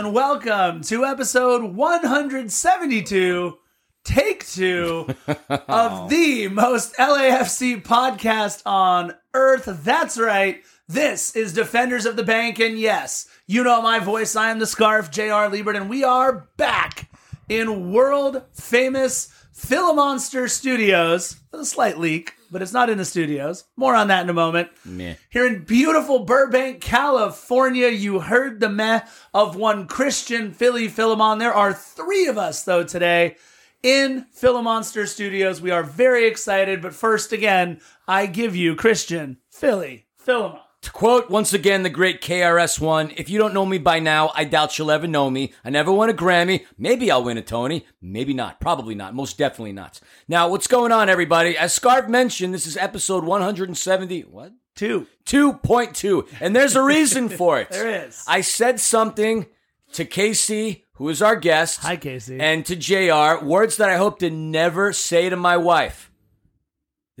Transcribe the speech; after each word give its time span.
And 0.00 0.14
welcome 0.14 0.80
to 0.84 1.04
episode 1.04 1.62
172, 1.74 3.58
take 4.02 4.48
two, 4.48 5.14
of 5.68 6.08
the 6.08 6.48
most 6.48 6.94
LAFC 6.94 7.82
podcast 7.82 8.62
on 8.64 9.12
earth. 9.34 9.66
That's 9.84 10.18
right. 10.18 10.62
This 10.88 11.36
is 11.36 11.52
Defenders 11.52 12.06
of 12.06 12.16
the 12.16 12.22
Bank, 12.22 12.58
and 12.58 12.78
yes, 12.78 13.28
you 13.46 13.62
know 13.62 13.82
my 13.82 13.98
voice. 13.98 14.34
I 14.34 14.50
am 14.50 14.58
the 14.58 14.66
Scarf, 14.66 15.10
J.R. 15.10 15.50
Liebert, 15.50 15.76
and 15.76 15.90
we 15.90 16.02
are 16.02 16.48
back 16.56 17.10
in 17.50 17.92
world 17.92 18.42
famous 18.54 19.30
Philomonster 19.54 20.48
Studios 20.48 21.36
with 21.52 21.60
a 21.60 21.66
slight 21.66 21.98
leak, 21.98 22.36
but 22.50 22.62
it's 22.62 22.72
not 22.72 22.90
in 22.90 22.98
the 22.98 23.04
studios. 23.04 23.64
More 23.76 23.94
on 23.94 24.08
that 24.08 24.24
in 24.24 24.30
a 24.30 24.34
moment. 24.34 24.70
Meh. 24.84 25.14
Here 25.30 25.46
in 25.46 25.64
beautiful 25.64 26.20
Burbank, 26.20 26.80
California, 26.80 27.88
you 27.88 28.20
heard 28.20 28.60
the 28.60 28.68
meh 28.68 29.00
of 29.32 29.56
one 29.56 29.86
Christian 29.86 30.52
Philly 30.52 30.88
Philemon. 30.88 31.38
There 31.38 31.54
are 31.54 31.72
three 31.72 32.26
of 32.26 32.38
us, 32.38 32.62
though, 32.62 32.84
today 32.84 33.36
in 33.82 34.26
Philomonster 34.34 35.06
Studios. 35.06 35.60
We 35.60 35.70
are 35.70 35.82
very 35.82 36.26
excited, 36.26 36.82
but 36.82 36.94
first, 36.94 37.32
again, 37.32 37.80
I 38.06 38.26
give 38.26 38.54
you 38.54 38.74
Christian 38.74 39.38
Philly 39.50 40.06
Philemon. 40.16 40.60
To 40.82 40.90
quote 40.90 41.28
once 41.28 41.52
again 41.52 41.82
the 41.82 41.90
great 41.90 42.22
KRS-One, 42.22 43.12
if 43.18 43.28
you 43.28 43.38
don't 43.38 43.52
know 43.52 43.66
me 43.66 43.76
by 43.76 43.98
now, 43.98 44.32
I 44.34 44.44
doubt 44.44 44.78
you'll 44.78 44.90
ever 44.90 45.06
know 45.06 45.28
me. 45.28 45.52
I 45.62 45.68
never 45.68 45.92
won 45.92 46.08
a 46.08 46.14
Grammy. 46.14 46.64
Maybe 46.78 47.10
I'll 47.10 47.22
win 47.22 47.36
a 47.36 47.42
Tony. 47.42 47.84
Maybe 48.00 48.32
not. 48.32 48.60
Probably 48.60 48.94
not. 48.94 49.14
Most 49.14 49.36
definitely 49.36 49.74
not. 49.74 50.00
Now, 50.26 50.48
what's 50.48 50.66
going 50.66 50.90
on, 50.90 51.10
everybody? 51.10 51.54
As 51.56 51.74
Scarf 51.74 52.08
mentioned, 52.08 52.54
this 52.54 52.66
is 52.66 52.78
episode 52.78 53.24
170. 53.24 54.22
What? 54.22 54.52
Two. 54.74 55.06
2.2. 55.26 56.26
And 56.40 56.56
there's 56.56 56.76
a 56.76 56.82
reason 56.82 57.28
for 57.28 57.60
it. 57.60 57.68
There 57.80 58.06
is. 58.06 58.24
I 58.26 58.40
said 58.40 58.80
something 58.80 59.46
to 59.92 60.06
Casey, 60.06 60.86
who 60.94 61.10
is 61.10 61.20
our 61.20 61.36
guest. 61.36 61.80
Hi, 61.80 61.96
Casey. 61.96 62.40
And 62.40 62.64
to 62.64 62.74
JR, 62.74 63.44
words 63.44 63.76
that 63.76 63.90
I 63.90 63.96
hope 63.96 64.18
to 64.20 64.30
never 64.30 64.94
say 64.94 65.28
to 65.28 65.36
my 65.36 65.58
wife. 65.58 66.09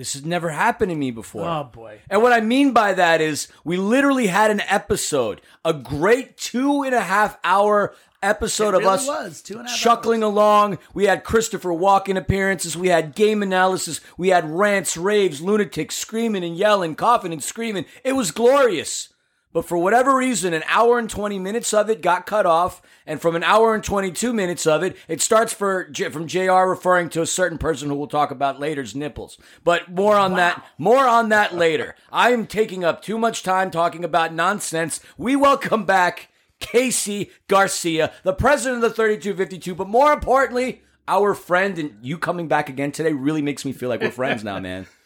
This 0.00 0.14
has 0.14 0.24
never 0.24 0.48
happened 0.48 0.88
to 0.88 0.96
me 0.96 1.10
before. 1.10 1.46
oh, 1.46 1.64
boy. 1.64 1.98
And 2.08 2.22
what 2.22 2.32
I 2.32 2.40
mean 2.40 2.72
by 2.72 2.94
that 2.94 3.20
is 3.20 3.48
we 3.64 3.76
literally 3.76 4.28
had 4.28 4.50
an 4.50 4.62
episode, 4.62 5.42
a 5.62 5.74
great 5.74 6.38
two 6.38 6.84
and 6.84 6.94
a 6.94 7.02
half 7.02 7.36
hour 7.44 7.94
episode 8.22 8.68
It 8.68 8.76
of 8.76 8.80
really 8.80 8.94
us 8.94 9.06
was, 9.06 9.42
two 9.42 9.58
and 9.58 9.66
a 9.66 9.70
half 9.70 9.78
chuckling 9.78 10.22
along. 10.22 10.78
We 10.94 11.04
had 11.04 11.22
Christopher 11.22 11.68
Walken 11.68 12.16
appearances. 12.16 12.78
We 12.78 12.88
had 12.88 13.14
game 13.14 13.42
analysis. 13.42 14.00
We 14.16 14.28
had 14.28 14.48
rants, 14.48 14.96
raves, 14.96 15.42
lunatics 15.42 15.96
screaming 15.96 16.44
and 16.44 16.56
yelling, 16.56 16.94
coughing 16.94 17.34
and 17.34 17.44
screaming. 17.44 17.84
It 18.02 18.14
was 18.14 18.30
glorious. 18.30 19.09
But 19.52 19.66
for 19.66 19.76
whatever 19.78 20.16
reason, 20.16 20.54
an 20.54 20.62
hour 20.68 20.98
and 20.98 21.10
20 21.10 21.38
minutes 21.40 21.74
of 21.74 21.90
it 21.90 22.02
got 22.02 22.24
cut 22.24 22.46
off. 22.46 22.80
And 23.04 23.20
from 23.20 23.34
an 23.34 23.42
hour 23.42 23.74
and 23.74 23.82
22 23.82 24.32
minutes 24.32 24.66
of 24.66 24.84
it, 24.84 24.96
it 25.08 25.20
starts 25.20 25.52
for 25.52 25.88
J- 25.88 26.10
from 26.10 26.28
JR 26.28 26.68
referring 26.68 27.08
to 27.10 27.22
a 27.22 27.26
certain 27.26 27.58
person 27.58 27.88
who 27.88 27.96
we'll 27.96 28.06
talk 28.06 28.30
about 28.30 28.60
later's 28.60 28.94
nipples. 28.94 29.38
But 29.64 29.90
more 29.90 30.16
on 30.16 30.36
that, 30.36 30.64
more 30.78 31.06
on 31.06 31.30
that 31.30 31.56
later. 31.56 31.96
I 32.12 32.30
am 32.30 32.46
taking 32.46 32.84
up 32.84 33.02
too 33.02 33.18
much 33.18 33.42
time 33.42 33.72
talking 33.72 34.04
about 34.04 34.32
nonsense. 34.32 35.00
We 35.18 35.34
welcome 35.34 35.84
back 35.84 36.28
Casey 36.60 37.30
Garcia, 37.48 38.12
the 38.22 38.34
president 38.34 38.84
of 38.84 38.90
the 38.90 38.94
3252, 38.94 39.74
but 39.74 39.88
more 39.88 40.12
importantly, 40.12 40.82
our 41.08 41.34
friend. 41.34 41.76
And 41.76 41.96
you 42.02 42.18
coming 42.18 42.46
back 42.46 42.68
again 42.68 42.92
today 42.92 43.12
really 43.12 43.42
makes 43.42 43.64
me 43.64 43.72
feel 43.72 43.88
like 43.88 44.00
we're 44.00 44.10
friends 44.12 44.44
now, 44.44 44.60
man. 44.60 44.86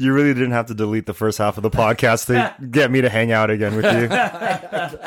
You 0.00 0.12
really 0.12 0.32
didn't 0.32 0.52
have 0.52 0.66
to 0.66 0.74
delete 0.74 1.06
the 1.06 1.14
first 1.14 1.38
half 1.38 1.56
of 1.56 1.64
the 1.64 1.70
podcast 1.70 2.26
to 2.26 2.54
get 2.70 2.90
me 2.90 3.00
to 3.00 3.08
hang 3.08 3.32
out 3.32 3.50
again 3.50 3.74
with 3.74 3.84
you. 3.84 4.08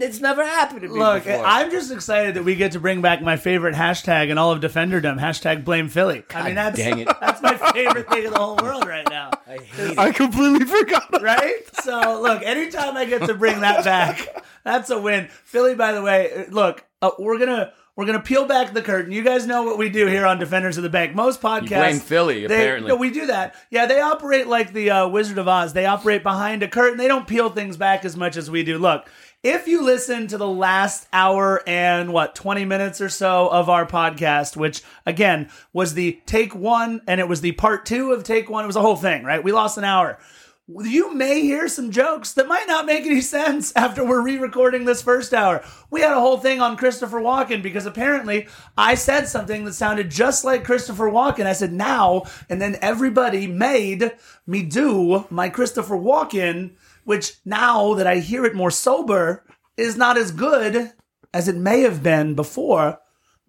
It's 0.00 0.20
never 0.20 0.44
happened 0.44 0.82
to 0.82 0.88
me 0.88 0.98
Look, 0.98 1.24
before. 1.24 1.44
I'm 1.44 1.70
just 1.70 1.92
excited 1.92 2.34
that 2.34 2.44
we 2.44 2.54
get 2.54 2.72
to 2.72 2.80
bring 2.80 3.02
back 3.02 3.20
my 3.20 3.36
favorite 3.36 3.74
hashtag 3.74 4.30
in 4.30 4.38
all 4.38 4.52
of 4.52 4.60
Defenderdom, 4.60 5.18
hashtag 5.20 5.64
blame 5.64 5.88
Philly. 5.88 6.24
I 6.34 6.44
mean, 6.46 6.54
that's, 6.54 6.78
dang 6.78 7.00
it. 7.00 7.08
that's 7.20 7.42
my 7.42 7.56
favorite 7.72 8.08
thing 8.08 8.24
in 8.24 8.32
the 8.32 8.38
whole 8.38 8.56
world 8.56 8.86
right 8.86 9.06
now. 9.10 9.30
I 9.46 9.58
hate 9.58 9.90
it. 9.92 9.98
I 9.98 10.12
completely 10.12 10.64
forgot. 10.66 11.22
right? 11.22 11.54
So 11.82 12.20
look, 12.22 12.42
anytime 12.42 12.96
I 12.96 13.04
get 13.04 13.22
to 13.26 13.34
bring 13.34 13.60
that 13.60 13.84
back, 13.84 14.44
that's 14.64 14.90
a 14.90 14.98
win. 15.00 15.28
Philly, 15.44 15.74
by 15.74 15.92
the 15.92 16.02
way, 16.02 16.46
look, 16.50 16.84
uh, 17.02 17.10
we're 17.18 17.38
gonna 17.38 17.72
we're 17.98 18.06
gonna 18.06 18.20
peel 18.20 18.46
back 18.46 18.72
the 18.72 18.80
curtain. 18.80 19.10
You 19.10 19.24
guys 19.24 19.44
know 19.44 19.64
what 19.64 19.76
we 19.76 19.88
do 19.88 20.06
here 20.06 20.24
on 20.24 20.38
Defenders 20.38 20.76
of 20.76 20.84
the 20.84 20.88
Bank. 20.88 21.16
Most 21.16 21.42
podcasts 21.42 21.68
blame 21.68 21.98
Philly, 21.98 22.46
they- 22.46 22.54
apparently. 22.54 22.90
No, 22.90 22.94
we 22.94 23.10
do 23.10 23.26
that. 23.26 23.56
Yeah, 23.70 23.86
they 23.86 24.00
operate 24.00 24.46
like 24.46 24.72
the 24.72 24.88
uh, 24.88 25.08
Wizard 25.08 25.36
of 25.36 25.48
Oz. 25.48 25.72
They 25.72 25.84
operate 25.84 26.22
behind 26.22 26.62
a 26.62 26.68
curtain. 26.68 26.96
They 26.96 27.08
don't 27.08 27.26
peel 27.26 27.50
things 27.50 27.76
back 27.76 28.04
as 28.04 28.16
much 28.16 28.36
as 28.36 28.48
we 28.48 28.62
do. 28.62 28.78
Look. 28.78 29.10
If 29.44 29.68
you 29.68 29.84
listen 29.84 30.26
to 30.28 30.36
the 30.36 30.48
last 30.48 31.06
hour 31.12 31.62
and 31.64 32.12
what, 32.12 32.34
20 32.34 32.64
minutes 32.64 33.00
or 33.00 33.08
so 33.08 33.46
of 33.48 33.68
our 33.68 33.86
podcast, 33.86 34.56
which 34.56 34.82
again 35.06 35.48
was 35.72 35.94
the 35.94 36.20
take 36.26 36.56
one 36.56 37.02
and 37.06 37.20
it 37.20 37.28
was 37.28 37.40
the 37.40 37.52
part 37.52 37.86
two 37.86 38.10
of 38.10 38.24
take 38.24 38.50
one, 38.50 38.64
it 38.64 38.66
was 38.66 38.74
a 38.74 38.80
whole 38.80 38.96
thing, 38.96 39.22
right? 39.22 39.42
We 39.42 39.52
lost 39.52 39.78
an 39.78 39.84
hour 39.84 40.18
you 40.68 41.14
may 41.14 41.40
hear 41.40 41.66
some 41.66 41.90
jokes 41.90 42.34
that 42.34 42.46
might 42.46 42.66
not 42.66 42.84
make 42.84 43.06
any 43.06 43.22
sense 43.22 43.72
after 43.74 44.04
we're 44.04 44.20
re-recording 44.20 44.84
this 44.84 45.00
first 45.00 45.32
hour. 45.32 45.64
We 45.90 46.02
had 46.02 46.12
a 46.12 46.20
whole 46.20 46.36
thing 46.36 46.60
on 46.60 46.76
Christopher 46.76 47.20
Walken 47.20 47.62
because 47.62 47.86
apparently 47.86 48.48
I 48.76 48.94
said 48.94 49.28
something 49.28 49.64
that 49.64 49.72
sounded 49.72 50.10
just 50.10 50.44
like 50.44 50.64
Christopher 50.64 51.10
Walken. 51.10 51.46
I 51.46 51.54
said 51.54 51.72
now, 51.72 52.24
and 52.50 52.60
then 52.60 52.76
everybody 52.82 53.46
made 53.46 54.12
me 54.46 54.62
do 54.62 55.26
my 55.30 55.48
Christopher 55.48 55.96
Walken, 55.96 56.72
which 57.04 57.36
now 57.46 57.94
that 57.94 58.06
I 58.06 58.18
hear 58.18 58.44
it 58.44 58.54
more 58.54 58.70
sober 58.70 59.44
is 59.78 59.96
not 59.96 60.18
as 60.18 60.32
good 60.32 60.92
as 61.32 61.48
it 61.48 61.56
may 61.56 61.80
have 61.80 62.02
been 62.02 62.34
before. 62.34 63.00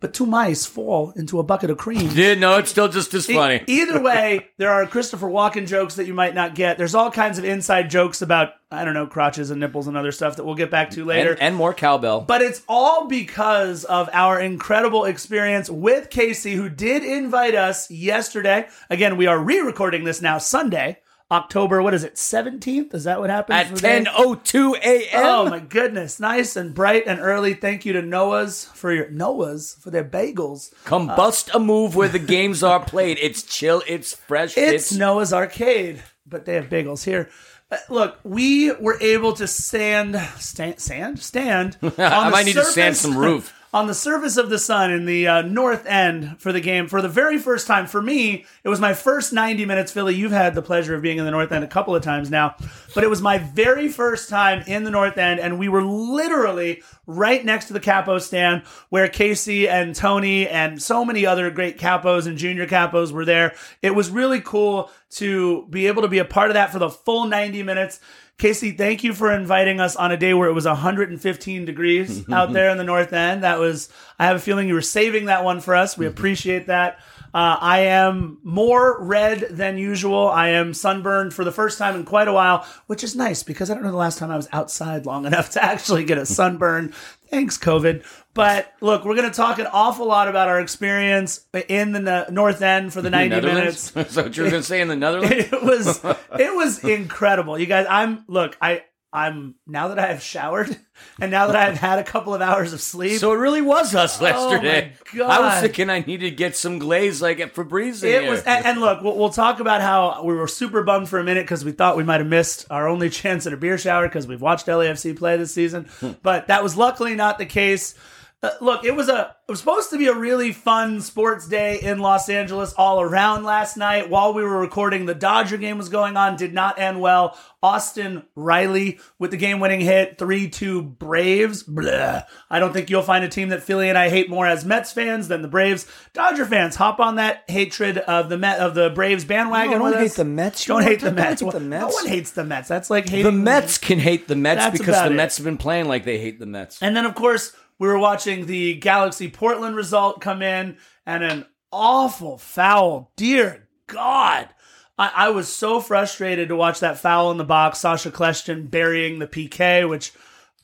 But 0.01 0.13
two 0.13 0.25
mice 0.25 0.65
fall 0.65 1.11
into 1.17 1.39
a 1.39 1.43
bucket 1.43 1.69
of 1.69 1.77
cream. 1.77 2.09
Yeah, 2.13 2.35
no, 2.35 2.57
it's 2.57 2.71
still 2.71 2.87
just 2.87 3.13
as 3.13 3.29
E- 3.29 3.33
funny. 3.33 3.61
Either 3.67 4.01
way, 4.03 4.47
there 4.57 4.69
are 4.71 4.85
Christopher 4.85 5.27
Walken 5.27 5.67
jokes 5.67 5.95
that 5.95 6.07
you 6.07 6.13
might 6.13 6.33
not 6.33 6.55
get. 6.55 6.77
There's 6.77 6.95
all 6.95 7.11
kinds 7.11 7.37
of 7.37 7.43
inside 7.45 7.89
jokes 7.89 8.21
about 8.21 8.53
I 8.71 8.85
don't 8.85 8.93
know 8.93 9.07
crotches 9.07 9.49
and 9.51 9.59
nipples 9.59 9.87
and 9.87 9.97
other 9.97 10.11
stuff 10.11 10.35
that 10.37 10.45
we'll 10.45 10.55
get 10.55 10.69
back 10.71 10.91
to 10.91 11.03
later. 11.03 11.31
and, 11.31 11.41
and 11.41 11.55
more 11.55 11.73
cowbell. 11.73 12.21
but 12.21 12.41
it's 12.41 12.61
all 12.69 13.07
because 13.07 13.83
of 13.83 14.09
our 14.13 14.39
incredible 14.39 15.05
experience 15.05 15.69
with 15.71 16.09
Casey, 16.11 16.53
who 16.53 16.69
did 16.69 17.03
invite 17.03 17.55
us 17.55 17.89
yesterday. 17.89 18.67
Again, 18.89 19.17
we 19.17 19.25
are 19.27 19.39
re-recording 19.39 20.03
this 20.03 20.21
now 20.21 20.37
Sunday, 20.37 20.99
October. 21.31 21.81
What 21.81 21.93
is 21.93 22.03
it? 22.03 22.17
Seventeenth? 22.17 22.93
Is 22.93 23.03
that 23.03 23.19
what 23.19 23.29
happens? 23.29 23.55
at 23.55 23.67
for 23.67 23.75
the 23.75 23.81
day? 23.81 24.03
10:02 24.05 24.77
a.m. 24.77 25.25
Oh 25.25 25.49
my 25.49 25.59
goodness! 25.59 26.19
Nice 26.19 26.55
and 26.55 26.73
bright 26.73 27.03
and 27.05 27.19
early. 27.19 27.53
Thank 27.53 27.85
you 27.85 27.93
to 27.93 28.01
Noah's 28.01 28.65
for 28.73 28.91
your 28.91 29.09
Noah's 29.09 29.75
for 29.79 29.91
their 29.91 30.03
bagels. 30.03 30.73
Come 30.85 31.07
bust 31.07 31.49
a 31.53 31.59
move 31.59 31.95
where 31.95 32.09
the 32.09 32.19
games 32.19 32.63
are 32.63 32.79
played. 32.79 33.17
It's 33.21 33.43
chill. 33.43 33.83
It's 33.87 34.15
fresh. 34.15 34.57
It's 34.57 34.91
Noah's 34.91 35.33
Arcade, 35.33 36.03
but 36.25 36.45
they 36.45 36.55
have 36.55 36.65
bagels 36.65 37.03
here. 37.03 37.29
Uh, 37.71 37.77
look, 37.89 38.17
we 38.23 38.71
were 38.71 38.97
able 38.99 39.33
to 39.33 39.45
stand, 39.45 40.15
stand, 40.39 40.79
sand, 40.79 41.19
stand. 41.19 41.77
I 41.99 42.29
might 42.29 42.45
need 42.45 42.53
to 42.53 42.65
sand 42.65 42.97
some 42.97 43.15
roof. 43.15 43.53
On 43.73 43.87
the 43.87 43.93
surface 43.93 44.37
of 44.37 44.49
the 44.49 44.57
sun 44.57 44.91
in 44.91 45.05
the 45.05 45.27
uh, 45.27 45.41
north 45.43 45.85
end 45.85 46.39
for 46.39 46.51
the 46.51 46.59
game 46.59 46.87
for 46.87 47.01
the 47.01 47.09
very 47.09 47.37
first 47.37 47.67
time. 47.67 47.85
For 47.85 48.01
me, 48.01 48.45
it 48.63 48.69
was 48.69 48.79
my 48.79 48.93
first 48.93 49.31
90 49.31 49.65
minutes. 49.65 49.91
Philly, 49.91 50.15
you've 50.15 50.31
had 50.31 50.55
the 50.55 50.61
pleasure 50.61 50.95
of 50.95 51.01
being 51.01 51.19
in 51.19 51.25
the 51.25 51.31
north 51.31 51.51
end 51.51 51.63
a 51.63 51.67
couple 51.67 51.95
of 51.95 52.01
times 52.01 52.31
now, 52.31 52.55
but 52.95 53.03
it 53.03 53.09
was 53.09 53.21
my 53.21 53.37
very 53.37 53.87
first 53.87 54.29
time 54.29 54.63
in 54.65 54.83
the 54.83 54.91
north 54.91 55.17
end, 55.17 55.39
and 55.39 55.59
we 55.59 55.69
were 55.69 55.83
literally 55.83 56.81
right 57.05 57.43
next 57.45 57.65
to 57.65 57.73
the 57.73 57.79
capo 57.79 58.17
stand 58.17 58.63
where 58.89 59.07
Casey 59.07 59.67
and 59.67 59.95
Tony 59.95 60.47
and 60.47 60.81
so 60.81 61.05
many 61.05 61.25
other 61.25 61.49
great 61.51 61.77
capos 61.77 62.27
and 62.27 62.37
junior 62.37 62.65
capos 62.65 63.11
were 63.11 63.25
there. 63.25 63.53
It 63.81 63.93
was 63.93 64.09
really 64.09 64.41
cool 64.41 64.89
to 65.11 65.65
be 65.67 65.87
able 65.87 66.01
to 66.01 66.07
be 66.07 66.19
a 66.19 66.25
part 66.25 66.49
of 66.49 66.53
that 66.55 66.71
for 66.71 66.79
the 66.79 66.89
full 66.89 67.25
90 67.25 67.63
minutes. 67.63 67.99
Casey, 68.39 68.71
thank 68.71 69.03
you 69.03 69.13
for 69.13 69.33
inviting 69.33 69.81
us 69.81 69.97
on 69.97 70.13
a 70.13 70.17
day 70.17 70.33
where 70.33 70.47
it 70.47 70.53
was 70.53 70.65
115 70.65 71.65
degrees 71.65 72.27
out 72.31 72.53
there 72.53 72.69
in 72.69 72.77
the 72.77 72.85
north 72.85 73.11
end. 73.11 73.43
That 73.43 73.59
was, 73.59 73.89
I 74.17 74.27
have 74.27 74.37
a 74.37 74.39
feeling 74.39 74.69
you 74.69 74.75
were 74.75 74.81
saving 74.81 75.25
that 75.25 75.43
one 75.43 75.59
for 75.59 75.75
us. 75.75 75.97
We 75.97 76.07
appreciate 76.07 76.67
that. 76.67 76.99
Uh, 77.33 77.57
I 77.59 77.79
am 77.81 78.39
more 78.41 79.03
red 79.03 79.41
than 79.51 79.77
usual. 79.77 80.29
I 80.29 80.49
am 80.49 80.73
sunburned 80.73 81.33
for 81.33 81.43
the 81.43 81.51
first 81.51 81.77
time 81.77 81.95
in 81.95 82.05
quite 82.05 82.29
a 82.29 82.33
while, 82.33 82.65
which 82.87 83.03
is 83.03 83.13
nice 83.13 83.43
because 83.43 83.69
I 83.69 83.73
don't 83.73 83.83
know 83.83 83.91
the 83.91 83.97
last 83.97 84.17
time 84.17 84.31
I 84.31 84.37
was 84.37 84.47
outside 84.53 85.05
long 85.05 85.25
enough 85.25 85.51
to 85.51 85.63
actually 85.63 86.05
get 86.05 86.17
a 86.17 86.25
sunburn. 86.25 86.93
Thanks, 87.29 87.57
COVID. 87.57 88.03
But 88.33 88.73
look, 88.81 89.05
we're 89.05 89.15
going 89.15 89.29
to 89.29 89.35
talk 89.35 89.59
an 89.59 89.67
awful 89.67 90.07
lot 90.07 90.27
about 90.27 90.47
our 90.47 90.59
experience 90.59 91.45
in 91.67 91.91
the 91.91 91.99
no- 91.99 92.25
North 92.29 92.61
End 92.61 92.93
for 92.93 93.01
the 93.01 93.09
90 93.09 93.41
minutes. 93.41 93.91
so 94.09 94.23
what 94.23 94.35
you 94.37 94.43
were 94.43 94.49
going 94.49 94.61
to 94.61 94.67
say 94.67 94.81
in 94.81 94.87
the 94.87 94.95
Netherlands? 94.95 95.31
it 95.51 95.63
was 95.63 96.03
it 96.39 96.55
was 96.55 96.83
incredible 96.83 97.57
you 97.57 97.65
guys 97.65 97.85
i'm 97.89 98.23
look 98.27 98.57
i 98.61 98.83
I'm 99.11 99.55
now 99.65 99.87
that 99.87 99.97
I 99.97 100.07
have 100.07 100.21
showered 100.21 100.77
and 101.19 101.31
now 101.31 101.47
that 101.47 101.55
I've 101.55 101.77
had 101.77 101.97
a 101.97 102.03
couple 102.03 102.35
of 102.35 102.41
hours 102.41 102.73
of 102.73 102.81
sleep. 102.81 103.19
So 103.19 103.31
it 103.33 103.37
really 103.37 103.61
was 103.61 103.95
us 103.95 104.21
yesterday. 104.21 104.93
Oh 105.15 105.17
my 105.17 105.23
I 105.25 105.39
was 105.39 105.61
thinking 105.61 105.89
I 105.89 106.01
needed 106.01 106.29
to 106.29 106.35
get 106.35 106.55
some 106.55 106.77
glaze 106.77 107.19
like 107.21 107.39
at 107.39 107.55
Febreze. 107.55 108.03
it 108.03 108.21
here. 108.21 108.29
was, 108.29 108.43
and, 108.43 108.65
and 108.65 108.79
look, 108.81 109.01
we'll, 109.01 109.17
we'll 109.17 109.29
talk 109.31 109.59
about 109.59 109.81
how 109.81 110.23
we 110.23 110.35
were 110.35 110.47
super 110.47 110.83
bummed 110.83 111.09
for 111.09 111.17
a 111.17 111.23
minute 111.23 111.45
because 111.45 111.65
we 111.65 111.71
thought 111.71 111.97
we 111.97 112.03
might 112.03 112.19
have 112.19 112.27
missed 112.29 112.67
our 112.69 112.87
only 112.87 113.09
chance 113.19 113.47
at 113.47 113.53
a 113.53 113.57
beer 113.57 113.79
shower 113.79 114.07
because 114.07 114.27
we've 114.27 114.41
watched 114.41 114.67
LAFC 114.67 115.17
play 115.17 115.37
this 115.37 115.53
season, 115.53 115.85
Hmm. 115.99 116.11
but 116.21 116.47
that 116.47 116.61
was 116.61 116.77
luckily 116.77 117.15
not 117.15 117.39
the 117.39 117.45
case. 117.47 117.95
Uh, 118.41 118.51
look, 118.61 118.85
it 118.85 118.95
was 118.95 119.09
a 119.09 119.35
it 119.47 119.51
was 119.51 119.59
supposed 119.59 119.89
to 119.89 119.97
be 119.97 120.07
a 120.07 120.13
really 120.13 120.53
fun 120.53 121.01
sports 121.01 121.45
day 121.45 121.77
in 121.81 121.99
Los 121.99 122.29
Angeles 122.29 122.71
all 122.77 123.01
around 123.01 123.43
last 123.43 123.75
night. 123.75 124.09
While 124.09 124.33
we 124.33 124.43
were 124.43 124.59
recording, 124.59 125.05
the 125.05 125.13
Dodger 125.13 125.57
game 125.57 125.77
was 125.77 125.89
going 125.89 126.15
on, 126.15 126.37
did 126.37 126.53
not 126.53 126.79
end 126.79 127.01
well. 127.01 127.37
Austin 127.61 128.23
Riley 128.35 128.99
with 129.17 129.31
the 129.31 129.37
game-winning 129.37 129.81
hit, 129.81 130.17
three-two 130.17 130.81
Braves. 130.81 131.63
Blah. 131.63 132.21
I 132.49 132.59
don't 132.59 132.71
think 132.71 132.89
you'll 132.89 133.01
find 133.01 133.25
a 133.25 133.27
team 133.27 133.49
that 133.49 133.61
Philly 133.61 133.89
and 133.89 133.97
I 133.97 134.07
hate 134.09 134.29
more 134.29 134.47
as 134.47 134.63
Mets 134.63 134.93
fans 134.93 135.27
than 135.27 135.41
the 135.41 135.49
Braves. 135.49 135.85
Dodger 136.13 136.45
fans, 136.45 136.77
hop 136.77 137.01
on 137.01 137.15
that 137.15 137.43
hatred 137.49 137.97
of 137.97 138.29
the 138.29 138.37
Met 138.37 138.59
of 138.59 138.73
the 138.73 138.89
Braves 138.91 139.25
bandwagon. 139.25 139.79
No, 139.79 139.91
don't 139.91 139.99
hate 139.99 140.13
the 140.13 140.23
Mets. 140.23 140.63
Don't 140.63 140.83
hate 140.83 141.01
the 141.01 141.07
hate 141.07 141.15
Mets. 141.15 141.41
the 141.41 141.59
No 141.59 141.59
Mets. 141.59 141.93
one 141.93 142.07
hates 142.07 142.31
the 142.31 142.45
Mets. 142.45 142.69
That's 142.69 142.89
like 142.89 143.09
hating 143.09 143.25
the 143.25 143.31
Mets 143.33 143.77
can 143.77 143.99
hate 143.99 144.29
the 144.29 144.37
Mets 144.37 144.63
That's 144.63 144.79
because 144.79 144.95
the 144.95 145.07
it. 145.07 145.15
Mets 145.15 145.35
have 145.35 145.43
been 145.43 145.57
playing 145.57 145.89
like 145.89 146.05
they 146.05 146.19
hate 146.19 146.39
the 146.39 146.45
Mets. 146.45 146.81
And 146.81 146.95
then, 146.95 147.05
of 147.05 147.15
course, 147.15 147.53
we 147.79 147.87
were 147.87 147.97
watching 147.97 148.45
the 148.45 148.75
Galaxy 148.75 149.29
Portland 149.29 149.75
result 149.75 150.21
come 150.21 150.41
in 150.41 150.77
and 151.05 151.23
an 151.23 151.45
awful 151.71 152.37
foul. 152.37 153.11
Dear 153.15 153.67
God. 153.87 154.49
I, 154.97 155.11
I 155.15 155.29
was 155.29 155.51
so 155.51 155.79
frustrated 155.79 156.49
to 156.49 156.55
watch 156.55 156.81
that 156.81 156.99
foul 156.99 157.31
in 157.31 157.37
the 157.37 157.45
box. 157.45 157.79
Sacha 157.79 158.11
Kljestan 158.11 158.69
burying 158.69 159.19
the 159.19 159.27
PK, 159.27 159.87
which, 159.87 160.11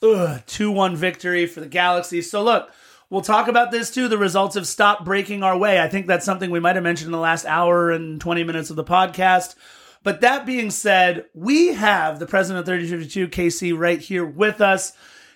2 0.02 0.72
1 0.72 0.96
victory 0.96 1.48
for 1.48 1.62
the 1.62 1.68
Galaxy. 1.68 2.22
So, 2.22 2.44
look, 2.44 2.70
we'll 3.10 3.22
talk 3.22 3.48
about 3.48 3.72
this 3.72 3.92
too. 3.92 4.08
The 4.08 4.18
results 4.18 4.56
have 4.56 4.68
stopped 4.68 5.06
breaking 5.06 5.42
our 5.42 5.58
way. 5.58 5.80
I 5.80 5.88
think 5.88 6.06
that's 6.06 6.26
something 6.26 6.52
we 6.52 6.60
might 6.60 6.76
have 6.76 6.84
mentioned 6.84 7.08
in 7.08 7.14
the 7.14 7.18
last 7.18 7.46
hour 7.46 7.92
and 7.92 8.20
20 8.20 8.44
minutes 8.44 8.70
of 8.70 8.76
the 8.76 8.84
podcast. 8.84 9.56
But 10.04 10.22
that 10.22 10.46
being 10.46 10.70
said, 10.70 11.26
we 11.34 11.74
have 11.74 12.20
the 12.20 12.28
president 12.28 12.60
of 12.60 12.66
3052, 12.66 13.30
KC, 13.30 13.76
right 13.76 14.00
here 14.00 14.26
with 14.26 14.62
us. 14.62 14.94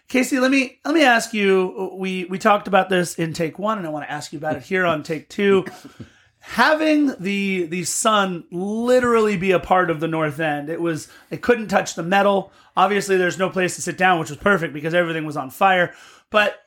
Casey, 0.09 0.39
let 0.39 0.50
me 0.50 0.79
let 0.83 0.95
me 0.95 1.03
ask 1.03 1.35
you. 1.35 1.91
We 1.94 2.25
we 2.25 2.39
talked 2.39 2.67
about 2.67 2.89
this 2.89 3.13
in 3.15 3.31
take 3.33 3.59
one, 3.59 3.77
and 3.77 3.85
I 3.85 3.91
want 3.91 4.06
to 4.06 4.11
ask 4.11 4.33
you 4.33 4.39
about 4.39 4.56
it 4.56 4.63
here 4.63 4.85
on 4.85 5.03
take 5.03 5.29
two. 5.29 5.65
Having 6.39 7.13
the 7.19 7.67
the 7.67 7.83
sun 7.83 8.45
literally 8.50 9.38
be 9.38 9.51
a 9.51 9.59
part 9.59 9.91
of 9.91 10.00
the 10.00 10.07
North 10.07 10.39
End, 10.39 10.67
it 10.67 10.81
was 10.81 11.09
it 11.29 11.44
couldn't 11.44 11.67
touch 11.67 11.94
the 11.94 12.01
metal. 12.01 12.51
Obviously, 12.75 13.17
there's 13.17 13.38
no 13.38 13.51
place 13.51 13.75
to 13.75 13.83
sit 13.83 13.97
down, 13.97 14.19
which 14.19 14.29
was 14.29 14.39
perfect 14.39 14.73
because 14.73 14.95
everything 14.95 15.25
was 15.25 15.38
on 15.38 15.51
fire. 15.51 15.94
But 16.31 16.59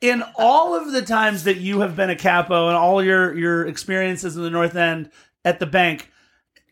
in 0.00 0.24
all 0.34 0.74
of 0.74 0.90
the 0.90 1.02
times 1.02 1.44
that 1.44 1.58
you 1.58 1.80
have 1.80 1.94
been 1.94 2.10
a 2.10 2.16
capo 2.16 2.66
and 2.66 2.76
all 2.76 3.00
your 3.00 3.32
your 3.38 3.64
experiences 3.64 4.36
in 4.36 4.42
the 4.42 4.50
North 4.50 4.74
End 4.74 5.08
at 5.44 5.60
the 5.60 5.66
bank, 5.66 6.10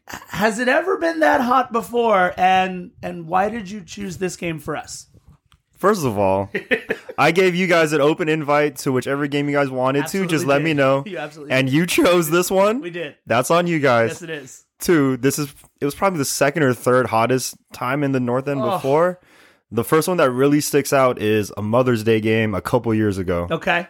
has 0.06 0.58
it 0.58 0.66
ever 0.66 0.98
been 0.98 1.20
that 1.20 1.40
hot 1.40 1.70
before? 1.70 2.34
And 2.36 2.90
and 3.00 3.28
why 3.28 3.48
did 3.48 3.70
you 3.70 3.82
choose 3.84 4.16
this 4.16 4.34
game 4.34 4.58
for 4.58 4.76
us? 4.76 5.06
First 5.81 6.05
of 6.05 6.19
all, 6.19 6.50
I 7.19 7.31
gave 7.32 7.55
you 7.55 7.67
guys 7.67 7.93
an 7.94 8.00
open 8.03 8.29
invite 8.29 8.77
to 8.79 8.93
whichever 8.93 9.27
game 9.27 9.49
you 9.49 9.56
guys 9.56 9.71
wanted 9.71 10.03
Absolutely 10.05 10.29
to. 10.29 10.35
Just 10.35 10.47
let 10.47 10.59
did. 10.59 10.65
me 10.65 10.75
know. 10.75 11.03
You 11.06 11.17
absolutely 11.19 11.53
and 11.55 11.71
you 11.71 11.87
chose 11.87 12.29
this 12.31 12.50
one. 12.50 12.81
We 12.82 12.91
did. 12.91 13.17
That's 13.27 13.50
on 13.50 13.67
you 13.67 13.81
guys. 13.81 14.11
Yes, 14.11 14.23
it 14.23 14.31
is. 14.31 14.67
Two, 14.79 15.17
this 15.17 15.38
is 15.38 15.55
it 15.81 15.87
was 15.87 15.94
probably 15.94 16.19
the 16.19 16.25
second 16.27 16.65
or 16.65 16.75
third 16.75 17.06
hottest 17.06 17.56
time 17.73 18.05
in 18.05 18.12
the 18.12 18.21
North 18.21 18.47
End 18.47 18.61
Oh. 18.62 18.73
before. 18.73 19.21
The 19.73 19.82
first 19.85 20.06
one 20.06 20.19
that 20.19 20.31
really 20.31 20.61
sticks 20.61 20.93
out 20.93 21.19
is 21.21 21.50
a 21.56 21.62
Mother's 21.62 22.05
Day 22.05 22.21
game 22.21 22.55
a 22.55 22.61
couple 22.61 22.93
years 22.94 23.17
ago. 23.19 23.49
Okay. 23.50 23.87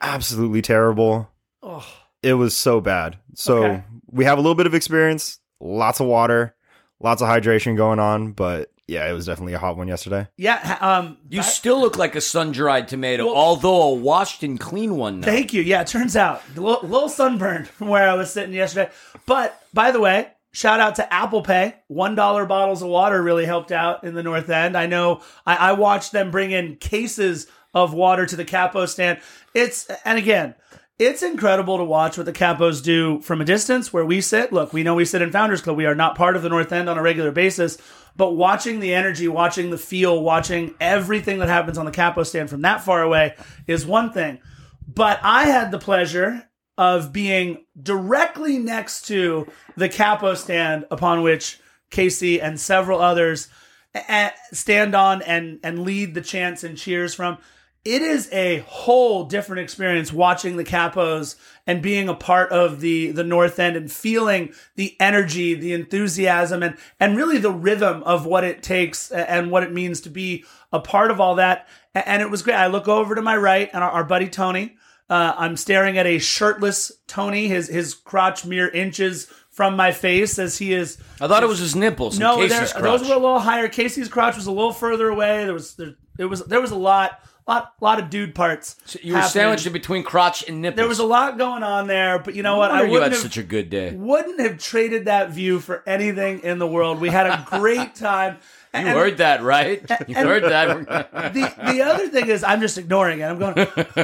Absolutely 0.00 0.62
terrible. 0.62 1.28
Oh, 1.62 1.86
It 2.22 2.34
was 2.34 2.56
so 2.56 2.80
bad. 2.80 3.18
So 3.34 3.64
Okay. 3.64 3.84
we 4.10 4.24
have 4.24 4.38
a 4.38 4.40
little 4.40 4.54
bit 4.54 4.66
of 4.66 4.74
experience, 4.74 5.38
lots 5.60 6.00
of 6.00 6.06
water, 6.06 6.54
lots 7.00 7.20
of 7.22 7.28
hydration 7.28 7.76
going 7.76 7.98
on, 7.98 8.32
but 8.32 8.70
yeah, 8.88 9.08
it 9.08 9.12
was 9.12 9.26
definitely 9.26 9.52
a 9.52 9.58
hot 9.58 9.76
one 9.76 9.86
yesterday. 9.86 10.26
yeah. 10.36 10.78
Um, 10.80 11.18
You 11.28 11.42
that- 11.42 11.44
still 11.48 11.80
look 11.80 11.96
like 11.96 12.16
a 12.16 12.20
sun 12.20 12.50
dried 12.52 12.88
tomato, 12.88 13.26
Well- 13.26 13.36
although 13.36 13.82
a 13.82 13.94
washed 13.94 14.42
and 14.42 14.58
clean 14.58 14.96
one. 14.96 15.20
Now. 15.20 15.26
thank 15.26 15.52
you. 15.52 15.62
Yeah, 15.62 15.82
it 15.82 15.86
turns 15.86 16.16
out 16.16 16.42
a 16.56 16.60
little, 16.60 16.88
little 16.88 17.08
sunburned 17.08 17.68
from 17.68 17.88
where 17.94 18.08
I 18.08 18.14
was 18.14 18.32
sitting 18.32 18.52
yesterday. 18.54 18.90
But 19.26 19.60
by 19.74 19.90
the 19.92 20.00
way, 20.00 20.28
shout 20.52 20.80
out 20.80 20.94
to 20.96 21.12
Apple 21.14 21.42
Pay. 21.42 21.74
One 21.88 22.14
dollar 22.14 22.46
bottles 22.46 22.82
of 22.82 22.88
water 22.88 23.22
really 23.22 23.44
helped 23.44 23.70
out 23.72 24.02
in 24.04 24.14
the 24.14 24.22
North 24.22 24.48
End. 24.48 24.76
I 24.76 24.86
know. 24.86 25.20
I, 25.46 25.56
I 25.56 25.72
watched 25.72 26.12
them 26.12 26.30
bring 26.30 26.50
in 26.50 26.76
cases 26.76 27.46
of 27.74 27.92
water 27.92 28.24
to 28.24 28.34
the 28.36 28.44
capo 28.46 28.86
stand. 28.86 29.18
It's 29.54 29.86
and 30.04 30.18
again. 30.18 30.54
It's 30.98 31.22
incredible 31.22 31.78
to 31.78 31.84
watch 31.84 32.16
what 32.18 32.26
the 32.26 32.32
Capos 32.32 32.82
do 32.82 33.20
from 33.20 33.40
a 33.40 33.44
distance 33.44 33.92
where 33.92 34.04
we 34.04 34.20
sit. 34.20 34.52
Look, 34.52 34.72
we 34.72 34.82
know 34.82 34.96
we 34.96 35.04
sit 35.04 35.22
in 35.22 35.30
Founders 35.30 35.60
Club. 35.60 35.76
We 35.76 35.86
are 35.86 35.94
not 35.94 36.16
part 36.16 36.34
of 36.34 36.42
the 36.42 36.48
North 36.48 36.72
End 36.72 36.88
on 36.90 36.98
a 36.98 37.02
regular 37.02 37.30
basis, 37.30 37.78
but 38.18 38.32
watching 38.32 38.80
the 38.80 38.92
energy, 38.92 39.28
watching 39.28 39.70
the 39.70 39.78
feel, 39.78 40.20
watching 40.22 40.74
everything 40.80 41.38
that 41.38 41.48
happens 41.48 41.78
on 41.78 41.86
the 41.86 41.92
Capo 41.92 42.24
stand 42.24 42.50
from 42.50 42.62
that 42.62 42.82
far 42.82 43.00
away 43.00 43.34
is 43.66 43.86
one 43.86 44.12
thing. 44.12 44.40
But 44.86 45.20
I 45.22 45.44
had 45.46 45.70
the 45.70 45.78
pleasure 45.78 46.48
of 46.76 47.12
being 47.12 47.64
directly 47.80 48.58
next 48.58 49.06
to 49.08 49.46
the 49.76 49.88
capo 49.88 50.34
stand 50.34 50.86
upon 50.90 51.22
which 51.22 51.58
Casey 51.90 52.40
and 52.40 52.58
several 52.58 53.00
others 53.00 53.48
eh, 53.94 54.02
eh, 54.08 54.30
stand 54.52 54.94
on 54.94 55.20
and 55.22 55.58
and 55.64 55.80
lead 55.80 56.14
the 56.14 56.20
chants 56.20 56.64
and 56.64 56.78
cheers 56.78 57.14
from. 57.14 57.38
It 57.84 58.02
is 58.02 58.28
a 58.32 58.58
whole 58.66 59.24
different 59.24 59.62
experience 59.62 60.12
watching 60.12 60.56
the 60.56 60.64
capos 60.64 61.36
and 61.68 61.82
being 61.82 62.08
a 62.08 62.14
part 62.14 62.50
of 62.50 62.80
the 62.80 63.12
the 63.12 63.22
North 63.22 63.58
End 63.60 63.76
and 63.76 63.92
feeling 63.92 64.52
the 64.74 64.96
energy, 64.98 65.54
the 65.54 65.74
enthusiasm, 65.74 66.62
and 66.62 66.76
and 66.98 67.16
really 67.16 67.38
the 67.38 67.52
rhythm 67.52 68.02
of 68.04 68.24
what 68.24 68.42
it 68.42 68.62
takes 68.62 69.12
and 69.12 69.50
what 69.50 69.62
it 69.62 69.72
means 69.72 70.00
to 70.00 70.10
be 70.10 70.44
a 70.72 70.80
part 70.80 71.12
of 71.12 71.20
all 71.20 71.36
that. 71.36 71.68
And 71.94 72.22
it 72.22 72.30
was 72.30 72.42
great. 72.42 72.54
I 72.54 72.68
look 72.68 72.88
over 72.88 73.14
to 73.14 73.22
my 73.22 73.36
right 73.36 73.68
and 73.72 73.84
our, 73.84 73.90
our 73.90 74.04
buddy 74.04 74.28
Tony. 74.28 74.76
Uh, 75.10 75.34
I'm 75.36 75.56
staring 75.56 75.98
at 75.98 76.06
a 76.06 76.18
shirtless 76.18 76.90
Tony, 77.06 77.48
his 77.48 77.68
his 77.68 77.92
crotch 77.92 78.46
mere 78.46 78.68
inches 78.68 79.26
from 79.50 79.76
my 79.76 79.92
face 79.92 80.38
as 80.38 80.56
he 80.56 80.72
is. 80.72 80.96
I 81.20 81.28
thought 81.28 81.42
it 81.42 81.48
was 81.48 81.58
his 81.58 81.76
nipples. 81.76 82.18
No, 82.18 82.46
those 82.48 82.74
were 82.74 83.14
a 83.14 83.18
little 83.18 83.40
higher. 83.40 83.68
Casey's 83.68 84.08
crotch 84.08 84.36
was 84.36 84.46
a 84.46 84.52
little 84.52 84.72
further 84.72 85.08
away. 85.08 85.44
There 85.44 85.52
was 85.52 85.74
there 85.74 85.96
it 86.18 86.24
was 86.26 86.44
there 86.44 86.62
was 86.62 86.70
a 86.70 86.76
lot 86.76 87.20
lot 87.48 87.74
lot 87.80 87.98
of 87.98 88.10
dude 88.10 88.34
parts. 88.34 88.76
You 89.02 89.14
were 89.14 89.18
happening. 89.18 89.32
sandwiched 89.32 89.66
in 89.66 89.72
between 89.72 90.02
crotch 90.02 90.46
and 90.48 90.62
nipples. 90.62 90.76
There 90.76 90.88
was 90.88 90.98
a 90.98 91.04
lot 91.06 91.38
going 91.38 91.62
on 91.62 91.86
there, 91.86 92.18
but 92.18 92.34
you 92.34 92.42
know 92.42 92.56
what? 92.56 92.70
I 92.70 92.80
I 92.80 92.82
wouldn't 92.82 93.02
had 93.04 93.12
have 93.12 93.20
such 93.22 93.38
a 93.38 93.42
good 93.42 93.70
day. 93.70 93.92
wouldn't 93.92 94.40
have 94.40 94.58
traded 94.58 95.06
that 95.06 95.30
view 95.30 95.58
for 95.58 95.82
anything 95.86 96.40
in 96.40 96.58
the 96.58 96.66
world. 96.66 97.00
We 97.00 97.08
had 97.08 97.26
a 97.26 97.44
great 97.48 97.94
time. 97.96 98.38
You 98.74 98.80
And- 98.80 98.88
heard 98.88 99.16
that, 99.18 99.42
right? 99.42 99.82
You 100.06 100.14
heard 100.14 100.42
that. 100.44 101.10
the 101.32 101.72
the 101.72 101.82
other 101.82 102.08
thing 102.08 102.28
is 102.28 102.44
I'm 102.44 102.60
just 102.60 102.76
ignoring 102.76 103.20
it. 103.20 103.24
I'm 103.24 103.38
going, 103.38 103.54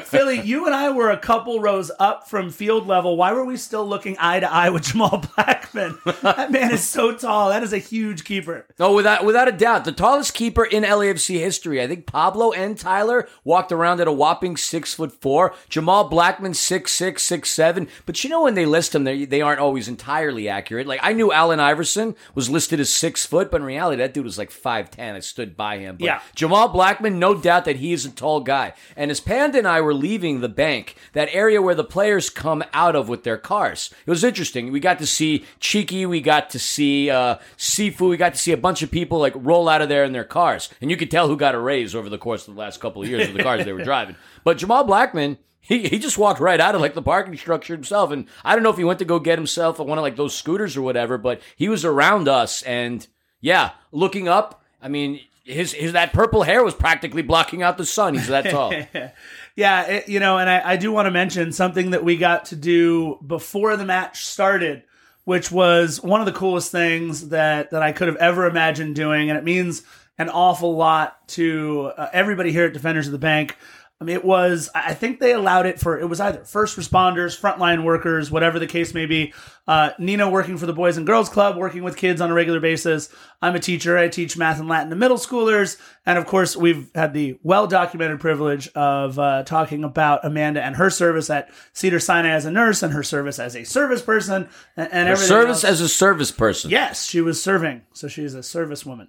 Philly, 0.02 0.40
you 0.40 0.66
and 0.66 0.74
I 0.74 0.90
were 0.90 1.10
a 1.10 1.18
couple 1.18 1.60
rows 1.60 1.90
up 1.98 2.28
from 2.28 2.50
field 2.50 2.86
level. 2.86 3.16
Why 3.16 3.32
were 3.32 3.44
we 3.44 3.56
still 3.58 3.86
looking 3.86 4.16
eye 4.18 4.40
to 4.40 4.50
eye 4.50 4.70
with 4.70 4.84
Jamal 4.84 5.22
Blackman? 5.36 5.98
That 6.22 6.50
man 6.50 6.72
is 6.72 6.82
so 6.82 7.14
tall. 7.14 7.50
That 7.50 7.62
is 7.62 7.72
a 7.74 7.78
huge 7.78 8.24
keeper. 8.24 8.64
No, 8.78 8.92
without 8.92 9.24
without 9.24 9.48
a 9.48 9.52
doubt, 9.52 9.84
the 9.84 9.92
tallest 9.92 10.32
keeper 10.34 10.64
in 10.64 10.82
LAFC 10.82 11.38
history. 11.38 11.82
I 11.82 11.86
think 11.86 12.06
Pablo 12.06 12.52
and 12.52 12.78
Tyler 12.78 13.28
walked 13.44 13.70
around 13.70 14.00
at 14.00 14.08
a 14.08 14.12
whopping 14.12 14.56
six 14.56 14.94
foot 14.94 15.12
four. 15.20 15.54
Jamal 15.68 16.08
Blackman 16.08 16.54
six 16.54 16.90
six 16.92 17.22
six 17.22 17.50
seven. 17.50 17.86
But 18.06 18.24
you 18.24 18.30
know 18.30 18.42
when 18.42 18.54
they 18.54 18.66
list 18.66 18.92
them, 18.92 19.04
they 19.04 19.24
they 19.26 19.42
aren't 19.42 19.60
always 19.60 19.88
entirely 19.88 20.48
accurate. 20.48 20.86
Like 20.86 21.00
I 21.02 21.12
knew 21.12 21.32
Allen 21.32 21.60
Iverson 21.60 22.16
was 22.34 22.48
listed 22.48 22.80
as 22.80 22.88
six 22.92 23.26
foot, 23.26 23.50
but 23.50 23.60
in 23.60 23.66
reality, 23.66 23.98
that 23.98 24.14
dude 24.14 24.24
was 24.24 24.38
like 24.38 24.50
five 24.54 24.90
ten. 24.90 25.14
I 25.14 25.20
stood 25.20 25.56
by 25.56 25.78
him. 25.78 25.96
But 25.98 26.04
Yeah. 26.06 26.20
Jamal 26.34 26.68
Blackman, 26.68 27.18
no 27.18 27.34
doubt 27.34 27.64
that 27.66 27.76
he 27.76 27.92
is 27.92 28.06
a 28.06 28.10
tall 28.10 28.40
guy. 28.40 28.72
And 28.96 29.10
as 29.10 29.20
Panda 29.20 29.58
and 29.58 29.68
I 29.68 29.80
were 29.80 29.94
leaving 29.94 30.40
the 30.40 30.48
bank, 30.48 30.96
that 31.12 31.28
area 31.32 31.60
where 31.60 31.74
the 31.74 31.84
players 31.84 32.30
come 32.30 32.64
out 32.72 32.96
of 32.96 33.08
with 33.08 33.24
their 33.24 33.36
cars, 33.36 33.90
it 34.06 34.10
was 34.10 34.24
interesting. 34.24 34.72
We 34.72 34.80
got 34.80 34.98
to 35.00 35.06
see 35.06 35.44
Cheeky, 35.60 36.06
we 36.06 36.20
got 36.20 36.50
to 36.50 36.58
see 36.58 37.10
uh, 37.10 37.36
Sifu, 37.58 38.08
we 38.08 38.16
got 38.16 38.34
to 38.34 38.40
see 38.40 38.52
a 38.52 38.56
bunch 38.56 38.82
of 38.82 38.90
people 38.90 39.18
like 39.18 39.34
roll 39.36 39.68
out 39.68 39.82
of 39.82 39.88
there 39.88 40.04
in 40.04 40.12
their 40.12 40.24
cars. 40.24 40.68
And 40.80 40.90
you 40.90 40.96
could 40.96 41.10
tell 41.10 41.28
who 41.28 41.36
got 41.36 41.54
a 41.54 41.58
raise 41.60 41.94
over 41.94 42.08
the 42.08 42.18
course 42.18 42.48
of 42.48 42.54
the 42.54 42.60
last 42.60 42.80
couple 42.80 43.02
of 43.02 43.08
years 43.08 43.28
of 43.28 43.34
the 43.34 43.42
cars 43.42 43.64
they 43.64 43.72
were 43.72 43.84
driving. 43.84 44.16
But 44.44 44.58
Jamal 44.58 44.84
Blackman, 44.84 45.38
he, 45.60 45.88
he 45.88 45.98
just 45.98 46.18
walked 46.18 46.40
right 46.40 46.60
out 46.60 46.74
of 46.74 46.80
like 46.82 46.92
the 46.94 47.00
parking 47.00 47.36
structure 47.36 47.72
himself. 47.74 48.10
And 48.10 48.26
I 48.44 48.54
don't 48.54 48.62
know 48.62 48.70
if 48.70 48.76
he 48.76 48.84
went 48.84 48.98
to 48.98 49.06
go 49.06 49.18
get 49.18 49.38
himself 49.38 49.78
one 49.78 49.96
of 49.96 50.02
like 50.02 50.16
those 50.16 50.34
scooters 50.34 50.76
or 50.76 50.82
whatever, 50.82 51.16
but 51.16 51.40
he 51.56 51.70
was 51.70 51.86
around 51.86 52.28
us. 52.28 52.60
And 52.62 53.06
yeah, 53.44 53.72
looking 53.92 54.26
up, 54.26 54.62
I 54.80 54.88
mean, 54.88 55.20
his 55.44 55.74
his 55.74 55.92
that 55.92 56.14
purple 56.14 56.44
hair 56.44 56.64
was 56.64 56.72
practically 56.72 57.20
blocking 57.20 57.62
out 57.62 57.76
the 57.76 57.84
sun. 57.84 58.14
He's 58.14 58.28
that 58.28 58.48
tall. 58.50 58.72
Yeah, 59.56 59.82
it, 59.82 60.08
you 60.08 60.18
know, 60.18 60.38
and 60.38 60.50
I, 60.50 60.72
I 60.72 60.76
do 60.76 60.90
want 60.90 61.06
to 61.06 61.12
mention 61.12 61.52
something 61.52 61.90
that 61.90 62.02
we 62.02 62.16
got 62.16 62.46
to 62.46 62.56
do 62.56 63.20
before 63.24 63.76
the 63.76 63.84
match 63.84 64.24
started, 64.24 64.82
which 65.22 65.52
was 65.52 66.02
one 66.02 66.20
of 66.20 66.26
the 66.26 66.32
coolest 66.32 66.72
things 66.72 67.28
that 67.28 67.70
that 67.70 67.80
I 67.80 67.92
could 67.92 68.08
have 68.08 68.16
ever 68.16 68.46
imagined 68.46 68.96
doing, 68.96 69.28
and 69.28 69.38
it 69.38 69.44
means 69.44 69.84
an 70.18 70.28
awful 70.28 70.74
lot 70.74 71.28
to 71.28 71.92
uh, 71.96 72.08
everybody 72.12 72.50
here 72.50 72.64
at 72.64 72.72
Defenders 72.72 73.06
of 73.06 73.12
the 73.12 73.18
Bank. 73.18 73.56
I 74.04 74.06
mean, 74.06 74.16
it 74.16 74.24
was, 74.24 74.68
I 74.74 74.92
think 74.92 75.18
they 75.18 75.32
allowed 75.32 75.64
it 75.64 75.80
for, 75.80 75.98
it 75.98 76.04
was 76.04 76.20
either 76.20 76.44
first 76.44 76.76
responders, 76.76 77.40
frontline 77.40 77.84
workers, 77.84 78.30
whatever 78.30 78.58
the 78.58 78.66
case 78.66 78.92
may 78.92 79.06
be. 79.06 79.32
Uh, 79.66 79.92
Nina 79.98 80.28
working 80.28 80.58
for 80.58 80.66
the 80.66 80.74
Boys 80.74 80.98
and 80.98 81.06
Girls 81.06 81.30
Club, 81.30 81.56
working 81.56 81.82
with 81.82 81.96
kids 81.96 82.20
on 82.20 82.30
a 82.30 82.34
regular 82.34 82.60
basis. 82.60 83.08
I'm 83.40 83.54
a 83.54 83.58
teacher. 83.58 83.96
I 83.96 84.08
teach 84.08 84.36
math 84.36 84.60
and 84.60 84.68
Latin 84.68 84.90
to 84.90 84.96
middle 84.96 85.16
schoolers. 85.16 85.80
And 86.04 86.18
of 86.18 86.26
course, 86.26 86.54
we've 86.54 86.90
had 86.94 87.14
the 87.14 87.38
well 87.42 87.66
documented 87.66 88.20
privilege 88.20 88.68
of 88.74 89.18
uh, 89.18 89.44
talking 89.44 89.84
about 89.84 90.22
Amanda 90.22 90.62
and 90.62 90.76
her 90.76 90.90
service 90.90 91.30
at 91.30 91.48
Cedar 91.72 91.98
Sinai 91.98 92.28
as 92.28 92.44
a 92.44 92.50
nurse 92.50 92.82
and 92.82 92.92
her 92.92 93.02
service 93.02 93.38
as 93.38 93.56
a 93.56 93.64
service 93.64 94.02
person 94.02 94.50
and, 94.76 94.92
and 94.92 95.08
everything. 95.08 95.28
Service 95.28 95.64
else. 95.64 95.72
as 95.72 95.80
a 95.80 95.88
service 95.88 96.30
person. 96.30 96.70
Yes, 96.70 97.06
she 97.06 97.22
was 97.22 97.42
serving. 97.42 97.80
So 97.94 98.06
she's 98.06 98.34
a 98.34 98.42
service 98.42 98.84
woman. 98.84 99.08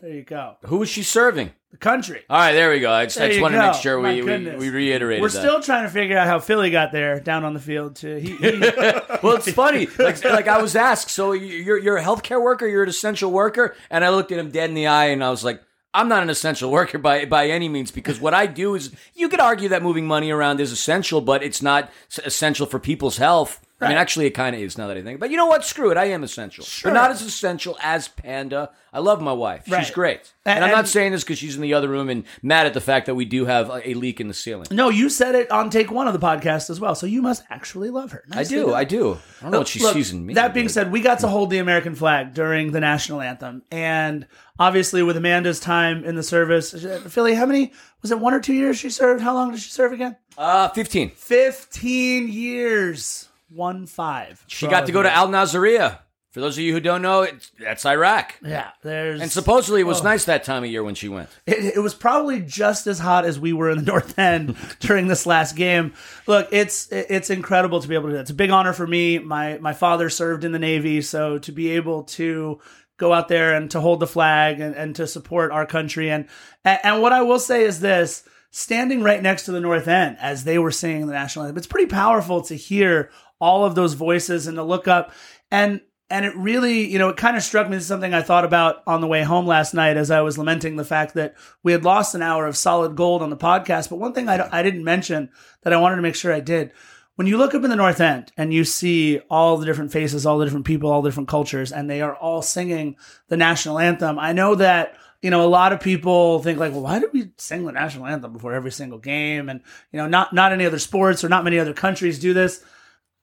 There 0.00 0.10
you 0.10 0.22
go. 0.24 0.56
Who 0.66 0.78
was 0.78 0.90
she 0.90 1.02
serving? 1.02 1.52
The 1.70 1.78
country. 1.78 2.22
All 2.28 2.38
right, 2.38 2.52
there 2.52 2.70
we 2.70 2.80
go. 2.80 2.92
I 2.92 3.06
just, 3.06 3.18
I 3.18 3.28
just 3.28 3.40
to 3.40 3.50
make 3.50 3.74
sure 3.76 3.98
My 4.00 4.10
we, 4.12 4.20
we, 4.20 4.26
goodness. 4.26 4.60
we 4.60 4.68
reiterated 4.68 5.22
We're 5.22 5.28
that. 5.30 5.38
still 5.40 5.62
trying 5.62 5.84
to 5.84 5.90
figure 5.90 6.18
out 6.18 6.26
how 6.26 6.38
Philly 6.38 6.70
got 6.70 6.92
there 6.92 7.18
down 7.18 7.44
on 7.44 7.54
the 7.54 7.60
field. 7.60 7.96
Too. 7.96 8.16
He, 8.16 8.36
he, 8.36 8.50
well, 9.22 9.36
it's 9.36 9.50
funny. 9.52 9.86
Like, 9.98 10.22
like 10.22 10.48
I 10.48 10.60
was 10.60 10.76
asked, 10.76 11.10
so 11.10 11.32
you're 11.32 11.78
you're 11.78 11.96
a 11.96 12.02
healthcare 12.02 12.42
worker, 12.42 12.66
you're 12.66 12.82
an 12.82 12.88
essential 12.90 13.30
worker, 13.32 13.74
and 13.90 14.04
I 14.04 14.10
looked 14.10 14.32
at 14.32 14.38
him 14.38 14.50
dead 14.50 14.68
in 14.68 14.74
the 14.74 14.86
eye, 14.86 15.06
and 15.06 15.24
I 15.24 15.30
was 15.30 15.42
like, 15.44 15.62
I'm 15.94 16.08
not 16.08 16.22
an 16.22 16.28
essential 16.30 16.70
worker 16.70 16.98
by 16.98 17.24
by 17.24 17.48
any 17.48 17.68
means 17.70 17.90
because 17.90 18.20
what 18.20 18.34
I 18.34 18.46
do 18.46 18.74
is 18.74 18.94
you 19.14 19.30
could 19.30 19.40
argue 19.40 19.70
that 19.70 19.82
moving 19.82 20.06
money 20.06 20.30
around 20.30 20.60
is 20.60 20.72
essential, 20.72 21.22
but 21.22 21.42
it's 21.42 21.62
not 21.62 21.90
s- 22.10 22.20
essential 22.24 22.66
for 22.66 22.78
people's 22.78 23.16
health. 23.16 23.65
I 23.78 23.88
mean, 23.88 23.98
actually, 23.98 24.24
it 24.26 24.30
kind 24.30 24.56
of 24.56 24.62
is 24.62 24.78
now 24.78 24.86
that 24.86 24.96
I 24.96 25.02
think. 25.02 25.20
But 25.20 25.30
you 25.30 25.36
know 25.36 25.44
what? 25.46 25.62
Screw 25.64 25.90
it. 25.90 25.98
I 25.98 26.06
am 26.06 26.24
essential, 26.24 26.64
Sure. 26.64 26.90
but 26.90 26.94
not 26.94 27.10
as 27.10 27.20
essential 27.20 27.76
as 27.82 28.08
Panda. 28.08 28.70
I 28.90 29.00
love 29.00 29.20
my 29.20 29.34
wife. 29.34 29.64
She's 29.66 29.90
great, 29.90 30.32
And- 30.46 30.56
and, 30.56 30.64
I'm 30.64 30.70
not 30.70 30.88
saying 30.88 31.12
this 31.12 31.22
because 31.22 31.36
she's 31.38 31.54
in 31.56 31.60
the 31.60 31.74
other 31.74 31.86
room 31.88 32.08
and 32.08 32.24
mad 32.42 32.64
at 32.66 32.72
the 32.72 32.80
fact 32.80 33.04
that 33.04 33.14
we 33.14 33.26
do 33.26 33.44
have 33.44 33.68
a, 33.68 33.90
a 33.90 33.92
leak 33.92 34.18
in 34.22 34.28
the 34.28 34.32
ceiling. 34.32 34.66
no, 34.70 34.88
you 34.88 35.10
said 35.10 35.34
it 35.34 35.50
on 35.50 35.68
take 35.68 35.90
one 35.90 36.06
of 36.06 36.14
the 36.14 36.18
podcast 36.18 36.70
as 36.70 36.80
well. 36.80 36.94
So 36.94 37.04
you 37.04 37.20
must 37.20 37.42
actually 37.50 37.90
love 37.90 38.12
her. 38.12 38.24
I 38.32 38.44
do. 38.44 38.72
I 38.72 38.84
do. 38.84 39.18
I 39.40 39.42
don't 39.42 39.50
know 39.50 39.58
what 39.58 39.68
she 39.68 39.80
Look, 39.80 39.92
sees 39.92 40.10
in 40.12 40.24
me. 40.24 40.32
That 40.32 40.54
being 40.54 40.70
said, 40.70 40.90
we 40.90 41.02
got 41.02 41.18
to 41.18 41.28
hold 41.28 41.50
the 41.50 41.58
American 41.58 41.94
flag 41.94 42.32
during 42.32 42.72
the 42.72 42.80
national 42.80 43.20
anthem, 43.20 43.62
and 43.70 44.26
obviously 44.58 45.02
with 45.02 45.18
Amanda's 45.18 45.60
time 45.60 46.02
in 46.02 46.14
the 46.14 46.22
service, 46.22 46.72
Philly, 47.08 47.34
how 47.34 47.44
many 47.44 47.72
was 48.00 48.10
it? 48.10 48.18
One 48.18 48.32
or 48.32 48.40
two 48.40 48.54
years 48.54 48.78
she 48.78 48.88
served? 48.88 49.20
How 49.20 49.34
long 49.34 49.50
did 49.50 49.60
she 49.60 49.68
serve 49.70 49.92
again? 49.92 50.16
uh, 50.38 50.68
15. 50.70 51.10
Fifteen 51.10 52.28
years. 52.28 53.25
One 53.56 53.86
five. 53.86 54.44
She 54.46 54.66
got 54.66 54.86
to 54.86 54.92
go 54.92 55.02
to 55.02 55.10
Al 55.12 55.28
Nazariya. 55.28 55.98
For 56.30 56.40
those 56.40 56.58
of 56.58 56.64
you 56.64 56.74
who 56.74 56.80
don't 56.80 57.00
know, 57.00 57.22
it's, 57.22 57.50
that's 57.58 57.86
Iraq. 57.86 58.34
Yeah, 58.44 58.68
there's 58.82 59.22
And 59.22 59.30
supposedly 59.32 59.80
it 59.80 59.84
Oh. 59.84 59.86
was 59.88 60.02
nice 60.02 60.26
that 60.26 60.44
time 60.44 60.64
of 60.64 60.70
year 60.70 60.84
when 60.84 60.94
she 60.94 61.08
went. 61.08 61.30
it, 61.46 61.76
it 61.76 61.80
was 61.80 61.94
probably 61.94 62.40
just 62.42 62.86
as 62.86 62.98
hot 62.98 63.24
as 63.24 63.40
we 63.40 63.54
were 63.54 63.70
in 63.70 63.78
the 63.78 63.84
North 63.84 64.18
End 64.18 64.54
during 64.80 65.06
this 65.06 65.24
last 65.24 65.56
game. 65.56 65.94
Look, 66.26 66.48
it's 66.52 66.88
it's 66.92 67.30
incredible 67.30 67.80
to 67.80 67.88
be 67.88 67.94
able 67.94 68.08
to 68.08 68.10
do 68.10 68.14
that. 68.16 68.20
It's 68.22 68.30
a 68.30 68.34
big 68.34 68.50
honor 68.50 68.74
for 68.74 68.86
me. 68.86 69.18
My 69.18 69.56
my 69.58 69.72
father 69.72 70.10
served 70.10 70.44
in 70.44 70.52
the 70.52 70.58
Navy, 70.58 71.00
so 71.00 71.38
to 71.38 71.52
be 71.52 71.70
able 71.70 72.02
to 72.04 72.60
go 72.98 73.14
out 73.14 73.28
there 73.28 73.54
and 73.54 73.70
to 73.70 73.80
hold 73.80 74.00
the 74.00 74.06
flag 74.06 74.60
and, 74.60 74.74
and 74.74 74.94
to 74.96 75.06
support 75.06 75.52
our 75.52 75.64
country 75.64 76.10
and, 76.10 76.26
and 76.66 76.78
and 76.82 77.02
what 77.02 77.12
I 77.14 77.22
will 77.22 77.38
say 77.38 77.62
is 77.64 77.80
this 77.80 78.24
standing 78.50 79.02
right 79.02 79.22
next 79.22 79.44
to 79.44 79.52
the 79.52 79.60
North 79.60 79.86
End 79.88 80.16
as 80.20 80.44
they 80.44 80.58
were 80.58 80.70
singing 80.70 81.06
the 81.06 81.12
national 81.12 81.44
anthem, 81.46 81.58
it's 81.58 81.66
pretty 81.66 81.88
powerful 81.90 82.40
to 82.42 82.54
hear 82.54 83.10
all 83.40 83.64
of 83.64 83.74
those 83.74 83.94
voices 83.94 84.46
and 84.46 84.56
to 84.56 84.62
look 84.62 84.88
up 84.88 85.12
and 85.50 85.80
and 86.08 86.24
it 86.24 86.36
really, 86.36 86.86
you 86.86 87.00
know, 87.00 87.08
it 87.08 87.16
kind 87.16 87.36
of 87.36 87.42
struck 87.42 87.68
me. 87.68 87.76
Is 87.76 87.86
something 87.86 88.14
I 88.14 88.22
thought 88.22 88.44
about 88.44 88.82
on 88.86 89.00
the 89.00 89.08
way 89.08 89.24
home 89.24 89.44
last 89.44 89.74
night 89.74 89.96
as 89.96 90.08
I 90.08 90.20
was 90.20 90.38
lamenting 90.38 90.76
the 90.76 90.84
fact 90.84 91.14
that 91.14 91.34
we 91.64 91.72
had 91.72 91.84
lost 91.84 92.14
an 92.14 92.22
hour 92.22 92.46
of 92.46 92.56
solid 92.56 92.94
gold 92.94 93.22
on 93.22 93.30
the 93.30 93.36
podcast. 93.36 93.90
But 93.90 93.98
one 93.98 94.12
thing 94.12 94.28
I, 94.28 94.48
I 94.52 94.62
didn't 94.62 94.84
mention 94.84 95.30
that 95.62 95.72
I 95.72 95.78
wanted 95.78 95.96
to 95.96 96.02
make 96.02 96.14
sure 96.14 96.32
I 96.32 96.38
did 96.38 96.70
when 97.16 97.26
you 97.26 97.38
look 97.38 97.54
up 97.54 97.64
in 97.64 97.70
the 97.70 97.76
North 97.76 98.00
End 98.00 98.30
and 98.36 98.52
you 98.52 98.62
see 98.62 99.18
all 99.30 99.56
the 99.56 99.66
different 99.66 99.90
faces, 99.90 100.24
all 100.24 100.38
the 100.38 100.44
different 100.44 100.66
people, 100.66 100.90
all 100.90 101.02
the 101.02 101.08
different 101.08 101.28
cultures, 101.28 101.72
and 101.72 101.90
they 101.90 102.02
are 102.02 102.14
all 102.14 102.42
singing 102.42 102.96
the 103.28 103.36
national 103.36 103.78
anthem, 103.78 104.18
I 104.18 104.32
know 104.32 104.54
that 104.54 104.96
you 105.22 105.30
know 105.30 105.44
a 105.44 105.48
lot 105.48 105.72
of 105.72 105.80
people 105.80 106.40
think 106.40 106.58
like, 106.58 106.72
well, 106.72 106.82
why 106.82 107.00
do 107.00 107.10
we 107.12 107.32
sing 107.38 107.64
the 107.64 107.72
national 107.72 108.06
anthem 108.06 108.32
before 108.32 108.52
every 108.52 108.70
single 108.70 108.98
game? 108.98 109.48
And 109.48 109.62
you 109.90 109.98
know, 109.98 110.06
not 110.06 110.34
not 110.34 110.52
any 110.52 110.66
other 110.66 110.78
sports 110.78 111.24
or 111.24 111.28
not 111.28 111.42
many 111.42 111.58
other 111.58 111.72
countries 111.72 112.18
do 112.18 112.34
this. 112.34 112.62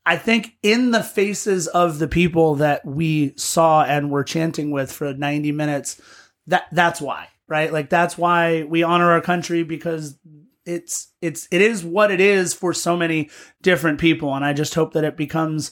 I 0.05 0.17
think 0.17 0.57
in 0.61 0.91
the 0.91 1.03
faces 1.03 1.67
of 1.67 1.99
the 1.99 2.07
people 2.07 2.55
that 2.55 2.85
we 2.85 3.33
saw 3.37 3.83
and 3.83 4.11
were 4.11 4.23
chanting 4.23 4.71
with 4.71 4.91
for 4.91 5.13
90 5.13 5.51
minutes, 5.53 6.01
that 6.47 6.65
that's 6.71 6.99
why, 6.99 7.29
right? 7.47 7.71
Like 7.71 7.89
that's 7.89 8.17
why 8.17 8.63
we 8.63 8.83
honor 8.83 9.11
our 9.11 9.21
country 9.21 9.63
because 9.63 10.17
it's 10.65 11.11
it's 11.21 11.47
it 11.51 11.61
is 11.61 11.83
what 11.83 12.11
it 12.11 12.21
is 12.21 12.53
for 12.53 12.73
so 12.73 12.95
many 12.95 13.29
different 13.61 13.99
people 13.99 14.33
and 14.33 14.45
I 14.45 14.53
just 14.53 14.75
hope 14.75 14.93
that 14.93 15.03
it 15.03 15.17
becomes 15.17 15.71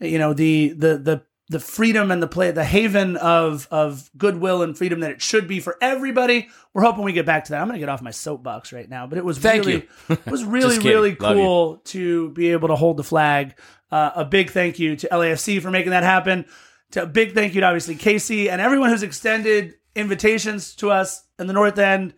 you 0.00 0.18
know 0.18 0.32
the 0.32 0.68
the 0.68 0.98
the 0.98 1.22
the 1.50 1.60
freedom 1.60 2.10
and 2.10 2.22
the 2.22 2.26
play 2.26 2.50
the 2.50 2.64
haven 2.64 3.16
of 3.16 3.66
of 3.70 4.10
goodwill 4.16 4.62
and 4.62 4.76
freedom 4.76 5.00
that 5.00 5.10
it 5.10 5.22
should 5.22 5.48
be 5.48 5.60
for 5.60 5.76
everybody. 5.80 6.48
We're 6.74 6.82
hoping 6.82 7.04
we 7.04 7.12
get 7.12 7.26
back 7.26 7.44
to 7.44 7.52
that. 7.52 7.60
I'm 7.60 7.68
going 7.68 7.78
to 7.78 7.80
get 7.80 7.88
off 7.88 8.02
my 8.02 8.10
soapbox 8.10 8.72
right 8.72 8.88
now, 8.88 9.06
but 9.06 9.18
it 9.18 9.24
was 9.24 9.38
Thank 9.38 9.64
really 9.64 9.86
you. 10.08 10.16
it 10.26 10.26
was 10.26 10.44
really 10.44 10.78
really 10.78 11.14
cool 11.14 11.78
to 11.86 12.30
be 12.30 12.52
able 12.52 12.68
to 12.68 12.76
hold 12.76 12.96
the 12.96 13.04
flag. 13.04 13.58
Uh, 13.90 14.10
a 14.16 14.24
big 14.24 14.50
thank 14.50 14.78
you 14.78 14.96
to 14.96 15.08
LAFC 15.08 15.62
for 15.62 15.70
making 15.70 15.90
that 15.90 16.02
happen. 16.02 16.44
To 16.92 17.02
a 17.02 17.06
big 17.06 17.34
thank 17.34 17.54
you 17.54 17.60
to 17.62 17.66
obviously 17.66 17.96
Casey 17.96 18.50
and 18.50 18.60
everyone 18.60 18.90
who's 18.90 19.02
extended 19.02 19.74
invitations 19.94 20.74
to 20.76 20.90
us 20.90 21.24
in 21.38 21.46
the 21.46 21.52
North 21.52 21.78
End. 21.78 22.14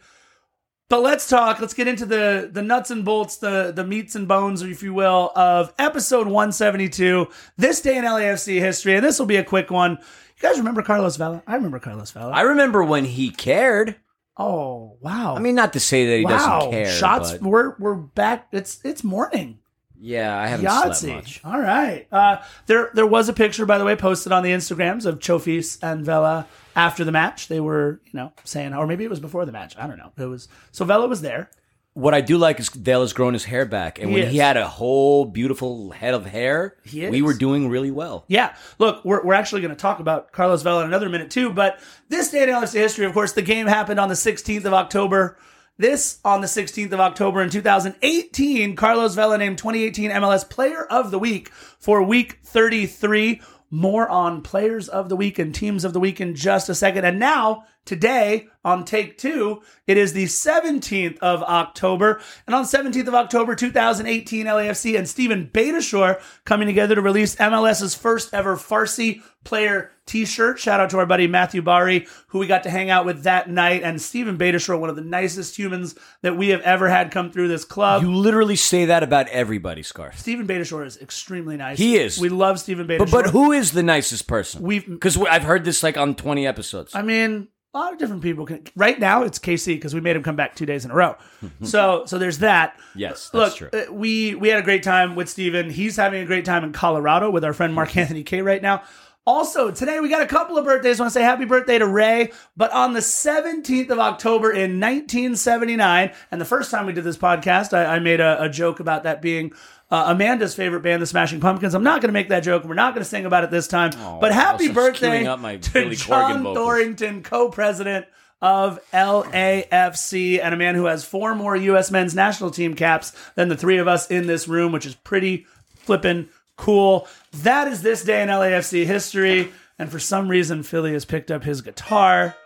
But 0.91 1.03
let's 1.03 1.29
talk. 1.29 1.61
Let's 1.61 1.73
get 1.73 1.87
into 1.89 2.05
the 2.05 2.51
the 2.53 2.63
nuts 2.63 2.91
and 2.91 3.05
bolts, 3.05 3.37
the 3.37 3.73
the 3.75 3.85
meats 3.85 4.17
and 4.17 4.27
bones, 4.29 4.61
if 4.61 4.83
you 4.83 4.93
will, 4.93 5.31
of 5.37 5.73
episode 5.79 6.27
172. 6.27 7.29
This 7.57 7.81
day 7.81 7.97
in 7.97 8.05
LAFC 8.05 8.59
history, 8.59 8.97
and 8.97 9.05
this 9.05 9.19
will 9.19 9.27
be 9.27 9.37
a 9.37 9.45
quick 9.45 9.71
one. 9.71 9.93
You 9.93 10.43
guys 10.49 10.59
remember 10.59 10.83
Carlos 10.83 11.17
Vela? 11.17 11.43
I 11.47 11.55
remember 11.55 11.79
Carlos 11.79 12.11
Vela. 12.11 12.33
I 12.33 12.41
remember 12.43 12.83
when 12.83 13.05
he 13.05 13.31
cared. 13.31 13.97
oh 14.37 14.97
wow! 15.01 15.37
I 15.37 15.39
mean, 15.39 15.55
not 15.55 15.73
to 15.75 15.81
say 15.81 16.07
that 16.07 16.19
he 16.19 16.25
wow! 16.25 16.59
doesn't 16.59 16.71
care. 16.73 16.87
Shots. 16.91 17.33
but- 17.33 17.43
We're 17.43 17.77
we're 17.79 17.95
back. 17.95 18.49
It's 18.51 18.81
it's 18.85 19.05
morning. 19.05 19.61
yeah, 20.01 20.37
I 20.37 20.49
haven't 20.49 20.67
Yahtzee. 20.67 20.95
slept 20.97 21.15
much. 21.17 21.41
All 21.45 21.61
right. 21.61 22.09
Uh, 22.11 22.39
there 22.67 22.91
there 22.95 23.07
was 23.07 23.29
a 23.29 23.33
picture, 23.33 23.65
by 23.65 23.79
the 23.79 23.85
way, 23.85 23.95
posted 23.95 24.33
on 24.33 24.43
the 24.43 24.51
Instagrams 24.51 25.07
of 25.07 25.21
Chofis 25.21 25.79
and 25.83 26.05
Vela 26.05 26.47
after 26.81 27.05
the 27.05 27.13
match. 27.13 27.49
They 27.49 27.61
were, 27.61 28.01
you 28.07 28.13
know, 28.15 28.33
saying, 28.45 28.75
or 28.75 28.87
maybe 28.87 29.05
it 29.05 29.11
was 29.11 29.21
before 29.21 29.45
the 29.45 29.53
match. 29.53 29.77
I 29.79 29.87
don't 29.87 29.99
know. 29.99 30.13
It 30.17 30.27
was 30.27 30.49
so 30.73 30.85
Vela 30.85 31.07
was 31.07 31.21
there. 31.23 31.51
What 31.95 32.15
I 32.15 32.21
do 32.21 32.39
like 32.39 32.61
is 32.61 32.69
Dale 32.69 33.01
has 33.01 33.13
grown 33.13 33.33
his 33.33 33.45
hair 33.45 33.67
back, 33.67 33.99
and 33.99 34.09
He 34.11 34.15
when 34.15 34.23
is. 34.27 34.33
he 34.33 34.39
had 34.39 34.57
a 34.57 34.67
whole 34.69 35.25
beautiful 35.25 35.91
head 35.91 36.15
of 36.15 36.25
hair, 36.25 36.77
He 36.85 37.03
is. 37.05 37.11
we 37.11 37.21
were 37.21 37.35
doing 37.35 37.69
really 37.69 37.91
well. 37.91 38.25
Yeah. 38.29 38.55
Look, 38.79 39.05
we're, 39.05 39.25
we're 39.25 39.35
actually 39.35 39.61
going 39.61 39.75
to 39.75 39.81
talk 39.81 39.99
about 39.99 40.31
Carlos 40.33 40.63
Vela 40.63 40.83
in 40.83 40.87
another 40.87 41.09
minute 41.09 41.31
too. 41.33 41.51
But 41.53 41.81
this 42.09 42.31
day 42.31 42.45
in 42.45 42.49
LFC 42.49 42.75
history, 42.75 43.07
of 43.07 43.13
course, 43.13 43.33
the 43.33 43.43
game 43.43 43.67
happened 43.67 43.99
on 43.99 44.09
the 44.09 44.15
16th 44.15 44.65
of 44.65 44.73
October. 44.73 45.37
This 45.79 46.21
on 46.25 46.43
the 46.43 46.47
16th 46.47 46.93
of 46.93 47.01
October 47.01 47.43
in 47.43 47.51
2018, 47.51 48.77
Carlos 48.77 49.15
Vela 49.17 49.37
named 49.37 49.59
2018 49.59 50.11
MLS 50.13 50.49
Player 50.49 50.85
of 50.85 51.11
the 51.11 51.19
Week 51.19 51.49
for 51.81 52.03
Week 52.03 52.39
33. 52.45 53.41
More 53.71 54.09
on 54.09 54.43
Players 54.43 54.89
of 54.89 55.09
the 55.09 55.17
Week 55.17 55.39
and 55.39 55.55
Teams 55.55 55.85
of 55.85 55.93
the 55.93 56.01
Week 56.01 56.21
in 56.21 56.35
just 56.35 56.69
a 56.69 56.75
second. 56.75 57.05
And 57.05 57.19
now, 57.19 57.65
today 57.91 58.47
on 58.65 58.85
Take 58.85 59.19
Two, 59.19 59.63
it 59.89 59.97
is 59.97 60.13
the 60.13 60.27
17th 60.27 61.19
of 61.19 61.43
October. 61.43 62.21
And 62.47 62.55
on 62.55 62.63
17th 62.65 63.09
of 63.09 63.15
October 63.15 63.57
2018, 63.57 64.47
LAFC 64.47 64.97
and 64.97 65.09
Stephen 65.09 65.51
Beitashour 65.53 66.23
coming 66.45 66.69
together 66.69 66.95
to 66.95 67.01
release 67.03 67.35
MLS's 67.35 67.97
first 67.97 68.33
ever 68.33 68.57
Farsi 68.57 69.23
player 69.43 69.91
t-shirt. 70.07 70.61
Shout 70.61 70.79
out 70.79 70.91
to 70.91 70.99
our 70.99 71.07
buddy 71.07 71.27
Matthew 71.27 71.63
Bari, 71.63 72.07
who 72.29 72.39
we 72.39 72.47
got 72.47 72.63
to 72.65 72.71
hang 72.71 72.91
out 72.91 73.07
with 73.07 73.25
that 73.25 73.51
night. 73.51 73.83
And 73.83 74.01
Stephen 74.01 74.39
Beitashour, 74.39 74.79
one 74.79 74.91
of 74.91 74.97
the 74.97 75.03
nicest 75.03 75.59
humans 75.59 75.97
that 76.23 76.37
we 76.37 76.51
have 76.51 76.61
ever 76.61 76.89
had 76.89 77.11
come 77.11 77.33
through 77.33 77.49
this 77.49 77.65
club. 77.65 78.03
You 78.03 78.15
literally 78.15 78.57
say 78.57 78.85
that 78.85 79.03
about 79.03 79.27
everybody, 79.29 79.83
Scarf. 79.83 80.17
Stephen 80.19 80.47
Beitashour 80.47 80.87
is 80.87 80.97
extremely 80.99 81.57
nice. 81.57 81.79
He 81.79 81.97
is. 81.97 82.21
We 82.21 82.29
love 82.29 82.61
Stephen 82.61 82.87
Beitashour. 82.87 82.99
But 82.99 83.11
but 83.11 83.27
who 83.31 83.51
is 83.51 83.73
the 83.73 83.83
nicest 83.83 84.29
person? 84.29 84.63
We've- 84.63 84.87
because 84.89 85.17
I've 85.17 85.43
heard 85.45 85.65
this 85.65 85.83
like 85.83 85.97
on 85.97 86.15
twenty 86.15 86.47
episodes. 86.47 86.95
I 86.95 87.03
mean, 87.03 87.49
a 87.73 87.79
lot 87.79 87.93
of 87.93 87.99
different 87.99 88.23
people 88.23 88.47
can. 88.47 88.65
Right 88.75 88.99
now, 88.99 89.23
it's 89.23 89.39
KC 89.39 89.67
because 89.77 89.95
we 89.95 90.01
made 90.01 90.17
him 90.17 90.23
come 90.23 90.37
back 90.37 90.57
two 90.57 90.67
days 90.67 90.85
in 90.85 90.91
a 90.91 90.95
row. 90.95 91.17
so, 91.63 92.05
so 92.07 92.19
there's 92.19 92.39
that. 92.39 92.79
Yes, 92.95 93.31
Look, 93.33 93.45
that's 93.45 93.57
true. 93.57 93.71
uh, 93.73 93.93
we 93.93 94.35
we 94.35 94.49
had 94.49 94.59
a 94.59 94.63
great 94.63 94.83
time 94.83 95.15
with 95.15 95.29
Steven. 95.29 95.71
He's 95.71 95.97
having 95.97 96.23
a 96.23 96.27
great 96.27 96.45
time 96.45 96.65
in 96.65 96.73
Colorado 96.73 97.31
with 97.31 97.45
our 97.45 97.53
friend 97.53 97.73
Mark-Anthony 97.75 98.23
Kaye 98.25 98.43
right 98.43 98.63
now. 98.63 98.83
Also, 99.27 99.71
today 99.71 100.01
we 100.01 100.09
got 100.09 100.23
a 100.23 100.27
couple 100.27 100.57
of 100.57 100.65
birthdays. 100.65 100.99
I 100.99 101.03
want 101.05 101.13
to 101.13 101.19
say 101.19 101.23
happy 101.23 101.45
birthday 101.45 101.79
to 101.79 101.87
Ray. 101.87 102.33
But 102.57 102.73
on 102.73 102.95
the 102.95 103.01
17th 103.01 103.91
of 103.91 103.99
October 103.99 104.51
in 104.51 104.81
1979, 104.81 106.13
and 106.31 106.41
the 106.41 106.45
first 106.45 106.71
time 106.71 106.87
we 106.87 106.93
did 106.93 107.05
this 107.05 107.19
podcast, 107.19 107.73
I, 107.75 107.97
I 107.97 107.99
made 107.99 108.21
a, 108.21 108.43
a 108.45 108.49
joke 108.49 108.81
about 108.81 109.03
that 109.03 109.21
being 109.21 109.53
uh, 109.91 110.05
Amanda's 110.09 110.55
favorite 110.55 110.81
band, 110.81 111.03
the 111.03 111.07
Smashing 111.07 111.41
Pumpkins. 111.41 111.75
I'm 111.75 111.83
not 111.83 112.01
going 112.01 112.09
to 112.09 112.13
make 112.13 112.31
that 112.31 112.41
joke. 112.41 112.63
And 112.63 112.69
we're 112.71 112.77
not 112.77 112.95
going 112.95 113.05
to 113.05 113.09
sing 113.09 113.27
about 113.27 113.45
it 113.45 113.51
this 113.51 113.69
time. 113.69 113.91
but 114.21 114.33
happy 114.33 114.69
birthday 114.73 115.23
queuing 115.25 115.27
up 115.27 115.39
my 115.41 115.57
to 115.57 115.73
Billy 115.73 115.97
John. 115.97 116.43
Thorrington, 116.43 117.23
co-president 117.23 118.07
of 118.43 118.81
LAFC 118.93 120.41
and 120.43 120.55
a 120.55 120.57
man 120.57 120.75
who 120.75 120.87
has 120.87 121.05
four 121.05 121.35
more 121.35 121.55
U.S. 121.55 121.91
men's 121.91 122.15
national 122.15 122.51
team 122.51 122.75
caps 122.75 123.13
than 123.35 123.49
the 123.49 123.57
three 123.57 123.77
of 123.79 123.87
us 123.87 124.11
in 124.11 124.27
this 124.27 124.49
room, 124.49 124.73
which 124.73 124.87
is 124.87 124.95
pretty 124.95 125.47
flippin' 125.77 126.31
cool. 126.57 127.07
That 127.33 127.69
is 127.69 127.83
this 127.83 128.05
day 128.05 128.23
in 128.23 128.29
LAFC 128.29 128.85
history. 128.87 129.53
And 129.79 129.91
for 129.91 129.99
some 129.99 130.29
reason, 130.29 130.63
Philly 130.63 130.93
has 130.93 131.05
picked 131.05 131.31
up 131.31 131.43
his 131.45 131.63
guitar. 131.63 132.37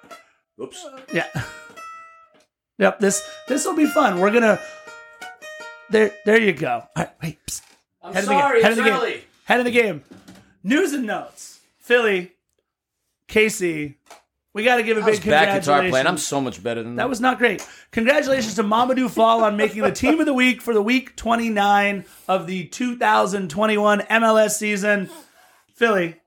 Oops. 0.60 0.86
Yeah. 1.12 1.26
Yep. 2.76 2.98
This 2.98 3.22
this 3.46 3.64
will 3.64 3.76
be 3.76 3.86
fun. 3.86 4.18
We're 4.18 4.32
gonna. 4.32 4.58
There, 5.90 6.10
there 6.26 6.40
you 6.40 6.52
go. 6.52 6.82
All 6.82 6.88
right, 6.96 7.10
wait. 7.22 7.38
psst. 7.46 7.62
I'm 8.02 8.12
Head 8.14 8.24
of 8.24 8.28
the 8.28 8.34
sorry, 8.40 8.56
game. 8.60 8.62
Head 8.64 8.72
it's 8.72 8.78
of 8.80 8.84
the 8.84 8.90
game. 8.90 8.98
early. 9.00 9.24
Head 9.44 9.58
of 9.60 9.64
the 9.64 9.70
game. 9.70 10.02
News 10.64 10.92
and 10.92 11.06
notes. 11.06 11.60
Philly, 11.78 12.32
Casey. 13.28 13.98
We 14.54 14.62
got 14.62 14.76
to 14.76 14.84
give 14.84 14.96
a 14.96 15.00
I 15.00 15.04
big 15.04 15.10
was 15.10 15.18
back 15.20 15.46
guitar 15.46 15.52
congratulations. 15.52 15.90
playing. 15.90 16.06
I'm 16.06 16.16
so 16.18 16.40
much 16.40 16.62
better 16.62 16.82
than 16.82 16.94
that. 16.94 17.02
That 17.02 17.08
was 17.08 17.20
not 17.20 17.38
great. 17.38 17.66
Congratulations 17.90 18.54
to 18.54 18.62
Mamadou 18.62 19.10
Fall 19.10 19.42
on 19.42 19.56
making 19.56 19.82
the 19.82 19.90
team 19.90 20.20
of 20.20 20.26
the 20.26 20.32
week 20.32 20.62
for 20.62 20.72
the 20.72 20.80
week 20.82 21.16
29 21.16 22.04
of 22.28 22.46
the 22.46 22.66
2021 22.66 24.00
MLS 24.00 24.50
season. 24.50 25.10
Philly, 25.74 26.20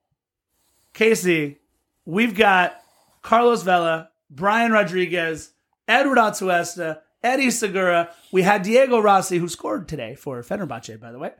Casey, 0.93 1.59
we've 2.05 2.35
got 2.35 2.81
Carlos 3.21 3.63
Vela, 3.63 4.09
Brian 4.29 4.73
Rodriguez, 4.73 5.53
Edward 5.87 6.17
Atuesta, 6.17 6.99
Eddie 7.23 7.49
Segura. 7.49 8.09
We 8.33 8.41
had 8.41 8.61
Diego 8.61 8.99
Rossi, 8.99 9.37
who 9.37 9.47
scored 9.47 9.87
today 9.87 10.15
for 10.15 10.41
Fenerbahce, 10.43 10.99
by 10.99 11.13
the 11.13 11.19
way. 11.19 11.31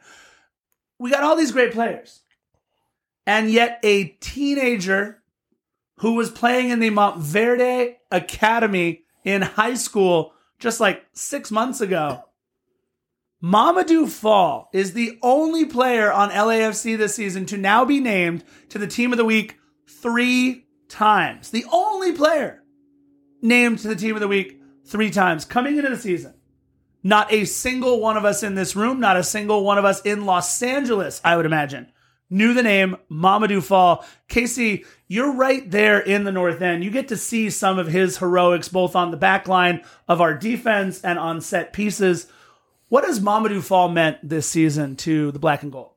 We 0.99 1.11
got 1.11 1.23
all 1.23 1.35
these 1.35 1.51
great 1.51 1.73
players. 1.73 2.21
And 3.25 3.51
yet 3.51 3.81
a 3.83 4.05
teenager 4.21 5.21
who 5.97 6.13
was 6.13 6.31
playing 6.31 6.69
in 6.69 6.79
the 6.79 6.89
Montverde 6.89 7.95
Academy 8.11 9.03
in 9.23 9.41
high 9.41 9.75
school 9.75 10.33
just 10.59 10.79
like 10.79 11.05
six 11.13 11.51
months 11.51 11.81
ago. 11.81 12.23
Mamadou 13.43 14.09
Fall 14.09 14.69
is 14.73 14.93
the 14.93 15.19
only 15.21 15.65
player 15.65 16.11
on 16.11 16.31
LAFC 16.31 16.97
this 16.97 17.15
season 17.15 17.45
to 17.47 17.57
now 17.57 17.85
be 17.85 17.99
named 17.99 18.43
to 18.69 18.79
the 18.79 18.87
team 18.87 19.11
of 19.11 19.17
the 19.17 19.25
week 19.25 19.57
three 19.87 20.65
times. 20.89 21.51
The 21.51 21.65
only 21.71 22.13
player 22.13 22.63
named 23.41 23.79
to 23.79 23.87
the 23.87 23.95
team 23.95 24.15
of 24.15 24.21
the 24.21 24.27
week 24.27 24.59
three 24.85 25.11
times 25.11 25.45
coming 25.45 25.77
into 25.77 25.89
the 25.89 25.97
season. 25.97 26.33
Not 27.03 27.31
a 27.31 27.45
single 27.45 27.99
one 28.01 28.17
of 28.17 28.25
us 28.25 28.41
in 28.41 28.55
this 28.55 28.75
room, 28.75 28.99
not 28.99 29.17
a 29.17 29.23
single 29.23 29.63
one 29.63 29.77
of 29.77 29.85
us 29.85 30.01
in 30.01 30.25
Los 30.25 30.61
Angeles, 30.63 31.21
I 31.23 31.37
would 31.37 31.45
imagine, 31.45 31.91
knew 32.29 32.53
the 32.53 32.63
name 32.63 32.97
Mamadou 33.11 33.63
Fall. 33.63 34.05
Casey, 34.27 34.85
you're 35.07 35.33
right 35.33 35.69
there 35.69 35.99
in 35.99 36.23
the 36.23 36.31
North 36.31 36.61
End. 36.61 36.83
You 36.83 36.89
get 36.91 37.07
to 37.09 37.17
see 37.17 37.49
some 37.49 37.79
of 37.79 37.87
his 37.87 38.17
heroics 38.17 38.67
both 38.67 38.95
on 38.95 39.11
the 39.11 39.17
back 39.17 39.47
line 39.47 39.81
of 40.07 40.19
our 40.21 40.33
defense 40.33 41.01
and 41.01 41.17
on 41.17 41.41
set 41.41 41.73
pieces. 41.73 42.27
What 42.89 43.03
has 43.05 43.19
Mamadou 43.19 43.61
Fall 43.61 43.89
meant 43.89 44.17
this 44.27 44.47
season 44.49 44.95
to 44.97 45.31
the 45.31 45.39
black 45.39 45.63
and 45.63 45.71
gold? 45.71 45.91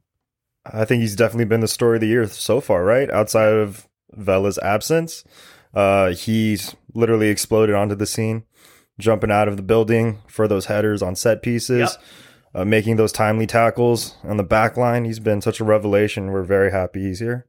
I 0.65 0.85
think 0.85 1.01
he's 1.01 1.17
definitely 1.17 1.47
been 1.47 1.61
the 1.61 1.69
story 1.69 1.97
of 1.97 2.01
the 2.01 2.07
year 2.09 2.27
so 2.27 2.61
far, 2.61 2.85
right? 2.85 3.11
Outside 3.11 3.53
of 3.53 3.89
Vela's 4.13 4.59
absence, 4.59 5.25
uh, 5.75 6.11
he's 6.11 6.75
literally 6.95 7.29
exploded 7.29 7.75
onto 7.75 7.95
the 7.95 8.07
scene, 8.07 8.45
jumping 8.99 9.31
out 9.31 9.49
of 9.49 9.57
the 9.57 9.63
building 9.63 10.19
for 10.27 10.47
those 10.49 10.67
headers 10.67 11.01
on 11.03 11.17
set 11.17 11.43
pieces, 11.43 11.97
Yep. 11.97 12.03
Uh, 12.55 12.65
making 12.65 12.97
those 12.97 13.13
timely 13.13 13.47
tackles 13.47 14.15
on 14.25 14.37
the 14.37 14.43
back 14.43 14.77
line. 14.77 15.05
He's 15.05 15.19
been 15.21 15.41
such 15.41 15.61
a 15.61 15.65
revelation. 15.65 16.31
We're 16.33 16.43
very 16.43 16.71
happy 16.73 17.03
he's 17.03 17.21
here. 17.21 17.47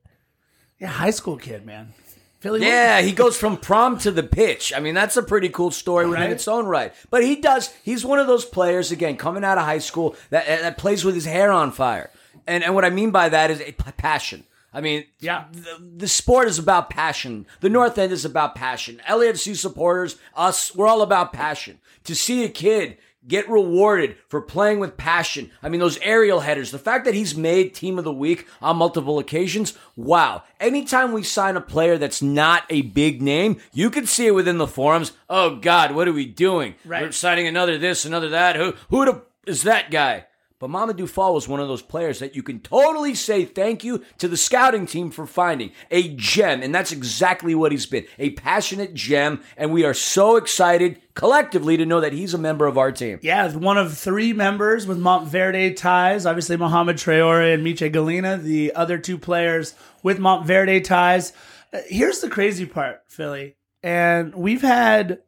Yeah, 0.80 0.88
high 0.88 1.12
school 1.12 1.38
kid, 1.38 1.66
man. 1.66 1.94
Philly, 2.40 2.62
Yeah, 2.62 3.02
he 3.02 3.12
goes 3.12 3.38
from 3.38 3.58
prom 3.58 4.00
to 4.00 4.10
the 4.10 4.24
pitch. 4.24 4.74
I 4.76 4.80
mean, 4.80 4.96
that's 4.96 5.16
a 5.16 5.22
pretty 5.22 5.50
cool 5.50 5.70
story 5.70 6.08
Right. 6.08 6.26
in 6.26 6.32
its 6.32 6.48
own 6.48 6.66
right. 6.66 6.92
But 7.12 7.24
he 7.24 7.36
does. 7.36 7.72
He's 7.84 8.04
one 8.04 8.18
of 8.18 8.26
those 8.26 8.46
players 8.46 8.92
again 8.92 9.16
coming 9.16 9.44
out 9.44 9.60
of 9.60 9.66
high 9.66 9.78
school 9.78 10.16
that 10.32 10.48
that 10.48 10.78
plays 10.80 11.06
with 11.06 11.14
his 11.14 11.26
hair 11.26 11.52
on 11.52 11.72
fire. 11.72 12.10
And 12.48 12.64
and 12.64 12.74
what 12.74 12.84
I 12.84 12.90
mean 12.90 13.12
by 13.12 13.30
that 13.30 13.52
is 13.52 13.62
a 13.62 13.72
passion. 13.74 14.44
I 14.74 14.82
mean, 14.82 15.04
Yeah. 15.20 15.44
the, 15.52 15.84
the 15.98 16.08
sport 16.08 16.48
is 16.48 16.58
about 16.58 16.90
passion. 16.90 17.46
The 17.60 17.70
North 17.70 17.98
End 18.00 18.12
is 18.12 18.26
about 18.26 18.56
passion. 18.56 19.02
LAFC 19.08 19.56
supporters, 19.56 20.16
us, 20.36 20.74
we're 20.74 20.88
all 20.88 21.02
about 21.04 21.34
passion. 21.34 21.78
To 22.06 22.16
see 22.16 22.44
a 22.46 22.50
kid 22.50 22.98
get 23.28 23.50
rewarded 23.50 24.18
for 24.28 24.42
playing 24.42 24.80
with 24.80 24.98
passion. 24.98 25.52
I 25.62 25.70
mean, 25.70 25.80
those 25.80 26.00
aerial 26.00 26.42
headers, 26.42 26.72
the 26.72 26.80
fact 26.80 27.06
that 27.06 27.14
he's 27.14 27.36
made 27.36 27.74
team 27.74 27.98
of 27.98 28.04
the 28.04 28.14
week 28.14 28.48
on 28.62 28.78
multiple 28.78 29.20
occasions, 29.20 29.78
wow. 29.96 30.44
Anytime 30.60 31.12
we 31.12 31.24
sign 31.24 31.56
a 31.56 31.62
player 31.62 31.98
that's 31.98 32.22
not 32.22 32.64
a 32.70 32.82
big 32.82 33.22
name, 33.22 33.58
you 33.74 33.90
can 33.90 34.06
see 34.06 34.28
it 34.28 34.36
within 34.36 34.58
the 34.58 34.68
forums. 34.68 35.12
Oh 35.30 35.56
God, 35.56 35.94
what 35.94 36.08
are 36.08 36.14
we 36.14 36.26
doing? 36.26 36.76
Right. 36.86 37.04
We're 37.04 37.12
signing 37.12 37.48
another 37.48 37.78
this, 37.78 38.06
another 38.06 38.30
that. 38.30 38.56
Who 38.56 38.74
who 38.90 39.06
the, 39.06 39.22
is 39.46 39.64
that 39.64 39.92
guy? 39.92 40.26
But 40.62 40.70
Mamadou 40.70 41.10
Fall 41.10 41.34
was 41.34 41.48
one 41.48 41.60
of 41.60 41.68
those 41.68 41.82
players 41.82 42.20
that 42.20 42.36
you 42.36 42.44
can 42.44 42.60
totally 42.60 43.16
say 43.16 43.46
thank 43.46 43.84
you 43.84 44.04
to 44.20 44.28
the 44.28 44.38
scouting 44.38 44.86
team 44.86 45.10
for 45.10 45.26
finding 45.26 45.72
a 45.90 46.10
gem. 46.10 46.62
And 46.62 46.74
that's 46.74 46.92
exactly 46.92 47.56
what 47.56 47.72
he's 47.72 47.88
been 47.88 48.06
a 48.20 48.30
passionate 48.30 48.94
gem. 48.94 49.42
And 49.58 49.74
we 49.74 49.84
are 49.86 49.96
so 49.96 50.36
excited 50.36 51.02
collectively 51.16 51.78
to 51.78 51.86
know 51.88 52.00
that 52.00 52.14
he's 52.14 52.36
a 52.36 52.38
member 52.38 52.68
of 52.68 52.78
our 52.78 52.92
team. 52.92 53.18
Yeah, 53.24 53.52
one 53.54 53.80
of 53.80 53.98
three 53.98 54.34
members 54.34 54.86
with 54.86 55.00
Montverde 55.00 55.76
ties. 55.78 56.28
Obviously, 56.28 56.58
Mohamed 56.58 56.98
Traore 56.98 57.56
and 57.56 57.66
Miche 57.66 57.92
Galina, 57.92 58.40
the 58.40 58.76
other 58.76 59.00
two 59.00 59.18
players 59.18 59.74
with 60.04 60.20
Montverde 60.20 60.84
ties. 60.84 61.34
Uh, 61.74 61.80
Here's 61.88 62.20
the 62.20 62.30
crazy 62.30 62.68
part, 62.68 63.02
Philly. 63.08 63.56
And 63.82 64.36
we've 64.36 64.62
had 64.62 65.24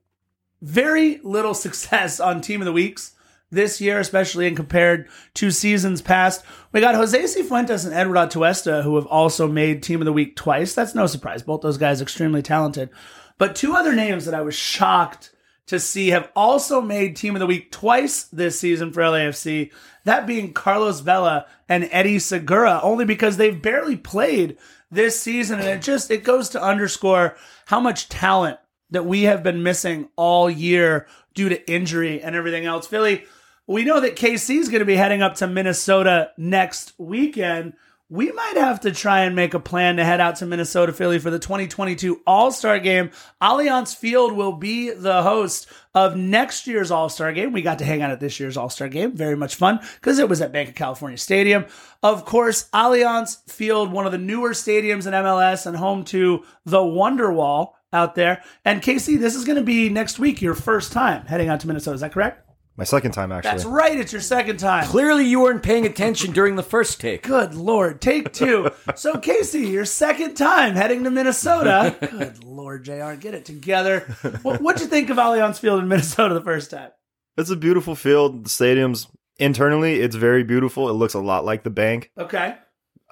very 0.62 1.20
little 1.24 1.54
success 1.56 2.20
on 2.20 2.42
Team 2.42 2.62
of 2.62 2.66
the 2.66 2.72
Weeks 2.72 3.13
this 3.54 3.80
year, 3.80 4.00
especially 4.00 4.48
in 4.48 4.56
compared 4.56 5.08
to 5.36 5.52
seasons 5.52 6.02
past. 6.02 6.44
We 6.72 6.82
got 6.82 6.96
Jose 6.96 7.18
Cifuentes 7.24 7.86
and 7.86 7.94
Edward 7.94 8.18
Atuesta, 8.18 8.84
who 8.84 8.96
have 8.96 9.06
also 9.08 9.48
made 9.48 9.82
Team 9.82 10.02
of 10.02 10.06
the 10.06 10.14
Week 10.14 10.36
twice. 10.36 10.76
That's 10.76 10.96
no 10.96 11.08
surprise. 11.08 11.44
Both 11.44 11.62
those 11.62 11.78
guys 11.78 12.02
extremely 12.02 12.42
talented. 12.42 12.90
But 13.38 13.56
two 13.56 13.74
other 13.74 13.96
names 13.96 14.26
that 14.26 14.36
I 14.36 14.42
was 14.42 14.56
shocked 14.56 15.32
to 15.68 15.80
see 15.80 16.10
have 16.10 16.30
also 16.36 16.82
made 16.82 17.16
Team 17.16 17.36
of 17.36 17.40
the 17.40 17.46
Week 17.46 17.72
twice 17.72 18.24
this 18.24 18.60
season 18.60 18.92
for 18.92 19.02
LAFC. 19.02 19.72
That 20.04 20.28
being 20.28 20.54
Carlos 20.54 21.00
Vela 21.00 21.46
and 21.70 21.88
Eddie 21.92 22.20
Segura, 22.20 22.80
only 22.84 23.06
because 23.06 23.38
they've 23.38 23.62
barely 23.62 23.96
played 23.96 24.58
this 24.92 25.20
season, 25.20 25.60
and 25.60 25.70
it 25.70 25.82
just 25.82 26.12
it 26.12 26.24
goes 26.24 26.50
to 26.50 26.62
underscore 26.62 27.36
how 27.66 27.80
much 27.80 28.10
talent 28.10 28.60
that 28.92 29.06
we 29.06 29.24
have 29.24 29.42
been 29.42 29.64
missing 29.64 30.10
all 30.16 30.50
year 30.50 31.08
due 31.34 31.50
to 31.50 31.72
injury 31.72 32.22
and 32.22 32.36
everything 32.36 32.66
else. 32.66 32.86
Philly, 32.86 33.26
we 33.68 33.84
know 33.84 34.00
that 34.00 34.16
KC 34.16 34.58
is 34.58 34.70
going 34.70 34.80
to 34.80 34.86
be 34.86 34.96
heading 34.96 35.22
up 35.22 35.36
to 35.36 35.48
Minnesota 35.48 36.32
next 36.38 36.94
weekend. 36.98 37.74
We 38.10 38.32
might 38.32 38.58
have 38.58 38.82
to 38.82 38.92
try 38.92 39.22
and 39.22 39.36
make 39.36 39.54
a 39.54 39.60
plan 39.60 39.96
to 39.96 40.06
head 40.06 40.20
out 40.20 40.36
to 40.36 40.46
Minnesota, 40.46 40.94
Philly 40.94 41.18
for 41.18 41.32
the 41.32 41.40
2022 41.40 42.22
All 42.28 42.52
Star 42.52 42.78
game. 42.78 43.10
Allianz 43.42 43.96
Field 43.96 44.34
will 44.34 44.52
be 44.52 44.92
the 44.92 45.24
host 45.24 45.68
of 45.96 46.16
next 46.16 46.68
year's 46.68 46.92
All 46.92 47.10
Star 47.10 47.32
game. 47.32 47.54
We 47.54 47.62
got 47.62 47.80
to 47.80 47.86
hang 47.86 48.02
out 48.02 48.12
at 48.12 48.20
this 48.20 48.40
year's 48.40 48.58
All 48.58 48.70
Star 48.70 48.90
game. 48.90 49.14
Very 49.14 49.36
much 49.36 49.56
fun 49.56 49.80
because 49.96 50.20
it 50.20 50.30
was 50.30 50.42
at 50.42 50.52
Bank 50.52 50.70
of 50.70 50.76
California 50.76 51.18
Stadium. 51.18 51.66
Of 52.04 52.26
course, 52.26 52.70
Allianz 52.72 53.50
Field, 53.50 53.92
one 53.92 54.06
of 54.06 54.12
the 54.12 54.18
newer 54.18 54.52
stadiums 54.52 55.08
in 55.08 55.14
MLS 55.14 55.66
and 55.66 55.78
home 55.78 56.04
to 56.06 56.44
the 56.66 56.84
Wonder 56.84 57.32
Wall 57.32 57.78
out 57.94 58.16
there. 58.16 58.44
And 58.66 58.82
Casey, 58.82 59.16
this 59.16 59.36
is 59.36 59.46
going 59.46 59.58
to 59.58 59.64
be 59.64 59.90
next 59.90 60.20
week, 60.20 60.42
your 60.42 60.56
first 60.56 60.92
time 60.92 61.26
heading 61.26 61.48
out 61.48 61.62
to 61.62 61.68
Minnesota. 61.68 61.96
Is 61.96 62.02
that 62.02 62.12
correct? 62.12 62.43
My 62.76 62.86
second 62.86 63.12
time, 63.12 63.32
actually. 63.32 63.52
That's 63.52 63.66
right. 63.66 64.00
It's 64.00 64.12
your 64.12 64.22
second 64.22 64.58
time. 64.58 64.86
Clearly, 64.86 65.26
you 65.26 65.42
weren't 65.42 65.62
paying 65.62 65.86
attention 65.86 66.32
during 66.32 66.56
the 66.56 66.64
first 66.64 67.00
take. 67.00 67.22
Good 67.22 67.54
Lord. 67.54 68.02
Take 68.02 68.34
two. 68.34 68.72
So, 68.96 69.20
Casey, 69.20 69.68
your 69.68 69.86
second 69.86 70.34
time 70.34 70.74
heading 70.74 71.04
to 71.04 71.12
Minnesota. 71.12 71.96
Good 72.12 72.44
Lord, 72.44 72.84
JR, 72.84 73.14
get 73.14 73.36
it 73.36 73.46
together. 73.46 74.02
What, 74.42 74.60
what'd 74.60 74.82
you 74.82 74.88
think 74.88 75.12
of 75.12 75.18
Allianz 75.18 75.60
Field 75.60 75.84
in 75.84 75.88
Minnesota 75.88 76.34
the 76.34 76.42
first 76.42 76.72
time? 76.72 76.90
It's 77.38 77.52
a 77.52 77.56
beautiful 77.56 77.94
field. 77.96 78.46
The 78.46 78.50
stadium's 78.50 79.08
internally, 79.38 80.00
it's 80.00 80.16
very 80.16 80.44
beautiful. 80.44 80.90
It 80.90 80.94
looks 80.94 81.14
a 81.14 81.20
lot 81.20 81.46
like 81.46 81.64
the 81.64 81.70
bank. 81.70 82.12
Okay. 82.18 82.56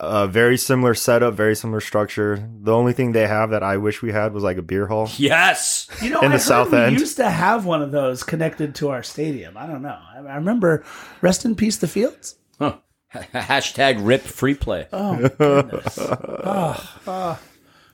Uh, 0.01 0.25
very 0.25 0.57
similar 0.57 0.95
setup, 0.95 1.35
very 1.35 1.55
similar 1.55 1.79
structure. 1.79 2.49
The 2.61 2.73
only 2.73 2.91
thing 2.91 3.11
they 3.11 3.27
have 3.27 3.51
that 3.51 3.61
I 3.61 3.77
wish 3.77 4.01
we 4.01 4.11
had 4.11 4.33
was 4.33 4.43
like 4.43 4.57
a 4.57 4.63
beer 4.63 4.87
hall. 4.87 5.07
Yes. 5.17 5.87
You 6.01 6.09
know, 6.09 6.19
In 6.21 6.25
I 6.25 6.27
the 6.29 6.31
heard 6.33 6.41
South 6.41 6.71
we 6.71 6.79
End. 6.79 6.99
used 6.99 7.17
to 7.17 7.29
have 7.29 7.67
one 7.67 7.83
of 7.83 7.91
those 7.91 8.23
connected 8.23 8.73
to 8.75 8.89
our 8.89 9.03
stadium. 9.03 9.55
I 9.55 9.67
don't 9.67 9.83
know. 9.83 9.99
I, 10.15 10.17
I 10.17 10.35
remember 10.37 10.83
rest 11.21 11.45
in 11.45 11.55
peace 11.55 11.77
the 11.77 11.87
fields. 11.87 12.35
Huh. 12.57 12.77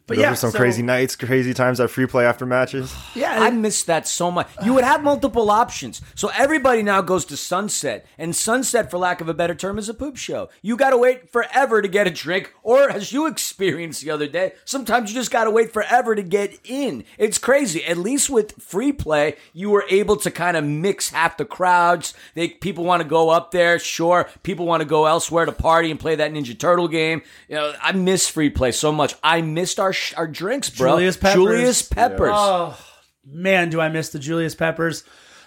But 0.07 0.15
Those 0.15 0.21
yeah, 0.23 0.29
were 0.29 0.35
some 0.37 0.51
so- 0.51 0.57
crazy 0.57 0.81
nights, 0.83 1.15
crazy 1.17 1.53
times 1.53 1.79
at 1.81 1.89
free 1.89 2.05
play 2.07 2.25
after 2.25 2.45
matches. 2.45 2.93
Yeah, 3.17 3.41
I 3.43 3.49
miss 3.49 3.83
that 3.85 4.07
so 4.07 4.29
much. 4.29 4.47
You 4.63 4.75
would 4.75 4.83
have 4.83 5.01
multiple 5.03 5.49
options. 5.49 6.01
So 6.13 6.29
everybody 6.37 6.83
now 6.83 7.01
goes 7.01 7.25
to 7.25 7.35
Sunset. 7.37 8.05
And 8.17 8.35
Sunset, 8.35 8.91
for 8.91 8.99
lack 8.99 9.21
of 9.21 9.27
a 9.27 9.33
better 9.33 9.55
term, 9.55 9.79
is 9.79 9.89
a 9.89 9.93
poop 9.95 10.17
show. 10.17 10.49
You 10.61 10.77
got 10.77 10.91
to 10.91 10.97
wait 10.99 11.31
forever 11.31 11.81
to 11.81 11.87
get 11.87 12.05
a 12.05 12.11
drink. 12.11 12.53
Or, 12.61 12.89
as 12.91 13.11
you 13.11 13.25
experienced 13.47 14.01
the 14.03 14.11
other 14.11 14.27
day, 14.27 14.53
sometimes 14.65 15.09
you 15.09 15.15
just 15.15 15.31
got 15.31 15.45
to 15.45 15.51
wait 15.51 15.73
forever 15.73 16.13
to 16.13 16.21
get 16.21 16.59
in. 16.63 17.05
It's 17.17 17.39
crazy. 17.39 17.83
At 17.85 17.97
least 17.97 18.29
with 18.29 18.61
free 18.61 18.91
play, 18.91 19.35
you 19.51 19.71
were 19.71 19.85
able 19.89 20.15
to 20.17 20.29
kind 20.29 20.55
of 20.55 20.63
mix 20.63 21.09
half 21.09 21.37
the 21.37 21.45
crowds. 21.45 22.13
They 22.35 22.49
People 22.49 22.83
want 22.83 23.01
to 23.01 23.07
go 23.07 23.29
up 23.29 23.49
there, 23.51 23.79
sure. 23.79 24.29
People 24.43 24.65
want 24.67 24.81
to 24.81 24.87
go 24.87 25.05
elsewhere 25.07 25.45
to 25.45 25.51
party 25.51 25.89
and 25.89 25.99
play 25.99 26.15
that 26.15 26.31
Ninja 26.31 26.57
Turtle 26.57 26.87
game. 26.87 27.23
You 27.49 27.55
know, 27.55 27.73
I 27.81 27.93
miss 27.93 28.29
free 28.29 28.51
play 28.51 28.71
so 28.71 28.91
much. 28.91 29.15
I 29.23 29.41
missed 29.41 29.79
our, 29.79 29.91
sh- 29.97 30.13
our 30.15 30.27
drinks, 30.27 30.69
bro. 30.69 30.91
Julius 30.93 31.17
Peppers. 31.17 31.33
Julius 31.35 31.81
Peppers. 31.81 32.31
Oh 32.33 32.77
man, 33.25 33.69
do 33.69 33.81
I 33.81 33.89
miss 33.89 34.09
the 34.09 34.19
Julius 34.19 34.55
Peppers? 34.55 35.03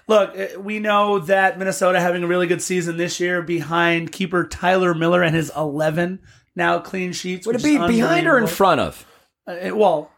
Look, 0.09 0.37
eh, 0.37 0.57
we 0.57 0.79
know 0.81 1.21
that 1.21 1.59
Minnesota 1.59 2.01
having 2.01 2.23
a 2.25 2.27
really 2.27 2.47
good 2.47 2.61
season 2.63 2.97
this 2.97 3.21
year 3.21 3.43
behind 3.43 4.11
keeper 4.13 4.45
Tyler 4.47 4.93
Miller 4.95 5.23
and 5.23 5.35
his 5.37 5.53
11 5.57 6.21
now 6.57 6.81
clean 6.81 7.13
sheets. 7.13 7.47
Would 7.47 7.57
it 7.57 7.63
be 7.63 7.79
behind 7.79 8.27
or 8.27 8.37
in 8.39 8.47
front 8.49 8.81
of? 8.81 9.07
Uh, 9.49 9.53
it- 9.53 9.77
well, 9.77 10.11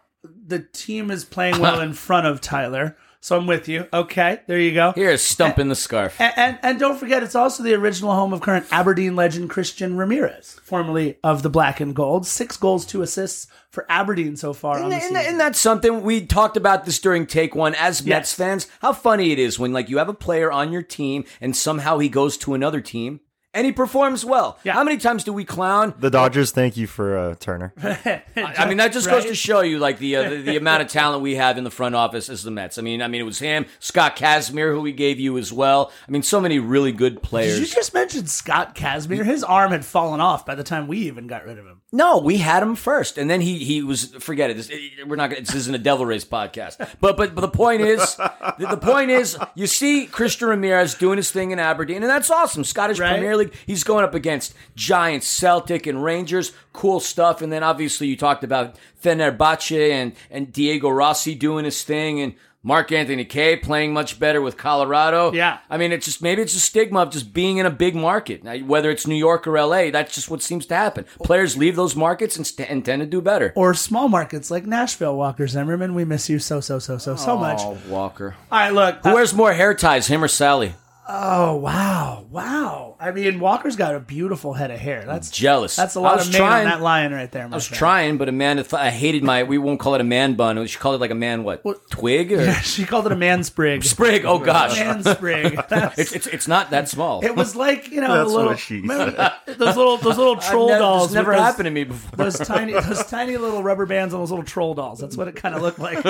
the 0.47 0.61
team 0.61 1.11
is 1.11 1.25
playing 1.25 1.59
well 1.61 1.81
in 1.87 1.93
front 1.93 2.27
of 2.27 2.41
Tyler, 2.41 2.97
so 3.23 3.37
I'm 3.37 3.47
with 3.47 3.69
you. 3.69 3.87
Okay, 3.93 4.41
there 4.49 4.59
you 4.59 4.75
go. 4.75 4.91
Here 4.93 5.11
is 5.11 5.23
stump 5.23 5.61
in 5.61 5.69
the 5.69 5.77
scarf. 5.77 6.21
And, 6.21 6.35
and 6.37 6.59
and 6.63 6.81
don't 6.81 6.99
forget, 6.99 7.23
it's 7.23 7.37
also 7.37 7.63
the 7.63 7.73
original 7.73 8.13
home 8.13 8.33
of 8.33 8.41
current 8.41 8.67
Aberdeen 8.73 9.15
legend 9.15 9.49
Christian 9.49 9.97
Ramirez, 9.97 10.61
formerly 10.65 11.19
of 11.23 11.45
the 11.45 11.49
Black 11.49 11.79
and 11.79 11.95
Gold. 11.95 12.27
Six 12.27 12.57
goals, 12.57 12.85
two 12.85 13.01
assists 13.01 13.47
for 13.71 13.87
Aberdeen 13.89 14.37
so 14.37 14.53
far 14.53 14.79
on 14.79 14.91
And, 14.91 14.93
the 14.93 15.07
and, 15.07 15.17
and 15.17 15.41
that's 15.41 15.61
something 15.61 16.03
we 16.03 16.27
talked 16.27 16.57
about 16.57 16.85
this 16.85 16.99
during 16.99 17.25
take 17.27 17.55
one 17.55 17.77
as 17.77 18.05
Mets 18.05 18.35
fans. 18.35 18.67
How 18.81 18.93
funny 18.93 19.31
it 19.31 19.39
is 19.39 19.57
when 19.57 19.73
like 19.73 19.89
you 19.89 19.99
have 19.99 20.09
a 20.09 20.15
player 20.15 20.51
on 20.51 20.73
your 20.73 20.83
team 20.83 21.25
and 21.41 21.57
somehow 21.57 21.99
he 21.99 22.09
goes 22.09 22.37
to 22.39 22.55
another 22.55 22.81
team 22.81 23.21
and 23.55 23.67
he 23.67 23.73
performs 23.73 24.25
well. 24.25 24.59
Yeah. 24.65 24.73
How 24.73 24.85
many 24.85 24.97
times 24.97 25.25
do 25.25 25.33
we 25.33 25.45
clown? 25.45 25.95
The 25.99 26.11
Dodgers 26.11 26.51
thank 26.53 26.77
you 26.77 26.87
for 26.87 27.17
uh, 27.17 27.35
Turner. 27.35 27.75
I 27.83 28.67
mean, 28.67 28.79
that 28.79 28.93
just 28.93 29.09
goes 29.09 29.25
to 29.27 29.35
show 29.35 29.61
you 29.61 29.79
like 29.79 29.99
the, 29.99 30.17
uh, 30.17 30.31
the 30.31 30.37
the 30.43 30.57
amount 30.57 30.83
of 30.83 30.89
talent 30.93 31.23
we 31.23 31.35
have 31.37 31.59
in 31.59 31.65
the 31.65 31.71
front 31.71 31.95
office 31.95 32.29
as 32.29 32.43
the 32.43 32.51
Mets. 32.51 32.79
I 32.79 32.83
mean, 32.83 33.03
I 33.03 33.09
mean 33.09 33.21
it 33.21 33.25
was 33.25 33.39
him, 33.39 33.67
Scott 33.79 34.17
Kazmir, 34.17 34.73
who 34.73 34.81
we 34.81 34.93
gave 34.93 35.21
you 35.21 35.37
as 35.39 35.53
well. 35.53 35.93
I 36.07 36.11
mean, 36.11 36.23
so 36.23 36.41
many 36.41 36.59
really 36.59 36.93
good 36.93 37.17
Did 37.17 37.23
players. 37.23 37.61
you 37.61 37.67
just 37.67 37.93
mentioned 37.95 38.31
Scott 38.31 38.75
Kazmir? 38.75 39.25
His 39.25 39.45
arm 39.45 39.73
had 39.73 39.85
fallen 39.85 40.21
off 40.21 40.47
by 40.47 40.55
the 40.55 40.65
time 40.65 40.89
we 40.89 40.99
even 40.99 41.27
got 41.27 41.45
rid 41.45 41.59
of 41.59 41.67
him. 41.67 41.82
No, 41.95 42.17
we 42.19 42.39
had 42.39 42.63
him 42.63 42.75
first, 42.75 43.19
and 43.19 43.29
then 43.29 43.43
he 43.43 43.59
he 43.59 43.83
was 43.83 44.07
forget 44.07 44.49
it. 44.49 44.57
This, 44.57 44.73
we're 45.07 45.17
not. 45.17 45.29
This 45.29 45.55
isn't 45.55 45.75
a 45.75 45.79
Devil 45.79 46.07
Rays 46.07 46.25
podcast. 46.25 46.79
But 47.01 47.19
but 47.19 47.35
but 47.35 47.43
the 47.43 47.49
point 47.49 47.83
is, 47.83 48.17
the, 48.17 48.67
the 48.71 48.79
point 48.79 49.11
is, 49.11 49.37
you 49.55 49.67
see 49.67 50.07
Christian 50.07 50.49
Ramirez 50.49 50.95
doing 50.95 51.19
his 51.19 51.31
thing 51.31 51.51
in 51.51 51.59
Aberdeen, 51.59 51.99
and 51.99 52.09
that's 52.09 52.31
awesome. 52.31 52.65
Scottish 52.65 52.99
Right. 52.99 53.11
Premier 53.13 53.37
League. 53.37 53.53
He's 53.67 53.85
going 53.85 54.05
up 54.05 54.15
against 54.15 54.55
Giants, 54.75 55.27
Celtic, 55.27 55.87
and 55.87 56.03
Rangers. 56.03 56.53
Cool 56.73 56.99
stuff. 56.99 57.43
And 57.43 57.53
then 57.53 57.63
obviously 57.63 58.07
you 58.07 58.17
talked 58.17 58.43
about 58.43 58.77
Fenerbahce 59.03 59.91
and 59.91 60.15
and 60.31 60.51
Diego 60.51 60.89
Rossi 60.89 61.35
doing 61.35 61.67
his 61.67 61.83
thing, 61.83 62.21
and. 62.23 62.35
Mark-Anthony 62.65 63.25
Kaye 63.25 63.57
playing 63.57 63.93
much 63.93 64.21
better 64.21 64.41
with 64.41 64.57
Colorado. 64.57 65.33
Yeah. 65.33 65.59
I 65.69 65.77
mean, 65.79 65.91
it's 65.91 66.05
just 66.07 66.23
maybe 66.23 66.43
it's 66.43 66.55
a 66.55 66.61
stigma 66.61 67.01
of 67.01 67.11
just 67.11 67.33
being 67.33 67.59
in 67.59 67.67
a 67.67 67.71
big 67.71 67.97
market. 67.97 68.45
Now, 68.45 68.57
whether 68.59 68.91
it's 68.91 69.07
New 69.07 69.17
York 69.17 69.47
or 69.49 69.61
LA, 69.61 69.91
that's 69.91 70.15
just 70.15 70.31
what 70.31 70.43
seems 70.43 70.67
to 70.67 70.77
happen. 70.77 71.05
Players 71.25 71.57
leave 71.57 71.75
those 71.75 71.97
markets 71.97 72.37
and, 72.37 72.47
st- 72.47 72.71
and 72.71 72.85
tend 72.85 73.01
to 73.01 73.07
do 73.07 73.21
better. 73.21 73.53
Or 73.57 73.75
small 73.75 74.09
markets 74.09 74.51
like 74.51 74.65
Nashville, 74.65 75.17
Walker 75.17 75.49
Zimmerman. 75.49 75.95
We 75.95 76.05
miss 76.05 76.29
you 76.29 76.39
so, 76.39 76.61
so, 76.61 76.79
so, 76.79 76.99
so, 76.99 77.17
so 77.17 77.37
much. 77.37 77.59
Oh, 77.61 77.77
Walker. 77.89 78.37
All 78.51 78.59
right, 78.59 78.73
look. 78.73 79.03
Who 79.03 79.11
uh, 79.11 79.15
wears 79.15 79.35
more 79.35 79.53
hair 79.53 79.75
ties, 79.75 80.07
him 80.07 80.23
or 80.23 80.29
Sally? 80.29 80.75
Oh, 81.09 81.57
wow. 81.57 82.25
Wow. 82.31 82.97
I 83.01 83.11
mean, 83.11 83.41
Walker's 83.41 83.75
got 83.77 83.95
a 83.95 84.01
beautiful 84.01 84.53
head 84.53 84.71
of 84.71 84.79
hair. 84.79 85.05
That's 85.05 85.31
Jealous. 85.31 85.75
That's 85.77 85.97
a 85.97 86.01
lot 86.01 86.17
was 86.19 86.29
of 86.29 86.33
mane 86.35 86.43
on 86.43 86.49
trying- 86.49 86.65
that 86.67 86.81
lion 86.81 87.13
right 87.13 87.31
there. 87.31 87.45
I 87.45 87.47
was 87.49 87.67
trying, 87.67 88.17
but 88.19 88.29
Amanda, 88.29 88.63
th- 88.63 88.75
I 88.75 88.91
hated 88.91 89.25
my. 89.25 89.43
We 89.43 89.59
won't 89.59 89.81
call 89.81 89.95
it 89.97 90.01
a 90.01 90.05
man 90.05 90.35
bun. 90.35 90.65
She 90.67 90.79
called 90.79 90.95
it 90.95 91.01
like 91.01 91.11
a 91.11 91.15
man 91.17 91.43
what? 91.45 91.63
Twig 91.91 92.33
or 92.33 92.53
she 92.55 92.85
called 92.85 93.07
it 93.07 93.13
a 93.13 93.17
man 93.17 93.43
sprig. 93.43 93.83
sprig? 93.85 94.25
Oh 94.25 94.39
gosh, 94.39 94.79
Man 94.79 95.03
sprig. 95.03 95.59
It's, 95.99 96.13
it's 96.13 96.27
it's 96.29 96.49
not 96.49 96.71
that 96.71 96.89
small. 96.89 97.25
it 97.25 97.35
was 97.35 97.57
like 97.57 97.91
you 97.91 98.01
know 98.01 98.17
That's 98.19 98.31
the 98.31 98.37
little, 98.37 98.51
what 98.53 98.59
she 98.59 98.81
remember 98.81 99.33
those 99.47 99.77
little 99.77 99.97
those 99.97 100.17
little 100.19 100.37
troll 100.37 100.69
never, 100.69 100.79
dolls. 100.79 101.09
This 101.09 101.15
never 101.17 101.33
those- 101.33 101.41
happened 101.41 101.65
to 101.67 101.71
me 101.71 101.85
before. 101.85 102.17
Those 102.17 102.39
tiny, 102.39 102.73
those 102.73 103.05
tiny 103.07 103.37
little 103.37 103.63
rubber 103.63 103.87
bands 103.87 104.15
on 104.15 104.21
those 104.21 104.31
little 104.31 104.45
troll 104.45 104.75
dolls. 104.75 105.01
That's 105.01 105.17
what 105.17 105.29
it 105.29 105.35
kind 105.37 105.55
of 105.55 105.63
looked 105.63 105.79
like 105.81 106.05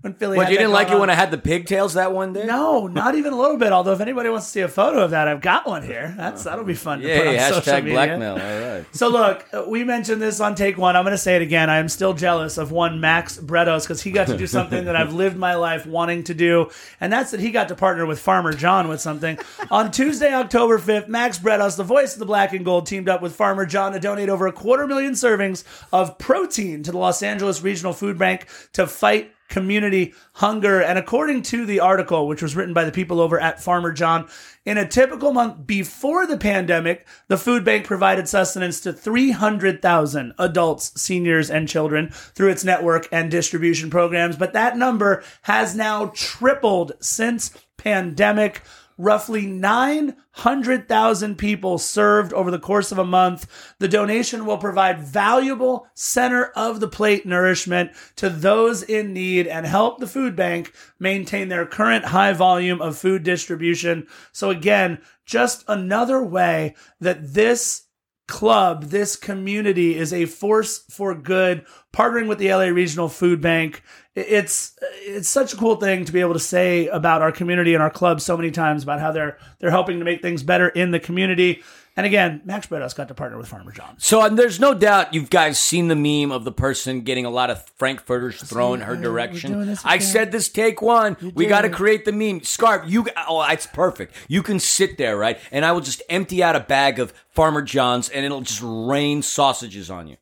when 0.00 0.14
Philly. 0.14 0.36
What 0.38 0.46
had 0.46 0.52
you 0.52 0.58
didn't 0.58 0.72
like 0.72 0.88
it 0.88 0.90
going 0.92 1.00
when. 1.00 1.10
I 1.10 1.14
had 1.14 1.30
the 1.30 1.38
pigtails 1.38 1.94
that 1.94 2.12
one 2.12 2.32
day? 2.32 2.46
No, 2.46 2.86
not 2.86 3.14
even 3.14 3.32
a 3.32 3.36
little 3.36 3.56
bit. 3.58 3.72
Although, 3.72 3.92
if 3.92 4.00
anybody 4.14 4.30
wants 4.30 4.46
to 4.46 4.52
see 4.52 4.60
a 4.60 4.68
photo 4.68 5.00
of 5.02 5.10
that, 5.10 5.26
I've 5.26 5.40
got 5.40 5.66
one 5.66 5.82
here. 5.82 6.14
That's 6.16 6.44
that'll 6.44 6.64
be 6.64 6.74
fun. 6.74 7.00
to 7.00 7.08
put 7.08 7.40
social 7.40 7.60
Hashtag 7.60 7.90
blackmail. 7.90 8.32
All 8.32 8.38
right. 8.38 8.86
So 8.92 9.08
look, 9.08 9.44
uh, 9.52 9.64
we 9.66 9.82
mentioned 9.82 10.22
this 10.22 10.38
on 10.40 10.54
take 10.54 10.78
one. 10.78 10.94
I'm 10.94 11.02
going 11.02 11.12
to 11.12 11.18
say 11.18 11.34
it 11.34 11.42
again. 11.42 11.68
I 11.68 11.78
am 11.78 11.88
still 11.88 12.14
jealous 12.14 12.56
of 12.56 12.70
one 12.70 13.00
Max 13.00 13.38
Bretos 13.38 13.82
because 13.82 14.02
he 14.02 14.12
got 14.12 14.28
to 14.28 14.36
do 14.36 14.46
something 14.46 14.84
that 14.84 14.94
I've 14.94 15.12
lived 15.12 15.36
my 15.36 15.54
life 15.54 15.84
wanting 15.84 16.22
to 16.24 16.34
do, 16.34 16.70
and 17.00 17.12
that's 17.12 17.32
that 17.32 17.40
he 17.40 17.50
got 17.50 17.68
to 17.68 17.74
partner 17.74 18.06
with 18.06 18.20
Farmer 18.20 18.52
John 18.52 18.88
with 18.88 19.00
something. 19.00 19.36
on 19.70 19.90
Tuesday, 19.90 20.32
October 20.32 20.78
5th, 20.78 21.08
Max 21.08 21.38
Bretos, 21.38 21.76
the 21.76 21.82
voice 21.84 22.12
of 22.12 22.20
the 22.20 22.26
Black 22.26 22.52
and 22.52 22.64
Gold, 22.64 22.86
teamed 22.86 23.08
up 23.08 23.20
with 23.20 23.34
Farmer 23.34 23.66
John 23.66 23.92
to 23.92 24.00
donate 24.00 24.28
over 24.28 24.46
a 24.46 24.52
quarter 24.52 24.86
million 24.86 25.14
servings 25.14 25.64
of 25.92 26.18
protein 26.18 26.82
to 26.84 26.92
the 26.92 26.98
Los 26.98 27.22
Angeles 27.22 27.62
Regional 27.62 27.92
Food 27.92 28.16
Bank 28.16 28.46
to 28.74 28.86
fight 28.86 29.32
community 29.54 30.12
hunger. 30.32 30.82
And 30.82 30.98
according 30.98 31.42
to 31.42 31.64
the 31.64 31.78
article, 31.78 32.26
which 32.26 32.42
was 32.42 32.56
written 32.56 32.74
by 32.74 32.84
the 32.84 32.90
people 32.90 33.20
over 33.20 33.38
at 33.40 33.62
Farmer 33.62 33.92
John, 33.92 34.28
in 34.66 34.76
a 34.76 34.88
typical 34.88 35.32
month 35.32 35.64
before 35.64 36.26
the 36.26 36.36
pandemic, 36.36 37.06
the 37.28 37.38
food 37.38 37.64
bank 37.64 37.86
provided 37.86 38.28
sustenance 38.28 38.80
to 38.80 38.92
300,000 38.92 40.34
adults, 40.40 41.00
seniors, 41.00 41.50
and 41.50 41.68
children 41.68 42.10
through 42.10 42.48
its 42.48 42.64
network 42.64 43.06
and 43.12 43.30
distribution 43.30 43.90
programs. 43.90 44.36
But 44.36 44.54
that 44.54 44.76
number 44.76 45.22
has 45.42 45.76
now 45.76 46.06
tripled 46.16 46.92
since 47.00 47.56
pandemic 47.76 48.62
roughly 48.96 49.46
900,000 49.46 51.36
people 51.36 51.78
served 51.78 52.32
over 52.32 52.50
the 52.50 52.58
course 52.58 52.92
of 52.92 52.98
a 52.98 53.04
month. 53.04 53.74
The 53.78 53.88
donation 53.88 54.46
will 54.46 54.58
provide 54.58 55.00
valuable 55.00 55.86
center 55.94 56.46
of 56.56 56.80
the 56.80 56.88
plate 56.88 57.26
nourishment 57.26 57.92
to 58.16 58.30
those 58.30 58.82
in 58.82 59.12
need 59.12 59.46
and 59.46 59.66
help 59.66 59.98
the 59.98 60.06
food 60.06 60.36
bank 60.36 60.72
maintain 60.98 61.48
their 61.48 61.66
current 61.66 62.06
high 62.06 62.32
volume 62.32 62.80
of 62.80 62.98
food 62.98 63.22
distribution. 63.22 64.06
So 64.32 64.50
again, 64.50 65.00
just 65.26 65.64
another 65.68 66.22
way 66.22 66.74
that 67.00 67.34
this 67.34 67.84
club, 68.26 68.84
this 68.84 69.16
community 69.16 69.96
is 69.96 70.12
a 70.12 70.26
force 70.26 70.78
for 70.90 71.14
good, 71.14 71.64
partnering 71.92 72.28
with 72.28 72.38
the 72.38 72.52
LA 72.52 72.64
Regional 72.64 73.08
Food 73.08 73.40
Bank. 73.40 73.82
It's 74.14 74.78
it's 75.02 75.28
such 75.28 75.52
a 75.52 75.56
cool 75.56 75.74
thing 75.76 76.04
to 76.04 76.12
be 76.12 76.20
able 76.20 76.34
to 76.34 76.40
say 76.40 76.86
about 76.86 77.20
our 77.20 77.32
community 77.32 77.74
and 77.74 77.82
our 77.82 77.90
club 77.90 78.20
so 78.20 78.36
many 78.36 78.52
times 78.52 78.84
about 78.84 79.00
how 79.00 79.10
they're 79.10 79.38
they're 79.58 79.72
helping 79.72 79.98
to 79.98 80.04
make 80.04 80.22
things 80.22 80.44
better 80.44 80.68
in 80.68 80.92
the 80.92 81.00
community. 81.00 81.62
And 81.96 82.06
again, 82.06 82.40
Max 82.44 82.66
Bretos 82.66 82.94
got 82.94 83.06
to 83.08 83.14
partner 83.14 83.38
with 83.38 83.48
Farmer 83.48 83.72
John. 83.72 83.96
So 83.98 84.22
and 84.22 84.38
there's 84.38 84.60
no 84.60 84.72
doubt 84.72 85.14
you've 85.14 85.30
guys 85.30 85.58
seen 85.58 85.88
the 85.88 85.96
meme 85.96 86.30
of 86.30 86.44
the 86.44 86.52
person 86.52 87.00
getting 87.00 87.24
a 87.24 87.30
lot 87.30 87.50
of 87.50 87.64
frankfurters 87.76 88.40
thrown 88.40 88.80
in 88.80 88.86
her 88.86 88.96
direction. 88.96 89.76
I 89.84 89.98
said 89.98 90.30
this 90.30 90.48
take 90.48 90.80
one. 90.80 91.16
we 91.34 91.46
got 91.46 91.62
to 91.62 91.70
create 91.70 92.04
the 92.04 92.12
meme. 92.12 92.44
Scarf, 92.44 92.84
you 92.86 93.06
oh, 93.28 93.44
it's 93.50 93.66
perfect. 93.66 94.14
You 94.28 94.44
can 94.44 94.60
sit 94.60 94.96
there, 94.96 95.16
right? 95.16 95.40
And 95.50 95.64
I 95.64 95.72
will 95.72 95.80
just 95.80 96.02
empty 96.08 96.40
out 96.40 96.54
a 96.54 96.60
bag 96.60 97.00
of 97.00 97.12
Farmer 97.30 97.62
John's 97.62 98.08
and 98.08 98.24
it'll 98.24 98.42
just 98.42 98.62
rain 98.62 99.22
sausages 99.22 99.90
on 99.90 100.06
you. 100.06 100.16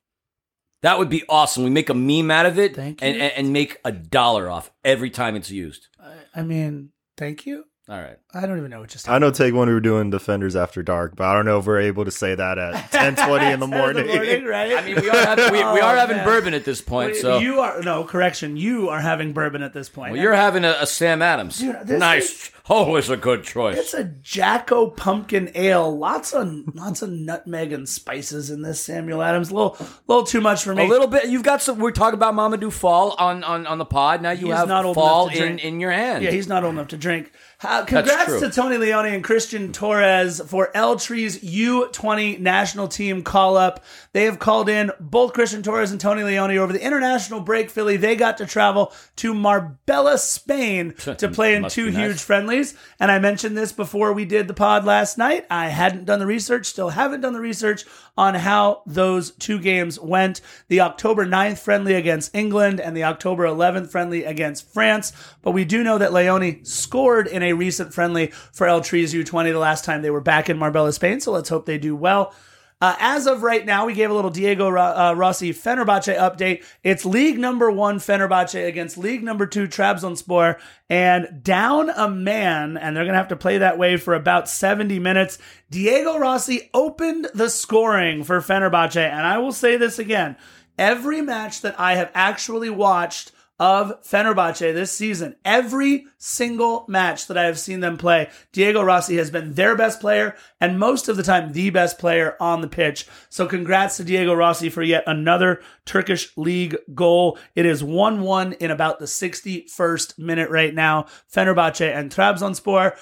That 0.82 0.98
would 0.98 1.08
be 1.08 1.22
awesome. 1.28 1.64
We 1.64 1.70
make 1.70 1.88
a 1.88 1.94
meme 1.94 2.30
out 2.30 2.46
of 2.46 2.58
it 2.58 2.74
Thank 2.74 3.00
you. 3.00 3.08
and, 3.08 3.16
and, 3.16 3.32
and 3.36 3.52
make 3.52 3.78
a 3.84 3.92
dollar 3.92 4.50
off 4.50 4.70
every 4.84 5.10
time 5.10 5.36
it's 5.36 5.50
used. 5.50 5.88
I 6.34 6.42
mean, 6.42 6.90
thank 7.16 7.46
you. 7.46 7.64
All 7.92 8.00
right. 8.00 8.16
I 8.32 8.46
don't 8.46 8.56
even 8.56 8.70
know 8.70 8.80
what 8.80 8.88
just 8.88 9.06
I 9.06 9.18
know 9.18 9.30
take 9.30 9.52
one 9.52 9.68
we 9.68 9.74
were 9.74 9.80
doing 9.80 10.08
Defenders 10.08 10.56
After 10.56 10.82
Dark, 10.82 11.14
but 11.14 11.26
I 11.26 11.34
don't 11.34 11.44
know 11.44 11.58
if 11.58 11.66
we're 11.66 11.82
able 11.82 12.06
to 12.06 12.10
say 12.10 12.34
that 12.34 12.56
at 12.56 12.74
10:20 12.90 13.52
in 13.52 13.60
the 13.60 13.66
morning. 13.66 14.06
right? 14.46 14.72
I 14.78 14.82
mean, 14.86 14.98
we 14.98 15.10
are 15.10 15.14
having, 15.26 15.44
we, 15.52 15.58
we 15.58 15.62
oh, 15.62 15.68
are 15.82 15.94
Oh, 15.94 15.98
having 15.98 16.16
man. 16.16 16.24
bourbon 16.24 16.54
at 16.54 16.64
this 16.64 16.80
point, 16.80 17.16
so 17.16 17.38
you 17.40 17.60
are 17.60 17.82
no 17.82 18.04
correction. 18.04 18.56
You 18.56 18.88
are 18.88 19.00
having 19.00 19.34
bourbon 19.34 19.60
at 19.62 19.74
this 19.74 19.90
point. 19.90 20.12
well, 20.12 20.22
you're 20.22 20.32
having 20.32 20.64
a, 20.64 20.74
a 20.80 20.86
Sam 20.86 21.20
Adams. 21.20 21.58
Dude, 21.58 21.86
nice 21.90 22.32
is- 22.32 22.50
oh, 22.70 22.84
Always 22.84 23.10
a 23.10 23.18
good 23.18 23.42
choice. 23.44 23.76
It's 23.76 23.92
a 23.92 24.04
Jacko 24.04 24.86
pumpkin 24.88 25.50
ale. 25.54 25.94
Lots 25.94 26.32
of 26.32 26.74
lots 26.74 27.02
of 27.02 27.10
nutmeg 27.10 27.72
and 27.74 27.86
spices 27.86 28.48
in 28.50 28.62
this. 28.62 28.80
Samuel 28.80 29.20
Adams, 29.20 29.50
a 29.50 29.54
little 29.54 29.76
little 30.06 30.24
too 30.24 30.40
much 30.40 30.62
for 30.64 30.74
me. 30.74 30.86
A 30.86 30.88
little 30.88 31.08
bit. 31.08 31.28
You've 31.28 31.42
got 31.42 31.60
some. 31.60 31.78
We're 31.78 31.90
talking 31.90 32.14
about 32.14 32.32
Mamadou 32.34 32.72
Fall 32.72 33.14
on, 33.18 33.44
on, 33.44 33.66
on 33.66 33.76
the 33.76 33.84
pod. 33.84 34.22
Now 34.22 34.30
you 34.30 34.46
He's 34.46 34.56
have 34.56 34.68
not 34.68 34.86
old 34.86 34.94
Fall 34.94 35.26
enough 35.26 35.36
to 35.38 35.44
in, 35.46 35.58
in 35.58 35.80
your 35.80 35.90
hand. 35.90 36.24
Yeah, 36.24 36.30
he's 36.30 36.48
not 36.48 36.64
old 36.64 36.72
enough 36.72 36.88
to 36.88 36.96
drink. 36.96 37.30
Uh, 37.64 37.84
congrats 37.84 38.40
to 38.40 38.50
Tony 38.50 38.76
Leone 38.76 39.06
and 39.06 39.22
Christian 39.22 39.72
Torres 39.72 40.40
for 40.40 40.70
El 40.74 40.96
Tri's 40.96 41.38
U20 41.40 42.40
national 42.40 42.88
team 42.88 43.22
call 43.22 43.56
up. 43.56 43.84
They 44.12 44.24
have 44.24 44.38
called 44.38 44.68
in 44.68 44.90
both 44.98 45.32
Christian 45.32 45.62
Torres 45.62 45.92
and 45.92 46.00
Tony 46.00 46.24
Leone 46.24 46.58
over 46.58 46.72
the 46.72 46.84
international 46.84 47.40
break. 47.40 47.70
Philly, 47.70 47.96
they 47.96 48.16
got 48.16 48.38
to 48.38 48.46
travel 48.46 48.92
to 49.16 49.32
Marbella, 49.32 50.18
Spain 50.18 50.94
to 51.18 51.28
play 51.28 51.54
in 51.54 51.68
two 51.68 51.90
nice. 51.90 51.96
huge 51.96 52.20
friendlies. 52.20 52.74
And 52.98 53.10
I 53.10 53.18
mentioned 53.18 53.56
this 53.56 53.72
before 53.72 54.12
we 54.12 54.24
did 54.24 54.48
the 54.48 54.54
pod 54.54 54.84
last 54.84 55.16
night. 55.16 55.46
I 55.50 55.68
hadn't 55.68 56.06
done 56.06 56.18
the 56.18 56.26
research, 56.26 56.66
still 56.66 56.90
haven't 56.90 57.20
done 57.20 57.32
the 57.32 57.40
research 57.40 57.84
on 58.16 58.34
how 58.34 58.82
those 58.86 59.30
two 59.32 59.58
games 59.58 59.98
went. 59.98 60.40
The 60.68 60.80
October 60.80 61.26
9th 61.26 61.58
friendly 61.58 61.94
against 61.94 62.34
England 62.34 62.80
and 62.80 62.96
the 62.96 63.04
October 63.04 63.44
11th 63.44 63.90
friendly 63.90 64.24
against 64.24 64.70
France. 64.72 65.12
But 65.42 65.52
we 65.52 65.64
do 65.64 65.82
know 65.82 65.98
that 65.98 66.12
Leone 66.12 66.64
scored 66.64 67.26
in 67.26 67.42
a 67.42 67.51
recent 67.52 67.94
friendly 67.94 68.28
for 68.52 68.66
El 68.66 68.80
Tri's 68.80 69.14
U20 69.14 69.52
the 69.52 69.58
last 69.58 69.84
time 69.84 70.02
they 70.02 70.10
were 70.10 70.20
back 70.20 70.48
in 70.48 70.58
Marbella, 70.58 70.92
Spain. 70.92 71.20
So 71.20 71.32
let's 71.32 71.48
hope 71.48 71.66
they 71.66 71.78
do 71.78 71.96
well. 71.96 72.34
Uh, 72.82 72.96
as 72.98 73.28
of 73.28 73.44
right 73.44 73.64
now, 73.64 73.86
we 73.86 73.94
gave 73.94 74.10
a 74.10 74.12
little 74.12 74.28
Diego 74.28 74.76
uh, 74.76 75.14
Rossi 75.16 75.52
Fenerbahce 75.52 76.18
update. 76.18 76.64
It's 76.82 77.04
league 77.04 77.38
number 77.38 77.70
one 77.70 78.00
Fenerbahce 78.00 78.66
against 78.66 78.98
league 78.98 79.22
number 79.22 79.46
two 79.46 79.68
Trabzonspor, 79.68 80.58
and 80.90 81.44
down 81.44 81.90
a 81.90 82.10
man, 82.10 82.76
and 82.76 82.96
they're 82.96 83.04
going 83.04 83.12
to 83.12 83.18
have 83.18 83.28
to 83.28 83.36
play 83.36 83.58
that 83.58 83.78
way 83.78 83.96
for 83.96 84.14
about 84.14 84.48
70 84.48 84.98
minutes. 84.98 85.38
Diego 85.70 86.18
Rossi 86.18 86.70
opened 86.74 87.28
the 87.32 87.50
scoring 87.50 88.24
for 88.24 88.40
Fenerbahce, 88.40 88.96
and 88.96 89.24
I 89.24 89.38
will 89.38 89.52
say 89.52 89.76
this 89.76 90.00
again. 90.00 90.36
Every 90.76 91.20
match 91.20 91.60
that 91.60 91.78
I 91.78 91.94
have 91.94 92.10
actually 92.14 92.70
watched 92.70 93.30
of 93.58 94.02
Fenerbahce 94.02 94.72
this 94.72 94.92
season. 94.92 95.36
Every 95.44 96.06
single 96.18 96.84
match 96.88 97.26
that 97.26 97.38
I 97.38 97.44
have 97.44 97.58
seen 97.58 97.80
them 97.80 97.96
play, 97.96 98.28
Diego 98.52 98.82
Rossi 98.82 99.16
has 99.16 99.30
been 99.30 99.54
their 99.54 99.76
best 99.76 100.00
player 100.00 100.34
and 100.60 100.78
most 100.78 101.08
of 101.08 101.16
the 101.16 101.22
time 101.22 101.52
the 101.52 101.70
best 101.70 101.98
player 101.98 102.36
on 102.40 102.60
the 102.60 102.68
pitch. 102.68 103.06
So 103.28 103.46
congrats 103.46 103.96
to 103.98 104.04
Diego 104.04 104.34
Rossi 104.34 104.68
for 104.68 104.82
yet 104.82 105.04
another 105.06 105.62
Turkish 105.84 106.36
league 106.36 106.76
goal. 106.94 107.38
It 107.54 107.66
is 107.66 107.82
1-1 107.82 108.56
in 108.58 108.70
about 108.70 108.98
the 108.98 109.06
61st 109.06 110.18
minute 110.18 110.50
right 110.50 110.74
now. 110.74 111.06
Fenerbahce 111.32 111.94
and 111.94 112.10
Trabzonspor. 112.10 112.96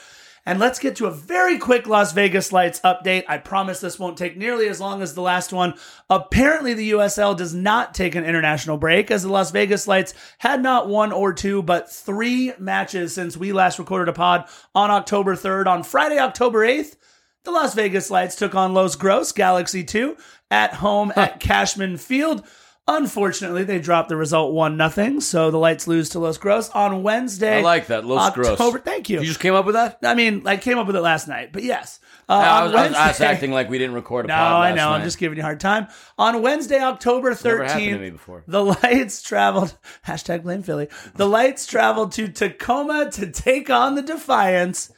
And 0.47 0.59
let's 0.59 0.79
get 0.79 0.97
to 0.97 1.07
a 1.07 1.11
very 1.11 1.59
quick 1.59 1.87
Las 1.87 2.13
Vegas 2.13 2.53
Lights 2.53 2.81
update. 2.81 3.25
I 3.29 3.39
promise 3.39 3.81
this 3.81 3.99
won't 3.99 4.17
take 4.17 4.37
nearly 4.37 4.69
as 4.69 4.81
long 4.81 5.03
as 5.03 5.15
the 5.15 5.21
last 5.21 5.53
one. 5.53 5.75
Apparently, 6.09 6.73
the 6.73 6.93
USL 6.93 7.37
does 7.37 7.53
not 7.53 7.95
take 7.95 8.15
an 8.15 8.25
international 8.25 8.79
break, 8.79 9.11
as 9.11 9.23
the 9.23 9.29
Las 9.29 9.51
Vegas 9.51 9.87
Lights 9.87 10.15
had 10.39 10.63
not 10.63 10.89
one 10.89 11.13
or 11.13 11.33
two, 11.33 11.63
but 11.63 11.91
three 11.91 12.53
matches 12.59 13.15
since 13.15 13.37
we 13.37 13.53
last 13.53 13.79
recorded 13.79 14.09
a 14.09 14.15
pod 14.15 14.49
on 14.75 14.91
October 14.91 15.37
3rd. 15.37 15.67
On 15.67 15.83
Friday, 15.83 16.19
October 16.19 16.61
8th, 16.61 16.97
the 17.45 17.51
Las 17.51 17.75
Vegas 17.75 18.11
Lights 18.11 18.37
took 18.37 18.55
on 18.55 18.75
Los 18.75 18.97
Dos 18.97 19.33
Galaxy 19.33 19.85
2 19.85 20.17
at 20.51 20.75
home 20.75 21.13
at 21.17 21.41
Cashman 21.41 21.97
Field. 21.97 22.45
Unfortunately, 22.93 23.63
they 23.63 23.79
dropped 23.79 24.09
the 24.09 24.17
result 24.17 24.53
1 24.53 24.77
nothing, 24.77 25.21
so 25.21 25.53
the 25.53 25.59
Lights 25.59 25.87
lose 25.87 26.09
to 26.11 26.19
Los 26.19 26.39
Dos 26.39 26.69
on 26.71 27.05
Wednesday. 27.05 27.59
I 27.59 27.63
like 27.63 27.87
that. 27.87 28.05
Los. 28.05 28.37
October, 28.37 28.81
Thank 28.81 29.09
you. 29.09 29.21
You 29.21 29.27
just 29.27 29.39
came 29.39 29.55
up 29.55 29.65
with 29.65 29.77
that? 29.77 29.99
I 30.03 30.15
mean, 30.15 30.43
I 30.47 30.57
came 30.57 30.77
up 30.77 30.89
with 30.89 30.97
it 30.97 31.01
last 31.01 31.29
night, 31.29 31.53
but 31.53 31.63
yes. 31.63 32.01
Uh, 32.29 32.33
I, 32.33 32.59
on 32.59 32.65
was, 32.65 32.75
I 32.75 32.89
was- 32.89 32.97
I 32.97 33.09
was 33.09 33.21
acting 33.21 33.53
like 33.53 33.71
we 33.71 33.79
didn't 33.79 33.95
record 33.95 34.25
a 34.25 34.29
No, 34.29 34.35
I 34.35 34.73
know. 34.75 34.91
I'm 34.91 35.03
just 35.03 35.19
giving 35.19 35.37
you 35.39 35.43
a 35.43 35.45
hard 35.45 35.61
time. 35.61 35.87
On 36.19 36.43
Wednesday, 36.43 36.81
October 36.81 37.31
never 37.31 37.65
to 37.67 37.75
13th, 37.75 38.01
me 38.01 38.11
before. 38.11 38.43
the 38.49 38.65
Lights 38.65 39.23
traveled, 39.23 39.77
hashtag 40.07 40.43
blame 40.43 40.63
Philly. 40.63 40.89
The 41.15 41.29
Lights 41.29 41.67
traveled 41.67 42.13
to 42.13 42.27
Tacoma 42.29 43.11
to 43.13 43.31
take 43.31 43.71
on 43.71 43.95
the 43.95 44.03
Defiance. 44.03 44.93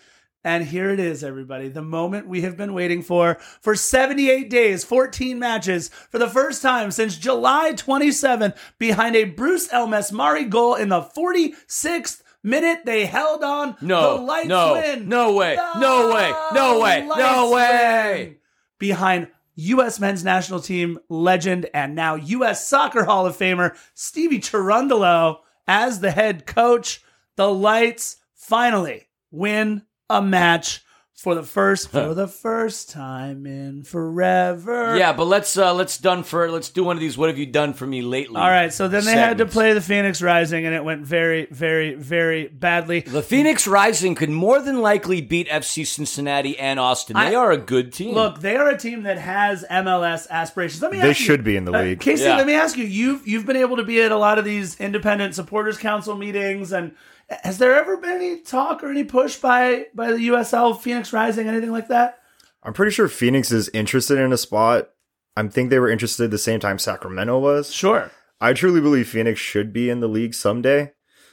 And 0.45 0.65
here 0.65 0.91
it 0.91 0.99
is, 0.99 1.23
everybody. 1.23 1.69
The 1.69 1.83
moment 1.83 2.27
we 2.27 2.41
have 2.41 2.57
been 2.57 2.75
waiting 2.75 3.03
for 3.03 3.37
for 3.61 3.77
78 3.77 4.51
days, 4.51 4.83
14 4.83 5.39
matches, 5.39 5.89
for 6.11 6.19
the 6.19 6.29
first 6.29 6.63
time 6.63 6.91
since 6.91 7.17
July 7.17 7.73
27th, 7.75 8.57
behind 8.79 9.15
a 9.15 9.25
Bruce 9.25 9.73
Elmes 9.73 10.11
Mari 10.11 10.45
goal 10.45 10.75
in 10.75 10.89
the 10.89 11.03
46th 11.03 12.23
minute. 12.43 12.85
They 12.85 13.07
held 13.07 13.45
on. 13.45 13.77
No, 13.81 14.17
the 14.17 14.23
Lights 14.23 14.49
no, 14.49 14.73
win. 14.73 15.09
no 15.09 15.33
way, 15.35 15.57
no 15.79 16.13
way, 16.13 16.33
no 16.53 16.81
way, 16.81 17.07
no 17.07 17.51
way. 17.53 18.39
Behind 18.79 19.29
U.S. 19.55 20.01
men's 20.01 20.25
national 20.25 20.59
team 20.59 20.99
legend 21.09 21.69
and 21.73 21.95
now 21.95 22.17
U.S. 22.17 22.67
Soccer 22.67 23.05
Hall 23.05 23.27
of 23.27 23.37
Famer 23.37 23.77
Stevie 23.95 24.41
Cherundolo 24.41 25.39
as 25.69 26.01
the 26.01 26.11
head 26.11 26.47
coach, 26.47 27.01
the 27.37 27.49
Lights 27.53 28.17
finally 28.35 29.09
win 29.31 29.83
a 30.13 30.23
match 30.23 30.81
for 31.15 31.35
the 31.37 31.43
first 31.45 31.91
for 31.91 32.15
the 32.15 32.27
first 32.27 32.91
time 32.91 33.47
in 33.47 33.85
forever. 33.85 34.97
Yeah, 34.97 35.13
but 35.13 35.27
let's 35.27 35.57
uh 35.57 35.73
let's 35.73 35.97
done 35.99 36.25
for 36.25 36.51
let's 36.51 36.69
do 36.69 36.83
one 36.83 36.97
of 36.97 37.01
these. 37.01 37.17
What 37.17 37.29
have 37.29 37.39
you 37.39 37.47
done 37.47 37.75
for 37.75 37.87
me 37.87 38.03
lately? 38.03 38.41
All 38.41 38.49
right, 38.49 38.73
so 38.73 38.89
then 38.89 39.05
they 39.05 39.13
had 39.13 39.39
to 39.39 39.47
play 39.47 39.73
the 39.73 39.81
Phoenix 39.81 40.21
Rising, 40.21 40.67
and 40.67 40.75
it 40.75 40.83
went 40.83 41.03
very, 41.07 41.47
very, 41.51 41.95
very 41.95 42.49
badly. 42.49 43.01
The 43.01 43.23
Phoenix 43.23 43.69
Rising 43.69 44.17
could 44.17 44.31
more 44.31 44.61
than 44.61 44.81
likely 44.81 45.21
beat 45.21 45.49
FC 45.49 45.87
Cincinnati 45.87 46.59
and 46.59 46.81
Austin. 46.81 47.15
They 47.15 47.21
I- 47.21 47.35
are 47.37 47.53
a 47.53 47.59
good 47.59 47.93
team. 47.93 48.15
Look, 48.15 48.41
they 48.41 48.57
are 48.57 48.69
a 48.71 48.77
team 48.77 49.05
that 49.05 49.19
has 49.19 49.65
MLS 49.71 50.27
aspirations. 50.29 50.83
Let 50.83 50.91
me 50.91 50.99
They 51.01 51.11
ask 51.11 51.21
you- 51.21 51.27
should 51.27 51.45
be 51.45 51.57
in 51.57 51.67
the 51.67 51.73
Uh, 51.73 51.83
league. 51.83 52.01
Casey, 52.01 52.25
Yeah. 52.25 52.37
let 52.37 52.47
me 52.49 52.55
ask 52.55 52.77
you: 52.77 52.85
you've 52.85 53.27
you've 53.29 53.47
been 53.47 53.57
able 53.57 53.77
to 53.77 53.85
be 53.85 54.03
at 54.03 54.11
a 54.11 54.19
lot 54.19 54.39
of 54.41 54.45
these 54.45 54.77
independent 54.81 55.37
supporters 55.37 55.79
council 55.79 56.17
meetings, 56.17 56.73
and 56.73 56.93
has 57.43 57.59
there 57.59 57.75
ever 57.75 57.97
been 57.97 58.17
any 58.17 58.41
talk 58.41 58.83
or 58.83 58.91
any 58.91 59.05
push 59.05 59.37
by 59.37 59.87
by 59.95 60.13
the 60.13 60.29
USL 60.29 60.79
Phoenix 60.79 61.13
Rising, 61.13 61.49
anything 61.49 61.73
like 61.73 61.89
that? 61.89 62.19
I'm 62.63 62.73
pretty 62.73 62.93
sure 62.93 63.09
Phoenix 63.09 63.51
is 63.51 63.69
interested 63.75 64.19
in 64.19 64.33
a 64.33 64.37
spot. 64.37 64.91
I 65.37 65.47
think 65.49 65.71
they 65.71 65.79
were 65.79 65.91
interested 65.91 66.31
the 66.31 66.39
same 66.39 66.61
time 66.61 66.79
Sacramento 66.79 67.39
was. 67.39 67.73
Sure. 67.73 68.11
I 68.41 68.53
truly 68.53 68.81
believe 68.81 69.09
Phoenix 69.09 69.41
should 69.41 69.73
be 69.73 69.89
in 69.91 70.01
the 70.01 70.09
league 70.09 70.35
someday. 70.35 70.93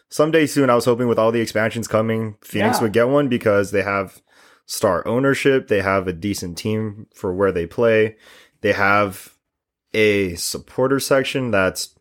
Someday 0.09 0.45
soon, 0.47 0.69
I 0.69 0.75
was 0.75 0.85
hoping 0.85 1.07
with 1.07 1.19
all 1.19 1.31
the 1.31 1.41
expansions 1.41 1.87
coming, 1.87 2.37
Phoenix 2.41 2.77
Yeah. 2.77 2.83
would 2.83 2.93
get 2.93 3.09
one 3.09 3.27
because 3.27 3.71
they 3.71 3.83
have 3.83 4.21
star 4.65 5.05
ownership. 5.07 5.67
They 5.67 5.81
have 5.81 6.07
a 6.07 6.13
decent 6.13 6.57
team 6.57 7.07
for 7.13 7.33
where 7.33 7.51
they 7.51 7.65
play. 7.67 8.15
They 8.61 8.73
have 8.73 9.33
a 9.93 10.35
supporter 10.35 10.99
section 10.99 11.51
that's 11.51 11.95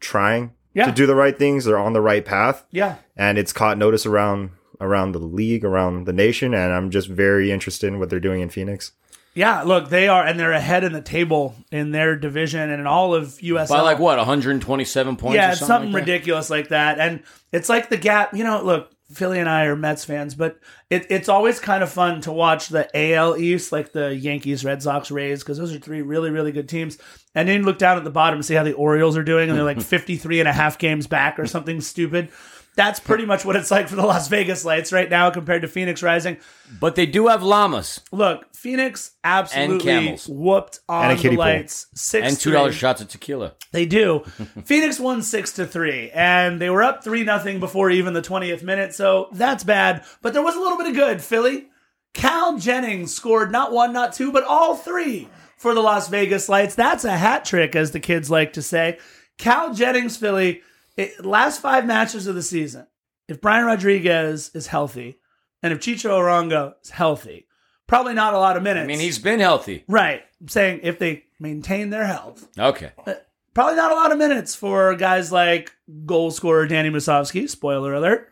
trying 0.00 0.52
Yeah. 0.74 0.86
to 0.86 0.92
do 0.92 1.06
the 1.06 1.14
right 1.14 1.38
things. 1.38 1.64
They're 1.64 1.78
on 1.78 1.92
the 1.92 2.00
right 2.00 2.24
path, 2.24 2.64
Yeah. 2.70 2.96
and 3.16 3.38
it's 3.38 3.52
caught 3.52 3.78
notice 3.78 4.06
around 4.06 4.50
around 4.80 5.12
the 5.12 5.18
league, 5.20 5.64
around 5.64 6.06
the 6.06 6.12
nation. 6.12 6.54
And 6.54 6.72
I'm 6.72 6.90
just 6.90 7.06
very 7.08 7.52
interested 7.52 7.86
in 7.86 8.00
what 8.00 8.10
they're 8.10 8.18
doing 8.18 8.40
in 8.40 8.48
Phoenix. 8.48 8.90
Yeah. 9.34 9.62
Look, 9.62 9.90
they 9.90 10.08
are, 10.08 10.26
and 10.26 10.40
they're 10.40 10.50
ahead 10.52 10.82
in 10.82 10.92
the 10.92 11.00
table 11.00 11.54
in 11.70 11.92
their 11.92 12.16
division 12.16 12.68
and 12.68 12.80
in 12.80 12.86
all 12.86 13.14
of 13.14 13.38
USL. 13.40 13.68
by 13.68 13.80
like 13.80 13.98
what 14.00 14.18
127 14.18 15.16
points. 15.16 15.34
Yeah, 15.36 15.48
or 15.48 15.50
it's 15.52 15.60
something, 15.60 15.68
something 15.68 15.92
like 15.92 16.04
that? 16.04 16.12
ridiculous 16.12 16.50
like 16.50 16.68
that. 16.68 16.98
And 16.98 17.22
it's 17.52 17.68
like 17.68 17.90
the 17.90 17.96
gap, 17.96 18.34
you 18.34 18.42
know, 18.44 18.60
look, 18.62 18.90
Philly 19.12 19.38
and 19.38 19.48
I 19.48 19.66
are 19.66 19.76
Mets 19.76 20.04
fans, 20.04 20.34
but 20.34 20.58
it, 20.90 21.06
it's 21.10 21.28
always 21.28 21.60
kind 21.60 21.82
of 21.82 21.90
fun 21.92 22.20
to 22.22 22.32
watch 22.32 22.68
the 22.68 22.88
AL 22.94 23.36
East, 23.36 23.70
like 23.70 23.92
the 23.92 24.14
Yankees, 24.16 24.64
Red 24.64 24.82
Sox, 24.82 25.10
Rays, 25.10 25.40
because 25.44 25.58
those 25.58 25.74
are 25.74 25.78
three 25.78 26.02
really, 26.02 26.30
really 26.30 26.50
good 26.50 26.68
teams. 26.68 26.98
And 27.34 27.48
then 27.48 27.60
you 27.60 27.66
look 27.66 27.78
down 27.78 27.96
at 27.96 28.04
the 28.04 28.10
bottom 28.10 28.36
and 28.38 28.44
see 28.44 28.54
how 28.54 28.62
the 28.62 28.72
Orioles 28.74 29.16
are 29.16 29.22
doing, 29.24 29.48
and 29.48 29.56
they're 29.58 29.64
like 29.64 29.80
53 29.82 30.40
and 30.40 30.48
a 30.48 30.52
half 30.52 30.78
games 30.78 31.06
back 31.06 31.38
or 31.38 31.46
something 31.46 31.80
stupid. 31.80 32.28
That's 32.74 33.00
pretty 33.00 33.26
much 33.26 33.44
what 33.44 33.54
it's 33.54 33.70
like 33.70 33.86
for 33.88 33.96
the 33.96 34.02
Las 34.06 34.28
Vegas 34.28 34.64
Lights 34.64 34.92
right 34.94 35.10
now 35.10 35.28
compared 35.30 35.60
to 35.60 35.68
Phoenix 35.68 36.02
Rising. 36.02 36.38
But 36.80 36.94
they 36.94 37.04
do 37.04 37.26
have 37.26 37.42
llamas 37.42 38.00
Look, 38.12 38.46
Phoenix 38.54 39.10
absolutely 39.22 39.80
camels. 39.84 40.26
whooped 40.26 40.80
on 40.88 41.02
And 41.04 41.12
a 41.12 41.16
the 41.16 41.20
kiddie 41.20 41.36
pool. 41.36 41.44
Lights. 41.44 41.86
Six 41.94 42.26
and 42.26 42.38
two 42.40 42.50
dollars 42.50 42.74
shots 42.74 43.02
of 43.02 43.08
tequila. 43.08 43.52
they 43.72 43.84
do. 43.84 44.20
Phoenix 44.64 44.98
won 44.98 45.20
six 45.22 45.52
to 45.54 45.66
three, 45.66 46.10
and 46.12 46.62
they 46.62 46.70
were 46.70 46.82
up 46.82 47.04
three 47.04 47.24
nothing 47.24 47.60
before 47.60 47.90
even 47.90 48.14
the 48.14 48.22
twentieth 48.22 48.62
minute. 48.62 48.94
So 48.94 49.28
that's 49.32 49.64
bad. 49.64 50.02
But 50.22 50.32
there 50.32 50.42
was 50.42 50.56
a 50.56 50.60
little 50.60 50.78
bit 50.78 50.86
of 50.86 50.94
good. 50.94 51.20
Philly, 51.20 51.68
Cal 52.14 52.56
Jennings 52.58 53.12
scored 53.14 53.52
not 53.52 53.70
one, 53.72 53.92
not 53.92 54.14
two, 54.14 54.32
but 54.32 54.44
all 54.44 54.76
three 54.76 55.28
for 55.62 55.74
the 55.74 55.80
Las 55.80 56.08
Vegas 56.08 56.48
Lights. 56.48 56.74
That's 56.74 57.04
a 57.04 57.16
hat 57.16 57.44
trick, 57.44 57.76
as 57.76 57.92
the 57.92 58.00
kids 58.00 58.30
like 58.30 58.52
to 58.54 58.62
say. 58.62 58.98
Cal 59.38 59.72
Jennings, 59.72 60.16
Philly, 60.16 60.60
it, 60.96 61.24
last 61.24 61.60
five 61.62 61.86
matches 61.86 62.26
of 62.26 62.34
the 62.34 62.42
season. 62.42 62.86
If 63.28 63.40
Brian 63.40 63.64
Rodriguez 63.64 64.50
is 64.54 64.66
healthy, 64.66 65.18
and 65.62 65.72
if 65.72 65.78
Chicho 65.78 66.10
Arango 66.10 66.74
is 66.82 66.90
healthy, 66.90 67.46
probably 67.86 68.12
not 68.12 68.34
a 68.34 68.38
lot 68.38 68.56
of 68.56 68.64
minutes. 68.64 68.82
I 68.84 68.86
mean, 68.88 68.98
he's 68.98 69.20
been 69.20 69.38
healthy. 69.40 69.84
right. 69.86 70.22
I'm 70.40 70.48
saying 70.48 70.80
if 70.82 70.98
they 70.98 71.24
maintain 71.38 71.90
their 71.90 72.04
health, 72.06 72.48
Okay. 72.58 72.90
Uh, 73.06 73.14
probably 73.54 73.76
not 73.76 73.92
a 73.92 73.94
lot 73.94 74.10
of 74.10 74.18
minutes 74.18 74.56
for 74.56 74.96
guys 74.96 75.30
like 75.30 75.72
goal 76.04 76.32
scorer 76.32 76.66
Danny 76.66 76.90
Musovski. 76.90 77.48
Spoiler 77.48 77.94
alert. 77.94 78.31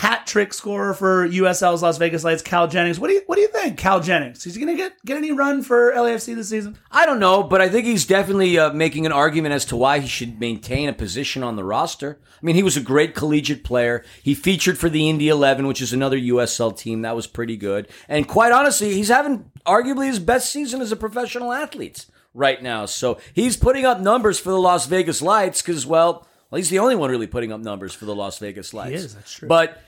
Hat 0.00 0.26
trick 0.26 0.54
scorer 0.54 0.94
for 0.94 1.28
USL's 1.28 1.82
Las 1.82 1.98
Vegas 1.98 2.24
Lights, 2.24 2.40
Cal 2.40 2.66
Jennings. 2.66 2.98
What 2.98 3.08
do 3.08 3.14
you 3.14 3.22
what 3.26 3.36
do 3.36 3.42
you 3.42 3.48
think, 3.48 3.76
Cal 3.76 4.00
Jennings? 4.00 4.46
Is 4.46 4.54
he 4.54 4.64
going 4.64 4.74
to 4.74 4.82
get 4.82 4.94
get 5.04 5.18
any 5.18 5.30
run 5.30 5.62
for 5.62 5.92
LAFC 5.92 6.34
this 6.34 6.48
season? 6.48 6.78
I 6.90 7.04
don't 7.04 7.20
know, 7.20 7.42
but 7.42 7.60
I 7.60 7.68
think 7.68 7.84
he's 7.84 8.06
definitely 8.06 8.58
uh, 8.58 8.72
making 8.72 9.04
an 9.04 9.12
argument 9.12 9.52
as 9.52 9.66
to 9.66 9.76
why 9.76 9.98
he 9.98 10.08
should 10.08 10.40
maintain 10.40 10.88
a 10.88 10.94
position 10.94 11.42
on 11.42 11.56
the 11.56 11.64
roster. 11.64 12.18
I 12.24 12.46
mean, 12.46 12.54
he 12.54 12.62
was 12.62 12.78
a 12.78 12.80
great 12.80 13.14
collegiate 13.14 13.62
player. 13.62 14.02
He 14.22 14.34
featured 14.34 14.78
for 14.78 14.88
the 14.88 15.06
Indy 15.06 15.28
11, 15.28 15.66
which 15.66 15.82
is 15.82 15.92
another 15.92 16.18
USL 16.18 16.74
team. 16.74 17.02
That 17.02 17.14
was 17.14 17.26
pretty 17.26 17.58
good. 17.58 17.86
And 18.08 18.26
quite 18.26 18.52
honestly, 18.52 18.94
he's 18.94 19.08
having 19.08 19.50
arguably 19.66 20.06
his 20.06 20.18
best 20.18 20.50
season 20.50 20.80
as 20.80 20.92
a 20.92 20.96
professional 20.96 21.52
athlete 21.52 22.06
right 22.32 22.62
now. 22.62 22.86
So 22.86 23.18
he's 23.34 23.58
putting 23.58 23.84
up 23.84 24.00
numbers 24.00 24.40
for 24.40 24.48
the 24.48 24.58
Las 24.58 24.86
Vegas 24.86 25.20
Lights 25.20 25.60
because, 25.60 25.84
well, 25.84 26.26
well, 26.50 26.56
he's 26.56 26.70
the 26.70 26.78
only 26.78 26.96
one 26.96 27.10
really 27.10 27.26
putting 27.26 27.52
up 27.52 27.60
numbers 27.60 27.92
for 27.92 28.06
the 28.06 28.14
Las 28.14 28.38
Vegas 28.38 28.72
Lights. 28.72 28.88
He 28.88 28.96
is, 28.96 29.14
that's 29.14 29.32
true. 29.34 29.46
But 29.48 29.82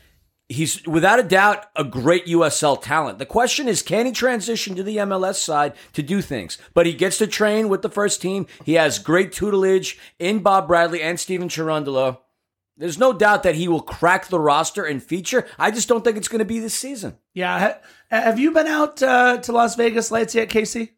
he's 0.53 0.87
without 0.87 1.19
a 1.19 1.25
doubt 1.25 1.67
a 1.75 1.85
great 1.85 2.27
USL 2.27 2.81
talent. 2.81 3.19
The 3.19 3.27
question 3.27 3.69
is, 3.69 3.83
can 3.83 4.07
he 4.07 4.13
transition 4.13 4.77
to 4.77 4.83
the 4.83 4.99
MLS 4.99 5.37
side 5.37 5.75
to 5.95 6.03
do 6.03 6.21
things? 6.21 6.59
But 6.75 6.87
he 6.87 6.93
gets 6.93 7.19
to 7.19 7.27
train 7.27 7.69
with 7.69 7.83
the 7.83 7.89
first 7.89 8.23
team. 8.23 8.47
He 8.65 8.75
has 8.75 8.99
great 8.99 9.33
tutelage 9.33 9.99
in 10.19 10.41
Bob 10.41 10.69
Bradley 10.69 11.03
and 11.03 11.19
Steven 11.19 11.49
Cherundolo. 11.49 12.19
There's 12.77 12.99
no 12.99 13.13
doubt 13.13 13.43
that 13.43 13.55
he 13.55 13.69
will 13.69 13.83
crack 13.83 14.29
the 14.29 14.41
roster 14.41 14.85
and 14.85 15.03
feature. 15.03 15.47
I 15.59 15.71
just 15.71 15.89
don't 15.89 16.03
think 16.03 16.17
it's 16.17 16.29
going 16.29 16.39
to 16.41 16.45
be 16.45 16.59
this 16.59 16.75
season. 16.75 17.19
Yeah. 17.35 17.77
Have 18.11 18.39
you 18.39 18.51
been 18.51 18.67
out 18.67 19.03
uh, 19.03 19.39
to 19.39 19.53
Las 19.53 19.77
Vegas 19.77 20.11
Lights 20.11 20.35
yet, 20.35 20.49
Casey? 20.49 20.93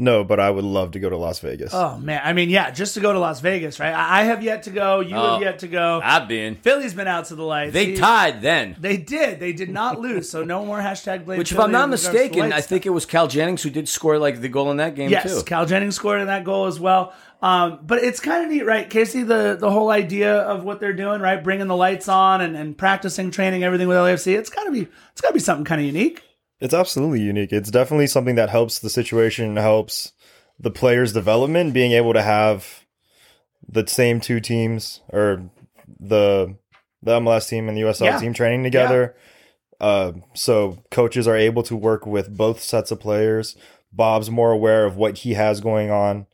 No, 0.00 0.24
but 0.24 0.40
I 0.40 0.50
would 0.50 0.64
love 0.64 0.92
to 0.92 0.98
go 0.98 1.10
to 1.10 1.16
Las 1.16 1.40
Vegas. 1.40 1.72
Oh 1.74 1.98
man, 1.98 2.22
I 2.24 2.32
mean, 2.32 2.48
yeah, 2.48 2.70
just 2.70 2.94
to 2.94 3.00
go 3.00 3.12
to 3.12 3.18
Las 3.18 3.40
Vegas, 3.40 3.78
right? 3.78 3.92
I 3.92 4.20
I 4.20 4.24
have 4.24 4.42
yet 4.42 4.62
to 4.64 4.70
go. 4.70 5.00
You 5.00 5.14
Oh. 5.14 5.32
have 5.34 5.42
yet 5.42 5.58
to 5.60 5.68
go. 5.68 6.00
I've 6.02 6.26
been. 6.26 6.54
Philly's 6.56 6.94
been 6.94 7.06
out 7.06 7.26
to 7.26 7.34
the 7.34 7.42
lights. 7.44 7.74
They 7.74 7.86
He- 7.86 7.96
tied 7.96 8.40
then. 8.40 8.76
They 8.80 8.96
did. 8.96 9.40
They 9.40 9.52
did 9.52 9.68
not 9.68 10.00
lose. 10.00 10.28
So 10.30 10.42
no 10.42 10.64
more 10.64 10.78
hashtag 10.80 11.24
blame. 11.26 11.38
Which, 11.38 11.50
if 11.52 11.56
Philly 11.56 11.66
I'm 11.66 11.72
not 11.72 11.84
in 11.84 11.90
regards 11.90 12.02
to 12.04 12.08
the 12.08 12.12
mistaken, 12.14 12.40
Lights 12.50 12.56
I 12.56 12.60
think 12.62 12.86
it 12.86 12.90
was 12.90 13.04
Cal 13.06 13.28
Jennings 13.28 13.62
who 13.62 13.70
did 13.70 13.88
score 13.88 14.18
like 14.18 14.40
the 14.40 14.48
goal 14.48 14.70
in 14.70 14.78
that 14.78 14.94
game 14.94 15.10
Yes, 15.10 15.24
too. 15.24 15.42
Cal 15.44 15.66
Jennings 15.66 15.96
scored 15.96 16.20
in 16.22 16.26
that 16.28 16.44
goal 16.44 16.66
as 16.66 16.80
well. 16.80 17.12
Um, 17.42 17.78
but 17.86 18.02
it's 18.04 18.20
kind 18.20 18.44
of 18.44 18.50
neat, 18.50 18.64
right, 18.66 18.88
Casey? 18.88 19.22
The 19.22 19.56
the 19.60 19.70
whole 19.70 19.90
idea 19.90 20.34
of 20.34 20.62
what 20.64 20.80
they're 20.80 20.92
doing, 20.94 21.20
right, 21.20 21.42
bringing 21.42 21.66
the 21.68 21.76
lights 21.76 22.08
on 22.08 22.40
and, 22.40 22.56
and 22.56 22.76
practicing, 22.76 23.30
training, 23.30 23.64
everything 23.64 23.88
with 23.88 23.96
LAFC. 23.98 24.36
It's 24.38 24.50
gotta 24.50 24.70
be 24.70 24.88
it's 25.12 25.20
gotta 25.20 25.34
be 25.34 25.40
something 25.40 25.64
kind 25.66 25.80
of 25.80 25.86
unique. 25.86 26.22
It's 26.60 26.74
absolutely 26.74 27.20
unique. 27.22 27.52
It's 27.52 27.70
definitely 27.70 28.06
something 28.06 28.34
that 28.34 28.50
helps 28.50 28.78
the 28.78 28.90
situation, 28.90 29.56
helps 29.56 30.12
the 30.58 30.70
players' 30.70 31.12
development, 31.12 31.72
being 31.72 31.92
able 31.92 32.12
to 32.12 32.22
have 32.22 32.84
the 33.66 33.86
same 33.86 34.20
two 34.20 34.40
teams 34.40 35.00
or 35.08 35.50
the 35.98 36.56
the 37.02 37.12
MLS 37.20 37.48
team 37.48 37.66
and 37.68 37.76
the 37.78 37.82
USL 37.82 38.06
Yeah. 38.06 38.18
team 38.18 38.34
training 38.34 38.62
together. 38.62 39.14
Uh, 39.80 40.12
so 40.34 40.82
coaches 40.90 41.26
are 41.26 41.36
able 41.36 41.62
to 41.62 41.74
work 41.74 42.04
with 42.04 42.36
both 42.36 42.60
sets 42.60 42.90
of 42.90 43.00
players. 43.00 43.56
Bob's 43.90 44.30
more 44.30 44.52
aware 44.52 44.84
of 44.84 44.96
what 44.96 45.18
he 45.18 45.32
has 45.34 45.60
going 45.62 45.90
on 45.90 46.26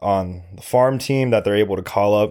on 0.00 0.42
the 0.54 0.62
farm 0.62 0.98
team 0.98 1.30
that 1.30 1.44
they're 1.44 1.56
able 1.56 1.74
to 1.74 1.82
call 1.82 2.14
up 2.14 2.30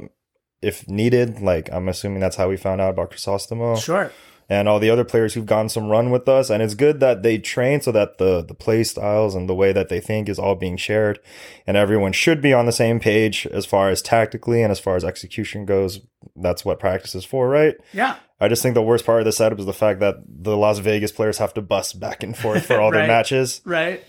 if 0.62 0.88
needed. 0.88 1.42
Like 1.42 1.70
I'm 1.74 1.90
assuming 1.90 2.22
that's 2.22 2.38
how 2.38 2.48
we 2.48 2.56
found 2.56 2.80
out 2.80 2.92
about 2.92 3.12
Crisostomo 3.12 3.78
Sure. 3.82 4.12
And 4.50 4.68
all 4.68 4.80
the 4.80 4.90
other 4.90 5.04
players 5.06 5.34
who've 5.34 5.46
gotten 5.46 5.70
some 5.70 5.90
run 5.90 6.10
with 6.12 6.28
us. 6.28 6.50
And 6.50 6.62
it's 6.62 6.74
good 6.74 7.00
that 7.00 7.24
they 7.24 7.38
train 7.38 7.82
so 7.82 7.92
that 7.92 8.18
the 8.18 8.42
the 8.42 8.54
play 8.54 8.84
styles 8.84 9.36
and 9.36 9.48
the 9.50 9.56
way 9.56 9.72
that 9.74 9.90
they 9.90 10.00
think 10.00 10.28
is 10.30 10.40
all 10.40 10.56
being 10.56 10.78
shared, 10.78 11.20
and 11.68 11.78
everyone 11.78 12.12
should 12.14 12.42
be 12.42 12.54
on 12.54 12.66
the 12.66 12.72
same 12.72 13.00
page 13.00 13.46
as 13.48 13.66
far 13.66 13.90
as 13.90 14.02
tactically 14.02 14.62
and 14.62 14.72
as 14.72 14.80
far 14.80 14.96
as 14.96 15.04
execution 15.04 15.66
goes. 15.66 16.02
That's 16.36 16.64
what 16.64 16.80
practice 16.80 17.16
is 17.16 17.26
for, 17.26 17.50
right? 17.50 17.76
Yeah. 17.94 18.16
I 18.40 18.48
just 18.48 18.62
think 18.64 18.74
the 18.76 18.82
worst 18.82 19.06
part 19.06 19.20
of 19.20 19.26
the 19.26 19.32
setup 19.32 19.60
is 19.60 19.66
the 19.66 19.74
fact 19.74 20.00
that 20.00 20.16
the 20.28 20.58
Las 20.58 20.80
Vegas 20.80 21.12
players 21.12 21.38
have 21.38 21.54
to 21.56 21.62
bust 21.62 22.00
back 22.00 22.24
and 22.24 22.36
forth 22.38 22.66
for 22.66 22.78
all 22.80 22.92
their 22.92 23.02
Right. 23.02 23.08
matches. 23.08 23.62
Right. 23.66 24.04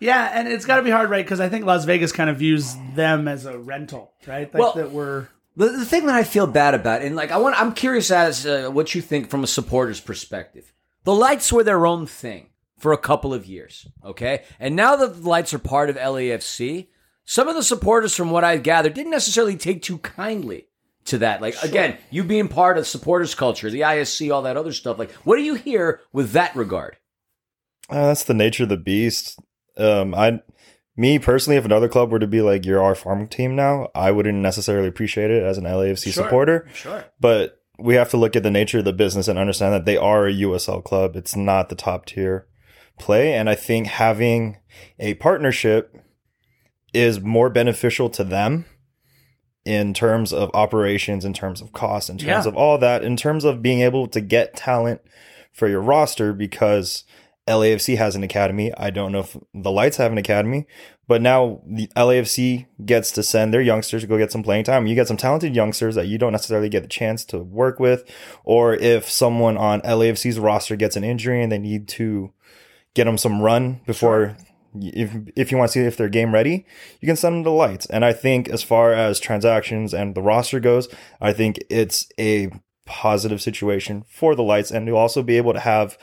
Yeah, 0.00 0.30
and 0.32 0.46
it's 0.46 0.64
got 0.64 0.76
to 0.76 0.82
be 0.84 0.90
hard, 0.90 1.10
right? 1.10 1.24
Because 1.24 1.40
I 1.40 1.48
think 1.48 1.64
Las 1.64 1.84
Vegas 1.84 2.12
kind 2.12 2.30
of 2.30 2.36
views 2.36 2.76
them 2.94 3.26
as 3.26 3.46
a 3.46 3.58
rental, 3.58 4.12
right? 4.28 4.52
Like 4.54 4.60
Well- 4.60 4.72
that 4.74 4.92
we're 4.92 5.26
The, 5.58 5.70
the 5.70 5.84
thing 5.84 6.06
that 6.06 6.14
I 6.14 6.22
feel 6.22 6.46
bad 6.46 6.74
about, 6.74 7.02
and 7.02 7.16
like 7.16 7.32
I 7.32 7.36
want, 7.36 7.60
I'm 7.60 7.72
curious 7.72 8.12
as 8.12 8.46
uh, 8.46 8.70
what 8.70 8.94
you 8.94 9.02
think 9.02 9.28
from 9.28 9.42
a 9.42 9.48
supporter's 9.48 10.00
perspective. 10.00 10.72
The 11.02 11.12
lights 11.12 11.52
were 11.52 11.64
their 11.64 11.84
own 11.84 12.06
thing 12.06 12.50
for 12.78 12.92
a 12.92 12.98
couple 12.98 13.34
of 13.34 13.44
years, 13.44 13.88
okay, 14.04 14.44
and 14.60 14.76
now 14.76 14.94
that 14.94 15.20
the 15.20 15.28
lights 15.28 15.52
are 15.52 15.58
part 15.58 15.90
of 15.90 15.96
LAFC, 15.96 16.86
some 17.24 17.48
of 17.48 17.56
the 17.56 17.64
supporters, 17.64 18.14
from 18.14 18.30
what 18.30 18.44
I've 18.44 18.62
gathered, 18.62 18.94
didn't 18.94 19.10
necessarily 19.10 19.56
take 19.56 19.82
too 19.82 19.98
kindly 19.98 20.68
to 21.06 21.18
that. 21.18 21.42
Like 21.42 21.60
again, 21.60 21.98
you 22.08 22.22
being 22.22 22.46
part 22.46 22.78
of 22.78 22.86
supporters 22.86 23.34
culture, 23.34 23.68
the 23.68 23.80
ISC, 23.80 24.32
all 24.32 24.42
that 24.42 24.56
other 24.56 24.72
stuff. 24.72 24.96
Like, 24.96 25.10
what 25.24 25.38
do 25.38 25.42
you 25.42 25.56
hear 25.56 26.00
with 26.12 26.30
that 26.32 26.54
regard? 26.54 26.98
Uh, 27.90 28.06
that's 28.06 28.22
the 28.22 28.32
nature 28.32 28.62
of 28.62 28.68
the 28.68 28.76
beast. 28.76 29.40
Um, 29.76 30.14
I, 30.14 30.40
me 30.98 31.18
personally, 31.18 31.56
if 31.56 31.64
another 31.64 31.88
club 31.88 32.10
were 32.10 32.18
to 32.18 32.26
be 32.26 32.42
like, 32.42 32.66
"You're 32.66 32.82
our 32.82 32.94
farm 32.94 33.26
team 33.28 33.54
now," 33.56 33.88
I 33.94 34.10
wouldn't 34.10 34.38
necessarily 34.38 34.88
appreciate 34.88 35.30
it 35.30 35.42
as 35.42 35.56
an 35.56 35.64
LAFC 35.64 36.10
Sure. 36.12 36.24
supporter. 36.24 36.66
sure. 36.74 37.04
But 37.20 37.60
we 37.78 37.94
have 37.94 38.10
to 38.10 38.16
look 38.16 38.34
at 38.34 38.42
the 38.42 38.50
nature 38.50 38.80
of 38.80 38.84
the 38.84 38.92
business 38.92 39.28
and 39.28 39.38
understand 39.38 39.72
that 39.72 39.84
they 39.84 39.96
are 39.96 40.26
a 40.26 40.32
USL 40.32 40.82
club. 40.82 41.14
It's 41.16 41.36
not 41.36 41.68
the 41.68 41.76
top 41.76 42.06
tier 42.06 42.46
play, 42.98 43.32
and 43.32 43.48
I 43.48 43.54
think 43.54 43.86
having 43.86 44.56
a 44.98 45.14
partnership 45.14 45.96
is 46.92 47.20
more 47.20 47.48
beneficial 47.50 48.08
to 48.10 48.24
them 48.24 48.64
in 49.64 49.94
terms 49.94 50.32
of 50.32 50.50
operations, 50.54 51.24
in 51.24 51.32
terms 51.32 51.60
of 51.60 51.72
cost, 51.72 52.10
in 52.10 52.16
terms 52.18 52.44
Yeah. 52.44 52.48
of 52.48 52.56
all 52.56 52.78
that, 52.78 53.04
in 53.04 53.16
terms 53.16 53.44
of 53.44 53.62
being 53.62 53.82
able 53.82 54.08
to 54.08 54.20
get 54.20 54.56
talent 54.56 55.00
for 55.52 55.68
your 55.68 55.80
roster 55.80 56.32
because 56.32 57.04
LAFC 57.48 57.96
has 57.96 58.14
an 58.14 58.22
academy. 58.22 58.72
I 58.76 58.90
don't 58.90 59.12
know 59.12 59.20
if 59.20 59.36
the 59.52 59.70
Lights 59.70 59.96
have 59.96 60.12
an 60.12 60.18
academy, 60.18 60.66
but 61.06 61.20
now 61.20 61.62
the 61.66 61.88
LAFC 61.96 62.66
gets 62.84 63.10
to 63.12 63.22
send 63.22 63.52
their 63.52 63.60
youngsters 63.60 64.02
to 64.02 64.06
go 64.06 64.18
get 64.18 64.30
some 64.30 64.42
playing 64.42 64.64
time. 64.64 64.86
You 64.86 64.94
get 64.94 65.08
some 65.08 65.16
talented 65.16 65.56
youngsters 65.56 65.94
that 65.94 66.06
you 66.06 66.18
don't 66.18 66.32
necessarily 66.32 66.68
get 66.68 66.82
the 66.82 66.88
chance 66.88 67.24
to 67.26 67.38
work 67.38 67.80
with, 67.80 68.04
or 68.44 68.74
if 68.74 69.10
someone 69.10 69.56
on 69.56 69.80
LAFC's 69.80 70.38
roster 70.38 70.76
gets 70.76 70.96
an 70.96 71.04
injury 71.04 71.42
and 71.42 71.50
they 71.50 71.58
need 71.58 71.88
to 71.88 72.32
get 72.94 73.04
them 73.04 73.18
some 73.18 73.40
run 73.42 73.80
before. 73.86 74.36
If 74.74 75.10
if 75.34 75.50
you 75.50 75.56
want 75.56 75.70
to 75.70 75.72
see 75.72 75.86
if 75.86 75.96
they're 75.96 76.10
game 76.10 76.34
ready, 76.34 76.66
you 77.00 77.06
can 77.06 77.16
send 77.16 77.36
them 77.36 77.44
to 77.44 77.50
the 77.50 77.56
lights. 77.56 77.86
And 77.86 78.04
I 78.04 78.12
think 78.12 78.48
as 78.50 78.62
far 78.62 78.92
as 78.92 79.18
transactions 79.18 79.94
and 79.94 80.14
the 80.14 80.22
roster 80.22 80.60
goes, 80.60 80.88
I 81.20 81.32
think 81.32 81.58
it's 81.70 82.06
a 82.20 82.50
positive 82.84 83.40
situation 83.40 84.04
for 84.08 84.34
the 84.34 84.42
lights, 84.42 84.70
and 84.70 84.86
to 84.86 84.94
also 84.96 85.22
be 85.22 85.38
able 85.38 85.54
to 85.54 85.60
have 85.60 85.98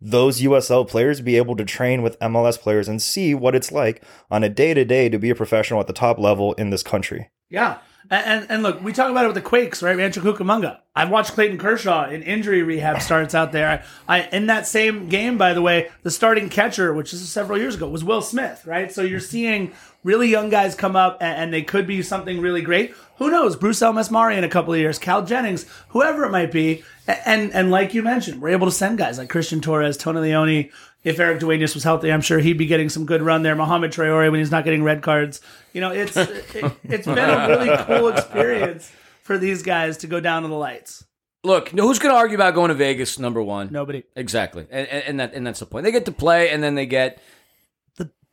those 0.00 0.40
USL 0.40 0.88
players 0.88 1.20
be 1.20 1.36
able 1.36 1.56
to 1.56 1.64
train 1.64 2.02
with 2.02 2.18
MLS 2.20 2.58
players 2.58 2.88
and 2.88 3.00
see 3.02 3.34
what 3.34 3.54
it's 3.54 3.70
like 3.70 4.02
on 4.30 4.42
a 4.42 4.48
day 4.48 4.74
to 4.74 4.84
day 4.84 5.08
to 5.08 5.18
be 5.18 5.30
a 5.30 5.34
professional 5.34 5.80
at 5.80 5.86
the 5.86 5.92
top 5.92 6.18
level 6.18 6.54
in 6.54 6.70
this 6.70 6.82
country. 6.82 7.30
Yeah. 7.50 7.78
And, 8.08 8.46
and 8.50 8.62
look, 8.62 8.82
we 8.82 8.92
talk 8.92 9.10
about 9.10 9.24
it 9.24 9.28
with 9.28 9.36
the 9.36 9.42
Quakes, 9.42 9.82
right? 9.82 9.96
Rancho 9.96 10.20
Cucamonga. 10.20 10.78
I've 10.96 11.10
watched 11.10 11.32
Clayton 11.32 11.58
Kershaw 11.58 12.08
in 12.08 12.22
injury 12.22 12.62
rehab 12.62 13.00
starts 13.02 13.34
out 13.34 13.52
there. 13.52 13.84
I 14.08 14.22
in 14.32 14.46
that 14.46 14.66
same 14.66 15.08
game, 15.08 15.38
by 15.38 15.52
the 15.52 15.62
way, 15.62 15.90
the 16.02 16.10
starting 16.10 16.48
catcher, 16.48 16.92
which 16.92 17.12
is 17.12 17.28
several 17.28 17.58
years 17.58 17.76
ago, 17.76 17.88
was 17.88 18.02
Will 18.02 18.22
Smith, 18.22 18.66
right? 18.66 18.90
So 18.90 19.02
you're 19.02 19.20
seeing 19.20 19.72
really 20.02 20.28
young 20.28 20.50
guys 20.50 20.74
come 20.74 20.96
up 20.96 21.18
and, 21.20 21.44
and 21.44 21.52
they 21.52 21.62
could 21.62 21.86
be 21.86 22.02
something 22.02 22.40
really 22.40 22.62
great. 22.62 22.94
Who 23.16 23.30
knows? 23.30 23.56
Bruce 23.56 23.80
Elmasmari 23.80 24.36
in 24.36 24.44
a 24.44 24.48
couple 24.48 24.72
of 24.72 24.80
years, 24.80 24.98
Cal 24.98 25.24
Jennings, 25.24 25.66
whoever 25.90 26.24
it 26.24 26.30
might 26.30 26.50
be. 26.50 26.82
And 27.06 27.52
and 27.52 27.70
like 27.70 27.92
you 27.92 28.02
mentioned, 28.02 28.40
we're 28.40 28.50
able 28.50 28.66
to 28.66 28.72
send 28.72 28.98
guys 28.98 29.18
like 29.18 29.28
Christian 29.28 29.60
Torres, 29.60 29.96
Tony 29.96 30.20
Leone. 30.20 30.70
If 31.02 31.18
Eric 31.18 31.40
Duenas 31.40 31.74
was 31.74 31.82
healthy, 31.82 32.12
I'm 32.12 32.20
sure 32.20 32.38
he'd 32.38 32.58
be 32.58 32.66
getting 32.66 32.90
some 32.90 33.06
good 33.06 33.22
run 33.22 33.42
there. 33.42 33.56
Mohamed 33.56 33.90
Traore 33.90 34.30
when 34.30 34.38
he's 34.38 34.50
not 34.50 34.64
getting 34.64 34.82
red 34.82 35.02
cards. 35.02 35.40
You 35.72 35.80
know, 35.80 35.90
it's 35.90 36.16
it, 36.16 36.72
it's 36.84 37.06
been 37.06 37.18
a 37.18 37.48
really 37.48 37.76
cool 37.84 38.08
experience 38.08 38.90
for 39.22 39.38
these 39.38 39.62
guys 39.62 39.96
to 39.98 40.06
go 40.06 40.20
down 40.20 40.42
to 40.42 40.48
the 40.48 40.54
lights. 40.54 41.04
Look, 41.42 41.70
who's 41.70 41.98
going 41.98 42.12
to 42.12 42.18
argue 42.18 42.36
about 42.36 42.54
going 42.54 42.68
to 42.68 42.74
Vegas? 42.74 43.18
Number 43.18 43.42
one, 43.42 43.70
Nobody. 43.72 44.02
Exactly, 44.14 44.66
and, 44.70 44.86
and 44.88 45.20
that 45.20 45.32
and 45.32 45.46
that's 45.46 45.60
the 45.60 45.66
point. 45.66 45.84
They 45.84 45.92
get 45.92 46.04
to 46.04 46.12
play, 46.12 46.50
and 46.50 46.62
then 46.62 46.74
they 46.74 46.84
get 46.84 47.22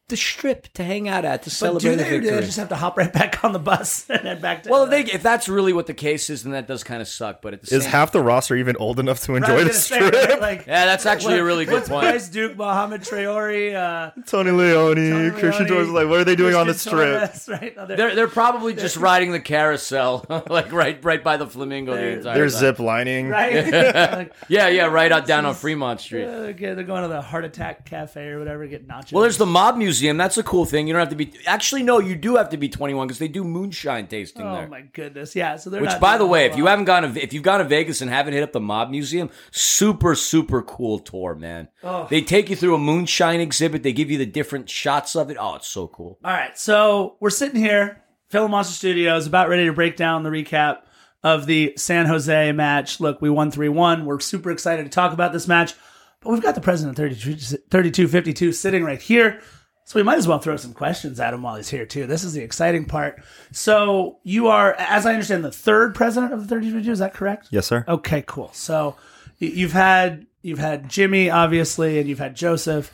the 0.10 0.18
the 0.18 0.18
strip 0.18 0.72
to 0.74 0.84
hang 0.84 1.08
out 1.10 1.26
at 1.26 1.44
to 1.44 1.50
But 1.50 1.54
celebrate 1.54 1.92
do 1.92 1.96
the 1.98 2.04
they, 2.04 2.08
or 2.10 2.12
do 2.12 2.20
victory. 2.22 2.40
they 2.40 2.46
just 2.46 2.58
have 2.58 2.70
to 2.70 2.76
hop 2.76 2.98
right 2.98 3.12
back 3.12 3.44
on 3.44 3.52
the 3.54 3.60
bus 3.60 4.06
and 4.10 4.22
head 4.22 4.42
back 4.42 4.64
to 4.64 4.70
well, 4.70 4.86
if, 4.86 4.90
they, 4.90 5.02
if 5.02 5.22
that's 5.22 5.48
really 5.50 5.74
what 5.74 5.86
the 5.86 5.94
case 5.94 6.30
is, 6.30 6.44
then 6.44 6.54
that 6.54 6.66
does 6.66 6.84
kind 6.84 7.02
of 7.02 7.08
suck. 7.10 7.42
But 7.42 7.54
at 7.54 7.62
the 7.64 7.76
Is 7.76 7.84
same, 7.84 7.92
half 7.92 8.12
the 8.14 8.22
roster 8.22 8.56
even 8.56 8.76
old 8.78 9.00
enough 9.00 9.20
to 9.24 9.36
enjoy 9.36 9.64
was 9.66 9.88
the 9.88 9.96
gonna 9.96 10.12
say, 10.12 10.18
strip? 10.18 10.30
right, 10.30 10.42
like, 10.42 10.66
yeah, 10.68 10.86
that's 10.86 11.06
actually 11.06 11.38
a 11.40 11.44
really 11.44 11.66
good 11.66 11.84
point. 11.84 12.04
Bryce 12.04 12.30
Duke, 12.30 12.56
Mohamed 12.56 13.02
Traore, 13.02 13.76
uh, 13.76 14.12
Tony 14.26 14.52
Leone, 14.52 14.96
Tony 14.96 15.30
Christian 15.32 15.66
Leone, 15.68 15.68
Torres, 15.78 15.90
like, 15.90 16.08
what 16.08 16.20
are 16.20 16.24
they 16.26 16.36
doing 16.36 16.56
on 16.56 16.68
the 16.68 16.74
strip? 16.74 16.94
Torres, 17.20 17.50
right? 17.62 17.76
No, 17.76 17.86
they're- 17.86 17.98
They're 17.98 18.16
they're 18.16 18.28
probably 18.28 18.74
just 18.74 18.96
riding 18.98 19.32
the 19.34 19.40
carousel, 19.42 20.26
like 20.50 20.72
right 20.72 21.04
right 21.04 21.24
by 21.24 21.38
the 21.38 21.48
flamingo 21.48 21.94
the 21.96 22.08
entire 22.18 22.34
They're 22.34 22.50
time. 22.50 22.60
zip 22.60 22.80
lining. 22.80 23.28
right? 23.30 23.72
Like, 23.74 24.34
Yeah, 24.48 24.68
yeah, 24.70 24.86
right 24.86 25.12
out 25.12 25.28
down 25.28 25.46
on 25.46 25.54
Fremont 25.54 26.00
Street. 26.02 26.26
uh, 26.26 26.54
okay, 26.54 26.74
they're 26.74 26.84
going 26.86 27.02
to 27.04 27.10
the 27.10 27.22
Heart 27.22 27.46
Attack 27.46 27.86
Cafe 27.86 28.26
or 28.30 28.40
whatever, 28.40 28.66
get 28.68 28.88
nachos. 28.88 29.12
Well, 29.12 29.22
there's 29.24 29.38
the 29.38 29.46
mob 29.46 29.76
museum. 29.98 30.18
That's 30.18 30.38
a 30.38 30.44
cool 30.44 30.66
thing. 30.66 30.88
You 30.88 30.94
don't 30.94 31.00
have 31.02 31.10
to 31.10 31.16
be. 31.16 31.32
Actually, 31.46 31.84
no, 31.84 32.00
you 32.00 32.16
do 32.16 32.36
have 32.36 32.50
to 32.50 32.58
be 32.58 32.70
21 32.70 33.08
because 33.08 33.20
they 33.20 33.28
do 33.28 33.44
moonshine 33.44 34.08
tasting 34.08 34.44
Oh 34.46 34.54
there. 34.56 34.68
my 34.68 34.82
goodness. 34.82 35.36
Yeah. 35.36 35.56
So 35.58 35.70
they're 35.70 35.82
Which, 35.82 36.00
by 36.00 36.18
the 36.18 36.26
way, 36.26 36.46
if 36.46 36.56
you 36.56 36.66
haven't 36.68 36.86
gone, 36.86 37.04
to, 37.04 37.22
if 37.22 37.34
you've 37.34 37.44
gone 37.44 37.60
to 37.60 37.66
Vegas 37.66 38.02
and 38.02 38.10
haven't 38.10 38.34
hit 38.34 38.44
up 38.44 38.52
the 38.52 38.60
Mob 38.60 38.90
Museum, 38.90 39.30
super 39.52 40.16
super 40.16 40.62
cool 40.62 41.00
tour, 41.00 41.36
man. 41.36 41.68
Oh. 41.84 42.08
They 42.10 42.22
take 42.22 42.50
you 42.50 42.56
through 42.56 42.76
a 42.76 42.80
moonshine 42.80 43.40
exhibit. 43.40 43.84
They 43.84 43.94
give 43.94 44.12
you 44.12 44.18
the 44.18 44.26
different 44.26 44.70
shots 44.70 45.16
of 45.16 45.30
it. 45.30 45.38
Oh, 45.40 45.56
it's 45.56 45.68
so 45.68 45.88
cool. 45.88 46.18
All 46.24 46.32
right, 46.32 46.58
so 46.58 47.18
we're 47.20 47.30
sitting 47.30 47.60
here, 47.60 48.04
Philamonster 48.32 48.72
Studios, 48.72 49.28
about 49.28 49.50
ready 49.50 49.66
to 49.66 49.74
break 49.74 49.96
down 49.96 50.24
the 50.24 50.30
recap 50.30 50.80
of 51.24 51.46
the 51.46 51.74
San 51.78 52.06
Jose 52.06 52.52
match. 52.52 53.00
Look, 53.00 53.22
we 53.22 53.30
won 53.30 53.52
3 53.52 53.70
1. 53.70 54.06
We're 54.06 54.20
super 54.20 54.52
excited 54.52 54.84
to 54.84 54.90
talk 54.90 55.14
about 55.14 55.34
this 55.34 55.48
match, 55.48 55.74
but 56.22 56.32
we've 56.32 56.42
got 56.42 56.56
the 56.56 56.62
president 56.62 56.98
of 56.98 57.04
32 57.06 57.36
3252 57.70 58.52
sitting 58.54 58.84
right 58.84 59.02
here. 59.02 59.42
So 59.88 59.98
we 59.98 60.04
might 60.04 60.18
as 60.18 60.28
well 60.28 60.38
throw 60.38 60.58
some 60.58 60.74
questions 60.74 61.18
at 61.18 61.34
him 61.34 61.44
while 61.44 61.56
he's 61.56 61.70
here, 61.70 61.86
too. 61.86 62.08
This 62.08 62.26
is 62.26 62.34
the 62.34 62.44
exciting 62.44 62.84
part. 62.84 63.24
So 63.54 64.18
you 64.22 64.48
are, 64.48 64.74
as 64.78 65.06
I 65.06 65.14
understand, 65.14 65.46
the 65.46 65.52
third 65.52 65.96
president 65.96 66.34
of 66.34 66.42
the 66.42 66.48
3252. 66.48 66.92
Is 66.92 67.00
that 67.00 67.14
correct? 67.14 67.48
Yes, 67.52 67.68
sir. 67.68 67.86
Okay, 67.88 68.22
cool. 68.28 68.52
So 68.52 68.98
you've 69.40 69.72
had 69.72 70.28
you've 70.42 70.60
had 70.60 70.90
Jimmy 70.90 71.30
obviously, 71.30 72.00
and 72.00 72.10
you've 72.10 72.20
had 72.20 72.36
Joseph 72.36 72.92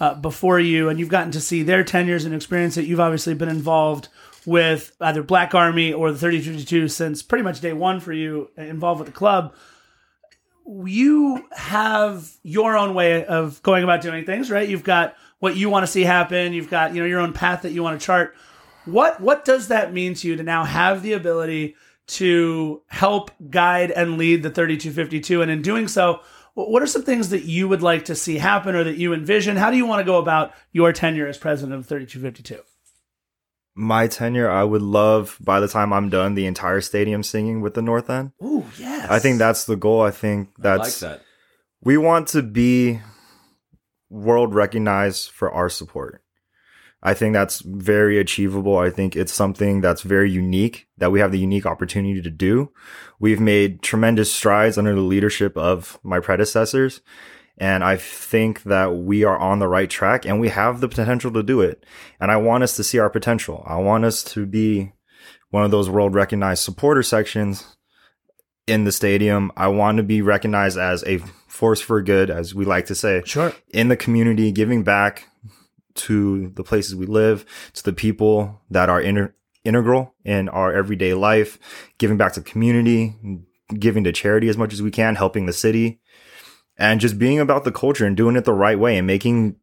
uh, 0.00 0.16
before 0.16 0.60
you, 0.60 0.90
and 0.90 1.00
you've 1.00 1.08
gotten 1.08 1.30
to 1.30 1.40
see 1.40 1.62
their 1.62 1.82
tenures 1.82 2.26
and 2.26 2.34
experience 2.34 2.74
that 2.74 2.84
you've 2.84 3.00
obviously 3.00 3.32
been 3.32 3.48
involved 3.48 4.08
with 4.44 4.94
either 5.00 5.22
Black 5.22 5.54
Army 5.54 5.94
or 5.94 6.12
the 6.12 6.18
3052 6.18 6.88
since 6.88 7.22
pretty 7.22 7.42
much 7.42 7.62
day 7.62 7.72
one 7.72 8.00
for 8.00 8.12
you 8.12 8.50
uh, 8.58 8.62
involved 8.64 8.98
with 8.98 9.06
the 9.06 9.14
club. 9.14 9.54
You 10.66 11.46
have 11.52 12.30
your 12.42 12.76
own 12.76 12.92
way 12.92 13.24
of 13.24 13.62
going 13.62 13.82
about 13.82 14.02
doing 14.02 14.26
things, 14.26 14.50
right? 14.50 14.68
You've 14.68 14.84
got 14.84 15.16
what 15.44 15.56
you 15.56 15.70
want 15.70 15.84
to 15.84 15.92
see 15.92 16.02
happen. 16.02 16.52
You've 16.52 16.70
got 16.70 16.94
you 16.94 17.02
know 17.02 17.06
your 17.06 17.20
own 17.20 17.32
path 17.32 17.62
that 17.62 17.72
you 17.72 17.82
want 17.82 18.00
to 18.00 18.04
chart. 18.04 18.34
What 18.86 19.20
what 19.20 19.44
does 19.44 19.68
that 19.68 19.92
mean 19.92 20.14
to 20.14 20.26
you 20.28 20.36
to 20.36 20.42
now 20.42 20.64
have 20.64 21.02
the 21.02 21.12
ability 21.12 21.76
to 22.06 22.82
help 22.88 23.30
guide 23.50 23.90
and 23.90 24.18
lead 24.18 24.42
the 24.42 24.50
3252 24.50 25.40
and 25.40 25.50
in 25.50 25.62
doing 25.62 25.88
so 25.88 26.20
what 26.52 26.82
are 26.82 26.86
some 26.86 27.02
things 27.02 27.30
that 27.30 27.44
you 27.44 27.66
would 27.66 27.80
like 27.80 28.04
to 28.04 28.14
see 28.14 28.36
happen 28.36 28.74
or 28.74 28.84
that 28.84 28.98
you 28.98 29.14
envision 29.14 29.56
how 29.56 29.70
do 29.70 29.78
you 29.78 29.86
want 29.86 30.00
to 30.00 30.04
go 30.04 30.18
about 30.18 30.52
your 30.72 30.92
tenure 30.92 31.26
as 31.26 31.38
president 31.38 31.72
of 31.78 31.86
3252 31.86 32.62
My 33.74 34.06
tenure, 34.06 34.50
I 34.50 34.64
would 34.64 34.82
love 34.82 35.38
by 35.40 35.60
the 35.60 35.66
time 35.66 35.92
I'm 35.94 36.10
done 36.10 36.34
the 36.34 36.44
entire 36.46 36.82
stadium 36.82 37.22
singing 37.22 37.62
with 37.62 37.72
the 37.72 37.82
North 37.82 38.10
End. 38.10 38.32
Ooh, 38.42 38.64
yes 38.78 39.10
I 39.10 39.18
think 39.18 39.38
that's 39.38 39.64
the 39.64 39.76
goal. 39.76 40.02
I 40.02 40.10
think 40.10 40.50
that's 40.58 41.02
I 41.02 41.06
like 41.06 41.18
that. 41.18 41.26
we 41.82 41.96
want 41.96 42.28
to 42.28 42.42
be 42.42 43.00
world 44.14 44.54
recognized 44.54 45.30
for 45.30 45.50
our 45.50 45.68
support. 45.68 46.22
I 47.02 47.12
think 47.12 47.34
that's 47.34 47.60
very 47.60 48.18
achievable. 48.18 48.78
I 48.78 48.88
think 48.88 49.14
it's 49.14 49.32
something 49.32 49.82
that's 49.82 50.00
very 50.00 50.30
unique 50.30 50.86
that 50.96 51.12
we 51.12 51.20
have 51.20 51.32
the 51.32 51.38
unique 51.38 51.66
opportunity 51.66 52.22
to 52.22 52.30
do. 52.30 52.72
We've 53.18 53.40
made 53.40 53.82
tremendous 53.82 54.32
strides 54.32 54.78
under 54.78 54.94
the 54.94 55.02
leadership 55.02 55.56
of 55.58 55.98
my 56.02 56.20
predecessors. 56.20 57.02
And 57.58 57.84
I 57.84 57.96
think 57.96 58.62
that 58.62 58.96
we 58.96 59.22
are 59.22 59.38
on 59.38 59.58
the 59.58 59.68
right 59.68 59.90
track 59.90 60.24
and 60.24 60.40
we 60.40 60.48
have 60.48 60.80
the 60.80 60.88
potential 60.88 61.30
to 61.32 61.42
do 61.42 61.60
it. 61.60 61.84
And 62.18 62.30
I 62.30 62.36
want 62.38 62.64
us 62.64 62.74
to 62.76 62.84
see 62.84 62.98
our 62.98 63.10
potential. 63.10 63.62
I 63.66 63.76
want 63.76 64.04
us 64.04 64.24
to 64.24 64.46
be 64.46 64.92
one 65.50 65.62
of 65.62 65.70
those 65.70 65.90
world 65.90 66.14
recognized 66.14 66.64
supporter 66.64 67.02
sections 67.02 67.76
in 68.66 68.84
the 68.84 68.92
stadium. 68.92 69.52
I 69.56 69.68
want 69.68 69.98
to 69.98 70.02
be 70.02 70.22
recognized 70.22 70.78
as 70.78 71.04
a 71.04 71.20
force 71.54 71.80
for 71.80 72.02
good, 72.02 72.30
as 72.30 72.52
we 72.54 72.64
like 72.64 72.86
to 72.86 72.94
say, 72.96 73.22
sure 73.24 73.54
in 73.72 73.86
the 73.88 73.96
community, 73.96 74.50
giving 74.50 74.82
back 74.82 75.28
to 75.94 76.48
the 76.56 76.64
places 76.64 76.96
we 76.96 77.06
live, 77.06 77.46
to 77.74 77.84
the 77.84 77.92
people 77.92 78.60
that 78.70 78.88
are 78.88 79.00
inter- 79.00 79.32
integral 79.64 80.14
in 80.24 80.48
our 80.48 80.72
everyday 80.72 81.14
life, 81.14 81.58
giving 81.98 82.16
back 82.16 82.32
to 82.32 82.40
community, 82.40 83.14
giving 83.78 84.02
to 84.02 84.10
charity 84.12 84.48
as 84.48 84.58
much 84.58 84.72
as 84.72 84.82
we 84.82 84.90
can, 84.90 85.14
helping 85.14 85.46
the 85.46 85.52
city, 85.52 86.00
and 86.76 87.00
just 87.00 87.20
being 87.20 87.38
about 87.38 87.62
the 87.62 87.70
culture 87.72 88.04
and 88.04 88.16
doing 88.16 88.34
it 88.34 88.44
the 88.44 88.52
right 88.52 88.78
way 88.78 88.98
and 88.98 89.06
making 89.06 89.54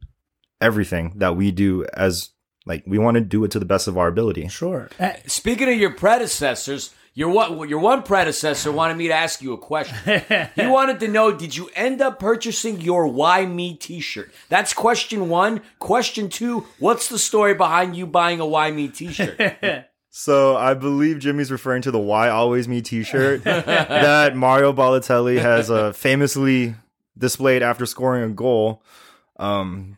everything 0.62 1.14
that 1.18 1.36
we 1.36 1.52
do 1.52 1.86
as 1.94 2.30
like 2.66 2.84
we 2.88 2.98
want 3.00 3.16
to 3.16 3.22
do 3.22 3.44
it 3.44 3.52
to 3.52 3.60
the 3.60 3.66
best 3.66 3.88
of 3.90 3.98
our 3.98 4.08
ability. 4.08 4.48
sure 4.48 4.88
Eh, 5.00 5.18
Speaking 5.28 5.68
of 5.68 5.76
your 5.76 5.92
predecessors, 5.92 6.94
your 7.14 7.30
one 7.30 7.68
your 7.68 7.80
one 7.80 8.04
predecessor 8.04 8.72
wanted 8.72 8.98
me 8.98 9.08
to 9.08 9.14
ask 9.14 9.42
you 9.42 9.54
a 9.54 9.58
question. 9.58 9.98
he 10.56 10.66
wanted 10.66 11.00
to 11.02 11.08
know: 11.08 11.32
Did 11.32 11.56
you 11.56 11.70
end 11.76 12.02
up 12.02 12.20
purchasing 12.20 12.80
your 12.82 13.08
"Why 13.08 13.46
Me" 13.46 13.76
T-shirt? 13.76 14.32
That's 14.50 14.74
question 14.74 15.28
one. 15.30 15.62
Question 15.80 16.30
two: 16.30 16.68
What's 16.80 17.10
the 17.10 17.20
story 17.20 17.54
behind 17.54 17.96
you 17.96 18.08
buying 18.08 18.40
a 18.40 18.46
"Why 18.46 18.72
Me" 18.72 18.88
T-shirt? 18.88 19.88
So 20.14 20.58
I 20.58 20.74
believe 20.74 21.20
Jimmy's 21.20 21.54
referring 21.54 21.84
to 21.84 21.92
the 21.92 21.98
"Why 21.98 22.28
Always 22.28 22.68
Me" 22.68 22.82
T-shirt 22.82 23.44
that 23.46 24.36
Mario 24.36 24.74
Balotelli 24.74 25.40
has 25.40 25.72
uh, 25.72 25.94
famously 25.94 26.76
displayed 27.18 27.64
after 27.64 27.86
scoring 27.86 28.30
a 28.30 28.34
goal. 28.34 28.84
Um, 29.38 29.98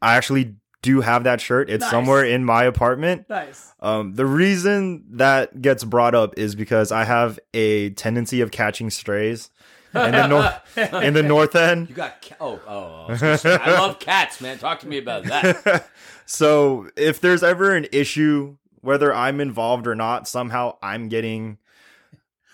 I 0.00 0.16
actually 0.16 0.56
do 0.82 1.00
have 1.00 1.24
that 1.24 1.40
shirt. 1.40 1.70
It's 1.70 1.80
Nice. 1.82 1.90
somewhere 1.90 2.24
in 2.24 2.44
my 2.44 2.64
apartment. 2.64 3.28
nice 3.28 3.72
Um, 3.80 4.14
the 4.14 4.26
reason 4.26 5.04
that 5.12 5.62
gets 5.62 5.84
brought 5.84 6.14
up 6.14 6.34
is 6.36 6.54
because 6.54 6.92
I 6.92 7.04
have 7.04 7.38
a 7.54 7.90
tendency 7.90 8.40
of 8.40 8.50
catching 8.50 8.90
strays 8.90 9.50
in 9.94 10.10
the 10.12 10.26
north 10.26 10.78
in 11.02 11.14
the 11.14 11.22
north 11.22 11.54
end. 11.54 11.88
you 11.88 11.94
got 11.94 12.20
ca- 12.22 12.36
oh 12.40 12.60
oh. 12.66 12.70
oh. 12.70 13.04
I, 13.08 13.10
was 13.12 13.20
gonna 13.20 13.38
say, 13.38 13.54
I 13.56 13.70
love 13.80 13.98
cats, 13.98 14.40
man. 14.40 14.58
Talk 14.58 14.80
to 14.80 14.88
me 14.88 14.98
about 14.98 15.24
that. 15.24 15.88
So 16.24 16.88
if 16.96 17.20
there's 17.20 17.42
ever 17.42 17.74
an 17.74 17.86
issue, 17.92 18.56
whether 18.80 19.12
I'm 19.14 19.40
involved 19.40 19.86
or 19.86 19.94
not, 19.94 20.26
somehow 20.26 20.76
I'm 20.82 21.08
getting, 21.08 21.58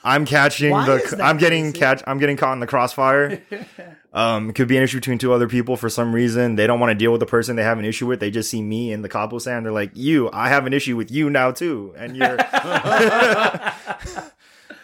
I'm 0.05 0.25
catching 0.25 0.71
Why 0.71 0.87
the, 0.87 1.23
I'm 1.23 1.39
getting 1.39 1.67
Casey? 1.67 1.79
catch, 1.79 2.03
I'm 2.07 2.19
getting 2.19 2.37
caught 2.37 2.53
in 2.53 2.61
the 2.61 2.67
crossfire. 2.67 3.43
um, 4.13 4.51
it 4.51 4.55
could 4.55 4.69
be 4.69 4.77
an 4.77 4.83
issue 4.83 4.99
between 4.99 5.19
two 5.19 5.33
other 5.33 5.49
people 5.49 5.77
for 5.77 5.89
some 5.89 6.15
reason. 6.15 6.55
They 6.55 6.67
don't 6.67 6.81
want 6.81 6.91
to 6.91 6.95
deal 6.95 7.11
with 7.11 7.21
the 7.21 7.27
person 7.27 7.57
they 7.57 7.65
have 7.65 7.79
an 7.79 7.85
issue 7.85 8.07
with. 8.07 8.21
They 8.21 8.31
just 8.31 8.49
see 8.49 8.63
me 8.63 8.93
in 8.93 9.03
the 9.03 9.09
capo 9.09 9.39
stand. 9.39 9.67
They're 9.67 9.73
like, 9.73 9.91
"You, 9.95 10.31
I 10.33 10.49
have 10.49 10.67
an 10.67 10.73
issue 10.73 10.97
with 10.97 11.11
you 11.11 11.31
now 11.31 11.51
too," 11.51 11.95
and 11.97 12.17
you're. 12.17 12.39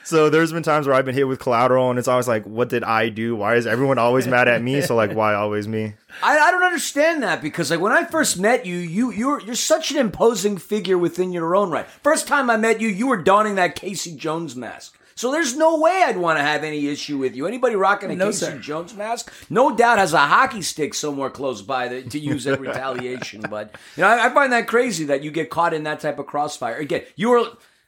So 0.04 0.28
there's 0.28 0.52
been 0.52 0.62
times 0.62 0.86
where 0.86 0.94
I've 0.94 1.06
been 1.06 1.14
hit 1.14 1.26
with 1.26 1.40
collateral, 1.40 1.88
and 1.88 1.98
it's 1.98 2.08
always 2.08 2.28
like, 2.28 2.44
"What 2.44 2.68
did 2.68 2.84
I 2.84 3.08
do? 3.08 3.34
Why 3.34 3.54
is 3.54 3.66
everyone 3.66 3.96
always 3.96 4.28
mad 4.28 4.48
at 4.48 4.62
me?" 4.62 4.82
So 4.82 4.94
like, 4.94 5.14
why 5.14 5.32
always 5.32 5.66
me? 5.66 5.94
I, 6.22 6.38
I 6.38 6.50
don't 6.50 6.62
understand 6.62 7.22
that 7.22 7.40
because 7.40 7.70
like 7.70 7.80
when 7.80 7.90
I 7.90 8.04
first 8.04 8.38
met 8.38 8.66
you, 8.66 8.76
you 8.76 9.10
you're 9.10 9.40
you're 9.40 9.54
such 9.54 9.90
an 9.90 9.96
imposing 9.96 10.58
figure 10.58 10.98
within 10.98 11.32
your 11.32 11.56
own 11.56 11.70
right. 11.70 11.86
First 11.86 12.28
time 12.28 12.50
I 12.50 12.58
met 12.58 12.82
you, 12.82 12.88
you 12.88 13.06
were 13.06 13.22
donning 13.22 13.54
that 13.54 13.76
Casey 13.76 14.14
Jones 14.14 14.54
mask. 14.54 14.98
So 15.16 15.30
there's 15.30 15.56
no 15.56 15.78
way 15.78 16.02
I'd 16.04 16.16
want 16.16 16.38
to 16.38 16.42
have 16.42 16.64
any 16.64 16.88
issue 16.88 17.18
with 17.18 17.36
you. 17.36 17.46
Anybody 17.46 17.76
rocking 17.76 18.10
a 18.10 18.16
No, 18.16 18.26
Casey 18.26 18.46
sir. 18.46 18.58
Jones 18.58 18.94
mask, 18.94 19.32
no 19.48 19.74
doubt 19.74 19.98
has 19.98 20.12
a 20.12 20.18
hockey 20.18 20.62
stick 20.62 20.94
somewhere 20.94 21.30
close 21.30 21.62
by 21.62 21.88
to, 21.88 22.02
to 22.02 22.18
use 22.18 22.46
in 22.46 22.60
retaliation. 22.60 23.42
But 23.48 23.76
you 23.96 24.02
know, 24.02 24.08
I, 24.08 24.26
I 24.26 24.34
find 24.34 24.52
that 24.52 24.66
crazy 24.66 25.04
that 25.06 25.22
you 25.22 25.30
get 25.30 25.50
caught 25.50 25.72
in 25.74 25.84
that 25.84 26.00
type 26.00 26.18
of 26.18 26.26
crossfire. 26.26 26.76
Again, 26.76 27.02
you 27.16 27.30
were. 27.30 27.38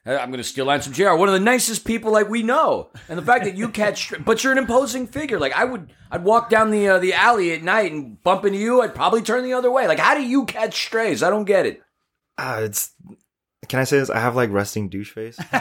uh, 0.06 0.16
I'm 0.16 0.30
going 0.30 0.38
to 0.38 0.44
steal 0.44 0.66
lines 0.66 0.84
from 0.84 0.92
JR. 0.94 1.14
One 1.14 1.28
of 1.28 1.34
the 1.34 1.40
nicest 1.40 1.84
people 1.84 2.12
like 2.12 2.28
we 2.28 2.42
know, 2.44 2.90
and 3.08 3.18
the 3.18 3.22
fact 3.22 3.44
that 3.44 3.56
you 3.56 3.68
catch, 3.70 4.12
but 4.24 4.44
you're 4.44 4.52
an 4.52 4.58
imposing 4.58 5.06
figure. 5.08 5.40
Like 5.40 5.52
I 5.54 5.64
would, 5.64 5.92
I'd 6.12 6.22
walk 6.22 6.48
down 6.48 6.70
the 6.70 6.88
uh, 6.88 6.98
the 7.00 7.12
alley 7.14 7.52
at 7.52 7.62
night 7.64 7.90
and 7.90 8.22
bump 8.22 8.44
into 8.44 8.58
you. 8.58 8.82
I'd 8.82 8.94
probably 8.94 9.22
turn 9.22 9.42
the 9.42 9.54
other 9.54 9.70
way. 9.70 9.88
Like 9.88 9.98
how 9.98 10.14
do 10.14 10.22
you 10.22 10.44
catch 10.44 10.74
strays? 10.86 11.24
I 11.24 11.30
don't 11.30 11.44
get 11.44 11.66
it. 11.66 11.82
Ah, 12.38 12.58
it's. 12.60 12.92
Can 13.68 13.80
I 13.80 13.84
say 13.84 13.98
this? 13.98 14.10
I 14.10 14.20
have 14.20 14.36
like 14.36 14.50
resting 14.52 14.88
douche 14.88 15.10
face, 15.10 15.36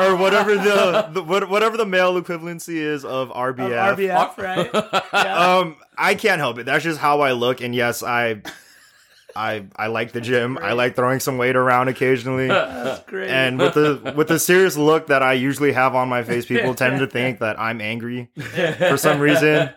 or 0.00 0.16
whatever 0.16 0.56
the, 0.56 1.08
the 1.12 1.22
whatever 1.22 1.76
the 1.76 1.86
male 1.86 2.20
equivalency 2.20 2.76
is 2.76 3.04
of 3.04 3.30
RBF. 3.30 3.96
rbf 3.96 4.38
right 4.38 4.70
yeah. 5.12 5.58
Um, 5.58 5.76
I 5.96 6.14
can't 6.14 6.38
help 6.38 6.58
it. 6.58 6.64
That's 6.64 6.84
just 6.84 6.98
how 6.98 7.20
I 7.20 7.32
look. 7.32 7.60
And 7.60 7.74
yes, 7.74 8.02
I, 8.02 8.42
I, 9.36 9.66
I 9.76 9.88
like 9.88 10.12
the 10.12 10.20
gym. 10.20 10.58
I 10.58 10.72
like 10.72 10.96
throwing 10.96 11.20
some 11.20 11.38
weight 11.38 11.56
around 11.56 11.88
occasionally. 11.88 12.48
that's 12.48 13.04
great 13.08 13.30
And 13.30 13.58
with 13.58 13.74
the 13.74 14.14
with 14.16 14.28
the 14.28 14.38
serious 14.38 14.76
look 14.76 15.08
that 15.08 15.22
I 15.22 15.34
usually 15.34 15.72
have 15.72 15.94
on 15.94 16.08
my 16.08 16.22
face, 16.22 16.46
people 16.46 16.74
tend 16.74 17.00
to 17.00 17.06
think 17.06 17.40
that 17.40 17.58
I'm 17.60 17.80
angry 17.80 18.30
for 18.78 18.96
some 18.96 19.20
reason. 19.20 19.70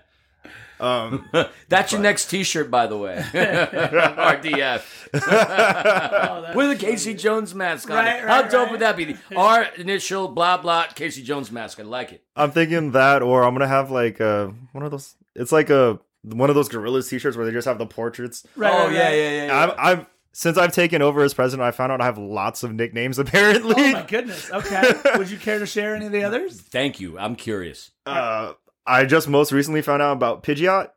Um, 0.83 1.29
That's 1.69 1.91
your 1.91 2.01
next 2.01 2.25
T-shirt, 2.27 2.69
by 2.69 2.87
the 2.87 2.97
way. 2.97 3.23
RDF 3.33 4.83
Oh, 5.15 6.51
with 6.55 6.71
a 6.71 6.75
Casey 6.75 7.13
Jones 7.13 7.53
mask 7.55 7.89
on 7.89 7.97
Right, 7.97 8.17
it. 8.17 8.21
How 8.27 8.41
right, 8.41 8.51
dope 8.51 8.63
right. 8.63 8.71
would 8.71 8.79
that 8.81 8.97
be? 8.97 9.15
Our 9.35 9.63
initial 9.77 10.27
blah 10.27 10.57
blah 10.57 10.87
Casey 10.87 11.23
Jones 11.23 11.51
mask. 11.51 11.79
I 11.79 11.83
like 11.83 12.11
it. 12.11 12.23
I'm 12.35 12.51
thinking 12.51 12.91
that, 12.91 13.21
or 13.21 13.43
I'm 13.43 13.53
gonna 13.53 13.67
have 13.67 13.91
like 13.91 14.19
uh 14.21 14.47
one 14.71 14.83
of 14.83 14.91
those. 14.91 15.15
It's 15.35 15.51
like 15.51 15.69
a 15.69 15.99
one 16.23 16.49
of 16.49 16.55
those 16.55 16.69
gorillas 16.69 17.09
t-shirts 17.09 17.35
where 17.37 17.45
they 17.45 17.51
just 17.51 17.67
have 17.67 17.77
the 17.77 17.85
portraits. 17.85 18.45
right, 18.55 18.73
oh 18.73 18.85
right, 18.87 18.93
yeah, 18.93 19.03
right. 19.05 19.13
yeah, 19.15 19.29
yeah. 19.29 19.45
yeah. 19.45 19.75
I'm, 19.77 19.97
I'm 19.99 20.07
since 20.35 20.57
I've 20.57 20.71
taken 20.71 21.03
over 21.03 21.21
as 21.21 21.33
president, 21.35 21.65
I 21.67 21.69
found 21.71 21.91
out 21.91 22.01
I 22.01 22.05
have 22.05 22.17
lots 22.17 22.63
of 22.63 22.73
nicknames. 22.73 23.19
Apparently, 23.19 23.75
oh 23.77 23.91
my 23.93 24.01
goodness 24.03 24.49
okay 24.51 24.93
would 25.17 25.29
you 25.29 25.37
care 25.37 25.59
to 25.59 25.65
share 25.67 25.95
any 25.95 26.07
of 26.07 26.11
the 26.11 26.23
others 26.23 26.59
Thank 26.59 26.99
you. 26.99 27.19
I'm 27.19 27.35
curious. 27.35 27.91
uh, 28.05 28.53
I 28.85 29.05
just 29.05 29.27
most 29.29 29.51
recently 29.51 29.81
found 29.81 30.01
out 30.01 30.13
about 30.13 30.43
Pidgeot. 30.43 30.89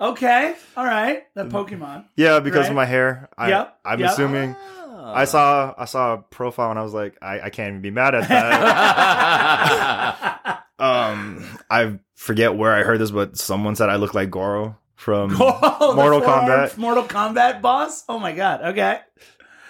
Okay, 0.00 0.54
all 0.76 0.84
right. 0.84 1.24
That 1.34 1.48
Pokemon. 1.48 2.04
Yeah, 2.16 2.40
because 2.40 2.62
Right. 2.62 2.70
of 2.70 2.76
my 2.76 2.84
hair. 2.84 3.28
I, 3.36 3.48
Yep, 3.48 3.78
I'm 3.84 4.00
yep. 4.00 4.10
assuming. 4.12 4.54
Ah. 4.58 5.12
I 5.14 5.24
saw 5.24 5.74
I 5.76 5.84
saw 5.86 6.14
a 6.14 6.18
profile 6.18 6.70
and 6.70 6.78
I 6.78 6.82
was 6.82 6.94
like, 6.94 7.16
I, 7.22 7.40
I 7.40 7.50
can't 7.50 7.70
even 7.70 7.82
be 7.82 7.90
mad 7.90 8.14
at 8.14 8.28
that. 8.28 10.64
um, 10.78 11.44
I 11.70 11.98
forget 12.14 12.54
where 12.56 12.72
I 12.74 12.82
heard 12.84 13.00
this, 13.00 13.10
but 13.10 13.36
someone 13.36 13.74
said 13.74 13.88
I 13.88 13.96
look 13.96 14.14
like 14.14 14.30
Goro 14.30 14.76
from 14.96 15.36
Oh, 15.40 15.94
Mortal 15.96 16.20
Kombat. 16.20 16.76
Mortal 16.78 17.04
Kombat 17.04 17.60
boss. 17.60 18.04
Oh 18.08 18.18
my 18.18 18.32
god. 18.32 18.62
Okay. 18.62 19.00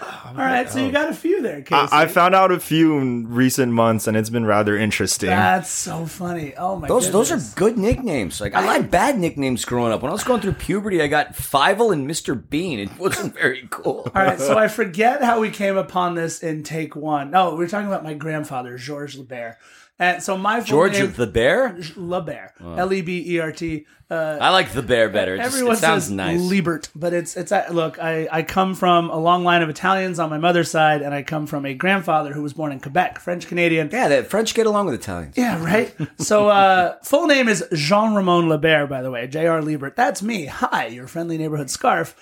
Oh, 0.00 0.22
All 0.28 0.34
right. 0.34 0.70
So 0.70 0.84
you 0.84 0.92
got 0.92 1.10
a 1.10 1.14
few 1.14 1.42
there, 1.42 1.62
Casey. 1.62 1.88
I, 1.92 2.02
I 2.02 2.06
found 2.06 2.34
out 2.34 2.52
a 2.52 2.60
few 2.60 2.98
in 2.98 3.28
recent 3.28 3.72
months, 3.72 4.06
and 4.06 4.16
it's 4.16 4.30
been 4.30 4.46
rather 4.46 4.76
interesting. 4.76 5.28
That's 5.30 5.70
so 5.70 6.06
funny. 6.06 6.54
Oh 6.56 6.76
my. 6.76 6.86
Those 6.88 7.10
those 7.10 7.32
are 7.32 7.40
good 7.56 7.76
nicknames. 7.76 8.40
Like 8.40 8.54
I 8.54 8.62
had 8.62 8.90
bad 8.90 9.18
nicknames 9.18 9.64
growing 9.64 9.92
up. 9.92 10.02
When 10.02 10.10
I 10.10 10.12
was 10.12 10.24
going 10.24 10.40
through 10.40 10.52
puberty, 10.54 11.02
I 11.02 11.08
got 11.08 11.34
Fievel 11.34 11.92
and 11.92 12.08
Mr. 12.08 12.40
Bean. 12.48 12.78
It 12.78 12.96
wasn't 12.98 13.34
very 13.34 13.66
cool. 13.70 14.10
All 14.14 14.22
right, 14.22 14.38
so 14.38 14.56
I 14.56 14.68
forget 14.68 15.22
how 15.22 15.40
we 15.40 15.50
came 15.50 15.76
upon 15.76 16.14
this 16.14 16.42
in 16.42 16.62
take 16.62 16.94
one. 16.94 17.30
No, 17.30 17.50
we 17.50 17.56
were 17.58 17.68
talking 17.68 17.88
about 17.88 18.04
my 18.04 18.14
grandfather, 18.14 18.76
Georges 18.78 19.18
Lebert. 19.20 19.56
And 19.98 20.22
so 20.22 20.38
my 20.38 20.60
full 20.60 20.66
George 20.66 20.92
name, 20.92 21.12
the 21.12 21.26
Bear. 21.26 21.76
Lebert, 21.96 22.52
L 22.60 22.92
E 22.92 23.02
B 23.02 23.24
E 23.34 23.40
R 23.40 23.50
T. 23.50 23.84
Uh, 24.10 24.38
I 24.40 24.50
like 24.50 24.72
the 24.72 24.82
bear 24.82 25.10
better. 25.10 25.34
It, 25.34 25.38
just, 25.38 25.54
everyone 25.54 25.74
it 25.74 25.80
sounds 25.80 26.04
says 26.04 26.12
nice. 26.12 26.40
Liebert, 26.40 26.88
but 26.94 27.12
it's 27.12 27.36
it's 27.36 27.52
uh, 27.52 27.66
look. 27.70 27.98
I 27.98 28.26
I 28.30 28.42
come 28.42 28.74
from 28.74 29.10
a 29.10 29.18
long 29.18 29.44
line 29.44 29.60
of 29.60 29.68
Italians 29.68 30.18
on 30.18 30.30
my 30.30 30.38
mother's 30.38 30.70
side, 30.70 31.02
and 31.02 31.12
I 31.12 31.22
come 31.22 31.46
from 31.46 31.66
a 31.66 31.74
grandfather 31.74 32.32
who 32.32 32.42
was 32.42 32.54
born 32.54 32.72
in 32.72 32.80
Quebec, 32.80 33.18
French 33.18 33.48
Canadian. 33.48 33.90
yeah, 33.92 34.08
the 34.08 34.24
French 34.24 34.54
get 34.54 34.66
along 34.66 34.86
with 34.86 34.94
Italians. 34.94 35.36
Yeah, 35.36 35.62
right. 35.62 35.94
So, 36.18 36.48
uh, 36.48 36.96
full 37.02 37.26
name 37.26 37.48
is 37.48 37.64
Jean 37.74 38.14
Ramon 38.14 38.48
Lebert, 38.48 38.88
by 38.88 39.02
the 39.02 39.10
way, 39.10 39.26
J.R. 39.26 39.60
Liebert. 39.60 39.94
That's 39.94 40.22
me. 40.22 40.46
Hi, 40.46 40.86
your 40.86 41.06
friendly 41.06 41.36
neighborhood 41.36 41.68
scarf. 41.68 42.14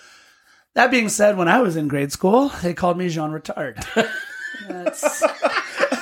That 0.75 0.91
being 0.91 1.09
said, 1.09 1.37
when 1.37 1.49
I 1.49 1.61
was 1.61 1.77
in 1.77 1.89
grade 1.89 2.11
school, 2.11 2.51
they 2.63 2.75
called 2.75 2.99
me 2.99 3.09
Jean 3.09 3.31
Retard. 3.31 3.85
That's, 4.69 5.21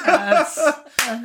that's, 0.07 0.61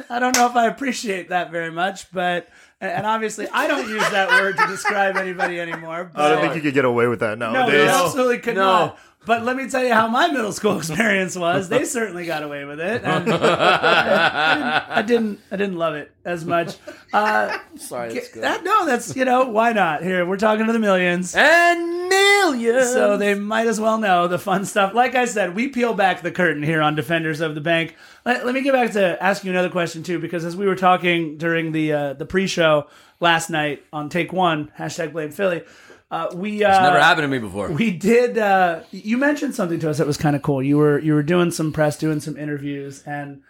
I 0.10 0.20
don't 0.20 0.36
know 0.36 0.48
if 0.48 0.56
I 0.56 0.68
appreciate 0.68 1.30
that 1.30 1.52
very 1.52 1.72
much, 1.72 2.12
but, 2.12 2.50
and 2.82 3.06
obviously 3.06 3.48
I 3.52 3.68
don't 3.68 3.88
use 3.90 4.08
that 4.10 4.30
word 4.30 4.58
to 4.58 4.68
describe 4.68 5.16
anybody 5.18 5.60
anymore. 5.60 6.12
But, 6.14 6.22
I 6.22 6.30
don't 6.30 6.42
think 6.42 6.56
you 6.56 6.62
could 6.62 6.74
get 6.74 6.86
away 6.86 7.08
with 7.08 7.20
that 7.22 7.38
no, 7.38 7.52
nowadays. 7.52 7.88
they 7.88 7.94
absolutely 7.94 8.40
could 8.40 8.56
No. 8.56 8.62
not. 8.62 9.00
But 9.26 9.44
let 9.44 9.58
me 9.58 9.70
tell 9.70 9.84
you 9.84 9.94
how 9.94 10.08
my 10.08 10.30
middle 10.30 10.54
school 10.54 10.78
experience 10.78 11.36
was. 11.36 11.68
They 11.68 11.84
certainly 11.84 12.26
got 12.26 12.42
away 12.42 12.64
with 12.64 12.80
it. 12.80 13.04
And 13.04 13.12
I, 13.12 13.20
didn't, 13.20 13.42
I 13.44 15.02
didn't. 15.02 15.40
I 15.52 15.56
didn't 15.58 15.78
love 15.78 15.96
it 15.96 16.12
as 16.24 16.46
much. 16.46 16.78
Uh, 17.12 17.58
Sorry, 17.76 18.14
that's 18.14 18.30
good. 18.32 18.44
that, 18.44 18.64
no, 18.64 18.86
that's 18.86 19.16
you 19.18 19.26
know 19.26 19.46
why 19.50 19.74
not? 19.74 20.04
Here 20.04 20.26
we're 20.26 20.38
talking 20.38 20.66
to 20.68 20.72
the 20.74 20.80
millions. 20.80 21.36
and 21.36 22.10
millions. 22.10 22.92
So 22.94 23.18
they 23.18 23.36
might 23.36 23.68
as 23.68 23.80
well 23.80 23.98
know 23.98 24.28
the 24.30 24.40
fun 24.40 24.66
stuff. 24.66 24.94
Like 24.94 25.16
I 25.16 25.26
said, 25.26 25.54
we 25.54 25.68
peel 25.68 25.94
back 25.94 26.22
the 26.22 26.32
curtain 26.32 26.64
here 26.64 26.82
on 26.82 26.96
Defenders 26.96 27.42
of 27.42 27.56
the 27.56 27.62
Bank. 27.62 27.96
Let, 28.30 28.46
let 28.46 28.54
me 28.54 28.62
get 28.62 28.74
back 28.74 28.92
to 28.92 29.24
ask 29.24 29.44
you 29.44 29.50
another 29.50 29.70
question 29.72 30.04
too, 30.04 30.20
because 30.20 30.46
as 30.46 30.56
we 30.56 30.68
were 30.68 30.76
talking 30.76 31.40
during 31.40 31.72
the 31.72 31.94
uh, 31.94 32.14
the 32.14 32.28
pre-show 32.28 32.86
last 33.20 33.50
night 33.50 33.84
on 33.92 34.10
Take 34.10 34.32
One 34.32 34.72
hashtag 34.78 35.14
Blame 35.14 35.32
Philly, 35.32 35.64
uh, 36.12 36.28
we 36.36 36.64
uh, 36.64 36.70
It's 36.70 36.80
never 36.80 37.00
happened 37.00 37.24
to 37.24 37.28
me 37.28 37.40
before. 37.40 37.72
we 37.72 37.90
did. 37.90 38.38
Uh, 38.38 38.82
you 38.92 39.18
mentioned 39.18 39.56
something 39.56 39.80
to 39.80 39.90
us 39.90 39.98
that 39.98 40.06
was 40.06 40.18
kind 40.18 40.36
of 40.36 40.44
cool. 40.44 40.62
You 40.62 40.78
were 40.78 41.00
you 41.00 41.16
were 41.16 41.24
doing 41.24 41.50
some 41.50 41.74
press, 41.74 41.98
doing 41.98 42.20
some 42.20 42.38
interviews, 42.38 43.02
and 43.08 43.42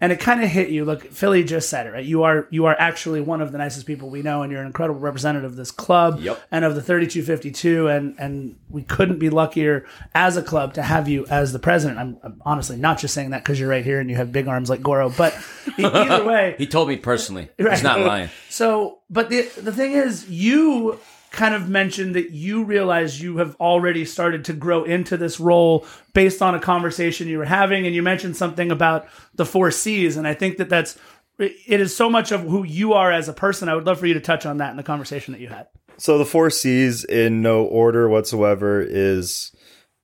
and 0.00 0.12
it 0.12 0.20
kind 0.20 0.42
of 0.42 0.48
hit 0.50 0.68
you. 0.68 0.84
Look, 0.84 1.10
Philly 1.10 1.42
just 1.44 1.68
said 1.70 1.86
it 1.86 1.90
right. 1.90 2.04
You 2.04 2.24
are 2.24 2.46
you 2.50 2.66
are 2.66 2.76
actually 2.78 3.20
one 3.20 3.40
of 3.40 3.52
the 3.52 3.58
nicest 3.58 3.86
people 3.86 4.10
we 4.10 4.22
know, 4.22 4.42
and 4.42 4.52
you're 4.52 4.60
an 4.60 4.66
incredible 4.66 5.00
representative 5.00 5.50
of 5.52 5.56
this 5.56 5.70
club 5.70 6.20
Yep. 6.20 6.40
and 6.50 6.64
of 6.64 6.74
the 6.74 6.82
3252. 6.82 7.88
And 7.88 8.14
and 8.18 8.56
we 8.68 8.82
couldn't 8.82 9.18
be 9.18 9.30
luckier 9.30 9.86
as 10.14 10.36
a 10.36 10.42
club 10.42 10.74
to 10.74 10.82
have 10.82 11.08
you 11.08 11.26
as 11.26 11.52
the 11.52 11.58
president. 11.58 11.98
I'm, 11.98 12.18
I'm 12.22 12.42
honestly 12.44 12.76
not 12.76 12.98
just 12.98 13.14
saying 13.14 13.30
that 13.30 13.42
because 13.44 13.58
you're 13.58 13.68
right 13.70 13.84
here 13.84 14.00
and 14.00 14.10
you 14.10 14.16
have 14.16 14.32
big 14.32 14.48
arms 14.48 14.68
like 14.70 14.82
Goro, 14.82 15.08
but 15.10 15.34
either 15.78 16.24
way, 16.24 16.54
He 16.58 16.66
told 16.66 16.88
me 16.88 16.96
personally. 16.96 17.48
Right. 17.58 17.72
He's 17.74 17.82
not 17.82 18.00
lying. 18.00 18.28
so, 18.48 18.98
but 19.10 19.30
the 19.30 19.42
the 19.60 19.72
thing 19.72 19.92
is, 19.92 20.28
you 20.28 20.98
kind 21.30 21.54
of 21.54 21.68
mentioned 21.68 22.14
that 22.14 22.30
you 22.30 22.64
realize 22.64 23.20
you 23.20 23.36
have 23.38 23.54
already 23.56 24.04
started 24.04 24.44
to 24.46 24.52
grow 24.52 24.84
into 24.84 25.16
this 25.16 25.38
role 25.40 25.84
based 26.14 26.40
on 26.42 26.54
a 26.54 26.60
conversation 26.60 27.28
you 27.28 27.38
were 27.38 27.44
having, 27.44 27.86
and 27.86 27.94
you 27.94 28.02
mentioned 28.02 28.36
something 28.36 28.70
about 28.70 29.06
the 29.34 29.44
four 29.44 29.70
C's, 29.70 30.16
and 30.16 30.26
I 30.26 30.34
think 30.34 30.56
that 30.58 30.68
that's 30.68 30.98
it 31.38 31.80
is 31.80 31.94
so 31.94 32.08
much 32.08 32.32
of 32.32 32.40
who 32.42 32.64
you 32.64 32.94
are 32.94 33.12
as 33.12 33.28
a 33.28 33.32
person. 33.34 33.68
I 33.68 33.74
would 33.74 33.84
love 33.84 33.98
for 33.98 34.06
you 34.06 34.14
to 34.14 34.20
touch 34.20 34.46
on 34.46 34.56
that 34.58 34.70
in 34.70 34.76
the 34.78 34.82
conversation 34.82 35.32
that 35.32 35.40
you 35.40 35.48
had. 35.48 35.66
So 35.98 36.16
the 36.16 36.24
four 36.24 36.48
C's 36.48 37.04
in 37.04 37.42
no 37.42 37.62
order 37.64 38.08
whatsoever 38.08 38.80
is 38.82 39.52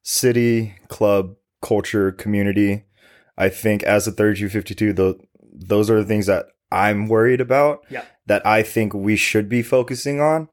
city, 0.02 0.74
club, 0.88 1.36
culture, 1.62 2.12
community. 2.12 2.84
I 3.38 3.48
think 3.48 3.82
as 3.84 4.06
a 4.06 4.12
3252, 4.12 4.92
tho- 4.92 5.20
those 5.54 5.90
are 5.90 5.96
the 6.00 6.04
things 6.06 6.26
that 6.26 6.46
I'm 6.70 7.08
worried 7.08 7.40
about 7.40 7.84
Yeah. 7.88 8.02
that 8.26 8.46
I 8.46 8.62
think 8.62 8.92
we 8.94 9.16
should 9.16 9.48
be 9.48 9.62
focusing 9.62 10.20
on. 10.20 10.48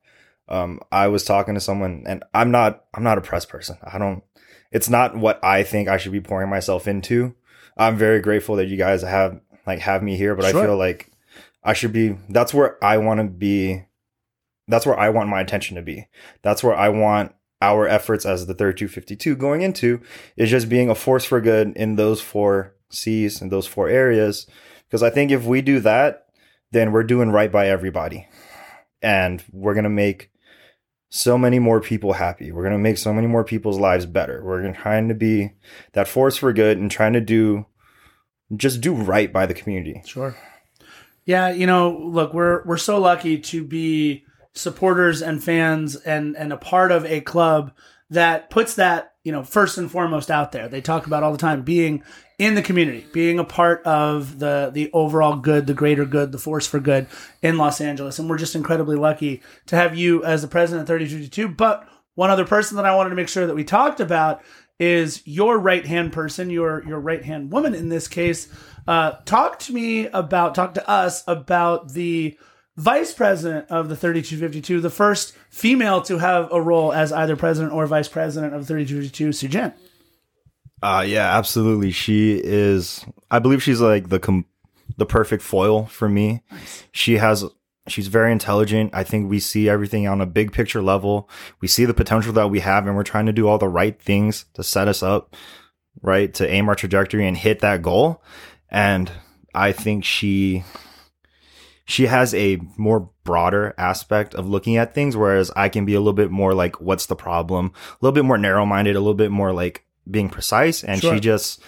Um, 0.50 0.82
I 0.92 1.08
was 1.08 1.24
talking 1.24 1.54
to 1.54 1.62
someone 1.62 2.04
and 2.08 2.24
I'm 2.34 2.52
not, 2.52 2.86
I'm 2.94 3.04
not 3.04 3.18
a 3.18 3.22
press 3.22 3.46
person. 3.46 3.78
I 3.84 3.98
don't, 3.98 4.24
it's 4.72 4.90
not 4.90 5.16
what 5.16 5.44
I 5.44 5.64
think 5.64 5.88
I 5.88 5.98
should 5.98 6.12
be 6.12 6.22
pouring 6.22 6.50
myself 6.50 6.88
into. 6.88 7.36
I'm 7.78 7.98
very 7.98 8.20
grateful 8.20 8.56
that 8.58 8.68
you 8.68 8.76
guys 8.78 9.04
have 9.04 9.40
like 9.66 9.80
have 9.80 10.04
me 10.04 10.18
here, 10.18 10.36
but 10.36 10.50
Sure. 10.50 10.62
I 10.62 10.66
feel 10.66 10.78
like 10.78 11.12
I 11.64 11.74
should 11.74 11.94
be, 11.94 12.18
that's 12.30 12.54
where 12.54 12.84
I 12.84 12.98
want 12.98 13.20
to 13.20 13.26
be 13.26 13.86
that's 14.70 14.86
where 14.86 14.98
I 14.98 15.10
want 15.10 15.30
my 15.30 15.42
attention 15.42 15.76
to 15.76 15.82
be. 15.82 16.08
That's 16.44 16.64
where 16.64 16.76
I 16.76 16.90
want 16.90 17.34
our 17.62 17.88
efforts 17.88 18.26
as 18.26 18.46
the 18.46 18.54
3252 18.54 19.36
going 19.36 19.62
into 19.62 20.00
is 20.38 20.50
just 20.50 20.70
being 20.70 20.90
a 20.90 20.96
force 20.96 21.26
for 21.26 21.42
good 21.42 21.76
in 21.76 21.96
those 21.96 22.22
four 22.22 22.76
C's 22.90 23.42
and 23.42 23.52
those 23.52 23.68
four 23.68 23.90
areas. 23.90 24.48
Because 24.88 25.04
I 25.04 25.10
think 25.10 25.32
if 25.32 25.44
we 25.44 25.62
do 25.62 25.80
that, 25.82 26.28
then 26.72 26.92
we're 26.92 27.04
doing 27.04 27.32
right 27.32 27.52
by 27.52 27.68
everybody. 27.68 28.28
And 29.02 29.44
we're 29.52 29.74
going 29.74 29.84
to 29.84 29.90
make 29.90 30.30
so 31.10 31.38
many 31.38 31.60
more 31.60 31.82
people 31.82 32.14
happy. 32.14 32.52
We're 32.52 32.64
going 32.64 32.74
to 32.74 32.80
make 32.80 32.98
so 32.98 33.14
many 33.14 33.28
more 33.28 33.44
people's 33.44 33.80
lives 33.80 34.06
better. 34.06 34.44
We're 34.44 34.72
trying 34.74 35.08
to 35.10 35.16
be 35.16 35.52
that 35.94 36.08
force 36.08 36.38
for 36.38 36.54
good 36.54 36.78
and 36.78 36.90
trying 36.90 37.14
to 37.14 37.22
do 37.22 37.66
just 38.56 38.82
do 38.82 38.94
right 38.94 39.32
by 39.32 39.46
the 39.46 39.54
community. 39.54 40.02
Sure. 40.06 40.36
Yeah, 41.26 41.50
you 41.50 41.68
know, 41.68 41.92
look, 41.92 42.34
we're 42.34 42.64
we're 42.66 42.78
so 42.78 43.00
lucky 43.00 43.40
to 43.40 43.64
be 43.64 44.26
supporters 44.54 45.22
and 45.22 45.44
fans 45.44 45.96
and 45.96 46.36
and 46.36 46.52
a 46.52 46.58
part 46.58 46.92
of 46.92 47.06
a 47.06 47.22
club 47.22 47.72
that 48.10 48.50
puts 48.50 48.76
that, 48.76 49.14
you 49.24 49.32
know, 49.32 49.44
first 49.44 49.78
and 49.78 49.92
foremost 49.92 50.32
out 50.32 50.52
there. 50.52 50.68
They 50.68 50.82
talk 50.82 51.06
about 51.06 51.24
all 51.24 51.32
the 51.32 51.38
time 51.38 51.62
being 51.62 52.04
in 52.38 52.56
the 52.56 52.62
community, 52.62 53.06
being 53.12 53.38
a 53.38 53.44
part 53.44 53.84
of 53.86 54.40
the 54.40 54.72
the 54.74 54.90
overall 54.94 55.36
good, 55.36 55.68
the 55.68 55.74
greater 55.74 56.06
good, 56.06 56.32
the 56.32 56.38
force 56.38 56.66
for 56.66 56.80
good 56.80 57.08
in 57.42 57.58
Los 57.58 57.82
Angeles. 57.82 58.18
And 58.18 58.30
we're 58.30 58.38
just 58.38 58.56
incredibly 58.56 58.96
lucky 58.96 59.42
to 59.68 59.76
have 59.76 59.98
you 59.98 60.24
as 60.24 60.42
the 60.42 60.48
president 60.48 60.82
of 60.84 60.88
3052. 60.88 61.50
But 61.50 61.88
one 62.16 62.30
other 62.30 62.46
person 62.46 62.78
that 62.78 62.86
I 62.86 62.96
wanted 62.96 63.10
to 63.10 63.16
make 63.16 63.30
sure 63.30 63.46
that 63.46 63.56
we 63.56 63.64
talked 63.64 64.00
about 64.00 64.42
is 64.80 65.22
your 65.26 65.60
right 65.60 65.86
hand 65.86 66.14
person, 66.14 66.50
your 66.50 66.84
your 66.88 67.00
right 67.00 67.24
hand 67.24 67.52
woman 67.52 67.76
in 67.76 67.90
this 67.90 68.08
case. 68.08 68.48
Uh, 68.88 69.18
talk 69.26 69.60
to 69.60 69.74
me 69.74 70.08
about, 70.08 70.56
talk 70.56 70.74
to 70.74 70.90
us 70.90 71.24
about 71.28 71.94
the 71.94 72.36
vice 72.80 73.14
president 73.14 73.70
of 73.70 73.90
the 73.90 73.96
3252, 73.96 74.80
the 74.80 74.90
first 74.90 75.36
female 75.50 76.02
to 76.04 76.18
have 76.18 76.52
a 76.52 76.62
role 76.62 76.94
as 76.94 77.12
either 77.12 77.36
president 77.36 77.74
or 77.74 77.86
vice 77.86 78.08
president 78.08 78.54
of 78.54 78.66
3252, 78.66 79.30
Sujin. 79.30 79.74
Uh 80.82 81.04
yeah, 81.06 81.38
absolutely. 81.38 81.92
She 81.92 82.40
is 82.42 83.06
I 83.30 83.40
believe 83.40 83.62
she's 83.62 83.82
like 83.82 84.10
the 84.10 84.20
com- 84.20 84.46
the 84.98 85.06
perfect 85.06 85.44
foil 85.44 85.86
for 85.88 86.08
me. 86.08 86.42
She 86.94 87.18
has 87.18 87.44
she's 87.90 88.08
very 88.08 88.32
intelligent. 88.32 88.92
I 88.94 89.04
think 89.04 89.30
we 89.30 89.40
see 89.40 89.68
everything 89.68 90.08
on 90.08 90.22
a 90.22 90.26
big 90.26 90.54
picture 90.54 90.82
level. 90.82 91.30
We 91.60 91.68
see 91.68 91.84
the 91.84 91.94
potential 91.94 92.32
that 92.34 92.50
we 92.50 92.62
have 92.62 92.88
and 92.88 92.96
we're 92.96 93.04
trying 93.04 93.26
to 93.26 93.34
do 93.34 93.48
all 93.48 93.58
the 93.58 93.68
right 93.68 94.02
things 94.02 94.46
to 94.54 94.64
set 94.64 94.88
us 94.88 95.04
up 95.04 95.36
right 96.02 96.34
to 96.36 96.50
aim 96.50 96.70
our 96.70 96.76
trajectory 96.76 97.28
and 97.28 97.36
hit 97.36 97.60
that 97.60 97.82
goal. 97.82 98.24
And 98.70 99.12
I 99.54 99.74
think 99.74 100.06
she 100.06 100.64
she 101.90 102.06
has 102.06 102.36
a 102.36 102.60
more 102.78 103.10
broader 103.24 103.74
aspect 103.80 104.36
of 104.36 104.48
looking 104.48 104.78
at 104.78 104.94
things 104.94 105.18
whereas 105.18 105.50
I 105.56 105.70
can 105.70 105.86
be 105.86 105.96
a 105.96 106.00
little 106.00 106.14
bit 106.14 106.30
more 106.30 106.54
like 106.54 106.80
what's 106.80 107.08
the 107.08 107.16
problem? 107.16 107.74
A 107.94 107.98
little 108.00 108.14
bit 108.14 108.26
more 108.26 108.38
narrow 108.38 108.64
minded, 108.64 108.96
a 108.96 109.00
little 109.00 109.16
bit 109.16 109.32
more 109.32 109.52
like 109.52 109.86
being 110.10 110.30
precise 110.30 110.84
and 110.84 111.02
Sure. 111.02 111.16
she 111.16 111.20
just 111.20 111.62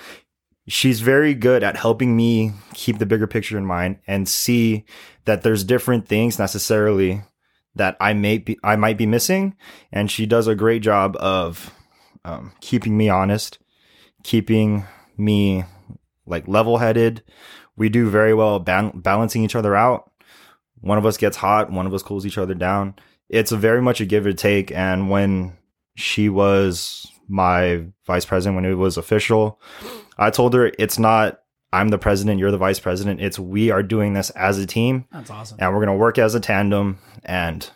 she's 0.68 1.02
very 1.02 1.34
good 1.34 1.64
at 1.64 1.76
helping 1.76 2.16
me 2.16 2.54
keep 2.76 3.00
the 3.00 3.06
bigger 3.08 3.26
picture 3.26 3.58
in 3.58 3.66
mind 3.66 3.98
and 4.06 4.30
see 4.30 4.86
that 5.26 5.42
there's 5.42 5.64
different 5.64 6.08
things 6.08 6.38
necessarily 6.38 7.24
that 7.74 7.98
I 8.00 8.14
may 8.14 8.38
be 8.38 8.60
I 8.64 8.76
might 8.76 8.98
be 9.00 9.08
missing 9.08 9.56
and 9.92 10.12
she 10.12 10.28
does 10.28 10.46
a 10.46 10.56
great 10.56 10.84
job 10.84 11.16
of 11.20 11.74
um, 12.24 12.54
keeping 12.62 12.96
me 12.96 13.10
honest 13.10 13.58
keeping 14.24 14.86
me 15.18 15.64
like 16.28 16.48
level 16.48 16.78
headed 16.78 17.24
we 17.76 17.90
do 17.90 18.08
very 18.08 18.36
well 18.36 18.60
balancing 18.60 19.44
each 19.44 19.56
other 19.56 19.76
out 19.76 20.11
one 20.82 20.98
of 20.98 21.06
us 21.06 21.18
gets 21.18 21.38
hot 21.38 21.72
one 21.72 21.86
of 21.86 21.94
us 21.94 22.04
cools 22.04 22.26
each 22.26 22.38
other 22.38 22.54
down 22.54 22.94
it's 23.32 23.54
a 23.54 23.58
very 23.58 23.82
much 23.82 24.02
a 24.02 24.06
give 24.06 24.26
or 24.26 24.34
take. 24.34 24.72
And 24.72 25.10
when 25.10 25.58
she 25.96 26.30
was 26.30 27.08
my 27.28 27.86
vice 28.06 28.26
president, 28.26 28.56
when 28.58 28.66
it 28.66 28.76
was 28.76 28.98
official, 28.98 29.60
I 30.18 30.30
told 30.30 30.54
her 30.54 30.72
it's 30.78 31.00
not 31.00 31.40
I'm 31.74 31.88
the 31.88 31.98
president, 31.98 32.40
you're 32.40 32.52
the 32.52 32.58
vice 32.58 32.82
president. 32.82 33.22
It's 33.22 33.40
we 33.40 33.72
are 33.72 33.82
doing 33.82 34.14
this 34.14 34.30
as 34.32 34.60
a 34.60 34.66
team 34.66 35.06
That's 35.14 35.32
awesome. 35.32 35.58
and 35.62 35.72
we're 35.72 35.84
going 35.84 35.98
to 35.98 36.00
work 36.00 36.18
as 36.18 36.36
a 36.36 36.42
tandem 36.42 37.00
and 37.24 37.70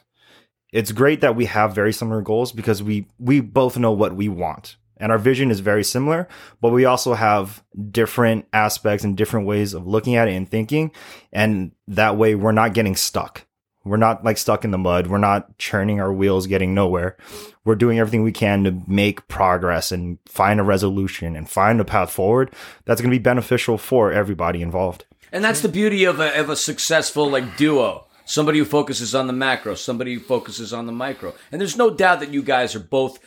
it's 0.74 0.92
great 0.92 1.22
that 1.22 1.38
we 1.38 1.46
have 1.46 1.74
very 1.74 1.94
similar 1.94 2.22
goals 2.22 2.52
because 2.52 2.84
we 2.84 3.08
we 3.18 3.40
both 3.40 3.78
know 3.78 3.94
what 3.94 4.14
we 4.14 4.28
want 4.28 4.76
and 4.98 5.12
our 5.12 5.18
vision 5.18 5.52
is 5.52 5.60
very 5.60 5.84
similar 5.84 6.28
but 6.62 6.72
we 6.72 6.86
also 6.86 7.14
have 7.14 7.64
different 7.92 8.48
aspects 8.54 9.04
and 9.04 9.18
different 9.18 9.46
ways 9.46 9.74
of 9.74 9.88
looking 9.88 10.16
at 10.16 10.28
it 10.28 10.34
and 10.34 10.50
thinking. 10.50 10.92
And 11.32 11.72
that 11.88 12.18
way 12.18 12.36
we're 12.36 12.52
not 12.52 12.74
getting 12.74 12.96
stuck. 12.96 13.46
We're 13.84 13.98
not 13.98 14.24
like 14.24 14.40
stuck 14.40 14.66
in 14.66 14.72
the 14.72 14.80
mud. 14.80 15.08
We're 15.08 15.20
not 15.20 15.60
churning 15.60 16.02
our 16.02 16.12
wheels 16.12 16.48
getting 16.48 16.74
nowhere. 16.74 17.18
We're 17.66 17.76
doing 17.76 18.00
everything 18.00 18.24
we 18.24 18.32
can 18.32 18.64
to 18.64 18.82
make 18.88 19.28
progress 19.28 19.92
and 19.92 20.18
find 20.26 20.60
a 20.60 20.64
resolution 20.64 21.36
and 21.36 21.48
find 21.48 21.80
a 21.80 21.86
path 21.86 22.12
forward 22.12 22.52
that's 22.86 23.00
going 23.00 23.12
to 23.12 23.18
be 23.18 23.22
beneficial 23.22 23.78
for 23.78 24.12
everybody 24.12 24.64
involved. 24.64 25.06
And 25.32 25.44
that's 25.44 25.62
the 25.62 25.70
beauty 25.70 26.04
of 26.06 26.20
a, 26.20 26.40
of 26.40 26.50
a 26.50 26.56
successful 26.56 27.30
like 27.30 27.58
duo. 27.58 28.08
Somebody 28.28 28.58
who 28.58 28.66
focuses 28.66 29.14
on 29.14 29.28
the 29.28 29.34
macro, 29.34 29.76
somebody 29.76 30.16
who 30.16 30.20
focuses 30.20 30.74
on 30.74 30.88
the 30.88 30.92
micro. 30.92 31.36
And 31.52 31.62
there's 31.62 31.78
no 31.78 31.92
doubt 31.92 32.22
that 32.22 32.32
you 32.34 32.42
guys 32.42 32.74
are 32.74 32.80
both 32.80 33.20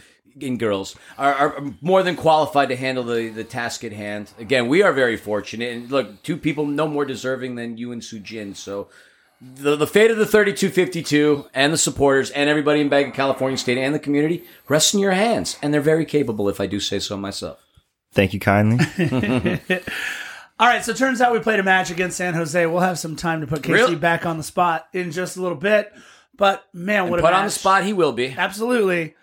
and 0.43 0.59
girls 0.59 0.95
are, 1.17 1.35
are 1.35 1.65
more 1.81 2.03
than 2.03 2.17
qualified 2.17 2.69
to 2.71 2.77
handle 2.77 3.05
the, 3.05 3.29
the 3.29 3.45
task 3.45 3.85
at 3.85 3.93
hand. 3.93 4.31
Again, 4.39 4.69
we 4.69 4.83
are 4.83 4.93
very 4.93 5.17
fortunate. 5.17 5.73
And 5.73 5.91
look, 5.91 6.23
two 6.23 6.37
people 6.37 6.67
no 6.67 6.87
more 6.89 7.05
deserving 7.05 7.55
than 7.57 7.77
you 7.79 7.93
and 7.93 8.03
Sujin. 8.03 8.55
So 8.57 8.89
the, 9.41 9.77
the 9.77 9.87
fate 9.87 10.11
of 10.11 10.17
the 10.19 10.27
3252 10.27 11.47
and 11.55 11.73
the 11.73 11.79
supporters 11.79 12.31
and 12.31 12.49
everybody 12.51 12.81
in 12.81 12.89
Banc 12.89 13.09
of 13.09 13.15
California 13.15 13.57
State 13.57 13.79
and 13.79 13.95
the 13.95 13.99
community 13.99 14.45
rests 14.69 14.95
in 14.95 15.01
your 15.01 15.13
hands. 15.13 15.57
And 15.63 15.73
they're 15.73 15.81
very 15.81 16.05
capable, 16.05 16.49
if 16.49 16.61
I 16.61 16.67
do 16.67 16.81
say 16.81 16.99
so 16.99 17.17
myself. 17.17 17.65
thank 18.13 18.33
you 18.35 18.41
kindly 18.41 18.85
All 20.61 20.67
right, 20.67 20.85
so 20.85 20.91
it 20.91 20.97
turns 20.97 21.21
out 21.21 21.33
we 21.33 21.39
played 21.39 21.61
a 21.61 21.63
match 21.63 21.91
against 21.93 22.17
San 22.17 22.35
Jose. 22.35 22.67
We'll 22.67 22.81
have 22.81 22.99
some 22.99 23.15
time 23.15 23.43
to 23.43 23.47
put 23.47 23.63
KC 23.63 23.73
Really? 23.73 23.95
back 23.95 24.27
on 24.27 24.39
the 24.39 24.43
spot 24.43 24.89
in 24.93 25.13
just 25.13 25.37
a 25.37 25.41
little 25.43 25.57
bit. 25.57 25.93
But 26.37 26.65
man, 26.73 27.11
what 27.11 27.21
a 27.21 27.23
Put 27.23 27.31
match. 27.31 27.39
on 27.39 27.45
the 27.45 27.51
spot, 27.53 27.85
he 27.85 27.93
will 27.93 28.13
be. 28.13 28.35
Absolutely. 28.37 29.15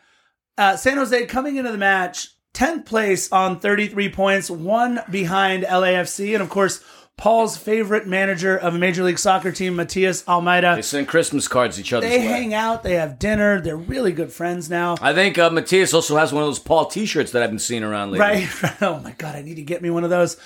Uh, 0.58 0.78
San 0.78 0.98
Jose 0.98 1.26
coming 1.26 1.58
into 1.58 1.72
the 1.72 1.78
match, 1.78 2.30
10th 2.54 2.86
place 2.86 3.32
on 3.32 3.60
33 3.60 4.10
points, 4.10 4.50
one 4.50 5.02
behind 5.10 5.64
LAFC. 5.64 6.34
And 6.34 6.42
of 6.42 6.50
course, 6.50 6.82
Paul's 7.18 7.58
favorite 7.58 8.08
manager 8.08 8.58
of 8.58 8.76
a 8.76 8.78
Major 8.78 9.04
League 9.04 9.20
Soccer 9.20 9.52
team, 9.52 9.76
Matias 9.76 10.28
Almeida. 10.28 10.76
They 10.76 10.82
send 10.82 11.08
Christmas 11.08 11.48
cards 11.48 11.80
each 11.80 11.94
other. 11.94 12.08
They 12.08 12.20
way. 12.20 12.26
hang 12.26 12.54
out, 12.54 12.84
they 12.84 12.96
have 12.96 13.20
dinner, 13.20 13.62
they're 13.62 13.78
really 13.78 14.12
good 14.12 14.34
friends 14.34 14.70
now. 14.70 14.96
I 15.02 15.14
think 15.14 15.38
uh, 15.38 15.50
Matthias 15.50 15.94
also 15.94 16.18
has 16.18 16.34
one 16.34 16.44
of 16.44 16.48
those 16.48 16.60
Paul 16.60 16.86
T-shirts 16.86 17.32
that 17.32 17.42
I've 17.42 17.50
been 17.50 17.60
seeing 17.60 17.84
around 17.84 18.12
lately. 18.12 18.48
Right? 18.48 18.74
oh 18.82 19.00
my 19.00 19.14
God, 19.18 19.36
I 19.36 19.42
need 19.42 19.56
to 19.56 19.62
get 19.62 19.82
me 19.82 19.90
one 19.90 20.04
of 20.04 20.10
those. 20.10 20.38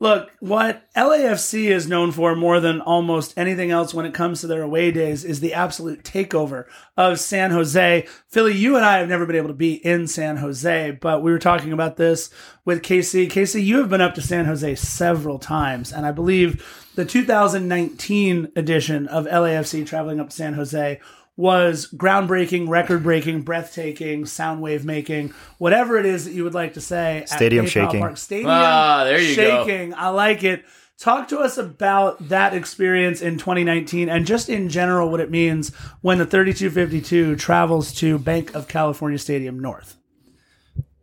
Look, 0.00 0.30
what 0.38 0.84
LAFC 0.94 1.70
is 1.70 1.88
known 1.88 2.12
for 2.12 2.36
more 2.36 2.60
than 2.60 2.80
almost 2.80 3.36
anything 3.36 3.72
else 3.72 3.92
when 3.92 4.06
it 4.06 4.14
comes 4.14 4.40
to 4.40 4.46
their 4.46 4.62
away 4.62 4.92
days 4.92 5.24
is 5.24 5.40
the 5.40 5.54
absolute 5.54 6.04
takeover 6.04 6.66
of 6.96 7.18
San 7.18 7.50
Jose. 7.50 8.06
Philly, 8.28 8.54
you 8.54 8.76
and 8.76 8.84
I 8.84 8.98
have 8.98 9.08
never 9.08 9.26
been 9.26 9.34
able 9.34 9.48
to 9.48 9.54
be 9.54 9.74
in 9.84 10.06
San 10.06 10.36
Jose, 10.36 10.92
but 11.00 11.20
we 11.20 11.32
were 11.32 11.38
talking 11.40 11.72
about 11.72 11.96
this 11.96 12.30
with 12.64 12.84
Casey. 12.84 13.26
Casey, 13.26 13.60
you 13.60 13.78
have 13.78 13.88
been 13.88 14.00
up 14.00 14.14
to 14.14 14.22
San 14.22 14.44
Jose 14.44 14.76
several 14.76 15.40
times, 15.40 15.92
and 15.92 16.06
I 16.06 16.12
believe 16.12 16.88
the 16.94 17.04
2019 17.04 18.52
edition 18.54 19.08
of 19.08 19.26
LAFC 19.26 19.84
traveling 19.84 20.20
up 20.20 20.30
to 20.30 20.36
San 20.36 20.54
Jose 20.54 21.00
was 21.38 21.88
groundbreaking, 21.96 22.68
record 22.68 23.04
breaking, 23.04 23.42
breathtaking, 23.42 24.26
sound 24.26 24.60
wave 24.60 24.84
making, 24.84 25.32
whatever 25.58 25.96
it 25.96 26.04
is 26.04 26.24
that 26.24 26.32
you 26.32 26.42
would 26.42 26.52
like 26.52 26.74
to 26.74 26.80
say. 26.80 27.22
Stadium 27.26 27.64
PayPal 27.64 27.70
shaking. 27.70 28.00
Park. 28.00 28.16
Stadium 28.16 28.50
Ah, 28.50 29.04
there 29.04 29.20
you 29.20 29.36
go. 29.36 29.64
shaking. 29.64 29.94
I 29.94 30.08
like 30.08 30.42
it. 30.42 30.64
Talk 30.98 31.28
to 31.28 31.38
us 31.38 31.56
about 31.56 32.28
that 32.28 32.54
experience 32.54 33.22
in 33.22 33.38
2019 33.38 34.08
and 34.08 34.26
just 34.26 34.48
in 34.48 34.68
general 34.68 35.12
what 35.12 35.20
it 35.20 35.30
means 35.30 35.72
when 36.00 36.18
the 36.18 36.26
3252 36.26 37.36
travels 37.36 37.92
to 37.94 38.18
Banc 38.18 38.52
of 38.56 38.66
California 38.66 39.16
Stadium 39.18 39.60
North. 39.60 39.96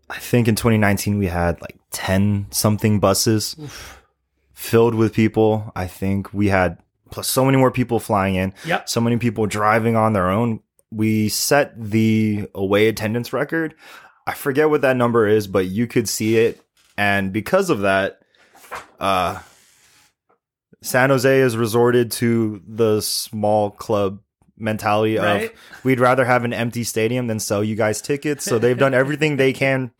I 0.10 0.20
think 0.20 0.50
in 0.50 0.56
2019 0.56 1.18
we 1.18 1.28
had 1.28 1.62
like 1.62 1.78
10 1.92 2.48
something 2.52 3.00
buses 3.00 3.56
filled 4.52 4.96
with 4.96 5.14
people. 5.14 5.72
I 5.78 5.88
think 5.88 6.34
we 6.34 6.50
had 6.50 6.78
plus 7.16 7.28
so 7.28 7.44
many 7.44 7.58
more 7.58 7.72
people 7.72 8.00
flying 8.00 8.36
in. 8.36 8.54
Yep. 8.66 8.88
So 8.88 9.02
many 9.02 9.18
people 9.18 9.48
driving 9.48 9.96
on 9.96 10.14
their 10.14 10.30
own. 10.30 10.60
We 10.92 11.30
set 11.30 11.74
the 11.82 12.48
away 12.54 12.88
attendance 12.88 13.34
record. 13.34 13.74
I 14.28 14.34
forget 14.34 14.70
what 14.70 14.82
that 14.82 14.96
number 14.98 15.28
is, 15.28 15.48
but 15.48 15.66
you 15.66 15.88
could 15.88 16.08
see 16.08 16.38
it. 16.38 16.62
And 16.98 17.34
because 17.34 17.70
of 17.70 17.80
that, 17.82 18.20
uh, 19.00 19.40
San 20.82 21.10
Jose 21.10 21.40
has 21.40 21.58
resorted 21.58 22.12
to 22.12 22.62
the 22.68 23.02
small 23.02 23.72
club 23.72 24.20
mentality 24.58 25.18
Right. 25.18 25.52
of 25.52 25.84
we'd 25.84 26.00
rather 26.00 26.24
have 26.24 26.46
an 26.46 26.54
empty 26.54 26.84
stadium 26.84 27.28
than 27.28 27.40
sell 27.40 27.64
you 27.64 27.76
guys 27.76 28.02
tickets. 28.02 28.46
So 28.46 28.60
they've 28.60 28.78
done 28.78 28.94
everything 29.02 29.36
they 29.38 29.52
can 29.54 29.92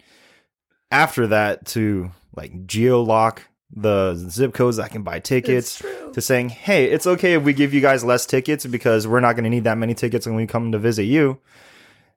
after 0.92 1.28
that 1.28 1.66
to 1.68 2.12
like 2.36 2.66
geo 2.68 3.02
lock 3.02 3.44
the 3.72 4.14
zip 4.16 4.54
codes 4.54 4.78
that 4.78 4.92
can 4.92 5.04
buy 5.04 5.20
tickets 5.20 5.82
to 6.14 6.22
saying, 6.22 6.50
hey, 6.50 6.86
it's 6.86 7.06
okay 7.08 7.34
if 7.34 7.44
we 7.44 7.54
give 7.54 7.74
you 7.74 7.82
guys 7.82 8.04
less 8.04 8.26
tickets 8.26 8.66
because 8.66 9.08
we're 9.08 9.20
not 9.20 9.34
going 9.34 9.44
to 9.44 9.50
need 9.50 9.64
that 9.66 9.78
many 9.78 9.94
tickets 9.94 10.26
when 10.26 10.36
we 10.36 10.48
come 10.48 10.72
to 10.72 10.78
visit 10.80 11.04
you. 11.04 11.40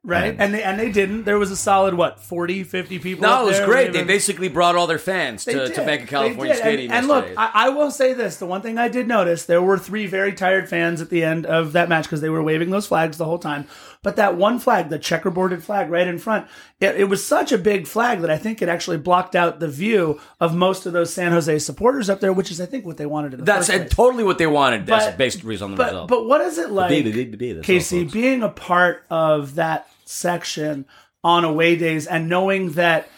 Right? 0.04 0.26
And- 0.28 0.40
And 0.40 0.54
they, 0.54 0.62
and 0.62 0.78
they 0.78 0.92
didn't. 0.92 1.24
There 1.24 1.38
was 1.38 1.50
a 1.50 1.56
solid, 1.56 1.94
what, 1.94 2.20
40, 2.20 2.62
50 2.62 2.98
people? 3.00 3.22
No, 3.22 3.30
up 3.32 3.42
it 3.42 3.46
was 3.46 3.60
great. 3.60 3.92
when 3.92 3.92
They 3.92 4.04
basically 4.04 4.48
brought 4.48 4.76
all 4.76 4.86
their 4.86 4.98
fans 4.98 5.44
to, 5.46 5.52
did. 5.52 5.74
to 5.74 5.84
Banc 5.84 6.02
of 6.02 6.08
California. 6.08 6.54
Stadium. 6.54 6.92
And, 6.92 6.98
and 7.00 7.08
look. 7.08 7.26
I, 7.36 7.50
I 7.52 7.68
will 7.70 7.90
say 7.90 8.12
this: 8.12 8.36
the 8.36 8.46
one 8.46 8.62
thing 8.62 8.78
I 8.78 8.86
did 8.88 9.08
notice, 9.08 9.44
there 9.44 9.60
were 9.60 9.76
three 9.76 10.06
very 10.06 10.32
tired 10.32 10.68
fans 10.68 11.00
at 11.00 11.10
the 11.10 11.24
end 11.24 11.46
of 11.46 11.72
that 11.72 11.88
match 11.88 12.04
because 12.04 12.20
they 12.20 12.30
were 12.30 12.42
waving 12.42 12.70
those 12.70 12.86
flags 12.86 13.18
the 13.18 13.24
whole 13.24 13.40
time. 13.40 13.66
But 14.02 14.16
that 14.16 14.36
one 14.36 14.58
flag, 14.58 14.90
the 14.90 14.98
checkerboarded 14.98 15.60
flag 15.62 15.90
right 15.90 16.06
in 16.06 16.18
front, 16.18 16.46
it, 16.80 16.96
it 17.00 17.04
was 17.04 17.24
such 17.26 17.50
a 17.52 17.58
big 17.58 17.86
flag 17.86 18.20
that 18.20 18.30
I 18.30 18.38
think 18.38 18.62
it 18.62 18.68
actually 18.68 18.98
blocked 18.98 19.34
out 19.34 19.58
the 19.60 19.68
view 19.68 20.20
of 20.40 20.54
most 20.54 20.86
of 20.86 20.92
those 20.92 21.12
San 21.12 21.32
Jose 21.32 21.58
supporters 21.58 22.08
up 22.08 22.20
there, 22.20 22.32
which 22.32 22.50
is, 22.50 22.60
I 22.60 22.66
think, 22.66 22.86
what 22.86 22.96
they 22.96 23.06
wanted 23.06 23.34
in 23.34 23.40
the 23.40 23.44
that's 23.44 23.66
first 23.66 23.78
place. 23.80 23.90
totally 23.90 24.24
what 24.24 24.38
they 24.38 24.46
wanted. 24.46 24.86
That's 24.86 25.06
But- 25.06 25.18
based 25.18 25.44
based 25.44 25.62
on 25.62 25.72
the 25.72 25.76
But 25.76 25.86
result. 25.88 26.08
but 26.08 26.26
what 26.26 26.40
is 26.42 26.58
it 26.58 26.70
like, 26.70 26.90
that's 27.04 27.66
Casey, 27.66 27.98
all, 27.98 28.02
folks. 28.04 28.12
being 28.12 28.42
a 28.42 28.48
part 28.48 29.04
of 29.10 29.56
that 29.56 29.88
section 30.04 30.86
on 31.24 31.44
away 31.44 31.74
days 31.76 32.06
and 32.06 32.28
knowing 32.28 32.72
that 32.72 33.08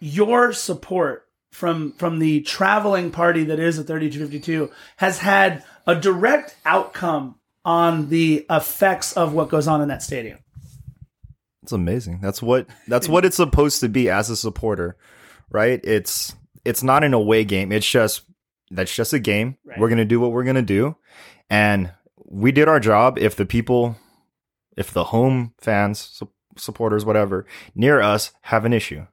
your 0.00 0.52
support 0.52 1.26
from 1.52 1.92
from 1.92 2.18
the 2.18 2.40
traveling 2.42 3.10
party 3.10 3.44
that 3.44 3.58
is 3.58 3.78
a 3.78 3.82
3252 3.84 4.70
has 4.98 5.18
had 5.20 5.64
a 5.86 5.94
direct 5.94 6.54
outcome 6.66 7.36
on 7.68 8.08
the 8.08 8.46
effects 8.48 9.12
of 9.12 9.34
what 9.34 9.50
goes 9.50 9.68
on 9.68 9.82
in 9.82 9.88
that 9.88 10.02
stadium. 10.02 10.38
It's 11.62 11.72
amazing. 11.72 12.20
That's 12.22 12.40
what 12.40 12.66
that's 12.88 13.10
what 13.10 13.26
it's 13.26 13.36
supposed 13.36 13.80
to 13.80 13.90
be 13.90 14.08
as 14.08 14.30
a 14.30 14.36
supporter, 14.36 14.96
right? 15.50 15.78
It's 15.84 16.34
it's 16.64 16.82
not 16.82 17.04
an 17.04 17.12
away 17.12 17.44
game. 17.44 17.70
It's 17.70 17.88
just 17.88 18.22
that's 18.70 18.94
just 18.94 19.12
a 19.12 19.18
game. 19.18 19.58
Right. 19.66 19.78
We're 19.78 19.90
gonna 19.90 20.06
do 20.06 20.18
what 20.18 20.32
we're 20.32 20.44
gonna 20.44 20.62
do, 20.62 20.96
and 21.50 21.92
we 22.24 22.52
did 22.52 22.68
our 22.68 22.80
job. 22.80 23.18
If 23.18 23.36
the 23.36 23.44
people, 23.44 23.96
if 24.78 24.90
the 24.90 25.04
home 25.04 25.52
fans, 25.60 25.98
su- 25.98 26.32
supporters, 26.56 27.04
whatever, 27.04 27.44
near 27.74 28.00
us 28.00 28.32
have 28.42 28.64
an 28.64 28.72
issue, 28.72 29.06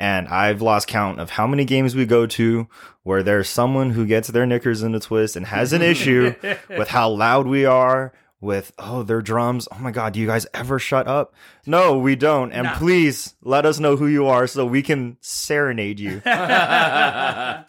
and 0.00 0.26
I've 0.26 0.60
lost 0.62 0.88
count 0.88 1.20
of 1.20 1.30
how 1.30 1.46
many 1.46 1.64
games 1.64 1.94
we 1.94 2.06
go 2.06 2.26
to 2.26 2.66
where 3.04 3.22
there's 3.22 3.48
someone 3.48 3.90
who 3.90 4.04
gets 4.06 4.28
their 4.28 4.46
knickers 4.46 4.82
in 4.82 4.94
a 4.94 5.00
twist 5.00 5.36
and 5.36 5.46
has 5.46 5.72
an 5.72 5.82
issue 5.82 6.34
with 6.68 6.88
how 6.88 7.10
loud 7.10 7.46
we 7.46 7.64
are. 7.64 8.12
With 8.42 8.72
oh 8.78 9.02
their 9.02 9.20
drums 9.20 9.68
oh 9.70 9.78
my 9.80 9.90
god 9.90 10.14
do 10.14 10.18
you 10.20 10.26
guys 10.26 10.46
ever 10.54 10.78
shut 10.78 11.06
up 11.06 11.34
no 11.66 11.98
we 11.98 12.16
don't 12.16 12.52
and 12.52 12.64
No. 12.64 12.72
please 12.76 13.34
let 13.42 13.66
us 13.66 13.78
know 13.78 13.96
who 13.96 14.06
you 14.06 14.28
are 14.28 14.46
so 14.46 14.64
we 14.64 14.80
can 14.80 15.18
serenade 15.20 16.00
you 16.00 16.22
And- 16.24 17.66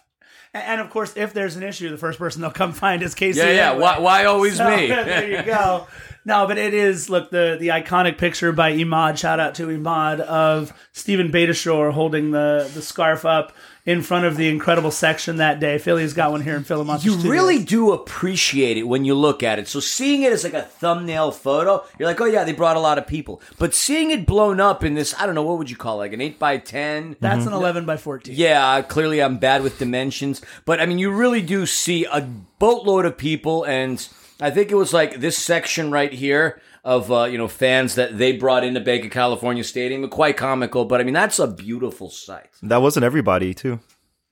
And 0.54 0.82
of 0.82 0.90
course, 0.90 1.14
if 1.16 1.34
there's 1.34 1.56
an 1.56 1.64
issue, 1.64 1.90
the 1.90 1.98
first 1.98 2.20
person 2.20 2.42
they'll 2.42 2.52
come 2.52 2.74
find 2.74 3.02
is 3.04 3.16
Casey. 3.16 3.40
yeah, 3.40 3.52
yeah. 3.52 3.72
Why, 3.74 4.00
why 4.00 4.26
always 4.26 4.58
So, 4.58 4.70
me? 4.70 4.88
there 4.90 5.30
you 5.30 5.44
go. 5.44 5.88
No, 6.24 6.46
but 6.46 6.58
it 6.58 6.74
is 6.74 7.10
look 7.10 7.32
the 7.32 7.58
the 7.60 7.70
iconic 7.70 8.18
picture 8.18 8.52
by 8.52 8.74
Imad. 8.74 9.18
Shout 9.18 9.40
out 9.40 9.56
to 9.56 9.68
Imad 9.68 10.20
of 10.20 10.74
Steven 10.92 11.32
Beitashour 11.32 11.92
holding 11.92 12.32
the 12.32 12.70
the 12.74 12.82
scarf 12.82 13.26
up 13.26 13.54
in 13.84 14.04
front 14.04 14.26
of 14.26 14.38
the 14.38 14.48
incredible 14.48 14.92
section 14.92 15.38
that 15.38 15.60
day. 15.60 15.80
Philly's 15.80 16.14
got 16.14 16.32
one 16.32 16.42
here 16.42 16.56
in 16.56 16.64
Philamonster. 16.64 17.06
You 17.06 17.14
Studios. 17.14 17.32
really 17.32 17.64
do 17.64 17.94
appreciate 17.94 18.78
it 18.78 18.84
when 18.84 19.06
you 19.06 19.16
look 19.16 19.42
at 19.42 19.58
it. 19.58 19.68
So 19.68 19.80
seeing 19.80 20.22
it 20.22 20.32
as 20.32 20.44
like 20.44 20.54
a 20.54 20.62
thumbnail 20.62 21.32
photo, 21.32 21.84
you're 21.98 22.08
like, 22.08 22.22
oh 22.22 22.26
yeah, 22.26 22.44
they 22.44 22.54
brought 22.54 22.78
a 22.78 22.80
lot 22.80 23.00
of 23.00 23.08
people. 23.08 23.42
But 23.58 23.74
seeing 23.74 24.12
it 24.12 24.28
blown 24.28 24.60
up 24.60 24.84
in 24.84 24.94
this, 24.94 25.16
I 25.20 25.26
don't 25.26 25.34
know, 25.34 25.42
what 25.42 25.58
would 25.58 25.70
you 25.70 25.78
call 25.78 25.96
it? 25.96 26.02
like 26.02 26.14
an 26.14 26.22
eight 26.22 26.40
by 26.40 26.58
ten? 26.58 27.16
That's 27.20 27.46
an 27.46 27.52
mm-hmm. 27.52 27.54
eleven 27.54 27.86
by 27.86 27.98
fourteen. 27.98 28.36
Yeah, 28.36 28.66
uh, 28.66 28.82
clearly 28.82 29.22
I'm 29.22 29.38
bad 29.38 29.64
with 29.64 29.80
dimensions, 29.80 30.42
but 30.66 30.80
I 30.80 30.86
mean, 30.86 31.00
you 31.00 31.12
really 31.12 31.42
do 31.42 31.66
see 31.66 32.06
a 32.06 32.22
boatload 32.60 33.06
of 33.06 33.18
people, 33.18 33.64
and 33.64 34.08
I 34.42 34.50
think 34.52 34.72
it 34.72 34.76
was 34.76 34.92
like 34.94 35.20
this 35.20 35.38
section 35.38 35.92
right 35.92 36.12
here 36.12 36.60
of 36.84 37.12
uh, 37.12 37.24
you 37.26 37.38
know 37.38 37.48
fans 37.48 37.96
that 37.96 38.18
they 38.18 38.32
brought 38.34 38.64
into 38.64 38.80
Banc 38.80 39.06
of 39.06 39.12
California 39.12 39.64
Stadium. 39.64 40.08
Quite 40.10 40.36
comical, 40.38 40.86
but 40.86 41.00
I 41.00 41.04
mean 41.04 41.14
that's 41.14 41.40
a 41.40 41.48
beautiful 41.48 42.10
sight. 42.10 42.50
That 42.64 42.82
wasn't 42.82 43.06
everybody 43.06 43.54
too. 43.54 43.80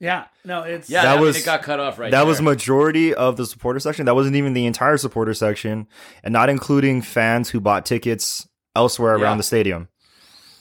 Yeah, 0.02 0.26
no, 0.46 0.64
it's 0.64 0.90
Yeah, 0.90 1.02
That 1.02 1.12
I 1.12 1.16
mean, 1.18 1.26
was- 1.26 1.38
it 1.38 1.44
got 1.46 1.62
cut 1.62 1.80
off 1.82 2.00
right. 2.00 2.10
that 2.12 2.26
was 2.26 2.42
majority 2.42 3.14
of 3.14 3.36
the 3.36 3.46
supporter 3.46 3.82
section. 3.82 4.06
That 4.06 4.16
wasn't 4.16 4.38
even 4.38 4.54
the 4.54 4.66
entire 4.66 4.96
supporter 4.98 5.34
section, 5.34 5.88
and 6.24 6.32
not 6.32 6.48
including 6.50 7.02
fans 7.02 7.50
who 7.50 7.60
bought 7.60 7.86
tickets 7.86 8.48
elsewhere 8.76 9.18
Yeah. 9.18 9.24
around 9.26 9.38
the 9.40 9.44
stadium. 9.44 9.90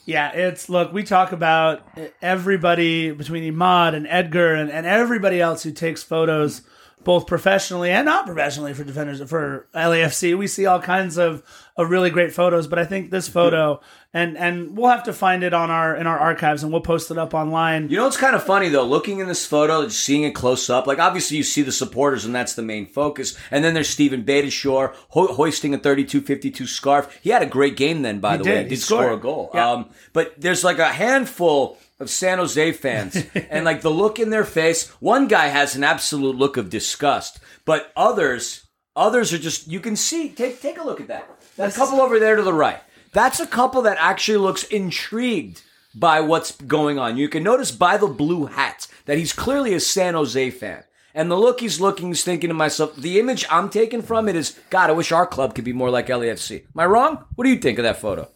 Yeah, 0.05 0.31
it's 0.33 0.67
look, 0.69 0.91
we 0.91 1.03
talk 1.03 1.31
about 1.31 1.83
everybody 2.21 3.11
between 3.11 3.43
Imad 3.51 3.93
and 3.95 4.07
Edgar 4.07 4.53
and, 4.55 4.69
and 4.71 4.85
everybody 4.85 5.39
else 5.39 5.63
who 5.63 5.71
takes 5.71 6.03
photos 6.03 6.61
both 7.03 7.27
professionally 7.27 7.91
and 7.91 8.05
not 8.05 8.25
professionally 8.25 8.73
for 8.73 8.83
defenders 8.83 9.21
for 9.29 9.67
LAFC. 9.73 10.37
We 10.37 10.47
see 10.47 10.65
all 10.65 10.81
kinds 10.81 11.17
of, 11.17 11.43
of 11.77 11.89
really 11.89 12.09
great 12.09 12.33
photos, 12.33 12.67
but 12.67 12.77
I 12.77 12.85
think 12.85 13.09
this 13.09 13.29
photo 13.29 13.79
and 14.13 14.37
and 14.37 14.75
we'll 14.75 14.89
have 14.89 15.03
to 15.03 15.13
find 15.13 15.43
it 15.43 15.53
on 15.53 15.69
our 15.69 15.95
in 15.95 16.07
our 16.07 16.17
archives 16.17 16.63
and 16.63 16.71
we'll 16.71 16.81
post 16.81 17.11
it 17.11 17.17
up 17.17 17.33
online. 17.33 17.89
You 17.89 17.97
know 17.97 18.03
what's 18.05 18.17
kind 18.17 18.35
of 18.35 18.43
funny 18.43 18.67
though, 18.67 18.83
looking 18.83 19.19
in 19.19 19.27
this 19.27 19.45
photo, 19.45 19.85
just 19.85 20.03
seeing 20.03 20.23
it 20.23 20.31
close 20.35 20.69
up. 20.69 20.87
Like 20.87 20.99
obviously 20.99 21.37
you 21.37 21.43
see 21.43 21.61
the 21.61 21.71
supporters, 21.71 22.25
and 22.25 22.33
that's 22.33 22.55
the 22.55 22.63
main 22.63 22.85
focus. 22.85 23.37
And 23.51 23.63
then 23.63 23.73
there's 23.73 23.89
Steven 23.89 24.23
Beitashour 24.23 24.93
ho- 25.09 25.33
hoisting 25.33 25.73
a 25.73 25.77
32-52 25.77 26.67
scarf. 26.67 27.19
He 27.21 27.29
had 27.29 27.43
a 27.43 27.47
great 27.47 27.77
game 27.77 28.01
then, 28.01 28.19
by 28.19 28.37
the 28.37 28.43
way. 28.43 28.49
did. 28.51 28.63
He 28.63 28.63
He 28.63 28.75
did 28.75 28.81
score 28.81 29.13
a 29.13 29.17
goal. 29.17 29.51
Yeah. 29.53 29.69
Um, 29.71 29.89
but 30.11 30.33
there's 30.39 30.63
like 30.63 30.79
a 30.79 30.87
handful 30.89 31.77
of 31.99 32.09
San 32.09 32.37
Jose 32.37 32.71
fans, 32.73 33.15
and 33.49 33.65
like 33.65 33.81
the 33.81 33.91
look 33.91 34.19
in 34.19 34.29
their 34.29 34.45
face. 34.45 34.89
One 34.99 35.27
guy 35.27 35.47
has 35.47 35.75
an 35.75 35.83
absolute 35.83 36.35
look 36.35 36.57
of 36.57 36.69
disgust, 36.69 37.39
but 37.65 37.91
others, 37.95 38.67
others 38.95 39.33
are 39.33 39.39
just. 39.39 39.67
You 39.67 39.79
can 39.79 39.95
see. 39.95 40.29
Take 40.29 40.61
take 40.61 40.77
a 40.77 40.83
look 40.83 41.01
at 41.01 41.07
that. 41.07 41.29
That 41.57 41.73
couple 41.73 42.01
over 42.01 42.19
there 42.19 42.35
to 42.35 42.43
the 42.43 42.53
right. 42.53 42.79
That's 43.11 43.39
a 43.39 43.47
couple 43.47 43.81
that 43.83 43.97
actually 43.99 44.37
looks 44.37 44.63
intrigued 44.63 45.63
by 45.95 46.21
what's 46.21 46.51
going 46.61 46.99
on. 46.99 47.17
You 47.17 47.27
can 47.27 47.43
notice 47.43 47.71
by 47.71 47.97
the 47.97 48.07
blue 48.07 48.45
hat 48.45 48.87
that 49.05 49.17
he's 49.17 49.33
clearly 49.33 49.73
a 49.73 49.79
San 49.79 50.13
Jose 50.13 50.51
fan. 50.51 50.83
And 51.15 51.31
the 51.31 51.35
look 51.35 51.59
he's 51.59 51.81
looking, 51.81 52.09
he's 52.09 52.23
thinking 52.23 52.49
to 52.49 52.53
myself, 52.53 52.95
the 52.95 53.19
image 53.19 53.45
I'm 53.49 53.69
taking 53.69 54.03
from 54.03 54.29
it 54.29 54.35
is, 54.35 54.59
God, 54.69 54.91
I 54.91 54.93
wish 54.93 55.11
our 55.11 55.25
club 55.25 55.55
could 55.55 55.65
be 55.65 55.73
more 55.73 55.89
like 55.89 56.07
LAFC. 56.07 56.61
Am 56.61 56.79
I 56.79 56.85
wrong? 56.85 57.25
What 57.35 57.45
do 57.45 57.49
you 57.49 57.57
think 57.57 57.79
of 57.79 57.83
that 57.83 57.99
photo? 57.99 58.29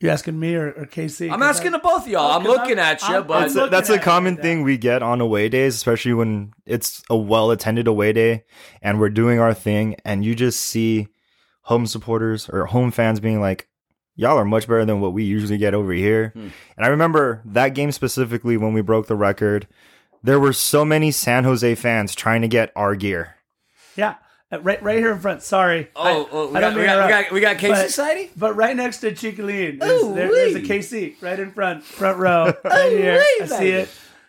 You 0.00 0.10
asking 0.10 0.38
me 0.38 0.54
or, 0.54 0.68
or 0.72 0.84
KC? 0.86 1.32
I'm 1.32 1.42
asking 1.42 1.72
to 1.72 1.78
both 1.78 2.02
of 2.02 2.08
y'all. 2.08 2.32
Oh, 2.32 2.36
I'm 2.36 2.44
looking 2.44 2.78
I'm- 2.78 2.96
at 2.96 3.02
you, 3.08 3.14
I'm- 3.14 3.26
but 3.26 3.40
That's 3.40 3.56
a, 3.56 3.66
that's 3.68 3.88
a 3.90 3.98
common 3.98 4.34
right 4.34 4.42
thing 4.42 4.62
we 4.62 4.76
get 4.76 5.02
on 5.02 5.20
away 5.22 5.48
days, 5.48 5.74
especially 5.74 6.12
when 6.12 6.52
it's 6.66 7.02
a 7.08 7.16
well 7.16 7.50
attended 7.50 7.86
away 7.86 8.12
day 8.12 8.44
and 8.82 9.00
we're 9.00 9.08
doing 9.08 9.38
our 9.40 9.54
thing, 9.54 9.96
and 10.04 10.24
you 10.24 10.34
just 10.34 10.60
see 10.60 11.08
home 11.62 11.86
supporters 11.86 12.48
or 12.50 12.66
home 12.66 12.90
fans 12.90 13.20
being 13.20 13.40
like, 13.40 13.68
"Y'all 14.14 14.36
are 14.38 14.44
much 14.44 14.68
better 14.68 14.84
than 14.84 15.00
what 15.00 15.14
we 15.14 15.24
usually 15.24 15.56
get 15.58 15.72
over 15.72 15.92
here." 15.92 16.30
Hmm. 16.34 16.48
And 16.76 16.84
I 16.84 16.88
remember 16.88 17.40
that 17.46 17.70
game 17.70 17.90
specifically 17.90 18.56
when 18.58 18.74
we 18.74 18.82
broke 18.82 19.06
the 19.06 19.16
record. 19.16 19.66
There 20.22 20.38
were 20.40 20.52
so 20.52 20.84
many 20.84 21.10
San 21.10 21.44
Jose 21.44 21.74
fans 21.76 22.14
trying 22.14 22.42
to 22.42 22.48
get 22.48 22.70
our 22.76 22.96
gear. 22.96 23.36
Yeah, 23.96 24.16
Uh, 24.52 24.60
right, 24.60 24.80
right 24.82 24.98
here 24.98 25.12
in 25.12 25.18
front. 25.18 25.42
Sorry. 25.42 25.88
Oh, 25.96 26.02
I- 26.02 26.28
oh, 26.30 26.50
we, 26.50 26.56
I 26.56 26.60
got, 26.60 26.76
we, 26.76 26.84
got, 26.84 27.04
we, 27.04 27.10
got, 27.10 27.32
we 27.32 27.40
got 27.40 27.58
Casey 27.58 27.72
but- 27.72 27.86
Society? 27.86 28.30
But 28.36 28.54
right 28.54 28.76
next 28.76 28.98
to 28.98 29.10
Chicolin, 29.12 29.80
there's, 29.80 30.02
Ooh, 30.02 30.14
there, 30.14 30.30
there's 30.30 30.54
a. 30.54 30.60
KC 30.60 31.20
right 31.20 31.38
in 31.38 31.52
front, 31.52 31.82
front 31.82 32.18
row, 32.18 32.44
right 32.64 32.72
oh, 32.72 32.90
here. 32.90 33.18
wee, 33.18 33.42
I 33.42 33.46
see 33.46 33.68
it. 33.70 33.88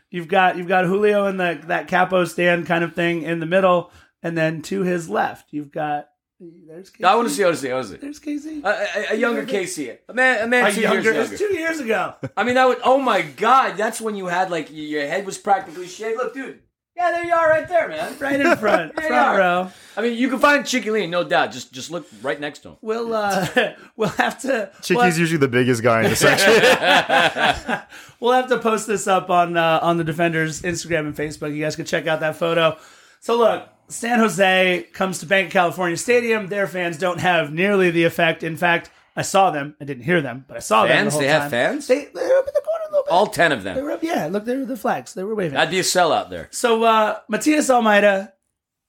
You've 0.09 0.27
got 0.27 0.57
you've 0.57 0.69
got 0.69 0.85
Julio 0.85 1.27
in 1.27 1.37
the 1.37 1.59
that 1.67 1.87
capo 1.89 2.23
stand 2.25 2.65
kind 2.65 2.83
of 2.83 2.95
thing 2.95 3.23
in 3.23 3.39
the 3.39 3.45
middle, 3.45 3.91
and 4.23 4.37
then 4.37 4.61
to 4.63 4.81
his 4.83 5.09
left, 5.09 5.51
you've 5.51 5.71
got 5.71 6.07
there's 6.39 6.91
KC. 6.91 7.03
I 7.03 7.15
want 7.15 7.27
to 7.27 7.33
see, 7.33 7.43
I 7.43 7.47
want 7.47 7.57
to 7.57 7.61
see, 7.61 7.71
I 7.71 7.75
want. 7.75 8.01
There's 8.01 8.19
KC. 8.19 8.63
A, 8.63 8.67
a, 8.67 9.13
a 9.13 9.15
younger 9.15 9.45
Casey. 9.45 9.89
A 10.07 10.13
man, 10.13 10.43
a 10.43 10.47
man 10.47 10.67
A 10.67 10.71
two 10.71 10.81
younger, 10.81 11.11
years 11.13 11.31
it's 11.31 11.41
two 11.41 11.53
years 11.53 11.79
ago. 11.79 12.13
I 12.35 12.43
mean, 12.43 12.55
that 12.55 12.67
would, 12.67 12.77
oh 12.83 12.99
my 12.99 13.21
God, 13.23 13.75
that's 13.75 13.99
when 13.99 14.15
you 14.15 14.27
had 14.27 14.51
like, 14.51 14.69
your 14.71 15.07
head 15.07 15.25
was 15.25 15.37
practically 15.37 15.87
shaved. 15.87 16.17
Look, 16.17 16.33
dude. 16.35 16.59
Yeah, 16.97 17.11
there 17.11 17.25
you 17.25 17.33
are 17.33 17.47
right 17.47 17.67
there, 17.67 17.87
man. 17.87 18.17
right 18.19 18.39
in 18.41 18.57
front, 18.57 18.95
There 18.95 19.03
you 19.05 19.09
front 19.09 19.27
are. 19.27 19.37
row. 19.37 19.71
I 19.95 20.01
mean, 20.01 20.17
you 20.17 20.29
can 20.29 20.39
find 20.39 20.63
Chiquilin, 20.63 21.09
no 21.09 21.23
doubt. 21.23 21.51
Just 21.51 21.71
just 21.71 21.91
look 21.91 22.07
right 22.23 22.39
next 22.39 22.59
to 22.59 22.69
him. 22.69 22.77
We'll 22.81 23.13
uh, 23.13 23.47
we'll 23.95 24.09
have 24.09 24.41
to. 24.41 24.71
Chiqui's 24.81 24.95
we'll, 24.95 25.17
usually 25.19 25.37
the 25.37 25.47
biggest 25.47 25.83
guy 25.83 26.03
in 26.03 26.09
the 26.09 26.15
section. 26.15 27.79
we'll 28.19 28.33
have 28.33 28.47
to 28.49 28.57
post 28.57 28.87
this 28.87 29.05
up 29.07 29.29
on 29.29 29.55
uh, 29.57 29.79
on 29.83 29.97
the 29.97 30.03
Defenders 30.03 30.63
Instagram 30.63 31.01
and 31.01 31.15
Facebook. 31.15 31.55
You 31.55 31.61
guys 31.63 31.75
can 31.75 31.85
check 31.85 32.07
out 32.07 32.19
that 32.21 32.35
photo. 32.35 32.77
So 33.19 33.37
look, 33.37 33.69
San 33.89 34.17
Jose 34.19 34.87
comes 34.93 35.19
to 35.19 35.25
Banc 35.27 35.47
of 35.47 35.53
California 35.53 35.97
Stadium. 35.97 36.47
Their 36.47 36.67
fans 36.67 36.97
don't 36.97 37.19
have 37.19 37.53
nearly 37.53 37.91
the 37.91 38.05
effect. 38.05 38.41
In 38.43 38.57
fact, 38.57 38.89
I 39.15 39.21
saw 39.21 39.49
them. 39.51 39.75
I 39.81 39.85
didn't 39.85 40.03
hear 40.03 40.21
them, 40.21 40.45
but 40.47 40.57
I 40.57 40.59
saw 40.61 40.85
them. 40.85 40.91
Fans? 40.91 41.05
The 41.05 41.11
whole 41.11 41.21
They 41.21 41.27
have 41.27 41.49
fans? 41.51 41.87
They, 41.87 42.05
they 42.05 42.27
were 42.27 42.37
up 42.37 42.47
in 42.47 42.53
the 42.53 42.61
corner 42.61 42.61
a 42.61 42.61
little 42.61 42.61
bit. 42.61 42.76
All 43.09 43.27
10 43.27 43.51
of 43.51 43.63
they 43.63 43.73
them. 43.73 43.83
were 43.83 43.91
up. 43.91 44.03
Yeah, 44.03 44.27
look, 44.27 44.45
they 44.45 44.55
were 44.57 44.65
the 44.65 44.77
flags. 44.77 45.13
They 45.13 45.23
were 45.23 45.35
waving. 45.35 45.53
That'd 45.55 45.71
be 45.71 45.79
a 45.79 45.83
sellout 45.83 46.29
there. 46.29 46.47
So 46.51 46.83
uh, 46.83 47.19
Matias 47.29 47.69
Almeida 47.69 48.33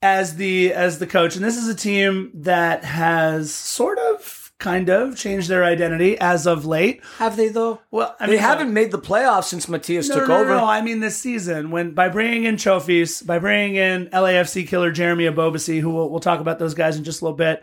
as 0.03 0.37
the 0.37 0.73
as 0.73 0.99
the 0.99 1.07
coach, 1.07 1.35
and 1.37 1.45
this 1.45 1.57
is 1.57 1.69
a 1.69 1.75
team 1.75 2.31
that 2.35 2.85
has 2.85 3.53
sort 3.53 3.99
of, 3.99 4.53
kind 4.59 4.89
of 4.89 5.17
changed 5.17 5.49
their 5.49 5.65
identity 5.65 6.19
as 6.19 6.47
of 6.47 6.65
late. 6.67 7.01
Have 7.19 7.37
they, 7.37 7.49
though? 7.49 7.81
Well, 7.91 8.15
I 8.21 8.27
They 8.27 8.33
mean, 8.33 8.41
haven't 8.41 8.73
made 8.73 8.91
the 8.91 8.99
playoffs 8.99 9.45
since 9.45 9.69
Matias 9.69 10.09
No, 10.09 10.17
took 10.17 10.29
no, 10.29 10.35
no, 10.37 10.41
over. 10.41 10.51
No, 10.57 10.65
I 10.65 10.81
mean 10.83 11.01
this 11.01 11.17
season 11.17 11.71
when 11.71 11.93
by 11.93 12.09
bringing 12.09 12.45
in 12.45 12.57
Chofis, 12.57 13.25
by 13.27 13.39
bringing 13.39 13.77
in 13.77 14.07
LAFC 14.09 14.67
killer 14.69 14.91
Jeremy 14.93 15.25
Ebobisse, 15.25 15.81
who 15.81 15.91
we'll, 15.91 16.11
we'll 16.11 16.21
talk 16.21 16.41
about 16.41 16.59
those 16.59 16.75
guys 16.75 16.97
in 16.97 17.05
just 17.05 17.21
a 17.21 17.25
little 17.25 17.37
bit. 17.37 17.63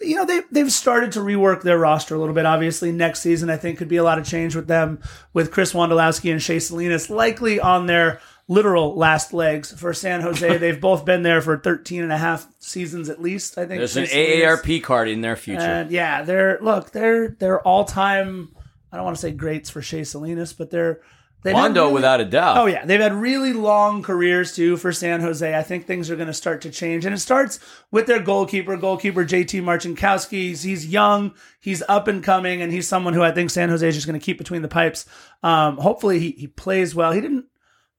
You 0.00 0.16
know 0.16 0.24
they 0.24 0.40
they've 0.50 0.72
started 0.72 1.12
to 1.12 1.20
rework 1.20 1.62
their 1.62 1.78
roster 1.78 2.14
a 2.14 2.18
little 2.18 2.34
bit. 2.34 2.46
Obviously, 2.46 2.90
next 2.92 3.20
season 3.20 3.50
I 3.50 3.56
think 3.56 3.78
could 3.78 3.88
be 3.88 3.96
a 3.98 4.02
lot 4.04 4.18
of 4.18 4.26
change 4.26 4.56
with 4.56 4.66
them 4.66 5.00
with 5.32 5.50
Chris 5.50 5.72
Wondolowski 5.72 6.32
and 6.32 6.42
Shea 6.42 6.58
Salinas 6.58 7.10
likely 7.10 7.60
on 7.60 7.86
their 7.86 8.20
literal 8.48 8.96
last 8.96 9.32
legs 9.32 9.72
for 9.72 9.92
San 9.92 10.22
Jose. 10.22 10.56
They've 10.58 10.80
both 10.80 11.04
been 11.04 11.22
there 11.22 11.40
for 11.40 11.58
13 11.58 12.02
and 12.02 12.12
a 12.12 12.18
half 12.18 12.48
seasons 12.58 13.08
at 13.08 13.22
least. 13.22 13.58
I 13.58 13.66
think 13.66 13.78
There's 13.78 13.96
an 13.96 14.06
Salinas. 14.06 14.60
AARP 14.60 14.82
card 14.82 15.08
in 15.08 15.20
their 15.20 15.36
future. 15.36 15.60
And 15.60 15.90
yeah, 15.90 16.22
they're 16.22 16.58
look, 16.60 16.90
they're 16.90 17.28
they're 17.28 17.60
all 17.60 17.84
time. 17.84 18.54
I 18.92 18.96
don't 18.96 19.04
want 19.04 19.16
to 19.16 19.20
say 19.22 19.30
greats 19.30 19.70
for 19.70 19.82
Shea 19.82 20.02
Salinas, 20.04 20.52
but 20.52 20.70
they're 20.70 21.00
they've 21.42 21.54
Wondo, 21.54 21.82
really- 21.82 21.94
without 21.94 22.20
a 22.20 22.24
doubt. 22.24 22.56
Oh 22.58 22.66
yeah, 22.66 22.84
they've 22.84 23.00
had 23.00 23.12
really 23.14 23.52
long 23.52 24.02
careers 24.02 24.54
too 24.54 24.76
for 24.76 24.92
San 24.92 25.20
Jose. 25.20 25.56
I 25.56 25.62
think 25.62 25.86
things 25.86 26.10
are 26.10 26.16
going 26.16 26.26
to 26.28 26.34
start 26.34 26.60
to 26.62 26.70
change, 26.70 27.04
and 27.04 27.14
it 27.14 27.18
starts 27.18 27.60
with 27.90 28.06
their 28.06 28.20
goalkeeper, 28.20 28.76
goalkeeper 28.76 29.24
JT 29.24 29.62
Marcinkowski. 29.62 30.30
He's, 30.30 30.62
he's 30.62 30.86
young, 30.86 31.34
he's 31.60 31.82
up 31.88 32.08
and 32.08 32.22
coming, 32.22 32.62
and 32.62 32.72
he's 32.72 32.88
someone 32.88 33.14
who 33.14 33.22
I 33.22 33.32
think 33.32 33.50
San 33.50 33.68
Jose 33.68 33.86
is 33.86 33.94
just 33.94 34.06
going 34.06 34.18
to 34.18 34.24
keep 34.24 34.38
between 34.38 34.62
the 34.62 34.68
pipes. 34.68 35.06
Um, 35.42 35.76
hopefully, 35.78 36.18
he 36.18 36.30
he 36.32 36.46
plays 36.46 36.94
well. 36.94 37.12
He 37.12 37.20
didn't. 37.20 37.46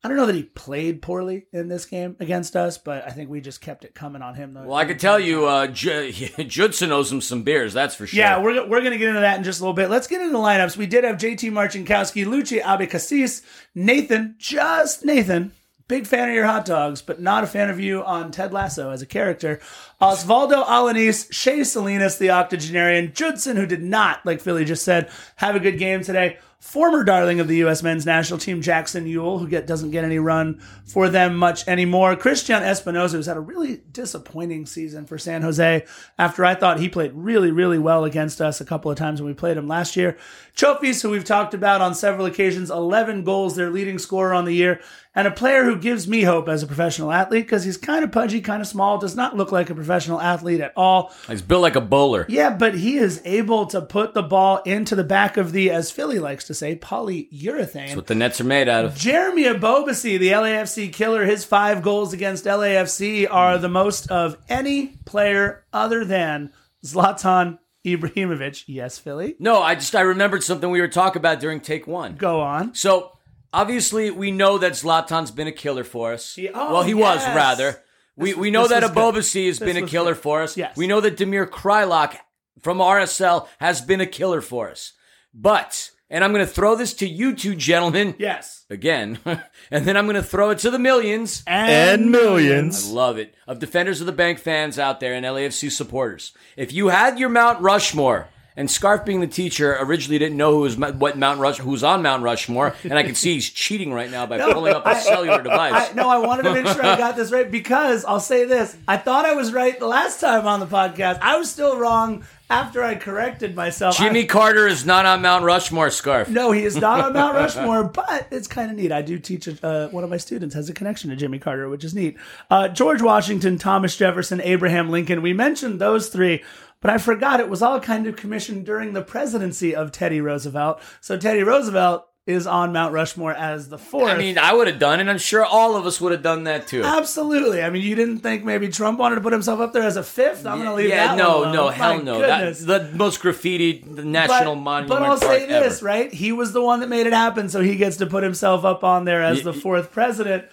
I 0.03 0.07
don't 0.07 0.17
know 0.17 0.25
that 0.25 0.35
he 0.35 0.43
played 0.43 1.03
poorly 1.03 1.45
in 1.53 1.67
this 1.67 1.85
game 1.85 2.15
against 2.19 2.55
us, 2.55 2.79
but 2.79 3.05
I 3.05 3.11
think 3.11 3.29
we 3.29 3.39
just 3.39 3.61
kept 3.61 3.85
it 3.85 3.93
coming 3.93 4.23
on 4.23 4.33
him. 4.33 4.55
Though. 4.55 4.63
Well, 4.63 4.75
I 4.75 4.85
could 4.85 4.99
tell 4.99 5.19
you, 5.19 5.45
uh, 5.45 5.67
J- 5.67 6.11
Judson 6.47 6.91
owes 6.91 7.11
him 7.11 7.21
some 7.21 7.43
beers, 7.43 7.73
that's 7.73 7.93
for 7.93 8.07
sure. 8.07 8.17
Yeah, 8.17 8.41
we're, 8.41 8.67
we're 8.67 8.79
going 8.79 8.93
to 8.93 8.97
get 8.97 9.09
into 9.09 9.21
that 9.21 9.37
in 9.37 9.43
just 9.43 9.59
a 9.59 9.63
little 9.63 9.75
bit. 9.75 9.91
Let's 9.91 10.07
get 10.07 10.21
into 10.21 10.33
the 10.33 10.39
lineups. 10.39 10.75
We 10.75 10.87
did 10.87 11.03
have 11.03 11.17
JT 11.17 11.51
Marcinkowski, 11.51 12.25
Luci 12.25 12.59
Abecasis, 12.61 13.43
Nathan, 13.75 14.35
just 14.39 15.05
Nathan. 15.05 15.53
Big 15.87 16.07
fan 16.07 16.29
of 16.29 16.35
your 16.35 16.45
hot 16.45 16.65
dogs, 16.65 17.01
but 17.01 17.19
not 17.19 17.43
a 17.43 17.47
fan 17.47 17.69
of 17.69 17.79
you 17.79 18.03
on 18.03 18.31
Ted 18.31 18.53
Lasso 18.53 18.91
as 18.91 19.01
a 19.01 19.05
character. 19.05 19.59
Osvaldo 20.01 20.65
Alanis, 20.65 21.31
Shea 21.33 21.63
Salinas, 21.63 22.17
the 22.17 22.31
octogenarian, 22.31 23.11
Judson, 23.13 23.57
who 23.57 23.65
did 23.65 23.83
not, 23.83 24.25
like 24.25 24.39
Philly 24.41 24.63
just 24.63 24.85
said, 24.85 25.11
have 25.35 25.55
a 25.55 25.59
good 25.59 25.77
game 25.77 26.01
today. 26.01 26.39
Former 26.61 27.03
darling 27.03 27.39
of 27.39 27.47
the 27.47 27.57
U.S. 27.57 27.81
men's 27.81 28.05
national 28.05 28.37
team, 28.37 28.61
Jackson 28.61 29.05
Yueill, 29.05 29.39
who 29.39 29.47
get, 29.47 29.65
doesn't 29.65 29.89
get 29.89 30.05
any 30.05 30.19
run 30.19 30.59
for 30.85 31.09
them 31.09 31.35
much 31.35 31.67
anymore. 31.67 32.15
Cristian 32.15 32.61
Espinoza, 32.61 33.13
who's 33.13 33.25
had 33.25 33.35
a 33.35 33.41
really 33.41 33.81
disappointing 33.91 34.67
season 34.67 35.07
for 35.07 35.17
San 35.17 35.41
Jose 35.41 35.83
after 36.19 36.45
I 36.45 36.53
thought 36.53 36.79
he 36.79 36.87
played 36.87 37.13
really, 37.13 37.49
really 37.49 37.79
well 37.79 38.05
against 38.05 38.39
us 38.39 38.61
a 38.61 38.65
couple 38.65 38.91
of 38.91 38.97
times 38.97 39.19
when 39.19 39.27
we 39.27 39.33
played 39.33 39.57
him 39.57 39.67
last 39.67 39.95
year. 39.95 40.15
Chofis, 40.55 41.01
who 41.01 41.09
we've 41.09 41.23
talked 41.23 41.55
about 41.55 41.81
on 41.81 41.95
several 41.95 42.27
occasions, 42.27 42.69
11 42.69 43.23
goals, 43.23 43.55
their 43.55 43.71
leading 43.71 43.97
scorer 43.97 44.31
on 44.31 44.45
the 44.45 44.53
year, 44.53 44.79
and 45.13 45.27
a 45.27 45.31
player 45.31 45.65
who 45.65 45.77
gives 45.77 46.07
me 46.07 46.21
hope 46.21 46.47
as 46.47 46.63
a 46.63 46.67
professional 46.67 47.11
athlete 47.11 47.45
because 47.45 47.65
he's 47.65 47.77
kind 47.77 48.03
of 48.03 48.11
pudgy, 48.11 48.39
kind 48.39 48.61
of 48.61 48.67
small, 48.67 48.97
does 48.97 49.15
not 49.15 49.35
look 49.35 49.51
like 49.51 49.69
a 49.69 49.75
professional 49.75 50.21
athlete 50.21 50.61
at 50.61 50.71
all. 50.77 51.13
He's 51.27 51.41
built 51.41 51.61
like 51.61 51.75
a 51.75 51.81
bowler. 51.81 52.25
Yeah, 52.29 52.55
but 52.55 52.75
he 52.75 52.97
is 52.97 53.21
able 53.25 53.65
to 53.67 53.81
put 53.81 54.13
the 54.13 54.23
ball 54.23 54.61
into 54.63 54.95
the 54.95 55.03
back 55.03 55.35
of 55.35 55.51
the, 55.51 55.69
as 55.69 55.91
Philly 55.91 56.19
likes 56.19 56.45
to 56.45 56.53
say, 56.53 56.77
polyurethane. 56.77 57.73
That's 57.73 57.95
what 57.95 58.07
the 58.07 58.15
nets 58.15 58.39
are 58.39 58.45
made 58.45 58.69
out 58.69 58.85
of. 58.85 58.95
Jeremy 58.95 59.43
Ebobisse, 59.43 60.17
the 60.17 60.29
LAFC 60.29 60.93
killer, 60.93 61.25
his 61.25 61.43
five 61.43 61.81
goals 61.81 62.13
against 62.13 62.45
LAFC 62.45 63.27
are 63.29 63.57
the 63.57 63.69
most 63.69 64.09
of 64.09 64.37
any 64.47 64.87
player 65.05 65.65
other 65.73 66.05
than 66.05 66.53
Zlatan 66.85 67.59
Ibrahimovic. 67.85 68.63
Yes, 68.67 68.97
Philly. 68.97 69.35
No, 69.39 69.61
I 69.61 69.75
just 69.75 69.95
I 69.95 70.01
remembered 70.01 70.43
something 70.43 70.69
we 70.69 70.81
were 70.81 70.87
talking 70.87 71.19
about 71.19 71.39
during 71.39 71.59
take 71.59 71.87
one. 71.87 72.15
Go 72.15 72.41
on. 72.41 72.73
So 72.75 73.17
obviously 73.53 74.11
we 74.11 74.31
know 74.31 74.57
that 74.57 74.73
Zlatan's 74.73 75.31
been 75.31 75.47
a 75.47 75.51
killer 75.51 75.83
for 75.83 76.13
us. 76.13 76.35
He- 76.35 76.49
oh, 76.49 76.73
well, 76.73 76.83
he 76.83 76.93
was 76.93 77.25
rather. 77.27 77.81
We, 78.17 78.31
This 78.31 78.37
we 78.39 78.51
know 78.51 78.67
that 78.67 78.83
was. 78.83 78.91
Ebobisse 78.91 79.47
has 79.47 79.59
been 79.59 79.77
a 79.77 79.87
killer 79.87 80.13
good. 80.13 80.21
for 80.23 80.41
us. 80.43 80.57
Yes. 80.57 80.75
We 80.77 80.87
know 80.87 80.99
that 81.01 81.17
Damir 81.17 81.47
Kreilach 81.47 82.15
from 82.61 82.77
RSL 82.79 83.47
has 83.59 83.81
been 83.81 84.01
a 84.01 84.05
killer 84.05 84.41
for 84.41 84.69
us. 84.69 84.93
But, 85.33 85.91
and 86.09 86.23
I'm 86.23 86.33
going 86.33 86.45
to 86.45 86.51
throw 86.51 86.75
this 86.75 86.93
to 86.95 87.07
you 87.07 87.33
two 87.33 87.55
gentlemen 87.55 88.15
Yes. 88.19 88.65
again, 88.69 89.17
and 89.71 89.85
then 89.85 89.95
I'm 89.95 90.05
going 90.05 90.17
to 90.17 90.21
throw 90.23 90.49
it 90.49 90.59
to 90.59 90.69
the 90.69 90.77
millions. 90.77 91.41
And 91.47 92.03
I 92.03 92.09
millions. 92.09 92.91
love 92.91 93.17
it. 93.17 93.33
Of 93.47 93.59
defenders 93.59 94.01
of 94.01 94.07
the 94.07 94.11
bank 94.13 94.37
fans 94.39 94.77
out 94.77 94.99
there 94.99 95.13
and 95.13 95.25
LAFC 95.25 95.71
supporters. 95.71 96.33
If 96.57 96.73
you 96.73 96.89
had 96.89 97.17
your 97.17 97.29
Mount 97.29 97.61
Rushmore, 97.61 98.27
and 98.57 98.69
Scarf 98.69 99.05
being 99.05 99.21
the 99.21 99.27
teacher 99.27 99.77
originally 99.79 100.19
didn't 100.19 100.37
know 100.37 100.51
who 100.51 100.59
was 100.61 100.77
what 100.77 101.17
Mount 101.17 101.39
Rush 101.39 101.57
who 101.59 101.69
was 101.71 101.83
on 101.83 102.01
Mount 102.01 102.23
Rushmore, 102.23 102.75
and 102.83 102.93
I 102.93 103.03
can 103.03 103.15
see 103.15 103.33
he's 103.35 103.49
cheating 103.49 103.93
right 103.93 104.11
now 104.11 104.25
by 104.25 104.37
pulling 104.53 104.73
up 104.73 104.85
a 104.85 104.95
cellular 104.95 105.41
device. 105.41 105.91
I, 105.91 105.93
no, 105.93 106.09
I 106.09 106.17
wanted 106.17 106.43
to 106.43 106.53
make 106.53 106.67
sure 106.67 106.85
I 106.85 106.97
got 106.97 107.15
this 107.15 107.31
right 107.31 107.49
because 107.49 108.03
I'll 108.05 108.19
say 108.19 108.45
this. 108.45 108.75
I 108.87 108.97
thought 108.97 109.25
I 109.25 109.33
was 109.33 109.53
right 109.53 109.79
the 109.79 109.87
last 109.87 110.19
time 110.19 110.45
on 110.47 110.59
the 110.59 110.67
podcast. 110.67 111.19
I 111.21 111.37
was 111.37 111.49
still 111.49 111.77
wrong 111.77 112.23
after 112.49 112.83
I 112.83 112.95
corrected 112.95 113.55
myself. 113.55 113.97
I- 113.99 114.03
Jimmy 114.03 114.25
Carter 114.25 114.67
is 114.67 114.85
not 114.85 115.05
on 115.05 115.21
Mount 115.21 115.45
Rushmore, 115.45 115.89
Scarf. 115.89 116.27
no, 116.27 116.51
he 116.51 116.65
is 116.65 116.75
not 116.75 116.99
on 116.99 117.13
Mount 117.13 117.33
Rushmore, 117.35 117.85
but 117.85 118.27
it's 118.29 118.47
kind 118.49 118.69
of 118.69 118.75
neat. 118.75 118.91
I 118.91 119.01
do 119.01 119.17
teach 119.17 119.47
uh, 119.63 119.87
one 119.87 120.03
of 120.03 120.09
my 120.09 120.17
students 120.17 120.53
has 120.55 120.67
a 120.69 120.73
connection 120.73 121.09
to 121.11 121.15
Jimmy 121.15 121.39
Carter, 121.39 121.69
which 121.69 121.85
is 121.85 121.95
neat. 121.95 122.17
Uh, 122.49 122.67
George 122.67 123.01
Washington, 123.01 123.57
Thomas 123.57 123.95
Jefferson, 123.95 124.41
Abraham 124.41 124.89
Lincoln. 124.89 125.21
We 125.21 125.31
mentioned 125.31 125.79
those 125.79 126.09
three, 126.09 126.43
but 126.81 126.91
I 126.91 126.97
forgot 126.97 127.39
it 127.39 127.49
was 127.49 127.61
all 127.61 127.79
kind 127.79 128.07
of 128.07 128.15
commissioned 128.15 128.65
during 128.65 128.93
the 128.93 129.03
presidency 129.03 129.75
of 129.75 129.91
Teddy 129.91 130.19
Roosevelt. 130.19 130.81
So 130.99 131.17
Teddy 131.17 131.43
Roosevelt 131.43 132.05
is 132.27 132.45
on 132.45 132.71
Mount 132.71 132.93
Rushmore 132.93 133.33
as 133.33 133.69
the 133.69 133.79
fourth. 133.79 134.11
I 134.11 134.17
mean, 134.17 134.37
I 134.37 134.53
would 134.53 134.67
have 134.67 134.77
done 134.77 134.99
it. 134.99 135.07
I'm 135.07 135.17
sure 135.17 135.43
all 135.43 135.75
of 135.75 135.87
us 135.87 135.99
would 135.99 136.11
have 136.11 136.21
done 136.21 136.43
that 136.43 136.67
too. 136.67 136.83
Absolutely. 136.83 137.63
I 137.63 137.71
mean, 137.71 137.81
you 137.81 137.95
didn't 137.95 138.19
think 138.19 138.43
maybe 138.43 138.69
Trump 138.69 138.99
wanted 138.99 139.15
to 139.15 139.21
put 139.21 139.33
himself 139.33 139.59
up 139.59 139.73
there 139.73 139.83
as 139.83 139.97
a 139.97 140.03
fifth? 140.03 140.45
I'm 140.45 140.57
going 140.57 140.69
to 140.69 140.75
leave 140.75 140.89
yeah, 140.89 141.07
that 141.07 141.17
no, 141.17 141.39
alone. 141.39 141.53
no, 141.53 141.65
My 141.67 141.73
hell 141.73 142.03
no. 142.03 142.19
That, 142.19 142.57
the 142.57 142.91
most 142.95 143.21
graffiti 143.21 143.79
the 143.79 144.05
national 144.05 144.55
but, 144.55 144.61
monument 144.61 144.89
but 144.89 145.03
I'll 145.03 145.17
say 145.17 145.47
this, 145.47 145.77
ever. 145.77 145.85
right? 145.85 146.13
He 146.13 146.31
was 146.31 146.53
the 146.53 146.61
one 146.61 146.81
that 146.81 146.89
made 146.89 147.07
it 147.07 147.13
happen, 147.13 147.49
so 147.49 147.61
he 147.61 147.75
gets 147.75 147.97
to 147.97 148.05
put 148.05 148.23
himself 148.23 148.65
up 148.65 148.83
on 148.83 149.05
there 149.05 149.23
as 149.23 149.41
the 149.41 149.53
fourth 149.53 149.91
president. 149.91 150.45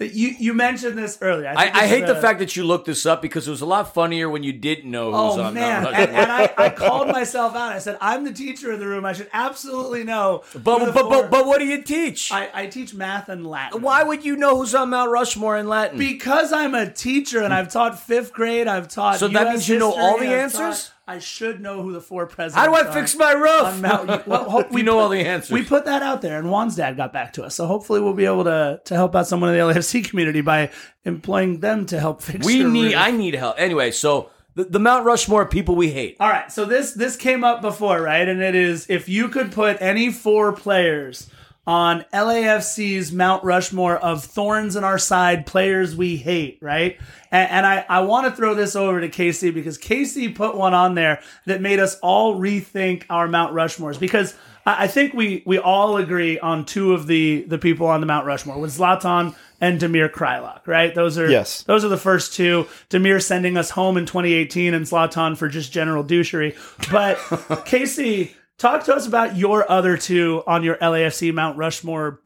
You 0.00 0.34
you 0.38 0.54
mentioned 0.54 0.98
this 0.98 1.18
earlier. 1.20 1.48
I, 1.56 1.68
I 1.68 1.82
this 1.82 1.90
hate 1.90 2.02
is 2.02 2.08
the 2.08 2.20
fact 2.20 2.40
that 2.40 2.56
you 2.56 2.64
looked 2.64 2.86
this 2.86 3.06
up 3.06 3.22
because 3.22 3.46
it 3.46 3.50
was 3.52 3.60
a 3.60 3.66
lot 3.66 3.94
funnier 3.94 4.28
when 4.28 4.42
you 4.42 4.52
didn't 4.52 4.90
know 4.90 5.06
who 5.06 5.12
was 5.12 5.38
Oh 5.38 5.42
on 5.44 5.54
man! 5.54 5.86
And, 5.86 6.10
and 6.10 6.32
I, 6.32 6.52
I 6.58 6.70
called 6.70 7.08
myself 7.12 7.54
out. 7.54 7.70
I 7.72 7.78
said, 7.78 7.96
"I'm 8.00 8.24
the 8.24 8.32
teacher 8.32 8.72
in 8.72 8.80
the 8.80 8.86
room. 8.88 9.04
I 9.04 9.12
should 9.12 9.30
absolutely 9.32 10.02
know." 10.02 10.42
But, 10.52 10.92
but, 10.92 11.08
but, 11.08 11.30
but 11.30 11.46
what 11.46 11.58
do 11.60 11.66
you 11.66 11.80
teach? 11.82 12.32
I, 12.32 12.48
I 12.52 12.66
teach 12.66 12.92
math 12.92 13.28
and 13.28 13.46
Latin. 13.46 13.82
Why 13.82 14.02
would 14.02 14.24
you 14.24 14.34
know 14.36 14.56
who's 14.58 14.74
on 14.74 14.90
Mount 14.90 15.10
Rushmore 15.12 15.56
in 15.56 15.68
Latin? 15.68 15.96
Because 15.98 16.52
I'm 16.52 16.74
a 16.74 16.90
teacher 16.90 17.40
and 17.42 17.54
I've 17.54 17.70
taught 17.72 17.98
fifth 18.00 18.32
grade. 18.32 18.66
I've 18.66 18.88
taught. 18.88 19.18
So 19.18 19.28
that 19.28 19.48
means 19.48 19.68
you 19.68 19.78
know 19.78 19.92
all 19.94 20.18
the 20.18 20.26
I've 20.26 20.32
answers? 20.32 20.86
taught- 20.88 20.93
I 21.06 21.18
should 21.18 21.60
know 21.60 21.82
who 21.82 21.92
the 21.92 22.00
four 22.00 22.26
presidents. 22.26 22.54
How 22.54 22.66
do 22.66 22.74
I 22.74 22.92
fix 22.92 23.14
my 23.14 23.32
roof? 23.32 23.80
Mount. 23.80 24.26
Well, 24.26 24.48
hope 24.50 24.70
we 24.72 24.82
know 24.82 24.98
all 24.98 25.10
the 25.10 25.20
answers. 25.20 25.50
We 25.50 25.62
put 25.62 25.84
that 25.84 26.02
out 26.02 26.22
there, 26.22 26.38
and 26.38 26.48
Juan's 26.48 26.76
dad 26.76 26.96
got 26.96 27.12
back 27.12 27.34
to 27.34 27.44
us. 27.44 27.54
So 27.54 27.66
hopefully, 27.66 28.00
we'll 28.00 28.14
be 28.14 28.24
able 28.24 28.44
to 28.44 28.80
to 28.84 28.94
help 28.94 29.14
out 29.14 29.26
someone 29.26 29.54
in 29.54 29.56
the 29.56 29.74
LAFC 29.74 30.02
community 30.08 30.40
by 30.40 30.70
employing 31.04 31.60
them 31.60 31.84
to 31.86 32.00
help 32.00 32.22
fix. 32.22 32.46
we 32.46 32.64
need. 32.64 32.84
roof. 32.86 32.94
I 32.96 33.10
need 33.10 33.34
help. 33.34 33.56
Anyway, 33.58 33.90
so 33.90 34.30
the, 34.54 34.64
the 34.64 34.78
Mount 34.78 35.04
Rushmore 35.04 35.46
people 35.46 35.76
we 35.76 35.90
hate. 35.90 36.16
All 36.20 36.30
right, 36.30 36.50
so 36.50 36.64
this 36.64 36.92
this 36.92 37.16
came 37.16 37.44
up 37.44 37.60
before, 37.60 38.00
right? 38.00 38.26
And 38.26 38.40
it 38.40 38.54
is 38.54 38.88
if 38.88 39.08
you 39.08 39.28
could 39.28 39.52
put 39.52 39.76
any 39.82 40.10
four 40.10 40.52
players 40.52 41.28
on 41.66 42.04
LAFC's 42.12 43.10
Mount 43.12 43.42
Rushmore 43.44 43.96
of 43.96 44.22
thorns 44.24 44.76
in 44.76 44.84
our 44.84 44.98
side, 44.98 45.46
players 45.46 45.96
we 45.96 46.16
hate, 46.16 46.58
right? 46.60 46.98
And, 47.30 47.50
and 47.50 47.66
I, 47.66 47.86
I 47.88 48.00
want 48.02 48.26
to 48.26 48.32
throw 48.36 48.54
this 48.54 48.76
over 48.76 49.00
to 49.00 49.08
Casey 49.08 49.50
because 49.50 49.78
Casey 49.78 50.28
put 50.28 50.56
one 50.56 50.74
on 50.74 50.94
there 50.94 51.22
that 51.46 51.60
made 51.62 51.78
us 51.78 51.98
all 52.02 52.38
rethink 52.38 53.04
our 53.08 53.26
Mount 53.28 53.54
Rushmores 53.54 53.98
because 53.98 54.34
I, 54.66 54.84
I 54.84 54.86
think 54.88 55.14
we 55.14 55.42
we 55.46 55.58
all 55.58 55.96
agree 55.96 56.38
on 56.38 56.64
two 56.66 56.92
of 56.92 57.06
the 57.06 57.42
the 57.48 57.58
people 57.58 57.86
on 57.86 58.00
the 58.00 58.06
Mount 58.06 58.26
Rushmore 58.26 58.58
with 58.58 58.76
Zlatan 58.76 59.34
and 59.60 59.80
Damir 59.80 60.10
Kreilach, 60.10 60.66
right? 60.66 60.94
Those 60.94 61.16
are 61.16 61.30
Yes. 61.30 61.62
those 61.62 61.82
are 61.84 61.88
the 61.88 61.96
first 61.96 62.34
two. 62.34 62.66
Damir 62.90 63.22
sending 63.22 63.56
us 63.56 63.70
home 63.70 63.96
in 63.96 64.04
2018 64.04 64.74
and 64.74 64.84
Zlatan 64.84 65.34
for 65.36 65.48
just 65.48 65.72
general 65.72 66.04
douchery. 66.04 66.54
But 66.92 67.64
Casey, 67.64 68.34
talk 68.58 68.84
to 68.84 68.94
us 68.94 69.06
about 69.06 69.36
your 69.36 69.70
other 69.70 69.96
two 69.96 70.42
on 70.46 70.62
your 70.62 70.76
LAFC 70.76 71.32
Mount 71.32 71.56
Rushmore. 71.56 72.20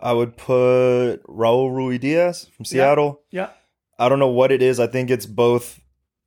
I 0.00 0.12
would 0.12 0.36
put 0.36 1.18
Raul 1.24 1.70
Ruidíaz 1.70 2.50
from 2.50 2.64
Seattle. 2.64 3.22
Yeah. 3.30 3.50
I 3.98 4.08
don't 4.08 4.20
know 4.20 4.28
what 4.28 4.52
it 4.52 4.62
is. 4.62 4.78
I 4.78 4.86
think 4.86 5.10
it's 5.10 5.26
both. 5.26 5.80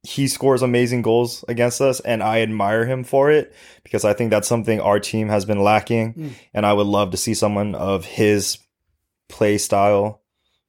He 0.04 0.28
scores 0.28 0.64
amazing 0.64 1.04
goals 1.04 1.46
against 1.48 1.80
us, 1.80 2.00
and 2.00 2.24
I 2.24 2.42
admire 2.42 2.86
him 2.86 3.04
for 3.04 3.30
it 3.30 3.54
because 3.84 4.04
I 4.04 4.14
think 4.14 4.32
that's 4.32 4.48
something 4.48 4.82
our 4.82 5.00
team 5.00 5.30
has 5.30 5.46
been 5.46 5.62
lacking. 5.62 6.14
Mm. 6.16 6.32
And 6.56 6.66
I 6.66 6.74
would 6.74 6.88
love 6.88 7.12
to 7.12 7.18
see 7.18 7.36
someone 7.36 7.76
of 7.76 8.04
his 8.04 8.58
play 9.30 9.60
style 9.60 10.24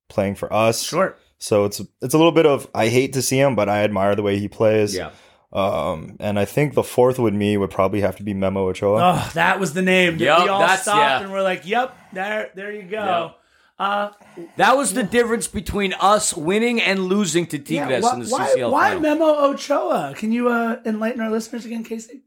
playing 0.09 0.35
for 0.35 0.53
us. 0.53 0.83
Sure. 0.83 1.17
So 1.39 1.65
it's 1.65 1.81
it's 2.01 2.15
a 2.15 2.19
little 2.19 2.33
bit 2.33 2.47
of 2.47 2.69
I 2.75 2.89
hate 2.89 3.15
to 3.15 3.23
see 3.23 3.41
him, 3.41 3.57
but 3.57 3.69
I 3.69 3.83
admire 3.83 4.15
the 4.15 4.23
way 4.23 4.39
he 4.39 4.49
plays. 4.49 4.95
Yeah. 4.95 5.11
Um, 5.53 6.17
and 6.19 6.39
I 6.39 6.45
think 6.47 6.75
the 6.75 6.83
fourth 6.83 7.19
with 7.19 7.35
me 7.35 7.57
would 7.57 7.71
probably 7.71 8.01
have 8.01 8.17
to 8.17 8.23
be 8.23 8.33
Memo 8.35 8.69
Ochoa. 8.69 9.01
Oh, 9.03 9.31
that 9.35 9.61
was 9.61 9.75
the 9.75 9.83
name. 9.83 10.17
that 10.19 10.25
Yup, 10.25 10.43
we 10.45 10.49
all 10.49 10.61
that's- 10.61 10.83
stopped 10.83 10.99
yeah. 10.99 11.21
and 11.23 11.31
we're 11.33 11.43
like, 11.43 11.67
"Yep, 11.67 11.97
there, 12.15 12.51
there 12.55 12.73
you 12.73 12.83
go." 12.85 13.33
Yep. 13.33 13.39
Uh, 13.79 14.11
That 14.57 14.77
was 14.77 14.95
the 14.95 15.03
difference 15.03 15.49
between 15.49 15.93
us 15.95 16.35
winning 16.35 16.81
and 16.81 17.07
losing 17.07 17.47
to 17.47 17.59
Tigres 17.59 18.03
why, 18.05 18.15
in 18.15 18.21
the 18.21 18.29
why, 18.29 18.47
CCL 18.55 18.71
why 18.71 18.89
final. 18.95 19.01
Memo 19.03 19.25
Ochoa? 19.51 20.15
Can 20.17 20.31
you 20.33 20.49
uh, 20.49 20.77
enlighten 20.87 21.21
our 21.21 21.31
listeners 21.31 21.65
again, 21.65 21.83
Casey? 21.85 22.23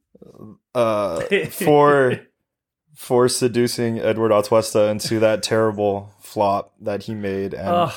uh, 0.76 1.22
for 1.52 2.20
for 2.94 3.28
seducing 3.30 4.00
Eduard 4.00 4.32
Atuesta 4.32 4.90
into 4.92 5.20
that 5.20 5.44
terrible 5.44 6.12
flop 6.22 6.74
that 6.82 7.04
he 7.04 7.14
made 7.14 7.54
and 7.54 7.68
Ugh. 7.70 7.94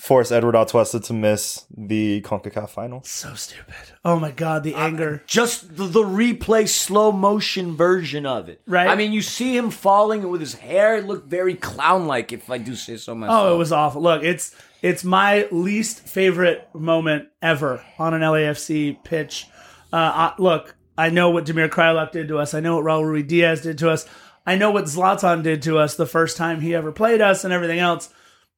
Forced 0.00 0.32
Eduard 0.32 0.54
Atuesta 0.54 1.04
to 1.04 1.12
miss 1.12 1.66
the 1.76 2.22
CONCACAF 2.22 2.70
final. 2.70 3.02
So 3.04 3.34
stupid. 3.34 3.74
Oh 4.02 4.18
my 4.18 4.30
god, 4.30 4.64
the 4.64 4.74
anger. 4.74 5.22
Just 5.26 5.76
the, 5.76 5.84
the 5.84 6.02
replay 6.02 6.66
slow 6.66 7.12
motion 7.12 7.76
version 7.76 8.24
of 8.24 8.48
it. 8.48 8.62
Right. 8.66 8.88
I 8.88 8.96
mean, 8.96 9.12
you 9.12 9.20
see 9.20 9.54
him 9.54 9.70
falling 9.70 10.26
with 10.30 10.40
his 10.40 10.54
hair. 10.54 10.96
It 10.96 11.06
looked 11.06 11.28
very 11.28 11.54
clown 11.54 12.06
like, 12.06 12.32
if 12.32 12.48
I 12.48 12.56
do 12.56 12.74
say 12.74 12.96
so 12.96 13.14
myself. 13.14 13.44
Oh, 13.44 13.54
it 13.54 13.58
was 13.58 13.72
awful. 13.72 14.00
Look, 14.00 14.22
it's 14.22 14.56
it's 14.80 15.04
my 15.04 15.46
least 15.50 16.00
favorite 16.08 16.66
moment 16.72 17.28
ever 17.42 17.84
on 17.98 18.14
an 18.14 18.22
LAFC 18.22 19.04
pitch. 19.04 19.48
Uh, 19.92 19.96
I, 19.96 20.34
look, 20.38 20.76
I 20.96 21.10
know 21.10 21.28
what 21.28 21.44
Damir 21.44 21.68
Kreilach 21.68 22.12
did 22.12 22.28
to 22.28 22.38
us. 22.38 22.54
I 22.54 22.60
know 22.60 22.76
what 22.76 22.86
Raul 22.86 23.04
Ruiz 23.04 23.26
Diaz 23.26 23.60
did 23.60 23.76
to 23.78 23.90
us. 23.90 24.06
I 24.46 24.56
know 24.56 24.70
what 24.70 24.84
Zlatan 24.84 25.42
did 25.42 25.60
to 25.62 25.78
us 25.78 25.94
the 25.94 26.06
first 26.06 26.38
time 26.38 26.62
he 26.62 26.74
ever 26.74 26.90
played 26.90 27.20
us, 27.20 27.44
and 27.44 27.52
everything 27.52 27.80
else. 27.80 28.08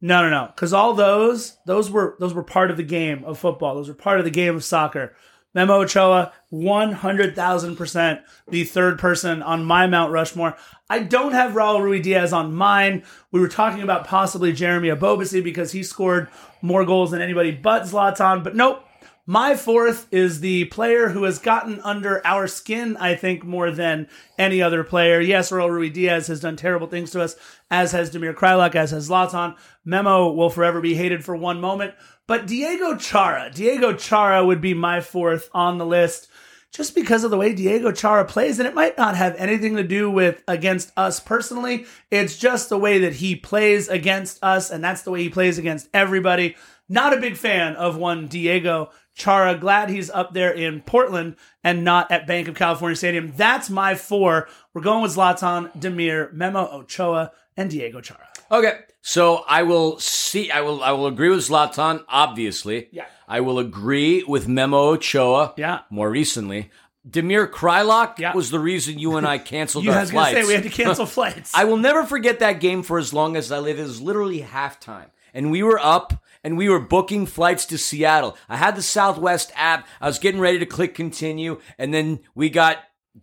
No, 0.05 0.20
no, 0.22 0.30
no, 0.30 0.46
because 0.48 0.72
all 0.72 0.94
those 0.94 1.59
those 1.64 1.88
were 1.88 2.16
those 2.18 2.34
were 2.34 2.42
part 2.42 2.72
of 2.72 2.76
the 2.76 2.82
game 2.82 3.22
of 3.24 3.38
football. 3.38 3.76
Those 3.76 3.88
were 3.88 3.94
part 3.94 4.18
of 4.18 4.24
the 4.24 4.32
game 4.32 4.57
of 4.57 4.64
soccer. 4.64 5.14
Memo 5.55 5.82
Ochoa, 5.82 6.32
one 6.50 6.90
hundred 6.90 7.36
thousand 7.36 7.76
percent 7.76 8.20
the 8.48 8.64
third 8.64 8.98
person 8.98 9.42
on 9.42 9.64
my 9.64 9.86
Mount 9.86 10.11
Rushmore. 10.11 10.57
I 10.90 11.00
don't 11.00 11.32
have 11.32 11.53
Raul 11.53 11.78
Ruidíaz 11.78 12.32
on 12.32 12.53
mine. 12.53 13.05
We 13.30 13.38
were 13.38 13.48
talking 13.48 13.82
about 13.82 14.07
possibly 14.07 14.53
Jeremy 14.53 14.88
Ebobisse 14.88 15.44
because 15.44 15.70
he 15.70 15.84
scored 15.84 16.28
more 16.62 16.84
goals 16.84 17.12
than 17.12 17.22
anybody 17.22 17.53
but 17.53 17.84
Zlatan, 17.84 18.42
but 18.42 18.57
nope. 18.57 18.84
My 19.26 19.54
fourth 19.54 20.08
is 20.10 20.40
the 20.40 20.64
player 20.64 21.10
who 21.10 21.22
has 21.22 21.38
gotten 21.38 21.78
under 21.82 22.26
our 22.26 22.48
skin, 22.48 22.96
I 22.96 23.14
think, 23.14 23.44
more 23.44 23.70
than 23.70 24.08
any 24.36 24.60
other 24.60 24.82
player. 24.82 25.20
Yes, 25.20 25.52
Raul 25.52 25.70
Ruidíaz 25.70 26.26
has 26.26 26.40
done 26.40 26.56
terrible 26.56 26.88
things 26.88 27.12
to 27.12 27.22
us, 27.22 27.36
as 27.70 27.92
has 27.92 28.10
Damir 28.10 28.34
Kreilach, 28.34 28.74
as 28.74 28.90
has 28.90 29.08
Zlatan. 29.08 29.56
Memo 29.84 30.32
will 30.32 30.50
forever 30.50 30.80
be 30.80 30.94
hated 30.94 31.24
for 31.24 31.36
one 31.36 31.60
moment. 31.60 31.94
But 32.26 32.48
Diego 32.48 32.96
Chara, 32.96 33.48
Diego 33.54 33.92
Chara 33.92 34.44
would 34.44 34.60
be 34.60 34.74
my 34.74 35.00
fourth 35.00 35.48
on 35.54 35.78
the 35.78 35.86
list 35.86 36.28
just 36.72 36.94
because 36.94 37.22
of 37.22 37.30
the 37.30 37.36
way 37.36 37.52
Diego 37.52 37.92
Chara 37.92 38.24
plays. 38.24 38.58
And 38.58 38.66
it 38.66 38.74
might 38.74 38.98
not 38.98 39.14
have 39.14 39.36
anything 39.36 39.76
to 39.76 39.84
do 39.84 40.10
with 40.10 40.42
against 40.48 40.90
us 40.96 41.20
personally. 41.20 41.86
It's 42.10 42.36
just 42.36 42.70
the 42.70 42.78
way 42.78 42.98
that 43.00 43.14
he 43.14 43.36
plays 43.36 43.88
against 43.88 44.42
us, 44.42 44.70
and 44.70 44.82
that's 44.82 45.02
the 45.02 45.12
way 45.12 45.22
he 45.22 45.28
plays 45.28 45.58
against 45.58 45.88
everybody. 45.94 46.56
Not 46.88 47.14
a 47.14 47.20
big 47.20 47.36
fan 47.36 47.76
of 47.76 47.96
one 47.96 48.26
Diego 48.26 48.90
Chara. 49.22 49.56
Glad 49.56 49.88
he's 49.90 50.10
up 50.10 50.34
there 50.34 50.50
in 50.52 50.80
Portland 50.82 51.36
and 51.62 51.84
not 51.84 52.10
at 52.10 52.26
Banc 52.26 52.48
of 52.48 52.54
California 52.54 52.96
Stadium. 52.96 53.32
That's 53.36 53.70
my 53.70 53.94
four. 53.94 54.48
We're 54.74 54.82
going 54.82 55.02
with 55.02 55.14
Zlatan, 55.14 55.72
Damir, 55.78 56.32
Memo 56.32 56.66
Ochoa, 56.72 57.32
and 57.56 57.70
Diego 57.70 58.00
Chara. 58.00 58.26
Okay, 58.50 58.80
so 59.00 59.44
I 59.48 59.62
will 59.62 59.98
see. 59.98 60.50
I 60.50 60.60
will. 60.60 60.82
I 60.82 60.90
will 60.92 61.06
agree 61.06 61.28
with 61.30 61.40
Zlatan. 61.40 62.04
Obviously, 62.08 62.88
Yeah. 62.92 63.06
I 63.28 63.40
will 63.40 63.58
agree 63.58 64.22
with 64.24 64.46
Memo 64.48 64.78
Ochoa. 64.94 65.54
Yeah. 65.56 65.80
More 65.88 66.10
recently, 66.10 66.70
Damir 67.08 67.48
Kreilach 67.50 68.18
Yeah. 68.18 68.34
was 68.34 68.50
the 68.50 68.58
reason 68.60 68.98
you 68.98 69.16
and 69.16 69.26
I 69.26 69.38
canceled 69.38 69.84
You 69.86 69.92
our 69.92 69.98
I 69.98 70.00
was 70.02 70.10
going 70.10 70.24
flights. 70.24 70.36
to 70.38 70.42
say 70.42 70.48
we 70.48 70.54
had 70.54 70.62
to 70.64 70.68
cancel 70.82 71.06
flights. 71.06 71.52
I 71.54 71.64
will 71.64 71.78
never 71.78 72.04
forget 72.04 72.40
that 72.40 72.60
game 72.60 72.82
for 72.82 72.98
as 72.98 73.12
long 73.14 73.36
as 73.36 73.50
I 73.50 73.58
live. 73.58 73.78
It 73.78 73.82
was 73.84 74.02
literally 74.02 74.40
halftime, 74.42 75.06
and 75.32 75.50
we 75.50 75.62
were 75.62 75.78
up, 75.78 76.12
and 76.45 76.57
we 76.57 76.68
were 76.68 76.80
booking 76.80 77.26
flights 77.26 77.66
to 77.66 77.78
Seattle. 77.78 78.36
I 78.49 78.57
had 78.57 78.76
the 78.76 78.82
Southwest 78.82 79.53
app. 79.55 79.86
I 80.01 80.07
was 80.07 80.18
getting 80.18 80.40
ready 80.40 80.59
to 80.59 80.66
click 80.66 80.95
continue, 80.95 81.61
and 81.78 81.93
then 81.93 82.20
we 82.34 82.51
got 82.51 82.78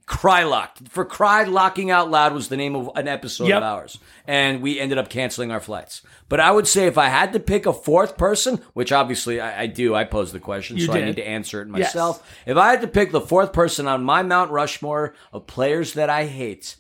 Cry 0.06 0.44
Locked. 0.44 0.88
For 0.90 1.04
Cry 1.04 1.44
Locking 1.46 1.90
Out 1.90 2.12
Loud 2.12 2.32
was 2.34 2.48
the 2.48 2.58
name 2.58 2.76
of 2.76 2.92
an 2.96 3.08
episode 3.08 3.48
Yep. 3.48 3.58
of 3.58 3.64
ours. 3.64 3.98
And 4.28 4.62
we 4.62 4.80
ended 4.80 5.00
up 5.00 5.10
canceling 5.10 5.52
our 5.52 5.60
flights. 5.60 6.04
But 6.30 6.40
I 6.40 6.52
would 6.52 6.68
say 6.68 6.86
if 6.86 7.00
I 7.00 7.08
had 7.08 7.34
to 7.34 7.40
pick 7.40 7.66
a 7.66 7.74
fourth 7.74 8.16
person, 8.16 8.58
which 8.74 8.92
obviously 8.92 9.42
I, 9.42 9.64
I 9.64 9.66
do, 9.66 9.96
I 9.96 10.04
pose 10.04 10.32
the 10.32 10.40
question, 10.40 10.78
You 10.78 10.86
so 10.86 10.94
I 10.94 11.02
need 11.02 11.16
to 11.16 11.28
answer 11.28 11.60
it 11.64 11.70
Yes. 11.70 11.72
myself. 11.96 12.24
If 12.46 12.56
I 12.56 12.70
had 12.70 12.82
to 12.82 12.88
pick 12.88 13.12
the 13.12 13.20
fourth 13.20 13.52
person 13.52 13.88
on 13.88 14.04
my 14.04 14.22
Mount 14.22 14.52
Rushmore 14.52 15.16
of 15.34 15.48
players 15.48 15.94
that 15.94 16.10
I 16.12 16.26
hate, 16.26 16.76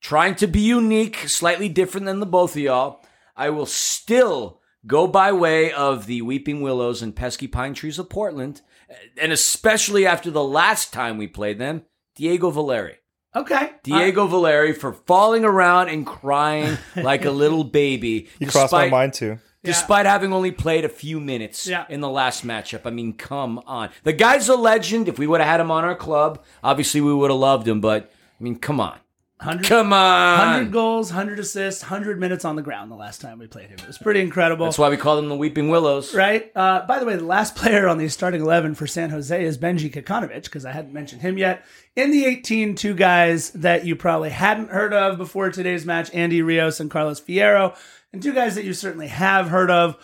trying 0.00 0.34
to 0.36 0.48
be 0.48 0.60
unique, 0.60 1.28
slightly 1.28 1.68
different 1.68 2.06
than 2.06 2.18
the 2.18 2.26
both 2.26 2.56
of 2.56 2.62
y'all, 2.62 3.00
I 3.36 3.50
will 3.50 3.66
still 3.66 4.59
go 4.86 5.06
by 5.06 5.32
way 5.32 5.72
of 5.72 6.06
the 6.06 6.22
Weeping 6.22 6.60
Willows 6.62 7.02
and 7.02 7.14
Pesky 7.14 7.46
Pine 7.46 7.74
Trees 7.74 7.98
of 7.98 8.08
Portland, 8.08 8.62
uh, 8.90 8.94
and 9.20 9.32
especially 9.32 10.06
after 10.06 10.30
the 10.30 10.44
last 10.44 10.92
time 10.92 11.18
we 11.18 11.26
played 11.26 11.58
them, 11.58 11.82
Diego 12.16 12.50
Valeri. 12.50 12.96
Okay. 13.34 13.70
Diego 13.84 14.26
Valeri 14.26 14.72
for 14.72 14.92
falling 14.92 15.44
around 15.44 15.88
and 15.88 16.04
crying 16.04 16.76
like 16.96 17.24
a 17.24 17.30
little 17.30 17.62
baby. 17.64 18.28
He 18.38 18.46
crossed 18.46 18.72
my 18.72 18.88
mind 18.88 19.14
too. 19.14 19.38
Despite 19.62 20.06
having 20.06 20.32
only 20.32 20.52
played 20.52 20.84
a 20.86 20.88
few 20.88 21.20
minutes 21.20 21.66
Yeah. 21.66 21.84
in 21.90 22.00
the 22.00 22.08
last 22.08 22.46
matchup. 22.46 22.86
I 22.86 22.90
mean, 22.90 23.12
come 23.12 23.58
on. 23.66 23.90
The 24.04 24.14
guy's 24.14 24.48
a 24.48 24.56
legend. 24.56 25.06
If 25.06 25.18
we 25.18 25.26
would 25.26 25.40
have 25.40 25.48
had 25.50 25.60
him 25.60 25.70
on 25.70 25.84
our 25.84 25.94
club, 25.94 26.42
obviously 26.64 27.02
we 27.02 27.12
would 27.14 27.30
have 27.30 27.38
loved 27.38 27.68
him, 27.68 27.80
but 27.80 28.10
I 28.40 28.42
mean, 28.42 28.56
come 28.56 28.80
on. 28.80 28.98
100, 29.42 29.66
Come 29.66 29.92
on. 29.94 30.38
100 30.38 30.70
goals, 30.70 31.08
100 31.08 31.38
assists, 31.38 31.82
100 31.82 32.20
minutes 32.20 32.44
on 32.44 32.56
the 32.56 32.62
ground 32.62 32.90
the 32.90 32.94
last 32.94 33.22
time 33.22 33.38
we 33.38 33.46
played 33.46 33.70
him. 33.70 33.78
It 33.78 33.86
was 33.86 33.96
pretty 33.96 34.20
incredible. 34.20 34.66
That's 34.66 34.78
why 34.78 34.90
we 34.90 34.98
call 34.98 35.16
them 35.16 35.30
the 35.30 35.36
Weeping 35.36 35.70
Willows. 35.70 36.14
Right. 36.14 36.52
Uh, 36.54 36.84
by 36.86 36.98
the 36.98 37.06
way, 37.06 37.16
the 37.16 37.24
last 37.24 37.56
player 37.56 37.88
on 37.88 37.96
the 37.96 38.06
starting 38.08 38.42
11 38.42 38.74
for 38.74 38.86
San 38.86 39.08
Jose 39.08 39.42
is 39.42 39.56
Benji 39.56 39.90
Kikanovic, 39.90 40.44
because 40.44 40.66
I 40.66 40.72
hadn't 40.72 40.92
mentioned 40.92 41.22
him 41.22 41.38
yet. 41.38 41.64
In 41.96 42.10
the 42.10 42.26
18, 42.26 42.74
two 42.74 42.92
guys 42.94 43.50
that 43.52 43.86
you 43.86 43.96
probably 43.96 44.28
hadn't 44.30 44.68
heard 44.70 44.92
of 44.92 45.16
before 45.16 45.50
today's 45.50 45.86
match 45.86 46.10
Andy 46.12 46.42
Rios 46.42 46.78
and 46.78 46.90
Carlos 46.90 47.18
Fierro, 47.18 47.74
and 48.12 48.22
two 48.22 48.34
guys 48.34 48.56
that 48.56 48.64
you 48.64 48.74
certainly 48.74 49.08
have 49.08 49.48
heard 49.48 49.70
of. 49.70 49.96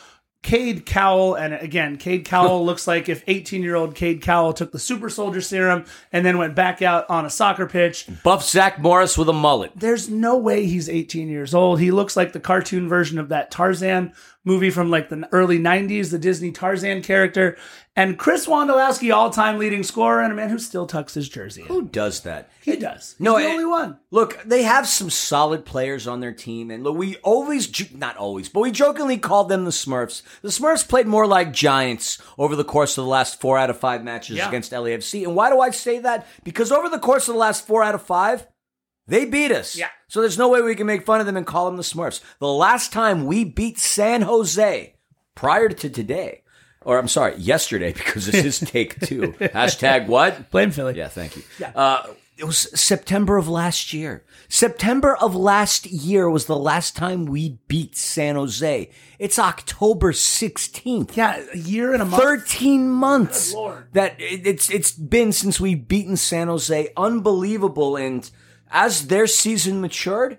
Cade 0.46 0.86
Cowell, 0.86 1.34
and 1.34 1.54
again, 1.54 1.96
Cade 1.96 2.24
Cowell 2.24 2.64
looks 2.64 2.86
like 2.86 3.08
if 3.08 3.24
18 3.26 3.64
year 3.64 3.74
old 3.74 3.96
Cade 3.96 4.22
Cowell 4.22 4.52
took 4.52 4.70
the 4.70 4.78
super 4.78 5.10
soldier 5.10 5.40
serum 5.40 5.84
and 6.12 6.24
then 6.24 6.38
went 6.38 6.54
back 6.54 6.82
out 6.82 7.10
on 7.10 7.26
a 7.26 7.30
soccer 7.30 7.66
pitch. 7.66 8.06
Buff 8.22 8.48
Zach 8.48 8.78
Morris 8.78 9.18
with 9.18 9.28
a 9.28 9.32
mullet. 9.32 9.72
There's 9.74 10.08
no 10.08 10.36
way 10.36 10.66
he's 10.66 10.88
18 10.88 11.28
years 11.28 11.52
old. 11.52 11.80
He 11.80 11.90
looks 11.90 12.16
like 12.16 12.32
the 12.32 12.38
cartoon 12.38 12.88
version 12.88 13.18
of 13.18 13.28
that 13.30 13.50
Tarzan 13.50 14.12
movie 14.46 14.70
from 14.70 14.88
like 14.90 15.10
the 15.10 15.28
early 15.32 15.58
90s, 15.58 16.10
the 16.10 16.18
Disney 16.18 16.52
Tarzan 16.52 17.02
character. 17.02 17.58
And 17.98 18.18
Chris 18.18 18.46
Wondolowski, 18.46 19.12
all 19.12 19.30
time 19.30 19.58
leading 19.58 19.82
scorer, 19.82 20.20
and 20.20 20.30
a 20.30 20.36
man 20.36 20.50
who 20.50 20.58
still 20.58 20.86
tucks 20.86 21.14
his 21.14 21.30
jersey 21.30 21.62
in. 21.62 21.68
Who 21.68 21.82
does 21.88 22.20
that? 22.20 22.50
He 22.62 22.76
does. 22.76 23.14
He's 23.16 23.24
No, 23.24 23.38
the 23.38 23.44
it- 23.46 23.50
only 23.52 23.64
one. 23.64 23.98
Look, 24.10 24.42
they 24.44 24.64
have 24.64 24.86
some 24.86 25.08
solid 25.08 25.64
players 25.64 26.06
on 26.06 26.20
their 26.20 26.32
team, 26.32 26.70
and 26.70 26.84
look, 26.84 26.94
we 26.96 27.16
always, 27.22 27.90
not 27.94 28.18
always, 28.18 28.50
but 28.50 28.60
we 28.60 28.70
jokingly 28.70 29.16
called 29.16 29.48
them 29.48 29.64
the 29.64 29.70
Smurfs. 29.70 30.20
The 30.42 30.48
Smurfs 30.50 30.86
played 30.86 31.06
more 31.06 31.26
like 31.26 31.54
Giants 31.54 32.18
over 32.36 32.54
the 32.54 32.64
course 32.64 32.98
of 32.98 33.04
the 33.04 33.10
last 33.10 33.40
four 33.40 33.56
out 33.58 33.70
of 33.70 33.78
five 33.80 34.04
matches 34.04 34.36
Yeah. 34.36 34.48
against 34.48 34.72
LAFC. 34.72 35.24
And 35.24 35.34
why 35.34 35.48
do 35.50 35.60
I 35.60 35.70
say 35.70 35.98
that? 36.00 36.26
Because 36.44 36.70
over 36.70 36.90
the 36.90 36.98
course 36.98 37.28
of 37.28 37.34
the 37.34 37.40
last 37.40 37.66
four 37.66 37.82
out 37.82 37.94
of 37.94 38.02
five, 38.02 38.46
they 39.06 39.24
beat 39.24 39.52
us. 39.52 39.76
Yeah. 39.76 39.88
So 40.08 40.20
there's 40.20 40.38
no 40.38 40.48
way 40.48 40.62
we 40.62 40.74
can 40.74 40.86
make 40.86 41.04
fun 41.04 41.20
of 41.20 41.26
them 41.26 41.36
and 41.36 41.46
call 41.46 41.66
them 41.66 41.76
the 41.76 41.82
Smurfs. 41.82 42.20
The 42.38 42.48
last 42.48 42.92
time 42.92 43.26
we 43.26 43.44
beat 43.44 43.78
San 43.78 44.22
Jose, 44.22 44.94
prior 45.34 45.68
to 45.68 45.90
today, 45.90 46.42
or 46.82 46.98
I'm 46.98 47.08
sorry, 47.08 47.36
yesterday, 47.36 47.92
because 47.94 48.26
this 48.26 48.44
is 48.44 48.60
take 48.60 49.00
two. 49.00 49.32
Hashtag 49.40 50.06
what? 50.06 50.50
Blame 50.50 50.70
Philly. 50.70 50.96
Yeah, 50.96 51.08
thank 51.08 51.36
you. 51.36 51.42
Uh, 51.74 52.06
it 52.36 52.44
was 52.44 52.68
September 52.78 53.38
of 53.38 53.48
last 53.48 53.94
year. 53.94 54.22
September 54.48 55.16
of 55.16 55.34
last 55.34 55.86
year 55.86 56.28
was 56.28 56.44
the 56.44 56.56
last 56.56 56.94
time 56.94 57.24
we 57.24 57.58
beat 57.66 57.96
San 57.96 58.34
Jose. 58.34 58.90
It's 59.18 59.38
October 59.38 60.12
16th. 60.12 61.16
Yeah, 61.16 61.42
a 61.52 61.56
year 61.56 61.94
and 61.94 62.02
a 62.02 62.04
month. 62.04 62.22
13 62.22 62.90
months 62.90 63.54
that 63.92 64.16
it's 64.18 64.68
it's 64.70 64.92
been 64.92 65.32
since 65.32 65.58
we've 65.58 65.88
beaten 65.88 66.16
San 66.16 66.48
Jose. 66.48 66.92
Unbelievable. 66.96 67.96
And 67.96 68.30
as 68.70 69.06
their 69.08 69.26
season 69.26 69.80
matured, 69.80 70.38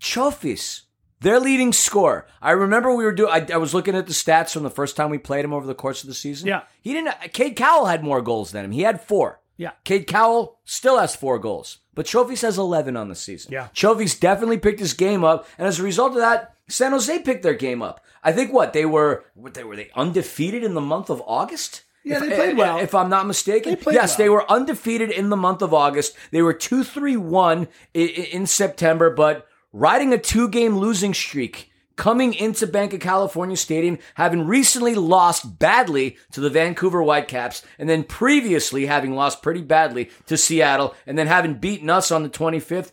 Chofis, 0.00 0.82
their 1.20 1.40
leading 1.40 1.72
scorer. 1.72 2.26
I 2.42 2.50
remember 2.52 2.94
we 2.94 3.04
were 3.04 3.12
doing. 3.12 3.30
I, 3.32 3.46
I 3.54 3.56
was 3.56 3.74
looking 3.74 3.94
at 3.96 4.06
the 4.06 4.12
stats 4.12 4.52
from 4.52 4.62
the 4.62 4.70
first 4.70 4.96
time 4.96 5.10
we 5.10 5.18
played 5.18 5.44
him 5.44 5.52
over 5.52 5.66
the 5.66 5.74
course 5.74 6.02
of 6.02 6.08
the 6.08 6.14
season. 6.14 6.48
Yeah. 6.48 6.62
he 6.80 6.92
didn't. 6.92 7.14
Cade 7.32 7.56
Cowell 7.56 7.86
had 7.86 8.04
more 8.04 8.20
goals 8.20 8.52
than 8.52 8.64
him. 8.64 8.72
He 8.72 8.82
had 8.82 9.00
four. 9.00 9.40
Yeah. 9.56 9.70
Cade 9.84 10.06
Cowell 10.06 10.58
still 10.64 10.98
has 10.98 11.14
four 11.14 11.38
goals, 11.38 11.78
but 11.94 12.06
Chofis 12.06 12.42
has 12.42 12.58
11 12.58 12.96
on 12.96 13.08
the 13.08 13.14
season. 13.14 13.52
Yeah. 13.52 13.68
Chofis 13.74 14.18
definitely 14.18 14.58
picked 14.58 14.80
his 14.80 14.94
game 14.94 15.22
up, 15.24 15.46
and 15.58 15.66
as 15.68 15.78
a 15.78 15.84
result 15.84 16.12
of 16.12 16.18
that, 16.18 16.56
San 16.68 16.90
Jose 16.92 17.20
picked 17.20 17.42
their 17.44 17.54
game 17.54 17.80
up. 17.80 18.00
I 18.22 18.32
think 18.32 18.52
what 18.52 18.72
they 18.72 18.84
were, 18.84 19.24
what 19.34 19.54
they 19.54 19.62
were 19.64 19.76
they 19.76 19.90
undefeated 19.94 20.64
in 20.64 20.74
the 20.74 20.80
month 20.80 21.08
of 21.08 21.22
August. 21.26 21.82
Yeah, 22.04 22.16
If- 22.22 22.28
they 22.28 22.36
played 22.36 22.56
well. 22.56 22.78
If 22.78 22.94
I'm 22.94 23.08
not 23.08 23.26
mistaken, 23.26 23.76
They 23.84 23.92
yes, 23.92 24.10
well. 24.10 24.18
they 24.18 24.28
were 24.28 24.50
undefeated 24.52 25.10
in 25.10 25.30
the 25.30 25.36
month 25.36 25.62
of 25.62 25.72
August. 25.72 26.14
They 26.30 26.42
were 26.42 26.52
two 26.52 26.84
three 26.84 27.16
one 27.16 27.66
in 27.94 28.46
September, 28.46 29.10
but 29.10 29.46
riding 29.72 30.12
a 30.12 30.18
two 30.18 30.48
game 30.48 30.76
losing 30.76 31.14
streak. 31.14 31.70
Coming 31.96 32.34
into 32.34 32.66
Banc 32.66 32.92
of 32.92 32.98
California 32.98 33.56
Stadium, 33.56 33.98
having 34.16 34.48
recently 34.48 34.96
lost 34.96 35.60
badly 35.60 36.16
to 36.32 36.40
the 36.40 36.50
Vancouver 36.50 37.00
Whitecaps, 37.04 37.62
and 37.78 37.88
then 37.88 38.02
previously 38.02 38.86
having 38.86 39.14
lost 39.14 39.42
pretty 39.42 39.62
badly 39.62 40.10
to 40.26 40.36
Seattle, 40.36 40.94
and 41.06 41.16
then 41.16 41.28
having 41.28 41.54
beaten 41.54 41.88
us 41.88 42.10
on 42.10 42.24
the 42.24 42.28
25th, 42.28 42.90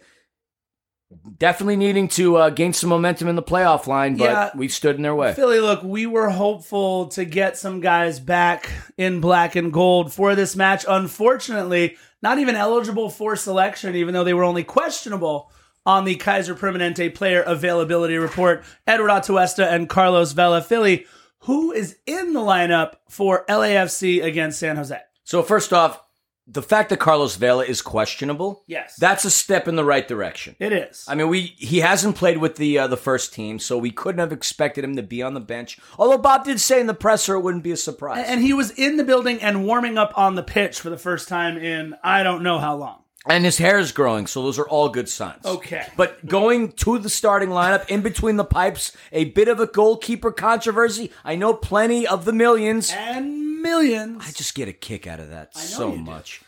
definitely 1.38 1.76
needing 1.76 2.08
to 2.10 2.38
uh, 2.38 2.50
gain 2.50 2.74
some 2.74 2.90
momentum 2.90 3.28
in 3.28 3.36
the 3.36 3.44
playoff 3.44 3.88
line, 3.88 4.16
but 4.16 4.24
Yeah. 4.26 4.50
we 4.56 4.68
stood 4.68 4.96
in 4.96 5.02
their 5.02 5.16
way. 5.16 5.34
Philly, 5.34 5.60
look, 5.60 5.84
we 5.84 6.06
were 6.06 6.30
hopeful 6.30 7.08
to 7.10 7.26
get 7.26 7.58
some 7.58 7.80
guys 7.80 8.20
back 8.20 8.70
in 8.98 9.20
black 9.20 9.56
and 9.56 9.72
gold 9.74 10.14
for 10.14 10.36
this 10.36 10.56
match. 10.56 10.86
Unfortunately, 10.88 11.98
not 12.22 12.40
even 12.40 12.56
eligible 12.56 13.10
for 13.10 13.36
selection, 13.36 13.96
even 13.96 14.14
though 14.14 14.24
they 14.24 14.34
were 14.34 14.44
only 14.44 14.64
questionable 14.64 15.52
on 15.86 16.06
the 16.06 16.16
Kaiser 16.16 16.54
Permanente 16.56 17.14
player 17.14 17.42
availability 17.42 18.18
report. 18.18 18.64
Eduard 18.86 19.10
Atuesta 19.12 19.72
and 19.72 19.90
Carlos 19.90 20.32
Vela. 20.34 20.62
Philly, 20.62 21.06
who 21.46 21.72
is 21.72 21.98
in 22.06 22.34
the 22.34 22.40
lineup 22.40 22.94
for 23.10 23.44
LAFC 23.50 24.24
against 24.24 24.60
San 24.60 24.76
Jose? 24.76 25.00
So 25.24 25.42
first 25.42 25.74
off, 25.74 26.00
the 26.52 26.62
fact 26.62 26.90
that 26.90 26.98
Carlos 27.00 27.36
Vela 27.36 27.64
is 27.64 27.82
questionable, 27.82 28.64
Yes. 28.68 28.96
that's 28.98 29.24
a 29.26 29.32
step 29.32 29.68
in 29.68 29.76
the 29.76 29.86
right 29.86 30.08
direction. 30.08 30.56
It 30.60 30.74
is. 30.74 31.06
I 31.08 31.16
mean, 31.16 31.30
we 31.30 31.56
he 31.58 31.80
hasn't 31.80 32.16
played 32.18 32.38
with 32.40 32.56
the 32.58 32.80
uh, 32.80 32.88
the 32.88 32.98
first 32.98 33.34
team, 33.34 33.60
so 33.60 33.78
we 33.78 33.92
couldn't 33.92 34.20
have 34.20 34.32
expected 34.32 34.84
him 34.84 34.96
to 34.98 35.04
be 35.04 35.22
on 35.24 35.34
the 35.34 35.40
bench. 35.40 35.80
Although 35.98 36.18
Bob 36.18 36.46
did 36.46 36.60
say 36.60 36.80
in 36.82 36.88
the 36.88 36.94
presser 36.94 37.36
it 37.36 37.42
wouldn't 37.42 37.64
be 37.64 37.72
a 37.72 37.78
surprise. 37.78 38.26
and 38.28 38.42
he 38.42 38.54
was 38.54 38.72
in 38.72 38.98
the 38.98 39.04
building 39.04 39.42
and 39.42 39.66
warming 39.66 39.98
up 39.98 40.12
on 40.18 40.36
the 40.36 40.44
pitch 40.44 40.80
for 40.80 40.90
the 40.90 40.98
first 40.98 41.28
time 41.28 41.58
in 41.58 41.96
I 42.04 42.24
don't 42.24 42.44
know 42.44 42.60
how 42.60 42.76
long. 42.76 42.98
And 43.28 43.46
his 43.46 43.60
hair 43.60 43.78
is 43.78 43.92
growing, 43.92 44.26
so 44.26 44.42
those 44.42 44.58
are 44.58 44.68
all 44.68 44.90
good 44.90 45.08
signs. 45.08 45.46
Okay. 45.46 45.86
But 45.96 46.26
going 46.26 46.72
to 46.72 46.98
the 46.98 47.08
starting 47.08 47.50
lineup, 47.50 47.88
in 47.88 48.02
between 48.02 48.36
the 48.38 48.44
pipes, 48.44 48.98
a 49.12 49.26
bit 49.26 49.48
of 49.48 49.60
a 49.60 49.68
goalkeeper 49.68 50.32
controversy. 50.32 51.12
I 51.24 51.36
know 51.36 51.54
plenty 51.54 52.08
of 52.08 52.26
the 52.26 52.34
millions. 52.34 52.92
And 52.92 53.51
millions. 53.62 54.24
I 54.26 54.32
just 54.32 54.56
get 54.56 54.68
a 54.68 54.74
kick 54.74 55.08
out 55.08 55.20
of 55.20 55.30
that 55.30 55.56
so 55.56 55.92
you 55.92 55.98
do. 55.98 56.04
much. 56.04 56.42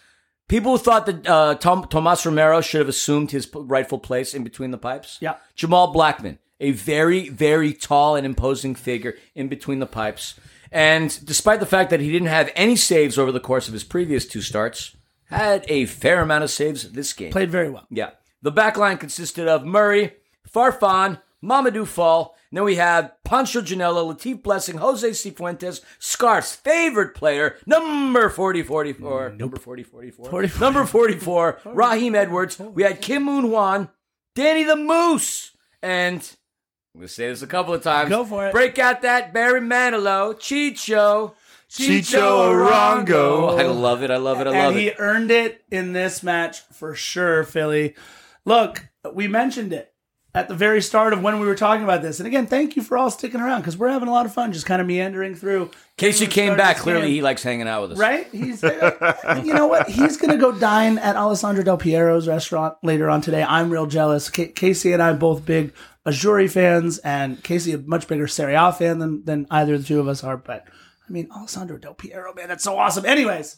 People 0.47 0.77
thought 0.77 1.05
that 1.05 1.27
uh, 1.27 1.55
Tom, 1.55 1.85
Tomas 1.87 2.25
Romero 2.25 2.61
should 2.61 2.79
have 2.79 2.89
assumed 2.89 3.31
his 3.31 3.45
p- 3.45 3.59
rightful 3.59 3.97
place 3.99 4.33
in 4.33 4.43
between 4.43 4.71
the 4.71 4.77
pipes. 4.77 5.17
Yeah. 5.21 5.35
Jamal 5.55 5.93
Blackman, 5.93 6.37
a 6.59 6.71
very, 6.71 7.29
very 7.29 7.73
tall 7.73 8.15
and 8.15 8.25
imposing 8.25 8.75
figure 8.75 9.15
in 9.33 9.47
between 9.47 9.79
the 9.79 9.85
pipes. 9.87 10.35
And 10.71 11.17
despite 11.25 11.59
the 11.59 11.65
fact 11.65 11.89
that 11.91 12.01
he 12.01 12.11
didn't 12.11 12.27
have 12.27 12.51
any 12.55 12.75
saves 12.75 13.17
over 13.17 13.31
the 13.31 13.39
course 13.39 13.67
of 13.67 13.73
his 13.73 13.83
previous 13.83 14.27
two 14.27 14.41
starts, 14.41 14.95
had 15.29 15.65
a 15.69 15.85
fair 15.85 16.21
amount 16.21 16.43
of 16.43 16.49
saves 16.51 16.91
this 16.91 17.13
game. 17.13 17.31
Played 17.31 17.51
very 17.51 17.69
well. 17.69 17.87
Yeah. 17.89 18.11
The 18.41 18.51
back 18.51 18.77
line 18.77 18.97
consisted 18.97 19.47
of 19.47 19.65
Murray, 19.65 20.13
Farfan, 20.51 21.21
Mamadou 21.43 21.87
Fall, 21.87 22.35
then 22.57 22.63
we 22.63 22.75
have 22.75 23.11
Pancho 23.23 23.61
Ginella, 23.61 24.13
Latif 24.13 24.43
Blessing, 24.43 24.77
Jose 24.77 25.09
Cifuentes, 25.09 25.81
Scarf's 25.99 26.55
favorite 26.55 27.15
player, 27.15 27.57
number 27.65 28.29
4044. 28.29 29.31
Number 29.31 29.57
4044. 29.57 30.29
40, 30.29 30.59
Number 30.59 30.85
44, 30.85 31.59
Raheem 31.65 32.15
Edwards. 32.15 32.59
We 32.59 32.83
had 32.83 33.01
Kim 33.01 33.23
Moon 33.23 33.45
Hwan, 33.45 33.89
Danny 34.35 34.63
the 34.63 34.75
Moose, 34.75 35.51
and 35.81 36.19
I'm 36.93 36.99
going 36.99 37.07
to 37.07 37.13
say 37.13 37.27
this 37.27 37.41
a 37.41 37.47
couple 37.47 37.73
of 37.73 37.81
times. 37.81 38.09
Go 38.09 38.23
for 38.23 38.47
it. 38.47 38.51
Break 38.51 38.77
out 38.77 39.01
that 39.01 39.33
Barry 39.33 39.61
Manilow, 39.61 40.35
Chicho. 40.35 41.33
Chicho 41.67 42.51
Arango. 42.51 43.59
I 43.59 43.65
love 43.65 44.03
it. 44.03 44.11
I 44.11 44.17
love 44.17 44.39
it. 44.41 44.47
I 44.47 44.51
love 44.51 44.55
and 44.55 44.75
it. 44.75 44.79
he 44.79 44.91
earned 44.99 45.31
it 45.31 45.63
in 45.71 45.93
this 45.93 46.21
match 46.21 46.59
for 46.71 46.93
sure, 46.93 47.43
Philly. 47.43 47.95
Look, 48.45 48.89
we 49.11 49.27
mentioned 49.27 49.73
it. 49.73 49.92
At 50.35 50.47
the 50.47 50.55
very 50.55 50.81
start 50.81 51.13
of 51.13 51.21
when 51.21 51.39
we 51.39 51.45
were 51.45 51.55
talking 51.55 51.83
about 51.83 52.01
this. 52.01 52.19
And 52.19 52.25
again, 52.25 52.47
thank 52.47 52.75
you 52.75 52.81
for 52.81 52.97
all 52.97 53.11
sticking 53.11 53.39
around 53.39 53.61
because 53.61 53.77
we're 53.77 53.89
having 53.89 54.07
a 54.07 54.11
lot 54.11 54.25
of 54.25 54.33
fun 54.33 54.51
just 54.51 54.65
kind 54.65 54.81
of 54.81 54.87
meandering 54.87 55.35
through. 55.35 55.69
Casey 55.95 56.25
came 56.25 56.57
back. 56.57 56.77
Clearly, 56.77 57.11
he 57.11 57.21
likes 57.21 57.43
hanging 57.43 57.67
out 57.67 57.83
with 57.83 57.91
us. 57.91 57.97
Right? 57.99 58.27
He's, 58.31 58.63
uh, 58.63 59.41
you 59.45 59.53
know 59.53 59.67
what? 59.67 59.87
He's 59.87 60.17
going 60.17 60.31
to 60.31 60.37
go 60.37 60.51
dine 60.51 60.97
at 60.97 61.15
Alessandro 61.15 61.63
Del 61.63 61.77
Piero's 61.77 62.27
restaurant 62.27 62.75
later 62.81 63.11
on 63.11 63.21
today. 63.21 63.43
I'm 63.43 63.69
real 63.69 63.85
jealous. 63.85 64.27
Ca 64.27 64.47
Casey 64.47 64.91
and 64.91 65.03
I 65.03 65.13
both 65.13 65.45
big 65.45 65.71
Azzurri 66.05 66.49
fans, 66.49 66.97
and 66.97 67.41
Casey 67.43 67.73
a 67.73 67.77
much 67.77 68.07
bigger 68.07 68.27
Serie 68.27 68.55
A 68.55 68.73
fan 68.73 68.99
than, 68.99 69.23
than 69.23 69.47
either 69.51 69.75
of 69.75 69.81
the 69.81 69.87
two 69.87 69.99
of 69.99 70.07
us 70.07 70.23
are. 70.23 70.35
But 70.35 70.65
I 71.07 71.11
mean, 71.11 71.29
Alessandro 71.31 71.77
Del 71.77 71.93
Piero, 71.93 72.33
man, 72.33 72.47
that's 72.49 72.63
so 72.63 72.77
awesome. 72.77 73.05
Anyways, 73.05 73.57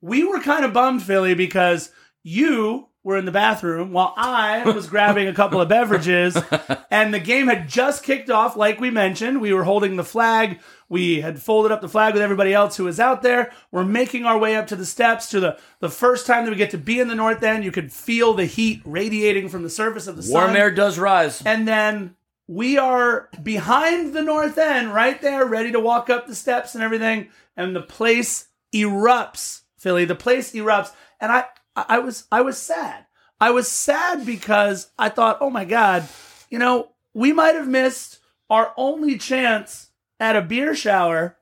we 0.00 0.24
were 0.24 0.40
kind 0.40 0.64
of 0.64 0.72
bummed, 0.72 1.02
Philly, 1.02 1.34
because 1.34 1.90
you 2.22 2.88
were 3.04 3.18
in 3.18 3.26
the 3.26 3.30
bathroom 3.30 3.92
while 3.92 4.14
I 4.16 4.64
was 4.64 4.88
grabbing 4.88 5.28
a 5.28 5.34
couple 5.34 5.60
of 5.60 5.68
beverages, 5.68 6.36
and 6.90 7.12
the 7.12 7.20
game 7.20 7.46
had 7.48 7.68
just 7.68 8.02
kicked 8.02 8.30
off. 8.30 8.56
Like 8.56 8.80
we 8.80 8.90
mentioned, 8.90 9.40
we 9.40 9.52
were 9.52 9.64
holding 9.64 9.96
the 9.96 10.04
flag. 10.04 10.58
We 10.88 11.20
had 11.20 11.40
folded 11.40 11.70
up 11.70 11.82
the 11.82 11.88
flag 11.88 12.14
with 12.14 12.22
everybody 12.22 12.54
else 12.54 12.76
who 12.76 12.84
was 12.84 12.98
out 12.98 13.22
there. 13.22 13.52
We're 13.70 13.84
making 13.84 14.24
our 14.24 14.38
way 14.38 14.56
up 14.56 14.66
to 14.68 14.76
the 14.76 14.86
steps 14.86 15.28
to 15.30 15.40
the, 15.40 15.58
the 15.80 15.90
first 15.90 16.26
time 16.26 16.44
that 16.44 16.50
we 16.50 16.56
get 16.56 16.70
to 16.70 16.78
be 16.78 16.98
in 16.98 17.08
the 17.08 17.14
north 17.14 17.42
end. 17.42 17.62
You 17.62 17.72
could 17.72 17.92
feel 17.92 18.32
the 18.32 18.46
heat 18.46 18.80
radiating 18.84 19.50
from 19.50 19.62
the 19.62 19.70
surface 19.70 20.06
of 20.06 20.16
the 20.16 20.22
sun. 20.22 20.32
Warm 20.32 20.56
air 20.56 20.70
does 20.70 20.98
rise. 20.98 21.42
And 21.44 21.68
then 21.68 22.16
we 22.46 22.78
are 22.78 23.28
behind 23.42 24.14
the 24.14 24.22
north 24.22 24.56
end, 24.56 24.94
right 24.94 25.20
there, 25.20 25.44
ready 25.44 25.72
to 25.72 25.80
walk 25.80 26.08
up 26.08 26.26
the 26.26 26.34
steps 26.34 26.74
and 26.74 26.82
everything. 26.82 27.28
And 27.56 27.76
the 27.76 27.82
place 27.82 28.48
erupts, 28.74 29.62
Philly. 29.76 30.06
The 30.06 30.14
place 30.14 30.52
erupts. 30.52 30.92
And 31.20 31.32
I, 31.32 31.44
I 31.76 31.98
was, 31.98 32.26
I 32.30 32.40
was 32.42 32.58
sad. 32.58 33.06
I 33.40 33.50
was 33.50 33.68
sad 33.68 34.24
because 34.24 34.90
I 34.98 35.08
thought, 35.08 35.38
oh 35.40 35.50
my 35.50 35.64
God, 35.64 36.08
you 36.50 36.58
know, 36.58 36.90
we 37.12 37.32
might 37.32 37.54
have 37.54 37.68
missed 37.68 38.20
our 38.48 38.72
only 38.76 39.18
chance 39.18 39.90
at 40.20 40.36
a 40.36 40.42
beer 40.42 40.74
shower 40.74 41.36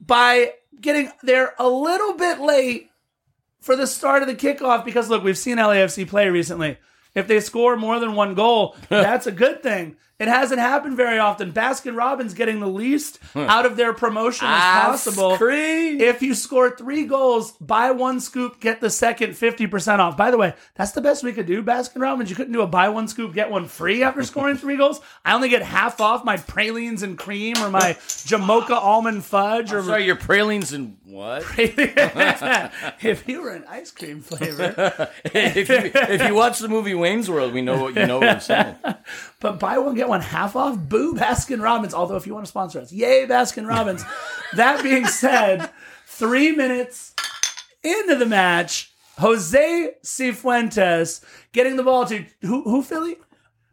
by 0.00 0.52
getting 0.80 1.10
there 1.22 1.54
a 1.58 1.68
little 1.68 2.14
bit 2.14 2.40
late 2.40 2.90
for 3.60 3.76
the 3.76 3.86
start 3.86 4.22
of 4.22 4.28
the 4.28 4.34
kickoff 4.34 4.84
because 4.84 5.08
look, 5.08 5.24
we've 5.24 5.38
seen 5.38 5.56
LAFC 5.56 6.06
play 6.06 6.28
recently. 6.28 6.78
If 7.14 7.26
they 7.26 7.40
score 7.40 7.76
more 7.76 7.98
than 7.98 8.14
one 8.14 8.34
goal, 8.34 8.76
that's 8.88 9.26
a 9.26 9.32
good 9.32 9.62
thing. 9.62 9.96
It 10.18 10.28
hasn't 10.28 10.60
happened 10.60 10.96
very 10.96 11.18
often. 11.18 11.52
Baskin 11.52 11.94
Robbins 11.94 12.32
getting 12.32 12.60
the 12.60 12.68
least 12.68 13.18
out 13.34 13.66
of 13.66 13.76
their 13.76 13.92
promotion 13.92 14.46
as 14.48 14.62
possible. 14.62 15.32
Ice 15.32 15.38
cream. 15.38 16.00
If 16.00 16.22
you 16.22 16.34
score 16.34 16.74
three 16.74 17.04
goals, 17.04 17.52
buy 17.52 17.90
one 17.90 18.20
scoop, 18.20 18.58
get 18.58 18.80
the 18.80 18.88
second 18.88 19.32
50% 19.32 19.98
off. 19.98 20.16
By 20.16 20.30
the 20.30 20.38
way, 20.38 20.54
that's 20.74 20.92
the 20.92 21.02
best 21.02 21.22
we 21.22 21.34
could 21.34 21.44
do, 21.44 21.62
Baskin 21.62 22.00
Robbins. 22.00 22.30
You 22.30 22.36
couldn't 22.36 22.54
do 22.54 22.62
a 22.62 22.66
buy 22.66 22.88
one 22.88 23.08
scoop, 23.08 23.34
get 23.34 23.50
one 23.50 23.66
free 23.66 24.02
after 24.02 24.22
scoring 24.24 24.56
three 24.56 24.76
goals. 24.76 25.00
I 25.22 25.34
only 25.34 25.50
get 25.50 25.62
half 25.62 26.00
off 26.00 26.24
my 26.24 26.38
pralines 26.38 27.02
and 27.02 27.18
cream 27.18 27.58
or 27.58 27.68
my 27.68 27.92
Jamocha 27.98 28.70
almond 28.70 29.22
fudge 29.24 29.70
or 29.72 29.82
Sorry, 29.82 30.06
your 30.06 30.16
pralines 30.16 30.72
and 30.72 30.96
what? 31.04 31.44
if 31.58 33.28
you 33.28 33.42
were 33.42 33.50
an 33.50 33.64
ice 33.68 33.90
cream 33.90 34.20
flavor. 34.22 35.10
if, 35.24 35.68
you, 35.68 35.90
if 35.94 36.22
you 36.26 36.34
watch 36.34 36.58
the 36.58 36.68
movie 36.68 36.94
Wayne's 36.94 37.30
World, 37.30 37.52
we 37.52 37.60
know 37.60 37.82
what 37.82 37.94
you 37.94 38.06
know 38.06 38.18
what 38.18 38.28
I'm 38.28 38.40
saying. 38.40 38.76
But 39.40 39.60
buy 39.60 39.78
one, 39.78 39.94
get 39.94 40.08
one 40.08 40.22
half 40.22 40.56
off. 40.56 40.78
Boo, 40.78 41.14
Baskin 41.14 41.62
Robbins. 41.62 41.92
Although, 41.92 42.16
if 42.16 42.26
you 42.26 42.32
want 42.32 42.46
to 42.46 42.50
sponsor 42.50 42.80
us, 42.80 42.92
yay, 42.92 43.26
Baskin 43.26 43.68
Robbins. 43.68 44.04
that 44.54 44.82
being 44.82 45.06
said, 45.06 45.68
three 46.06 46.52
minutes 46.52 47.14
into 47.82 48.16
the 48.16 48.26
match, 48.26 48.92
Jose 49.18 49.94
Cifuentes 50.02 51.22
getting 51.52 51.76
the 51.76 51.82
ball 51.82 52.06
to 52.06 52.24
who? 52.42 52.62
Who 52.62 52.82
Philly? 52.82 53.16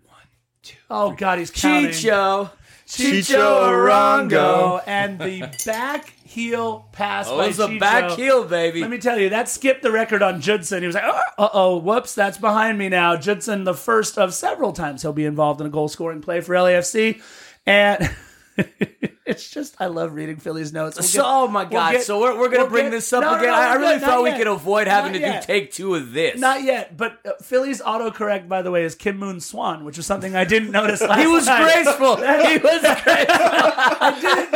One, 0.05 0.17
two. 0.61 0.77
Oh 0.89 1.11
God, 1.11 1.39
he's 1.39 1.51
counting. 1.51 1.91
Chicho. 1.91 2.51
Chicho 2.85 3.63
Arango. 3.69 4.81
and 4.85 5.17
the 5.17 5.49
back 5.65 6.13
heel 6.33 6.87
pass 6.91 7.27
Oh, 7.29 7.39
it 7.39 7.47
was 7.47 7.59
a 7.59 7.77
back 7.77 8.11
heel, 8.11 8.43
baby. 8.43 8.81
Let 8.81 8.89
me 8.89 8.97
tell 8.97 9.19
you, 9.19 9.29
that 9.29 9.47
skipped 9.47 9.83
the 9.83 9.91
record 9.91 10.23
on 10.23 10.41
Judson. 10.41 10.81
He 10.81 10.87
was 10.87 10.95
like, 10.95 11.03
uh 11.05 11.49
oh, 11.53 11.77
whoops, 11.77 12.15
that's 12.15 12.37
behind 12.37 12.77
me 12.77 12.89
now. 12.89 13.15
Judson, 13.15 13.63
the 13.63 13.75
first 13.75 14.17
of 14.17 14.33
several 14.33 14.73
times 14.73 15.03
he'll 15.03 15.13
be 15.13 15.25
involved 15.25 15.61
in 15.61 15.67
a 15.67 15.69
goal 15.69 15.87
scoring 15.87 16.21
play 16.21 16.41
for 16.41 16.55
LAFC. 16.55 17.21
And 17.65 18.13
it's 19.25 19.49
just, 19.49 19.75
I 19.79 19.85
love 19.87 20.13
reading 20.13 20.37
Philly's 20.37 20.73
notes. 20.73 20.97
We'll 20.97 21.03
so, 21.07 21.19
get- 21.21 21.25
oh 21.27 21.47
my 21.47 21.63
we'll 21.63 21.71
God! 21.71 21.91
get- 21.93 22.03
so 22.03 22.19
we're, 22.19 22.37
we're 22.37 22.49
gonna 22.49 22.63
we'll 22.63 22.69
bring 22.71 22.85
get- 22.85 22.91
this 22.91 23.11
up 23.13 23.21
No, 23.23 23.31
no, 23.31 23.37
again. 23.37 23.47
no, 23.51 23.53
I, 23.55 23.65
I 23.67 23.75
really 23.75 23.99
thought 23.99 24.23
we 24.23 24.29
yet. 24.29 24.37
could 24.37 24.47
avoid 24.47 24.87
having 24.87 25.13
Not 25.13 25.17
to 25.19 25.23
yet. 25.25 25.41
do 25.41 25.47
take 25.47 25.71
two 25.71 25.95
of 25.95 26.11
this. 26.13 26.39
Not 26.39 26.63
yet, 26.63 26.97
but 26.97 27.19
uh, 27.25 27.31
Philly's 27.41 27.81
autocorrect, 27.81 28.47
by 28.47 28.61
the 28.61 28.71
way, 28.71 28.83
is 28.83 28.95
Kim 28.95 29.17
Moon 29.17 29.39
Swan, 29.39 29.85
which 29.85 29.97
is 29.97 30.05
something 30.05 30.35
I 30.35 30.43
didn't 30.45 30.71
notice 30.71 31.01
last 31.07 31.19
he 31.21 31.27
was 31.27 31.45
time. 31.45 31.63
graceful. 31.63 32.15
he 32.17 32.57
was 32.57 32.81
graceful. 32.81 33.05
I 34.05 34.17
didn't 34.19 34.51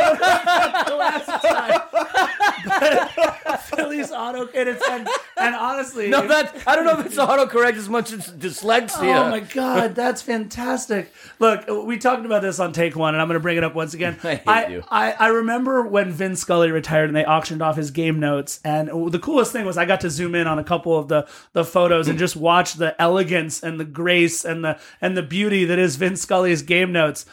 the 0.88 0.96
last 0.96 1.26
time. 1.44 1.80
Philly's 3.76 4.10
auto 4.12 4.48
and 4.54 4.68
it's 4.68 4.82
and, 4.88 5.08
and 5.36 5.54
honestly, 5.54 6.08
No, 6.08 6.26
that 6.26 6.56
I 6.66 6.76
don't 6.76 6.84
know 6.84 6.98
if 6.98 7.06
it's 7.06 7.16
autocorrect 7.16 7.74
as 7.74 7.88
much 7.88 8.12
as 8.12 8.30
dyslexia. 8.30 9.26
Oh 9.26 9.30
my 9.30 9.40
god, 9.40 9.94
that's 9.94 10.22
fantastic! 10.22 11.12
Look, 11.38 11.66
we 11.86 11.98
talked 11.98 12.24
about 12.24 12.42
this 12.42 12.58
on 12.60 12.72
take 12.72 12.96
one, 12.96 13.14
and 13.14 13.22
I'm 13.22 13.28
going 13.28 13.34
to 13.34 13.42
bring 13.42 13.56
it 13.56 13.64
up 13.64 13.74
once 13.74 13.94
again. 13.94 14.18
I 14.24 14.40
I, 14.46 14.66
you. 14.68 14.84
I 14.88 15.12
I 15.12 15.26
remember 15.28 15.82
when 15.82 16.12
Vin 16.12 16.36
Scully 16.36 16.70
retired 16.70 17.08
and 17.08 17.16
they 17.16 17.24
auctioned 17.24 17.62
off 17.62 17.76
his 17.76 17.90
game 17.90 18.20
notes, 18.20 18.60
and 18.64 18.88
the 19.12 19.18
coolest 19.18 19.52
thing 19.52 19.64
was 19.64 19.76
I 19.78 19.84
got 19.84 20.00
to 20.02 20.10
zoom 20.10 20.34
in 20.34 20.46
on 20.46 20.58
a 20.58 20.64
couple 20.64 20.96
of 20.96 21.08
the 21.08 21.28
the 21.52 21.64
photos 21.64 22.08
and 22.08 22.18
just 22.18 22.36
watch 22.36 22.74
the 22.74 23.00
elegance 23.00 23.62
and 23.62 23.78
the 23.78 23.84
grace 23.84 24.44
and 24.44 24.64
the 24.64 24.78
and 25.00 25.16
the 25.16 25.22
beauty 25.22 25.64
that 25.64 25.78
is 25.78 25.96
Vin 25.96 26.16
Scully's 26.16 26.62
game 26.62 26.92
notes. 26.92 27.26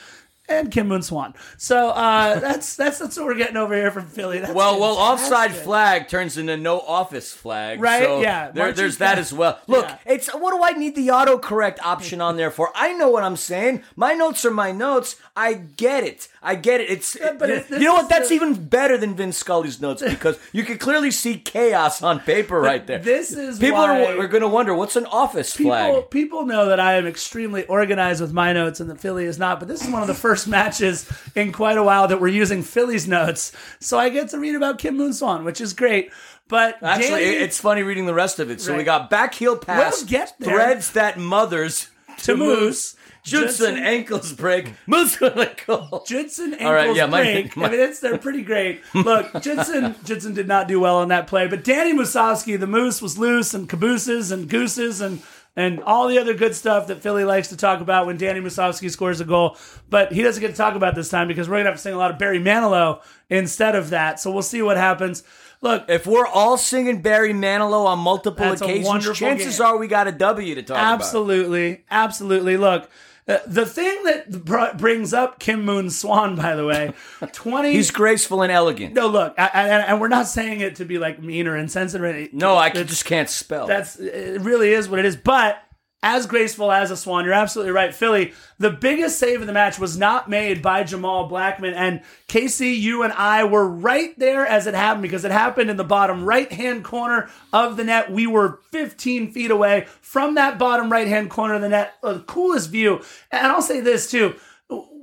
And 0.48 0.72
Kim 0.72 0.88
Moon 0.88 1.02
Swan. 1.02 1.34
So 1.58 1.89
uh, 1.89 2.39
that's 2.39 2.76
that's 2.78 3.00
that's 3.00 3.18
what 3.18 3.26
we're 3.26 3.36
getting 3.36 3.58
over 3.58 3.74
here 3.76 3.89
from 3.91 4.06
Philly. 4.06 4.39
That's 4.39 4.54
Well, 4.54 4.80
well, 4.80 4.96
offside 4.96 5.52
flag 5.56 6.08
turns 6.08 6.38
into 6.38 6.56
no 6.56 6.80
office 6.82 7.34
flag, 7.34 7.82
Right, 7.82 8.04
So 8.04 8.22
yeah, 8.22 8.52
there, 8.52 8.72
there's 8.72 8.98
that 9.00 9.18
as 9.18 9.34
well. 9.34 9.60
Look, 9.68 9.86
Yeah. 9.88 9.98
it's 10.06 10.28
what 10.34 10.52
do 10.54 10.62
I 10.64 10.78
need 10.78 10.96
the 10.96 11.08
autocorrect 11.08 11.78
option 11.84 12.22
on 12.22 12.38
there 12.38 12.52
for? 12.52 12.70
I 12.76 12.93
know 12.93 13.10
what 13.10 13.24
I'm 13.24 13.36
saying. 13.38 13.82
My 13.96 14.14
notes 14.14 14.46
are 14.46 14.52
my 14.52 14.72
notes. 14.72 15.16
I 15.36 15.54
get 15.54 16.04
it. 16.04 16.28
I 16.43 16.54
get 16.56 16.80
it. 16.80 16.89
It's 16.91 17.18
but 17.39 17.50
you, 17.50 17.64
you 17.72 17.86
know 17.86 17.96
what? 17.96 18.10
That's 18.10 18.30
the- 18.30 18.36
even 18.36 18.66
better 18.68 18.98
than 19.00 19.16
Vince 19.16 19.38
Scully's 19.38 19.82
notes 19.82 20.04
because 20.08 20.38
you 20.54 20.64
can 20.64 20.78
clearly 20.78 21.10
see 21.10 21.38
chaos 21.39 22.04
on 22.04 22.20
paper 22.20 22.60
right 22.62 22.86
there. 22.86 23.00
this 23.00 23.32
is 23.32 23.58
people 23.58 23.80
are, 23.80 24.20
are 24.22 24.28
going 24.28 24.41
to 24.41 24.48
wonder 24.48 24.74
what's 24.76 24.96
an 24.96 25.06
office 25.08 25.56
People, 25.58 25.72
flag. 25.72 26.10
people 26.12 26.46
know 26.46 26.68
that 26.68 26.80
I 26.80 26.93
am 26.96 27.08
extremely 27.08 27.66
organized 27.66 28.22
with 28.22 28.32
my 28.32 28.54
notes 28.54 28.80
and 28.80 28.89
that 28.91 29.00
Philly 29.00 29.26
is 29.26 29.39
not, 29.39 29.60
but 29.60 29.68
this 29.68 29.84
is 29.84 29.91
one 29.91 30.02
of 30.02 30.08
the 30.08 30.14
first 30.14 30.35
matches 30.48 31.10
in 31.36 31.52
quite 31.52 31.78
a 31.78 31.84
while 31.84 32.08
that 32.08 32.20
we're 32.20 32.28
using 32.28 32.62
Philly's 32.64 33.08
notes. 33.08 33.52
So 33.80 33.98
I 33.98 34.10
get 34.10 34.30
to 34.30 34.40
read 34.40 34.56
about 34.56 34.78
Kim 34.80 34.98
Moon 34.98 35.14
Swan, 35.14 35.44
which 35.46 35.62
is 35.62 35.74
great. 35.74 36.12
But 36.48 36.78
Actually, 36.84 37.24
Danny- 37.26 37.38
it's 37.38 37.60
funny 37.60 37.82
reading 37.84 38.06
the 38.06 38.14
rest 38.14 38.40
of 38.40 38.52
it. 38.52 38.62
So 38.62 38.76
we 38.78 38.84
got 38.84 39.10
back 39.10 39.34
heel 39.34 39.58
pass, 39.58 40.02
We'll 40.02 40.08
get 40.10 40.34
there. 40.40 40.54
threads 40.54 40.92
that 40.92 41.18
mothers 41.18 41.90
to 42.24 42.38
Moose, 42.38 42.96
Judson 43.24 43.48
Judson- 43.74 43.78
ankles 43.84 44.32
break, 44.34 44.74
Moose 44.86 45.20
with 45.20 45.36
a 45.38 45.52
goal. 45.66 46.04
Judson 46.08 46.54
ankles 46.54 46.68
All 46.68 46.74
right, 46.74 46.96
yeah, 46.96 47.08
my- 47.08 47.24
break. 47.24 47.58
my- 47.58 47.66
I 47.66 47.72
mean, 47.72 47.80
it's 47.80 48.00
they're 48.00 48.20
pretty 48.20 48.44
great. 48.44 48.82
Look, 48.94 49.42
Judson 49.42 49.96
Judson 50.06 50.36
did 50.36 50.48
not 50.48 50.68
do 50.68 50.80
well 50.80 50.98
on 50.98 51.08
that 51.08 51.26
play, 51.26 51.48
but 51.48 51.64
Danny 51.64 51.94
Musovski, 51.94 52.60
the 52.60 52.68
moose, 52.68 53.02
was 53.02 53.18
loose 53.18 53.56
and 53.56 53.68
cabooses 53.68 54.30
and 54.32 54.48
gooses 54.48 55.02
and 55.02 55.24
and 55.56 55.82
all 55.84 56.08
the 56.08 56.20
other 56.20 56.34
good 56.34 56.53
stuff 56.56 56.88
that 56.88 57.01
Philly 57.01 57.24
likes 57.24 57.47
to 57.49 57.58
talk 57.58 57.82
about 57.82 58.06
when 58.06 58.18
Danny 58.18 58.39
Musovski 58.41 58.91
scores 58.91 59.22
a 59.22 59.26
goal. 59.26 59.58
But 59.89 60.12
he 60.12 60.22
doesn't 60.22 60.41
get 60.41 60.51
to 60.51 60.58
talk 60.58 60.76
about 60.76 60.95
this 60.95 61.10
time 61.10 61.28
because 61.28 61.47
we're 61.47 61.58
gonna 61.58 61.70
have 61.70 61.76
to 61.78 61.82
sing 61.82 61.93
a 61.93 61.97
lot 61.97 62.12
of 62.12 62.18
Barry 62.18 62.39
Manilow 62.39 63.01
instead 63.30 63.76
of 63.76 63.89
that. 63.91 64.20
So 64.20 64.32
we'll 64.32 64.41
see 64.41 64.62
what 64.62 64.78
happens. 64.78 65.24
Look, 65.62 65.86
If 65.89 66.06
we're 66.06 66.28
all 66.28 66.58
singing 66.58 67.01
Barry 67.01 67.34
Manilow 67.34 67.86
on 67.86 67.99
multiple 67.99 68.51
occasions, 68.51 69.18
chances 69.18 69.58
game. 69.58 69.66
are 69.66 69.78
we 69.78 69.88
got 69.88 70.08
a 70.08 70.12
W 70.12 70.56
to 70.56 70.62
talk 70.62 70.78
about. 70.78 70.93
Absolutely, 70.93 71.86
absolutely. 71.89 72.58
Look, 72.58 72.89
uh, 73.28 73.39
the 73.47 73.65
thing 73.65 74.03
that 74.03 74.45
br- 74.45 74.77
brings 74.77 75.14
up 75.14 75.39
Kim 75.39 75.65
Moon 75.65 75.89
Swan, 75.89 76.35
by 76.35 76.56
the 76.56 76.65
way, 76.65 76.93
twenty. 77.31 77.72
He's 77.73 77.91
graceful 77.91 78.41
and 78.43 78.52
elegant. 78.52 78.93
no, 78.93 79.07
look, 79.07 79.34
I, 79.38 79.49
I, 79.53 79.68
and 79.81 79.99
we're 79.99 80.07
not 80.10 80.27
saying 80.27 80.61
it 80.61 80.76
to 80.76 80.85
be 80.85 80.97
like 80.99 81.22
mean 81.22 81.47
or 81.47 81.57
insensitive. 81.57 82.34
No, 82.34 82.56
I 82.56 82.69
just 82.69 83.06
can't 83.06 83.30
spell. 83.30 83.68
That's 83.68 83.97
it. 83.97 84.41
Really 84.41 84.73
is 84.73 84.88
what 84.89 84.99
it 84.99 85.06
is, 85.06 85.15
but. 85.15 85.61
As 86.03 86.27
graceful 86.27 86.72
as 86.72 86.91
a 86.91 86.97
swan, 86.97 87.26
you're 87.26 87.34
absolutely 87.34 87.72
right, 87.72 87.93
Philly. 87.93 88.34
The 88.59 88.69
biggest 88.69 89.17
save 89.17 89.41
of 89.41 89.47
the 89.47 89.53
match 89.53 89.80
was 89.80 89.97
not 89.97 90.30
made 90.30 90.61
by 90.61 90.84
Jamal 90.84 91.27
Blackman, 91.27 91.73
and 91.73 92.01
Casey, 92.27 92.73
you 92.73 93.01
and 93.01 93.11
I 93.13 93.43
were 93.43 93.67
right 93.67 94.17
there 94.19 94.45
as 94.45 94.67
it 94.67 94.76
happened 94.76 95.01
because 95.01 95.26
it 95.26 95.31
happened 95.31 95.72
in 95.72 95.77
the 95.77 95.84
bottom 95.84 96.23
right 96.23 96.51
hand 96.51 96.84
corner 96.84 97.30
of 97.51 97.76
the 97.76 97.84
net. 97.84 98.11
We 98.11 98.27
were 98.27 98.59
15 98.72 99.31
feet 99.31 99.49
away 99.49 99.88
from 100.01 100.35
that 100.35 100.59
bottom 100.59 100.91
right 100.91 101.07
hand 101.07 101.31
corner 101.31 101.55
of 101.55 101.61
the 101.61 101.69
net. 101.69 101.95
Uh, 102.03 102.13
the 102.13 102.19
coolest 102.19 102.69
view, 102.69 103.01
and 103.31 103.47
I'll 103.47 103.63
say 103.63 103.80
this 103.80 104.11
too: 104.11 104.35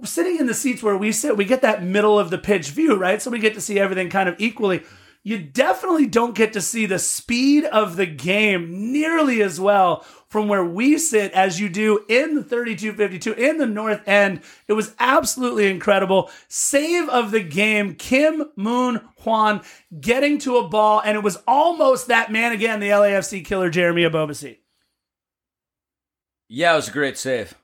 sitting 0.05 0.39
in 0.39 0.47
the 0.47 0.55
seats 0.55 0.83
where 0.85 0.97
we 0.97 1.11
sit, 1.13 1.37
we 1.37 1.45
get 1.45 1.63
that 1.63 1.83
middle 1.83 2.19
of 2.19 2.31
the 2.31 2.39
pitch 2.39 2.71
view, 2.71 2.97
right? 2.97 3.21
So 3.21 3.31
we 3.31 3.39
get 3.39 3.55
to 3.55 3.61
see 3.61 3.79
everything 3.79 4.09
kind 4.09 4.29
of 4.29 4.37
equally. 4.39 4.83
You 5.25 5.39
definitely 5.39 6.07
don't 6.07 6.35
get 6.35 6.53
to 6.55 6.61
see 6.61 6.87
the 6.87 6.99
speed 6.99 7.65
of 7.65 7.95
the 7.95 8.07
game 8.07 8.93
nearly 8.93 9.41
as 9.41 9.61
well 9.61 10.05
from 10.33 10.49
where 10.49 10.65
we 10.65 10.97
sit 10.97 11.31
as 11.33 11.61
you 11.61 11.69
do 11.69 12.07
in 12.09 12.35
the 12.35 12.43
3252 12.43 13.35
in 13.35 13.59
the 13.59 13.67
North 13.67 14.01
End. 14.09 14.41
It 14.67 14.73
was 14.73 14.95
absolutely 14.99 15.71
incredible. 15.71 16.31
Save 16.49 17.11
of 17.11 17.33
the 17.33 17.43
game, 17.43 17.95
Kim 17.95 18.45
Moon 18.57 19.03
Hwan 19.19 19.61
getting 20.01 20.39
to 20.39 20.57
a 20.57 20.67
ball, 20.67 21.03
and 21.05 21.19
it 21.19 21.23
was 21.23 21.37
almost 21.47 22.07
that 22.09 22.33
man 22.33 22.53
again, 22.53 22.81
the 22.81 22.89
LAFC 22.89 23.45
killer, 23.45 23.69
Jeremy 23.69 24.05
Ebobisse. 24.05 24.57
Yeah, 26.49 26.73
it 26.73 26.77
was 26.77 26.89
a 26.89 26.93
great 26.93 27.19
save. 27.19 27.55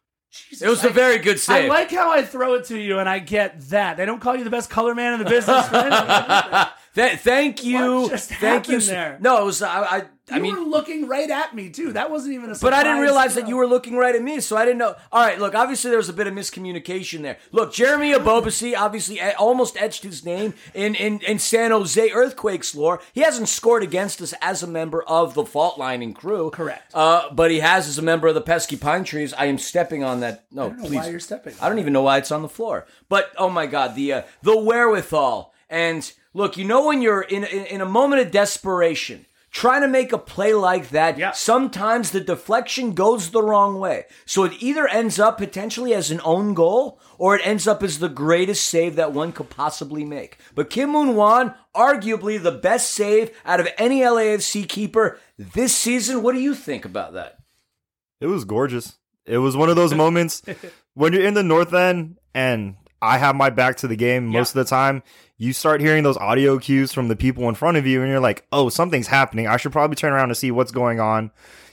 it 0.61 0.69
was 0.69 0.85
a 0.85 0.91
very 0.91 1.17
good 1.17 1.41
save. 1.41 1.65
I 1.65 1.69
like 1.69 1.91
how 1.91 2.13
I 2.13 2.23
throw 2.23 2.53
it 2.53 2.67
to 2.67 2.79
you, 2.79 2.99
and 2.99 3.09
I 3.09 3.19
get 3.19 3.63
that. 3.71 3.97
They 3.97 4.05
don't 4.05 4.21
call 4.21 4.37
you 4.37 4.45
the 4.45 4.51
best 4.51 4.69
color 4.69 4.95
man 4.95 5.15
in 5.15 5.21
the 5.21 5.25
business. 5.25 5.67
Th- 6.99 7.19
thank 7.21 7.65
you. 7.65 8.09
Thank 8.09 8.69
you. 8.69 8.81
there? 8.81 9.19
No, 9.21 9.41
it 9.43 9.45
was. 9.45 9.63
I. 9.63 9.83
I, 9.83 10.03
I 10.31 10.37
You 10.37 10.43
mean, 10.43 10.57
were 10.57 10.69
looking 10.69 11.09
right 11.09 11.31
at 11.31 11.55
me 11.55 11.71
too. 11.71 11.93
That 11.93 12.11
wasn't 12.11 12.35
even 12.35 12.51
a. 12.51 12.59
But 12.61 12.75
I 12.75 12.83
didn't 12.83 13.01
realize 13.01 13.35
that 13.37 13.49
you 13.49 13.57
were 13.57 13.67
looking 13.67 13.97
right 13.97 14.15
at 14.15 14.21
me, 14.21 14.41
so 14.41 14.57
I 14.57 14.65
didn't 14.65 14.79
know. 14.79 14.95
All 15.11 15.25
right, 15.25 15.39
look, 15.39 15.55
obviously 15.55 15.91
there 15.91 15.97
was 15.97 16.09
a 16.09 16.13
bit 16.13 16.27
of 16.27 16.35
miscommunication 16.35 17.23
there. 17.23 17.39
Look, 17.51 17.73
Jeremy 17.73 18.13
Ebobisse 18.13 18.77
obviously 18.77 19.23
almost 19.23 19.81
etched 19.81 20.03
his 20.03 20.27
name 20.27 20.53
in, 20.75 20.95
in, 20.97 21.21
in 21.21 21.39
San 21.39 21.71
Jose 21.71 22.11
Earthquakes 22.11 22.75
lore. 22.75 23.01
He 23.15 23.23
hasn't 23.23 23.49
scored 23.49 23.83
against 23.83 24.21
us 24.21 24.35
as 24.43 24.63
a 24.63 24.67
member 24.67 25.03
of 25.05 25.33
the 25.33 25.47
Fault 25.47 25.79
Lining 25.79 26.13
crew. 26.13 26.51
Correct. 26.51 26.95
Uh, 26.95 27.33
but 27.33 27.51
he 27.51 27.61
has 27.61 27.89
as 27.89 27.97
a 27.97 28.03
member 28.03 28.29
of 28.29 28.35
the 28.35 28.43
Pesky 28.43 28.77
Pine 28.77 29.05
Trees. 29.05 29.33
I 29.33 29.47
am 29.47 29.57
stepping 29.57 30.05
on 30.05 30.21
that. 30.21 30.45
No, 30.51 30.67
I 30.67 30.69
don't 30.69 30.79
know 30.79 30.85
please. 30.89 30.97
why 30.97 31.09
you're 31.09 31.21
stepping. 31.21 31.55
I 31.61 31.71
don't 31.71 31.79
even 31.79 31.95
know 31.95 32.03
why 32.03 32.19
it's 32.19 32.33
on 32.33 32.43
the 32.43 32.49
floor. 32.51 32.87
But 33.09 33.33
oh 33.39 33.49
my 33.49 33.65
god, 33.65 33.95
the 33.95 34.13
uh, 34.13 34.23
the 34.43 34.59
wherewithal 34.59 35.55
and 35.71 36.13
look, 36.39 36.57
you 36.57 36.65
know 36.65 36.87
when 36.87 37.03
you're 37.03 37.23
in, 37.23 37.45
in 37.45 37.65
in 37.67 37.81
a 37.81 37.87
moment 37.87 38.23
of 38.23 38.31
desperation, 38.31 39.27
trying 39.51 39.83
to 39.83 39.89
make 39.89 40.13
a 40.13 40.19
play 40.19 40.53
like 40.55 40.91
that, 40.91 41.19
Yeah. 41.19 41.33
sometimes 41.33 42.11
the 42.11 42.21
deflection 42.21 42.93
goes 42.95 43.31
the 43.31 43.43
wrong 43.43 43.79
way. 43.81 44.05
So 44.27 44.45
it 44.45 44.53
either 44.61 44.87
ends 44.87 45.19
up 45.19 45.39
potentially 45.39 45.95
as 45.95 46.11
an 46.11 46.21
own 46.25 46.55
goal 46.55 47.01
or 47.19 47.35
it 47.37 47.47
ends 47.47 47.67
up 47.67 47.83
as 47.83 47.99
the 47.99 48.09
greatest 48.11 48.65
save 48.67 48.97
that 48.97 49.13
one 49.13 49.33
could 49.33 49.51
possibly 49.51 50.05
make. 50.05 50.39
But 50.55 50.71
Kim 50.71 50.91
Moon 50.93 51.15
Hwan, 51.15 51.55
arguably 51.75 52.41
the 52.43 52.53
best 52.53 52.91
save 52.93 53.31
out 53.45 53.59
of 53.61 53.69
any 53.79 54.01
LAFC 54.01 54.69
keeper 54.69 55.19
this 55.39 55.75
season. 55.75 56.23
What 56.23 56.35
do 56.35 56.41
you 56.41 56.55
think 56.55 56.85
about 56.85 57.15
that? 57.15 57.39
It 58.21 58.27
was 58.27 58.45
gorgeous. 58.45 58.99
It 59.25 59.39
was 59.39 59.57
one 59.57 59.71
of 59.71 59.77
those 59.77 59.95
moments 59.95 60.43
when 60.95 61.13
you're 61.13 61.27
in 61.27 61.35
the 61.35 61.43
north 61.43 61.73
end 61.75 62.19
and 62.35 62.77
I 63.01 63.19
have 63.19 63.37
my 63.37 63.51
back 63.51 63.77
to 63.79 63.89
the 63.89 63.97
game 63.97 64.27
most 64.27 64.51
of 64.51 64.55
the 64.55 64.69
time. 64.69 65.03
You 65.37 65.53
start 65.53 65.81
hearing 65.81 66.03
those 66.03 66.17
audio 66.17 66.59
cues 66.59 66.93
from 66.93 67.09
the 67.09 67.17
people 67.17 67.49
in 67.49 67.55
front 67.55 67.77
of 67.77 67.87
you, 67.87 68.01
and 68.03 68.11
you're 68.11 68.21
like, 68.21 68.45
"Oh, 68.51 68.69
something's 68.69 69.07
happening. 69.07 69.47
I 69.47 69.57
should 69.57 69.73
probably 69.73 69.95
turn 69.97 70.13
around 70.13 70.31
to 70.31 70.35
see 70.35 70.51
what's 70.51 70.73
going 70.73 70.99
on, 71.01 71.31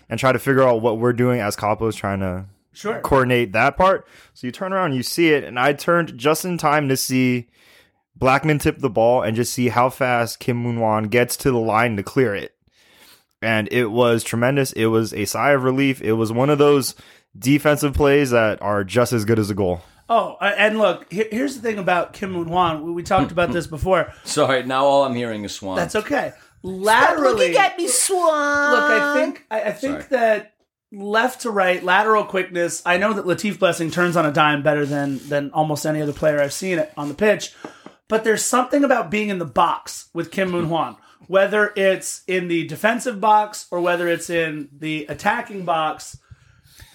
and 0.09 0.19
try 0.19 0.31
to 0.31 0.39
figure 0.39 0.63
out 0.63 0.81
what 0.81 0.99
we're 0.99 1.13
doing 1.13 1.39
as 1.39 1.55
Capos 1.55 1.95
trying 1.95 2.19
to 2.19 2.45
Sure. 2.73 2.99
coordinate 2.99 3.53
that 3.53 3.75
part." 3.77 4.07
So 4.33 4.45
you 4.47 4.51
turn 4.51 4.71
around, 4.71 4.87
and 4.87 4.95
you 4.95 5.03
see 5.03 5.29
it, 5.33 5.43
and 5.43 5.59
I 5.59 5.73
turned 5.73 6.17
just 6.17 6.45
in 6.45 6.57
time 6.59 6.89
to 6.89 6.97
see 6.97 7.47
Blackman 8.15 8.59
tip 8.59 8.79
the 8.79 8.89
ball 8.89 9.23
and 9.23 9.35
just 9.35 9.51
see 9.53 9.69
how 9.69 9.89
fast 9.89 10.39
Kim 10.39 10.57
Moon 10.57 10.77
Hwan 10.77 11.05
gets 11.05 11.35
to 11.37 11.51
the 11.51 11.57
line 11.59 11.97
to 11.97 12.03
clear 12.03 12.33
it 12.35 12.53
and 13.41 13.67
it 13.71 13.91
was 13.91 14.23
tremendous. 14.23 14.71
It 14.73 14.85
was 14.85 15.13
a 15.13 15.25
sigh 15.25 15.51
of 15.51 15.63
relief. 15.63 16.01
It 16.01 16.13
was 16.13 16.31
one 16.31 16.49
of 16.49 16.57
those 16.57 16.95
defensive 17.37 17.93
plays 17.93 18.31
that 18.31 18.61
are 18.61 18.83
just 18.83 19.11
as 19.13 19.25
good 19.25 19.37
as 19.37 19.49
a 19.49 19.53
goal. 19.53 19.81
Oh, 20.07 20.37
uh, 20.39 20.53
and 20.57 20.77
look, 20.77 21.11
here's 21.11 21.55
the 21.55 21.61
thing 21.61 21.79
about 21.79 22.13
Kim 22.13 22.31
Moon 22.31 22.47
Hwan. 22.47 22.83
We, 22.83 22.91
we 22.91 23.03
talked 23.03 23.31
about 23.31 23.51
this 23.51 23.65
before. 23.65 24.13
Sorry, 24.23 24.61
now 24.63 24.85
all 24.85 25.03
I'm 25.03 25.15
hearing 25.15 25.43
is 25.43 25.55
Swan. 25.55 25.75
That's 25.77 25.95
okay. 25.95 26.33
Laterally, 26.61 27.53
Stop 27.53 27.71
at 27.71 27.77
me, 27.77 27.87
Swan. 27.87 28.71
look, 28.71 28.83
I 28.83 29.13
think 29.15 29.45
I, 29.49 29.61
I 29.63 29.71
think 29.71 30.01
Sorry. 30.01 30.07
that 30.11 30.53
left 30.91 31.41
to 31.41 31.51
right, 31.51 31.83
lateral 31.83 32.23
quickness. 32.23 32.81
I 32.85 32.97
know 32.97 33.13
that 33.13 33.25
Latif 33.25 33.59
Blessing 33.59 33.91
turns 33.91 34.15
on 34.15 34.25
a 34.25 34.31
dime 34.31 34.63
better 34.63 34.85
than 34.85 35.19
than 35.27 35.51
almost 35.51 35.85
any 35.85 36.01
other 36.01 36.13
player 36.13 36.39
I've 36.41 36.53
seen 36.53 36.79
it 36.79 36.91
on 36.97 37.07
the 37.07 37.13
pitch. 37.13 37.53
But 38.07 38.23
there's 38.23 38.45
something 38.45 38.83
about 38.83 39.09
being 39.09 39.29
in 39.29 39.39
the 39.39 39.45
box 39.45 40.09
with 40.13 40.31
Kim 40.31 40.51
Moon 40.51 40.65
Hwan, 40.65 40.97
whether 41.27 41.73
it's 41.75 42.21
in 42.27 42.47
the 42.47 42.67
defensive 42.67 43.19
box 43.19 43.65
or 43.71 43.81
whether 43.81 44.07
it's 44.07 44.29
in 44.29 44.69
the 44.71 45.05
attacking 45.09 45.65
box. 45.65 46.17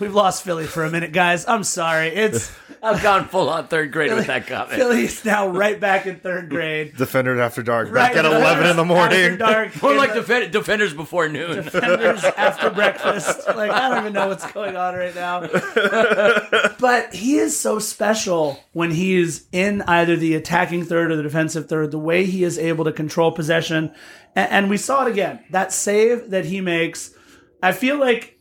We've 0.01 0.14
lost 0.14 0.43
Philly 0.44 0.64
for 0.66 0.85
a 0.85 0.90
minute, 0.90 1.12
guys. 1.12 1.47
I'm 1.47 1.62
sorry. 1.62 2.09
It's 2.09 2.51
I've 2.82 3.02
gone 3.02 3.28
full 3.28 3.51
on 3.51 3.68
third 3.68 3.93
grade 3.93 4.10
with 4.14 4.28
that 4.28 4.47
comment. 4.47 4.70
Philly's 4.72 5.22
now 5.27 5.48
right 5.48 5.78
back 5.78 6.06
in 6.06 6.16
third 6.16 6.48
grade. 6.48 6.97
Defender 6.97 7.39
after 7.39 7.62
dark, 7.62 7.89
Right 7.93 8.14
back 8.14 8.16
at 8.16 8.24
11 8.24 8.40
in 8.70 8.77
the 8.77 8.82
After 8.82 8.85
morning. 8.86 9.36
dark. 9.36 9.82
More 9.82 9.94
like 9.94 10.14
the- 10.14 10.20
defend- 10.20 10.52
defenders 10.52 10.94
before 10.94 11.28
noon. 11.28 11.64
defenders 11.64 12.24
after 12.39 12.70
breakfast. 12.70 13.47
Like 13.48 13.70
I 13.70 13.90
don't 13.90 13.98
even 13.98 14.12
know 14.14 14.28
what's 14.28 14.51
going 14.52 14.77
on 14.77 14.94
right 14.94 15.14
now. 15.14 15.40
But 16.78 17.14
he 17.14 17.36
is 17.36 17.59
so 17.60 17.78
special 17.78 18.59
when 18.72 18.90
he 18.90 19.16
is 19.20 19.44
in 19.52 19.82
either 19.82 20.16
the 20.16 20.35
attacking 20.35 20.85
third 20.85 21.10
or 21.12 21.16
the 21.16 21.22
defensive 21.22 21.68
third. 21.68 21.90
The 21.90 21.98
way 21.98 22.24
he 22.24 22.43
is 22.44 22.59
able 22.59 22.86
to 22.86 22.93
control 22.93 23.32
possession, 23.32 23.93
and, 24.35 24.51
and 24.51 24.70
we 24.70 24.78
saw 24.78 25.05
it 25.05 25.10
again. 25.12 25.40
That 25.51 25.72
save 25.74 26.31
that 26.31 26.47
he 26.47 26.62
makes, 26.62 27.12
I 27.62 27.72
feel 27.72 27.98
like 27.98 28.39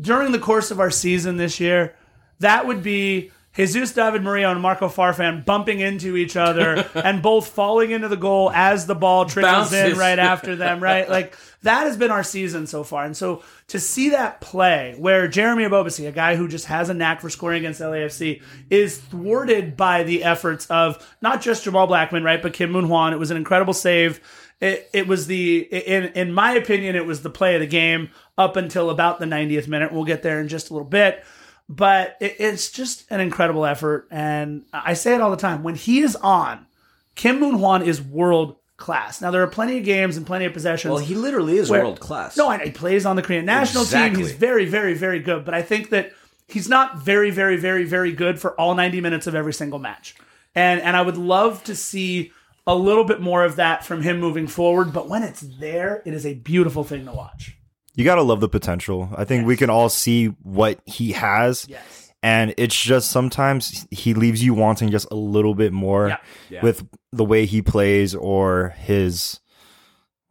during 0.00 0.32
the 0.32 0.38
course 0.38 0.70
of 0.70 0.80
our 0.80 0.90
season 0.90 1.36
this 1.36 1.60
year, 1.60 1.94
that 2.40 2.66
would 2.66 2.82
be. 2.82 3.32
Jesus 3.54 3.92
David 3.92 4.22
Murillo 4.22 4.52
and 4.52 4.60
Marco 4.60 4.88
Farfan 4.88 5.44
bumping 5.44 5.80
into 5.80 6.16
each 6.16 6.36
other 6.36 6.88
and 6.94 7.20
both 7.20 7.48
falling 7.48 7.90
into 7.90 8.06
the 8.06 8.16
goal 8.16 8.52
as 8.54 8.86
the 8.86 8.94
ball 8.94 9.24
trickles 9.24 9.72
in 9.72 9.98
right 9.98 10.20
after 10.20 10.54
them, 10.54 10.80
right? 10.80 11.08
Like 11.18 11.34
that 11.62 11.86
has 11.86 11.96
been 11.96 12.12
our 12.12 12.22
season 12.22 12.68
so 12.68 12.84
far. 12.84 13.04
And 13.04 13.16
so 13.16 13.42
to 13.68 13.80
see 13.80 14.10
that 14.10 14.40
play 14.40 14.94
where 14.96 15.26
Jeremy 15.26 15.64
Ebobisse, 15.64 16.06
a 16.06 16.12
guy 16.12 16.36
who 16.36 16.46
just 16.46 16.66
has 16.66 16.88
a 16.88 16.94
knack 16.94 17.20
for 17.20 17.30
scoring 17.30 17.58
against 17.58 17.80
LAFC, 17.80 18.42
is 18.70 18.98
thwarted 18.98 19.76
by 19.76 20.04
the 20.04 20.22
efforts 20.22 20.66
of 20.66 21.04
not 21.20 21.42
just 21.42 21.64
Jamal 21.64 21.88
Blackman, 21.88 22.22
right, 22.22 22.40
but 22.40 22.52
Kim 22.52 22.70
Moon 22.70 22.84
Hwan. 22.84 23.12
It 23.12 23.18
was 23.18 23.32
an 23.32 23.36
incredible 23.36 23.74
save. 23.74 24.20
It, 24.60 24.90
it 24.92 25.06
was 25.06 25.26
the 25.28 25.58
in 25.60 26.04
in 26.14 26.32
my 26.32 26.52
opinion, 26.52 26.96
it 26.96 27.06
was 27.06 27.22
the 27.22 27.30
play 27.30 27.54
of 27.54 27.60
the 27.60 27.66
game 27.66 28.10
up 28.36 28.56
until 28.56 28.90
about 28.90 29.20
the 29.20 29.26
90th 29.26 29.68
minute. 29.68 29.92
We'll 29.92 30.04
get 30.04 30.22
there 30.22 30.40
in 30.40 30.48
just 30.48 30.70
a 30.70 30.72
little 30.74 30.88
bit. 30.88 31.24
But 31.68 32.16
it, 32.20 32.36
it's 32.38 32.70
just 32.70 33.04
an 33.10 33.20
incredible 33.20 33.66
effort. 33.66 34.08
And 34.10 34.64
I 34.72 34.94
say 34.94 35.14
it 35.14 35.20
all 35.20 35.30
the 35.30 35.36
time. 35.36 35.62
When 35.62 35.74
he 35.74 36.00
is 36.00 36.16
on, 36.16 36.66
Kim 37.14 37.38
Moon 37.40 37.56
Hwan 37.56 37.82
is 37.82 38.00
world 38.00 38.56
class. 38.78 39.20
Now 39.20 39.30
there 39.30 39.42
are 39.42 39.46
plenty 39.48 39.78
of 39.78 39.84
games 39.84 40.16
and 40.16 40.26
plenty 40.26 40.44
of 40.46 40.52
possessions. 40.54 40.92
Well, 40.94 41.02
he 41.04 41.14
literally 41.14 41.58
is 41.58 41.68
where- 41.70 41.82
world 41.82 42.00
class. 42.00 42.36
No, 42.36 42.50
he 42.50 42.70
plays 42.70 43.04
on 43.06 43.16
the 43.16 43.22
Korean 43.22 43.44
national 43.44 43.82
Exactly. 43.84 44.16
team. 44.16 44.26
He's 44.26 44.34
very, 44.34 44.64
very, 44.64 44.94
very 44.94 45.18
good. 45.20 45.44
But 45.44 45.54
I 45.54 45.62
think 45.62 45.90
that 45.90 46.12
he's 46.48 46.68
not 46.68 46.98
very, 47.02 47.30
very, 47.30 47.56
very, 47.56 47.84
very 47.84 48.12
good 48.12 48.40
for 48.40 48.58
all 48.58 48.74
90 48.74 49.00
minutes 49.02 49.26
of 49.26 49.34
every 49.34 49.52
single 49.52 49.78
match. 49.78 50.14
And 50.54 50.80
and 50.80 50.96
I 50.96 51.02
would 51.02 51.18
love 51.18 51.62
to 51.64 51.76
see 51.76 52.32
a 52.68 52.74
little 52.76 53.02
bit 53.04 53.20
more 53.20 53.42
of 53.44 53.56
that 53.56 53.84
from 53.84 54.02
him 54.02 54.20
moving 54.20 54.46
forward. 54.46 54.92
But 54.92 55.08
when 55.08 55.24
it's 55.24 55.40
there, 55.40 56.02
it 56.06 56.14
is 56.14 56.24
a 56.24 56.34
beautiful 56.34 56.84
thing 56.84 57.04
to 57.06 57.12
watch. 57.12 57.56
You 57.94 58.04
got 58.04 58.14
to 58.16 58.22
love 58.22 58.40
the 58.40 58.48
potential. 58.48 59.08
I 59.16 59.24
think 59.24 59.44
we 59.46 59.56
can 59.56 59.70
all 59.70 59.88
see 59.88 60.26
what 60.42 60.78
he 60.86 61.12
has. 61.12 61.66
Yes. 61.68 62.12
And 62.22 62.52
it's 62.56 62.80
just 62.80 63.10
sometimes 63.10 63.86
he 63.90 64.12
leaves 64.14 64.42
you 64.44 64.52
wanting 64.54 64.90
just 64.90 65.08
a 65.10 65.16
little 65.16 65.54
bit 65.54 65.72
more 65.72 66.08
Yeah. 66.08 66.16
Yeah. 66.50 66.62
with 66.62 66.86
the 67.12 67.24
way 67.24 67.46
he 67.46 67.62
plays 67.62 68.14
or 68.14 68.74
his 68.78 69.40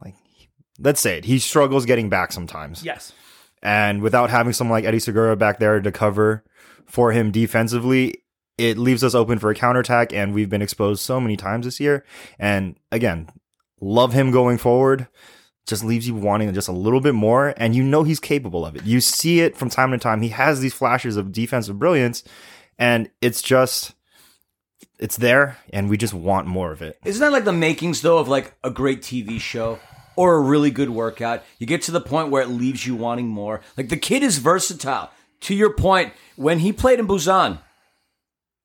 like 0.04 0.14
let's 0.80 1.02
say 1.02 1.18
it. 1.18 1.26
He 1.26 1.40
struggles 1.40 1.86
getting 1.86 2.08
back 2.10 2.32
sometimes. 2.32 2.84
Yes. 2.84 3.14
And 3.64 4.02
without 4.02 4.30
having 4.30 4.54
someone 4.54 4.74
like 4.78 4.86
Eddie 4.86 5.00
Segura 5.00 5.36
back 5.36 5.60
there 5.60 5.80
to 5.82 5.92
cover 5.92 6.44
for 6.86 7.12
him 7.14 7.32
defensively, 7.32 8.16
it 8.58 8.78
leaves 8.78 9.04
us 9.04 9.14
open 9.16 9.40
for 9.40 9.50
a 9.50 9.56
counterattack. 9.56 10.14
And 10.14 10.34
we've 10.34 10.50
been 10.50 10.62
exposed 10.62 11.02
so 11.02 11.20
many 11.20 11.38
times 11.38 11.66
this 11.66 11.80
year. 11.80 12.04
And 12.40 12.78
again, 12.92 13.30
love 13.80 14.14
him 14.14 14.32
going 14.32 14.58
forward. 14.58 15.08
Just 15.68 15.84
leaves 15.84 16.08
you 16.08 16.16
wanting 16.16 16.54
just 16.54 16.70
a 16.70 16.74
little 16.74 17.02
bit 17.02 17.14
more. 17.14 17.54
And 17.58 17.76
you 17.76 17.84
know 17.84 18.04
he's 18.04 18.20
capable 18.20 18.66
of 18.66 18.76
it. 18.76 18.86
You 18.86 19.02
see 19.02 19.42
it 19.42 19.56
from 19.56 19.70
time 19.70 19.92
to 19.92 19.98
time. 19.98 20.22
He 20.22 20.30
has 20.30 20.60
these 20.60 20.74
flashes 20.74 21.18
of 21.18 21.32
defensive 21.32 21.78
brilliance. 21.78 22.24
And 22.80 23.10
it's 23.22 23.42
just, 23.42 23.94
it's 25.00 25.18
there. 25.18 25.58
And 25.72 25.90
we 25.90 25.98
just 25.98 26.14
want 26.14 26.48
more 26.48 26.72
of 26.72 26.82
it. 26.82 26.98
Isn't 27.06 27.22
that 27.22 27.32
like 27.32 27.46
the 27.46 27.54
makings 27.54 28.02
though 28.02 28.18
of 28.18 28.28
like 28.28 28.56
a 28.64 28.70
great 28.70 29.02
TV 29.02 29.40
show 29.40 29.80
or 30.16 30.36
a 30.36 30.42
really 30.42 30.72
good 30.72 30.90
workout? 30.90 31.44
You 31.60 31.68
get 31.68 31.82
to 31.84 31.92
the 31.92 32.02
point 32.02 32.30
where 32.30 32.42
it 32.42 32.50
leaves 32.50 32.88
you 32.88 32.96
wanting 32.96 33.28
more. 33.28 33.62
Like 33.76 33.90
the 33.90 33.98
kid 33.98 34.24
is 34.24 34.38
versatile. 34.38 35.12
To 35.42 35.54
your 35.54 35.74
point, 35.74 36.14
when 36.36 36.60
he 36.60 36.74
played 36.74 37.00
in 37.00 37.08
Busan, 37.08 37.60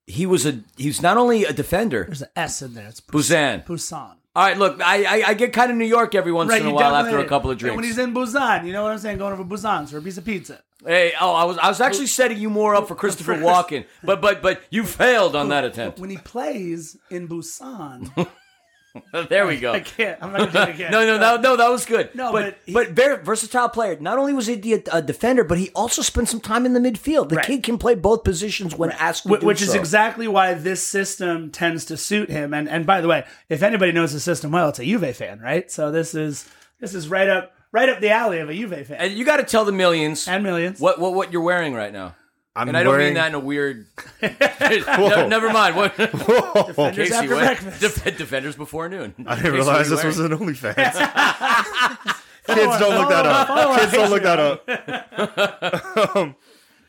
he 0.07 0.27
was 0.27 0.47
a 0.47 0.61
he 0.77 0.89
was 0.89 1.03
not 1.03 1.17
only 1.17 1.45
a 1.45 1.53
defender. 1.53 2.05
There's 2.05 2.23
an 2.23 2.29
S 2.37 2.63
in 2.63 2.75
there. 2.75 2.89
It's 2.89 3.01
Busan. 3.01 3.65
Busan. 3.65 4.15
All 4.35 4.45
right, 4.47 4.57
look, 4.57 4.81
I 4.81 5.05
I, 5.05 5.29
I 5.29 5.35
get 5.35 5.53
kind 5.53 5.71
of 5.71 5.77
New 5.77 5.85
York 5.87 6.15
every 6.15 6.33
once 6.33 6.53
in 6.55 6.67
a 6.67 6.73
while 6.73 6.95
after 6.95 7.19
a 7.19 7.27
couple 7.27 7.51
of 7.51 7.55
and 7.55 7.61
drinks. 7.61 7.77
When 7.77 7.85
he's 7.85 7.99
in 7.99 8.15
Busan, 8.15 8.67
you 8.67 8.73
know 8.73 8.83
what 8.83 8.93
I'm 8.93 8.99
saying? 8.99 9.19
Going 9.19 9.33
over 9.33 9.45
Busan 9.45 9.89
for 9.89 9.99
a 9.99 10.03
piece 10.03 10.19
of 10.19 10.25
pizza. 10.25 10.61
hey, 10.85 11.13
oh, 11.21 11.33
I 11.35 11.45
was 11.45 11.59
I 11.59 11.69
was 11.69 11.81
actually 11.81 12.07
setting 12.09 12.39
you 12.39 12.51
more 12.51 12.75
up 12.75 12.89
for 12.89 12.95
Christopher 13.03 13.35
Walken, 13.35 13.85
but 14.03 14.21
but 14.21 14.43
but 14.43 14.63
you 14.71 14.85
failed 14.85 15.37
on 15.37 15.49
that 15.51 15.65
attempt. 15.65 15.99
When 15.99 16.11
he 16.11 16.17
plays 16.19 16.97
in 17.11 17.29
Busan, 17.29 18.11
there 19.29 19.47
we 19.47 19.59
go. 19.59 19.73
I 19.73 19.81
can't. 19.97 20.19
I'm 20.23 20.33
not 20.33 20.53
gonna 20.53 20.67
do 20.67 20.71
it 20.71 20.75
again. 20.75 20.93
No, 20.93 21.07
no, 21.07 21.19
no, 21.19 21.37
no. 21.39 21.57
That 21.57 21.69
was 21.71 21.87
good. 21.87 22.15
No, 22.15 22.31
but 22.33 22.59
but 22.67 22.73
but, 22.75 22.87
he- 22.89 22.93
very 22.93 23.23
versatile 23.25 23.69
player. 23.69 23.97
Not 24.01 24.19
only 24.19 24.33
was 24.33 24.47
he 24.47 24.75
a, 24.75 24.83
a 24.93 25.01
defender, 25.03 25.45
but 25.45 25.59
he 25.59 25.71
also 25.75 26.03
spent 26.03 26.29
some 26.29 26.41
time 26.41 26.67
in 26.67 26.73
the 26.75 26.81
midfield. 26.81 27.29
The 27.31 27.37
Right. 27.37 27.45
kid 27.47 27.63
can 27.63 27.79
play 27.79 27.95
both 27.95 28.23
positions 28.25 28.77
when 28.77 28.91
asked 28.93 29.23
to 29.25 29.31
Wh- 29.37 29.43
which 29.43 29.63
is 29.63 29.75
exactly 29.75 30.29
why 30.29 30.55
this 30.55 30.87
system 30.87 31.51
tends 31.51 31.85
to 31.87 31.97
suit 31.97 32.29
him. 32.31 32.53
And 32.53 32.69
and 32.69 32.85
by 32.87 33.01
the 33.01 33.09
way, 33.09 33.25
if 33.49 33.63
anybody 33.63 33.93
knows 33.93 34.13
the 34.13 34.21
system 34.21 34.51
well, 34.53 34.69
it's 34.69 34.79
a 34.79 34.85
Juve 34.85 35.17
fan, 35.17 35.41
right? 35.41 35.71
So 35.71 35.91
this 35.91 36.15
is 36.15 36.49
this 36.81 36.95
is 36.95 37.09
right 37.09 37.29
up 37.29 37.55
right 37.73 37.89
up 37.89 38.01
the 38.01 38.11
alley 38.11 38.41
of 38.41 38.51
a 38.51 38.55
Juve 38.55 38.87
fan. 38.87 38.97
And 38.99 39.13
you 39.15 39.25
got 39.25 39.39
to 39.39 39.45
tell 39.45 39.65
the 39.65 39.73
millions 39.73 40.29
And 40.29 40.43
millions. 40.43 40.81
what 40.81 40.99
what 40.99 41.15
what 41.15 41.33
you're 41.33 41.41
wearing 41.43 41.73
right 41.75 41.93
now. 41.93 42.15
I'm 42.55 42.69
And 42.69 42.77
I 42.77 42.83
don't 42.83 42.99
mean 42.99 43.15
that 43.15 43.29
in 43.29 43.35
a 43.35 43.39
weird. 43.41 43.87
No, 44.23 45.27
never 45.27 45.51
mind. 45.53 45.75
What? 45.77 45.97
Defenders 45.97 46.95
Casey, 46.97 47.15
after 47.15 47.35
what? 47.35 47.45
breakfast. 47.45 47.81
Def- 47.81 48.17
defenders 48.19 48.57
before 48.57 48.89
noon. 48.89 49.15
I 49.27 49.37
didn't 49.37 49.53
realize 49.53 49.89
this 49.89 50.05
was 50.05 50.19
an 50.19 50.33
OnlyFans. 50.33 50.75
Kids 52.47 52.79
don't 52.79 52.97
look 52.99 53.09
that 53.09 53.25
up. 53.27 53.79
Kids 53.81 53.93
don't 53.93 54.11
look 54.11 54.23
that 54.25 54.39
up. 54.39 56.17
um, 56.17 56.37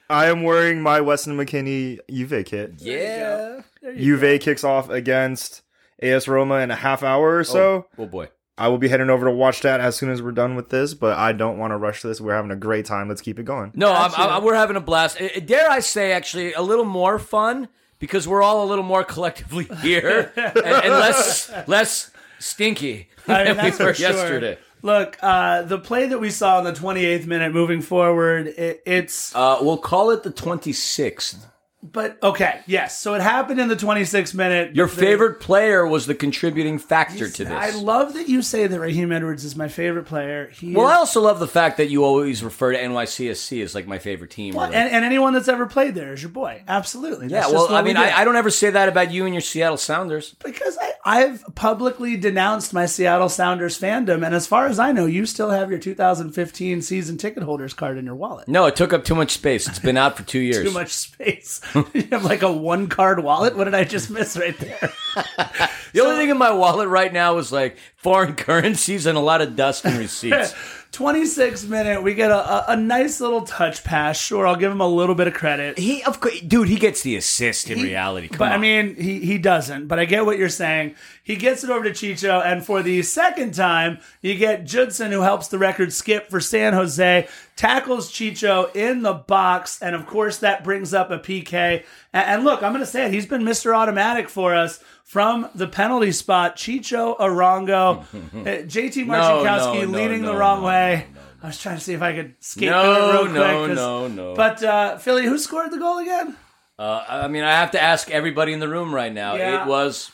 I 0.10 0.26
am 0.27 0.44
wearing 0.44 0.81
my 0.81 0.99
Weston 1.02 1.38
McKennie 1.38 1.99
Juve 2.11 2.44
kit. 2.45 2.73
yeah. 2.80 3.61
Juve 3.98 4.40
kicks 4.41 4.64
off 4.64 4.90
against 4.90 5.61
AS 6.02 6.27
Roma 6.27 6.56
in 6.60 6.72
a 6.72 6.76
half 6.76 7.03
hour 7.03 7.38
or 7.38 7.44
so. 7.44 7.88
Oh 7.98 8.06
boy. 8.06 8.30
I 8.58 8.68
will 8.68 8.78
be 8.78 8.88
heading 8.88 9.10
over 9.10 9.26
to 9.26 9.32
watch 9.32 9.62
that 9.62 9.80
as 9.80 9.96
soon 9.96 10.10
as 10.12 10.22
we're 10.22 10.32
done 10.32 10.56
with 10.56 10.70
this, 10.70 10.94
but 10.94 11.18
I 11.18 11.32
don't 11.32 11.58
want 11.58 11.72
to 11.72 11.78
rush 11.78 12.02
this. 12.04 12.22
We're 12.22 12.36
having 12.36 12.52
a 12.52 12.56
great 12.56 12.86
time. 12.86 13.10
Let's 13.10 13.22
keep 13.22 13.40
it 13.40 13.46
going. 13.46 13.72
No, 13.74 13.92
I'm, 13.92 14.12
Gotcha. 14.12 14.22
I'm, 14.34 14.44
we're 14.44 14.54
having 14.56 14.76
a 14.76 14.82
blast. 14.82 15.18
Dare 15.46 15.70
I 15.70 15.80
say, 15.80 16.12
actually, 16.12 16.54
a 16.54 16.62
little 16.62 16.86
more 16.86 17.18
fun 17.18 17.68
because 17.98 18.28
we're 18.28 18.44
all 18.44 18.64
a 18.64 18.68
little 18.68 18.84
more 18.84 19.04
collectively 19.04 19.64
here 19.82 20.32
and, 20.36 20.58
and 20.58 20.94
less 20.94 21.52
less 21.68 22.12
stinky 22.40 23.10
I 23.28 23.46
mean, 23.46 23.56
than 23.58 23.66
we 23.66 23.72
were 23.72 23.78
for 23.78 23.94
sure. 23.96 24.10
yesterday. 24.10 24.58
Look, 24.84 25.18
uh, 25.22 25.62
the 25.62 25.80
play 25.80 26.08
that 26.08 26.20
we 26.20 26.30
saw 26.30 26.60
in 26.60 26.66
the 26.66 26.74
28th 26.74 27.26
minute 27.26 27.54
moving 27.54 27.82
forward, 27.82 28.48
it, 28.48 28.84
it's 28.86 29.34
Uh, 29.34 29.58
we'll 29.62 29.78
call 29.78 30.12
it 30.12 30.24
the 30.24 30.30
26th. 30.32 31.38
But 31.84 32.18
okay, 32.24 32.62
yes. 32.66 32.98
So 32.98 33.14
it 33.14 33.22
happened 33.22 33.60
in 33.60 33.68
the 33.68 33.76
26th 33.76 34.34
minute. 34.34 34.74
Your 34.74 34.88
favorite 34.88 35.42
player 35.42 35.86
was 35.86 36.06
the 36.06 36.16
contributing 36.16 36.80
factor 36.80 37.30
to 37.30 37.44
this. 37.44 37.52
I 37.52 37.72
love 37.72 38.14
that 38.14 38.30
you 38.30 38.42
say 38.42 38.68
that 38.68 38.80
Raheem 38.80 39.12
Edwards 39.12 39.44
is 39.44 39.58
my 39.58 39.68
favorite 39.68 40.06
player. 40.06 40.50
He 40.50 40.74
well, 40.74 40.88
is- 40.88 40.94
I 40.94 40.96
also 40.96 41.20
love 41.22 41.40
the 41.40 41.48
fact 41.48 41.76
that 41.78 41.90
you 41.90 42.06
always 42.06 42.42
refer 42.42 42.72
to 42.72 42.78
NYCFC 42.78 43.62
as 43.62 43.76
like 43.76 43.86
my 43.86 44.00
favorite 44.00 44.32
team. 44.32 44.56
Well, 44.56 44.68
like- 44.68 44.76
and, 44.76 44.90
and 44.92 45.04
anyone 45.04 45.34
that's 45.34 45.50
ever 45.50 45.66
played 45.66 45.94
there 45.94 46.14
is 46.14 46.22
your 46.22 46.32
boy. 46.32 46.64
Absolutely. 46.70 47.28
yeah, 47.28 47.42
That's 47.42 47.52
just 47.52 47.70
well, 47.70 47.78
I 47.78 47.82
mean, 47.82 47.96
do. 47.96 48.02
I, 48.02 48.22
I 48.22 48.24
don't 48.24 48.38
ever 48.38 48.50
say 48.50 48.70
that 48.70 48.88
about 48.88 49.12
you 49.12 49.26
and 49.26 49.34
your 49.34 49.42
Seattle 49.42 49.76
Sounders. 49.76 50.36
because 50.44 50.78
I, 50.82 50.94
I've 51.06 51.44
publicly 51.54 52.16
denounced 52.16 52.74
my 52.74 52.86
Seattle 52.86 53.28
Sounders 53.28 53.78
fandom, 53.78 54.26
and 54.26 54.34
as 54.34 54.48
far 54.48 54.68
as 54.68 54.80
I 54.80 54.94
know, 54.94 55.06
you 55.06 55.26
still 55.26 55.50
have 55.50 55.70
your 55.70 55.80
2015 55.80 56.82
season 56.82 57.18
ticket 57.18 57.44
holders 57.44 57.74
card 57.74 57.98
in 57.98 58.06
your 58.06 58.16
wallet. 58.16 58.48
No, 58.48 58.66
it 58.68 58.78
took 58.78 58.94
up 58.94 59.04
too 59.04 59.16
much 59.16 59.32
space. 59.32 59.68
It's 59.68 59.80
been 59.80 59.98
out 59.98 60.16
for 60.16 60.24
two 60.24 60.40
years. 60.40 60.64
Too 60.66 60.72
much 60.72 60.92
space. 60.94 61.60
you 61.94 62.08
have 62.12 62.24
like 62.24 62.41
a 62.41 62.52
one 62.52 62.88
card 62.88 63.24
wallet. 63.24 63.56
What 63.56 63.66
did 63.66 63.76
I 63.76 63.84
just 63.84 64.10
miss 64.10 64.38
right 64.38 64.58
there? 64.58 64.94
The 65.94 66.02
only 66.02 66.16
thing 66.16 66.30
in 66.30 66.40
my 66.40 66.52
wallet 66.52 66.88
right 66.88 67.14
now 67.14 67.38
is 67.38 67.52
like 67.52 67.78
foreign 67.98 68.34
currencies 68.36 69.06
and 69.06 69.16
a 69.16 69.22
lot 69.22 69.41
of 69.41 69.56
dust 69.56 69.86
and 69.86 70.00
receipts. 70.00 70.56
26 70.94 71.65
minute, 71.65 72.03
we 72.03 72.14
get 72.14 72.30
a, 72.30 72.36
a, 72.36 72.65
a 72.74 72.76
nice 72.78 73.20
little 73.20 73.41
touch 73.41 73.84
pass. 73.84 74.15
Sure, 74.15 74.45
I'll 74.45 74.56
give 74.56 74.72
him 74.72 74.80
a 74.80 74.88
little 74.88 75.15
bit 75.15 75.26
of 75.26 75.34
credit. 75.34 75.80
he, 75.80 76.03
of 76.03 76.20
course, 76.20 76.40
dude, 76.41 76.70
he 76.70 76.76
gets 76.76 77.02
the 77.02 77.15
assist 77.15 77.72
in 77.72 77.82
reality. 77.82 78.28
Come 78.28 78.38
but 78.38 78.52
I 78.52 78.60
mean, 78.60 78.95
he, 78.95 79.20
he 79.22 79.40
doesn't. 79.40 79.88
But 79.88 79.98
I 79.98 80.06
get 80.06 80.24
what 80.24 80.38
you're 80.38 80.49
saying. 80.49 80.94
He 81.24 81.36
gets 81.36 81.64
it 81.64 81.72
over 81.72 81.86
to 81.86 81.90
Chicho, 81.90 82.45
and 82.45 82.64
for 82.64 82.84
the 82.84 83.02
second 83.02 83.56
time, 83.56 83.99
you 84.22 84.36
get 84.36 84.65
Judson, 84.65 85.11
who 85.11 85.22
helps 85.22 85.48
the 85.48 85.57
record 85.57 85.91
skip 85.91 86.30
for 86.30 86.40
San 86.40 86.74
Jose, 86.74 87.28
tackles 87.56 88.11
Chicho 88.11 88.74
in 88.76 89.02
the 89.02 89.14
box, 89.14 89.82
and 89.82 89.95
of 89.95 90.06
course 90.06 90.38
that 90.38 90.64
brings 90.64 90.94
up 90.94 91.10
a 91.10 91.18
PK. 91.18 91.84
And, 92.14 92.26
and 92.28 92.44
look, 92.44 92.61
I'm 92.61 92.72
going 92.72 92.86
to 92.86 92.91
say 92.91 93.07
it. 93.07 93.14
He's 93.14 93.26
been 93.26 93.41
Mr. 93.41 93.76
Automatic 93.76 94.30
for 94.30 94.53
us 94.53 94.80
from 95.04 95.50
the 95.54 95.68
penalty 95.68 96.12
spot. 96.12 96.56
Chicho 96.56 97.18
Arango, 97.20 98.00
uh, 98.14 98.64
JT 98.66 99.06
Marcinkowski 99.06 99.82
no, 99.82 99.86
no, 99.86 99.98
leading 99.98 100.22
the 100.24 100.32
no, 100.34 100.38
wrong 100.38 100.62
no, 100.62 100.68
way. 100.68 101.08
I 101.42 101.48
was 101.48 101.60
trying 101.62 101.76
to 101.78 101.82
see 101.84 101.94
if 101.94 102.02
I 102.02 102.14
could 102.14 102.36
skate 102.40 102.70
No, 102.70 102.82
through 102.84 103.04
it 103.04 103.14
real 103.14 103.22
quick. 103.24 103.34
no, 103.36 103.68
'cause- 103.68 103.76
no, 103.76 104.08
no. 104.08 104.34
But 104.36 104.64
uh, 104.64 104.98
Philly, 104.98 105.26
who 105.26 105.38
scored 105.38 105.72
the 105.72 105.78
goal 105.78 106.00
again? 106.00 106.38
Uh, 106.80 107.04
I 107.08 107.28
mean, 107.28 107.44
I 107.44 107.52
have 107.52 107.72
to 107.72 107.82
ask 107.82 108.10
everybody 108.10 108.54
in 108.54 108.60
the 108.60 108.68
room 108.70 108.96
right 108.96 109.14
now. 109.14 109.36
Yeah. 109.36 109.64
It 109.64 109.68
was 109.68 110.12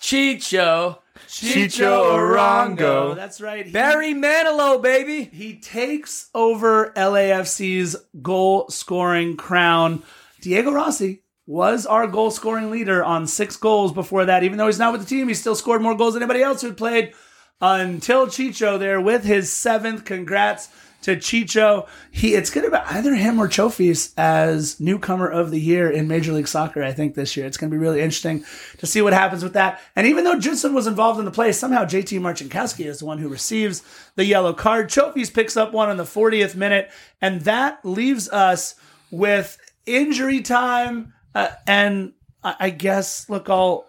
Chicho, 0.00 0.98
Chicho 1.28 2.14
Arango. 2.16 3.14
That's 3.14 3.40
right. 3.40 3.66
He, 3.66 3.72
Barry 3.72 4.14
Manilow, 4.14 4.80
baby. 4.82 5.24
he 5.24 5.56
takes 5.60 6.30
over 6.34 6.92
LAFC's 6.96 7.96
goal 8.22 8.68
scoring 8.68 9.36
crown. 9.36 10.02
Diego 10.40 10.72
Rossi 10.72 11.22
was 11.46 11.86
our 11.86 12.06
goal 12.06 12.30
scoring 12.30 12.70
leader 12.70 13.04
on 13.04 13.26
six 13.26 13.56
goals 13.56 13.92
before 13.92 14.24
that. 14.24 14.42
Even 14.42 14.58
though 14.58 14.66
he's 14.66 14.78
not 14.78 14.92
with 14.92 15.02
the 15.02 15.06
team, 15.06 15.28
he 15.28 15.34
still 15.34 15.54
scored 15.54 15.82
more 15.82 15.94
goals 15.94 16.14
than 16.14 16.22
anybody 16.22 16.42
else 16.42 16.62
who 16.62 16.72
played 16.72 17.12
until 17.60 18.26
Chicho 18.26 18.78
there 18.78 19.00
with 19.00 19.24
his 19.24 19.52
seventh. 19.52 20.04
Congrats 20.04 20.68
to 21.04 21.16
Chicho. 21.16 21.86
He 22.10 22.34
it's 22.34 22.48
gonna 22.48 22.70
be 22.70 22.76
either 22.76 23.14
him 23.14 23.38
or 23.38 23.46
Chofis 23.46 24.14
as 24.16 24.80
newcomer 24.80 25.28
of 25.28 25.50
the 25.50 25.60
year 25.60 25.90
in 25.90 26.08
Major 26.08 26.32
League 26.32 26.48
Soccer, 26.48 26.82
I 26.82 26.92
think, 26.92 27.14
this 27.14 27.36
year. 27.36 27.46
It's 27.46 27.58
gonna 27.58 27.70
be 27.70 27.76
really 27.76 28.00
interesting 28.00 28.44
to 28.78 28.86
see 28.86 29.02
what 29.02 29.12
happens 29.12 29.42
with 29.42 29.52
that. 29.52 29.80
And 29.94 30.06
even 30.06 30.24
though 30.24 30.38
Judson 30.38 30.72
was 30.72 30.86
involved 30.86 31.18
in 31.18 31.26
the 31.26 31.30
play, 31.30 31.52
somehow 31.52 31.84
JT 31.84 32.18
Marcinkowski 32.20 32.86
is 32.86 33.00
the 33.00 33.04
one 33.04 33.18
who 33.18 33.28
receives 33.28 33.82
the 34.16 34.24
yellow 34.24 34.54
card. 34.54 34.88
Chofis 34.88 35.32
picks 35.32 35.58
up 35.58 35.74
one 35.74 35.90
in 35.90 35.98
the 35.98 36.04
40th 36.04 36.54
minute, 36.54 36.90
and 37.20 37.42
that 37.42 37.84
leaves 37.84 38.28
us 38.30 38.74
with 39.10 39.58
injury 39.86 40.40
time. 40.40 41.13
Uh, 41.34 41.48
and 41.66 42.12
I, 42.42 42.56
I 42.60 42.70
guess, 42.70 43.28
look, 43.28 43.48
I'll 43.50 43.86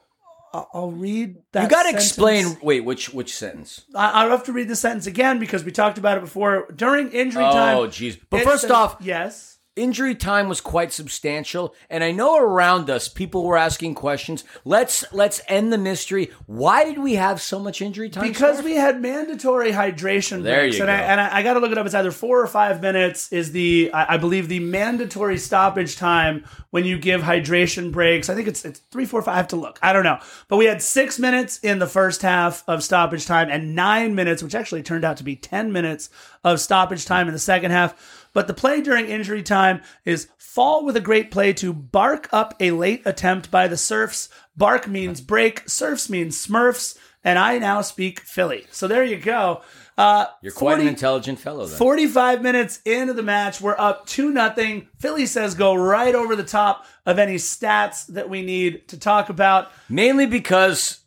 I'll 0.73 0.91
read 0.91 1.37
that. 1.51 1.63
You 1.63 1.69
got 1.69 1.83
to 1.83 1.89
explain. 1.89 2.57
Wait, 2.61 2.81
which 2.81 3.13
which 3.13 3.35
sentence? 3.35 3.83
I, 3.93 4.23
I'll 4.23 4.29
have 4.29 4.45
to 4.45 4.53
read 4.53 4.67
the 4.67 4.75
sentence 4.75 5.05
again 5.07 5.39
because 5.39 5.63
we 5.63 5.71
talked 5.71 5.97
about 5.97 6.17
it 6.17 6.21
before. 6.21 6.67
During 6.73 7.11
injury 7.11 7.43
time. 7.43 7.77
Oh, 7.77 7.87
jeez. 7.87 8.19
But 8.29 8.43
first 8.43 8.61
says- 8.63 8.71
off, 8.71 8.97
yes. 9.01 9.54
Injury 9.75 10.15
time 10.15 10.47
was 10.47 10.61
quite 10.61 10.93
substantial 10.93 11.75
and 11.89 12.03
i 12.03 12.11
know 12.11 12.37
around 12.37 12.89
us 12.89 13.07
people 13.09 13.43
were 13.43 13.57
asking 13.57 13.93
questions 13.93 14.43
let's 14.63 15.03
let's 15.11 15.41
end 15.47 15.73
the 15.73 15.77
mystery 15.77 16.29
why 16.45 16.85
did 16.85 16.97
we 16.97 17.15
have 17.15 17.41
so 17.41 17.59
much 17.59 17.81
injury 17.81 18.09
time 18.09 18.23
Because 18.27 18.57
Scarf? 18.57 18.65
we 18.65 18.75
had 18.75 19.01
mandatory 19.01 19.71
hydration 19.71 20.43
There 20.43 20.61
breaks, 20.61 20.77
you 20.77 20.83
and 20.83 20.91
I 20.91 20.95
and 20.95 21.19
I, 21.21 21.37
I 21.37 21.43
got 21.43 21.55
to 21.55 21.59
look 21.59 21.71
it 21.71 21.77
up. 21.77 21.85
It's 21.85 21.95
either 21.95 22.11
four 22.11 22.41
or 22.41 22.47
five 22.47 22.81
minutes 22.81 23.31
is 23.33 23.51
the 23.51 23.91
I, 23.93 24.13
I 24.15 24.17
believe 24.17 24.47
the 24.47 24.59
mandatory 24.59 25.37
stoppage 25.37 25.97
time 25.97 26.45
when 26.69 26.85
you 26.85 26.97
give 26.97 27.21
hydration 27.21 27.91
breaks. 27.91 28.29
I 28.29 28.35
think 28.35 28.47
it's 28.47 28.63
it's 28.65 28.79
three, 28.79 29.05
four, 29.05 29.21
five. 29.21 29.33
I 29.33 29.37
have 29.37 29.47
to 29.49 29.55
look. 29.55 29.77
I 29.81 29.91
don't 29.93 30.03
know, 30.03 30.19
but 30.47 30.57
we 30.57 30.65
had 30.65 30.81
six 30.81 31.19
minutes 31.19 31.59
in 31.59 31.79
the 31.79 31.87
first 31.87 32.21
half 32.21 32.63
of 32.67 32.83
stoppage 32.83 33.25
time 33.25 33.49
and 33.49 33.75
nine 33.75 34.15
minutes, 34.15 34.41
which 34.41 34.55
actually 34.55 34.83
turned 34.83 35.03
out 35.03 35.17
to 35.17 35.23
be 35.23 35.35
ten 35.35 35.71
minutes 35.71 36.09
of 36.43 36.59
stoppage 36.59 37.05
time 37.05 37.27
in 37.27 37.33
the 37.33 37.39
second 37.39 37.71
half. 37.71 38.24
But 38.35 38.47
the 38.47 38.53
play 38.53 38.81
during 38.81 39.07
injury 39.07 39.41
time 39.41 39.81
is 40.03 40.27
fall 40.37 40.83
with 40.83 40.97
a 40.97 41.01
great 41.01 41.31
play 41.31 41.53
to 41.53 41.71
bark 41.71 42.27
up 42.33 42.53
a 42.59 42.71
late 42.71 43.01
attempt 43.05 43.49
by 43.49 43.69
the 43.69 43.77
Surfs. 43.77 44.27
Bark 44.57 44.89
means 44.89 45.21
break, 45.21 45.63
Surfs 45.69 46.09
means 46.09 46.45
Smurfs, 46.45 46.97
and 47.23 47.39
I 47.39 47.57
now 47.59 47.79
speak 47.79 48.19
Philly. 48.19 48.67
So 48.71 48.89
there 48.89 49.05
you 49.05 49.15
go. 49.17 49.61
Uh, 49.97 50.25
you're 50.41 50.51
quite 50.51 50.73
40 50.73 50.81
an 50.81 50.87
intelligent 50.89 51.39
fellow 51.39 51.65
then 51.65 51.77
45 51.77 52.41
minutes 52.41 52.81
into 52.83 53.13
the 53.13 53.23
match, 53.23 53.61
we're 53.61 53.77
up 53.79 54.05
2 54.05 54.29
nothing. 54.31 54.89
Philly 54.99 55.27
says 55.27 55.55
go 55.55 55.73
right 55.73 56.13
over 56.13 56.35
the 56.35 56.43
top 56.43 56.85
of 57.05 57.17
any 57.17 57.35
stats 57.35 58.05
that 58.07 58.29
we 58.29 58.41
need 58.41 58.89
to 58.89 58.99
talk 58.99 59.29
about. 59.29 59.71
mainly 59.87 60.25
because 60.25 61.04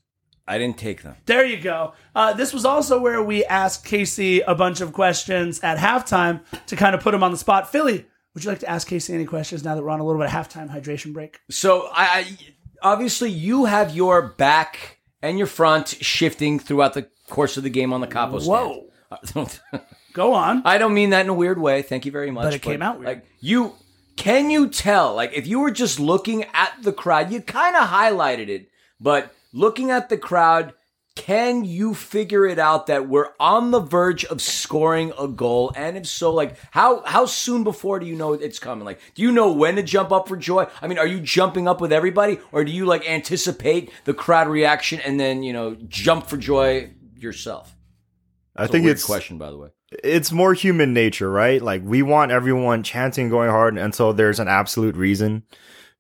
i 0.49 0.59
didn't 0.59 0.79
take 0.79 1.03
them 1.03 1.15
There 1.27 1.45
you 1.45 1.61
go. 1.61 1.93
Uh, 2.15 2.33
this 2.33 2.53
was 2.53 2.65
also 2.65 2.99
where 3.01 3.23
we 3.23 3.45
asked 3.45 3.85
Casey 3.85 4.41
a 4.41 4.55
bunch 4.55 4.81
of 4.81 4.93
questions 4.93 5.61
at 5.61 5.79
halftime 5.79 6.41
to 6.66 6.75
kind 6.75 6.95
of 6.95 7.01
put 7.03 7.15
him 7.15 7.23
on 7.23 7.31
the 7.31 7.37
spot. 7.39 7.70
Philly, 7.70 8.07
would 8.35 8.45
you 8.45 8.51
like 8.51 8.61
to 8.61 8.69
ask 8.70 8.89
Casey 8.89 9.12
any 9.15 9.25
questions 9.25 9.62
now 9.65 9.75
that 9.75 9.83
we're 9.83 9.91
on 9.91 10.01
a 10.01 10.05
little 10.05 10.20
bit 10.20 10.33
of 10.33 10.33
halftime 10.33 10.69
hydration 10.70 11.12
break? 11.12 11.39
so 11.51 11.89
I, 11.93 12.05
I 12.20 12.39
obviously 12.83 13.31
you 13.31 13.66
have 13.66 13.95
your 13.95 14.23
back 14.23 14.99
and 15.23 15.39
your 15.39 15.47
front 15.47 15.89
shifting 16.01 16.59
throughout 16.59 16.95
the 16.95 17.09
course 17.29 17.57
of 17.57 17.62
the 17.62 17.70
game 17.70 17.93
on 17.93 18.01
the 18.01 18.07
capo 18.07 18.39
stand. 18.39 18.49
Whoa. 18.49 18.85
Go 20.12 20.33
on. 20.33 20.62
I 20.65 20.79
don't 20.79 20.95
mean 20.95 21.11
that 21.11 21.23
in 21.23 21.29
a 21.29 21.35
weird 21.35 21.61
way. 21.61 21.83
Thank 21.83 22.07
you 22.07 22.12
very 22.12 22.31
much. 22.31 22.45
But 22.45 22.55
it 22.55 22.62
came 22.62 22.83
out 22.83 22.99
weird. 22.99 23.07
Like 23.07 23.27
you, 23.41 23.75
can 24.16 24.51
you 24.51 24.69
tell? 24.69 25.15
Like 25.15 25.33
if 25.35 25.47
you 25.47 25.61
were 25.61 25.70
just 25.70 26.01
looking 26.01 26.45
at 26.55 26.73
the 26.83 26.93
crowd, 26.93 27.31
you 27.33 27.41
kind 27.41 27.77
of 27.77 27.89
highlighted 27.89 28.49
it, 28.49 28.69
but 29.01 29.33
looking 29.53 29.91
at 29.91 30.09
the 30.09 30.19
crowd, 30.19 30.75
can 31.16 31.65
you 31.65 31.95
figure 31.95 32.47
it 32.47 32.61
out 32.61 32.87
that 32.87 33.09
we're 33.09 33.31
on 33.41 33.73
the 33.73 33.81
verge 33.81 34.25
of 34.27 34.41
scoring 34.41 35.12
a 35.19 35.27
goal? 35.27 35.73
And 35.75 35.97
if 35.97 36.07
so, 36.07 36.33
like 36.33 36.57
how 36.70 37.03
how 37.05 37.27
soon 37.27 37.65
before 37.65 37.99
do 37.99 38.07
you 38.07 38.15
know 38.15 38.35
it's 38.35 38.61
coming? 38.61 38.85
Like, 38.85 39.01
do 39.16 39.23
you 39.23 39.33
know 39.33 39.53
when 39.53 39.75
to 39.77 39.83
jump 39.83 40.12
up 40.12 40.29
for 40.29 40.37
joy? 40.37 40.66
I 40.81 40.87
mean, 40.87 40.97
are 40.99 41.07
you 41.09 41.19
jumping 41.19 41.66
up 41.66 41.81
with 41.81 41.93
everybody, 41.93 42.39
or 42.53 42.65
do 42.65 42.70
you 42.70 42.85
like 42.87 43.09
anticipate 43.09 43.91
the 44.05 44.15
crowd 44.15 44.47
reaction 44.47 45.01
and 45.01 45.19
then 45.19 45.43
you 45.43 45.53
know 45.53 45.77
jump 45.89 46.29
for 46.29 46.37
joy 46.37 46.93
yourself? 47.16 47.75
I 48.55 48.62
That's 48.62 48.70
a 48.70 48.73
think 48.73 48.87
it's 48.87 49.05
question, 49.05 49.39
by 49.39 49.51
the 49.51 49.57
way. 49.57 49.69
it's 50.05 50.31
more 50.31 50.55
human 50.55 50.93
nature, 50.93 51.29
right? 51.31 51.61
Like 51.61 51.83
we 51.85 52.03
want 52.03 52.31
everyone 52.31 52.85
chanting, 52.85 53.29
going 53.29 53.51
hard 53.51 53.77
until 53.77 54.12
there's 54.12 54.39
an 54.39 54.47
absolute 54.49 54.95
reason 54.95 55.43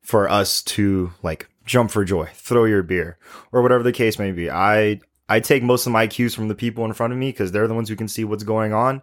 for 0.02 0.28
us 0.28 0.62
to 0.62 1.12
like 1.24 1.48
jump 1.68 1.90
for 1.90 2.04
joy, 2.04 2.28
throw 2.34 2.64
your 2.64 2.82
beer, 2.82 3.18
or 3.52 3.62
whatever 3.62 3.84
the 3.84 3.92
case 3.92 4.18
may 4.18 4.32
be. 4.32 4.50
I 4.50 5.00
I 5.28 5.40
take 5.40 5.62
most 5.62 5.86
of 5.86 5.92
my 5.92 6.06
cues 6.06 6.34
from 6.34 6.48
the 6.48 6.54
people 6.54 6.84
in 6.84 6.94
front 6.94 7.12
of 7.12 7.18
me 7.18 7.30
because 7.30 7.52
they're 7.52 7.68
the 7.68 7.74
ones 7.74 7.88
who 7.88 7.96
can 7.96 8.08
see 8.08 8.24
what's 8.24 8.44
going 8.44 8.72
on. 8.72 9.02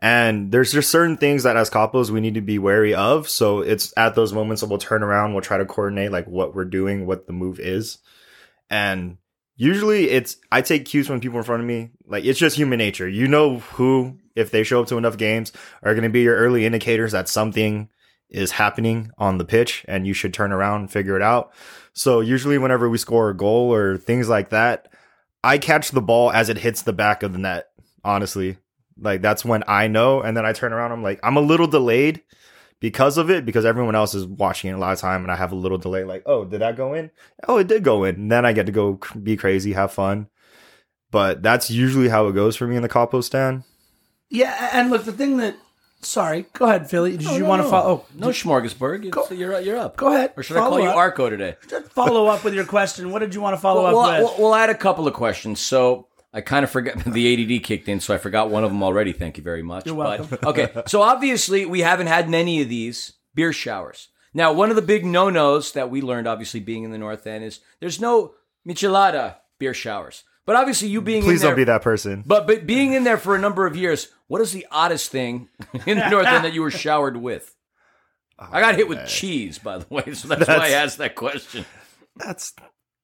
And 0.00 0.52
there's 0.52 0.72
just 0.72 0.92
certain 0.92 1.16
things 1.16 1.42
that 1.42 1.56
as 1.56 1.70
couples 1.70 2.12
we 2.12 2.20
need 2.20 2.34
to 2.34 2.40
be 2.40 2.60
wary 2.60 2.94
of. 2.94 3.28
So 3.28 3.60
it's 3.60 3.92
at 3.96 4.14
those 4.14 4.32
moments 4.32 4.62
that 4.62 4.68
we'll 4.68 4.78
turn 4.78 5.02
around, 5.02 5.32
we'll 5.32 5.42
try 5.42 5.58
to 5.58 5.66
coordinate 5.66 6.12
like 6.12 6.26
what 6.26 6.54
we're 6.54 6.64
doing, 6.64 7.04
what 7.04 7.26
the 7.26 7.32
move 7.32 7.58
is. 7.58 7.98
And 8.70 9.18
usually 9.56 10.08
it's 10.08 10.36
I 10.52 10.62
take 10.62 10.84
cues 10.84 11.08
from 11.08 11.18
people 11.18 11.38
in 11.38 11.44
front 11.44 11.62
of 11.62 11.66
me. 11.66 11.90
Like 12.06 12.24
it's 12.24 12.38
just 12.38 12.56
human 12.56 12.78
nature. 12.78 13.08
You 13.08 13.26
know 13.26 13.58
who, 13.58 14.18
if 14.36 14.52
they 14.52 14.62
show 14.62 14.80
up 14.80 14.86
to 14.88 14.98
enough 14.98 15.16
games, 15.16 15.52
are 15.82 15.96
gonna 15.96 16.08
be 16.08 16.22
your 16.22 16.36
early 16.36 16.64
indicators 16.64 17.10
that 17.10 17.28
something 17.28 17.88
is 18.30 18.52
happening 18.52 19.10
on 19.18 19.38
the 19.38 19.44
pitch 19.44 19.84
and 19.88 20.06
you 20.06 20.12
should 20.12 20.34
turn 20.34 20.52
around 20.52 20.80
and 20.80 20.90
figure 20.90 21.16
it 21.16 21.22
out. 21.22 21.52
So 21.92 22.20
usually 22.20 22.58
whenever 22.58 22.88
we 22.88 22.98
score 22.98 23.30
a 23.30 23.36
goal 23.36 23.72
or 23.72 23.96
things 23.96 24.28
like 24.28 24.50
that, 24.50 24.92
I 25.42 25.58
catch 25.58 25.90
the 25.90 26.02
ball 26.02 26.30
as 26.30 26.48
it 26.48 26.58
hits 26.58 26.82
the 26.82 26.92
back 26.92 27.22
of 27.22 27.32
the 27.32 27.38
net, 27.38 27.68
honestly. 28.04 28.58
Like 29.00 29.22
that's 29.22 29.44
when 29.44 29.62
I 29.66 29.86
know, 29.86 30.20
and 30.20 30.36
then 30.36 30.44
I 30.44 30.52
turn 30.52 30.72
around. 30.72 30.92
I'm 30.92 31.02
like, 31.02 31.20
I'm 31.22 31.36
a 31.36 31.40
little 31.40 31.68
delayed 31.68 32.22
because 32.80 33.18
of 33.18 33.30
it, 33.30 33.44
because 33.44 33.64
everyone 33.64 33.94
else 33.94 34.14
is 34.14 34.26
watching 34.26 34.70
it 34.70 34.74
a 34.74 34.78
lot 34.78 34.92
of 34.92 35.00
time, 35.00 35.22
and 35.22 35.30
I 35.30 35.36
have 35.36 35.52
a 35.52 35.56
little 35.56 35.78
delay. 35.78 36.04
Like, 36.04 36.22
oh, 36.26 36.44
did 36.44 36.60
that 36.60 36.76
go 36.76 36.94
in? 36.94 37.10
Oh, 37.46 37.58
it 37.58 37.66
did 37.68 37.84
go 37.84 38.04
in. 38.04 38.16
And 38.16 38.32
then 38.32 38.44
I 38.44 38.52
get 38.52 38.66
to 38.66 38.72
go 38.72 38.98
be 39.20 39.36
crazy, 39.36 39.72
have 39.72 39.92
fun. 39.92 40.28
But 41.10 41.42
that's 41.42 41.70
usually 41.70 42.08
how 42.08 42.26
it 42.28 42.34
goes 42.34 42.56
for 42.56 42.66
me 42.66 42.76
in 42.76 42.82
the 42.82 42.88
Capo 42.88 43.20
stand. 43.20 43.64
Yeah, 44.30 44.70
and 44.72 44.90
look, 44.90 45.04
the 45.04 45.12
thing 45.12 45.38
that 45.38 45.56
sorry, 46.00 46.46
go 46.52 46.66
ahead, 46.66 46.88
Philly. 46.90 47.12
Did 47.16 47.22
you 47.22 47.40
No, 47.40 47.46
want 47.48 47.60
to 47.60 47.64
no. 47.64 47.70
follow? 47.70 47.90
Oh, 47.90 48.06
No 48.14 48.28
smorgasbord. 48.28 49.04
It's, 49.04 49.30
you're 49.32 49.60
you're 49.60 49.76
up. 49.78 49.96
Go 49.96 50.08
ahead. 50.08 50.32
Or 50.36 50.42
should 50.42 50.56
I 50.56 50.60
Follow 50.60 50.78
call 50.78 50.86
you. 50.86 50.90
Arco 50.90 51.30
today? 51.30 51.56
Just 51.68 51.90
follow 51.92 52.26
up 52.26 52.44
with 52.44 52.54
your 52.54 52.64
question. 52.64 53.10
What 53.10 53.20
did 53.20 53.34
you 53.34 53.40
want 53.40 53.54
to 53.56 53.60
follow 53.60 53.82
Well, 53.84 53.98
up 54.00 54.10
well, 54.20 54.30
with? 54.30 54.38
well, 54.38 54.52
I 54.54 54.60
had 54.60 54.70
a 54.70 54.74
couple 54.74 55.06
of 55.08 55.14
questions. 55.14 55.60
So 55.60 56.06
I 56.32 56.40
kind 56.40 56.64
of 56.64 56.70
forgot 56.70 56.98
the 57.06 57.54
ADD 57.56 57.62
kicked 57.64 57.88
in, 57.88 58.00
so 58.00 58.14
I 58.14 58.18
forgot 58.18 58.50
one 58.50 58.64
of 58.64 58.70
them 58.70 58.82
already. 58.82 59.12
Thank 59.12 59.36
you 59.38 59.42
very 59.42 59.62
much. 59.62 59.86
You're 59.86 59.96
But- 59.96 60.20
welcome. 60.20 60.38
okay, 60.48 60.82
so 60.86 61.02
obviously 61.02 61.66
we 61.66 61.80
haven't 61.80 62.06
had 62.08 62.28
many 62.28 62.60
of 62.62 62.68
these 62.68 63.14
beer 63.34 63.52
showers. 63.52 64.08
Now, 64.34 64.52
one 64.52 64.70
of 64.70 64.76
the 64.76 64.82
big 64.82 65.04
no-nos 65.06 65.72
that 65.72 65.90
we 65.90 66.02
learned, 66.02 66.28
obviously 66.28 66.60
being 66.60 66.84
in 66.84 66.90
the 66.90 66.98
North 66.98 67.26
End, 67.26 67.42
is 67.44 67.60
there's 67.80 68.00
no 68.00 68.34
michelada 68.68 69.36
beer 69.58 69.72
showers. 69.74 70.22
But 70.44 70.56
obviously, 70.56 70.88
you 70.88 71.00
being 71.02 71.22
Please 71.22 71.42
in 71.42 71.48
there, 71.48 71.54
Please 71.54 71.56
don't 71.56 71.56
be 71.56 71.64
that 71.64 71.82
person. 71.82 72.22
But 72.26 72.46
but 72.46 72.66
being 72.66 72.92
in 72.94 73.04
there 73.04 73.18
for 73.18 73.34
a 73.34 73.38
number 73.38 73.66
of 73.66 73.76
years, 73.76 74.08
what 74.28 74.40
is 74.40 74.52
the 74.52 74.66
oddest 74.70 75.10
thing 75.10 75.48
in 75.86 75.98
the 75.98 76.08
North 76.08 76.26
End 76.26 76.44
that 76.44 76.52
you 76.54 76.62
were 76.62 76.70
showered 76.70 77.16
with? 77.16 77.54
I 78.38 78.60
got 78.60 78.76
hit 78.76 78.88
with 78.88 79.06
cheese, 79.08 79.58
by 79.58 79.78
the 79.78 79.86
way, 79.92 80.14
so 80.14 80.28
that's, 80.28 80.46
why 80.46 80.66
I 80.66 80.70
asked 80.70 80.98
that 80.98 81.16
question. 81.16 81.64
that's 82.14 82.54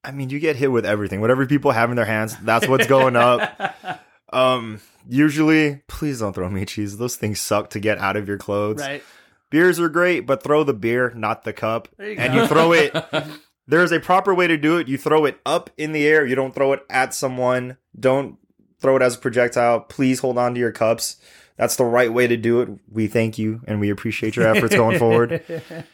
I 0.03 0.11
mean, 0.11 0.29
you 0.29 0.39
get 0.39 0.55
hit 0.55 0.71
with 0.71 0.85
everything. 0.85 1.19
Whatever 1.19 1.45
people 1.45 1.71
have 1.71 1.89
in 1.89 1.95
their 1.95 2.05
hands, 2.05 2.37
that's 2.37 2.67
what's 2.67 2.87
going 2.87 3.15
up. 3.15 3.75
Um, 4.33 4.81
usually, 5.07 5.83
please 5.87 6.19
don't 6.19 6.33
throw 6.33 6.49
me 6.49 6.65
cheese. 6.65 6.97
Those 6.97 7.15
things 7.15 7.39
suck 7.39 7.69
to 7.69 7.79
get 7.79 7.99
out 7.99 8.17
of 8.17 8.27
your 8.27 8.39
clothes. 8.39 8.81
right. 8.81 9.01
Beers 9.49 9.79
are 9.79 9.87
great, 9.87 10.21
but 10.21 10.43
throw 10.43 10.65
the 10.65 10.73
beer, 10.73 11.13
not 11.15 11.43
the 11.43 11.53
cup. 11.53 11.87
There 11.95 12.09
you 12.09 12.17
and 12.17 12.33
go. 12.33 12.41
you 12.41 12.47
throw 12.47 12.73
it 12.73 12.93
there's 13.67 13.91
a 13.91 13.99
proper 13.99 14.33
way 14.33 14.47
to 14.47 14.57
do 14.57 14.77
it. 14.77 14.87
You 14.87 14.97
throw 14.97 15.25
it 15.25 15.39
up 15.45 15.69
in 15.77 15.91
the 15.91 16.05
air. 16.05 16.25
You 16.25 16.35
don't 16.35 16.53
throw 16.53 16.73
it 16.73 16.85
at 16.89 17.13
someone. 17.13 17.77
Don't 17.99 18.37
throw 18.85 18.95
it 18.95 19.01
as 19.01 19.15
a 19.15 19.19
projectile. 19.19 19.79
Please 19.79 20.19
hold 20.19 20.37
on 20.37 20.53
to 20.53 20.59
your 20.59 20.71
cups. 20.71 21.17
That's 21.57 21.75
the 21.75 21.85
right 21.85 22.13
way 22.13 22.27
to 22.27 22.37
do 22.37 22.61
it. 22.61 22.69
We 22.91 23.07
thank 23.07 23.39
you 23.39 23.61
and 23.65 23.79
we 23.79 23.89
appreciate 23.89 24.35
your 24.35 24.47
efforts 24.47 24.75
going 24.75 24.99
forward. 24.99 25.43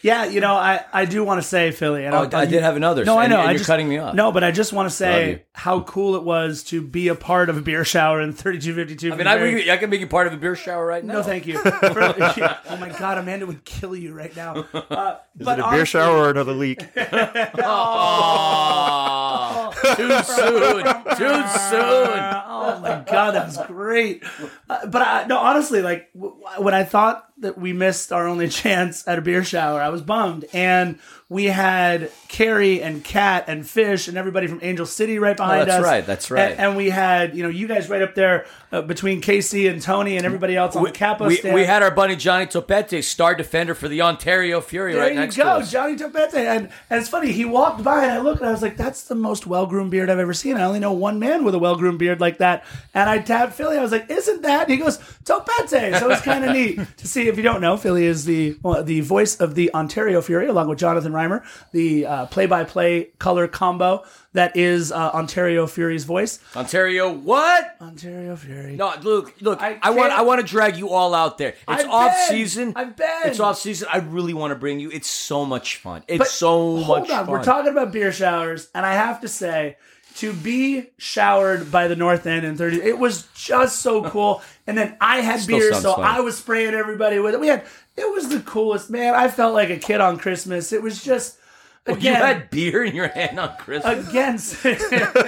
Yeah, 0.00 0.26
you 0.26 0.40
know, 0.40 0.54
I, 0.54 0.84
I 0.92 1.04
do 1.06 1.24
want 1.24 1.42
to 1.42 1.46
say, 1.48 1.72
Philly. 1.72 2.04
And 2.04 2.14
Oh, 2.14 2.18
I'll- 2.18 2.36
I 2.36 2.44
did 2.46 2.62
have 2.62 2.76
another. 2.76 3.04
No, 3.04 3.18
I 3.18 3.26
know. 3.26 3.38
and 3.38 3.48
I 3.48 3.50
you're 3.50 3.58
just, 3.58 3.66
cutting 3.68 3.88
me 3.88 3.98
off. 3.98 4.14
No, 4.14 4.30
but 4.30 4.44
I 4.44 4.52
just 4.52 4.72
want 4.72 4.88
to 4.88 4.94
say 4.94 5.44
how 5.52 5.80
cool 5.80 6.14
it 6.14 6.22
was 6.22 6.62
to 6.64 6.80
be 6.80 7.08
a 7.08 7.16
part 7.16 7.48
of 7.50 7.56
a 7.56 7.60
beer 7.60 7.84
shower 7.84 8.20
in 8.20 8.32
3252. 8.32 9.12
I 9.12 9.16
mean, 9.16 9.26
I, 9.26 9.72
I 9.72 9.76
can 9.76 9.90
make 9.90 9.98
you 10.00 10.06
part 10.06 10.28
of 10.28 10.32
a 10.32 10.36
beer 10.36 10.54
shower 10.54 10.86
right 10.86 11.04
now. 11.04 11.14
No, 11.14 11.22
thank 11.24 11.46
you. 11.48 11.58
For- 11.62 11.72
oh 11.72 12.76
my 12.78 12.90
God, 12.96 13.18
Amanda 13.18 13.44
would 13.46 13.64
kill 13.64 13.96
you 13.96 14.14
right 14.14 14.34
now. 14.36 14.64
Uh, 14.88 15.16
Is 15.38 15.44
but 15.44 15.58
it 15.58 15.62
a 15.62 15.64
beer 15.64 15.64
honestly- 15.80 15.86
shower 15.86 16.16
or 16.18 16.30
another 16.30 16.52
leak? 16.52 16.80
Oh, 18.20 19.72
too 19.96 20.22
soon. 20.22 20.84
Too 21.16 21.48
soon. 21.58 22.18
oh 22.46 22.78
my 22.82 23.04
god, 23.06 23.32
that 23.32 23.46
was 23.46 23.58
great. 23.66 24.22
Uh, 24.68 24.86
but 24.86 25.02
I, 25.02 25.24
no, 25.26 25.38
honestly, 25.38 25.82
like 25.82 26.12
w- 26.14 26.34
when 26.58 26.74
I 26.74 26.84
thought 26.84 27.24
that 27.38 27.58
we 27.58 27.72
missed 27.72 28.12
our 28.12 28.26
only 28.26 28.48
chance 28.48 29.06
at 29.06 29.18
a 29.18 29.22
beer 29.22 29.44
shower, 29.44 29.80
I 29.88 29.90
was 29.90 30.02
bummed. 30.02 30.44
And 30.52 30.98
we 31.30 31.44
had 31.44 32.10
Carrie 32.28 32.80
and 32.82 33.04
Kat 33.04 33.44
and 33.48 33.68
Fish 33.68 34.08
and 34.08 34.16
everybody 34.16 34.46
from 34.46 34.60
Angel 34.62 34.86
City 34.86 35.18
right 35.18 35.36
behind 35.36 35.62
Oh, 35.62 35.64
that's 35.66 35.80
us. 35.80 35.84
right, 35.84 36.06
that's 36.06 36.30
right. 36.30 36.52
And, 36.52 36.60
and 36.60 36.76
we 36.76 36.88
had 36.88 37.36
you 37.36 37.42
know 37.42 37.50
you 37.50 37.68
guys 37.68 37.90
right 37.90 38.00
up 38.00 38.14
there 38.14 38.46
uh, 38.72 38.80
between 38.82 39.20
Casey 39.20 39.66
and 39.66 39.80
Tony 39.82 40.16
and 40.16 40.24
everybody 40.24 40.56
else 40.56 40.74
on 40.74 40.84
the 40.84 40.90
Capo 40.90 41.26
we, 41.26 41.36
stand. 41.36 41.54
we 41.54 41.64
had 41.64 41.82
our 41.82 41.90
buddy 41.90 42.16
Johnny 42.16 42.46
Topete, 42.46 43.02
star 43.04 43.34
defender 43.34 43.74
for 43.74 43.88
the 43.88 44.00
Ontario 44.02 44.60
Fury, 44.62 44.92
There 44.94 45.02
right 45.02 45.14
next 45.14 45.36
go, 45.36 45.44
to 45.44 45.50
us. 45.50 45.70
Johnny 45.70 45.96
Topete. 45.96 46.34
And, 46.34 46.70
and 46.88 47.00
it's 47.00 47.08
funny, 47.10 47.30
he 47.32 47.44
walked 47.44 47.82
by 47.84 48.04
and 48.04 48.12
I 48.12 48.18
looked 48.20 48.40
and 48.40 48.48
I 48.48 48.52
was 48.52 48.62
like, 48.62 48.76
that's 48.78 49.02
the 49.04 49.14
most 49.14 49.46
well 49.46 49.66
groomed 49.66 49.90
beard 49.90 50.08
I've 50.08 50.18
ever 50.18 50.34
seen. 50.34 50.56
I 50.56 50.64
only 50.64 50.80
know 50.80 50.92
one 50.92 51.18
man 51.18 51.44
with 51.44 51.54
a 51.54 51.58
well 51.58 51.76
groomed 51.76 51.98
beard 51.98 52.20
like 52.20 52.38
that. 52.38 52.64
And 52.94 53.08
I 53.08 53.18
tapped 53.18 53.52
Philly. 53.52 53.76
I 53.76 53.82
was 53.82 53.92
like, 53.92 54.10
isn't 54.10 54.42
that? 54.42 54.62
And 54.62 54.70
he 54.70 54.76
goes, 54.78 54.98
Topete. 55.24 55.98
So 55.98 56.10
it's 56.10 56.22
kind 56.22 56.44
of 56.44 56.52
neat 56.54 56.78
to 56.98 57.06
see. 57.08 57.28
If 57.28 57.36
you 57.36 57.42
don't 57.42 57.60
know, 57.60 57.76
Philly 57.76 58.04
is 58.06 58.24
the 58.24 58.56
well, 58.62 58.82
the 58.82 59.00
voice 59.00 59.38
of 59.40 59.54
the 59.54 59.72
Ontario 59.74 60.20
Fury, 60.22 60.46
along 60.46 60.68
with 60.68 60.78
Jonathan 60.78 61.12
Reimer, 61.18 61.44
the 61.72 62.26
play 62.30 62.46
by 62.46 62.64
play 62.64 63.10
color 63.18 63.48
combo 63.48 64.04
that 64.34 64.56
is 64.56 64.92
uh, 64.92 65.10
Ontario 65.14 65.66
Fury's 65.66 66.04
voice. 66.04 66.38
Ontario, 66.54 67.12
what? 67.12 67.76
Ontario 67.80 68.36
Fury. 68.36 68.76
No, 68.76 68.92
look, 69.02 69.34
look. 69.40 69.60
I 69.60 69.78
I, 69.82 69.90
want, 69.90 70.12
I 70.12 70.22
want 70.22 70.40
to 70.40 70.46
drag 70.46 70.76
you 70.76 70.90
all 70.90 71.14
out 71.14 71.38
there. 71.38 71.50
It's 71.50 71.58
I've 71.66 71.88
off 71.88 72.12
been. 72.12 72.36
season. 72.36 72.72
I've 72.76 72.94
been. 72.94 73.08
It's 73.24 73.40
off 73.40 73.58
season. 73.58 73.88
I 73.92 73.98
really 73.98 74.34
want 74.34 74.52
to 74.52 74.54
bring 74.54 74.80
you. 74.80 74.90
It's 74.90 75.08
so 75.08 75.44
much 75.44 75.76
fun. 75.76 76.04
It's 76.06 76.18
But 76.18 76.28
so 76.28 76.76
hold 76.76 77.00
much 77.02 77.10
on, 77.10 77.24
fun. 77.24 77.32
we're 77.32 77.42
talking 77.44 77.72
about 77.72 77.90
beer 77.92 78.12
showers, 78.12 78.68
and 78.74 78.84
I 78.86 78.92
have 78.94 79.20
to 79.22 79.28
say, 79.28 79.76
to 80.16 80.32
be 80.32 80.90
showered 80.98 81.70
by 81.72 81.88
the 81.88 81.96
North 81.96 82.26
End 82.26 82.44
in 82.44 82.56
30, 82.56 82.82
it 82.82 82.98
was 82.98 83.26
just 83.34 83.80
so 83.80 84.02
cool. 84.10 84.42
And 84.66 84.76
then 84.76 84.96
I 85.00 85.20
had 85.20 85.40
Still 85.40 85.58
beer, 85.58 85.74
so 85.74 85.94
fun. 85.94 86.04
I 86.04 86.20
was 86.20 86.36
spraying 86.36 86.74
everybody 86.74 87.18
with 87.18 87.34
it. 87.34 87.40
We 87.40 87.46
had, 87.48 87.64
it 87.98 88.12
was 88.14 88.28
the 88.28 88.40
coolest, 88.40 88.88
man. 88.90 89.14
I 89.14 89.28
felt 89.28 89.54
like 89.54 89.70
a 89.70 89.76
kid 89.78 90.00
on 90.00 90.18
Christmas. 90.18 90.72
It 90.72 90.82
was 90.82 91.02
just, 91.02 91.38
you 91.86 91.94
again, 91.94 92.14
had 92.16 92.50
beer 92.50 92.84
in 92.84 92.94
your 92.94 93.08
hand 93.08 93.38
on 93.40 93.56
Christmas. 93.56 94.08
again, 94.08 94.36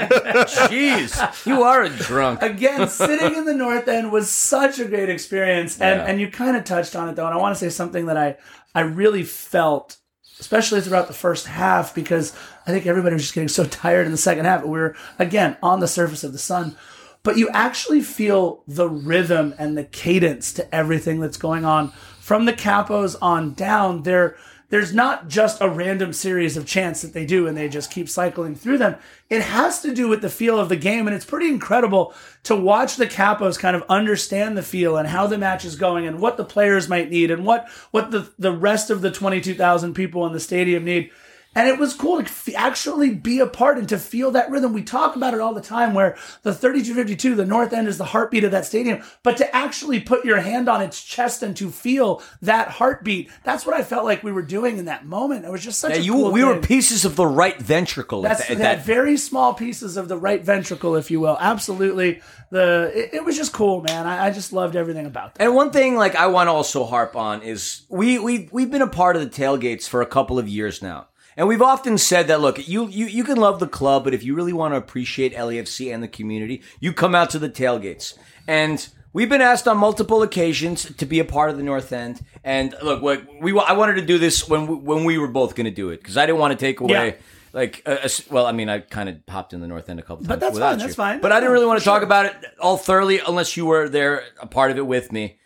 Jeez, 0.68 1.46
you 1.46 1.62
are 1.62 1.82
a 1.84 1.88
drunk. 1.90 2.42
again, 2.42 2.88
sitting 2.88 3.34
in 3.34 3.44
the 3.44 3.54
North 3.54 3.88
End 3.88 4.12
was 4.12 4.30
such 4.30 4.78
a 4.78 4.84
great 4.84 5.08
experience. 5.08 5.80
And 5.80 6.00
Yeah. 6.00 6.06
and 6.06 6.20
you 6.20 6.30
kind 6.30 6.56
of 6.56 6.64
touched 6.64 6.96
on 6.96 7.08
it 7.08 7.16
though, 7.16 7.26
and 7.26 7.34
I 7.34 7.38
want 7.38 7.56
to 7.56 7.58
say 7.58 7.70
something 7.70 8.06
that 8.06 8.16
I 8.16 8.36
I 8.74 8.80
really 8.82 9.22
felt, 9.24 9.96
especially 10.38 10.80
throughout 10.80 11.08
the 11.08 11.12
first 11.14 11.46
half, 11.46 11.94
because 11.94 12.32
I 12.66 12.70
think 12.70 12.86
everybody 12.86 13.14
was 13.14 13.22
just 13.22 13.34
getting 13.34 13.48
so 13.48 13.64
tired 13.84 14.06
in 14.06 14.12
the 14.12 14.18
second 14.18 14.44
half. 14.44 14.62
We 14.62 14.70
were 14.70 14.96
again 15.18 15.56
on 15.62 15.80
the 15.80 15.88
surface 15.88 16.24
of 16.24 16.32
the 16.32 16.38
sun. 16.38 16.76
But 17.22 17.36
you 17.36 17.50
actually 17.50 18.00
feel 18.00 18.62
the 18.66 18.88
rhythm 18.88 19.54
and 19.58 19.76
the 19.76 19.84
cadence 19.84 20.54
to 20.54 20.74
everything 20.74 21.20
that's 21.20 21.36
going 21.36 21.66
on 21.66 21.92
from 22.30 22.44
the 22.44 22.52
capos 22.52 23.16
on 23.20 23.52
down. 23.54 24.04
There, 24.04 24.36
there's 24.68 24.94
not 24.94 25.26
just 25.26 25.60
a 25.60 25.68
random 25.68 26.12
series 26.12 26.56
of 26.56 26.64
chants 26.64 27.02
that 27.02 27.12
they 27.12 27.26
do 27.26 27.48
and 27.48 27.56
they 27.56 27.68
just 27.68 27.90
keep 27.90 28.08
cycling 28.08 28.54
through 28.54 28.78
them. 28.78 28.94
It 29.28 29.42
has 29.42 29.82
to 29.82 29.92
do 29.92 30.06
with 30.06 30.22
the 30.22 30.30
feel 30.30 30.60
of 30.60 30.68
the 30.68 30.76
game. 30.76 31.08
And 31.08 31.16
it's 31.16 31.24
pretty 31.24 31.48
incredible 31.48 32.14
to 32.44 32.54
watch 32.54 32.94
the 32.94 33.08
capos 33.08 33.58
kind 33.58 33.74
of 33.74 33.82
understand 33.88 34.56
the 34.56 34.62
feel 34.62 34.96
and 34.96 35.08
how 35.08 35.26
the 35.26 35.38
match 35.38 35.64
is 35.64 35.74
going 35.74 36.06
and 36.06 36.20
what 36.20 36.36
the 36.36 36.44
players 36.44 36.88
might 36.88 37.10
need 37.10 37.32
and 37.32 37.44
what, 37.44 37.68
what 37.90 38.12
the, 38.12 38.30
the 38.38 38.52
rest 38.52 38.90
of 38.90 39.00
the 39.00 39.10
22,000 39.10 39.92
people 39.92 40.24
in 40.24 40.32
the 40.32 40.38
stadium 40.38 40.84
need. 40.84 41.10
And 41.54 41.68
it 41.68 41.78
was 41.78 41.94
cool 41.94 42.18
to 42.18 42.24
f- 42.24 42.48
actually 42.54 43.14
be 43.14 43.40
a 43.40 43.46
part 43.46 43.76
and 43.76 43.88
to 43.88 43.98
feel 43.98 44.30
that 44.32 44.50
rhythm. 44.50 44.72
We 44.72 44.82
talk 44.82 45.16
about 45.16 45.34
it 45.34 45.40
all 45.40 45.52
the 45.52 45.60
time 45.60 45.94
where 45.94 46.16
the 46.42 46.54
3252, 46.54 47.34
the 47.34 47.44
North 47.44 47.72
End 47.72 47.88
is 47.88 47.98
the 47.98 48.04
heartbeat 48.04 48.44
of 48.44 48.52
that 48.52 48.66
stadium, 48.66 49.02
but 49.22 49.36
to 49.38 49.56
actually 49.56 49.98
put 50.00 50.24
your 50.24 50.40
hand 50.40 50.68
on 50.68 50.80
its 50.80 51.02
chest 51.02 51.42
and 51.42 51.56
to 51.56 51.70
feel 51.70 52.22
that 52.42 52.68
heartbeat, 52.68 53.30
that's 53.42 53.66
what 53.66 53.74
I 53.74 53.82
felt 53.82 54.04
like 54.04 54.22
we 54.22 54.30
were 54.32 54.42
doing 54.42 54.78
in 54.78 54.84
that 54.84 55.04
moment. 55.06 55.44
It 55.44 55.50
was 55.50 55.64
just 55.64 55.80
such 55.80 55.92
Yeah, 55.94 55.98
a 55.98 56.02
you, 56.02 56.12
cool 56.12 56.30
we 56.32 56.44
were 56.44 56.60
pieces 56.60 57.04
of 57.04 57.16
the 57.16 57.26
right 57.26 57.58
ventricle 57.60 58.22
That's 58.22 58.42
at, 58.42 58.46
th- 58.46 58.58
that, 58.60 58.76
that 58.76 58.86
very 58.86 59.16
small 59.16 59.52
pieces 59.54 59.96
of 59.96 60.08
the 60.08 60.16
right 60.16 60.44
ventricle, 60.44 60.94
if 60.94 61.10
you 61.10 61.18
will. 61.18 61.36
Absolutely, 61.40 62.20
the 62.50 62.92
it, 62.94 63.14
it 63.14 63.24
was 63.24 63.36
just 63.36 63.52
cool, 63.52 63.82
man. 63.82 64.06
I, 64.06 64.26
I 64.26 64.30
just 64.30 64.52
loved 64.52 64.76
everything 64.76 65.06
about 65.06 65.34
that. 65.34 65.42
And 65.42 65.54
one 65.54 65.70
thing, 65.72 65.96
like 65.96 66.14
I 66.14 66.28
want 66.28 66.46
to 66.48 66.52
also 66.52 66.84
harp 66.84 67.16
on 67.16 67.42
is 67.42 67.82
we 67.88 68.18
we 68.18 68.48
we've 68.52 68.70
been 68.70 68.82
a 68.82 68.86
part 68.88 69.16
of 69.16 69.22
the 69.22 69.28
tailgates 69.28 69.88
for 69.88 70.02
a 70.02 70.06
couple 70.06 70.38
of 70.38 70.48
years 70.48 70.82
now, 70.82 71.06
and 71.40 71.48
we've 71.48 71.62
often 71.62 71.96
said 71.96 72.28
that 72.28 72.42
look, 72.42 72.68
you 72.68 72.86
you 72.88 73.06
you 73.06 73.24
can 73.24 73.38
love 73.38 73.60
the 73.60 73.66
club, 73.66 74.04
but 74.04 74.12
if 74.12 74.22
you 74.22 74.34
really 74.34 74.52
want 74.52 74.74
to 74.74 74.76
appreciate 74.76 75.34
LAFC 75.34 75.90
and 75.90 76.02
the 76.02 76.08
community, 76.08 76.60
you 76.80 76.92
come 76.92 77.14
out 77.14 77.30
to 77.30 77.38
the 77.38 77.48
tailgates. 77.48 78.12
And 78.46 78.86
we've 79.14 79.30
been 79.30 79.40
asked 79.40 79.66
on 79.66 79.78
multiple 79.78 80.22
occasions 80.22 80.94
to 80.96 81.06
be 81.06 81.18
a 81.18 81.24
part 81.24 81.48
of 81.48 81.56
the 81.56 81.62
North 81.62 81.94
End. 81.94 82.22
And 82.44 82.74
look, 82.82 83.00
what 83.00 83.24
we 83.40 83.58
I 83.58 83.72
wanted 83.72 83.94
to 83.94 84.02
do 84.02 84.18
this 84.18 84.46
when 84.50 84.66
we, 84.66 84.74
when 84.74 85.04
we 85.04 85.16
were 85.16 85.28
both 85.28 85.54
going 85.54 85.64
to 85.64 85.70
do 85.70 85.88
it 85.88 86.02
because 86.02 86.18
I 86.18 86.26
didn't 86.26 86.40
want 86.40 86.52
to 86.52 86.58
take 86.58 86.80
away. 86.80 87.06
Yeah. 87.06 87.14
Like, 87.54 87.84
uh, 87.86 88.06
well, 88.30 88.44
I 88.44 88.52
mean, 88.52 88.68
I 88.68 88.80
kind 88.80 89.08
of 89.08 89.24
popped 89.24 89.54
in 89.54 89.60
the 89.62 89.66
North 89.66 89.88
End 89.88 89.98
a 89.98 90.02
couple 90.02 90.18
times. 90.18 90.28
But 90.28 90.40
that's 90.40 90.58
fine, 90.58 90.78
you. 90.78 90.84
that's 90.84 90.94
fine. 90.94 91.22
But 91.22 91.32
I 91.32 91.40
didn't 91.40 91.54
really 91.54 91.64
want 91.64 91.78
to 91.78 91.84
for 91.84 91.90
talk 91.90 92.02
about 92.02 92.26
it 92.26 92.34
all 92.60 92.76
thoroughly 92.76 93.20
unless 93.26 93.56
you 93.56 93.64
were 93.64 93.88
there, 93.88 94.24
a 94.42 94.46
part 94.46 94.70
of 94.70 94.76
it 94.76 94.86
with 94.86 95.10
me 95.10 95.38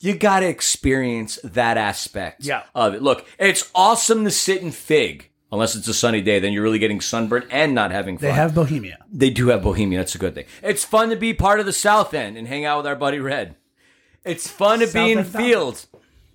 you 0.00 0.14
got 0.14 0.40
to 0.40 0.46
experience 0.48 1.38
that 1.44 1.76
aspect 1.76 2.44
Yeah. 2.44 2.62
of 2.74 2.94
it. 2.94 3.02
Look, 3.02 3.26
it's 3.38 3.70
awesome 3.74 4.24
to 4.24 4.30
sit 4.30 4.62
and 4.62 4.74
fig. 4.74 5.30
Unless 5.52 5.76
it's 5.76 5.86
a 5.86 5.94
sunny 5.94 6.20
day, 6.22 6.40
then 6.40 6.52
you're 6.52 6.62
really 6.64 6.80
getting 6.80 7.00
sunburned 7.00 7.46
and 7.50 7.72
not 7.72 7.92
having 7.92 8.18
fun. 8.18 8.28
They 8.28 8.34
have 8.34 8.52
Bohemia. 8.54 8.98
They 9.12 9.30
do 9.30 9.48
have 9.48 9.62
Bohemia. 9.62 9.98
That's 10.00 10.14
a 10.16 10.18
good 10.18 10.34
thing. 10.34 10.44
It's 10.60 10.84
fun 10.84 11.08
to 11.10 11.16
be 11.16 11.32
part 11.34 11.60
of 11.60 11.66
the 11.66 11.72
South 11.72 12.12
End 12.14 12.36
and 12.36 12.48
hang 12.48 12.64
out 12.64 12.78
with 12.78 12.86
our 12.88 12.96
buddy 12.96 13.20
Red. 13.20 13.54
It's 14.24 14.48
fun 14.48 14.80
to 14.80 14.86
South 14.88 14.94
be 14.94 15.12
in 15.12 15.18
End 15.18 15.28
Founders. 15.28 15.48
Field, 15.48 15.86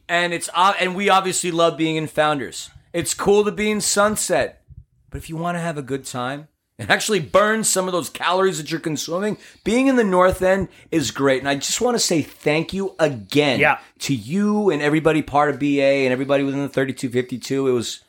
and 0.07 0.33
it's 0.33 0.49
and 0.55 0.95
we 0.95 1.09
obviously 1.09 1.51
love 1.51 1.75
being 1.77 1.97
in 1.97 2.07
Founders. 2.07 2.69
It's 2.93 3.13
cool 3.13 3.43
to 3.43 3.51
be 3.51 3.69
in 3.69 3.81
Sunset, 3.81 4.63
but 5.09 5.17
if 5.17 5.29
you 5.29 5.35
want 5.35 5.55
to 5.55 5.59
have 5.61 5.77
a 5.77 5.81
good 5.81 6.05
time 6.05 6.47
and 6.81 6.89
actually 6.89 7.19
burn 7.19 7.63
some 7.63 7.87
of 7.87 7.91
those 7.91 8.09
calories 8.09 8.57
that 8.57 8.71
you're 8.71 8.79
consuming, 8.79 9.37
being 9.63 9.85
in 9.87 9.95
the 9.97 10.03
North 10.03 10.41
End 10.41 10.67
is 10.89 11.11
great. 11.11 11.39
And 11.39 11.47
I 11.47 11.55
just 11.55 11.79
want 11.79 11.93
to 11.95 11.99
say 11.99 12.23
thank 12.23 12.73
you 12.73 12.95
again 12.99 13.59
Yeah. 13.59 13.77
to 13.99 14.15
you 14.15 14.71
and 14.71 14.81
everybody 14.81 15.21
part 15.21 15.51
of 15.51 15.59
BA 15.59 15.83
and 16.05 16.11
everybody 16.11 16.43
within 16.43 16.61
the 16.61 16.69
3252. 16.69 17.67
It 17.67 17.71
was 17.71 18.01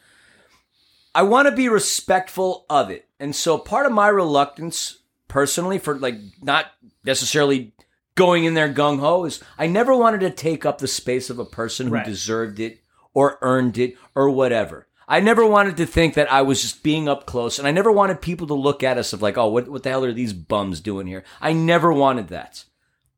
I 1.14 1.22
want 1.22 1.46
to 1.46 1.54
be 1.54 1.68
respectful 1.68 2.64
of 2.70 2.88
it. 2.90 3.06
And 3.20 3.36
so 3.36 3.58
part 3.58 3.84
of 3.84 3.92
my 3.92 4.08
reluctance 4.08 4.98
personally 5.28 5.78
for 5.78 5.98
like 5.98 6.16
not 6.40 6.66
necessarily 7.04 7.74
going 8.14 8.44
in 8.44 8.54
there 8.54 8.72
gung 8.72 8.98
ho 9.00 9.24
is 9.26 9.42
I 9.58 9.66
never 9.66 9.94
wanted 9.94 10.20
to 10.20 10.30
take 10.30 10.64
up 10.64 10.78
the 10.78 10.88
space 10.88 11.28
of 11.28 11.38
a 11.38 11.44
person 11.44 11.88
who 11.88 11.94
Right. 11.94 12.04
deserved 12.06 12.58
it 12.60 12.80
or 13.12 13.38
earned 13.42 13.76
it 13.76 13.96
or 14.14 14.30
whatever. 14.30 14.86
I 15.12 15.20
never 15.20 15.44
wanted 15.46 15.76
to 15.76 15.84
think 15.84 16.14
that 16.14 16.32
I 16.32 16.40
was 16.40 16.62
just 16.62 16.82
being 16.82 17.06
up 17.06 17.26
close 17.26 17.58
and 17.58 17.68
I 17.68 17.70
never 17.70 17.92
wanted 17.92 18.22
people 18.22 18.46
to 18.46 18.54
look 18.54 18.82
at 18.82 18.96
us 18.96 19.12
of 19.12 19.20
like, 19.20 19.36
oh, 19.36 19.48
what, 19.48 19.68
what 19.68 19.82
the 19.82 19.90
hell 19.90 20.06
are 20.06 20.12
these 20.14 20.32
bums 20.32 20.80
doing 20.80 21.06
here? 21.06 21.22
I 21.38 21.52
never 21.52 21.92
wanted 21.92 22.28
that. 22.28 22.64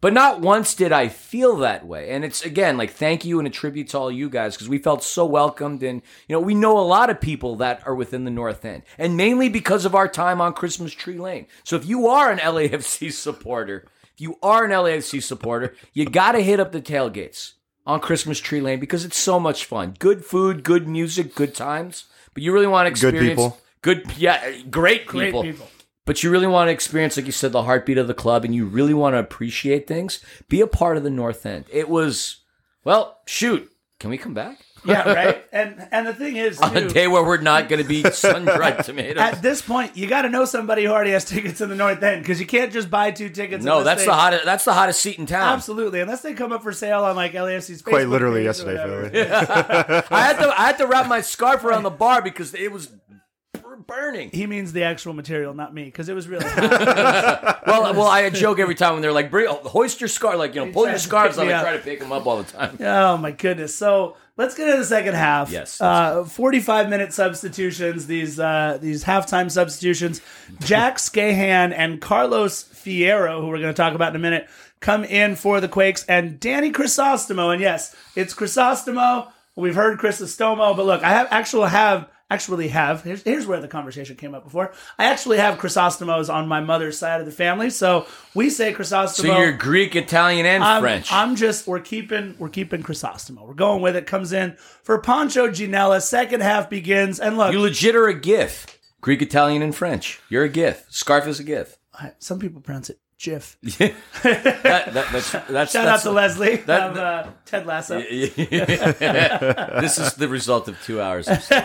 But 0.00 0.12
not 0.12 0.40
once 0.40 0.74
did 0.74 0.90
I 0.90 1.06
feel 1.06 1.54
that 1.58 1.86
way. 1.86 2.10
And 2.10 2.24
it's 2.24 2.44
again 2.44 2.76
like 2.76 2.90
thank 2.90 3.24
you 3.24 3.38
and 3.38 3.46
a 3.46 3.50
tribute 3.50 3.90
to 3.90 3.98
all 4.00 4.10
you 4.10 4.28
guys 4.28 4.56
because 4.56 4.68
we 4.68 4.78
felt 4.78 5.04
so 5.04 5.24
welcomed 5.24 5.84
and 5.84 6.02
you 6.26 6.34
know, 6.34 6.40
we 6.40 6.56
know 6.56 6.76
a 6.76 6.80
lot 6.80 7.10
of 7.10 7.20
people 7.20 7.54
that 7.58 7.86
are 7.86 7.94
within 7.94 8.24
the 8.24 8.30
North 8.32 8.64
End. 8.64 8.82
And 8.98 9.16
mainly 9.16 9.48
because 9.48 9.84
of 9.84 9.94
our 9.94 10.08
time 10.08 10.40
on 10.40 10.52
Christmas 10.52 10.92
Tree 10.92 11.18
Lane. 11.18 11.46
So 11.62 11.76
if 11.76 11.86
you 11.86 12.08
are 12.08 12.28
an 12.28 12.38
LAFC 12.40 13.12
supporter, 13.12 13.86
if 14.14 14.20
you 14.20 14.36
are 14.42 14.64
an 14.64 14.72
LAFC 14.72 15.22
supporter, 15.22 15.76
you 15.92 16.06
got 16.06 16.32
to 16.32 16.40
hit 16.40 16.58
up 16.58 16.72
the 16.72 16.82
tailgates 16.82 17.52
on 17.86 18.00
Christmas 18.00 18.40
Tree 18.40 18.60
Lane 18.60 18.80
because 18.80 19.04
it's 19.04 19.16
so 19.16 19.38
much 19.38 19.64
fun. 19.64 19.94
Good 19.98 20.24
food, 20.24 20.62
good 20.64 20.88
music, 20.88 21.34
good 21.34 21.54
times. 21.54 22.04
But 22.32 22.42
you 22.42 22.52
really 22.52 22.66
want 22.66 22.86
to 22.86 22.90
experience 22.90 23.20
Good 23.20 23.30
experience 23.30 23.54
people. 23.54 23.58
good 23.82 24.18
yeah, 24.18 24.60
great 24.70 25.06
Great 25.06 25.26
people. 25.26 25.42
people. 25.42 25.68
But 26.06 26.22
you 26.22 26.30
really 26.30 26.46
want 26.46 26.68
to 26.68 26.72
experience, 26.72 27.16
like 27.16 27.24
you 27.26 27.32
said, 27.32 27.52
the 27.52 27.62
heartbeat 27.62 27.96
of 27.96 28.08
the 28.08 28.14
club, 28.14 28.44
and 28.44 28.54
you 28.54 28.66
really 28.66 28.92
want 28.92 29.14
to 29.14 29.18
appreciate 29.18 29.86
things. 29.86 30.22
Be 30.50 30.60
a 30.60 30.66
part 30.66 30.98
of 30.98 31.02
the 31.02 31.08
North 31.10 31.46
End. 31.46 31.64
It 31.72 31.88
was, 31.88 32.40
well, 32.84 33.20
shoot. 33.26 33.70
Can 34.00 34.10
we 34.10 34.18
come 34.18 34.34
back 34.34 34.58
Yeah, 34.84 35.12
right. 35.14 35.44
and 35.52 35.88
and 35.90 36.06
the 36.06 36.14
thing 36.14 36.36
is, 36.36 36.58
on 36.60 36.76
a 36.76 36.88
day 36.88 37.06
where 37.06 37.24
we're 37.24 37.40
not 37.40 37.68
going 37.68 37.82
to 37.82 37.88
be 37.88 38.02
sun 38.10 38.44
dried 38.44 38.84
tomatoes? 38.84 39.20
at 39.20 39.40
this 39.42 39.62
point, 39.62 39.96
you 39.96 40.06
got 40.06 40.22
to 40.22 40.28
know 40.28 40.44
somebody 40.44 40.84
who 40.84 40.90
already 40.90 41.12
has 41.12 41.24
tickets 41.24 41.60
in 41.60 41.68
the 41.68 41.74
North 41.74 42.02
End 42.02 42.22
because 42.22 42.38
you 42.40 42.46
can't 42.46 42.72
just 42.72 42.90
buy 42.90 43.10
two 43.10 43.28
tickets. 43.30 43.64
no, 43.64 43.82
that's 43.82 44.02
they- 44.02 44.06
the 44.06 44.14
hottest. 44.14 44.44
That's 44.44 44.64
the 44.64 44.74
hottest 44.74 45.00
seat 45.00 45.18
in 45.18 45.26
town. 45.26 45.54
Absolutely, 45.54 46.00
unless 46.00 46.22
they 46.22 46.34
come 46.34 46.52
up 46.52 46.62
for 46.62 46.72
sale 46.72 47.04
on 47.04 47.16
like 47.16 47.32
LAFC's 47.32 47.82
Facebook 47.82 47.90
Quite 47.90 48.08
literally 48.08 48.40
page 48.40 48.46
yesterday, 48.46 48.74
whatever. 48.74 49.10
Philly. 49.10 49.28
I 50.10 50.20
had 50.22 50.36
to. 50.38 50.60
I 50.60 50.66
had 50.66 50.78
to 50.78 50.86
wrap 50.86 51.08
my 51.08 51.20
scarf 51.20 51.64
around 51.64 51.82
the 51.82 51.90
bar 51.90 52.20
because 52.22 52.54
it 52.54 52.70
was 52.72 52.90
bur- 53.76 53.82
burning. 53.82 54.30
He 54.32 54.46
means 54.46 54.72
the 54.72 54.82
actual 54.84 55.12
material, 55.12 55.54
not 55.54 55.74
me, 55.74 55.84
because 55.84 56.08
it 56.08 56.14
was 56.14 56.28
really 56.28 56.44
hot. 56.48 57.62
Well, 57.66 57.94
well, 57.94 58.06
I 58.08 58.28
joke 58.30 58.58
every 58.58 58.74
time 58.74 58.92
when 58.94 59.02
they're 59.02 59.12
like, 59.12 59.30
Bring, 59.30 59.46
oh, 59.48 59.56
"Hoist 59.68 60.00
your 60.00 60.08
scarf," 60.08 60.38
like 60.38 60.54
you 60.54 60.64
know, 60.64 60.72
pull 60.72 60.88
your 60.88 60.98
scarves 60.98 61.38
up. 61.38 61.46
me 61.46 61.52
I 61.52 61.58
up. 61.58 61.62
try 61.64 61.76
to 61.76 61.82
pick 61.82 61.98
them 62.00 62.12
up 62.12 62.26
all 62.26 62.42
the 62.42 62.50
time. 62.50 62.76
Oh 62.80 63.16
my 63.16 63.30
goodness! 63.30 63.74
So 63.74 64.16
let's 64.36 64.54
get 64.54 64.66
into 64.68 64.78
the 64.80 64.84
second 64.86 65.14
half. 65.14 65.50
Yes, 65.50 65.80
uh, 65.80 66.24
forty-five 66.24 66.88
minute 66.88 67.12
substitutions. 67.12 68.06
These 68.06 68.38
uh, 68.38 68.78
these 68.80 69.04
halftime 69.04 69.50
substitutions. 69.50 70.20
Jack 70.60 70.98
Skahan 70.98 71.72
and 71.76 72.00
Carlos 72.00 72.64
Fierro, 72.64 73.40
who 73.40 73.48
we're 73.48 73.58
going 73.60 73.72
to 73.74 73.76
talk 73.82 73.94
about 73.94 74.10
in 74.10 74.16
a 74.16 74.20
minute, 74.20 74.48
come 74.80 75.04
in 75.04 75.36
for 75.36 75.60
the 75.60 75.68
Quakes, 75.68 76.04
and 76.06 76.38
Danny 76.38 76.70
Crisostomo. 76.70 77.52
And 77.52 77.60
yes, 77.60 77.94
it's 78.14 78.34
Crisostomo. 78.34 79.28
We've 79.56 79.74
heard 79.74 79.98
Chrysostomo, 79.98 80.76
but 80.76 80.84
look, 80.84 81.02
I 81.02 81.10
have 81.10 81.28
actually 81.30 81.68
have 81.70 82.08
actually 82.34 82.68
have 82.68 83.02
here's, 83.02 83.22
here's 83.22 83.46
where 83.46 83.60
the 83.60 83.68
conversation 83.68 84.16
came 84.16 84.34
up 84.34 84.44
before. 84.44 84.72
I 84.98 85.04
actually 85.06 85.38
have 85.38 85.58
Chrysostomos 85.58 86.32
on 86.32 86.48
my 86.48 86.60
mother's 86.60 86.98
side 86.98 87.20
of 87.20 87.26
the 87.26 87.32
family, 87.32 87.70
so 87.70 88.06
we 88.34 88.50
say 88.50 88.74
Chrysostomo. 88.74 89.14
So 89.14 89.38
you're 89.38 89.52
Greek, 89.52 89.94
Italian, 89.96 90.44
and 90.44 90.62
I'm, 90.62 90.82
French. 90.82 91.12
I'm 91.12 91.36
just 91.36 91.66
we're 91.66 91.80
keeping 91.80 92.34
we're 92.38 92.48
keeping 92.48 92.82
Chrysostomo. 92.82 93.46
We're 93.46 93.54
going 93.54 93.80
with 93.80 93.96
it. 93.96 94.06
Comes 94.06 94.32
in 94.32 94.56
for 94.82 94.98
Pancho 94.98 95.48
Ginella. 95.48 96.02
Second 96.02 96.42
half 96.42 96.68
begins, 96.68 97.20
and 97.20 97.38
look, 97.38 97.52
you 97.52 97.60
legit 97.60 97.94
are 97.94 98.08
a 98.08 98.14
GIF. 98.14 98.66
Greek, 99.00 99.22
Italian, 99.22 99.62
and 99.62 99.74
French. 99.74 100.20
You're 100.28 100.44
a 100.44 100.48
GIF. 100.48 100.86
Scarf 100.88 101.26
is 101.26 101.38
a 101.38 101.44
GIF. 101.44 101.78
some 102.18 102.38
people 102.38 102.60
pronounce 102.60 102.90
it 102.90 102.98
GIF. 103.24 103.56
that, 103.62 103.94
that, 104.22 104.92
that's 104.92 105.30
that's 105.48 105.72
Shout 105.72 105.84
that's, 105.84 105.88
out 105.88 106.00
to 106.02 106.10
Leslie 106.10 106.56
that- 106.56 106.90
of 106.90 106.96
uh, 106.96 107.30
Ted 107.46 107.66
Lasso. 107.66 107.98
this 108.00 109.98
is 109.98 110.14
the 110.14 110.28
result 110.28 110.68
of 110.68 110.80
two 110.82 111.00
hours. 111.00 111.28
Of 111.28 111.42
sleep. 111.42 111.64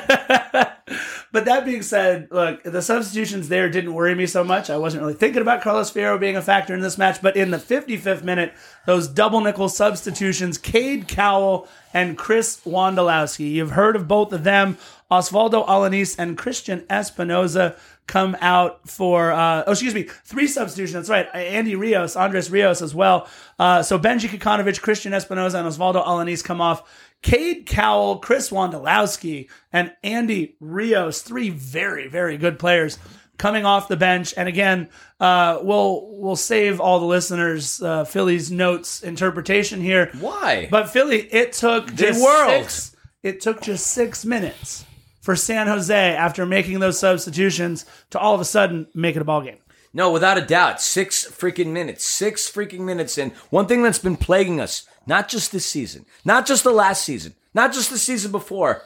But 1.31 1.45
that 1.45 1.63
being 1.63 1.83
said, 1.83 2.29
look, 2.31 2.63
the 2.63 2.81
substitutions 2.81 3.49
there 3.49 3.69
didn't 3.69 3.93
worry 3.93 4.15
me 4.15 4.25
so 4.25 4.43
much. 4.43 4.71
I 4.71 4.77
wasn't 4.77 5.01
really 5.01 5.13
thinking 5.13 5.43
about 5.43 5.61
Carlos 5.61 5.91
Fierro 5.91 6.19
being 6.19 6.35
a 6.35 6.41
factor 6.41 6.73
in 6.73 6.79
this 6.79 6.97
match. 6.97 7.21
But 7.21 7.35
in 7.35 7.51
the 7.51 7.57
55th 7.57 8.23
minute, 8.23 8.53
those 8.87 9.07
double 9.07 9.39
nickel 9.39 9.69
substitutions, 9.69 10.57
Cade 10.57 11.07
Cowell 11.07 11.67
and 11.93 12.17
Chris 12.17 12.61
Wondolowski. 12.65 13.51
You've 13.51 13.71
heard 13.71 13.95
of 13.95 14.07
both 14.07 14.33
of 14.33 14.43
them. 14.43 14.79
Osvaldo 15.11 15.67
Alanis 15.67 16.15
and 16.17 16.37
Cristian 16.37 16.85
Espinoza 16.87 17.77
come 18.09 18.35
out 18.41 18.89
for, 18.89 19.31
uh, 19.31 19.63
oh, 19.67 19.71
excuse 19.71 19.93
me, 19.93 20.03
three 20.25 20.47
substitutions. 20.47 21.07
That's 21.07 21.09
right. 21.09 21.27
Andy 21.33 21.75
Rios, 21.75 22.15
Andres 22.15 22.49
Rios 22.49 22.81
as 22.81 22.93
well. 22.93 23.29
Uh, 23.59 23.83
so 23.83 23.99
Benji 23.99 24.27
Kikanovic, 24.27 24.81
Cristian 24.81 25.11
Espinoza, 25.11 25.59
and 25.59 25.67
Osvaldo 25.67 26.05
Alanis 26.05 26.43
come 26.43 26.59
off. 26.59 27.07
Cade 27.21 27.65
Cowell, 27.67 28.17
Chris 28.17 28.49
Wondolowski, 28.49 29.49
and 29.71 29.93
Andy 30.03 30.55
Rios, 30.59 31.21
three 31.21 31.49
very, 31.51 32.07
very 32.07 32.37
good 32.37 32.57
players 32.57 32.97
coming 33.37 33.63
off 33.63 33.87
the 33.87 33.97
bench. 33.97 34.33
And 34.35 34.49
again, 34.49 34.89
uh, 35.19 35.59
we'll 35.61 36.07
we'll 36.19 36.35
save 36.35 36.79
all 36.79 36.99
the 36.99 37.05
listeners 37.05 37.81
uh, 37.81 38.05
Philly's 38.05 38.49
notes 38.49 39.03
interpretation 39.03 39.81
here. 39.81 40.09
Why? 40.19 40.67
But 40.71 40.89
Philly, 40.89 41.21
it 41.31 41.53
took 41.53 41.93
just 41.93 42.23
world. 42.23 42.49
six. 42.49 42.95
It 43.21 43.41
took 43.41 43.61
just 43.61 43.87
six 43.87 44.25
minutes 44.25 44.85
for 45.29 45.35
San 45.35 45.67
Jose 45.67 46.15
after 46.15 46.43
making 46.43 46.79
those 46.79 46.97
substitutions 46.97 47.85
to 48.09 48.17
all 48.17 48.33
of 48.33 48.41
a 48.41 48.45
sudden 48.45 48.87
make 48.95 49.15
it 49.15 49.21
a 49.21 49.23
ball 49.25 49.41
game. 49.41 49.59
No, 49.93 50.11
without 50.11 50.39
a 50.39 50.41
doubt. 50.45 50.81
Six 50.81 51.23
freaking 51.27 51.67
minutes. 51.67 52.03
Six 52.03 52.49
freaking 52.49 52.79
minutes. 52.79 53.15
And 53.19 53.31
one 53.51 53.67
thing 53.67 53.83
that's 53.83 53.99
been 53.99 54.17
plaguing 54.17 54.59
us, 54.59 54.87
not 55.05 55.29
just 55.29 55.51
this 55.51 55.67
season, 55.67 56.07
not 56.25 56.47
just 56.47 56.63
the 56.63 56.71
last 56.71 57.03
season, 57.03 57.35
not 57.53 57.73
just 57.73 57.91
the 57.91 57.99
season 57.99 58.31
before, 58.31 58.81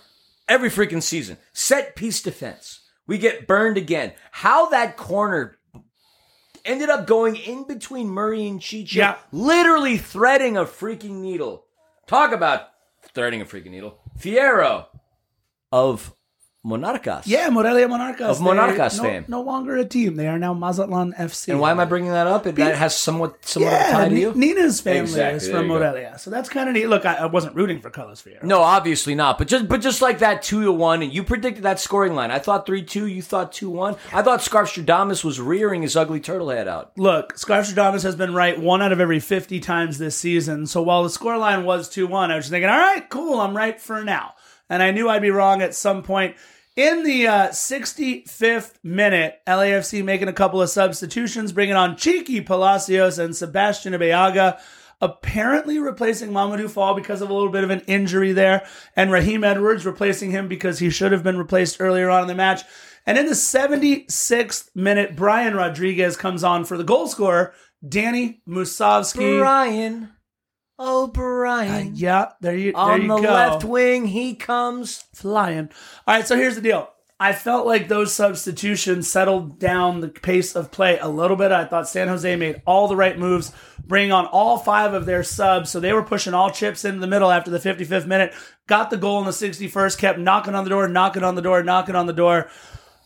every 0.50 0.70
freaking 0.70 1.02
season, 1.02 1.38
set 1.54 1.96
piece 1.96 2.22
defense. 2.22 2.82
We 3.08 3.18
get 3.18 3.48
burned 3.48 3.78
again. 3.78 4.12
How 4.32 4.68
that 4.68 4.98
corner 4.98 5.56
ended 6.66 6.90
up 6.90 7.08
going 7.08 7.38
in 7.38 7.66
between 7.66 8.10
Murray 8.10 8.46
and 8.50 8.60
Chicho, 8.60 8.96
Yeah. 8.96 9.16
literally 9.32 9.98
threading 9.98 10.58
a 10.58 10.66
freaking 10.66 11.22
needle. 11.22 11.68
Talk 12.06 12.34
about 12.34 12.68
threading 13.16 13.40
a 13.40 13.46
freaking 13.46 13.72
needle. 13.72 14.02
Fierro 14.20 14.88
of 15.72 16.14
Monarcas. 16.66 17.24
Yeah, 17.26 17.50
Morelia 17.50 17.90
Monarcas. 17.90 18.22
Of 18.22 18.38
Monarcas 18.40 18.98
no, 18.98 19.04
fame. 19.04 19.26
no 19.28 19.42
longer 19.42 19.76
a 19.76 19.84
team. 19.84 20.16
They 20.16 20.30
are 20.30 20.40
now 20.40 20.54
Mazatlan 20.54 21.14
FC. 21.14 21.50
And 21.50 21.60
why 21.60 21.72
am 21.72 21.80
I 21.82 21.84
bringing 21.84 22.12
that 22.12 22.26
up? 22.26 22.48
It, 22.48 22.56
that 22.56 22.76
has 22.78 22.96
somewhat 22.96 23.46
somewhat 23.46 23.74
of 23.74 23.80
a 23.82 23.92
tie 23.92 24.10
to 24.10 24.18
you. 24.18 24.34
Nina's 24.34 24.80
family 24.80 25.02
Exactly, 25.02 25.38
is 25.38 25.50
from 25.50 25.64
you 25.66 25.74
go. 25.74 25.80
Morelia, 25.80 26.18
so 26.18 26.30
that's 26.30 26.48
kind 26.48 26.70
of 26.70 26.76
neat. 26.76 26.88
Look, 26.88 27.06
I, 27.06 27.16
I 27.16 27.26
wasn't 27.26 27.56
rooting 27.56 27.82
for 27.82 27.90
Carlos 27.90 28.22
Fierro. 28.22 28.44
No, 28.44 28.62
obviously 28.62 29.14
not. 29.14 29.38
But 29.38 29.50
just 29.50 29.68
but 29.68 29.82
just 29.82 30.02
like 30.02 30.20
that 30.20 30.42
two 30.42 30.64
to 30.64 30.72
one, 30.72 31.02
and 31.02 31.14
you 31.14 31.24
predicted 31.24 31.64
that 31.64 31.82
scoring 31.82 32.16
line. 32.16 32.32
I 32.32 32.40
thought 32.40 32.66
three 32.66 32.84
two. 32.84 33.08
You 33.08 33.22
thought 33.22 33.52
two 33.52 33.70
one. 33.70 33.98
I 34.14 34.22
thought 34.22 34.42
Scarf 34.42 34.74
Stradamus 34.74 35.24
was 35.26 35.42
rearing 35.42 35.82
his 35.82 35.98
ugly 35.98 36.22
turtle 36.22 36.50
head 36.50 36.70
out. 36.70 36.98
Look, 36.98 37.38
Scarf 37.38 37.68
Stradamus 37.68 38.04
has 38.04 38.16
been 38.16 38.34
right 38.34 38.58
one 38.58 38.82
out 38.82 38.94
of 38.94 39.02
every 39.02 39.20
50 39.20 39.60
times 39.60 39.98
this 39.98 40.18
season. 40.18 40.66
So 40.68 40.82
while 40.82 41.04
the 41.04 41.10
score 41.10 41.38
line 41.38 41.66
was 41.66 41.90
2 41.90 42.08
1, 42.08 42.32
I 42.32 42.36
was 42.36 42.46
just 42.46 42.52
thinking, 42.52 42.70
all 42.70 42.78
right, 42.78 43.10
cool, 43.10 43.42
I'm 43.42 43.56
right 43.58 43.80
for 43.82 44.02
now. 44.04 44.36
And 44.70 44.82
I 44.82 44.92
knew 44.92 45.10
I'd 45.10 45.22
be 45.22 45.30
wrong 45.30 45.62
at 45.62 45.76
some 45.76 46.04
point. 46.04 46.36
In 46.76 47.04
the 47.04 47.28
uh, 47.28 47.50
65th 47.50 48.74
minute, 48.82 49.40
LAFC 49.46 50.04
making 50.04 50.28
a 50.28 50.34
couple 50.34 50.60
of 50.60 50.72
substitutions, 50.72 51.52
bringing 51.52 51.76
on 51.76 51.96
Cheeky 51.96 52.42
Palacios 52.42 53.20
and 53.20 53.36
Sebastian 53.36 53.94
Abeaga, 53.94 54.60
apparently 55.00 55.78
replacing 55.78 56.32
Mamadou 56.32 56.68
Fall 56.68 56.96
because 56.96 57.22
of 57.22 57.30
a 57.30 57.34
little 57.34 57.52
bit 57.52 57.64
of 57.64 57.70
an 57.70 57.82
injury 57.82 58.32
there, 58.32 58.66
and 58.96 59.12
Raheem 59.12 59.44
Edwards 59.44 59.86
replacing 59.86 60.32
him 60.32 60.48
because 60.48 60.80
he 60.80 60.90
should 60.90 61.12
have 61.12 61.22
been 61.22 61.38
replaced 61.38 61.78
earlier 61.80 62.10
on 62.10 62.24
in 62.24 62.28
the 62.28 62.34
match. 62.34 62.64
And 63.06 63.20
in 63.20 63.28
the 63.28 63.34
76th 63.34 64.76
minute, 64.76 65.16
Brian 65.16 65.56
Rodriguez 65.56 66.18
comes 66.18 66.44
on 66.44 66.66
for 66.66 66.76
the 66.76 66.84
goal 66.84 67.08
scorer, 67.08 67.54
Danny 67.88 68.42
Musovski. 68.48 69.38
Brian, 69.38 70.10
oh 70.80 71.08
Brian, 71.08 71.88
uh, 71.88 71.92
Yeah, 71.94 72.30
there 72.42 72.56
you, 72.56 72.72
there 72.74 72.82
on 72.82 73.02
you 73.04 73.08
the 73.08 73.16
go. 73.22 73.32
left 73.34 73.64
wing 73.64 74.08
he 74.08 74.36
comes. 74.36 75.04
flying. 75.14 75.70
All 76.08 76.16
right, 76.16 76.28
so 76.28 76.36
here's 76.36 76.56
the 76.56 76.62
deal. 76.62 76.90
I 77.20 77.32
felt 77.32 77.66
like 77.66 77.88
those 77.88 78.14
substitutions 78.14 79.10
settled 79.10 79.58
down 79.58 80.02
the 80.02 80.10
pace 80.10 80.56
of 80.58 80.72
play 80.72 80.98
a 81.00 81.08
little 81.08 81.38
bit. 81.38 81.52
I 81.54 81.64
thought 81.64 81.88
San 81.88 82.10
Jose 82.10 82.36
made 82.36 82.62
all 82.66 82.90
the 82.90 82.98
right 82.98 83.18
moves, 83.18 83.54
bringing 83.86 84.12
on 84.12 84.26
all 84.26 84.58
five 84.58 84.94
of 84.94 85.06
their 85.06 85.24
subs. 85.24 85.70
So 85.70 85.80
they 85.80 85.94
were 85.94 86.04
pushing 86.04 86.34
all 86.34 86.50
chips 86.50 86.84
into 86.84 87.00
the 87.00 87.08
middle 87.08 87.32
after 87.32 87.50
the 87.50 87.60
55th 87.60 88.08
minute, 88.08 88.34
got 88.68 88.90
the 88.90 88.98
goal 88.98 89.20
in 89.20 89.26
the 89.26 89.32
61st, 89.32 89.98
kept 89.98 90.20
knocking 90.20 90.54
on 90.56 90.66
the 90.66 90.70
door, 90.70 90.88
knocking 90.90 91.24
on 91.24 91.36
the 91.36 91.42
door, 91.42 91.64
knocking 91.64 91.96
on 91.96 92.08
the 92.08 92.14
door. 92.14 92.50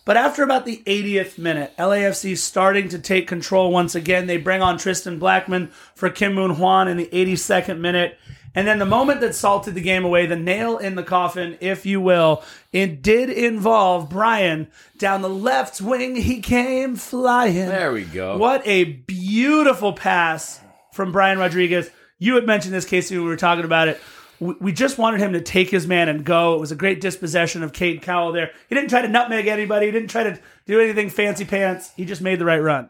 But 0.07 0.15
after 0.15 0.41
about 0.41 0.65
the 0.65 0.81
80th 0.85 1.37
minute, 1.37 1.73
LAFC 1.77 2.37
starting 2.37 2.87
to 2.87 2.97
take 2.97 3.27
control 3.27 3.73
once 3.73 3.93
again. 3.93 4.25
They 4.25 4.37
bring 4.37 4.61
on 4.61 4.77
Tristan 4.77 5.19
Blackmon 5.19 5.69
for 5.95 6.09
Kim 6.09 6.33
Moon 6.33 6.51
Hwan 6.51 6.87
in 6.87 6.95
the 6.95 7.07
82nd 7.07 7.79
minute. 7.79 8.17
And 8.55 8.65
then 8.65 8.79
the 8.79 8.85
moment 8.85 9.19
that 9.19 9.35
salted 9.35 9.75
the 9.75 9.81
game 9.81 10.05
away, 10.05 10.25
the 10.25 10.37
nail 10.37 10.77
in 10.77 10.95
the 10.95 11.03
coffin, 11.03 11.57
if 11.59 11.85
you 11.85 11.99
will, 11.99 12.41
it 12.71 13.01
did 13.01 13.29
involve 13.29 14.09
Brian 14.09 14.69
down 14.97 15.21
the 15.21 15.27
left 15.27 15.81
wing. 15.81 16.15
He 16.15 16.39
came 16.39 16.95
flying. 16.95 17.67
There 17.67 17.91
we 17.91 18.05
go. 18.05 18.37
What 18.37 18.65
a 18.65 18.85
beautiful 18.85 19.91
pass 19.91 20.61
from 20.93 21.11
Brian 21.11 21.37
Rodriguez. 21.37 21.91
You 22.17 22.35
had 22.35 22.45
mentioned 22.45 22.73
this, 22.73 22.85
Casey, 22.85 23.17
when 23.17 23.25
we 23.25 23.29
were 23.29 23.35
talking 23.35 23.65
about 23.65 23.89
it. 23.89 23.99
We 24.39 24.53
we 24.59 24.71
just 24.71 24.97
wanted 24.97 25.19
him 25.19 25.33
to 25.33 25.41
take 25.41 25.69
his 25.69 25.87
man 25.87 26.09
and 26.09 26.23
go. 26.23 26.53
It 26.55 26.59
was 26.59 26.71
a 26.71 26.75
great 26.75 27.01
dispossession 27.01 27.63
of 27.63 27.73
Cade 27.73 28.01
Cowell 28.01 28.31
there. 28.31 28.51
He 28.69 28.75
didn't 28.75 28.89
try 28.89 29.01
to 29.01 29.07
nutmeg 29.07 29.47
anybody. 29.47 29.87
He 29.87 29.91
didn't 29.91 30.09
try 30.09 30.23
to 30.23 30.39
do 30.65 30.79
anything 30.79 31.09
fancy 31.09 31.45
pants. 31.45 31.91
He 31.95 32.05
just 32.05 32.21
made 32.21 32.39
the 32.39 32.45
right 32.45 32.59
run. 32.61 32.89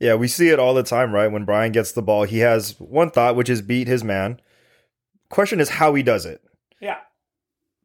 Yeah, 0.00 0.14
we 0.14 0.28
see 0.28 0.48
it 0.48 0.58
all 0.58 0.74
the 0.74 0.82
time, 0.82 1.12
right? 1.12 1.28
When 1.30 1.44
Brian 1.44 1.72
gets 1.72 1.92
the 1.92 2.02
ball, 2.02 2.24
he 2.24 2.38
has 2.40 2.78
one 2.80 3.10
thought, 3.10 3.36
which 3.36 3.48
is 3.48 3.62
beat 3.62 3.86
his 3.88 4.02
man. 4.02 4.40
Question 5.30 5.60
is 5.60 5.70
how 5.70 5.94
he 5.94 6.02
does 6.02 6.26
it. 6.26 6.42
Yeah. 6.80 6.98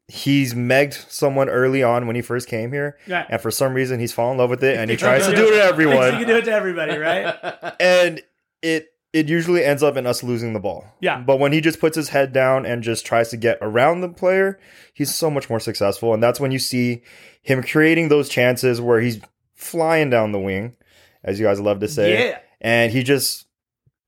He's 0.08 0.54
megged 0.56 1.10
someone 1.12 1.50
early 1.50 1.84
on 1.84 2.08
when 2.08 2.16
he 2.16 2.22
first 2.24 2.48
came 2.48 2.72
here, 2.72 2.98
Yeah. 3.06 3.26
and 3.30 3.40
for 3.40 3.52
some 3.52 3.74
reason 3.76 4.00
he's 4.00 4.12
fallen 4.12 4.34
in 4.34 4.38
love 4.40 4.50
with 4.50 4.64
it, 4.64 4.78
and 4.78 4.90
he 4.90 4.98
tries 4.98 5.26
to 5.28 5.36
do 5.36 5.48
it 5.48 5.52
to 5.52 5.76
Thinks 5.76 6.12
he 6.12 6.18
can 6.18 6.28
do 6.28 6.36
it 6.38 6.46
to 6.46 6.52
everybody, 6.52 6.98
right? 6.98 7.76
and 7.80 8.22
it 8.64 8.88
it 9.12 9.28
usually 9.28 9.64
ends 9.64 9.82
up 9.82 9.98
in 9.98 10.06
us 10.06 10.24
losing 10.24 10.54
the 10.54 10.60
ball. 10.60 10.86
Yeah. 11.00 11.20
But 11.22 11.40
when 11.40 11.52
he 11.52 11.62
just 11.62 11.80
puts 11.80 11.96
his 11.96 12.10
head 12.10 12.32
down 12.32 12.66
and 12.66 12.84
just 12.84 13.06
tries 13.06 13.30
to 13.30 13.38
get 13.38 13.58
around 13.62 14.02
the 14.02 14.10
player, 14.10 14.60
he's 14.94 15.14
so 15.14 15.30
much 15.32 15.50
more 15.50 15.60
successful, 15.60 16.14
and 16.14 16.22
that's 16.22 16.40
when 16.40 16.52
you 16.52 16.60
see 16.60 17.02
him 17.42 17.64
creating 17.64 18.10
those 18.10 18.30
chances 18.30 18.80
where 18.80 19.00
he's 19.02 19.20
flying 19.56 20.10
down 20.10 20.32
the 20.32 20.40
wing, 20.40 20.76
as 21.24 21.40
you 21.40 21.46
guys 21.46 21.60
love 21.60 21.80
to 21.80 21.88
say. 21.88 22.30
Yeah. 22.30 22.40
and 22.62 22.92
he 22.92 23.04
just 23.04 23.46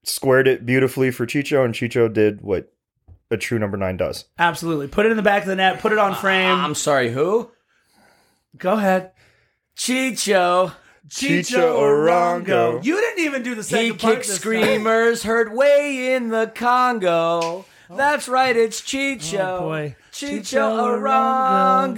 squared 0.03 0.47
it 0.47 0.65
beautifully 0.65 1.11
for 1.11 1.25
Chicho, 1.25 1.63
and 1.65 1.73
Chicho 1.73 2.11
did 2.11 2.41
what 2.41 2.71
a 3.29 3.37
true 3.37 3.57
number 3.59 3.77
nine 3.77 3.97
does. 3.97 4.25
Absolutely. 4.37 4.87
Put 4.87 5.05
it 5.05 5.11
in 5.11 5.17
the 5.17 5.23
back 5.23 5.43
of 5.43 5.47
the 5.47 5.55
net. 5.55 5.79
Put 5.79 5.93
it 5.93 5.97
on 5.97 6.13
frame. 6.15 6.51
I'm 6.59 6.75
sorry, 6.75 7.11
who? 7.11 7.49
Go 8.57 8.73
ahead. 8.73 9.11
Chicho. 9.77 10.73
Chicho 11.09 11.73
Arango. 11.79 12.83
You 12.83 12.95
didn't 12.99 13.25
even 13.25 13.43
do 13.43 13.55
the 13.55 13.63
second 13.63 13.85
He 13.85 13.91
part 13.93 14.15
kicks 14.15 14.27
this 14.27 14.37
time. 14.37 14.41
screamers 14.61 15.23
heard 15.23 15.53
way 15.53 16.13
in 16.13 16.29
the 16.29 16.51
Congo. 16.53 17.09
Oh. 17.09 17.65
That's 17.89 18.29
right, 18.29 18.55
it's 18.55 18.81
Chicho. 18.81 19.39
Oh, 19.39 19.59
boy. 19.61 19.95
Chicho 20.13 20.97
Arango. 20.99 21.95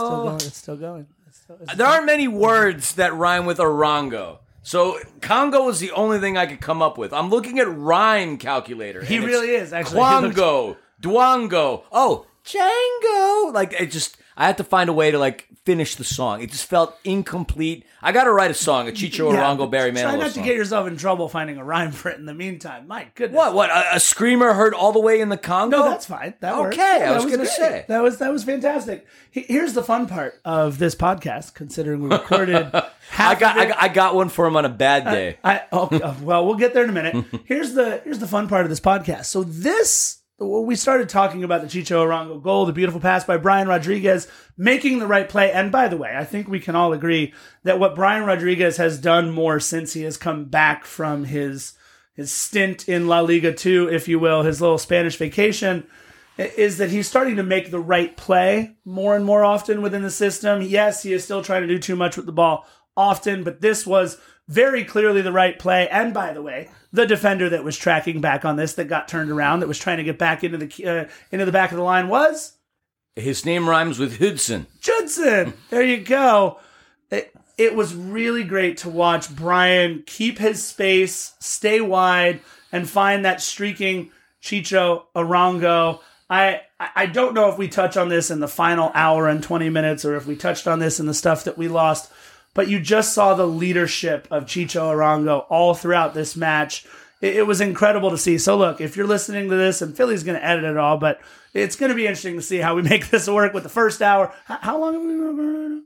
Still 0.00 0.22
going. 0.24 0.34
It's 0.36 0.56
still 0.56 0.76
going. 0.76 1.06
It's 1.26 1.38
still, 1.38 1.58
it's 1.60 1.74
There 1.76 1.86
aren't 1.86 2.06
many 2.06 2.26
words 2.28 2.94
that 2.96 3.14
rhyme 3.14 3.46
with 3.46 3.58
Arango. 3.58 4.38
So 4.62 4.98
Congo 5.20 5.68
is 5.68 5.78
the 5.78 5.92
only 5.92 6.18
thing 6.18 6.36
I 6.36 6.46
could 6.46 6.60
come 6.60 6.82
up 6.82 6.98
with. 6.98 7.12
I'm 7.12 7.30
looking 7.30 7.60
at 7.60 7.68
rhyme 7.68 8.36
calculator. 8.38 9.04
He 9.04 9.20
really 9.20 9.50
is, 9.50 9.72
actually. 9.72 10.00
He 10.02 10.26
looks- 10.26 10.36
Quango, 10.36 10.76
Dwango. 11.00 11.82
Oh, 11.92 12.26
Django. 12.44 13.54
Like 13.54 13.72
it 13.80 13.92
just 13.92 14.16
I 14.36 14.46
had 14.46 14.56
to 14.58 14.64
find 14.64 14.90
a 14.90 14.92
way 14.92 15.10
to 15.12 15.18
like 15.18 15.48
finish 15.66 15.96
the 15.96 16.04
song. 16.04 16.40
It 16.40 16.50
just 16.52 16.64
felt 16.64 16.96
incomplete. 17.04 17.84
I 18.00 18.12
got 18.12 18.24
to 18.24 18.32
write 18.32 18.52
a 18.52 18.54
song, 18.54 18.88
a 18.88 18.92
Chicho 18.92 19.32
Yeah, 19.32 19.42
Arango 19.42 19.68
Barry 19.70 19.90
Try 19.90 20.02
Manilow 20.02 20.18
not 20.18 20.26
to 20.28 20.30
song. 20.34 20.44
get 20.44 20.54
yourself 20.54 20.86
in 20.86 20.96
trouble 20.96 21.28
finding 21.28 21.58
a 21.58 21.64
rhyme 21.64 21.90
for 21.90 22.08
it 22.08 22.18
in 22.18 22.24
the 22.24 22.32
meantime. 22.34 22.86
My 22.86 23.08
goodness. 23.16 23.36
what? 23.36 23.52
What? 23.54 23.70
A, 23.70 23.96
a 23.96 24.00
screamer 24.00 24.54
heard 24.54 24.72
all 24.72 24.92
the 24.92 25.00
way 25.00 25.20
in 25.20 25.28
the 25.28 25.36
Congo? 25.36 25.78
No, 25.78 25.90
that's 25.90 26.06
fine. 26.06 26.34
That. 26.40 26.54
Okay, 26.54 27.02
I 27.04 27.12
was 27.14 27.24
that 27.24 27.30
gonna 27.32 27.46
say. 27.46 27.84
that 27.88 28.00
was 28.02 28.18
that 28.18 28.32
was 28.32 28.44
fantastic. 28.44 29.06
Here's 29.32 29.72
the 29.74 29.82
fun 29.82 30.06
part 30.06 30.40
of 30.44 30.78
this 30.78 30.94
podcast, 30.94 31.54
considering 31.54 32.00
we 32.00 32.08
recorded 32.08 32.70
half. 32.72 32.92
I 33.18 33.34
got, 33.34 33.56
of 33.56 33.60
I 33.60 33.64
it- 33.64 33.68
got 33.68 33.82
I 33.82 33.88
got 33.88 34.14
one 34.14 34.28
for 34.28 34.46
him 34.46 34.56
on 34.56 34.64
a 34.64 34.68
bad 34.70 35.04
day. 35.04 35.38
I 35.42 35.62
oh, 35.72 35.88
uh, 35.88 36.14
well, 36.22 36.46
we'll 36.46 36.54
get 36.54 36.74
there 36.74 36.84
in 36.84 36.90
a 36.90 36.92
minute. 36.92 37.24
Here's 37.44 37.72
the 37.74 38.00
here's 38.04 38.20
the 38.20 38.28
fun 38.28 38.48
part 38.48 38.62
of 38.64 38.70
this 38.70 38.80
podcast. 38.80 39.24
So 39.26 39.42
this 39.42 40.18
we 40.38 40.76
started 40.76 41.08
talking 41.08 41.44
about 41.44 41.62
the 41.62 41.66
Chicho 41.66 42.04
Arango 42.04 42.42
goal, 42.42 42.66
the 42.66 42.72
beautiful 42.72 43.00
pass 43.00 43.24
by 43.24 43.38
Brian 43.38 43.68
Rodriguez, 43.68 44.28
making 44.56 44.98
the 44.98 45.06
right 45.06 45.28
play. 45.28 45.50
And 45.50 45.72
by 45.72 45.88
the 45.88 45.96
way, 45.96 46.14
I 46.14 46.24
think 46.24 46.46
we 46.46 46.60
can 46.60 46.76
all 46.76 46.92
agree 46.92 47.32
that 47.62 47.78
what 47.78 47.94
Brian 47.94 48.24
Rodriguez 48.24 48.76
has 48.76 49.00
done 49.00 49.30
more 49.30 49.60
since 49.60 49.94
he 49.94 50.02
has 50.02 50.16
come 50.16 50.46
back 50.46 50.84
from 50.84 51.24
his 51.24 51.72
his 52.14 52.32
stint 52.32 52.88
in 52.88 53.08
La 53.08 53.20
Liga 53.20 53.52
2, 53.52 53.90
if 53.92 54.08
you 54.08 54.18
will, 54.18 54.42
his 54.42 54.62
little 54.62 54.78
Spanish 54.78 55.16
vacation, 55.16 55.86
is 56.38 56.78
that 56.78 56.88
he's 56.88 57.06
starting 57.06 57.36
to 57.36 57.42
make 57.42 57.70
the 57.70 57.78
right 57.78 58.16
play 58.16 58.76
more 58.86 59.14
and 59.14 59.24
more 59.24 59.44
often 59.44 59.82
within 59.82 60.00
the 60.00 60.10
system. 60.10 60.62
Yes, 60.62 61.02
he 61.02 61.12
is 61.12 61.24
still 61.24 61.42
trying 61.42 61.60
to 61.60 61.68
do 61.68 61.78
too 61.78 61.94
much 61.94 62.16
with 62.16 62.24
the 62.24 62.32
ball 62.32 62.66
often, 62.96 63.44
but 63.44 63.60
this 63.60 63.86
was 63.86 64.18
very 64.48 64.82
clearly 64.82 65.20
the 65.20 65.32
right 65.32 65.58
play. 65.58 65.88
And 65.88 66.14
by 66.14 66.32
the 66.32 66.40
way, 66.40 66.70
the 66.92 67.06
defender 67.06 67.48
that 67.50 67.64
was 67.64 67.76
tracking 67.76 68.20
back 68.20 68.44
on 68.44 68.56
this, 68.56 68.74
that 68.74 68.84
got 68.84 69.08
turned 69.08 69.30
around, 69.30 69.60
that 69.60 69.68
was 69.68 69.78
trying 69.78 69.98
to 69.98 70.04
get 70.04 70.18
back 70.18 70.44
into 70.44 70.58
the 70.58 70.86
uh, 70.86 71.08
into 71.30 71.44
the 71.44 71.52
back 71.52 71.70
of 71.70 71.76
the 71.76 71.82
line 71.82 72.08
was 72.08 72.54
His 73.14 73.44
name 73.44 73.68
rhymes 73.68 73.98
with 73.98 74.18
Hudson. 74.18 74.66
Judson. 74.80 75.54
There 75.70 75.82
you 75.82 75.98
go. 75.98 76.58
It, 77.10 77.32
it 77.58 77.74
was 77.74 77.94
really 77.94 78.44
great 78.44 78.78
to 78.78 78.90
watch 78.90 79.34
Brian 79.34 80.02
keep 80.06 80.38
his 80.38 80.62
space, 80.64 81.34
stay 81.38 81.80
wide, 81.80 82.40
and 82.72 82.88
find 82.88 83.24
that 83.24 83.40
streaking 83.40 84.10
Chicho 84.42 85.04
Arango. 85.14 86.00
I 86.28 86.62
I 86.78 86.90
I 86.94 87.06
don't 87.06 87.34
know 87.34 87.48
if 87.48 87.58
we 87.58 87.68
touch 87.68 87.96
on 87.96 88.08
this 88.08 88.30
in 88.30 88.40
the 88.40 88.48
final 88.48 88.90
hour 88.94 89.28
and 89.28 89.42
20 89.42 89.70
minutes 89.70 90.04
or 90.04 90.16
if 90.16 90.26
we 90.26 90.36
touched 90.36 90.66
on 90.66 90.78
this 90.78 91.00
in 91.00 91.06
the 91.06 91.14
stuff 91.14 91.44
that 91.44 91.58
we 91.58 91.68
lost, 91.68 92.10
but 92.56 92.68
you 92.68 92.80
just 92.80 93.12
saw 93.12 93.34
the 93.34 93.46
leadership 93.46 94.26
of 94.30 94.46
Chicho 94.46 94.90
Arango 94.90 95.44
all 95.50 95.74
throughout 95.74 96.14
this 96.14 96.34
match. 96.34 96.86
It, 97.20 97.36
it 97.36 97.46
was 97.46 97.60
incredible 97.60 98.10
to 98.10 98.18
see. 98.18 98.38
So 98.38 98.56
look, 98.56 98.80
if 98.80 98.96
you're 98.96 99.06
listening 99.06 99.50
to 99.50 99.56
this, 99.56 99.82
and 99.82 99.94
Philly's 99.94 100.24
going 100.24 100.38
to 100.38 100.44
edit 100.44 100.64
it 100.64 100.78
all, 100.78 100.96
but 100.96 101.20
it's 101.52 101.76
going 101.76 101.90
to 101.90 101.94
be 101.94 102.06
interesting 102.06 102.36
to 102.36 102.42
see 102.42 102.56
how 102.56 102.74
we 102.74 102.82
make 102.90 103.10
this 103.10 103.28
work 103.28 103.52
with 103.52 103.62
the 103.62 103.68
first 103.68 104.00
hour. 104.00 104.34
How, 104.46 104.58
how 104.60 104.80
long 104.80 104.94
have 104.94 105.02
we 105.02 105.08
been 105.08 105.84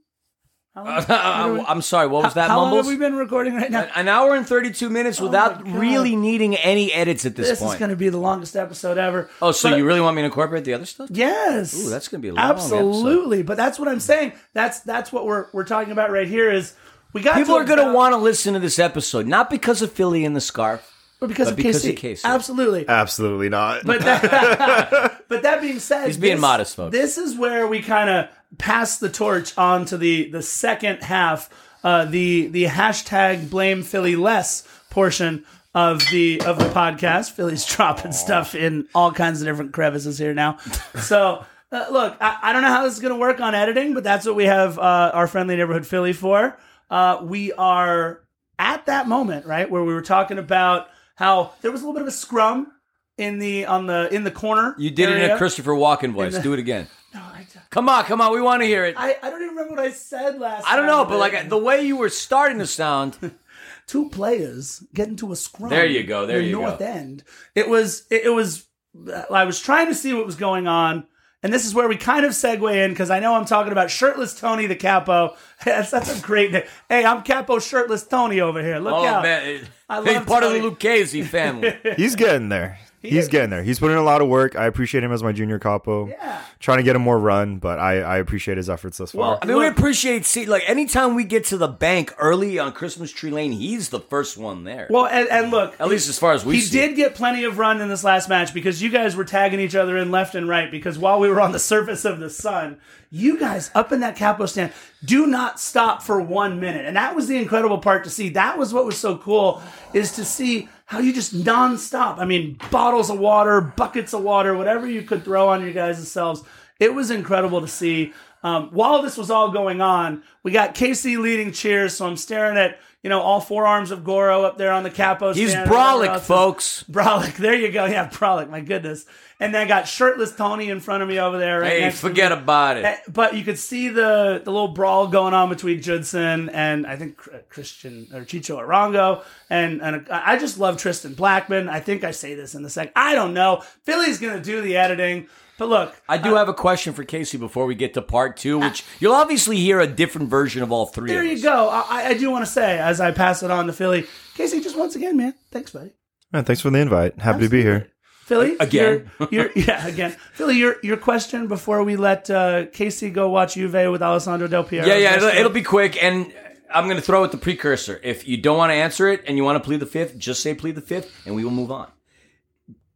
Uh, 0.77 0.83
recording? 0.85 1.07
How 1.17 1.49
long, 1.53 1.65
I'm 1.69 1.83
sorry, 1.83 2.07
what 2.07 2.23
was 2.25 2.35
that, 2.35 2.49
how 2.49 2.61
long 2.61 2.77
have 2.77 2.87
we 2.87 2.97
been 2.97 3.17
recording 3.17 3.55
right 3.57 3.71
now? 3.71 3.89
An 3.97 4.07
hour 4.07 4.37
and 4.37 4.47
32 4.47 4.89
minutes 4.89 5.21
oh 5.21 5.25
without 5.25 5.67
really 5.67 6.15
needing 6.15 6.55
any 6.57 6.93
edits 6.93 7.27
at 7.27 7.35
this, 7.35 7.49
This 7.49 7.59
point. 7.59 7.71
This 7.71 7.75
is 7.75 7.79
going 7.81 7.91
to 7.91 7.97
be 7.97 8.09
the 8.09 8.19
longest 8.19 8.55
episode 8.55 8.97
ever. 8.97 9.29
oh, 9.43 9.51
so 9.51 9.71
But- 9.71 9.79
you 9.79 9.85
really 9.87 10.01
want 10.01 10.15
me 10.17 10.23
to 10.23 10.27
incorporate 10.27 10.65
the 10.65 10.75
other 10.75 10.87
stuff? 10.87 11.09
Yes. 11.13 11.75
Ooh, 11.77 11.91
that's 11.91 12.07
gonna 12.09 12.21
be 12.21 12.29
a 12.29 12.35
long 12.35 12.45
Absolutely. 12.51 13.43
But 13.43 13.57
that's 13.57 13.79
what 13.81 13.89
I'm 13.89 14.01
saying. 14.01 14.33
That's 14.55 14.81
that's 14.81 15.13
what 15.13 15.27
we're 15.27 15.47
we're 15.53 15.65
talking 15.65 15.91
about 15.93 16.11
right 16.13 16.29
here 16.29 16.51
is 16.51 16.75
we 17.13 17.21
got 17.21 17.35
People 17.35 17.57
to 17.57 17.63
are 17.63 17.65
going 17.65 17.85
to 17.85 17.93
want 17.93 18.13
to 18.13 18.19
listen 18.19 18.55
to 18.55 18.61
this 18.61 18.79
episode, 18.79 19.27
not 19.27 19.51
because 19.51 19.83
of 19.83 19.91
Philly 19.91 20.25
and 20.25 20.37
the 20.37 20.41
scarf, 20.41 20.89
But 21.19 21.27
because, 21.27 21.49
But 21.49 21.53
of, 21.53 21.57
because 21.57 21.85
KC. 21.85 21.91
of 21.91 21.97
KC. 21.97 22.21
Absolutely. 22.25 22.89
Absolutely 22.89 23.49
not. 23.49 23.85
But 23.85 24.03
that, 24.03 25.25
but 25.29 25.43
that 25.43 25.61
being 25.61 25.81
said, 25.81 26.07
He's 26.07 26.17
being 26.17 26.37
this- 26.37 26.41
modest, 26.41 26.77
folks. 26.77 26.93
This 26.93 27.19
is 27.19 27.37
where 27.37 27.67
we 27.67 27.83
kind 27.83 28.09
of 28.11 28.29
pass 28.59 28.99
the 28.99 29.09
torch 29.09 29.57
on 29.59 29.85
to 29.87 29.97
the 29.99 30.31
the 30.31 30.43
second 30.43 31.03
half, 31.03 31.49
uh, 31.85 32.05
the 32.05 32.49
the 32.49 32.65
hashtag 32.65 33.51
blame 33.51 33.83
Philly 33.83 34.17
less 34.17 34.67
portion 34.91 35.45
of 35.75 36.03
the 36.11 36.41
of 36.43 36.59
the 36.59 36.67
podcast. 36.67 37.33
Philly's 37.33 37.65
dropping 37.77 38.13
stuff 38.13 38.55
in 38.55 38.87
all 38.95 39.13
kinds 39.13 39.41
of 39.41 39.47
different 39.47 39.73
crevices 39.73 40.19
here 40.19 40.35
now. 40.35 40.59
So. 41.01 41.45
Uh, 41.73 41.87
look, 41.93 42.17
I, 42.21 42.37
I 42.43 42.53
don't 42.53 42.63
know 42.63 42.69
how 42.69 42.83
this 42.83 42.95
is 42.95 42.99
going 42.99 43.15
to 43.15 43.21
work 43.21 43.39
on 43.39 43.55
editing, 43.55 43.95
but 43.95 44.03
that's 44.03 44.27
what 44.27 44.35
we 44.35 44.43
have 44.47 44.77
uh, 44.77 45.13
our 45.15 45.29
friendly 45.29 45.55
neighborhood 45.55 45.87
Philly 45.87 46.13
for. 46.13 46.59
Uh, 46.91 47.21
we 47.23 47.53
are 47.53 48.25
at 48.59 48.87
that 48.87 49.07
moment, 49.07 49.47
right, 49.47 49.71
where 49.71 49.85
we 49.85 49.95
were 49.95 50.03
talking 50.03 50.37
about 50.39 50.89
how 51.15 51.53
there 51.61 51.71
was 51.71 51.83
a 51.83 51.85
little 51.85 51.95
bit 51.95 52.03
of 52.03 52.09
a 52.09 52.11
scrum 52.11 52.73
in 53.17 53.39
the 53.39 53.67
on 53.67 53.87
the 53.87 54.13
in 54.13 54.25
the 54.25 54.33
corner. 54.33 54.75
You 54.79 54.91
did 54.91 55.11
it 55.11 55.19
in 55.23 55.31
a 55.31 55.39
Christopher 55.39 55.71
Walken 55.71 56.13
voice. 56.13 56.33
the- 56.35 56.43
Do 56.43 56.53
it 56.55 56.59
again. 56.59 56.89
No, 57.15 57.21
I, 57.21 57.47
Come 57.71 57.89
on, 57.89 58.05
come 58.05 58.21
on. 58.21 58.33
We 58.33 58.41
want 58.41 58.63
to 58.63 58.67
hear 58.67 58.85
it. 58.85 58.97
I, 58.99 59.17
I 59.23 59.31
don't 59.31 59.43
even 59.43 59.55
remember 59.55 59.77
what 59.77 59.85
I 59.85 59.93
said 59.93 60.39
last. 60.41 60.67
I 60.67 60.77
don't 60.77 60.87
know, 60.87 61.05
but 61.05 61.19
like 61.19 61.49
the 61.49 61.59
way 61.59 61.83
you 61.83 61.97
were 61.97 62.09
starting 62.09 62.59
to 62.59 62.67
sound, 62.67 63.17
two 63.87 64.09
players 64.11 64.83
get 64.93 65.09
into 65.09 65.31
a 65.33 65.37
scrum. 65.37 65.71
There 65.71 65.87
you 65.87 66.03
go, 66.03 66.27
there 66.27 66.39
in 66.39 66.45
the 66.45 66.51
you 66.51 66.57
go. 66.57 66.63
North 66.63 66.81
End. 66.81 67.23
It 67.55 67.69
was 67.69 68.07
it, 68.11 68.25
it 68.25 68.31
was. 68.31 68.67
Uh, 69.09 69.23
I 69.31 69.45
was 69.45 69.61
trying 69.61 69.87
to 69.87 69.95
see 69.95 70.13
what 70.13 70.27
was 70.27 70.37
going 70.37 70.67
on. 70.67 71.07
And 71.43 71.55
this 71.55 71.65
is 71.65 71.75
where 71.75 71.89
we 71.89 71.97
kind 71.97 72.27
of 72.27 72.33
segue 72.33 72.85
in 72.85 72.91
because 72.91 73.09
I 73.09 73.19
know 73.19 73.35
I'm 73.35 73.47
talking 73.47 73.73
about 73.73 73.91
shirtless 73.91 74.39
Tony 74.39 74.67
the 74.67 74.77
Capo. 74.77 75.37
That's, 75.65 75.91
that's 75.91 76.19
a 76.19 76.23
great 76.23 76.53
name. 76.53 76.65
Hey, 76.87 77.03
I'm 77.03 77.23
Capo 77.23 77.59
shirtless 77.59 78.07
Tony 78.07 78.41
over 78.41 78.63
here. 78.63 78.79
Look 78.79 78.93
oh 78.93 79.07
out. 79.07 79.23
man, 79.23 79.67
I 79.89 80.03
he's 80.03 80.17
love 80.17 80.27
part 80.27 80.45
of 80.45 80.53
the 80.53 80.59
Tony. 80.59 80.71
Lucchese 80.71 81.23
family. 81.23 81.79
He's 81.97 82.15
getting 82.15 82.51
there. 82.51 82.79
He's 83.03 83.25
is. 83.25 83.29
getting 83.29 83.49
there. 83.49 83.63
He's 83.63 83.79
putting 83.79 83.97
in 83.97 84.03
a 84.03 84.05
lot 84.05 84.21
of 84.21 84.29
work. 84.29 84.57
I 84.57 84.67
appreciate 84.67 85.03
him 85.03 85.11
as 85.11 85.23
my 85.23 85.33
junior 85.33 85.59
capo. 85.59 86.09
Yeah. 86.09 86.43
Trying 86.59 86.79
to 86.79 86.83
get 86.85 86.95
him 86.97 87.01
more 87.03 87.19
run, 87.19 87.57
but 87.57 87.79
I, 87.79 88.01
I 88.01 88.19
appreciate 88.19 88.59
his 88.59 88.69
efforts 88.69 88.99
thus 88.99 89.13
far. 89.13 89.21
Well, 89.21 89.39
I 89.41 89.47
mean, 89.47 89.57
we 89.57 89.67
appreciate 89.67 90.27
see 90.27 90.45
like 90.45 90.63
anytime 90.69 91.15
we 91.15 91.25
get 91.25 91.47
to 91.47 91.57
the 91.57 91.69
bank 91.69 92.15
early 92.19 92.59
on 92.59 92.73
Christmas 92.73 93.11
Tree 93.11 93.31
Lane, 93.31 93.53
he's 93.53 93.89
the 93.89 94.01
first 94.01 94.37
one 94.37 94.65
there. 94.65 94.87
Well, 94.91 95.07
and, 95.07 95.27
and 95.31 95.51
look, 95.51 95.75
At 95.81 95.89
least 95.89 96.11
as 96.11 96.19
far 96.19 96.33
as 96.35 96.45
we 96.45 96.57
he 96.57 96.61
see. 96.61 96.79
did 96.79 96.97
get 96.97 97.15
plenty 97.15 97.45
of 97.45 97.57
run 97.57 97.81
in 97.81 97.89
this 97.89 98.05
last 98.05 98.29
match 98.29 98.53
because 98.53 98.83
you 98.83 98.91
guys 98.91 99.17
were 99.17 99.25
tagging 99.25 99.61
each 99.61 99.75
other 99.75 99.97
in 99.97 100.11
left 100.11 100.35
and 100.35 100.47
right. 100.47 100.71
Because 100.71 100.99
while 100.99 101.19
we 101.19 101.31
were 101.31 101.41
on 101.41 101.53
the 101.53 101.59
surface 101.71 102.05
of 102.05 102.21
the 102.21 102.29
sun, 102.29 102.79
you 103.11 103.39
guys 103.39 103.71
up 103.75 103.91
in 103.93 104.01
that 104.01 104.15
capo 104.17 104.45
stand 104.45 104.73
do 105.03 105.27
not 105.27 105.59
stop 105.59 106.03
for 106.03 106.21
one 106.21 106.61
minute, 106.61 106.85
and 106.85 106.97
that 106.97 107.17
was 107.17 107.27
the 107.29 107.39
incredible 107.39 107.79
part 107.79 108.05
to 108.05 108.11
see. 108.11 108.29
That 108.29 108.59
was 108.59 108.75
what 108.75 108.85
was 108.85 108.99
so 108.99 109.17
cool 109.17 109.63
is 109.95 110.13
to 110.17 110.25
see 110.27 110.69
how 110.91 110.99
you 110.99 111.12
just 111.12 111.33
nonstop. 111.33 112.19
I 112.19 112.25
mean, 112.25 112.59
bottles 112.73 113.11
of 113.11 113.19
water, 113.21 113.61
buckets 113.61 114.12
of 114.12 114.25
water, 114.25 114.57
whatever 114.57 114.89
you 114.89 115.03
could 115.03 115.25
throw 115.25 115.49
on 115.49 115.62
your 115.62 115.73
guys' 115.73 116.11
selves. 116.11 116.43
It 116.81 116.93
was 116.93 117.12
incredible 117.12 117.61
to 117.61 117.69
see. 117.69 118.12
Um, 118.43 118.71
while 118.73 119.01
this 119.01 119.17
was 119.17 119.31
all 119.31 119.53
going 119.53 119.81
on, 119.81 120.25
we 120.43 120.51
got 120.51 120.75
Casey 120.75 121.17
leading 121.17 121.53
cheers, 121.53 121.95
so 121.95 122.09
I'm 122.09 122.17
staring 122.17 122.59
at 122.59 122.81
you 123.03 123.11
know 123.11 123.21
all 123.21 123.41
four 123.41 123.67
arms 123.67 123.91
of 123.91 124.05
Goro 124.05 124.43
up 124.43 124.59
there 124.59 124.73
on 124.73 124.83
the 124.83 124.91
capo. 124.91 125.33
He's 125.33 125.55
brolic, 125.55 126.21
folks. 126.21 126.85
Brolic, 126.91 127.37
there 127.37 127.55
you 127.55 127.73
go. 127.73 127.87
Yeah, 127.87 128.09
Brolic, 128.09 128.51
my 128.51 128.61
goodness. 128.61 129.07
And 129.43 129.55
then 129.55 129.63
I 129.63 129.65
got 129.67 129.89
shirtless 129.89 130.37
Tony 130.37 130.69
in 130.69 130.81
front 130.81 131.03
of 131.03 131.09
me 131.09 131.19
over 131.19 131.39
there. 131.39 131.61
Right 131.61 131.81
Hey, 131.81 131.91
forget 131.91 132.31
about 132.31 132.77
it. 132.77 132.85
Eh, 132.85 132.97
But 133.09 133.35
you 133.35 133.43
could 133.43 133.59
see 133.59 133.89
the 133.89 134.43
the 134.45 134.51
little 134.51 134.69
brawl 134.69 135.07
going 135.09 135.33
on 135.33 135.49
between 135.49 135.81
Judson 135.81 136.51
and 136.51 136.87
I 136.87 136.97
think 136.97 137.17
Christian 137.49 138.09
or 138.13 138.21
Chicho 138.21 138.59
Arango. 138.59 139.25
And 139.49 139.81
and 139.81 140.07
I 140.11 140.39
just 140.39 140.59
love 140.59 140.77
Tristan 140.77 141.15
Blackmon. 141.15 141.71
I 141.71 141.81
think 141.81 142.05
I 142.05 142.11
say 142.11 142.35
this 142.35 142.55
in 142.55 142.63
the 142.63 142.71
second. 142.71 142.93
I 142.97 143.15
don't 143.15 143.33
know. 143.33 143.63
Philly's 143.85 144.19
gonna 144.19 144.43
do 144.43 144.61
the 144.61 144.77
editing. 144.77 145.27
But 145.61 145.69
look, 145.69 146.03
I 146.09 146.16
do 146.16 146.37
have 146.37 146.49
a 146.49 146.55
question 146.55 146.95
for 146.95 147.05
Casey 147.05 147.37
before 147.37 147.66
we 147.66 147.74
get 147.74 147.93
to 147.93 148.01
part 148.01 148.39
two, 148.39 148.59
which 148.59 148.82
you'll 148.99 149.12
obviously 149.12 149.59
hear 149.59 149.78
a 149.78 149.87
different 149.87 150.31
version 150.31 150.62
of 150.62 150.73
all 150.73 150.87
three. 150.87 151.11
there 151.11 151.20
of 151.20 151.27
you 151.27 151.35
us. 151.35 151.43
go. 151.43 151.69
I, 151.69 152.07
I 152.07 152.15
do 152.15 152.31
want 152.31 152.47
to 152.47 152.51
say 152.51 152.78
as 152.78 152.99
I 152.99 153.11
pass 153.11 153.43
it 153.43 153.51
on 153.51 153.66
to 153.66 153.74
Philly, 153.74 154.07
Casey, 154.37 154.62
just 154.62 154.74
once 154.78 154.97
again, 154.97 155.19
man, 155.19 155.35
thanks, 155.51 155.73
buddy. 155.73 155.91
Man, 156.32 156.45
thanks 156.47 156.62
for 156.62 156.70
the 156.70 156.78
invite. 156.78 157.19
Happy 157.19 157.41
to 157.41 157.51
be 157.51 157.61
here. 157.61 157.91
Philly 158.24 158.57
Again. 158.59 159.11
your, 159.19 159.28
your, 159.31 159.51
yeah, 159.55 159.87
again, 159.87 160.16
Philly. 160.32 160.57
Your 160.57 160.77
your 160.82 160.97
question 160.97 161.47
before 161.47 161.85
we 161.85 161.97
let 161.97 162.31
uh, 162.31 162.65
Casey 162.73 163.11
go 163.11 163.28
watch 163.28 163.53
Juve 163.53 163.91
with 163.93 164.01
Alessandro 164.01 164.49
Del 164.49 164.65
Piero. 164.65 164.87
Yeah, 164.87 164.97
yeah, 164.97 165.16
it'll, 165.16 165.28
it'll 165.28 165.53
be 165.53 165.62
quick, 165.62 166.03
and 166.03 166.32
I'm 166.73 166.85
going 166.85 166.97
to 166.97 167.03
throw 167.03 167.23
out 167.23 167.32
the 167.32 167.39
precursor. 167.39 168.01
If 168.03 168.27
you 168.27 168.39
don't 168.39 168.57
want 168.57 168.70
to 168.70 168.77
answer 168.77 169.09
it 169.09 169.24
and 169.27 169.37
you 169.37 169.45
want 169.45 169.62
to 169.62 169.66
plead 169.66 169.81
the 169.81 169.87
fifth, 169.87 170.16
just 170.16 170.43
say 170.43 170.55
plead 170.55 170.77
the 170.77 170.81
fifth, 170.81 171.12
and 171.27 171.35
we 171.35 171.45
will 171.45 171.51
move 171.51 171.70
on. 171.70 171.91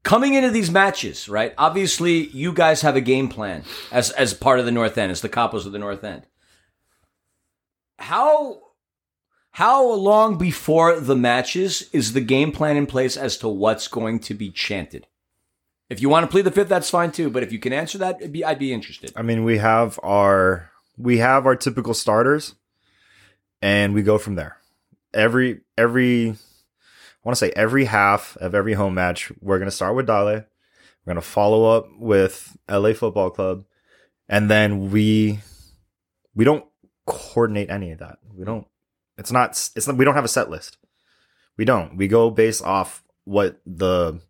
Coming 0.05 0.35
into 0.35 0.51
these 0.51 0.71
matches, 0.71 1.29
right? 1.29 1.55
Obviously, 1.59 2.29
you 2.29 2.53
guys 2.53 2.83
have 2.83 2.95
a 2.95 3.01
game 3.01 3.29
plan 3.29 3.65
as 3.91 4.11
as 4.11 4.35
part 4.35 4.61
of 4.61 4.67
the 4.67 4.71
North 4.71 4.97
End, 4.99 5.11
as 5.11 5.23
the 5.23 5.29
Capos 5.31 5.67
of 5.67 5.73
the 5.73 5.79
North 5.79 6.05
End. 6.05 6.27
How 7.99 8.61
how 9.53 9.91
long 9.93 10.37
before 10.37 11.01
the 11.01 11.17
matches 11.17 11.89
is 11.93 12.13
the 12.13 12.21
game 12.21 12.53
plan 12.53 12.77
in 12.77 12.87
place 12.87 13.17
as 13.17 13.39
to 13.39 13.49
what's 13.49 13.89
going 13.89 14.19
to 14.21 14.35
be 14.35 14.51
chanted? 14.51 15.07
If 15.89 16.03
you 16.03 16.09
want 16.09 16.25
to 16.25 16.31
plead 16.31 16.43
the 16.43 16.51
fifth, 16.51 16.69
that's 16.69 16.91
fine 16.91 17.11
too. 17.11 17.31
But 17.31 17.43
if 17.43 17.53
you 17.53 17.59
can 17.59 17.73
answer 17.73 17.99
that, 17.99 18.33
be, 18.33 18.45
I'd 18.45 18.59
be 18.59 18.73
interested. 18.73 19.13
I 19.17 19.23
mean, 19.23 19.43
we 19.43 19.59
have 19.59 19.99
our 20.03 20.71
we 20.99 21.19
have 21.19 21.47
our 21.47 21.57
typical 21.57 21.95
starters, 21.95 22.55
and 23.63 23.95
we 23.95 24.03
go 24.03 24.19
from 24.19 24.35
there. 24.35 24.59
Every 25.15 25.61
every 25.79 26.35
want 27.25 27.37
to 27.37 27.45
say 27.45 27.53
every 27.57 27.87
half 27.87 28.37
of 28.37 28.55
every 28.55 28.75
home 28.75 28.95
match, 28.95 29.33
we're 29.41 29.59
gonna 29.59 29.71
start 29.71 29.97
with 29.97 30.07
Dale. 30.07 30.45
We're 31.05 31.11
gonna 31.11 31.21
follow 31.21 31.77
up 31.77 31.87
with 31.99 32.57
LA 32.69 32.93
Football 32.93 33.31
Club, 33.31 33.65
and 34.29 34.51
then 34.51 34.91
we 34.91 35.41
we 36.35 36.45
don't 36.45 36.65
coordinate 37.07 37.71
any 37.71 37.93
of 37.93 37.99
that. 37.99 38.19
We 38.35 38.45
don't. 38.45 38.67
It's 39.17 39.33
not. 39.33 39.51
It's 39.77 39.87
not, 39.87 39.97
we 39.97 40.05
don't 40.05 40.15
have 40.15 40.25
a 40.25 40.29
set 40.29 40.51
list. 40.51 40.79
We 41.57 41.65
don't. 41.65 41.97
We 41.97 42.09
go 42.09 42.31
based 42.31 42.63
off 42.63 43.03
what 43.25 43.61
the 43.67 44.21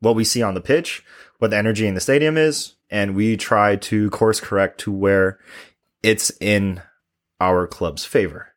what 0.00 0.14
we 0.14 0.24
see 0.24 0.42
on 0.42 0.54
the 0.54 0.60
pitch, 0.60 1.04
what 1.38 1.50
the 1.50 1.56
energy 1.56 1.86
in 1.86 1.94
the 1.94 2.00
stadium 2.00 2.36
is, 2.36 2.74
and 2.90 3.14
we 3.14 3.36
try 3.36 3.76
to 3.76 4.10
course 4.10 4.40
correct 4.40 4.80
to 4.80 4.92
where 4.92 5.38
it's 6.02 6.30
in 6.40 6.82
our 7.40 7.66
club's 7.66 8.04
favor. 8.04 8.53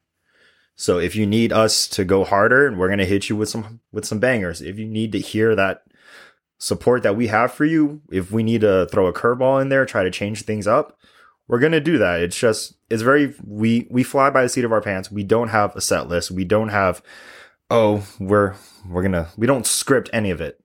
So 0.79 0.99
if 0.99 1.15
you 1.15 1.25
need 1.25 1.51
us 1.51 1.87
to 1.89 2.05
go 2.05 2.23
harder, 2.23 2.71
we're 2.71 2.87
gonna 2.87 3.03
hit 3.03 3.29
you 3.29 3.35
with 3.35 3.49
some 3.49 3.81
with 3.91 4.05
some 4.05 4.19
bangers. 4.19 4.61
If 4.61 4.77
you 4.77 4.85
need 4.85 5.11
to 5.13 5.19
hear 5.19 5.55
that 5.55 5.83
support 6.59 7.01
that 7.01 7.17
we 7.17 7.27
have 7.27 7.51
for 7.51 7.65
you, 7.65 8.01
if 8.11 8.31
we 8.31 8.43
need 8.43 8.61
to 8.61 8.87
throw 8.91 9.07
a 9.07 9.13
curveball 9.13 9.59
in 9.59 9.69
there, 9.69 9.85
try 9.85 10.03
to 10.03 10.11
change 10.11 10.43
things 10.43 10.67
up, 10.67 10.95
we're 11.47 11.59
gonna 11.59 11.79
do 11.79 11.97
that. 11.97 12.21
It's 12.21 12.37
just 12.37 12.75
it's 12.91 13.01
very 13.01 13.33
we 13.43 13.87
we 13.89 14.03
fly 14.03 14.29
by 14.29 14.43
the 14.43 14.49
seat 14.49 14.65
of 14.65 14.71
our 14.71 14.81
pants. 14.81 15.11
We 15.11 15.23
don't 15.23 15.47
have 15.47 15.75
a 15.75 15.81
set 15.81 16.09
list. 16.09 16.29
We 16.29 16.45
don't 16.45 16.69
have 16.69 17.01
oh 17.71 18.05
we're 18.19 18.53
we're 18.87 19.01
gonna 19.01 19.29
we 19.35 19.47
don't 19.47 19.65
script 19.65 20.11
any 20.13 20.29
of 20.29 20.41
it. 20.41 20.63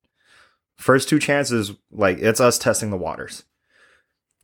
First 0.77 1.09
two 1.09 1.21
chances, 1.21 1.73
like 1.91 2.19
it's 2.19 2.41
us 2.41 2.59
testing 2.59 2.91
the 2.91 2.99
waters. 2.99 3.45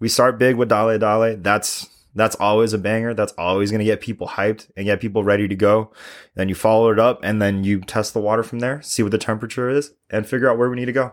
We 0.01 0.09
start 0.09 0.39
big 0.39 0.57
with 0.57 0.71
Dale 0.71 0.99
Dale. 0.99 1.37
That's 1.37 1.89
that's 2.19 2.37
always 2.37 2.73
a 2.73 2.79
banger. 2.79 3.15
That's 3.15 3.33
always 3.39 3.71
gonna 3.71 3.85
get 3.85 4.01
people 4.01 4.29
hyped 4.29 4.71
and 4.77 4.87
get 4.87 5.01
people 5.01 5.25
ready 5.25 5.49
to 5.49 5.55
go. 5.55 5.93
Then 6.35 6.49
you 6.49 6.55
follow 6.55 6.91
it 6.91 6.99
up 6.99 7.21
and 7.23 7.41
then 7.41 7.65
you 7.65 7.81
test 7.81 8.15
the 8.15 8.21
water 8.21 8.43
from 8.43 8.59
there, 8.59 8.83
see 8.83 9.03
what 9.03 9.13
the 9.13 9.19
temperature 9.19 9.69
is, 9.69 9.93
and 10.11 10.27
figure 10.27 10.51
out 10.51 10.59
where 10.59 10.71
we 10.71 10.77
need 10.77 10.87
to 10.87 10.93
go. 10.93 11.13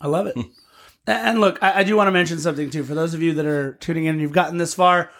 I 0.00 0.08
love 0.08 0.26
it. 0.26 0.34
Hmm. 0.34 0.50
and 1.06 1.40
look, 1.40 1.62
I, 1.62 1.80
I 1.80 1.84
do 1.84 1.96
want 1.96 2.08
to 2.08 2.12
mention 2.12 2.38
something 2.38 2.70
too. 2.70 2.84
For 2.84 2.94
those 2.94 3.14
of 3.14 3.22
you 3.22 3.32
that 3.34 3.46
are 3.46 3.74
tuning 3.74 4.04
in 4.04 4.14
and 4.14 4.20
you've 4.20 4.32
gotten 4.32 4.58
this 4.58 4.74
far, 4.74 5.10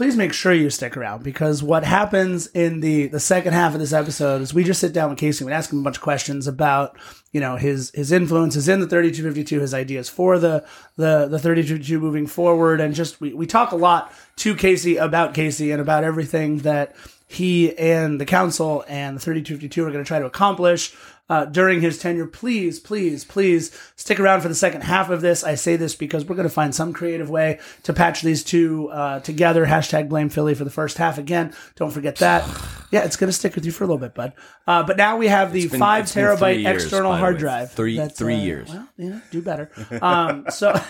please 0.00 0.16
make 0.16 0.32
sure 0.32 0.54
you 0.54 0.70
stick 0.70 0.96
around 0.96 1.22
because 1.22 1.62
what 1.62 1.84
happens 1.84 2.46
in 2.46 2.80
the 2.80 3.08
the 3.08 3.20
second 3.20 3.52
half 3.52 3.74
of 3.74 3.80
this 3.80 3.92
episode 3.92 4.40
is 4.40 4.54
we 4.54 4.64
just 4.64 4.80
sit 4.80 4.94
down 4.94 5.10
with 5.10 5.18
Casey 5.18 5.44
and 5.44 5.52
ask 5.52 5.70
him 5.70 5.80
a 5.80 5.82
bunch 5.82 5.98
of 5.98 6.02
questions 6.02 6.46
about 6.46 6.96
you 7.32 7.38
know 7.38 7.56
his 7.56 7.90
his 7.90 8.10
influences 8.10 8.66
in 8.66 8.80
the 8.80 8.86
3252, 8.86 9.60
his 9.60 9.74
ideas 9.74 10.08
for 10.08 10.38
the 10.38 10.64
the 10.96 11.26
the 11.26 11.38
3252 11.38 12.00
moving 12.00 12.26
forward, 12.26 12.80
and 12.80 12.94
just 12.94 13.20
we 13.20 13.34
we 13.34 13.44
talk 13.46 13.72
a 13.72 13.76
lot 13.76 14.10
to 14.36 14.54
Casey 14.54 14.96
about 14.96 15.34
Casey 15.34 15.70
and 15.70 15.82
about 15.82 16.02
everything 16.02 16.60
that 16.60 16.96
he 17.28 17.76
and 17.76 18.18
the 18.18 18.24
council 18.24 18.82
and 18.88 19.16
the 19.16 19.20
3252 19.20 19.86
are 19.86 19.90
going 19.90 20.02
to 20.02 20.08
try 20.08 20.18
to 20.18 20.24
accomplish 20.24 20.96
uh, 21.30 21.46
during 21.46 21.80
his 21.80 21.96
tenure. 21.96 22.26
Please, 22.26 22.78
please, 22.78 23.24
please 23.24 23.70
stick 23.96 24.20
around 24.20 24.42
for 24.42 24.48
the 24.48 24.54
second 24.54 24.82
half 24.82 25.08
of 25.08 25.22
this. 25.22 25.42
I 25.44 25.54
say 25.54 25.76
this 25.76 25.94
because 25.94 26.26
we're 26.26 26.34
going 26.36 26.48
to 26.48 26.52
find 26.54 26.74
some 26.74 26.92
creative 26.92 27.30
way 27.30 27.60
to 27.84 27.92
patch 27.94 28.20
these 28.20 28.44
two 28.44 28.90
uh, 28.90 29.20
together. 29.20 29.64
Hashtag 29.64 30.08
blame 30.10 30.28
Philly 30.28 30.54
for 30.54 30.64
the 30.64 30.70
first 30.70 30.98
half 30.98 31.16
again. 31.16 31.54
Don't 31.76 31.92
forget 31.92 32.16
that. 32.16 32.44
Yeah, 32.92 33.04
it's 33.04 33.14
going 33.14 33.28
to 33.28 33.32
stick 33.32 33.54
with 33.54 33.64
you 33.64 33.70
for 33.70 33.84
a 33.84 33.86
little 33.86 34.00
bit, 34.00 34.14
bud. 34.14 34.32
Uh, 34.66 34.82
but 34.82 34.96
now 34.96 35.16
we 35.16 35.28
have 35.28 35.52
the 35.52 35.68
been- 35.68 35.78
five 35.78 36.06
terabyte 36.06 36.60
years, 36.60 36.82
external 36.82 37.14
hard 37.14 37.38
drive. 37.38 37.70
Three- 37.70 38.04
three 38.08 38.34
years. 38.34 38.68
Well, 38.68 38.88
yeah, 38.96 39.20
do 39.30 39.40
better. 39.40 39.70
Um, 40.02 40.46
so. 40.50 40.72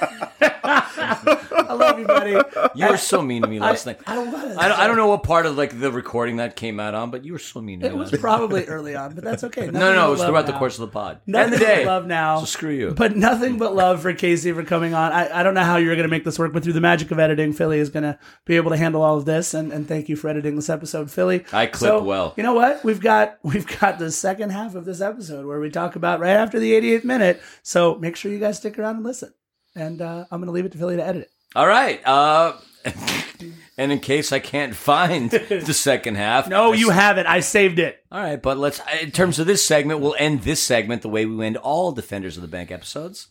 I 1.70 1.74
love 1.74 1.98
you, 1.98 2.06
buddy. 2.06 2.36
You 2.74 2.88
were 2.88 2.96
so 2.96 3.22
mean 3.22 3.42
to 3.42 3.48
me 3.48 3.60
last 3.60 3.86
night. 3.86 4.00
I 4.06 4.18
was. 4.18 4.56
I 4.56 4.68
don't, 4.68 4.78
I 4.80 4.86
don't 4.86 4.96
know 4.96 5.06
what 5.06 5.22
part 5.22 5.46
of 5.46 5.56
like 5.56 5.78
the 5.78 5.92
recording 5.92 6.36
that 6.36 6.56
came 6.56 6.80
out 6.80 6.94
on, 6.94 7.10
but 7.10 7.24
you 7.24 7.32
were 7.32 7.38
so 7.38 7.60
mean 7.60 7.80
to 7.80 7.88
me. 7.88 7.94
was 7.94 7.98
last 7.98 8.06
night. 8.06 8.08
It 8.08 8.12
was 8.12 8.20
probably 8.20 8.64
early 8.66 8.96
on, 8.96 9.14
but 9.14 9.22
that's 9.22 9.44
okay. 9.44 9.66
No, 9.66 9.94
no, 9.94 10.08
it 10.08 10.10
was 10.10 10.22
throughout 10.24 10.46
the 10.46 10.52
course 10.52 10.78
of 10.78 10.82
the 10.82 10.92
pod 10.92 11.20
Nothing 11.26 11.52
and 11.54 11.62
the 11.62 11.66
day. 11.66 11.86
love 11.86 12.06
now. 12.06 12.40
So 12.40 12.46
screw 12.46 12.72
you. 12.72 12.90
But 12.90 13.16
nothing 13.16 13.58
but 13.58 13.74
love 13.74 14.02
for 14.02 14.12
Casey 14.12 14.52
for 14.52 14.64
coming 14.64 14.94
on. 14.94 15.12
I, 15.12 15.40
I 15.40 15.42
don't 15.42 15.54
know 15.54 15.62
how 15.62 15.76
you're 15.76 15.94
going 15.94 16.08
to 16.08 16.10
make 16.10 16.24
this 16.24 16.38
work, 16.38 16.52
but 16.52 16.64
through 16.64 16.72
the 16.72 16.80
magic 16.80 17.10
of 17.10 17.18
editing, 17.18 17.52
Philly 17.52 17.78
is 17.78 17.88
going 17.88 18.02
to 18.02 18.18
be 18.44 18.56
able 18.56 18.70
to 18.70 18.76
handle 18.76 19.02
all 19.02 19.16
of 19.16 19.24
this. 19.24 19.54
And, 19.54 19.72
and 19.72 19.86
thank 19.86 20.08
you 20.08 20.16
for 20.16 20.28
editing 20.28 20.56
this 20.56 20.68
episode, 20.68 21.10
Philly. 21.10 21.44
I 21.52 21.66
clip 21.66 21.88
So, 21.88 22.02
well. 22.02 22.34
You 22.36 22.42
know 22.42 22.54
what? 22.54 22.82
We've 22.84 23.00
got 23.00 23.38
we've 23.42 23.66
got 23.78 23.98
the 23.98 24.10
second 24.10 24.50
half 24.50 24.74
of 24.74 24.84
this 24.84 25.00
episode 25.00 25.46
where 25.46 25.60
we 25.60 25.70
talk 25.70 25.96
about 25.96 26.20
right 26.20 26.30
after 26.36 26.58
the 26.58 26.72
88th 26.72 27.04
minute. 27.04 27.42
So 27.62 27.94
make 27.96 28.16
sure 28.16 28.32
you 28.32 28.38
guys 28.38 28.56
stick 28.56 28.78
around 28.78 28.96
and 28.96 29.04
listen. 29.04 29.32
And 29.76 30.02
uh, 30.02 30.24
I'm 30.30 30.40
going 30.40 30.46
to 30.46 30.52
leave 30.52 30.64
it 30.64 30.72
to 30.72 30.78
Philly 30.78 30.96
to 30.96 31.04
edit 31.06 31.22
it. 31.22 31.30
All 31.54 31.66
right. 31.66 32.04
Uh, 32.06 32.54
and 33.76 33.92
in 33.92 33.98
case 33.98 34.32
I 34.32 34.38
can't 34.38 34.74
find 34.74 35.30
the 35.48 35.74
second 35.74 36.16
half, 36.16 36.48
No, 36.48 36.72
I 36.72 36.76
you 36.76 36.90
have 36.90 37.18
it. 37.18 37.26
I 37.26 37.40
saved 37.40 37.78
it. 37.78 38.04
All 38.10 38.20
right, 38.20 38.40
but 38.40 38.58
let's. 38.58 38.80
In 39.00 39.10
terms 39.10 39.38
of 39.38 39.46
this 39.46 39.64
segment, 39.64 40.00
we'll 40.00 40.16
end 40.18 40.42
this 40.42 40.62
segment 40.62 41.02
the 41.02 41.08
way 41.08 41.26
we 41.26 41.44
end 41.44 41.56
all 41.56 41.92
Defenders 41.92 42.36
of 42.36 42.42
the 42.42 42.48
Bank 42.48 42.70
episodes. 42.70 43.28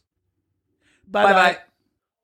Bye 1.08 1.34
Bye. 1.34 1.58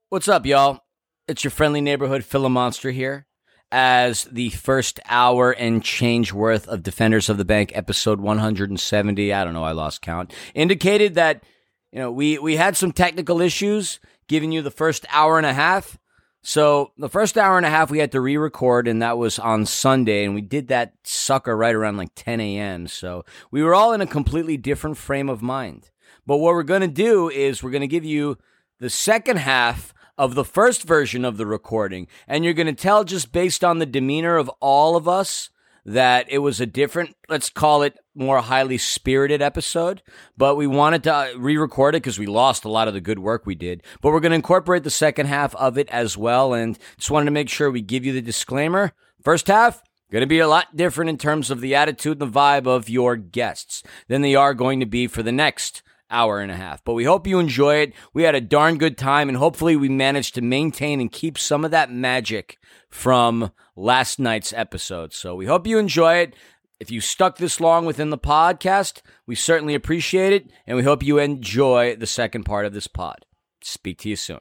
What's 0.10 0.28
up, 0.28 0.46
y'all? 0.46 0.82
It's 1.28 1.44
your 1.44 1.52
friendly 1.52 1.82
neighborhood 1.82 2.22
Philamonster 2.22 2.94
here. 2.94 3.26
As 3.72 4.26
the 4.26 4.52
first 4.52 5.00
hour 5.10 5.52
and 5.52 5.84
change 5.84 6.32
worth 6.32 6.68
of 6.68 6.84
Defenders 6.84 7.30
of 7.30 7.38
the 7.38 7.46
Bank 7.46 7.72
episode 7.74 8.22
170, 8.22 9.34
I 9.34 9.44
don't 9.44 9.54
know, 9.54 9.64
I 9.64 9.72
lost 9.72 10.02
count, 10.02 10.34
indicated 10.54 11.16
that 11.16 11.44
you 11.92 12.00
know 12.00 12.12
we 12.12 12.38
we 12.38 12.58
had 12.58 12.78
some 12.78 12.92
technical 12.92 13.42
issues 13.42 14.00
giving 14.28 14.52
you 14.52 14.62
the 14.62 14.72
first 14.72 15.06
hour 15.10 15.38
and 15.38 15.46
a 15.46 15.54
half. 15.54 15.98
So 16.42 16.92
the 16.98 17.10
first 17.10 17.40
hour 17.40 17.58
and 17.58 17.66
a 17.66 17.72
half 17.72 17.90
we 17.90 17.98
had 17.98 18.12
to 18.12 18.22
re-record, 18.22 18.88
and 18.88 19.02
that 19.02 19.18
was 19.18 19.40
on 19.40 19.66
Sunday, 19.66 20.26
and 20.26 20.36
we 20.36 20.42
did 20.42 20.68
that 20.68 20.94
sucker 21.04 21.58
right 21.58 21.74
around 21.74 21.98
like 21.98 22.12
10 22.16 22.40
a.m. 22.40 22.88
So 22.88 23.26
we 23.50 23.64
were 23.64 23.74
all 23.74 23.94
in 23.94 24.02
a 24.02 24.08
completely 24.08 24.56
different 24.56 24.98
frame 24.98 25.28
of 25.28 25.42
mind. 25.42 25.90
But 26.26 26.38
what 26.38 26.54
we're 26.54 26.64
gonna 26.64 26.88
do 26.88 27.30
is 27.30 27.64
we're 27.64 27.72
gonna 27.72 27.88
give 27.88 28.06
you 28.06 28.38
the 28.80 28.92
second 28.92 29.38
half 29.38 29.92
of 30.18 30.36
the 30.36 30.46
first 30.46 30.84
version 30.84 31.26
of 31.26 31.38
the 31.38 31.48
recording, 31.48 32.08
and 32.28 32.46
you're 32.46 32.54
gonna 32.54 32.74
tell 32.74 33.04
just 33.04 33.32
based 33.32 33.64
on 33.64 33.80
the 33.80 33.86
demeanor 33.88 34.38
of 34.38 34.50
all 34.60 34.96
of 34.96 35.08
us 35.08 35.50
that 35.86 36.26
it 36.30 36.40
was 36.40 36.60
a 36.60 36.66
different, 36.66 37.16
let's 37.30 37.50
call 37.50 37.84
it 37.84 37.98
more 38.16 38.42
highly 38.42 38.78
spirited 38.78 39.42
episode, 39.42 40.02
but 40.36 40.56
we 40.56 40.68
wanted 40.68 41.04
to 41.04 41.14
uh, 41.14 41.28
re 41.38 41.58
record 41.58 41.96
it 41.96 42.02
because 42.02 42.18
we 42.18 42.26
lost 42.26 42.66
a 42.66 42.70
lot 42.70 42.88
of 42.88 42.94
the 42.94 43.02
good 43.02 43.20
work 43.20 43.46
we 43.46 43.56
did. 43.56 43.84
But 44.02 44.12
we're 44.12 44.20
going 44.20 44.32
to 44.32 44.38
incorporate 44.38 44.84
the 44.84 44.90
second 44.90 45.28
half 45.28 45.56
of 45.56 45.78
it 45.78 45.88
as 45.90 46.18
well. 46.18 46.54
And 46.54 46.78
just 46.98 47.12
wanted 47.12 47.26
to 47.26 47.32
make 47.32 47.50
sure 47.50 47.70
we 47.70 47.82
give 47.82 48.06
you 48.06 48.14
the 48.14 48.22
disclaimer. 48.22 48.94
First 49.22 49.48
half, 49.48 49.82
Going 50.12 50.22
to 50.22 50.28
be 50.28 50.40
a 50.40 50.48
lot 50.48 50.78
different 50.78 51.10
in 51.10 51.18
terms 51.18 51.52
of 51.52 51.60
the 51.60 51.76
attitude 51.76 52.22
and 52.22 52.32
the 52.32 52.40
vibe 52.40 52.68
of 52.68 52.88
your 52.88 53.18
guests 53.18 53.84
than 54.08 54.22
they 54.22 54.36
are 54.36 54.54
going 54.54 54.80
to 54.80 54.86
be 54.86 55.08
for 55.08 55.24
the 55.24 55.32
next 55.32 55.84
hour 56.16 56.40
and 56.40 56.52
a 56.52 56.56
half. 56.56 56.84
But 56.84 56.94
we 56.94 57.04
hope 57.04 57.28
you 57.28 57.40
enjoy 57.40 57.76
it. 57.78 57.94
We 58.14 58.24
had 58.24 58.36
a 58.36 58.42
darn 58.42 58.78
good 58.78 58.98
time, 58.98 59.30
and 59.30 59.38
hopefully, 59.38 59.76
we 59.76 59.90
managed 59.90 60.36
to 60.36 60.42
maintain 60.42 61.02
and 61.02 61.12
keep 61.12 61.38
some 61.38 61.66
of 61.66 61.72
that 61.72 61.92
magic 61.92 62.58
from 62.90 63.52
last 63.76 64.20
night's 64.20 64.54
episode. 64.54 65.14
So 65.14 65.36
we 65.36 65.46
hope 65.46 65.68
you 65.68 65.78
enjoy 65.78 66.16
it. 66.16 66.36
If 66.80 66.92
you 66.92 67.02
stuck 67.02 67.38
this 67.38 67.60
long 67.60 67.86
within 67.86 68.10
the 68.10 68.18
podcast, 68.18 69.02
we 69.26 69.36
certainly 69.36 69.76
appreciate 69.76 70.34
it, 70.34 70.52
and 70.66 70.78
we 70.78 70.84
hope 70.84 71.04
you 71.04 71.20
enjoy 71.20 71.96
the 71.96 72.08
second 72.08 72.44
part 72.44 72.66
of 72.66 72.74
this 72.74 72.88
pod. 72.88 73.26
Speak 73.62 74.00
to 74.00 74.10
you 74.10 74.16
soon. 74.16 74.40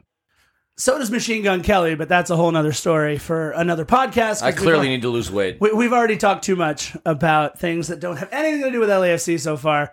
So 0.76 0.98
does 0.98 1.10
Machine 1.10 1.44
Gun 1.44 1.62
Kelly, 1.62 1.94
but 1.94 2.08
that's 2.08 2.30
a 2.30 2.36
whole 2.36 2.50
nother 2.50 2.72
story 2.72 3.16
for 3.16 3.52
another 3.52 3.84
podcast. 3.84 4.42
I 4.42 4.50
clearly 4.50 4.88
need 4.88 5.02
to 5.02 5.08
lose 5.08 5.30
weight. 5.30 5.58
we, 5.60 5.72
we've 5.72 5.92
already 5.92 6.16
talked 6.16 6.42
too 6.44 6.56
much 6.56 6.96
about 7.06 7.60
things 7.60 7.86
that 7.88 8.00
don't 8.00 8.16
have 8.16 8.32
anything 8.32 8.62
to 8.62 8.70
do 8.72 8.80
with 8.80 8.88
LAFC 8.88 9.38
so 9.38 9.56
far. 9.56 9.92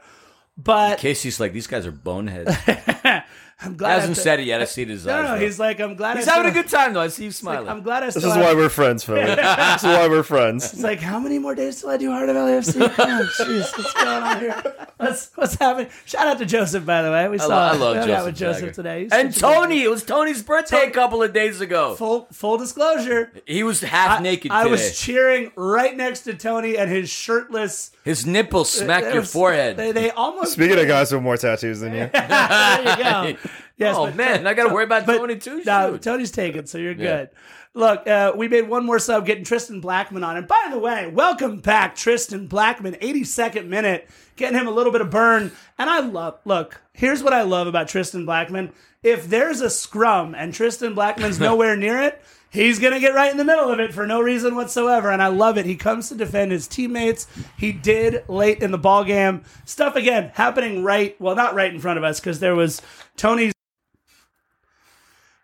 But 0.57 0.99
Casey's 0.99 1.39
like, 1.39 1.53
these 1.53 1.67
guys 1.67 1.85
are 1.87 1.91
boneheads. 1.91 2.55
I'm 3.63 3.77
glad 3.77 3.91
I 3.91 3.93
Hasn't 3.93 4.09
have 4.09 4.15
to- 4.17 4.21
said 4.23 4.39
it 4.39 4.45
yet. 4.47 4.59
I 4.61 4.65
see 4.65 4.81
it 4.81 4.85
in 4.85 4.89
his 4.91 5.05
No, 5.05 5.13
eyes. 5.15 5.23
no, 5.23 5.35
though. 5.35 5.45
he's 5.45 5.59
like, 5.59 5.79
I'm 5.79 5.95
glad 5.95 6.17
He's 6.17 6.27
I 6.27 6.33
having 6.35 6.49
a 6.51 6.53
good 6.53 6.67
time, 6.67 6.93
though. 6.93 7.01
I 7.01 7.09
see 7.09 7.25
you 7.25 7.31
smiling. 7.31 7.69
I'm 7.69 7.81
glad 7.83 8.01
I 8.03 8.07
This 8.07 8.15
is 8.17 8.25
why 8.25 8.53
we're 8.55 8.69
friends, 8.69 9.03
Philly. 9.03 9.23
this 9.25 9.37
is 9.37 9.83
why 9.83 10.07
we're 10.09 10.23
friends. 10.23 10.73
It's 10.73 10.81
like, 10.81 10.99
how 10.99 11.19
many 11.19 11.37
more 11.37 11.53
days 11.53 11.79
till 11.79 11.89
I 11.89 11.97
do 11.97 12.09
Heart 12.11 12.29
of 12.29 12.35
LAFC? 12.37 12.95
Come 12.95 13.09
on, 13.11 13.23
jeez, 13.25 13.77
what's 13.77 13.93
going 13.93 14.07
on 14.07 14.39
here? 14.39 14.63
What's 14.97 15.31
what's 15.35 15.55
happening? 15.55 15.89
Shout 16.05 16.27
out 16.27 16.37
to 16.39 16.45
Joseph, 16.45 16.85
by 16.85 17.01
the 17.01 17.11
way. 17.11 17.27
We 17.27 17.35
I, 17.39 17.39
saw 17.41 17.47
lo- 17.47 17.55
I 17.55 17.71
love 17.73 17.79
we 17.93 17.99
hung 17.99 18.07
Joseph, 18.07 18.19
out 18.19 18.25
with 18.25 18.35
Joseph 18.35 18.73
today. 18.75 19.03
He's 19.03 19.11
And 19.11 19.33
such 19.33 19.41
a 19.43 19.45
good 19.45 19.53
Tony, 19.61 19.83
it 19.83 19.89
was 19.89 20.03
Tony's 20.03 20.41
birthday 20.43 20.85
a 20.87 20.91
couple 20.91 21.21
of 21.23 21.33
days 21.33 21.59
ago. 21.61 21.95
Full 21.95 22.27
full 22.31 22.57
disclosure, 22.57 23.31
He 23.45 23.63
was 23.63 23.81
half 23.81 24.19
I- 24.19 24.23
naked 24.23 24.51
I, 24.51 24.63
today. 24.63 24.71
was 24.71 24.99
cheering 24.99 25.51
right 25.55 25.95
next 25.95 26.21
to 26.21 26.33
Tony 26.33 26.77
and 26.77 26.89
his 26.89 27.09
shirtless. 27.09 27.91
His 28.03 28.25
nipples 28.25 28.75
uh, 28.79 28.85
smacked 28.85 29.07
your 29.07 29.21
was- 29.21 29.31
forehead. 29.31 29.77
They, 29.77 29.91
they 29.91 30.09
almost. 30.11 30.53
Speaking 30.53 30.79
of 30.79 30.87
guys 30.87 31.11
with 31.11 31.21
more 31.23 31.37
tattoos 31.37 31.79
than 31.81 31.93
you, 31.93 32.09
there 32.13 32.81
you 32.81 33.03
go. 33.03 33.39
Yes, 33.81 33.95
oh 33.97 34.05
but- 34.05 34.15
man, 34.15 34.47
I 34.47 34.53
got 34.53 34.67
to 34.67 34.73
worry 34.73 34.83
about 34.85 35.05
but- 35.05 35.17
Tony 35.17 35.37
too. 35.37 35.63
No, 35.65 35.93
Shoot. 35.93 36.01
Tony's 36.03 36.31
taken, 36.31 36.65
so 36.67 36.77
you're 36.77 36.91
Yeah. 36.93 36.97
good. 37.17 37.29
Look, 37.73 38.05
uh, 38.05 38.33
we 38.35 38.49
made 38.49 38.67
one 38.67 38.85
more 38.85 38.99
sub 38.99 39.25
getting 39.25 39.45
Tristan 39.45 39.81
Blackmon 39.81 40.25
on. 40.27 40.35
And 40.35 40.45
by 40.45 40.67
the 40.69 40.77
way, 40.77 41.07
welcome 41.07 41.59
back, 41.59 41.95
Tristan 41.95 42.49
Blackmon, 42.49 42.97
82nd 43.01 43.67
minute, 43.69 44.09
getting 44.35 44.59
him 44.59 44.67
a 44.67 44.71
little 44.71 44.91
bit 44.91 44.99
of 44.99 45.09
burn. 45.09 45.51
And 45.79 45.89
I 45.89 45.99
love, 46.01 46.39
look, 46.43 46.81
here's 46.93 47.23
what 47.23 47.31
I 47.31 47.43
love 47.43 47.67
about 47.67 47.87
Tristan 47.87 48.25
Blackmon. 48.25 48.71
If 49.03 49.29
there's 49.29 49.61
a 49.61 49.69
scrum 49.69 50.35
and 50.35 50.53
Tristan 50.53 50.93
Blackmon's 50.93 51.39
nowhere 51.39 51.77
near 51.77 52.01
it, 52.01 52.21
he's 52.49 52.77
going 52.77 52.91
to 52.93 52.99
get 52.99 53.13
right 53.15 53.31
in 53.31 53.37
the 53.37 53.45
middle 53.45 53.71
of 53.71 53.79
it 53.79 53.93
for 53.93 54.05
no 54.05 54.19
reason 54.19 54.53
whatsoever. 54.55 55.09
And 55.09 55.23
I 55.23 55.27
love 55.27 55.57
it. 55.57 55.65
He 55.65 55.77
comes 55.77 56.09
to 56.09 56.15
defend 56.15 56.51
his 56.51 56.67
teammates. 56.67 57.25
He 57.57 57.71
did 57.71 58.27
late 58.27 58.61
in 58.61 58.71
the 58.71 58.77
ball 58.77 59.05
game. 59.05 59.43
Stuff, 59.63 59.95
again, 59.95 60.31
happening 60.33 60.83
right, 60.83 61.15
well, 61.21 61.35
not 61.35 61.55
right 61.55 61.73
in 61.73 61.79
front 61.79 61.97
of 61.97 62.03
us 62.03 62.19
because 62.19 62.41
there 62.41 62.53
was 62.53 62.81
Tony's 63.15 63.53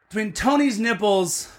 between 0.10 0.34
Tony's 0.34 0.80
nipples 0.80 1.52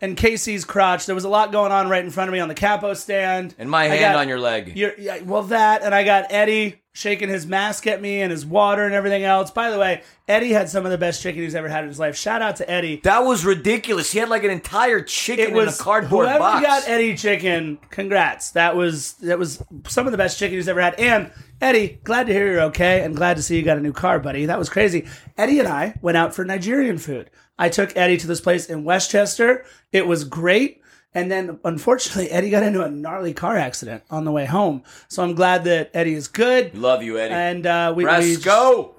and 0.00 0.16
Casey's 0.16 0.64
crotch, 0.64 1.06
there 1.06 1.14
was 1.14 1.24
a 1.24 1.28
lot 1.28 1.52
going 1.52 1.72
on 1.72 1.88
right 1.88 2.04
in 2.04 2.10
front 2.10 2.28
of 2.28 2.32
me 2.32 2.40
on 2.40 2.48
the 2.48 2.54
capo 2.54 2.94
stand. 2.94 3.54
and 3.58 3.70
my 3.70 3.84
I 3.84 3.88
hand 3.88 4.14
got- 4.14 4.16
on 4.16 4.28
your 4.28 4.40
leg. 4.40 4.72
You're, 4.76 4.98
yeah, 4.98 5.20
well, 5.22 5.42
that, 5.44 5.82
and 5.82 5.94
I 5.94 6.04
got 6.04 6.26
Eddie 6.32 6.76
shaking 6.92 7.28
his 7.28 7.46
mask 7.46 7.86
at 7.86 8.02
me 8.02 8.20
and 8.20 8.32
his 8.32 8.44
water 8.44 8.82
and 8.84 8.92
everything 8.94 9.22
else. 9.22 9.50
By 9.52 9.70
the 9.70 9.78
way, 9.78 10.02
Eddie 10.26 10.52
had 10.52 10.68
some 10.68 10.84
of 10.84 10.90
the 10.90 10.98
best 10.98 11.22
chicken 11.22 11.40
he's 11.42 11.54
ever 11.54 11.68
had 11.68 11.84
in 11.84 11.88
his 11.88 12.00
life. 12.00 12.16
Shout 12.16 12.42
out 12.42 12.56
to 12.56 12.68
Eddie. 12.68 13.00
That 13.04 13.20
was 13.20 13.44
ridiculous. 13.44 14.10
He 14.10 14.18
had 14.18 14.28
like 14.28 14.42
an 14.42 14.50
entire 14.50 15.00
chicken 15.00 15.46
It 15.50 15.52
was 15.54 15.76
in 15.76 15.80
a 15.80 15.84
cardboard 15.84 16.26
box. 16.26 16.38
whoever 16.38 16.66
box. 16.66 16.66
got 16.66 16.88
Eddie 16.88 17.16
chicken. 17.16 17.78
Congrats. 17.90 18.50
That 18.52 18.74
was 18.74 19.12
that 19.18 19.38
was 19.38 19.62
some 19.86 20.06
of 20.06 20.12
the 20.12 20.18
best 20.18 20.36
chicken 20.38 20.56
he's 20.56 20.66
ever 20.68 20.80
had. 20.80 20.94
And 20.98 21.30
Eddie, 21.60 22.00
glad 22.02 22.26
to 22.26 22.32
hear 22.32 22.50
you're 22.52 22.62
okay, 22.62 23.04
and 23.04 23.14
glad 23.14 23.36
to 23.36 23.42
see 23.42 23.56
you 23.56 23.62
got 23.62 23.76
a 23.76 23.80
new 23.82 23.92
car, 23.92 24.18
buddy. 24.18 24.46
That 24.46 24.58
was 24.58 24.68
crazy. 24.68 25.06
Eddie 25.38 25.60
and 25.60 25.68
I 25.68 25.94
went 26.02 26.16
out 26.16 26.34
for 26.34 26.44
Nigerian 26.44 26.98
food. 26.98 27.30
I 27.60 27.68
took 27.68 27.96
Eddie 27.96 28.16
to 28.16 28.26
this 28.26 28.40
place 28.40 28.66
in 28.66 28.84
Westchester. 28.84 29.64
It 29.92 30.06
was 30.06 30.24
great. 30.24 30.80
And 31.14 31.30
then, 31.30 31.58
unfortunately, 31.64 32.30
Eddie 32.30 32.50
got 32.50 32.62
into 32.62 32.82
a 32.82 32.90
gnarly 32.90 33.34
car 33.34 33.56
accident 33.56 34.02
on 34.10 34.24
the 34.24 34.32
way 34.32 34.46
home. 34.46 34.82
So 35.08 35.22
I'm 35.22 35.34
glad 35.34 35.64
that 35.64 35.90
Eddie 35.94 36.14
is 36.14 36.26
good. 36.28 36.76
Love 36.76 37.02
you, 37.02 37.18
Eddie. 37.18 37.34
And 37.34 37.66
uh, 37.66 37.92
we, 37.94 38.04
Let's 38.06 38.24
we 38.26 38.36
go. 38.36 38.94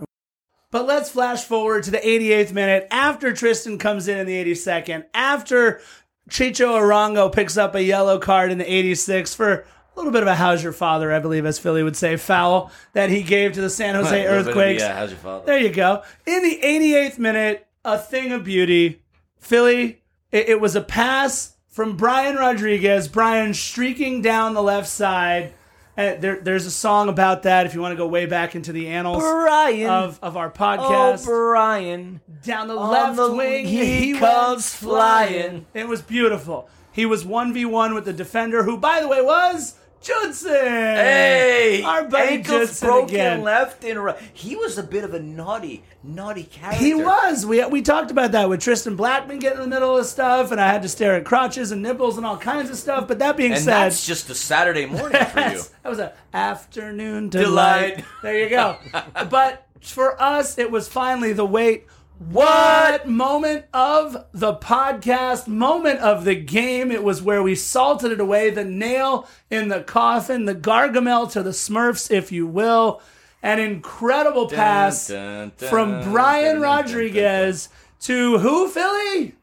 but 0.72 0.86
let's 0.86 1.10
flash 1.10 1.44
forward 1.44 1.84
to 1.86 1.92
the 1.92 1.98
88th 2.00 2.54
minute 2.54 2.88
after 2.92 3.34
Tristan 3.34 3.78
comes 3.78 4.08
in 4.08 4.18
in 4.20 4.28
the 4.28 4.44
82nd, 4.54 5.06
after 5.14 5.82
Chicho 6.30 6.80
Arango 6.80 7.34
picks 7.34 7.58
up 7.58 7.76
a 7.76 7.82
yellow 7.84 8.20
card 8.20 8.52
in 8.52 8.58
the 8.58 8.66
86th 8.66 9.36
for 9.36 9.52
a 9.54 9.64
little 9.96 10.12
bit 10.12 10.22
of 10.22 10.28
a 10.28 10.36
how's 10.36 10.64
your 10.64 10.72
father, 10.72 11.12
I 11.12 11.20
believe, 11.20 11.46
as 11.46 11.60
Philly 11.60 11.84
would 11.84 11.98
say, 11.98 12.16
foul 12.16 12.72
that 12.94 13.10
he 13.10 13.24
gave 13.24 13.54
to 13.54 13.62
the 13.62 13.70
San 13.70 13.96
Jose 13.96 14.10
A 14.10 14.30
little 14.30 14.30
bit 14.32 14.40
of- 14.42 14.48
Earthquakes. 14.48 14.82
Yeah, 14.82 14.96
how's 14.98 15.10
your 15.12 15.20
father? 15.20 15.46
There 15.46 15.58
you 15.58 15.70
go. 15.70 16.04
In 16.26 16.42
the 16.44 16.60
88th 16.64 17.18
minute, 17.20 17.68
a 17.84 17.98
thing 17.98 18.32
of 18.32 18.44
beauty. 18.44 19.02
Philly, 19.40 20.02
it, 20.32 20.50
it 20.50 20.62
was 20.62 20.76
a 20.76 20.82
pass 20.82 21.56
from 21.70 21.98
Brian 21.98 22.36
Rodriguez. 22.36 23.08
Brian 23.08 23.54
streaking 23.54 24.22
down 24.22 24.54
the 24.54 24.62
left 24.64 24.88
side. 24.88 25.54
Uh, 25.98 26.16
there, 26.16 26.40
there's 26.40 26.66
a 26.66 26.72
song 26.72 27.10
about 27.10 27.44
that 27.44 27.66
if 27.66 27.74
you 27.74 27.82
want 27.82 27.92
to 27.92 27.98
go 27.98 28.08
way 28.08 28.26
back 28.26 28.56
into 28.56 28.72
the 28.72 28.88
annals 28.88 29.22
Brian. 29.22 29.90
of, 29.90 30.20
of 30.22 30.38
our 30.38 30.50
podcast. 30.50 30.80
oh, 30.80 31.14
podcast. 31.18 31.26
Brian. 31.26 32.22
down 32.44 32.68
the 32.70 32.78
On 32.78 32.90
left 32.92 33.16
the- 33.18 33.34
wing, 33.34 33.66
he 33.66 34.14
went 34.14 34.24
comes 34.24 34.74
flying. 34.74 35.66
It 35.74 35.88
was 35.88 36.02
beautiful. 36.02 36.70
He 36.94 37.06
was 37.06 37.24
1v1 37.26 37.94
with 37.94 38.06
the 38.06 38.14
defender, 38.14 38.64
who, 38.64 38.78
by 38.78 39.02
the 39.02 39.08
way, 39.08 39.22
was 39.22 39.76
Judson. 40.02 40.52
Hey, 40.52 41.84
Our 41.86 42.06
buddy 42.06 42.34
ankles 42.38 42.70
Judson 42.70 42.88
broken 42.88 43.10
again. 43.16 43.42
left 43.44 43.84
and 43.84 44.04
right. 44.04 44.18
He 44.34 44.56
was 44.56 44.78
a 44.80 44.84
bit 44.84 45.04
of 45.04 45.14
a 45.14 45.20
naughty, 45.22 45.84
naughty 46.04 46.44
character. 46.44 46.84
He 46.84 46.96
was. 46.96 47.46
We 47.46 47.64
we 47.66 47.82
talked 47.84 48.10
about 48.10 48.32
that 48.32 48.50
with 48.50 48.62
Tristan 48.62 48.98
Blackmon 48.98 49.40
getting 49.40 49.62
in 49.62 49.70
the 49.70 49.76
middle 49.76 49.96
of 49.98 50.06
stuff, 50.08 50.52
and 50.52 50.60
I 50.60 50.68
had 50.72 50.82
to 50.82 50.90
stare 50.90 51.16
at 51.16 51.24
crotches 51.26 51.72
and 51.72 51.84
nipples 51.84 52.18
and 52.18 52.26
all 52.26 52.38
kinds 52.38 52.72
of 52.72 52.78
stuff. 52.78 53.08
But 53.08 53.20
that 53.20 53.38
being 53.38 53.52
and 53.54 53.62
said, 53.62 53.68
that's 53.84 54.06
just 54.06 54.30
a 54.32 54.36
Saturday 54.36 54.88
morning 54.88 55.24
for 55.26 55.40
you. 55.40 55.62
That 55.84 55.90
was 55.90 56.00
an 56.00 56.12
afternoon 56.34 57.30
delight. 57.30 57.98
Delight. 57.98 58.06
There 58.22 58.38
you 58.44 58.50
go. 58.50 58.78
but 59.30 59.68
for 59.82 60.22
us, 60.22 60.58
it 60.58 60.70
was 60.70 60.88
finally 60.88 61.34
the 61.34 61.46
wait 61.46 61.86
What 62.30 63.08
moment 63.08 63.66
of 63.74 64.28
the 64.32 64.54
podcast, 64.54 65.48
moment 65.48 66.02
of 66.02 66.24
the 66.24 66.36
game? 66.36 66.92
It 66.92 67.04
was 67.04 67.20
where 67.20 67.42
we 67.42 67.56
salted 67.56 68.12
it 68.12 68.20
away, 68.20 68.52
the 68.52 68.64
nail 68.64 69.28
in 69.50 69.70
the 69.70 69.82
coffin, 69.82 70.46
the 70.46 70.54
Gargamel 70.54 71.32
to 71.32 71.42
the 71.42 71.50
Smurfs, 71.50 72.12
if 72.12 72.32
you 72.32 72.46
will. 72.46 73.02
An 73.42 73.60
incredible 73.60 74.48
pass 74.48 75.08
dun, 75.08 75.52
dun, 75.58 75.70
from 75.70 75.92
dun, 75.94 76.12
Brian 76.12 76.62
dun, 76.62 76.62
dun, 76.62 76.84
Rodriguez 76.86 77.70
to 78.02 78.38
who, 78.38 78.70
Philly? 78.70 79.34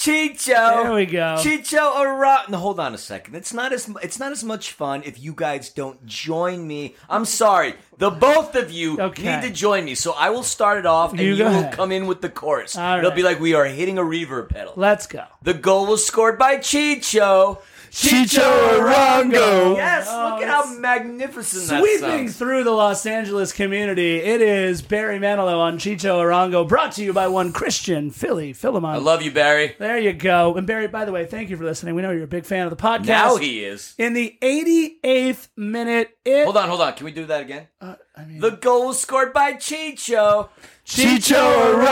Chicho. 0.00 0.46
There 0.82 0.92
we 0.94 1.04
go. 1.04 1.36
Chicho 1.38 1.94
Ara. 1.94 2.44
No, 2.48 2.56
hold 2.56 2.80
on 2.80 2.94
a 2.94 2.98
second. 2.98 3.34
It's 3.34 3.52
not 3.52 3.70
as 3.74 3.86
it's 4.02 4.18
not 4.18 4.32
as 4.32 4.42
much 4.42 4.72
fun 4.72 5.02
if 5.04 5.20
you 5.20 5.34
guys 5.34 5.68
don't 5.68 6.06
join 6.06 6.66
me. 6.66 6.94
I'm 7.10 7.26
sorry. 7.26 7.74
The 7.98 8.08
both 8.10 8.54
of 8.54 8.70
you 8.70 8.98
Okay. 8.98 9.24
need 9.36 9.42
to 9.46 9.50
join 9.50 9.84
me. 9.84 9.94
So 9.94 10.12
I 10.12 10.30
will 10.30 10.42
start 10.42 10.78
it 10.78 10.86
off, 10.86 11.10
and 11.10 11.20
You 11.20 11.34
you, 11.34 11.44
will 11.44 11.68
come 11.68 11.92
in 11.92 12.06
with 12.06 12.22
the 12.22 12.30
chorus. 12.30 12.76
All 12.78 12.96
It'll 12.96 13.10
right. 13.10 13.16
be 13.16 13.22
like 13.22 13.40
we 13.40 13.52
are 13.52 13.66
hitting 13.66 13.98
a 13.98 14.02
reverb 14.02 14.48
pedal. 14.48 14.72
Let's 14.74 15.06
go. 15.06 15.24
The 15.42 15.52
goal 15.52 15.84
was 15.86 16.06
scored 16.06 16.38
by 16.38 16.56
Chicho. 16.56 17.60
Chicho 17.90 18.40
Arango. 18.78 19.76
Yes, 19.76 20.06
Oh, 20.08 20.30
look 20.34 20.42
at 20.42 20.48
how 20.48 20.78
magnificent 20.78 21.68
that 21.68 21.80
Sweeping 21.80 22.00
sounds. 22.28 22.36
through 22.36 22.64
the 22.64 22.70
Los 22.70 23.04
Angeles 23.04 23.52
community, 23.52 24.16
it 24.18 24.40
is 24.40 24.80
Barry 24.80 25.18
Manilow 25.18 25.58
on 25.58 25.78
Chicho 25.78 26.18
Arango, 26.20 26.66
brought 26.68 26.92
to 26.92 27.02
you 27.04 27.12
by 27.12 27.26
one 27.28 27.52
Christian, 27.52 28.10
Philly 28.10 28.52
Philemon. 28.52 28.90
I 28.90 28.98
love 28.98 29.22
you, 29.22 29.32
Barry. 29.32 29.74
There 29.78 29.98
you 29.98 30.12
go. 30.12 30.54
And 30.54 30.66
Barry, 30.66 30.86
by 30.86 31.04
the 31.04 31.12
way, 31.12 31.26
thank 31.26 31.50
you 31.50 31.56
for 31.56 31.64
listening. 31.64 31.94
We 31.96 32.02
know 32.02 32.10
you're 32.12 32.24
a 32.24 32.28
big 32.28 32.44
fan 32.46 32.64
of 32.66 32.70
the 32.70 32.76
podcast. 32.82 33.06
Now 33.06 33.36
he 33.36 33.64
is. 33.64 33.94
In 33.98 34.12
the 34.12 34.36
88th 34.40 35.48
minute, 35.56 36.16
it. 36.24 36.44
Hold 36.44 36.56
on, 36.56 36.68
hold 36.68 36.80
on. 36.80 36.92
Can 36.94 37.04
we 37.06 37.12
do 37.12 37.26
that 37.26 37.40
again? 37.42 37.66
Uh, 37.80 37.96
I 38.16 38.24
mean, 38.24 38.40
The 38.40 38.50
goal 38.50 38.88
was 38.88 39.00
scored 39.00 39.32
by 39.32 39.54
Chicho. 39.54 40.48
Chicho 40.90 41.82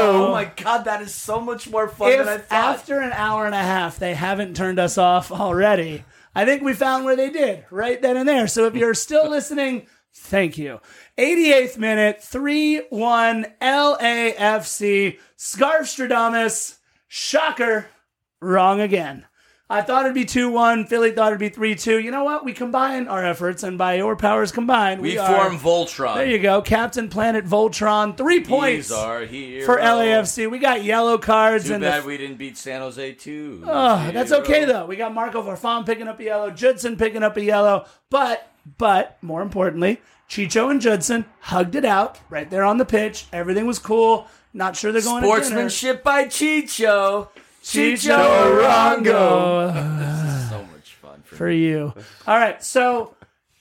Oh 0.00 0.32
my 0.32 0.44
god, 0.56 0.84
that 0.84 1.00
is 1.00 1.14
so 1.14 1.40
much 1.40 1.68
more 1.70 1.88
fun 1.88 2.10
than 2.10 2.28
I 2.28 2.34
if 2.34 2.46
thought. 2.46 2.76
after 2.78 3.00
an 3.00 3.12
hour 3.12 3.46
and 3.46 3.54
a 3.54 3.58
half 3.62 3.98
they 3.98 4.14
haven't 4.14 4.56
turned 4.56 4.78
us 4.78 4.98
off 4.98 5.30
already, 5.30 6.04
I 6.34 6.44
think 6.44 6.62
we 6.62 6.74
found 6.74 7.04
where 7.04 7.16
they 7.16 7.30
did 7.30 7.64
right 7.70 8.00
then 8.02 8.16
and 8.16 8.28
there. 8.28 8.48
So 8.48 8.66
if 8.66 8.74
you're 8.74 8.94
still 8.94 9.28
listening, 9.30 9.86
thank 10.12 10.58
you. 10.58 10.80
88th 11.16 11.78
minute, 11.78 12.22
3 12.22 12.82
1 12.90 13.46
LAFC. 13.62 15.18
Scarfstradamus. 15.36 16.78
Shocker. 17.06 17.86
Wrong 18.40 18.80
again. 18.80 19.24
I 19.70 19.82
thought 19.82 20.04
it'd 20.06 20.14
be 20.14 20.24
2 20.24 20.48
1. 20.50 20.86
Philly 20.86 21.12
thought 21.12 21.26
it'd 21.28 21.38
be 21.40 21.50
3 21.50 21.74
2. 21.74 21.98
You 21.98 22.10
know 22.10 22.24
what? 22.24 22.42
We 22.42 22.54
combine 22.54 23.06
our 23.06 23.22
efforts, 23.22 23.62
and 23.62 23.76
by 23.76 23.94
your 23.94 24.16
powers 24.16 24.50
combined, 24.50 25.02
we, 25.02 25.10
we 25.10 25.18
are- 25.18 25.26
form 25.50 25.58
Voltron. 25.58 26.14
There 26.14 26.26
you 26.26 26.38
go. 26.38 26.62
Captain 26.62 27.08
Planet 27.10 27.44
Voltron. 27.44 28.16
Three 28.16 28.40
points 28.42 28.90
are 28.90 29.26
for 29.26 29.76
LAFC. 29.78 30.50
We 30.50 30.58
got 30.58 30.84
yellow 30.84 31.18
cards 31.18 31.66
Too 31.66 31.74
and 31.74 31.82
bad 31.82 32.02
the 32.02 32.06
we 32.08 32.16
didn't 32.16 32.36
beat 32.38 32.56
San 32.56 32.80
Jose 32.80 33.12
too. 33.12 33.62
Oh, 33.66 34.10
that's 34.12 34.32
okay 34.32 34.64
though. 34.64 34.86
We 34.86 34.96
got 34.96 35.12
Marco 35.12 35.42
Farfan 35.42 35.84
picking 35.84 36.08
up 36.08 36.18
a 36.18 36.24
yellow, 36.24 36.50
Judson 36.50 36.96
picking 36.96 37.22
up 37.22 37.36
a 37.36 37.42
yellow, 37.44 37.84
but 38.08 38.50
but 38.78 39.18
more 39.22 39.42
importantly, 39.42 40.00
Chicho 40.30 40.70
and 40.70 40.80
Judson 40.80 41.26
hugged 41.40 41.74
it 41.74 41.84
out 41.84 42.18
right 42.30 42.48
there 42.50 42.64
on 42.64 42.78
the 42.78 42.84
pitch. 42.86 43.26
Everything 43.34 43.66
was 43.66 43.78
cool. 43.78 44.26
Not 44.54 44.76
sure 44.76 44.92
they're 44.92 45.02
going 45.02 45.22
to. 45.22 45.28
Sportsmanship 45.28 46.02
by 46.02 46.24
Chicho. 46.24 47.28
Chicho 47.62 48.16
Arango. 48.16 49.72
Arango 49.72 50.48
So 50.48 50.62
much 50.72 50.94
fun 50.94 51.22
for 51.24 51.36
for 51.36 51.50
you. 51.50 51.94
All 52.26 52.36
right, 52.38 52.62
so 52.62 53.14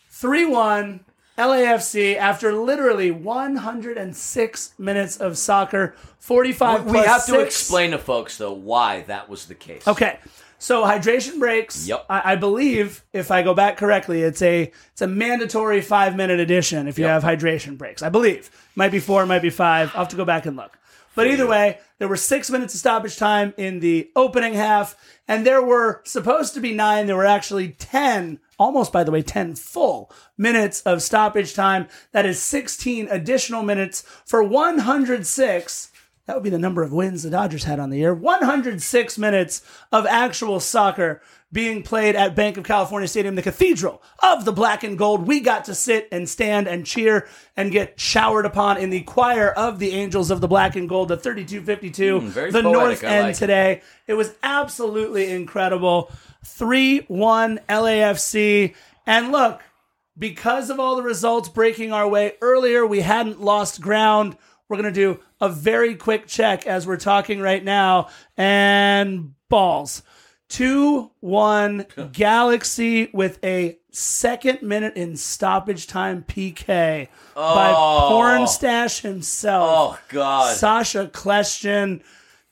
three 0.09 0.45
one 0.45 1.01
LAFC 1.37 2.15
after 2.17 2.51
literally 2.53 3.11
106 3.11 4.73
minutes 4.79 5.17
of 5.17 5.37
soccer, 5.37 5.95
45 6.19 6.85
We 6.85 6.97
have 6.99 7.25
to 7.27 7.39
explain 7.41 7.91
to 7.91 7.99
folks 7.99 8.37
though 8.37 8.53
why 8.53 9.01
that 9.01 9.29
was 9.29 9.45
the 9.45 9.55
case. 9.55 9.87
Okay. 9.87 10.19
So 10.59 10.83
hydration 10.83 11.37
breaks. 11.37 11.87
Yep. 11.87 12.05
I, 12.09 12.33
I 12.33 12.35
believe, 12.35 13.03
if 13.13 13.29
I 13.29 13.43
go 13.43 13.53
back 13.53 13.77
correctly, 13.77 14.23
it's 14.23 14.41
a 14.41 14.71
it's 14.91 15.01
a 15.03 15.07
mandatory 15.07 15.81
five 15.81 16.15
minute 16.15 16.39
addition 16.39 16.87
if 16.87 16.97
you 16.97 17.05
have 17.05 17.23
hydration 17.23 17.77
breaks. 17.77 18.01
I 18.01 18.09
believe 18.09 18.49
might 18.75 18.91
be 18.91 18.99
four, 18.99 19.23
might 19.27 19.43
be 19.43 19.51
five. 19.51 19.91
I'll 19.93 20.01
have 20.01 20.07
to 20.09 20.15
go 20.15 20.25
back 20.25 20.47
and 20.47 20.57
look. 20.57 20.79
But 21.17 21.25
either 21.25 21.47
way, 21.47 21.79
there 21.97 22.07
were 22.07 22.15
six 22.15 22.47
minutes 22.51 22.75
of 22.75 22.79
stoppage 22.79 23.17
time 23.17 23.55
in 23.57 23.79
the 23.79 24.11
opening 24.15 24.53
half, 24.53 24.95
and 25.27 25.47
there 25.47 25.63
were 25.63 26.03
supposed 26.05 26.53
to 26.53 26.59
be 26.59 26.75
nine. 26.75 27.07
There 27.07 27.15
were 27.15 27.25
actually 27.25 27.69
ten, 27.69 28.39
almost 28.59 28.93
by 28.93 29.03
the 29.03 29.09
way, 29.09 29.23
ten 29.23 29.55
full 29.55 30.11
minutes 30.37 30.81
of 30.81 31.01
stoppage 31.01 31.55
time. 31.55 31.87
That 32.11 32.27
is 32.27 32.39
sixteen 32.39 33.07
additional 33.09 33.63
minutes 33.63 34.03
for 34.27 34.43
one 34.43 34.77
hundred 34.77 35.25
six. 35.25 35.91
That 36.27 36.35
would 36.35 36.43
be 36.43 36.51
the 36.51 36.59
number 36.59 36.83
of 36.83 36.93
wins 36.93 37.23
the 37.23 37.31
Dodgers 37.31 37.63
had 37.63 37.79
on 37.79 37.89
the 37.89 37.97
year. 37.97 38.13
106 38.13 39.17
minutes 39.17 39.63
of 39.93 40.05
actual 40.05 40.59
soccer 40.59 41.21
being 41.51 41.81
played 41.81 42.15
at 42.15 42.35
Bank 42.35 42.57
of 42.57 42.65
California 42.65 43.07
Stadium, 43.07 43.35
the 43.35 43.41
cathedral 43.41 44.01
of 44.21 44.43
the 44.43 44.51
black 44.51 44.83
and 44.83 44.97
gold. 44.97 45.27
We 45.27 45.39
got 45.39 45.65
to 45.65 45.75
sit 45.75 46.07
and 46.11 46.27
stand 46.27 46.67
and 46.67 46.85
cheer 46.85 47.27
and 47.55 47.71
get 47.71 47.99
showered 47.99 48.45
upon 48.45 48.77
in 48.77 48.89
the 48.89 49.01
choir 49.01 49.49
of 49.49 49.79
the 49.79 49.91
Angels 49.91 50.29
of 50.29 50.41
the 50.41 50.47
black 50.47 50.75
and 50.75 50.89
gold, 50.89 51.07
the 51.07 51.17
3252, 51.17 52.19
hmm, 52.19 52.27
very 52.27 52.51
the 52.51 52.61
poetic, 52.61 52.73
North 52.73 53.03
I 53.03 53.07
End 53.07 53.27
like 53.27 53.35
it. 53.35 53.39
today. 53.39 53.81
It 54.07 54.15
was 54.15 54.33
absolutely 54.43 55.31
incredible. 55.31 56.11
3 56.45 56.99
1 57.07 57.59
LAFC. 57.69 58.75
And 59.05 59.31
look, 59.31 59.61
because 60.17 60.69
of 60.69 60.79
all 60.79 60.97
the 60.97 61.03
results 61.03 61.47
breaking 61.47 61.93
our 61.93 62.07
way 62.07 62.33
earlier, 62.41 62.85
we 62.85 63.01
hadn't 63.01 63.41
lost 63.41 63.79
ground. 63.79 64.35
We're 64.67 64.77
going 64.77 64.93
to 64.93 64.99
do 64.99 65.21
a 65.39 65.47
very 65.47 65.95
quick 65.95 66.27
check 66.27 66.67
as 66.67 66.85
we're 66.85 66.97
talking 66.97 67.39
right 67.39 67.63
now. 67.63 68.09
And 68.35 69.33
balls. 69.49 70.03
2 70.49 71.11
1 71.19 71.85
Galaxy 72.13 73.09
with 73.13 73.43
a 73.43 73.77
second 73.91 74.61
minute 74.61 74.95
in 74.95 75.17
stoppage 75.17 75.87
time 75.87 76.23
PK 76.27 77.07
by 77.35 77.73
Oh. 77.75 78.09
Pornstash 78.13 79.01
himself. 79.01 79.67
Oh 79.69 79.99
God. 80.09 80.55
Sacha 80.55 81.07
Kljestan. 81.13 82.01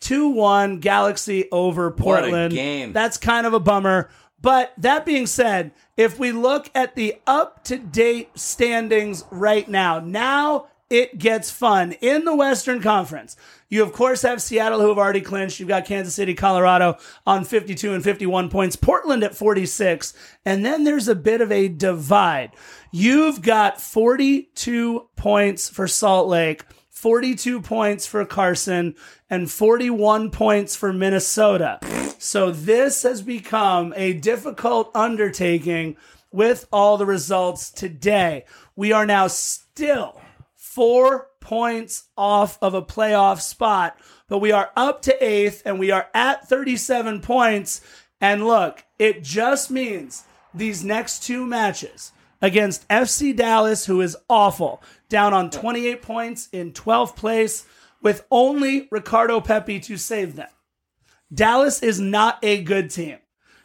2 0.02 0.30
1 0.30 0.80
Galaxy 0.80 1.50
over 1.52 1.90
Portland. 1.90 2.54
game. 2.54 2.94
That's 2.94 3.18
kind 3.18 3.48
of 3.48 3.54
a 3.54 3.60
bummer. 3.60 4.10
But 4.42 4.74
that 4.78 5.06
being 5.06 5.26
said, 5.26 5.72
if 5.98 6.20
we 6.20 6.32
look 6.32 6.70
at 6.76 6.96
the 6.96 7.16
up 7.26 7.64
to 7.64 7.78
date 7.78 8.30
standings 8.38 9.24
right 9.32 9.68
now, 9.68 10.00
now 10.00 10.68
it 10.90 11.18
gets 11.18 11.50
fun. 11.50 11.94
In 11.94 12.26
the 12.26 12.36
Western 12.36 12.82
Conference, 12.82 13.36
you 13.76 13.84
of 13.84 13.92
course 13.92 14.22
have 14.22 14.42
Seattle 14.42 14.80
who 14.80 14.88
have 14.88 14.98
already 14.98 15.22
clinched. 15.22 15.60
You've 15.60 15.70
got 15.70 15.86
Kansas 15.86 16.16
City, 16.16 16.34
Colorado 16.34 16.98
on 17.28 17.44
52 17.44 17.94
and 17.94 18.04
51 18.04 18.50
points, 18.50 18.76
Portland 18.78 19.24
at 19.24 19.36
46. 19.36 20.14
And 20.46 20.66
then 20.66 20.86
there's 20.86 21.10
a 21.10 21.16
bit 21.16 21.42
of 21.42 21.52
a 21.52 21.68
divide. 21.68 22.52
You've 22.92 23.42
got 23.42 23.82
42 23.82 25.10
points 25.16 25.70
for 25.70 25.88
Salt 25.88 26.28
Lake. 26.28 26.64
42 26.90 27.62
points 27.62 28.08
for 28.08 28.26
Carson 28.26 28.96
and 29.30 29.52
41 29.52 30.32
points 30.32 30.76
for 30.76 30.94
Minnesota. 30.94 31.80
So 32.18 32.52
this 32.52 33.04
has 33.04 33.22
become 33.22 33.94
a 33.98 34.14
difficult 34.14 34.90
undertaking 34.96 35.98
with 36.32 36.68
all 36.72 36.98
the 36.98 37.06
results 37.06 37.70
today. 37.70 38.46
We 38.76 38.94
are 38.94 39.06
now 39.06 39.28
still 39.28 40.20
four 40.56 41.28
points 41.46 42.10
off 42.18 42.58
of 42.60 42.74
a 42.74 42.82
playoff 42.82 43.40
spot, 43.40 43.96
but 44.28 44.40
we 44.40 44.52
are 44.52 44.72
up 44.76 45.04
to 45.04 45.24
eighth 45.24 45.62
and 45.64 45.78
we 45.78 45.92
are 45.92 46.08
at 46.14 46.50
37 46.50 47.22
points. 47.22 47.82
And 48.20 48.48
look, 48.48 48.84
it 48.98 49.24
just 49.24 49.70
means 49.70 50.24
these 50.56 50.84
next 50.84 51.24
two 51.24 51.46
matches 51.46 52.12
against 52.42 52.88
FC 52.88 53.36
Dallas, 53.36 53.86
who 53.86 54.02
is 54.02 54.18
awful, 54.28 54.82
down 55.08 55.36
on 55.36 55.52
28 55.52 56.02
points 56.02 56.50
in 56.52 56.74
12th 56.74 57.16
place 57.16 57.68
with 58.02 58.26
only 58.32 58.88
Ricardo 58.90 59.40
Pepe 59.40 59.80
to 59.82 59.98
save 59.98 60.36
them. 60.36 60.50
Dallas 61.32 61.84
is 61.84 62.00
not 62.00 62.40
a 62.42 62.64
good 62.64 62.90
team. 62.90 63.20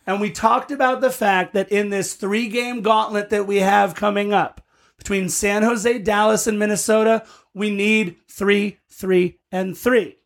And 0.06 0.20
we 0.20 0.30
talked 0.30 0.70
about 0.70 1.00
the 1.00 1.10
fact 1.10 1.54
that 1.54 1.72
in 1.72 1.88
this 1.88 2.14
three 2.14 2.48
game 2.48 2.82
gauntlet 2.82 3.30
that 3.30 3.46
we 3.46 3.58
have 3.58 3.94
coming 3.94 4.34
up 4.34 4.60
between 5.00 5.30
San 5.30 5.62
Jose, 5.62 5.98
Dallas, 6.00 6.46
and 6.46 6.58
Minnesota, 6.58 7.24
we 7.54 7.70
need 7.70 8.16
three, 8.28 8.78
three, 8.90 9.40
and 9.50 9.76
three. 9.76 10.16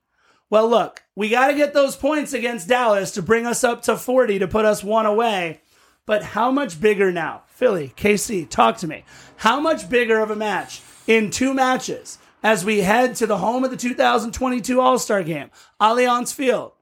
Well, 0.51 0.69
look, 0.69 1.03
we 1.17 1.31
got 1.31 1.49
to 1.49 1.55
get 1.55 1.75
those 1.75 1.97
points 1.97 2.33
against 2.33 2.69
Dallas 2.69 3.11
to 3.13 3.23
bring 3.23 3.47
us 3.47 3.65
up 3.65 3.83
to 3.83 3.97
40 3.97 4.39
to 4.39 4.49
put 4.49 4.65
us 4.65 4.85
one 4.85 5.07
away. 5.07 5.61
But 6.07 6.23
how 6.23 6.51
much 6.51 6.81
bigger 6.81 7.11
now? 7.11 7.43
Philly, 7.47 7.93
KC, 7.97 8.49
talk 8.49 8.77
to 8.79 8.87
me. 8.87 9.05
How 9.37 9.59
much 9.59 9.89
bigger 9.89 10.21
of 10.21 10.31
a 10.31 10.37
match 10.37 10.83
in 11.07 11.31
two 11.31 11.55
matches 11.55 12.19
as 12.43 12.65
we 12.65 12.81
head 12.81 13.17
to 13.17 13.27
the 13.27 13.39
home 13.39 13.65
of 13.65 13.71
the 13.71 13.77
2022 13.77 14.81
All 14.81 14.99
Star 14.99 15.23
game, 15.23 15.51
Allianz 15.81 16.35
Field? 16.35 16.73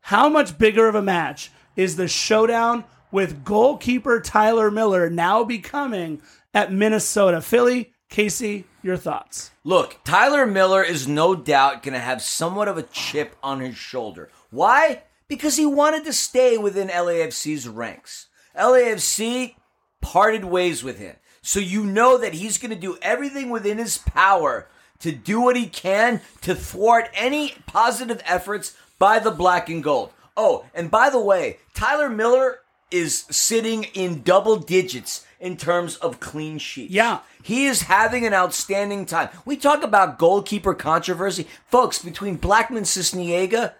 How 0.00 0.28
much 0.28 0.56
bigger 0.56 0.88
of 0.88 0.94
a 0.94 1.02
match 1.02 1.50
is 1.76 1.96
the 1.96 2.08
showdown 2.08 2.84
with 3.12 3.44
goalkeeper 3.44 4.20
Tyler 4.20 4.70
Miller 4.70 5.10
now 5.10 5.44
becoming 5.44 6.22
at 6.54 6.72
Minnesota? 6.72 7.42
Philly, 7.42 7.92
Casey, 8.10 8.64
your 8.82 8.96
thoughts? 8.96 9.52
Look, 9.62 10.00
Tyler 10.04 10.44
Miller 10.44 10.82
is 10.82 11.06
no 11.06 11.36
doubt 11.36 11.84
going 11.84 11.94
to 11.94 12.00
have 12.00 12.20
somewhat 12.20 12.66
of 12.66 12.76
a 12.76 12.82
chip 12.82 13.36
on 13.40 13.60
his 13.60 13.76
shoulder. 13.76 14.28
Why? 14.50 15.04
Because 15.28 15.56
he 15.56 15.64
wanted 15.64 16.04
to 16.04 16.12
stay 16.12 16.58
within 16.58 16.88
LAFC's 16.88 17.68
ranks. 17.68 18.26
LAFC 18.58 19.54
parted 20.00 20.44
ways 20.44 20.82
with 20.82 20.98
him. 20.98 21.14
So 21.40 21.60
you 21.60 21.84
know 21.84 22.18
that 22.18 22.34
he's 22.34 22.58
going 22.58 22.74
to 22.74 22.76
do 22.76 22.98
everything 23.00 23.48
within 23.48 23.78
his 23.78 23.98
power 23.98 24.66
to 24.98 25.12
do 25.12 25.40
what 25.40 25.56
he 25.56 25.66
can 25.66 26.20
to 26.42 26.56
thwart 26.56 27.08
any 27.14 27.54
positive 27.66 28.20
efforts 28.24 28.76
by 28.98 29.20
the 29.20 29.30
black 29.30 29.68
and 29.68 29.84
gold. 29.84 30.12
Oh, 30.36 30.66
and 30.74 30.90
by 30.90 31.10
the 31.10 31.20
way, 31.20 31.58
Tyler 31.74 32.10
Miller 32.10 32.58
is 32.90 33.24
sitting 33.30 33.84
in 33.94 34.22
double 34.22 34.56
digits 34.56 35.24
in 35.38 35.56
terms 35.56 35.96
of 35.96 36.20
clean 36.20 36.58
sheets. 36.58 36.92
Yeah. 36.92 37.20
He 37.42 37.66
is 37.66 37.82
having 37.82 38.26
an 38.26 38.34
outstanding 38.34 39.06
time. 39.06 39.30
We 39.44 39.56
talk 39.56 39.82
about 39.82 40.18
goalkeeper 40.18 40.74
controversy. 40.74 41.46
Folks, 41.66 42.02
between 42.02 42.36
Blackman 42.36 42.82
Sisniega 42.82 43.74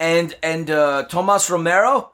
and 0.00 0.34
and 0.42 0.70
uh, 0.70 1.04
Tomas 1.04 1.50
Romero, 1.50 2.12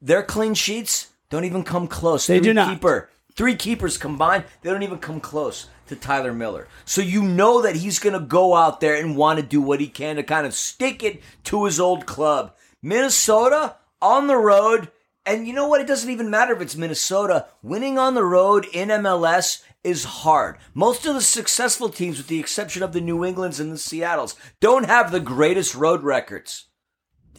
their 0.00 0.22
clean 0.22 0.54
sheets 0.54 1.08
don't 1.30 1.44
even 1.44 1.64
come 1.64 1.88
close. 1.88 2.26
They 2.26 2.38
Three 2.38 2.48
do 2.48 2.54
not. 2.54 2.68
Keeper, 2.68 3.08
three 3.34 3.56
keepers 3.56 3.96
combined, 3.96 4.44
they 4.62 4.70
don't 4.70 4.82
even 4.82 4.98
come 4.98 5.20
close 5.20 5.68
to 5.88 5.96
Tyler 5.96 6.32
Miller. 6.32 6.68
So 6.84 7.00
you 7.00 7.22
know 7.22 7.62
that 7.62 7.76
he's 7.76 7.98
going 7.98 8.12
to 8.12 8.20
go 8.20 8.54
out 8.54 8.80
there 8.80 8.96
and 8.96 9.16
want 9.16 9.38
to 9.38 9.46
do 9.46 9.60
what 9.62 9.80
he 9.80 9.86
can 9.88 10.16
to 10.16 10.22
kind 10.22 10.46
of 10.46 10.54
stick 10.54 11.02
it 11.02 11.22
to 11.44 11.64
his 11.64 11.80
old 11.80 12.06
club. 12.06 12.54
Minnesota 12.82 13.76
on 14.02 14.26
the 14.26 14.36
road. 14.36 14.90
And 15.26 15.46
you 15.46 15.52
know 15.52 15.66
what? 15.66 15.80
It 15.80 15.88
doesn't 15.88 16.08
even 16.10 16.30
matter 16.30 16.54
if 16.54 16.62
it's 16.62 16.76
Minnesota. 16.76 17.46
Winning 17.60 17.98
on 17.98 18.14
the 18.14 18.24
road 18.24 18.64
in 18.72 18.88
MLS 18.88 19.62
is 19.82 20.04
hard. 20.04 20.56
Most 20.72 21.04
of 21.04 21.14
the 21.14 21.20
successful 21.20 21.88
teams, 21.88 22.16
with 22.16 22.28
the 22.28 22.38
exception 22.38 22.84
of 22.84 22.92
the 22.92 23.00
New 23.00 23.24
Englands 23.24 23.58
and 23.58 23.72
the 23.72 23.78
Seattles, 23.78 24.36
don't 24.60 24.86
have 24.86 25.10
the 25.10 25.18
greatest 25.18 25.74
road 25.74 26.04
records. 26.04 26.66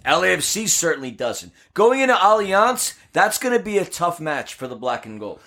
LAFC 0.06 0.68
certainly 0.68 1.12
doesn't. 1.12 1.54
Going 1.74 2.02
into 2.02 2.14
Allianz, 2.14 2.94
that's 3.14 3.38
going 3.38 3.58
to 3.58 3.64
be 3.64 3.78
a 3.78 3.86
tough 3.86 4.20
match 4.20 4.54
for 4.54 4.68
the 4.68 4.76
black 4.76 5.06
and 5.06 5.20
gold. 5.20 5.40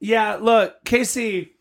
Yeah, 0.00 0.36
look, 0.36 0.84
Casey, 0.84 1.52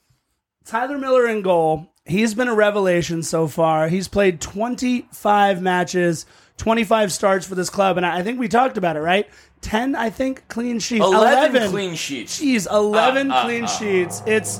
Tyler 0.65 0.97
Miller 0.97 1.27
in 1.27 1.41
goal. 1.41 1.92
He's 2.05 2.33
been 2.33 2.47
a 2.49 2.53
revelation 2.53 3.23
so 3.23 3.47
far. 3.47 3.87
He's 3.87 4.07
played 4.07 4.41
25 4.41 5.61
matches, 5.61 6.25
25 6.57 7.11
starts 7.13 7.47
for 7.47 7.55
this 7.55 7.69
club, 7.69 7.97
and 7.97 8.05
I 8.05 8.19
I 8.19 8.23
think 8.23 8.39
we 8.39 8.47
talked 8.47 8.77
about 8.77 8.97
it, 8.97 8.99
right? 8.99 9.27
10, 9.61 9.95
I 9.95 10.09
think, 10.09 10.45
clean 10.49 10.79
sheets. 10.79 11.03
11, 11.03 11.71
clean 11.71 11.95
sheets. 11.95 12.39
Jeez, 12.41 12.69
11 12.69 13.31
Uh, 13.31 13.35
uh, 13.35 13.43
clean 13.45 13.63
uh. 13.63 13.67
sheets. 13.67 14.21
It's 14.25 14.59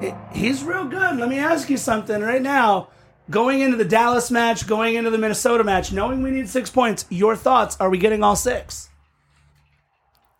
it, 0.00 0.14
he's 0.32 0.64
real 0.64 0.86
good. 0.86 1.16
Let 1.18 1.28
me 1.28 1.38
ask 1.38 1.70
you 1.70 1.76
something 1.76 2.20
right 2.20 2.42
now. 2.42 2.88
Going 3.30 3.60
into 3.60 3.76
the 3.76 3.84
Dallas 3.84 4.28
match, 4.32 4.66
going 4.66 4.96
into 4.96 5.10
the 5.10 5.18
Minnesota 5.18 5.62
match, 5.62 5.92
knowing 5.92 6.22
we 6.22 6.32
need 6.32 6.48
six 6.48 6.68
points, 6.68 7.04
your 7.10 7.36
thoughts? 7.36 7.76
Are 7.78 7.88
we 7.88 7.98
getting 7.98 8.24
all 8.24 8.34
six? 8.34 8.88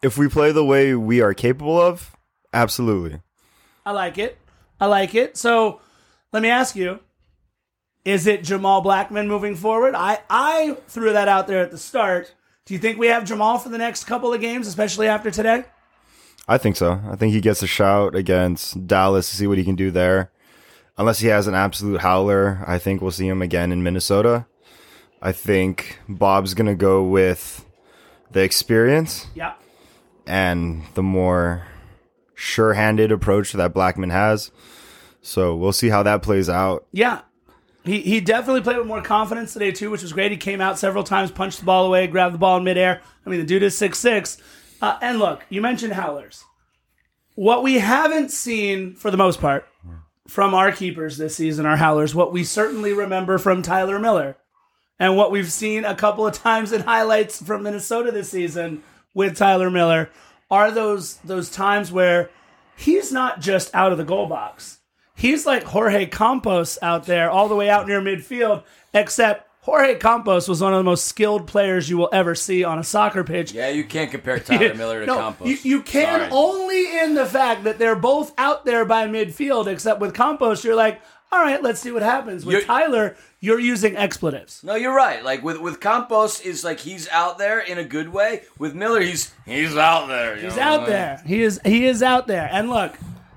If 0.02 0.18
we 0.18 0.28
play 0.28 0.50
the 0.50 0.64
way 0.64 0.96
we 0.96 1.20
are 1.20 1.32
capable 1.32 1.80
of, 1.80 2.16
absolutely. 2.52 3.20
I 3.86 3.92
like 3.92 4.18
it. 4.18 4.38
I 4.80 4.86
like 4.86 5.14
it. 5.14 5.36
So 5.36 5.80
let 6.32 6.42
me 6.42 6.48
ask 6.48 6.76
you: 6.76 7.00
Is 8.04 8.26
it 8.26 8.42
Jamal 8.44 8.80
Blackman 8.80 9.28
moving 9.28 9.56
forward? 9.56 9.94
I 9.94 10.18
I 10.28 10.76
threw 10.88 11.12
that 11.12 11.28
out 11.28 11.46
there 11.46 11.60
at 11.60 11.70
the 11.70 11.78
start. 11.78 12.34
Do 12.66 12.74
you 12.74 12.80
think 12.80 12.98
we 12.98 13.08
have 13.08 13.24
Jamal 13.24 13.58
for 13.58 13.68
the 13.68 13.78
next 13.78 14.04
couple 14.04 14.32
of 14.32 14.40
games, 14.40 14.66
especially 14.66 15.08
after 15.08 15.30
today? 15.30 15.64
I 16.46 16.58
think 16.58 16.76
so. 16.76 17.00
I 17.10 17.16
think 17.16 17.32
he 17.32 17.40
gets 17.40 17.62
a 17.62 17.66
shout 17.66 18.14
against 18.14 18.86
Dallas 18.86 19.28
to 19.30 19.36
see 19.36 19.46
what 19.46 19.58
he 19.58 19.64
can 19.64 19.76
do 19.76 19.90
there. 19.90 20.30
Unless 20.98 21.20
he 21.20 21.28
has 21.28 21.46
an 21.46 21.54
absolute 21.54 22.00
howler, 22.00 22.62
I 22.66 22.78
think 22.78 23.00
we'll 23.00 23.10
see 23.12 23.26
him 23.28 23.40
again 23.40 23.72
in 23.72 23.82
Minnesota. 23.82 24.46
I 25.22 25.32
think 25.32 25.98
Bob's 26.08 26.54
going 26.54 26.66
to 26.66 26.74
go 26.74 27.02
with 27.04 27.64
the 28.30 28.42
experience 28.42 29.26
Yeah. 29.34 29.54
and 30.26 30.82
the 30.94 31.02
more 31.02 31.66
sure 32.34 32.74
handed 32.74 33.12
approach 33.12 33.52
that 33.52 33.72
Blackman 33.74 34.10
has. 34.10 34.50
So 35.22 35.54
we'll 35.54 35.72
see 35.72 35.88
how 35.88 36.02
that 36.02 36.22
plays 36.22 36.48
out. 36.48 36.86
Yeah. 36.92 37.20
He, 37.84 38.00
he 38.00 38.20
definitely 38.20 38.60
played 38.60 38.76
with 38.76 38.86
more 38.86 39.02
confidence 39.02 39.52
today 39.52 39.72
too, 39.72 39.90
which 39.90 40.02
was 40.02 40.12
great. 40.12 40.30
He 40.30 40.36
came 40.36 40.60
out 40.60 40.78
several 40.78 41.04
times, 41.04 41.30
punched 41.30 41.60
the 41.60 41.64
ball 41.64 41.86
away, 41.86 42.06
grabbed 42.06 42.34
the 42.34 42.38
ball 42.38 42.58
in 42.58 42.64
midair. 42.64 43.00
I 43.24 43.30
mean, 43.30 43.40
the 43.40 43.46
dude 43.46 43.62
is 43.62 43.76
six 43.76 43.98
six. 43.98 44.38
Uh, 44.82 44.98
and 45.00 45.18
look, 45.18 45.44
you 45.48 45.60
mentioned 45.60 45.94
howlers. 45.94 46.44
What 47.34 47.62
we 47.62 47.78
haven't 47.78 48.30
seen 48.30 48.94
for 48.94 49.10
the 49.10 49.16
most 49.16 49.40
part 49.40 49.66
from 50.28 50.54
our 50.54 50.72
keepers 50.72 51.16
this 51.16 51.36
season 51.36 51.64
are 51.64 51.76
howlers. 51.76 52.14
What 52.14 52.32
we 52.32 52.44
certainly 52.44 52.92
remember 52.92 53.38
from 53.38 53.62
Tyler 53.62 53.98
Miller, 53.98 54.36
and 54.98 55.16
what 55.16 55.30
we've 55.30 55.50
seen 55.50 55.84
a 55.84 55.94
couple 55.94 56.26
of 56.26 56.34
times 56.34 56.72
in 56.72 56.82
highlights 56.82 57.42
from 57.42 57.62
Minnesota 57.62 58.12
this 58.12 58.30
season 58.30 58.82
with 59.14 59.36
Tyler 59.36 59.70
Miller 59.70 60.10
are 60.50 60.70
those 60.70 61.16
those 61.18 61.50
times 61.50 61.90
where 61.90 62.30
he's 62.76 63.10
not 63.10 63.40
just 63.40 63.74
out 63.74 63.92
of 63.92 63.98
the 63.98 64.04
goal 64.04 64.26
box. 64.26 64.79
He's 65.20 65.44
like 65.46 65.64
Jorge 65.64 66.06
Campos 66.06 66.78
out 66.82 67.04
there, 67.06 67.30
all 67.30 67.48
the 67.48 67.54
way 67.54 67.68
out 67.68 67.86
near 67.86 68.00
midfield, 68.00 68.64
except 68.94 69.46
Jorge 69.62 69.96
Campos 69.96 70.48
was 70.48 70.62
one 70.62 70.72
of 70.72 70.78
the 70.78 70.84
most 70.84 71.04
skilled 71.04 71.46
players 71.46 71.90
you 71.90 71.98
will 71.98 72.08
ever 72.12 72.34
see 72.34 72.64
on 72.64 72.78
a 72.78 72.84
soccer 72.84 73.22
pitch. 73.22 73.52
Yeah, 73.52 73.68
you 73.68 73.84
can't 73.84 74.10
compare 74.10 74.38
Tyler 74.40 74.74
Miller 74.76 75.00
to 75.00 75.06
No, 75.06 75.16
Campos. 75.18 75.46
You, 75.48 75.58
you 75.76 75.82
can 75.82 76.20
Sorry. 76.20 76.30
only 76.32 76.98
in 77.00 77.14
the 77.14 77.26
fact 77.26 77.64
that 77.64 77.78
they're 77.78 77.94
both 77.96 78.32
out 78.38 78.64
there 78.64 78.86
by 78.86 79.06
midfield, 79.06 79.66
except 79.66 80.00
with 80.00 80.14
Campos, 80.14 80.64
you're 80.64 80.74
like, 80.74 81.00
all 81.30 81.40
right, 81.40 81.62
let's 81.62 81.80
see 81.80 81.92
what 81.92 82.02
happens. 82.02 82.44
With 82.46 82.54
You're- 82.54 82.64
Tyler, 82.66 83.14
you're 83.40 83.60
using 83.60 83.96
expletives. 83.96 84.64
No, 84.64 84.74
you're 84.74 84.94
right. 84.96 85.22
Like 85.22 85.44
with 85.44 85.58
with 85.60 85.80
Campos 85.80 86.40
is 86.40 86.64
like 86.64 86.80
he's 86.80 87.08
out 87.10 87.36
there 87.38 87.60
in 87.60 87.76
a 87.78 87.84
good 87.84 88.08
way. 88.08 88.42
With 88.58 88.74
Miller, 88.74 89.00
he's 89.00 89.32
he's 89.46 89.76
out 89.76 90.08
there. 90.08 90.36
you 90.36 90.44
He's 90.44 90.58
out 90.58 90.86
there. 90.86 91.22
He 91.26 91.42
is 91.42 91.60
he 91.64 91.86
is 91.86 92.02
out 92.02 92.26
there. 92.26 92.48
And 92.50 92.68
look, 92.70 92.94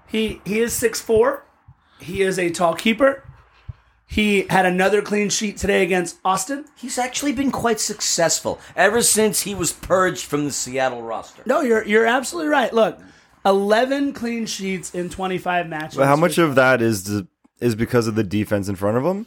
he 0.08 0.42
he 0.46 0.60
is 0.62 0.74
six 0.74 1.00
four. 1.02 1.44
He 2.04 2.22
is 2.22 2.38
a 2.40 2.50
tall 2.50 2.74
keeper. 2.76 3.24
He 4.06 4.46
had 4.50 4.66
another 4.66 5.02
clean 5.02 5.30
sheet 5.30 5.58
today 5.58 5.82
against 5.82 6.20
Austin. 6.24 6.66
He's 6.76 6.98
actually 7.00 7.32
been 7.34 7.52
quite 7.52 7.80
successful 7.80 8.60
ever 8.76 9.02
since 9.02 9.42
he 9.42 9.56
was 9.56 9.72
purged 9.74 10.26
from 10.26 10.46
the 10.46 10.52
Seattle 10.52 11.02
roster. 11.02 11.42
No, 11.46 11.62
you're 11.62 11.84
you're 11.86 12.06
absolutely 12.06 12.50
right. 12.50 12.72
Look, 12.72 13.00
eleven 13.46 14.14
clean 14.14 14.46
sheets 14.46 14.94
in 14.94 15.10
twenty 15.10 15.38
five 15.40 15.68
matches. 15.68 15.98
But 15.98 16.08
how 16.08 16.16
much 16.16 16.38
of 16.38 16.56
that 16.56 16.82
is 16.82 17.06
the, 17.06 17.28
is 17.60 17.76
because 17.76 18.06
of 18.08 18.16
the 18.16 18.24
defense 18.24 18.68
in 18.68 18.76
front 18.76 18.98
of 18.98 19.04
him? 19.06 19.26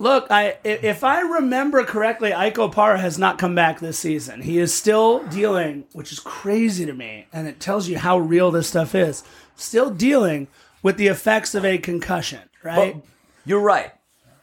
Look, 0.00 0.26
I 0.30 0.50
i- 0.64 0.80
if 0.82 1.02
I 1.04 1.20
remember 1.20 1.82
correctly, 1.84 2.32
Ike 2.34 2.56
Opara 2.56 2.98
has 3.00 3.18
not 3.18 3.38
come 3.38 3.54
back 3.54 3.80
this 3.80 3.98
season. 3.98 4.42
He 4.42 4.58
is 4.58 4.74
still 4.74 5.24
dealing, 5.28 5.84
which 5.92 6.12
is 6.12 6.20
crazy 6.20 6.84
to 6.84 6.92
me, 6.92 7.26
and 7.32 7.48
it 7.48 7.60
tells 7.60 7.88
you 7.88 7.98
how 7.98 8.18
real 8.18 8.50
this 8.50 8.68
stuff 8.68 8.94
is. 8.94 9.24
Still 9.56 9.90
dealing 9.90 10.48
with 10.82 10.96
the 10.96 11.06
effects 11.08 11.54
of 11.54 11.64
a 11.64 11.78
concussion, 11.78 12.40
right? 12.62 12.94
But 12.94 13.04
you're 13.44 13.60
right. 13.60 13.92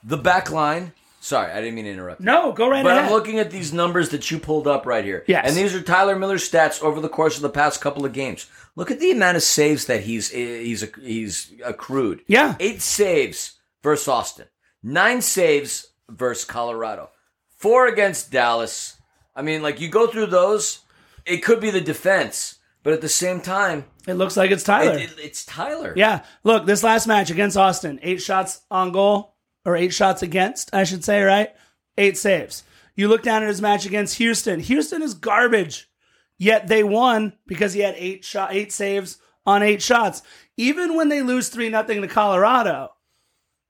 The 0.03 0.18
back 0.18 0.52
line. 0.52 0.94
Sorry, 1.20 1.52
I 1.52 1.56
didn't 1.60 1.74
mean 1.74 1.86
to 1.86 1.91
interrupt. 1.91 2.22
no, 2.22 2.52
go 2.52 2.70
right 2.70 2.84
But 2.84 2.91
ahead. 2.91 3.06
But 3.06 3.07
I'm 3.07 3.12
looking 3.12 3.40
at 3.40 3.49
these 3.49 3.74
numbers 3.74 4.10
that 4.10 4.30
you 4.30 4.38
pulled 4.38 4.68
up 4.68 4.86
right 4.86 5.03
here. 5.03 5.24
Yes. 5.28 5.48
And 5.48 5.57
these 5.57 5.74
are 5.74 5.82
Tyler 5.82 6.16
Miller's 6.20 6.48
stats 6.48 6.84
over 6.84 7.02
the 7.02 7.10
course 7.10 7.36
of 7.36 7.41
the 7.41 7.49
past 7.49 7.82
couple 7.82 8.06
of 8.06 8.14
games. 8.14 8.45
Look 8.76 8.91
at 8.91 8.99
the 8.99 9.10
amount 9.10 9.38
of 9.38 9.41
saves 9.41 9.86
that 9.86 10.02
he's 10.02 10.30
he's 10.30 10.86
he's 11.02 11.52
accrued. 11.66 12.22
Yeah. 12.28 12.56
Eight 12.60 12.82
saves 12.84 13.53
versus 13.82 14.07
Austin. 14.07 14.45
Nine 14.84 15.22
saves 15.22 15.88
versus 16.07 16.45
Colorado. 16.45 17.10
Four 17.57 17.88
against 17.88 18.32
Dallas. 18.32 18.98
I 19.36 19.41
mean, 19.41 19.64
like 19.64 19.80
you 19.82 19.90
go 19.90 20.06
through 20.06 20.28
those, 20.28 20.82
it 21.26 21.38
could 21.38 21.60
be 21.60 21.72
the 21.72 21.82
defense, 21.82 22.55
but 22.86 22.94
at 22.94 23.02
the 23.02 23.10
same 23.10 23.41
time, 23.41 23.84
it 24.07 24.14
looks 24.14 24.38
like 24.38 24.52
it's 24.52 24.64
Tyler. 24.64 24.94
it, 24.98 25.12
it- 25.12 25.20
it's 25.20 25.44
Tyler. 25.44 25.91
Yeah. 25.98 26.24
Look, 26.45 26.66
this 26.66 26.84
last 26.84 27.07
match 27.07 27.30
against 27.32 27.57
Austin, 27.57 27.99
eight 28.02 28.22
shots 28.22 28.62
on 28.72 28.94
goal, 28.94 29.36
or 29.66 29.76
eight 29.76 29.94
shots 29.94 30.22
against, 30.22 30.74
I 30.74 30.84
should 30.86 31.03
say, 31.03 31.22
right? 31.24 31.49
Eight 31.98 32.18
saves. 32.18 32.64
You 32.95 33.07
look 33.10 33.24
down 33.24 33.41
at 33.44 33.49
his 33.49 33.62
match 33.62 33.86
against 33.86 34.18
Houston. 34.20 34.60
Houston 34.60 35.02
is 35.02 35.16
garbage. 35.16 35.90
Yet 36.38 36.68
they 36.68 36.84
won 36.84 37.34
because 37.48 37.74
he 37.74 37.80
had 37.80 37.95
eight 37.98 38.24
shot 38.24 38.53
eight 38.53 38.72
saves 38.72 39.18
on 39.45 39.64
eight 39.64 39.82
shots. 39.82 40.22
Even 40.57 40.95
when 40.95 41.10
they 41.10 41.22
lose 41.24 41.49
three 41.49 41.70
nothing 41.70 42.02
to 42.02 42.07
Colorado, 42.07 42.91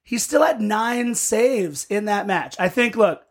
he 0.04 0.18
still 0.18 0.44
had 0.44 0.60
nine 0.60 1.16
saves 1.16 1.86
in 1.86 2.06
that 2.06 2.28
match. 2.28 2.56
I 2.60 2.68
think 2.70 2.96
look, 2.98 3.22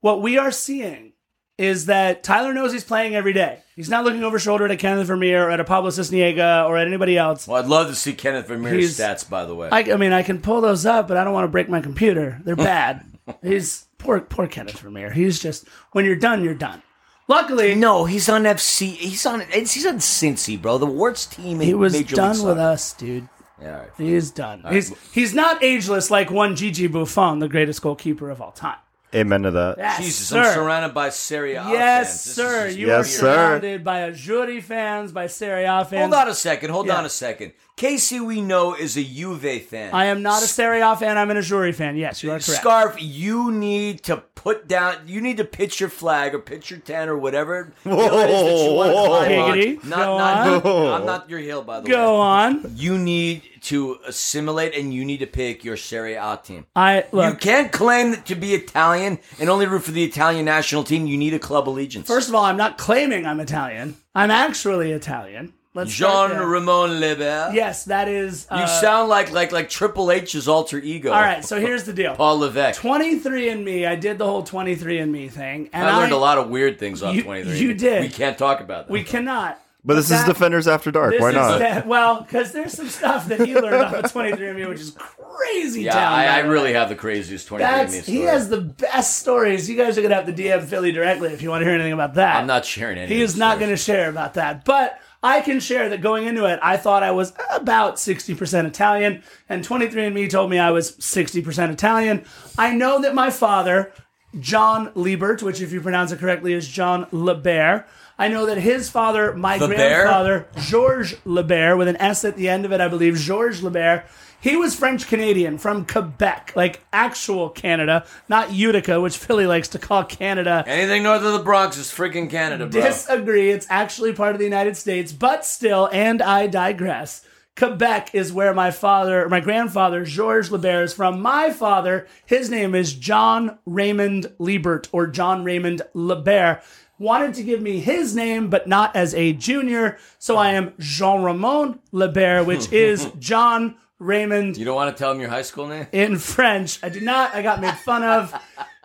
what 0.00 0.22
we 0.22 0.36
are 0.38 0.50
seeing 0.52 1.13
is 1.58 1.86
that 1.86 2.22
Tyler 2.24 2.52
knows 2.52 2.72
he's 2.72 2.84
playing 2.84 3.14
every 3.14 3.32
day. 3.32 3.60
He's 3.76 3.88
not 3.88 4.04
looking 4.04 4.24
over 4.24 4.38
shoulder 4.38 4.66
at 4.66 4.78
Kenneth 4.78 5.06
Vermeer 5.06 5.44
or 5.46 5.50
at 5.50 5.60
a 5.60 5.64
Pablo 5.64 5.90
Sisniega 5.90 6.66
or 6.68 6.76
at 6.76 6.86
anybody 6.86 7.16
else. 7.16 7.46
Well, 7.46 7.62
I'd 7.62 7.68
love 7.68 7.88
to 7.88 7.94
see 7.94 8.12
Kenneth 8.12 8.48
Vermeer's 8.48 8.96
He's- 8.96 9.00
stats, 9.00 9.28
by 9.28 9.44
the 9.44 9.54
way. 9.54 9.68
I, 9.70 9.80
I 9.92 9.96
mean, 9.96 10.12
I 10.12 10.22
can 10.22 10.40
pull 10.40 10.60
those 10.60 10.84
up, 10.86 11.06
but 11.08 11.16
I 11.16 11.24
don't 11.24 11.32
want 11.32 11.44
to 11.44 11.48
break 11.48 11.68
my 11.68 11.80
computer. 11.80 12.40
They're 12.44 12.56
bad. 12.74 13.04
He's 13.42 13.86
poor, 13.98 14.20
poor 14.20 14.46
Kenneth 14.46 14.78
Vermeer. 14.80 15.10
He's 15.12 15.38
just 15.40 15.68
when 15.92 16.04
you're 16.04 16.16
done, 16.16 16.42
you're 16.44 16.54
done. 16.54 16.82
Luckily, 17.26 17.74
No, 17.74 18.04
he's 18.04 18.28
on 18.28 18.42
FC. 18.42 18.88
He's 18.92 19.24
on. 19.24 19.40
He's 19.50 19.86
on 19.86 19.96
Cincy, 19.96 20.60
bro. 20.60 20.76
The 20.76 20.84
worst 20.84 21.32
team. 21.32 21.58
In 21.60 21.66
he 21.66 21.72
was 21.72 21.94
Major 21.94 22.16
done 22.16 22.30
with 22.32 22.58
Soccer. 22.58 22.60
us, 22.60 22.92
dude. 22.92 23.28
Yeah, 23.62 23.72
all 23.72 23.78
right. 23.80 23.90
He's 23.96 24.30
done. 24.30 24.62
he's 24.68 24.92
he's 25.12 25.32
not 25.32 25.62
ageless 25.64 26.10
like 26.10 26.30
one 26.30 26.54
Gigi 26.54 26.86
Buffon, 26.86 27.38
the 27.38 27.48
greatest 27.48 27.80
goalkeeper 27.80 28.28
of 28.28 28.42
all 28.42 28.52
time. 28.52 28.76
Amen 29.14 29.42
to 29.42 29.50
that. 29.52 29.78
Yes, 29.78 29.98
Jesus, 29.98 30.28
sir. 30.28 30.40
I'm 30.42 30.54
surrounded 30.54 30.94
by 30.94 31.10
Serie 31.10 31.54
A 31.54 31.62
fans. 31.62 31.72
Yes, 31.72 32.12
This 32.24 32.26
is 32.28 32.34
sir. 32.34 32.66
just 32.66 32.78
You 32.78 32.86
Yes, 32.88 33.00
are 33.00 33.04
sir. 33.08 33.18
surrounded 33.20 33.84
by 33.84 34.10
Azzurri 34.10 34.62
fans, 34.62 35.12
by 35.12 35.26
Serie 35.28 35.64
A 35.64 35.84
fans. 35.84 36.12
Hold 36.12 36.14
on 36.14 36.28
a 36.28 36.34
second. 36.34 36.70
Hold 36.70 36.86
Yeah. 36.88 36.96
on 36.98 37.04
a 37.04 37.08
second. 37.10 37.52
Casey, 37.76 38.20
we 38.20 38.40
know 38.40 38.72
is 38.74 38.96
a 38.96 39.02
Juve 39.02 39.62
fan. 39.62 39.92
I 39.92 40.04
am 40.06 40.22
not 40.22 40.44
a 40.44 40.46
Serie 40.46 40.80
A 40.80 40.94
fan. 40.94 41.18
I'm 41.18 41.28
an 41.30 41.36
Azzurri 41.36 41.74
fan. 41.74 41.96
Yes, 41.96 42.22
you 42.22 42.30
are 42.30 42.38
correct. 42.38 42.60
Scarf, 42.60 42.96
you 43.00 43.50
need 43.50 44.04
to 44.04 44.18
put 44.18 44.68
down. 44.68 45.08
You 45.08 45.20
need 45.20 45.38
to 45.38 45.44
pitch 45.44 45.80
your 45.80 45.88
flag 45.88 46.36
or 46.36 46.38
pitch 46.38 46.70
your 46.70 46.78
tent 46.78 47.10
or 47.10 47.18
whatever 47.18 47.72
hill 47.82 47.98
it 47.98 48.30
is 48.30 48.44
that 48.44 48.64
you 48.64 48.74
want 48.74 49.28
to 49.28 49.34
Giggity. 49.34 49.84
Not, 49.84 49.98
Go 49.98 50.18
not, 50.18 50.66
on. 50.66 51.00
I'm 51.00 51.06
not 51.06 51.28
your 51.28 51.40
hill, 51.40 51.64
by 51.64 51.80
the 51.80 51.88
Go 51.88 51.96
way. 51.96 51.96
Go 51.96 52.16
on. 52.16 52.72
You 52.76 52.96
need 52.96 53.42
to 53.62 53.98
assimilate 54.06 54.74
and 54.76 54.94
you 54.94 55.04
need 55.04 55.18
to 55.18 55.26
pick 55.26 55.64
your 55.64 55.76
Serie 55.76 56.14
A 56.14 56.38
team. 56.40 56.66
I 56.76 57.06
you 57.12 57.34
can't 57.34 57.72
claim 57.72 58.22
to 58.22 58.34
be 58.36 58.54
Italian 58.54 59.18
and 59.40 59.50
only 59.50 59.66
root 59.66 59.82
for 59.82 59.90
the 59.90 60.04
Italian 60.04 60.44
national 60.44 60.84
team. 60.84 61.08
You 61.08 61.16
need 61.16 61.34
a 61.34 61.40
club 61.40 61.68
allegiance. 61.68 62.06
First 62.06 62.28
of 62.28 62.36
all, 62.36 62.44
I'm 62.44 62.56
not 62.56 62.78
claiming 62.78 63.26
I'm 63.26 63.40
Italian. 63.40 63.96
I'm 64.14 64.30
actually 64.30 64.92
Italian. 64.92 65.54
Let's 65.74 65.92
Jean. 65.92 66.30
Ramon 66.30 67.00
Lebert. 67.00 67.52
Yes, 67.52 67.84
that 67.86 68.06
is. 68.08 68.46
Uh, 68.48 68.58
You 68.60 68.66
sound 68.68 69.08
like 69.08 69.32
like 69.32 69.50
like 69.50 69.68
Triple 69.68 70.12
H's 70.12 70.46
alter 70.46 70.78
ego. 70.78 71.10
all 71.12 71.20
right. 71.20 71.44
So 71.44 71.58
here's 71.60 71.82
the 71.82 71.92
deal. 71.92 72.14
Paul 72.16 72.38
Levesque. 72.38 72.80
23 72.80 73.48
and 73.48 73.64
Me. 73.64 73.84
I 73.84 73.96
did 73.96 74.18
the 74.18 74.24
whole 74.24 74.44
23 74.44 74.98
and 75.00 75.10
Me 75.10 75.26
thing, 75.28 75.70
and 75.72 75.88
I 75.88 75.96
learned 75.98 76.12
a 76.12 76.16
lot 76.16 76.38
of 76.38 76.48
weird 76.48 76.78
things 76.78 77.02
on 77.02 77.20
23. 77.20 77.58
you 77.58 77.74
did. 77.74 78.02
We 78.02 78.08
can't 78.08 78.38
talk 78.38 78.60
about 78.60 78.86
that. 78.86 78.92
We 78.92 79.02
cannot. 79.02 79.60
But 79.84 79.94
this 79.94 80.10
is 80.10 80.24
Defenders 80.24 80.66
After 80.66 80.90
Dark. 80.90 81.14
Why 81.18 81.32
not? 81.32 81.58
that- 81.58 81.86
well, 81.86 82.22
because 82.22 82.52
there's 82.52 82.72
some 82.72 82.88
stuff 82.88 83.26
that 83.28 83.40
he 83.40 83.54
learned 83.54 83.82
off 83.82 83.94
of 83.94 84.10
23andMe, 84.10 84.68
which 84.68 84.80
is 84.80 84.96
crazy. 84.96 85.82
yeah, 85.82 85.92
town, 85.92 86.12
I, 86.12 86.26
I 86.26 86.38
really 86.40 86.72
have 86.72 86.88
the 86.88 86.94
craziest 86.94 87.46
23 87.48 87.70
That's 87.70 87.90
minutes. 87.92 88.08
he 88.08 88.20
has 88.22 88.48
the 88.48 88.60
best 88.62 89.18
stories. 89.18 89.68
You 89.68 89.76
guys 89.76 89.98
are 89.98 90.02
gonna 90.02 90.14
have 90.14 90.26
to 90.26 90.32
DM 90.32 90.64
Philly 90.64 90.90
directly 90.90 91.32
if 91.32 91.42
you 91.42 91.50
want 91.50 91.60
to 91.60 91.66
hear 91.66 91.74
anything 91.74 91.92
about 91.92 92.14
that. 92.14 92.36
I'm 92.36 92.46
not 92.46 92.64
sharing 92.64 92.96
any. 92.96 93.14
He 93.14 93.20
is 93.20 93.36
not 93.36 93.58
going 93.58 93.70
to 93.70 93.76
share 93.76 94.08
about 94.08 94.34
that. 94.34 94.64
But 94.64 94.98
I 95.22 95.40
can 95.40 95.58
share 95.60 95.88
that 95.88 96.00
going 96.02 96.26
into 96.26 96.44
it, 96.44 96.58
I 96.62 96.76
thought 96.76 97.02
I 97.02 97.10
was 97.10 97.32
about 97.50 97.96
60% 97.96 98.66
Italian, 98.66 99.22
and 99.48 99.66
23andMe 99.66 100.28
told 100.28 100.50
me 100.50 100.58
I 100.58 100.70
was 100.70 100.92
60% 100.96 101.70
Italian. 101.70 102.24
I 102.58 102.74
know 102.74 103.00
that 103.00 103.14
my 103.14 103.30
father, 103.30 103.92
John 104.38 104.92
Liebert, 104.94 105.42
which 105.42 105.62
if 105.62 105.72
you 105.72 105.80
pronounce 105.80 106.12
it 106.12 106.18
correctly 106.18 106.52
is 106.52 106.68
John 106.68 107.06
Lebert, 107.06 107.86
I 108.18 108.28
know 108.28 108.46
that 108.46 108.58
his 108.58 108.88
father, 108.88 109.34
my 109.34 109.58
Lebert? 109.58 109.76
grandfather, 109.76 110.46
Georges 110.56 111.18
Lebert, 111.24 111.76
with 111.76 111.88
an 111.88 111.96
S 111.96 112.24
at 112.24 112.36
the 112.36 112.48
end 112.48 112.64
of 112.64 112.72
it, 112.72 112.80
I 112.80 112.88
believe, 112.88 113.16
Georges 113.16 113.62
Lebert, 113.62 114.04
he 114.40 114.56
was 114.56 114.76
French 114.76 115.08
Canadian 115.08 115.56
from 115.56 115.86
Quebec, 115.86 116.52
like 116.54 116.84
actual 116.92 117.48
Canada, 117.48 118.04
not 118.28 118.52
Utica, 118.52 119.00
which 119.00 119.16
Philly 119.16 119.46
likes 119.46 119.68
to 119.68 119.78
call 119.78 120.04
Canada. 120.04 120.62
Anything 120.66 121.02
north 121.02 121.22
of 121.22 121.32
the 121.32 121.38
Bronx 121.38 121.78
is 121.78 121.86
freaking 121.88 122.28
Canada, 122.28 122.66
bro. 122.66 122.82
Disagree. 122.82 123.50
It's 123.50 123.66
actually 123.70 124.12
part 124.12 124.32
of 124.34 124.38
the 124.38 124.44
United 124.44 124.76
States, 124.76 125.12
but 125.12 125.46
still, 125.46 125.88
and 125.92 126.20
I 126.20 126.46
digress. 126.46 127.24
Quebec 127.56 128.10
is 128.14 128.32
where 128.32 128.52
my 128.52 128.70
father, 128.72 129.28
my 129.28 129.38
grandfather, 129.40 130.04
Georges 130.04 130.50
Lebert 130.50 130.84
is 130.84 130.92
from. 130.92 131.22
My 131.22 131.50
father, 131.50 132.06
his 132.26 132.50
name 132.50 132.74
is 132.74 132.92
John 132.92 133.58
Raymond 133.64 134.32
Liebert 134.38 134.88
or 134.92 135.06
John 135.06 135.44
Raymond 135.44 135.82
Lebert. 135.94 136.62
Wanted 136.98 137.34
to 137.34 137.42
give 137.42 137.60
me 137.60 137.80
his 137.80 138.14
name, 138.14 138.48
but 138.48 138.68
not 138.68 138.94
as 138.94 139.14
a 139.14 139.32
junior. 139.32 139.98
So 140.18 140.36
I 140.36 140.50
am 140.52 140.72
Jean 140.78 141.22
Ramon 141.22 141.80
Lebert, 141.92 142.46
which 142.46 142.70
is 142.72 143.10
John 143.18 143.76
Raymond 143.98 144.56
you 144.56 144.64
don't 144.64 144.74
want 144.74 144.94
to 144.94 144.98
tell 145.00 145.12
him 145.12 145.20
your 145.20 145.30
high 145.30 145.42
school 145.42 145.66
name? 145.66 145.86
in 145.92 146.18
French. 146.18 146.78
I 146.82 146.88
did 146.88 147.02
not. 147.04 147.34
I 147.34 147.42
got 147.42 147.60
made 147.60 147.74
fun 147.78 148.02
of. 148.02 148.34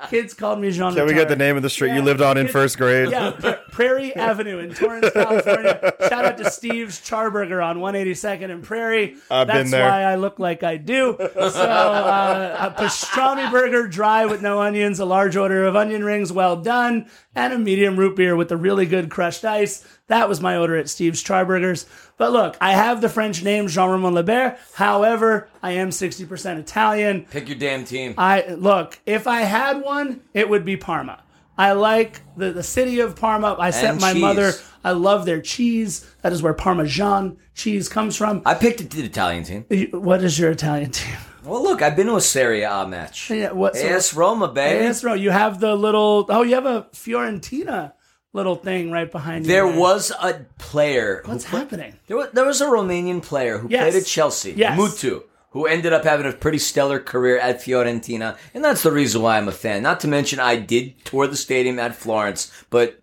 Kids 0.10 0.34
called 0.34 0.60
me 0.60 0.72
Jean. 0.72 0.94
Can 0.94 1.06
we 1.06 1.14
get 1.14 1.28
the 1.28 1.36
name 1.36 1.58
of 1.58 1.64
the 1.64 1.70
street 1.70 1.90
Yeah. 1.90 1.96
you 1.96 2.02
lived 2.02 2.22
on 2.22 2.38
in 2.38 2.48
first 2.48 2.78
grade? 2.78 3.10
Yeah, 3.12 3.32
Pra- 3.32 3.60
Prairie 3.72 4.16
Avenue 4.16 4.60
in 4.60 4.74
Torrance, 4.74 5.10
California. 5.12 5.94
Shout 6.08 6.26
out 6.26 6.38
to 6.38 6.50
Steve's 6.50 7.00
Charburger 7.02 7.64
on 7.64 7.80
182nd 7.80 8.50
and 8.52 8.64
Prairie. 8.64 9.16
I've 9.30 9.48
That's 9.48 9.60
been 9.64 9.72
there. 9.72 9.82
That's 9.82 9.92
why 9.92 10.04
I 10.04 10.16
look 10.16 10.40
like 10.40 10.64
I 10.64 10.78
do. 10.78 11.16
So, 11.20 11.46
uh, 11.62 12.72
a 12.78 12.82
pastrami 12.82 13.52
burger, 13.52 13.88
dry 13.88 14.26
with 14.26 14.42
no 14.42 14.62
onions, 14.62 15.00
a 15.00 15.06
large 15.06 15.36
order 15.36 15.66
of 15.66 15.76
onion 15.76 16.04
rings, 16.04 16.32
well 16.32 16.56
done, 16.56 17.08
and 17.36 17.54
a 17.54 17.58
medium 17.60 17.98
root 17.98 18.16
beer 18.16 18.36
with 18.36 18.52
a 18.52 18.58
really 18.58 18.86
good 18.86 19.10
crushed 19.10 19.44
ice. 19.46 19.86
That 20.10 20.28
was 20.28 20.42
my 20.42 20.58
order 20.58 20.76
at 20.76 20.90
Steve's 20.90 21.22
Charburgers. 21.22 21.86
But 22.18 22.32
look, 22.32 22.58
I 22.60 22.74
have 22.74 23.00
the 23.00 23.10
French 23.10 23.44
name 23.44 23.68
Jean 23.68 23.90
Ramon 23.90 24.14
Lebert. 24.14 24.58
However, 24.74 25.48
I 25.64 25.74
am 25.74 25.92
60% 25.92 26.58
Italian. 26.60 27.26
Pick 27.30 27.48
your 27.48 27.58
damn 27.58 27.86
team. 27.86 28.16
I 28.18 28.48
look, 28.50 29.00
if 29.06 29.28
I 29.28 29.42
had 29.42 29.82
one, 29.82 30.22
it 30.34 30.50
would 30.50 30.66
be 30.66 30.76
Parma. 30.78 31.22
I 31.58 31.74
like 31.74 32.22
the, 32.38 32.52
the 32.52 32.64
city 32.64 33.02
of 33.02 33.16
Parma. 33.16 33.56
I 33.60 33.70
sent 33.70 34.02
my 34.02 34.14
cheese. 34.14 34.22
mother. 34.22 34.54
I 34.84 34.92
love 34.92 35.26
their 35.26 35.42
cheese. 35.42 36.10
That 36.24 36.34
is 36.34 36.42
where 36.42 36.54
Parmesan 36.54 37.38
cheese 37.54 37.88
comes 37.88 38.16
from. 38.16 38.42
I 38.46 38.56
picked 38.56 38.82
it 38.82 38.90
to 38.92 38.98
the 38.98 39.06
Italian 39.06 39.44
team. 39.44 39.66
What 39.92 40.24
is 40.24 40.40
your 40.40 40.52
Italian 40.52 40.92
team? 40.92 41.18
Well, 41.44 41.62
look, 41.62 41.82
I've 41.82 41.96
been 41.96 42.08
to 42.08 42.16
a 42.16 42.22
Serie 42.22 42.64
A 42.64 42.88
match. 42.88 43.30
Yeah, 43.30 43.52
what? 43.52 43.76
so- 43.76 43.88
AS 43.88 44.14
Roma, 44.14 44.48
baby. 44.48 44.86
AS 44.86 45.04
Roma. 45.04 45.18
You 45.20 45.30
have 45.30 45.60
the 45.60 45.76
little. 45.76 46.26
Oh, 46.30 46.42
you 46.42 46.56
have 46.56 46.66
a 46.66 46.84
Fiorentina 46.94 47.94
little 48.34 48.56
thing 48.56 48.92
right 48.92 49.12
behind 49.12 49.46
you. 49.46 49.52
There 49.52 49.68
was 49.68 50.12
a 50.12 50.46
player. 50.58 51.22
What's 51.26 51.46
happening? 51.46 51.96
There 52.08 52.18
was, 52.18 52.30
there 52.34 52.46
was 52.46 52.62
a 52.62 52.66
Romanian 52.66 53.22
player 53.22 53.58
who 53.58 53.68
Yes. 53.70 53.82
played 53.92 54.02
at 54.02 54.08
Chelsea, 54.08 54.54
Yes. 54.56 54.78
Mutu, 54.80 55.24
who 55.52 55.66
ended 55.66 55.94
up 55.94 56.04
having 56.04 56.28
a 56.28 56.32
pretty 56.34 56.60
stellar 56.60 57.00
career 57.00 57.40
at 57.40 57.60
Fiorentina, 57.60 58.38
and 58.54 58.64
that's 58.64 58.84
the 58.84 58.92
reason 58.92 59.22
why 59.22 59.38
I'm 59.38 59.48
a 59.48 59.52
fan. 59.52 59.82
Not 59.82 60.00
to 60.02 60.08
mention, 60.08 60.40
I 60.40 60.58
did 60.58 61.04
tour 61.06 61.26
the 61.28 61.36
stadium 61.36 61.80
at 61.80 61.96
Florence, 61.96 62.52
but 62.70 63.02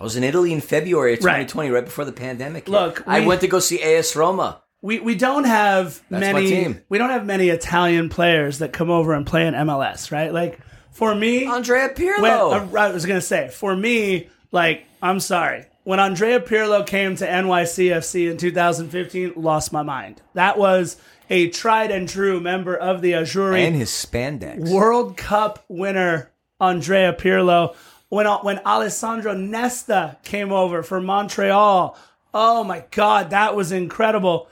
I 0.00 0.04
was 0.04 0.16
in 0.16 0.24
Italy 0.24 0.52
in 0.52 0.60
February 0.60 1.12
of 1.14 1.18
Right. 1.24 1.46
2020, 1.46 1.70
right, 1.70 1.84
before 1.84 2.04
the 2.06 2.12
pandemic. 2.12 2.64
hit. 2.66 2.72
Look, 2.72 3.02
I 3.06 3.20
we- 3.20 3.26
went 3.26 3.40
to 3.42 3.48
go 3.48 3.58
see 3.58 3.80
AS 3.82 4.16
Roma. 4.16 4.62
We 4.84 4.98
we 4.98 5.14
don't 5.14 5.44
have 5.44 6.00
That's 6.10 6.26
my 6.26 6.32
many. 6.32 6.48
team. 6.50 6.80
We 6.88 6.98
don't 6.98 7.10
have 7.10 7.24
many 7.24 7.50
Italian 7.50 8.08
players 8.08 8.58
that 8.58 8.72
come 8.72 8.90
over 8.90 9.12
and 9.12 9.24
play 9.24 9.46
in 9.46 9.54
MLS, 9.54 10.10
right? 10.10 10.32
Like 10.32 10.58
for 10.90 11.14
me, 11.14 11.46
Andrea 11.46 11.90
Pirlo. 11.90 12.20
When, 12.50 12.76
uh, 12.76 12.80
I 12.80 12.90
was 12.90 13.06
gonna 13.06 13.20
say, 13.20 13.46
for 13.48 13.76
me, 13.76 14.28
like, 14.52 14.86
I'm 15.02 15.18
sorry. 15.18 15.66
When 15.84 15.98
Andrea 15.98 16.38
Pirlo 16.38 16.86
came 16.86 17.16
to 17.16 17.26
NYCFC 17.26 18.30
in 18.30 18.36
2015, 18.36 19.32
lost 19.36 19.72
my 19.72 19.82
mind. 19.82 20.22
That 20.34 20.56
was 20.56 20.96
a 21.28 21.48
tried 21.48 21.90
and 21.90 22.08
true 22.08 22.38
member 22.38 22.76
of 22.76 23.00
the 23.02 23.12
Azzurri. 23.12 23.66
and 23.66 23.74
his 23.74 23.90
spandex. 23.90 24.70
World 24.70 25.16
Cup 25.16 25.64
winner 25.68 26.30
Andrea 26.60 27.12
Pirlo. 27.12 27.74
When 28.10 28.26
uh, 28.26 28.38
when 28.40 28.58
Alessandro 28.60 29.34
Nesta 29.34 30.18
came 30.22 30.52
over 30.52 30.82
for 30.82 31.00
Montreal, 31.00 31.96
oh 32.34 32.62
my 32.62 32.84
God, 32.90 33.30
that 33.30 33.56
was 33.56 33.72
incredible. 33.72 34.48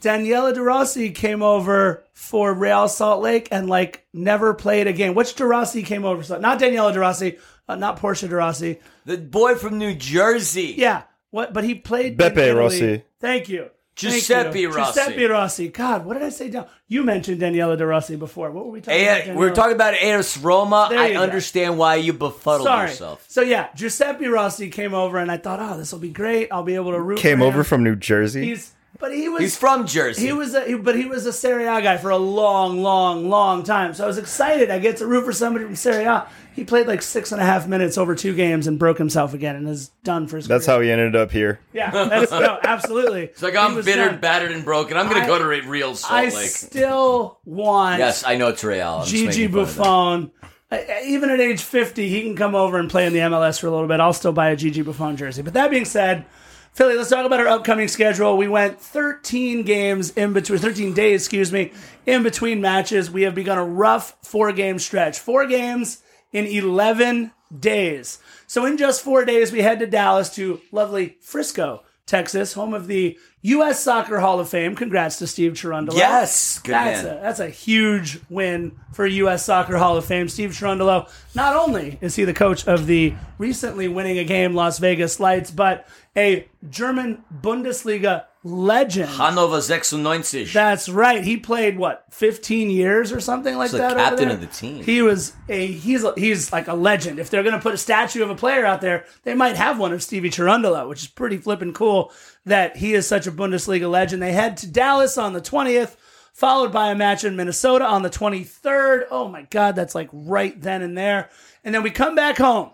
Daniela 0.00 0.52
De 0.52 0.60
Rossi 0.60 1.10
came 1.10 1.42
over 1.42 2.02
for 2.12 2.52
Real 2.52 2.88
Salt 2.88 3.22
Lake 3.22 3.46
and 3.52 3.68
like 3.68 4.04
never 4.12 4.52
played 4.54 4.86
a 4.88 4.92
game. 4.92 5.14
Which 5.14 5.34
De 5.34 5.46
Rossi 5.46 5.82
came 5.82 6.04
over? 6.04 6.22
So 6.22 6.38
not 6.38 6.58
Daniela 6.58 6.92
De 6.92 6.98
Rossi, 6.98 7.38
uh, 7.68 7.76
not 7.76 7.96
Portia 7.98 8.28
De 8.28 8.34
Rossi. 8.36 8.78
the 9.04 9.18
boy 9.18 9.54
from 9.54 9.78
New 9.78 9.94
Jersey. 9.94 10.74
Yeah, 10.76 11.02
what? 11.30 11.52
But 11.52 11.64
he 11.64 11.74
played. 11.74 12.12
in 12.12 12.18
Beppe 12.18 12.36
Italy. 12.38 12.52
Rossi. 12.54 13.04
Thank 13.20 13.48
you. 13.48 13.70
Thank 13.94 14.14
Giuseppe 14.14 14.60
you. 14.60 14.72
Rossi. 14.72 14.98
Giuseppe 15.00 15.24
Rossi. 15.26 15.68
God, 15.68 16.06
what 16.06 16.14
did 16.14 16.22
I 16.22 16.30
say 16.30 16.48
down? 16.48 16.66
You 16.88 17.02
mentioned 17.04 17.42
Daniela 17.42 17.76
De 17.76 17.86
Rossi 17.86 18.16
before. 18.16 18.50
What 18.50 18.64
were 18.64 18.70
we 18.70 18.80
talking 18.80 19.02
about? 19.02 19.26
A- 19.28 19.34
we're 19.34 19.54
talking 19.54 19.74
about 19.74 19.92
AS 19.94 20.38
Roma. 20.38 20.88
I 20.90 21.08
you 21.08 21.14
go. 21.14 21.20
understand 21.22 21.76
why 21.76 21.96
you 21.96 22.14
befuddled 22.14 22.66
Sorry. 22.66 22.88
yourself. 22.88 23.22
So 23.28 23.42
yeah, 23.42 23.68
Giuseppe 23.74 24.28
Rossi 24.28 24.70
came 24.70 24.94
over, 24.94 25.18
and 25.18 25.30
I 25.30 25.36
thought, 25.36 25.60
oh, 25.60 25.76
this 25.76 25.92
will 25.92 25.98
be 26.00 26.08
great. 26.08 26.48
I'll 26.50 26.62
be 26.62 26.74
able 26.74 26.92
to 26.92 27.00
root. 27.00 27.18
Came 27.18 27.40
for 27.40 27.44
over 27.44 27.64
from 27.64 27.84
New 27.84 27.94
Jersey. 27.94 28.46
He's, 28.46 28.72
but 28.98 29.14
he 29.14 29.28
was. 29.28 29.42
He's 29.42 29.56
from 29.58 29.86
Jersey. 29.86 30.24
He 30.26 30.32
was, 30.32 30.54
a, 30.54 30.64
he- 30.64 30.74
but 30.74 30.96
he 30.96 31.04
was 31.04 31.26
a 31.26 31.32
Serie 31.32 31.66
A 31.66 31.82
guy 31.82 31.98
for 31.98 32.08
a 32.10 32.16
long, 32.16 32.82
long, 32.82 33.28
long 33.28 33.62
time. 33.62 33.92
So 33.92 34.04
I 34.04 34.06
was 34.06 34.16
excited. 34.16 34.70
I 34.70 34.78
get 34.78 34.96
to 34.96 35.06
root 35.06 35.26
for 35.26 35.34
somebody 35.34 35.66
from 35.66 35.76
Serie 35.76 36.04
A. 36.04 36.26
He 36.54 36.64
played 36.64 36.86
like 36.86 37.02
six 37.02 37.32
and 37.32 37.40
a 37.40 37.44
half 37.44 37.66
minutes 37.66 37.96
over 37.96 38.14
two 38.14 38.34
games 38.34 38.66
and 38.66 38.78
broke 38.78 38.98
himself 38.98 39.32
again, 39.34 39.56
and 39.56 39.68
is 39.68 39.88
done 40.04 40.26
for 40.26 40.36
his. 40.36 40.46
Game. 40.46 40.54
That's 40.54 40.66
career. 40.66 40.76
how 40.76 40.82
he 40.82 40.90
ended 40.90 41.16
up 41.16 41.30
here. 41.30 41.60
Yeah, 41.72 41.90
that's 41.90 42.30
no, 42.30 42.58
absolutely. 42.64 43.22
It's 43.24 43.42
like 43.42 43.56
I'm 43.56 43.70
He 43.70 43.76
was 43.76 43.86
bitter, 43.86 44.06
done. 44.10 44.20
battered, 44.20 44.52
and 44.52 44.64
broken. 44.64 44.96
I'm 44.96 45.08
going 45.08 45.20
to 45.22 45.26
go 45.26 45.38
to 45.38 45.44
real 45.68 45.94
Salt 45.94 46.12
I 46.12 46.24
Lake. 46.24 46.32
still 46.50 47.38
want. 47.44 47.98
yes, 47.98 48.24
I 48.24 48.36
know 48.36 48.48
it's 48.48 48.62
Real. 48.62 48.86
I'm 48.88 49.00
just 49.06 49.12
Gigi 49.12 49.48
making 49.48 49.52
fun 49.52 49.62
of 49.62 49.68
that. 49.68 49.76
Buffon. 49.76 50.30
Uh, 50.70 50.78
Even 51.04 51.30
at 51.30 51.40
age 51.40 51.60
50, 51.62 52.08
he 52.08 52.22
can 52.22 52.34
come 52.36 52.54
over 52.54 52.78
and 52.78 52.88
play 52.90 53.06
in 53.06 53.12
the 53.12 53.18
MLS 53.20 53.60
for 53.60 53.66
a 53.66 53.70
little 53.70 53.88
bit. 53.88 54.00
I'll 54.00 54.12
still 54.14 54.32
buy 54.32 54.48
a 54.50 54.56
Gigi 54.56 54.80
Buffon 54.82 55.16
jersey. 55.16 55.42
But 55.42 55.52
that 55.54 55.70
being 55.70 55.84
said, 55.84 56.24
Philly, 56.72 56.96
let's 56.96 57.10
talk 57.10 57.26
about 57.26 57.40
our 57.40 57.48
upcoming 57.48 57.88
schedule. 57.88 58.38
We 58.38 58.48
went 58.48 58.80
13 58.80 59.64
games 59.64 60.10
in 60.12 60.32
between, 60.32 60.58
13 60.58 60.94
days, 60.94 61.20
excuse 61.22 61.52
me, 61.52 61.72
in 62.06 62.22
between 62.22 62.62
matches. 62.62 63.10
We 63.10 63.22
have 63.22 63.34
begun 63.34 63.58
a 63.58 63.64
rough 63.64 64.16
four 64.22 64.52
game 64.52 64.78
stretch. 64.78 65.18
Four 65.18 65.46
games 65.46 66.02
in 66.32 66.46
11 66.46 67.32
days. 67.56 68.18
So 68.46 68.64
in 68.64 68.76
just 68.76 69.02
four 69.02 69.24
days, 69.24 69.52
we 69.52 69.62
head 69.62 69.78
to 69.80 69.86
Dallas 69.86 70.34
to 70.36 70.60
lovely 70.70 71.16
Frisco, 71.20 71.84
Texas, 72.06 72.54
home 72.54 72.74
of 72.74 72.86
the 72.86 73.18
U.S. 73.42 73.82
Soccer 73.82 74.20
Hall 74.20 74.38
of 74.40 74.48
Fame. 74.48 74.74
Congrats 74.74 75.18
to 75.18 75.26
Steve 75.26 75.52
Cherundolo. 75.54 75.96
Yes, 75.96 76.58
good 76.60 76.72
that's 76.72 77.02
man. 77.04 77.18
a 77.18 77.20
that's 77.20 77.40
a 77.40 77.48
huge 77.48 78.20
win 78.30 78.72
for 78.92 79.06
U.S. 79.06 79.44
Soccer 79.44 79.76
Hall 79.78 79.96
of 79.96 80.04
Fame. 80.04 80.28
Steve 80.28 80.50
Cherundolo. 80.50 81.10
Not 81.34 81.56
only 81.56 81.98
is 82.00 82.16
he 82.16 82.24
the 82.24 82.34
coach 82.34 82.66
of 82.66 82.86
the 82.86 83.14
recently 83.38 83.88
winning 83.88 84.18
a 84.18 84.24
game 84.24 84.54
Las 84.54 84.78
Vegas 84.78 85.18
Lights, 85.18 85.50
but 85.50 85.88
a 86.16 86.48
German 86.68 87.24
Bundesliga 87.42 88.24
legend. 88.44 89.08
Hannover 89.08 89.60
96. 89.60 90.52
That's 90.52 90.88
right. 90.88 91.22
He 91.22 91.36
played 91.36 91.78
what, 91.78 92.04
15 92.10 92.70
years 92.70 93.12
or 93.12 93.20
something 93.20 93.56
like 93.56 93.70
He's 93.70 93.78
that. 93.78 93.96
captain 93.96 94.30
of 94.30 94.40
the 94.40 94.46
team. 94.46 94.82
He 94.82 95.02
was 95.02 95.32
a 95.48 95.66
he's 95.66 96.04
a, 96.04 96.12
he's 96.16 96.52
like 96.52 96.68
a 96.68 96.74
legend. 96.74 97.18
If 97.18 97.30
they're 97.30 97.42
going 97.42 97.54
to 97.54 97.60
put 97.60 97.74
a 97.74 97.78
statue 97.78 98.22
of 98.22 98.30
a 98.30 98.34
player 98.34 98.64
out 98.64 98.80
there, 98.80 99.04
they 99.22 99.34
might 99.34 99.56
have 99.56 99.78
one 99.78 99.92
of 99.92 100.02
Stevie 100.02 100.30
Cherundolo, 100.30 100.88
which 100.88 101.02
is 101.02 101.08
pretty 101.08 101.38
flippin' 101.38 101.72
cool 101.72 102.12
that 102.44 102.76
he 102.76 102.94
is 102.94 103.06
such 103.06 103.26
a 103.26 103.32
Bundesliga 103.32 103.90
legend. 103.90 104.22
They 104.22 104.32
head 104.32 104.56
to 104.58 104.70
Dallas 104.70 105.16
on 105.16 105.32
the 105.32 105.40
20th, 105.40 105.96
followed 106.32 106.72
by 106.72 106.90
a 106.90 106.94
match 106.96 107.24
in 107.24 107.36
Minnesota 107.36 107.86
on 107.86 108.02
the 108.02 108.10
23rd. 108.10 109.04
Oh 109.10 109.28
my 109.28 109.42
god, 109.42 109.76
that's 109.76 109.94
like 109.94 110.08
right 110.12 110.60
then 110.60 110.82
and 110.82 110.98
there. 110.98 111.30
And 111.64 111.74
then 111.74 111.82
we 111.82 111.90
come 111.90 112.14
back 112.16 112.38
home. 112.38 112.70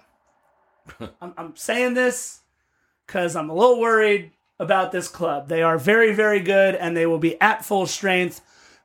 I'm, 1.20 1.34
I'm 1.36 1.56
saying 1.56 1.92
this 1.92 2.40
because 3.06 3.36
I'm 3.36 3.50
a 3.50 3.54
little 3.54 3.78
worried 3.78 4.32
about 4.58 4.92
this 4.92 5.08
club. 5.08 5.48
They 5.48 5.62
are 5.62 5.78
very, 5.78 6.12
very 6.14 6.40
good, 6.40 6.74
and 6.74 6.96
they 6.96 7.06
will 7.06 7.18
be 7.18 7.40
at 7.40 7.64
full 7.64 7.86
strength 7.86 8.40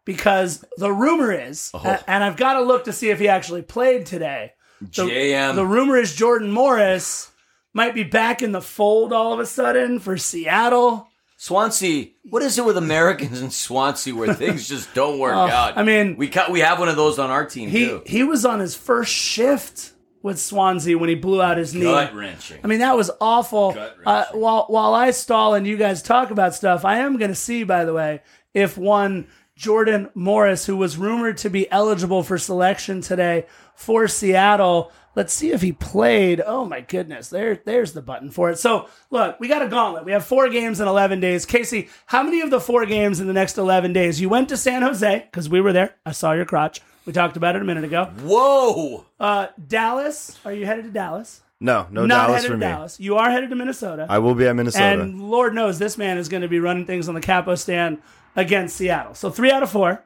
because 0.06 0.64
the 0.78 0.92
rumor 0.92 1.32
is, 1.32 1.72
a- 1.74 2.04
and 2.10 2.24
I've 2.24 2.38
got 2.38 2.54
to 2.54 2.62
look 2.62 2.86
to 2.86 2.94
see 2.94 3.10
if 3.10 3.20
he 3.20 3.28
actually 3.28 3.62
played 3.62 4.06
today. 4.06 4.54
The, 4.82 4.88
JM. 4.88 5.56
The 5.56 5.66
rumor 5.66 5.98
is 5.98 6.14
Jordan 6.16 6.52
Morris 6.52 7.32
might 7.74 7.96
be 7.96 8.04
back 8.04 8.42
in 8.42 8.52
the 8.52 8.62
fold 8.62 9.14
all 9.14 9.34
of 9.34 9.40
a 9.40 9.46
sudden 9.46 10.00
for 10.00 10.18
Seattle. 10.18 11.08
Swansea. 11.38 12.08
What 12.30 12.44
is 12.44 12.58
it 12.58 12.66
with 12.66 12.78
Americans 12.78 13.42
in 13.42 13.50
Swansea 13.50 14.14
where 14.14 14.34
things 14.34 14.68
just 14.70 14.94
don't 14.94 15.20
work 15.20 15.34
oh, 15.36 15.40
out? 15.48 15.74
Oh, 15.76 15.80
I 15.80 15.84
mean- 15.84 16.16
we 16.18 16.28
ca- 16.30 16.52
we 16.52 16.60
have 16.60 16.80
one 16.80 16.90
of 16.90 16.96
those 16.96 17.18
on 17.20 17.30
our 17.30 17.46
team 17.46 17.70
He 17.70 17.86
too. 17.86 18.04
he 18.06 18.24
was 18.24 18.46
on 18.46 18.60
his 18.60 18.76
first 18.76 19.12
shift 19.12 19.92
with 20.24 20.40
Swansea 20.40 20.98
when 20.98 21.10
he 21.10 21.16
blew 21.16 21.42
out 21.42 21.58
his 21.58 21.76
knee. 21.76 21.82
Gut 21.84 22.16
wrenching. 22.16 22.60
I 22.64 22.68
mean, 22.68 22.80
that 22.80 22.98
was 22.98 23.12
awful. 23.22 23.78
Uh, 24.06 24.26
while 24.32 24.66
while 24.70 24.96
I 24.96 25.12
stall 25.12 25.54
and 25.54 25.68
you 25.68 25.78
guys 25.78 26.02
talk 26.02 26.32
about 26.32 26.56
stuff, 26.56 26.84
I 26.84 27.00
am 27.00 27.18
going 27.18 27.30
to 27.30 27.36
see, 27.36 27.64
by 27.64 27.86
the 27.86 27.94
way, 27.94 28.22
if 28.56 28.78
one 28.78 29.28
Jordan 29.56 30.10
Morris, 30.16 30.66
who 30.66 30.76
was 30.76 30.98
rumored 30.98 31.38
to 31.38 31.50
be 31.50 31.70
eligible 31.72 32.24
for 32.24 32.38
selection 32.38 33.02
today 33.02 33.46
for 33.76 34.08
Seattle, 34.08 34.92
let's 35.16 35.32
see 35.34 35.52
if 35.52 35.62
he 35.62 35.72
played. 35.72 36.42
Oh 36.46 36.66
my 36.66 36.82
goodness, 36.82 37.30
there 37.30 37.62
there's 37.64 37.94
the 37.94 38.02
button 38.02 38.32
for 38.32 38.50
it. 38.50 38.58
So 38.58 38.88
look, 39.12 39.40
we 39.40 39.48
got 39.48 39.62
a 39.62 39.68
gauntlet. 39.68 40.06
We 40.06 40.12
have 40.12 40.26
four 40.26 40.50
games 40.50 40.80
in 40.80 40.88
eleven 40.88 41.20
days. 41.20 41.46
Casey, 41.46 41.90
how 42.08 42.24
many 42.24 42.42
of 42.42 42.50
the 42.50 42.60
four 42.60 42.86
games 42.86 43.20
in 43.20 43.28
the 43.28 43.34
next 43.34 43.58
eleven 43.58 43.94
days? 43.94 44.20
You 44.20 44.30
went 44.30 44.50
to 44.50 44.58
San 44.58 44.82
Jose 44.82 45.28
because 45.32 45.48
we 45.50 45.62
were 45.62 45.74
there. 45.74 45.96
I 46.06 46.12
saw 46.14 46.32
your 46.34 46.46
crotch. 46.46 46.82
We 47.06 47.14
talked 47.14 47.38
about 47.38 47.56
it 47.56 47.62
a 47.62 47.66
minute 47.66 47.84
ago. 47.84 48.06
Whoa! 48.22 49.06
Uh, 49.20 49.48
Dallas, 49.68 50.40
are 50.46 50.54
you 50.54 50.66
headed 50.66 50.86
to 50.86 50.92
Dallas? 50.92 51.42
No, 51.60 51.88
no 51.92 52.06
Not 52.06 52.28
Dallas 52.28 52.36
headed 52.44 52.48
for 52.48 52.54
to 52.54 52.58
me. 52.58 52.72
Dallas. 52.72 53.00
You 53.00 53.16
are 53.18 53.30
headed 53.30 53.50
to 53.52 53.56
Minnesota. 53.56 54.08
I 54.10 54.20
will 54.20 54.36
be 54.36 54.48
at 54.48 54.56
Minnesota. 54.56 55.02
and 55.02 55.30
Lord 55.30 55.54
knows 55.54 55.80
this 55.80 55.98
man 55.98 56.18
is 56.18 56.28
going 56.28 56.42
to 56.42 56.48
be 56.50 56.60
running 56.60 56.86
things 56.86 57.08
on 57.08 57.16
the 57.16 57.22
capo 57.22 57.56
stand 57.56 58.02
against 58.36 58.76
Seattle. 58.76 59.14
So 59.14 59.30
three 59.30 59.52
out 59.52 59.64
of 59.64 59.72
four, 59.72 60.04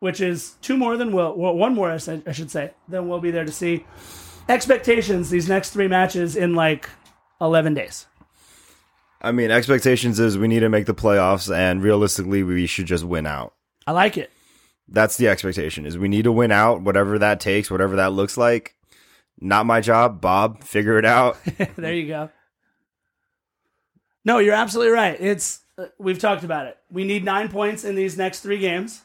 which 0.00 0.20
is 0.20 0.54
two 0.62 0.76
more 0.76 0.96
than 0.96 1.12
Will, 1.12 1.34
well, 1.36 1.54
one 1.54 1.74
more, 1.74 1.90
I 1.90 1.96
said- 1.98 2.22
I 2.26 2.32
should 2.32 2.50
say, 2.50 2.72
than 2.88 3.08
we'll 3.08 3.20
be 3.20 3.30
there 3.30 3.44
to 3.44 3.52
see. 3.52 3.84
Expectations 4.48 5.30
these 5.30 5.48
next 5.48 5.70
three 5.70 5.88
matches 5.88 6.36
in 6.36 6.54
like 6.54 6.88
11 7.40 7.74
days. 7.74 8.06
I 9.20 9.32
mean, 9.32 9.50
expectations 9.50 10.20
is 10.20 10.38
we 10.38 10.46
need 10.46 10.60
to 10.60 10.68
make 10.68 10.86
the 10.86 10.94
playoffs, 10.94 11.52
and 11.54 11.82
realistically, 11.82 12.42
we 12.42 12.66
should 12.66 12.86
just 12.86 13.02
win 13.02 13.26
out. 13.26 13.54
I 13.86 13.92
like 13.92 14.16
it. 14.18 14.30
That's 14.88 15.16
the 15.16 15.26
expectation 15.28 15.84
is 15.84 15.98
we 15.98 16.06
need 16.06 16.24
to 16.24 16.32
win 16.32 16.52
out, 16.52 16.82
whatever 16.82 17.18
that 17.18 17.40
takes, 17.40 17.70
whatever 17.70 17.96
that 17.96 18.12
looks 18.12 18.36
like. 18.36 18.76
Not 19.40 19.66
my 19.66 19.80
job, 19.80 20.20
Bob. 20.20 20.62
Figure 20.62 20.98
it 20.98 21.04
out. 21.04 21.38
there 21.76 21.92
you 21.94 22.06
go. 22.06 22.30
No, 24.24 24.38
you're 24.38 24.54
absolutely 24.54 24.92
right. 24.92 25.16
It's 25.20 25.60
we've 25.98 26.18
talked 26.18 26.44
about 26.44 26.66
it. 26.66 26.78
We 26.90 27.04
need 27.04 27.24
nine 27.24 27.48
points 27.48 27.84
in 27.84 27.94
these 27.94 28.16
next 28.16 28.40
three 28.40 28.58
games, 28.58 29.02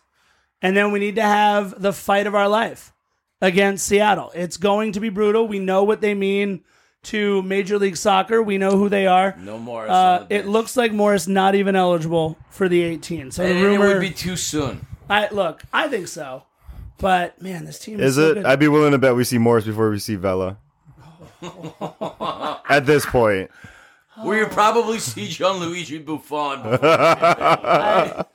and 0.61 0.75
then 0.75 0.91
we 0.91 0.99
need 0.99 1.15
to 1.15 1.21
have 1.23 1.81
the 1.81 1.93
fight 1.93 2.27
of 2.27 2.35
our 2.35 2.47
life 2.47 2.93
against 3.41 3.85
Seattle. 3.87 4.31
It's 4.35 4.57
going 4.57 4.91
to 4.93 4.99
be 4.99 5.09
brutal. 5.09 5.47
We 5.47 5.59
know 5.59 5.83
what 5.83 6.01
they 6.01 6.13
mean 6.13 6.63
to 7.03 7.41
Major 7.41 7.79
League 7.79 7.97
Soccer. 7.97 8.41
We 8.43 8.57
know 8.57 8.71
who 8.77 8.87
they 8.87 9.07
are. 9.07 9.35
No 9.39 9.57
more. 9.57 9.87
Uh, 9.89 10.25
it 10.29 10.45
looks 10.47 10.77
like 10.77 10.91
Morris 10.91 11.27
not 11.27 11.55
even 11.55 11.75
eligible 11.75 12.37
for 12.51 12.69
the 12.69 12.81
18. 12.83 13.31
So 13.31 13.43
the 13.43 13.49
and 13.49 13.59
it 13.59 13.63
rumor, 13.63 13.87
would 13.87 14.01
be 14.01 14.11
too 14.11 14.35
soon. 14.35 14.85
I 15.09 15.27
look, 15.29 15.63
I 15.73 15.87
think 15.87 16.07
so, 16.07 16.43
but 16.99 17.41
man, 17.41 17.65
this 17.65 17.79
team 17.79 17.99
Is 17.99 18.17
is, 18.17 18.29
it? 18.29 18.33
good. 18.35 18.45
I'd 18.45 18.59
be 18.59 18.67
willing 18.67 18.91
to 18.91 18.97
bet 18.97 19.15
we 19.15 19.23
see 19.23 19.37
Morris 19.39 19.65
before 19.65 19.89
we 19.89 19.99
see 19.99 20.15
Vela. 20.15 20.57
At 22.69 22.85
this 22.85 23.05
point, 23.05 23.49
We 24.25 24.39
would 24.39 24.51
probably 24.51 24.99
see 24.99 25.27
John 25.27 25.59
Gianluigi 25.59 26.05
Buffon. 26.05 26.61
before 26.63 28.25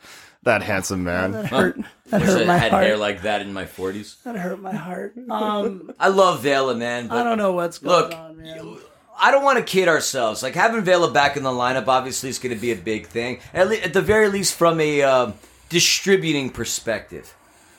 that 0.42 0.62
handsome 0.62 1.04
man. 1.04 1.32
that 1.32 1.46
hurt. 1.46 1.76
That 2.10 2.22
I 2.22 2.24
hurt 2.24 2.46
my 2.46 2.56
had 2.56 2.70
heart. 2.70 2.84
hair 2.84 2.96
like 2.96 3.22
that 3.22 3.40
in 3.42 3.52
my 3.52 3.64
40s. 3.64 4.22
that 4.22 4.36
hurt 4.36 4.60
my 4.60 4.74
heart. 4.74 5.14
Um, 5.28 5.92
I 5.98 6.08
love 6.08 6.42
Vela, 6.42 6.74
man. 6.76 7.08
But 7.08 7.18
I 7.18 7.24
don't 7.24 7.38
know 7.38 7.52
what's 7.52 7.78
going 7.78 8.10
Look, 8.10 8.14
on, 8.14 8.36
man. 8.36 8.76
I 9.18 9.30
don't 9.32 9.42
want 9.42 9.58
to 9.58 9.64
kid 9.64 9.88
ourselves. 9.88 10.42
Like 10.42 10.54
having 10.54 10.82
Vela 10.82 11.10
back 11.10 11.36
in 11.36 11.42
the 11.42 11.50
lineup, 11.50 11.88
obviously, 11.88 12.28
is 12.28 12.38
going 12.38 12.54
to 12.54 12.60
be 12.60 12.70
a 12.70 12.76
big 12.76 13.06
thing. 13.08 13.40
At, 13.52 13.68
le- 13.68 13.76
at 13.78 13.92
the 13.92 14.02
very 14.02 14.28
least, 14.28 14.54
from 14.54 14.78
a 14.80 15.02
uh, 15.02 15.32
distributing 15.68 16.50
perspective. 16.50 17.34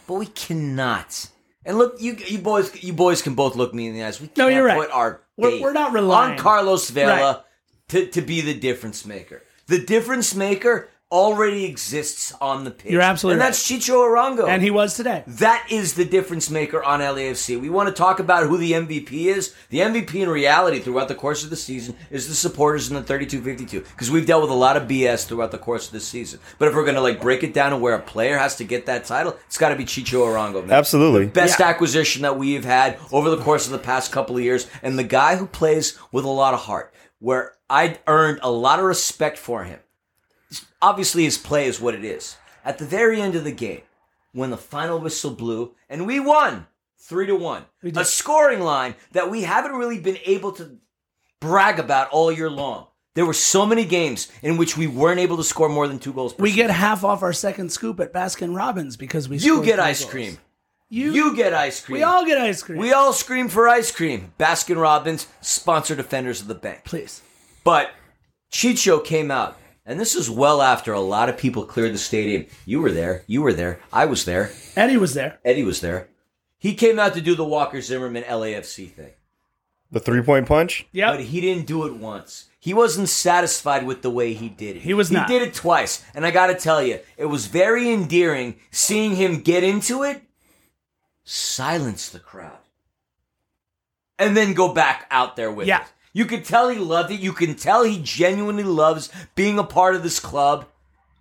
But 0.07 0.15
we 0.15 0.25
cannot. 0.25 1.29
And 1.65 1.77
look, 1.77 2.01
you 2.01 2.17
you 2.25 2.39
boys, 2.39 2.81
you 2.83 2.91
boys 2.93 3.21
can 3.21 3.35
both 3.35 3.55
look 3.55 3.73
me 3.73 3.87
in 3.87 3.93
the 3.93 4.03
eyes. 4.03 4.19
We 4.21 4.27
can't 4.27 4.37
No, 4.37 4.47
you're 4.47 4.65
right. 4.65 4.77
put 4.77 4.89
our 4.91 5.21
We're- 5.37 5.61
we're 5.61 5.73
not 5.73 5.93
relying. 5.93 6.31
on 6.33 6.37
Carlos 6.37 6.89
Vela 6.89 7.13
Right. 7.33 7.43
To, 7.89 8.07
to 8.07 8.21
be 8.21 8.41
the 8.41 8.53
difference 8.53 9.05
maker. 9.05 9.43
The 9.67 9.79
difference 9.79 10.35
maker 10.35 10.89
already 11.09 11.63
exists 11.63 12.33
on 12.41 12.65
the 12.65 12.71
pitch. 12.71 12.91
You're 12.91 13.01
absolutely 13.01 13.35
and 13.35 13.39
right. 13.41 13.47
that's 13.47 13.65
Chicho 13.65 13.95
Arango. 13.95 14.45
And 14.49 14.61
he 14.61 14.71
was 14.71 14.93
today. 14.95 15.23
That 15.25 15.65
is 15.69 15.93
the 15.93 16.03
difference 16.03 16.49
maker 16.49 16.83
on 16.83 16.99
LAFC. 16.99 17.59
We 17.61 17.69
want 17.69 17.87
to 17.87 17.95
talk 17.95 18.19
about 18.19 18.45
who 18.47 18.57
the 18.57 18.73
MVP 18.73 19.11
is. 19.27 19.55
The 19.69 19.79
MVP 19.79 20.15
in 20.15 20.29
reality 20.29 20.79
throughout 20.79 21.07
the 21.07 21.15
course 21.15 21.45
of 21.45 21.49
the 21.49 21.55
season 21.55 21.95
is 22.11 22.27
the 22.27 22.33
supporters 22.33 22.89
in 22.91 22.95
the 22.95 23.01
32-52 23.01 23.85
because 23.85 24.11
we've 24.11 24.25
dealt 24.25 24.41
with 24.41 24.51
a 24.51 24.55
lot 24.55 24.75
of 24.75 24.83
BS 24.83 25.25
throughout 25.25 25.51
the 25.51 25.57
course 25.57 25.85
of 25.85 25.93
the 25.93 26.01
season. 26.01 26.41
But 26.59 26.67
if 26.67 26.75
we're 26.75 26.83
going 26.83 26.95
to 26.95 27.01
like 27.01 27.21
break 27.21 27.41
it 27.41 27.53
down 27.53 27.71
to 27.71 27.77
where 27.77 27.95
a 27.95 28.01
player 28.01 28.37
has 28.37 28.57
to 28.57 28.65
get 28.65 28.85
that 28.87 29.05
title, 29.05 29.37
it's 29.45 29.57
got 29.57 29.69
to 29.69 29.77
be 29.77 29.85
Chicho 29.85 30.25
Arango. 30.25 30.61
Man. 30.65 30.71
Absolutely. 30.77 31.27
Best 31.27 31.61
Yeah. 31.61 31.67
acquisition 31.67 32.23
that 32.23 32.37
we've 32.37 32.65
had 32.65 32.99
over 33.13 33.29
the 33.29 33.37
course 33.41 33.65
of 33.65 33.71
the 33.71 33.79
past 33.79 34.11
couple 34.11 34.35
of 34.35 34.43
years 34.43 34.67
and 34.83 34.99
the 34.99 35.05
guy 35.05 35.37
who 35.37 35.47
plays 35.47 35.97
with 36.11 36.25
a 36.25 36.29
lot 36.29 36.53
of 36.53 36.59
heart 36.61 36.93
where 37.19 37.53
I 37.69 37.99
earned 38.07 38.39
a 38.43 38.51
lot 38.51 38.79
of 38.79 38.85
respect 38.85 39.37
for 39.37 39.63
him 39.63 39.79
obviously 40.81 41.23
his 41.23 41.37
play 41.37 41.67
is 41.67 41.81
what 41.81 41.95
it 41.95 42.05
is. 42.05 42.37
At 42.63 42.77
the 42.77 42.85
very 42.85 43.21
end 43.21 43.35
of 43.35 43.43
the 43.43 43.51
game, 43.51 43.81
when 44.33 44.49
the 44.49 44.57
final 44.57 44.99
whistle 44.99 45.31
blew 45.31 45.73
and 45.89 46.05
we 46.05 46.19
won 46.19 46.67
three 46.99 47.25
to 47.27 47.35
one, 47.35 47.65
a 47.83 48.05
scoring 48.05 48.59
line 48.59 48.95
that 49.13 49.31
we 49.31 49.43
haven't 49.43 49.73
really 49.73 49.99
been 49.99 50.17
able 50.25 50.51
to 50.53 50.77
brag 51.39 51.79
about 51.79 52.09
all 52.09 52.31
year 52.31 52.49
long. 52.49 52.87
There 53.15 53.25
were 53.25 53.33
so 53.33 53.65
many 53.65 53.83
games 53.85 54.31
in 54.43 54.57
which 54.57 54.77
we 54.77 54.85
weren't 54.85 55.19
able 55.19 55.37
to 55.37 55.43
score 55.43 55.69
more 55.69 55.87
than 55.87 55.97
two 55.97 56.13
goals. 56.13 56.33
Per 56.33 56.43
We 56.43 56.51
season. 56.51 56.67
get 56.67 56.75
half 56.75 57.03
off 57.03 57.23
our 57.23 57.33
second 57.33 57.71
scoop 57.71 57.99
at 57.99 58.13
Baskin 58.13 58.55
Robbins 58.55 58.95
because 58.95 59.27
we 59.27 59.37
you 59.37 59.63
get 59.63 59.79
ice 59.79 60.01
goals. 60.01 60.11
cream. 60.11 60.37
You, 60.89 61.11
You 61.11 61.35
get 61.35 61.53
ice 61.53 61.83
cream. 61.83 61.97
we 61.97 62.03
all 62.03 62.25
get 62.25 62.37
ice 62.37 62.61
cream. 62.61 62.77
we 62.77 62.93
all 62.93 63.11
scream 63.13 63.49
for 63.49 63.67
ice 63.67 63.89
cream. 63.91 64.33
Baskin 64.39 64.79
Robbins 64.79 65.27
sponsor 65.41 65.95
defenders 65.95 66.41
of 66.41 66.47
the 66.47 66.55
bank. 66.55 66.83
please. 66.85 67.21
But 67.67 67.91
Chicho 68.49 69.03
came 69.03 69.29
out, 69.29 69.57
and 69.85 69.99
this 69.99 70.15
is 70.15 70.29
well 70.29 70.61
after 70.61 70.93
a 70.93 71.01
lot 71.01 71.27
of 71.27 71.37
people 71.37 71.65
cleared 71.65 71.93
the 71.93 71.97
stadium. 71.97 72.45
You 72.65 72.79
were 72.79 72.93
there. 72.93 73.23
You 73.27 73.41
were 73.41 73.51
there. 73.51 73.81
I 73.91 74.05
was 74.05 74.23
there. 74.23 74.51
Eddie 74.77 74.95
was 74.95 75.13
there. 75.15 75.39
Eddie 75.43 75.65
was 75.65 75.81
there. 75.81 76.07
He 76.57 76.75
came 76.75 76.97
out 76.97 77.13
to 77.15 77.19
do 77.21 77.35
the 77.35 77.43
Walker 77.43 77.81
Zimmerman 77.81 78.23
LAFC 78.23 78.89
thing. 78.89 79.11
The 79.91 79.99
three 79.99 80.21
point 80.21 80.47
punch. 80.47 80.87
Yeah. 80.93 81.11
But 81.11 81.25
he 81.25 81.41
didn't 81.41 81.67
do 81.67 81.85
it 81.85 81.95
once. 81.95 82.45
He 82.57 82.73
wasn't 82.73 83.09
satisfied 83.09 83.85
with 83.85 84.01
the 84.01 84.11
way 84.11 84.31
he 84.33 84.47
did 84.47 84.77
it. 84.77 84.83
He 84.83 84.93
was 84.93 85.11
not. 85.11 85.29
He 85.29 85.37
did 85.37 85.45
it 85.45 85.53
twice. 85.53 86.05
And 86.15 86.25
I 86.25 86.31
got 86.31 86.47
to 86.47 86.55
tell 86.55 86.81
you, 86.81 87.01
it 87.17 87.25
was 87.25 87.47
very 87.47 87.91
endearing 87.91 88.55
seeing 88.71 89.17
him 89.17 89.41
get 89.41 89.65
into 89.65 90.03
it, 90.03 90.21
silence 91.25 92.07
the 92.07 92.19
crowd, 92.19 92.59
and 94.17 94.37
then 94.37 94.53
go 94.53 94.73
back 94.73 95.05
out 95.11 95.35
there 95.35 95.51
with 95.51 95.67
Yeah. 95.67 95.81
it. 95.81 95.87
You 96.13 96.25
could 96.25 96.45
tell 96.45 96.69
he 96.69 96.77
loved 96.77 97.11
it. 97.11 97.19
You 97.19 97.33
can 97.33 97.55
tell 97.55 97.83
he 97.83 98.01
genuinely 98.01 98.63
loves 98.63 99.11
being 99.35 99.59
a 99.59 99.63
part 99.63 99.95
of 99.95 100.03
this 100.03 100.19
club. 100.19 100.65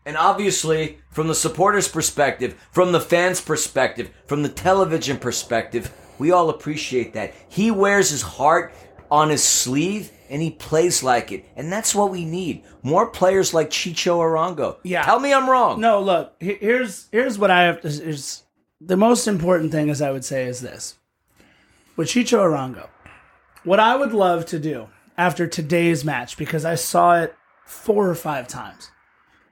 And 0.05 0.17
obviously, 0.17 0.99
from 1.11 1.27
the 1.27 1.35
supporters' 1.35 1.89
perspective, 1.89 2.55
from 2.71 2.93
the 2.93 3.01
fans' 3.01 3.41
perspective, 3.41 4.11
from 4.27 4.43
the 4.43 4.49
television 4.49 5.19
perspective, 5.19 5.93
we 6.19 6.31
all 6.31 6.49
appreciate 6.49 7.15
that. 7.15 7.35
He 7.49 7.71
wears 7.71 8.11
his 8.11 8.23
heart 8.23 8.73
on 9.11 9.31
his 9.31 9.43
sleeve, 9.43 10.13
and 10.31 10.41
he 10.41 10.51
plays 10.51 11.03
like 11.03 11.33
it. 11.33 11.45
And 11.57 11.73
that's 11.73 11.95
what 11.95 12.11
we 12.11 12.25
need. 12.25 12.65
More 12.83 13.09
players 13.09 13.53
like 13.53 13.71
Chicho 13.71 14.19
Arango. 14.19 14.79
Yeah. 14.83 15.03
Tell 15.03 15.21
me 15.21 15.33
I'm 15.33 15.49
wrong. 15.51 15.81
No, 15.81 16.01
look. 16.01 16.35
Here's 16.41 17.09
here's 17.13 17.39
what 17.39 17.51
I 17.51 17.65
have 17.65 17.81
to. 17.83 17.89
Is 17.89 18.43
the 18.81 18.97
most 18.97 19.27
important 19.27 19.73
thing, 19.73 19.91
as 19.91 20.03
I 20.03 20.11
would 20.11 20.25
say, 20.25 20.47
is 20.47 20.61
this. 20.61 20.97
With 21.97 22.09
Chicho 22.09 22.39
Arango, 22.39 22.89
what 23.67 23.81
I 23.81 23.97
would 23.97 24.13
love 24.13 24.47
to 24.47 24.61
do 24.61 24.89
after 25.19 25.47
today's 25.47 26.05
match, 26.05 26.37
because 26.37 26.65
I 26.65 26.77
saw 26.77 27.21
it 27.21 27.35
four 27.65 28.09
or 28.09 28.15
five 28.15 28.47
times, 28.47 28.91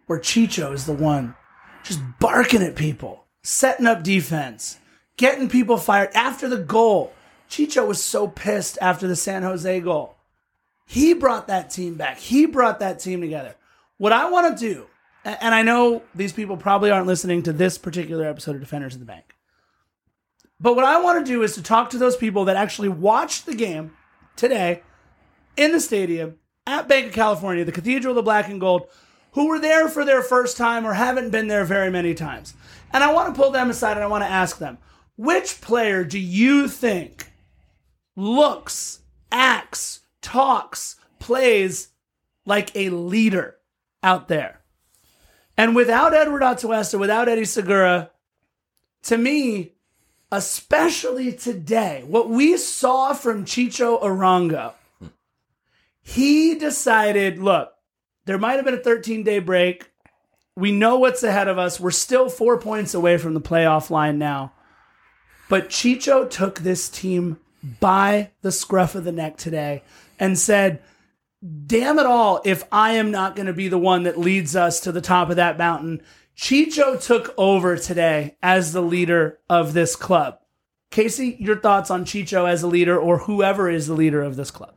where 0.06 0.20
Chicho 0.20 0.72
is 0.72 0.86
the 0.86 0.92
one 0.92 1.34
just 1.82 2.00
barking 2.20 2.62
at 2.62 2.76
people, 2.76 3.24
setting 3.42 3.86
up 3.86 4.04
defense, 4.04 4.78
getting 5.16 5.48
people 5.48 5.78
fired 5.78 6.10
after 6.14 6.48
the 6.48 6.58
goal. 6.58 7.12
Chicho 7.50 7.86
was 7.88 8.02
so 8.02 8.28
pissed 8.28 8.78
after 8.80 9.08
the 9.08 9.16
San 9.16 9.42
Jose 9.42 9.80
goal. 9.80 10.14
He 10.86 11.12
brought 11.12 11.48
that 11.48 11.70
team 11.70 11.96
back. 11.96 12.18
He 12.18 12.46
brought 12.46 12.78
that 12.78 13.00
team 13.00 13.20
together. 13.20 13.56
What 13.96 14.12
I 14.12 14.30
want 14.30 14.56
to 14.56 14.64
do, 14.64 14.86
and 15.24 15.54
I 15.54 15.62
know 15.62 16.02
these 16.14 16.32
people 16.32 16.56
probably 16.56 16.92
aren't 16.92 17.08
listening 17.08 17.42
to 17.42 17.52
this 17.52 17.78
particular 17.78 18.26
episode 18.26 18.54
of 18.54 18.60
Defenders 18.60 18.94
of 18.94 19.00
the 19.00 19.06
Bank, 19.06 19.34
but 20.60 20.76
what 20.76 20.84
I 20.84 21.00
want 21.00 21.26
to 21.26 21.32
do 21.32 21.42
is 21.42 21.54
to 21.56 21.62
talk 21.62 21.90
to 21.90 21.98
those 21.98 22.16
people 22.16 22.44
that 22.44 22.56
actually 22.56 22.90
watched 22.90 23.44
the 23.44 23.56
game 23.56 23.96
today 24.36 24.82
in 25.56 25.72
the 25.72 25.80
stadium 25.80 26.38
at 26.66 26.88
Banc 26.88 27.06
of 27.06 27.12
California, 27.12 27.64
the 27.64 27.72
Cathedral 27.72 28.12
of 28.12 28.16
the 28.16 28.22
Black 28.22 28.48
and 28.48 28.60
Gold, 28.60 28.88
who 29.32 29.48
were 29.48 29.58
there 29.58 29.88
for 29.88 30.04
their 30.04 30.22
first 30.22 30.56
time 30.56 30.86
or 30.86 30.94
haven't 30.94 31.30
been 31.30 31.48
there 31.48 31.64
very 31.64 31.90
many 31.90 32.14
times. 32.14 32.54
And 32.92 33.02
I 33.02 33.12
want 33.12 33.34
to 33.34 33.40
pull 33.40 33.50
them 33.50 33.70
aside 33.70 33.96
and 33.96 34.04
I 34.04 34.08
want 34.08 34.24
to 34.24 34.30
ask 34.30 34.58
them, 34.58 34.78
which 35.16 35.60
player 35.60 36.04
do 36.04 36.18
you 36.18 36.68
think 36.68 37.30
looks, 38.16 39.00
acts, 39.30 40.00
talks, 40.22 40.96
plays 41.18 41.88
like 42.46 42.74
a 42.76 42.90
leader 42.90 43.56
out 44.02 44.28
there? 44.28 44.60
And 45.56 45.76
without 45.76 46.14
Eduard 46.14 46.42
Atuesta, 46.42 46.98
without 46.98 47.28
Eddie 47.28 47.44
Segura, 47.44 48.10
to 49.02 49.18
me, 49.18 49.73
especially 50.34 51.32
today, 51.32 52.02
what 52.06 52.28
we 52.28 52.56
saw 52.56 53.12
from 53.12 53.44
Chicho 53.44 54.02
Arango, 54.02 54.72
he 56.02 56.56
decided, 56.56 57.38
look, 57.38 57.72
there 58.26 58.38
might 58.38 58.56
have 58.56 58.64
been 58.64 58.74
a 58.74 58.78
13 58.78 59.22
day 59.22 59.38
break. 59.38 59.90
We 60.56 60.72
know 60.72 60.98
what's 60.98 61.22
ahead 61.22 61.48
of 61.48 61.58
us. 61.58 61.78
We're 61.78 61.92
still 61.92 62.28
four 62.28 62.58
points 62.58 62.94
away 62.94 63.16
from 63.16 63.34
the 63.34 63.40
playoff 63.40 63.90
line 63.90 64.18
now. 64.18 64.52
But 65.48 65.68
Chicho 65.68 66.28
took 66.28 66.60
this 66.60 66.88
team 66.88 67.38
by 67.80 68.30
the 68.42 68.52
scruff 68.52 68.94
of 68.94 69.04
the 69.04 69.12
neck 69.12 69.36
today 69.36 69.82
and 70.18 70.38
said, 70.38 70.82
damn 71.66 71.98
it 71.98 72.06
all 72.06 72.40
if 72.44 72.64
I 72.72 72.92
am 72.92 73.10
not 73.10 73.36
going 73.36 73.46
to 73.46 73.52
be 73.52 73.68
the 73.68 73.78
one 73.78 74.04
that 74.04 74.18
leads 74.18 74.56
us 74.56 74.80
to 74.80 74.92
the 74.92 75.00
top 75.00 75.30
of 75.30 75.36
that 75.36 75.58
mountain. 75.58 76.02
Chicho 76.36 77.00
took 77.02 77.34
over 77.38 77.76
today 77.76 78.36
as 78.42 78.72
the 78.72 78.82
leader 78.82 79.38
of 79.48 79.72
this 79.72 79.96
club. 79.96 80.38
Casey, 80.90 81.36
your 81.40 81.58
thoughts 81.58 81.90
on 81.90 82.04
Chicho 82.04 82.48
as 82.48 82.62
a 82.62 82.68
leader 82.68 82.98
or 82.98 83.18
whoever 83.18 83.68
is 83.68 83.86
the 83.86 83.94
leader 83.94 84.22
of 84.22 84.36
this 84.36 84.50
club, 84.50 84.74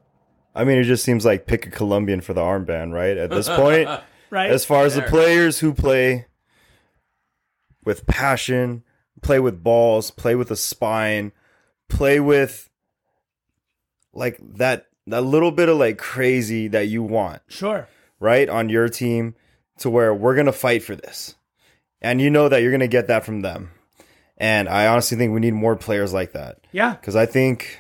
I 0.58 0.64
mean, 0.64 0.80
it 0.80 0.86
just 0.86 1.04
seems 1.06 1.24
like 1.24 1.46
pick 1.46 1.68
a 1.68 1.70
Colombian 1.70 2.20
for 2.20 2.34
the 2.34 2.42
armband, 2.42 2.92
right? 2.92 3.16
At 3.16 3.30
this 3.30 3.48
point, 3.48 3.88
right? 4.32 4.50
as 4.50 4.66
far 4.66 4.86
as 4.86 4.96
the 4.96 5.04
players 5.04 5.60
who 5.60 5.72
play 5.72 6.26
with 7.86 8.08
passion, 8.08 8.84
play 9.22 9.40
with 9.40 9.64
balls, 9.64 10.10
play 10.10 10.34
with 10.34 10.50
a 10.50 10.56
spine, 10.56 11.32
play 11.90 12.20
with 12.20 12.72
like 14.14 14.40
that 14.56 14.88
that 15.06 15.22
little 15.22 15.52
bit 15.52 15.70
of 15.70 15.78
like 15.78 16.00
crazy 16.00 16.68
that 16.70 16.88
you 16.88 17.04
want, 17.04 17.44
sure. 17.48 17.88
right? 18.20 18.50
On 18.50 18.68
your 18.68 18.90
team 18.90 19.36
to 19.78 19.92
where 19.92 20.12
we're 20.12 20.34
going 20.34 20.48
to 20.48 20.52
fight 20.52 20.82
for 20.82 20.96
this. 20.96 21.36
And 22.08 22.22
you 22.22 22.30
know 22.30 22.48
that 22.50 22.62
you're 22.62 22.72
going 22.72 22.80
to 22.80 22.88
get 22.88 23.08
that 23.08 23.26
from 23.26 23.42
them. 23.42 23.72
And 24.38 24.70
I 24.70 24.88
honestly 24.88 25.18
think 25.18 25.34
we 25.34 25.40
need 25.40 25.54
more 25.54 25.76
players 25.76 26.14
like 26.14 26.34
that 26.34 26.60
Yeah. 26.72 26.94
because 26.94 27.16
I 27.16 27.26
think 27.26 27.80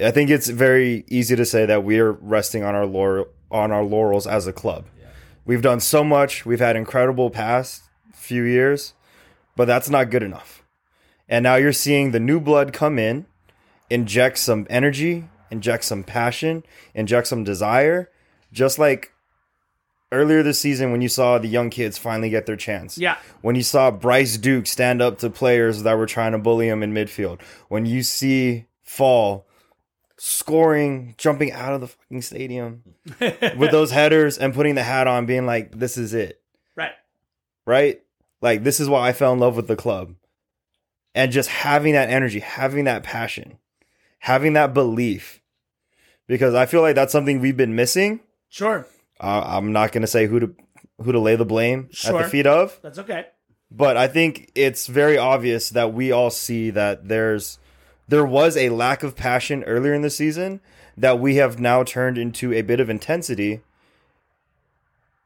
I 0.00 0.10
think 0.12 0.30
it's 0.30 0.48
very 0.48 1.04
easy 1.08 1.34
to 1.34 1.44
say 1.44 1.66
that 1.66 1.82
we 1.82 1.98
are 1.98 2.12
resting 2.12 2.62
on 2.62 2.74
our 2.74 2.86
laurel 2.86 3.26
on 3.50 3.72
our 3.72 3.82
laurels 3.84 4.26
as 4.26 4.46
a 4.46 4.52
club. 4.52 4.84
We've 5.44 5.62
done 5.62 5.80
so 5.80 6.04
much. 6.04 6.44
We've 6.44 6.60
had 6.60 6.76
incredible 6.76 7.30
past 7.30 7.82
few 8.12 8.42
years, 8.42 8.92
but 9.56 9.64
that's 9.64 9.88
not 9.88 10.10
good 10.10 10.22
enough. 10.22 10.62
And 11.28 11.42
now 11.42 11.56
you're 11.56 11.72
seeing 11.72 12.10
the 12.10 12.20
new 12.20 12.38
blood 12.40 12.72
come 12.74 12.98
in, 12.98 13.24
inject 13.88 14.36
some 14.38 14.66
energy, 14.68 15.24
inject 15.50 15.84
some 15.84 16.04
passion, 16.04 16.62
inject 16.94 17.26
some 17.26 17.42
desire, 17.44 18.10
just 18.52 18.78
like 18.78 19.12
earlier 20.10 20.42
this 20.42 20.58
season 20.58 20.92
when 20.92 21.02
you 21.02 21.08
saw 21.08 21.38
the 21.38 21.48
young 21.48 21.70
kids 21.70 21.98
finally 21.98 22.30
get 22.30 22.46
their 22.46 22.56
chance. 22.56 22.98
Yeah. 22.98 23.18
When 23.42 23.56
you 23.56 23.62
saw 23.62 23.90
Bryce 23.90 24.36
Duke 24.38 24.66
stand 24.66 25.02
up 25.02 25.18
to 25.18 25.30
players 25.30 25.82
that 25.82 25.98
were 25.98 26.06
trying 26.06 26.32
to 26.32 26.38
bully 26.38 26.68
him 26.68 26.82
in 26.82 26.92
midfield. 26.92 27.40
When 27.68 27.86
you 27.86 28.02
see 28.02 28.66
Fall 28.82 29.46
scoring, 30.16 31.14
jumping 31.16 31.52
out 31.52 31.74
of 31.74 31.80
the 31.80 31.86
fucking 31.88 32.22
stadium 32.22 32.82
with 33.20 33.70
those 33.70 33.90
headers 33.90 34.38
and 34.38 34.54
putting 34.54 34.74
the 34.74 34.82
hat 34.82 35.06
on, 35.06 35.26
being 35.26 35.46
like, 35.46 35.78
this 35.78 35.96
is 35.96 36.12
it. 36.14 36.40
Right. 36.76 36.92
Right? 37.66 38.02
Like, 38.40 38.64
this 38.64 38.80
is 38.80 38.88
why 38.88 39.08
I 39.08 39.12
fell 39.12 39.32
in 39.32 39.38
love 39.38 39.56
with 39.56 39.68
the 39.68 39.76
club. 39.76 40.14
And 41.14 41.32
just 41.32 41.48
having 41.48 41.94
that 41.94 42.10
energy, 42.10 42.40
having 42.40 42.84
that 42.84 43.02
passion, 43.02 43.58
having 44.20 44.52
that 44.54 44.74
belief. 44.74 45.42
Because 46.26 46.54
I 46.54 46.66
feel 46.66 46.82
like 46.82 46.94
that's 46.94 47.12
something 47.12 47.40
we've 47.40 47.56
been 47.56 47.74
missing. 47.74 48.20
Sure. 48.48 48.86
Uh, 49.20 49.42
I'm 49.46 49.72
not 49.72 49.92
going 49.92 50.02
to 50.02 50.08
say 50.08 50.26
who 50.26 50.40
to 50.40 50.54
who 51.02 51.12
to 51.12 51.18
lay 51.18 51.36
the 51.36 51.44
blame 51.44 51.90
at 52.04 52.12
the 52.12 52.24
feet 52.24 52.46
of. 52.46 52.78
That's 52.82 52.98
okay. 52.98 53.26
But 53.70 53.96
I 53.96 54.08
think 54.08 54.50
it's 54.54 54.86
very 54.86 55.18
obvious 55.18 55.70
that 55.70 55.92
we 55.92 56.10
all 56.10 56.30
see 56.30 56.70
that 56.70 57.08
there's 57.08 57.58
there 58.08 58.24
was 58.24 58.56
a 58.56 58.70
lack 58.70 59.02
of 59.02 59.14
passion 59.14 59.62
earlier 59.64 59.94
in 59.94 60.02
the 60.02 60.10
season 60.10 60.60
that 60.96 61.18
we 61.20 61.36
have 61.36 61.60
now 61.60 61.84
turned 61.84 62.18
into 62.18 62.52
a 62.52 62.62
bit 62.62 62.80
of 62.80 62.90
intensity 62.90 63.60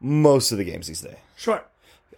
most 0.00 0.52
of 0.52 0.58
the 0.58 0.64
games 0.64 0.88
these 0.88 1.00
days. 1.00 1.16
Sure. 1.36 1.62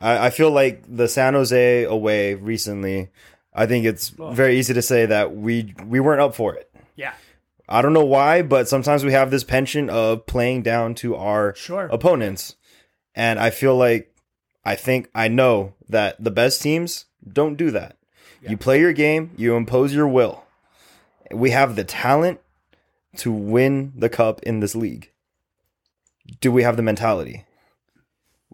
I, 0.01 0.27
I 0.27 0.31
feel 0.31 0.51
like 0.51 0.83
the 0.89 1.07
San 1.07 1.35
Jose 1.35 1.85
away 1.85 2.35
recently, 2.35 3.11
I 3.55 3.67
think 3.67 3.85
it's 3.85 4.09
very 4.09 4.59
easy 4.59 4.75
to 4.75 4.83
say 4.83 5.07
that 5.07 5.37
we 5.37 5.75
we 5.87 6.01
weren't 6.01 6.21
up 6.21 6.35
for 6.35 6.55
it. 6.55 6.71
Yeah. 7.69 7.79
I 7.79 7.83
don't 7.83 7.93
know 7.93 8.05
why, 8.05 8.43
but 8.43 8.69
sometimes 8.69 9.05
we 9.05 9.13
have 9.13 9.31
this 9.31 9.45
penchant 9.45 9.91
of 9.91 10.27
playing 10.27 10.63
down 10.63 10.95
to 10.97 11.15
our 11.17 11.55
Sure. 11.55 11.87
opponents. 11.87 12.57
And 13.15 13.39
I 13.39 13.51
feel 13.51 13.77
like 13.77 14.15
I 14.65 14.75
think 14.75 15.09
I 15.15 15.29
know 15.29 15.75
that 15.89 16.23
the 16.23 16.31
best 16.31 16.63
teams 16.63 17.07
don't 17.31 17.57
do 17.57 17.71
that. 17.71 17.97
You 18.47 18.59
play 18.59 18.79
your 18.79 18.93
game, 18.93 19.31
you 19.39 19.57
impose 19.57 19.95
your 19.95 20.07
will. 20.09 20.45
We 21.31 21.51
have 21.51 21.77
the 21.77 21.85
talent 21.85 22.41
to 23.17 23.33
win 23.33 23.93
the 23.97 24.11
cup 24.11 24.43
in 24.43 24.61
this 24.61 24.75
league. 24.75 25.11
Do 26.41 26.53
we 26.53 26.63
have 26.63 26.77
the 26.77 26.83
mentality? 26.83 27.45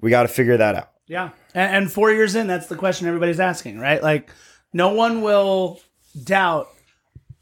We 0.00 0.10
got 0.10 0.22
to 0.22 0.28
figure 0.28 0.56
that 0.56 0.76
out. 0.76 0.90
Yeah. 1.08 1.30
And, 1.54 1.74
and 1.76 1.92
four 1.92 2.12
years 2.12 2.36
in, 2.36 2.46
that's 2.46 2.68
the 2.68 2.76
question 2.76 3.08
everybody's 3.08 3.40
asking, 3.40 3.80
right? 3.80 4.00
Like, 4.00 4.30
no 4.72 4.92
one 4.94 5.22
will 5.22 5.80
doubt 6.22 6.68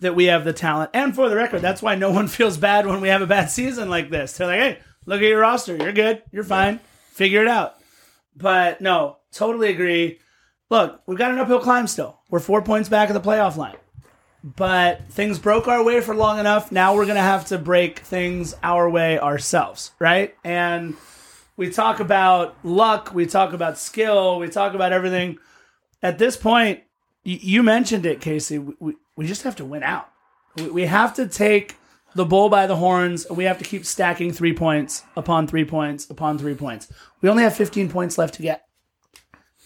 that 0.01 0.15
we 0.15 0.27
have 0.27 0.45
the 0.45 0.53
talent. 0.53 0.91
And 0.95 1.15
for 1.15 1.29
the 1.29 1.37
record, 1.37 1.63
that's 1.63 1.83
why 1.83 1.95
no 1.95 2.11
one 2.13 2.29
feels 2.29 2.57
bad 2.57 2.87
when 2.87 3.01
we 3.01 3.09
have 3.09 3.23
a 3.23 3.27
bad 3.27 3.51
season 3.51 3.89
like 3.89 4.11
this. 4.11 4.37
They're 4.37 4.47
like, 4.47 4.59
hey, 4.59 4.79
look 5.07 5.21
at 5.23 5.29
your 5.29 5.41
roster. 5.41 5.77
You're 5.77 5.93
good. 5.93 6.23
You're 6.33 6.45
fine. 6.45 6.81
Figure 7.11 7.43
it 7.43 7.49
out. 7.49 7.75
But 8.37 8.81
no, 8.81 9.19
totally 9.33 9.71
agree. 9.71 10.21
Look, 10.71 11.01
we've 11.07 11.19
got 11.19 11.33
an 11.33 11.39
uphill 11.39 11.61
climb 11.61 11.87
still. 11.87 12.21
We're 12.31 12.41
four 12.41 12.63
points 12.63 12.89
back 12.89 13.09
of 13.09 13.15
the 13.15 13.29
playoff 13.29 13.57
line. 13.57 13.77
But 14.45 15.09
things 15.11 15.39
broke 15.39 15.67
our 15.67 15.83
way 15.83 16.01
for 16.01 16.15
long 16.15 16.39
enough. 16.39 16.71
Now 16.71 16.95
we're 16.95 17.07
going 17.07 17.17
to 17.17 17.23
have 17.23 17.47
to 17.47 17.59
break 17.59 18.01
things 18.01 18.55
our 18.63 18.89
way 18.89 19.19
ourselves, 19.19 19.91
right? 19.99 20.35
And 20.45 20.95
we 21.57 21.71
talk 21.71 21.99
about 21.99 22.57
luck, 22.65 23.13
we 23.13 23.27
talk 23.27 23.53
about 23.53 23.79
skill, 23.79 24.39
we 24.39 24.49
talk 24.49 24.75
about 24.75 24.93
everything. 24.93 25.39
At 26.03 26.19
this 26.19 26.37
point, 26.37 26.83
you 27.25 27.65
mentioned 27.65 28.07
it, 28.07 28.21
Casey. 28.21 28.59
We, 28.59 28.95
we, 29.19 29.25
we 29.25 29.29
just 29.29 29.43
have 29.43 29.57
to 29.57 29.65
win 29.65 29.83
out. 29.83 30.09
We, 30.57 30.71
we 30.71 30.87
have 30.87 31.15
to 31.15 31.27
take 31.27 31.77
the 32.15 32.25
bull 32.25 32.49
by 32.49 32.67
the 32.67 32.77
horns, 32.77 33.27
and 33.27 33.37
we 33.37 33.45
have 33.45 33.59
to 33.59 33.65
keep 33.65 33.85
stacking 33.85 34.33
three 34.33 34.55
points 34.55 35.03
upon 35.17 35.47
three 35.47 35.65
points 35.65 36.09
upon 36.09 36.39
three 36.39 36.55
points. 36.55 36.91
We 37.21 37.29
only 37.29 37.43
have 37.43 37.55
15 37.55 37.91
points 37.91 38.17
left 38.17 38.35
to 38.35 38.43
get. 38.43 38.65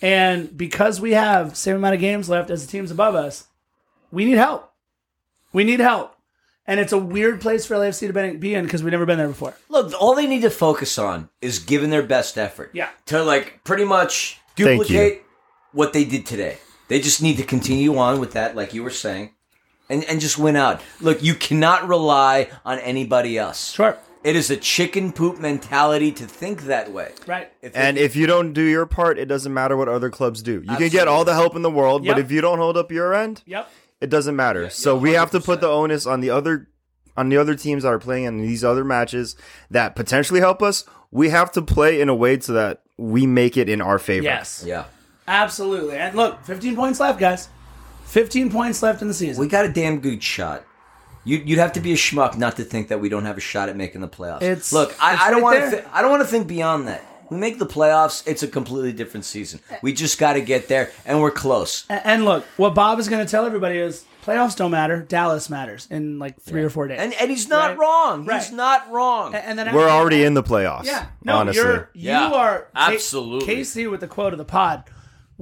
And 0.00 0.56
because 0.56 1.00
we 1.00 1.12
have 1.12 1.56
same 1.56 1.76
amount 1.76 1.94
of 1.94 2.00
games 2.00 2.28
left 2.28 2.50
as 2.50 2.66
the 2.66 2.70
teams 2.70 2.90
above 2.90 3.14
us, 3.14 3.46
we 4.10 4.24
need 4.24 4.36
help. 4.36 4.72
We 5.52 5.62
need 5.62 5.80
help. 5.80 6.16
And 6.66 6.80
it's 6.80 6.92
a 6.92 6.98
weird 6.98 7.40
place 7.40 7.66
for 7.66 7.74
LAFC 7.74 8.06
to 8.08 8.12
be- 8.12 8.36
be 8.36 8.54
in 8.54 8.64
because 8.64 8.82
we've 8.82 8.92
never 8.92 9.06
been 9.06 9.18
there 9.18 9.28
before. 9.28 9.54
Look, 9.68 9.92
all 10.00 10.14
they 10.14 10.26
need 10.26 10.42
to 10.42 10.50
focus 10.50 10.98
on 10.98 11.28
is 11.40 11.58
giving 11.58 11.90
their 11.90 12.02
best 12.02 12.38
effort. 12.38 12.70
Yeah. 12.72 12.88
To 13.06 13.22
like 13.22 13.62
pretty 13.64 13.84
much 13.84 14.40
duplicate 14.56 15.22
what 15.72 15.92
they 15.92 16.04
did 16.04 16.26
today. 16.26 16.58
They 16.88 17.00
just 17.00 17.22
need 17.22 17.36
to 17.38 17.44
continue 17.44 17.96
on 17.96 18.20
with 18.20 18.32
that, 18.32 18.54
like 18.54 18.74
you 18.74 18.82
were 18.82 18.90
saying. 18.90 19.30
And, 19.88 20.04
and 20.04 20.20
just 20.20 20.38
win 20.38 20.56
out. 20.56 20.80
Look, 21.00 21.22
you 21.22 21.34
cannot 21.34 21.88
rely 21.88 22.50
on 22.64 22.78
anybody 22.80 23.38
else. 23.38 23.72
Sure. 23.72 23.96
It 24.24 24.36
is 24.36 24.50
a 24.50 24.56
chicken 24.56 25.12
poop 25.12 25.40
mentality 25.40 26.12
to 26.12 26.26
think 26.26 26.62
that 26.62 26.92
way. 26.92 27.12
Right. 27.26 27.52
If 27.60 27.76
And 27.76 27.98
if 27.98 28.14
you 28.14 28.26
don't 28.28 28.52
do 28.52 28.62
your 28.62 28.86
part, 28.86 29.18
it 29.18 29.26
doesn't 29.26 29.52
matter 29.52 29.76
what 29.76 29.88
other 29.88 30.10
clubs 30.10 30.42
do. 30.42 30.62
You 30.64 30.76
can 30.76 30.88
get 30.90 31.08
all 31.08 31.24
the 31.24 31.34
help 31.34 31.56
in 31.56 31.62
the 31.62 31.70
world, 31.70 32.04
Yep. 32.04 32.16
but 32.16 32.24
if 32.24 32.30
you 32.30 32.40
don't 32.40 32.58
hold 32.58 32.76
up 32.76 32.92
your 32.92 33.12
end, 33.14 33.42
Yep. 33.46 33.68
it 34.00 34.10
doesn't 34.10 34.36
matter. 34.36 34.70
so 34.70 34.96
we 34.96 35.12
have 35.14 35.32
to 35.32 35.40
put 35.40 35.60
the 35.60 35.68
onus 35.68 36.06
on 36.06 36.20
the 36.20 36.30
other 36.30 36.68
on 37.14 37.28
the 37.28 37.36
other 37.36 37.54
teams 37.54 37.82
that 37.82 37.90
are 37.90 37.98
playing 37.98 38.24
in 38.24 38.38
these 38.40 38.64
other 38.64 38.84
matches 38.84 39.36
that 39.70 39.94
potentially 39.94 40.40
help 40.40 40.62
us. 40.62 40.84
We 41.10 41.28
have 41.28 41.52
to 41.52 41.60
play 41.60 42.00
in 42.00 42.08
a 42.08 42.14
way 42.14 42.40
so 42.40 42.54
that 42.54 42.80
we 42.96 43.26
make 43.26 43.58
it 43.58 43.68
in 43.68 43.82
our 43.82 43.98
favor. 43.98 44.24
Yes. 44.24 44.64
yeah. 44.66 44.84
Absolutely. 45.28 45.96
And 45.98 46.14
look, 46.16 46.42
15 46.44 46.74
points 46.74 47.00
left, 47.00 47.18
guys. 47.20 47.48
15 48.12 48.50
points 48.50 48.82
left 48.82 49.00
in 49.00 49.08
the 49.08 49.14
season. 49.14 49.40
We 49.40 49.48
got 49.48 49.64
a 49.64 49.72
damn 49.72 50.00
good 50.00 50.22
shot. 50.22 50.64
You'd, 51.24 51.48
you'd 51.48 51.58
have 51.58 51.72
to 51.72 51.80
be 51.80 51.92
a 51.92 51.96
schmuck 51.96 52.36
not 52.36 52.56
to 52.56 52.64
think 52.64 52.88
that 52.88 53.00
we 53.00 53.08
don't 53.08 53.24
have 53.24 53.38
a 53.38 53.40
shot 53.40 53.70
at 53.70 53.76
making 53.76 54.02
the 54.02 54.08
playoffs. 54.08 54.42
It's- 54.42 54.70
Look, 54.72 54.94
I, 55.00 55.14
it's 55.14 55.22
I 55.22 55.30
don't 55.30 55.42
right 55.42 55.60
want 55.60 55.64
to. 55.64 55.70
Th- 55.70 55.84
I 55.92 56.02
don't 56.02 56.10
want 56.10 56.22
to 56.22 56.28
think 56.28 56.46
beyond 56.46 56.88
that. 56.88 57.02
We 57.30 57.38
make 57.38 57.58
the 57.58 57.66
playoffs. 57.66 58.22
It's 58.26 58.42
a 58.42 58.48
completely 58.48 58.92
different 58.92 59.24
season. 59.24 59.60
We 59.80 59.94
just 59.94 60.18
got 60.18 60.34
to 60.34 60.42
get 60.42 60.68
there, 60.68 60.90
and 61.06 61.22
we're 61.22 61.30
close. 61.30 61.86
A- 61.88 62.06
and 62.06 62.26
look, 62.26 62.44
what 62.58 62.74
Bob 62.74 62.98
is 62.98 63.08
going 63.08 63.24
to 63.24 63.30
tell 63.30 63.46
everybody 63.46 63.78
is 63.78 64.04
playoffs 64.26 64.56
don't 64.56 64.70
matter. 64.72 65.00
Dallas 65.00 65.48
matters 65.48 65.88
in 65.90 66.18
like 66.18 66.38
three 66.42 66.62
or 66.62 66.68
four 66.68 66.88
days. 66.88 66.98
And 67.00 67.14
and 67.14 67.30
he's 67.30 67.48
not 67.48 67.70
Right. 67.70 67.78
wrong. 67.78 68.28
He's 68.28 68.52
not 68.52 68.90
wrong. 68.90 69.34
and 69.34 69.58
then 69.58 69.74
We're 69.74 69.88
already 69.88 70.24
in 70.24 70.34
the 70.34 70.42
playoffs. 70.42 70.84
Yeah, 70.84 71.06
no, 71.24 71.36
honestly. 71.38 71.62
you're 71.62 71.88
Yeah, 71.94 72.28
you 72.28 72.34
are 72.34 72.66
Ca- 72.74 72.92
absolutely. 72.92 73.46
Casey 73.46 73.86
with 73.86 74.00
the 74.00 74.08
quote 74.08 74.34
of 74.34 74.38
the 74.38 74.44
pod. 74.44 74.84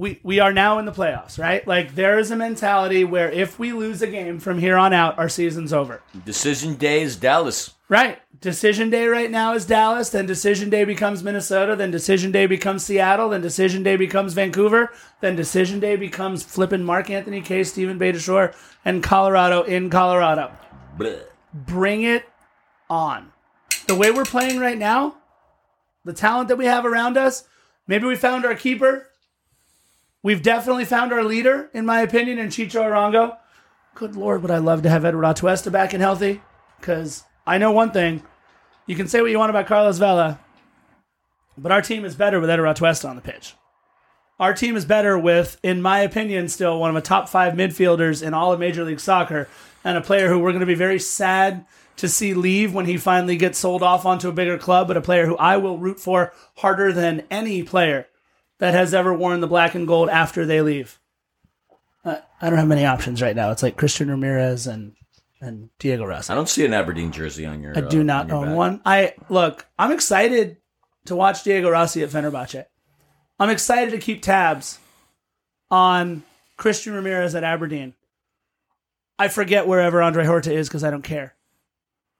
We 0.01 0.19
we 0.23 0.39
are 0.39 0.51
now 0.51 0.79
in 0.79 0.85
the 0.85 0.91
playoffs, 0.91 1.37
right? 1.37 1.65
Like 1.67 1.93
there 1.93 2.17
is 2.17 2.31
a 2.31 2.35
mentality 2.35 3.03
where 3.03 3.29
if 3.29 3.59
we 3.59 3.71
lose 3.71 4.01
a 4.01 4.07
game 4.07 4.39
from 4.39 4.57
here 4.57 4.75
on 4.75 4.93
out, 4.93 5.19
our 5.19 5.29
season's 5.29 5.71
over. 5.71 6.01
Decision 6.25 6.73
day 6.73 7.03
is 7.03 7.15
Dallas. 7.15 7.75
Right. 7.87 8.17
Decision 8.39 8.89
day 8.89 9.05
right 9.05 9.29
now 9.29 9.53
is 9.53 9.63
Dallas. 9.63 10.09
Then 10.09 10.25
decision 10.25 10.71
day 10.71 10.85
becomes 10.85 11.21
Minnesota. 11.21 11.75
Then 11.75 11.91
decision 11.91 12.31
day 12.31 12.47
becomes 12.47 12.83
Seattle. 12.83 13.29
Then 13.29 13.41
decision 13.41 13.83
day 13.83 13.95
becomes 13.95 14.33
Vancouver. 14.33 14.91
Then 15.19 15.35
decision 15.35 15.79
day 15.79 15.95
becomes 15.97 16.41
flipping 16.41 16.83
Mark 16.83 17.11
Anthony 17.11 17.41
K, 17.41 17.63
Steven 17.63 17.99
Beitashour, 17.99 18.55
and 18.83 19.03
Colorado 19.03 19.61
in 19.61 19.91
Colorado. 19.91 20.51
Bleh. 20.97 21.25
Bring 21.53 22.01
it 22.01 22.27
on. 22.89 23.33
The 23.85 23.93
way 23.93 24.09
we're 24.09 24.25
playing 24.25 24.57
right 24.57 24.79
now, 24.79 25.17
the 26.05 26.13
talent 26.13 26.47
that 26.47 26.57
we 26.57 26.65
have 26.65 26.87
around 26.87 27.17
us, 27.17 27.43
maybe 27.85 28.07
we 28.07 28.15
found 28.15 28.45
our 28.45 28.55
keeper. 28.55 29.09
We've 30.23 30.43
definitely 30.43 30.85
found 30.85 31.11
our 31.11 31.23
leader, 31.23 31.71
in 31.73 31.83
my 31.83 32.01
opinion, 32.01 32.37
in 32.37 32.49
Chicho 32.49 32.83
Arango. 32.83 33.37
Good 33.95 34.15
Lord, 34.15 34.43
would 34.43 34.51
I 34.51 34.59
love 34.59 34.83
to 34.83 34.89
have 34.89 35.03
Eduard 35.03 35.25
Atuesta 35.25 35.71
back 35.71 35.93
and 35.93 36.01
healthy? 36.01 36.41
Because 36.79 37.23
I 37.47 37.57
know 37.57 37.71
one 37.71 37.89
thing. 37.91 38.21
You 38.85 38.95
can 38.95 39.07
say 39.07 39.21
what 39.21 39.31
you 39.31 39.39
want 39.39 39.49
about 39.49 39.65
Carlos 39.65 39.97
Vela, 39.97 40.39
but 41.57 41.71
our 41.71 41.81
team 41.81 42.05
is 42.05 42.15
better 42.15 42.39
with 42.39 42.51
Eduard 42.51 42.77
Atuesta 42.77 43.09
on 43.09 43.15
the 43.15 43.21
pitch. 43.21 43.55
Our 44.39 44.53
team 44.53 44.75
is 44.75 44.85
better 44.85 45.17
with, 45.17 45.59
in 45.63 45.81
my 45.81 45.99
opinion, 45.99 46.49
still 46.49 46.79
one 46.79 46.95
of 46.95 46.95
the 46.95 47.07
top 47.07 47.27
five 47.27 47.53
midfielders 47.53 48.21
in 48.21 48.35
all 48.35 48.53
of 48.53 48.59
Major 48.59 48.83
League 48.83 48.99
Soccer, 48.99 49.47
and 49.83 49.97
a 49.97 50.01
player 50.01 50.29
who 50.29 50.37
we're 50.37 50.51
going 50.51 50.59
to 50.59 50.67
be 50.67 50.75
very 50.75 50.99
sad 50.99 51.65
to 51.97 52.07
see 52.07 52.35
leave 52.35 52.75
when 52.75 52.85
he 52.85 52.97
finally 52.97 53.37
gets 53.37 53.57
sold 53.57 53.81
off 53.81 54.05
onto 54.05 54.29
a 54.29 54.33
bigger 54.33 54.59
club, 54.59 54.87
but 54.87 54.97
a 54.97 55.01
player 55.01 55.25
who 55.25 55.37
I 55.37 55.57
will 55.57 55.79
root 55.79 55.99
for 55.99 56.31
harder 56.57 56.93
than 56.93 57.23
any 57.31 57.63
player 57.63 58.07
that 58.61 58.75
has 58.75 58.93
ever 58.93 59.11
worn 59.11 59.41
the 59.41 59.47
black 59.47 59.73
and 59.73 59.87
gold 59.87 60.07
after 60.07 60.45
they 60.45 60.61
leave. 60.61 60.99
Uh, 62.05 62.17
I 62.39 62.49
don't 62.49 62.59
have 62.59 62.67
many 62.67 62.85
options 62.85 63.19
right 63.19 63.35
now. 63.35 63.49
It's 63.49 63.63
like 63.63 63.75
Christian 63.75 64.09
Ramirez 64.09 64.67
and 64.67 64.93
and 65.41 65.71
Diego 65.79 66.05
Rossi. 66.05 66.31
I 66.31 66.35
don't 66.35 66.47
see 66.47 66.63
an 66.63 66.73
Aberdeen 66.73 67.11
jersey 67.11 67.47
on 67.47 67.61
your. 67.63 67.75
I 67.75 67.81
do 67.81 68.01
uh, 68.01 68.03
not 68.03 68.31
own 68.31 68.49
back. 68.49 68.55
one. 68.55 68.81
I 68.85 69.15
look. 69.29 69.65
I'm 69.79 69.91
excited 69.91 70.57
to 71.05 71.15
watch 71.15 71.43
Diego 71.43 71.71
Rossi 71.71 72.03
at 72.03 72.11
Fenerbahce. 72.11 72.65
I'm 73.39 73.49
excited 73.49 73.89
to 73.91 73.97
keep 73.97 74.21
tabs 74.21 74.77
on 75.71 76.21
Christian 76.55 76.93
Ramirez 76.93 77.33
at 77.33 77.43
Aberdeen. 77.43 77.95
I 79.17 79.27
forget 79.27 79.67
wherever 79.67 80.03
Andre 80.03 80.25
Horta 80.25 80.53
is 80.53 80.69
because 80.69 80.83
I 80.83 80.91
don't 80.91 81.01
care. 81.01 81.33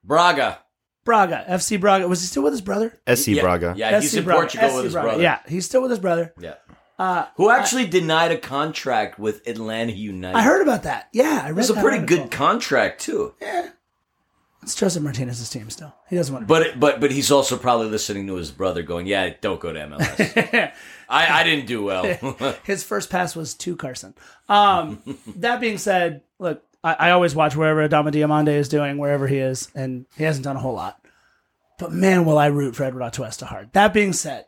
Braga. 0.04 0.58
Braga, 1.04 1.46
FC 1.50 1.80
Braga. 1.80 2.08
Was 2.08 2.22
he 2.22 2.28
still 2.28 2.44
with 2.44 2.54
his 2.54 2.62
brother? 2.62 3.00
SC 3.14 3.30
Yeah, 3.30 3.42
Braga. 3.42 3.74
Yeah, 3.76 4.00
he's 4.00 4.12
SC 4.12 4.18
in 4.18 4.24
Braga, 4.26 4.40
Portugal 4.42 4.70
SC 4.70 4.76
with 4.76 4.84
his 4.86 4.94
Braga. 4.94 5.08
brother. 5.08 5.24
Yeah, 5.24 5.40
he's 5.48 5.66
still 5.66 5.82
with 5.82 5.92
his 5.92 6.00
brother. 6.00 6.34
Yeah. 6.40 6.56
Uh, 7.00 7.26
Who 7.38 7.50
actually 7.50 7.88
denied 7.88 8.32
a 8.32 8.38
contract 8.38 9.18
with 9.18 9.48
Atlanta 9.48 9.92
United? 9.92 10.38
I 10.38 10.44
heard 10.44 10.62
about 10.62 10.84
that. 10.84 11.10
Yeah, 11.14 11.42
I 11.44 11.48
read 11.48 11.52
it 11.52 11.56
was 11.56 11.70
a 11.72 11.74
pretty 11.74 11.98
article. 12.00 12.18
good 12.18 12.32
contract 12.32 13.02
too. 13.02 13.34
Yeah. 13.42 13.70
It's 14.62 14.76
Josef 14.76 15.02
Martinez's 15.02 15.50
team 15.50 15.72
still. 15.72 15.92
He 16.08 16.16
doesn't 16.16 16.32
want 16.32 16.44
to. 16.44 16.48
But 16.48 16.80
but 16.80 17.00
but 17.00 17.12
he's 17.12 17.32
also 17.32 17.58
probably 17.58 17.88
listening 17.88 18.28
to 18.28 18.36
his 18.36 18.52
brother, 18.52 18.84
going, 18.84 19.08
"Yeah, 19.08 19.34
don't 19.42 19.60
go 19.60 19.74
to 19.74 19.80
MLS. 19.80 20.72
I 21.10 21.40
I 21.40 21.44
didn't 21.44 21.66
do 21.66 21.82
well." 21.82 22.04
his 22.64 22.84
first 22.84 23.10
pass 23.10 23.36
was 23.36 23.56
to 23.56 23.76
Carson. 23.76 24.14
Um, 24.48 25.02
that 25.38 25.60
being 25.62 25.80
said, 25.80 26.22
look, 26.38 26.64
I, 26.84 26.94
I 26.94 27.12
always 27.12 27.36
watch 27.36 27.56
wherever 27.56 27.88
Adama 27.88 28.12
Diomande 28.12 28.50
is 28.50 28.70
doing, 28.70 28.98
wherever 28.98 29.28
he 29.28 29.38
is, 29.38 29.70
and 29.76 30.06
he 30.18 30.24
hasn't 30.24 30.44
done 30.44 30.56
a 30.56 30.60
whole 30.60 30.74
lot. 30.74 31.00
But 31.80 31.92
man, 31.92 32.26
will 32.26 32.38
I 32.38 32.48
root 32.48 32.76
for 32.76 32.84
Eduard 32.84 33.14
Atuesta 33.14 33.44
hard. 33.46 33.72
That 33.74 33.94
being 33.94 34.14
said, 34.14 34.46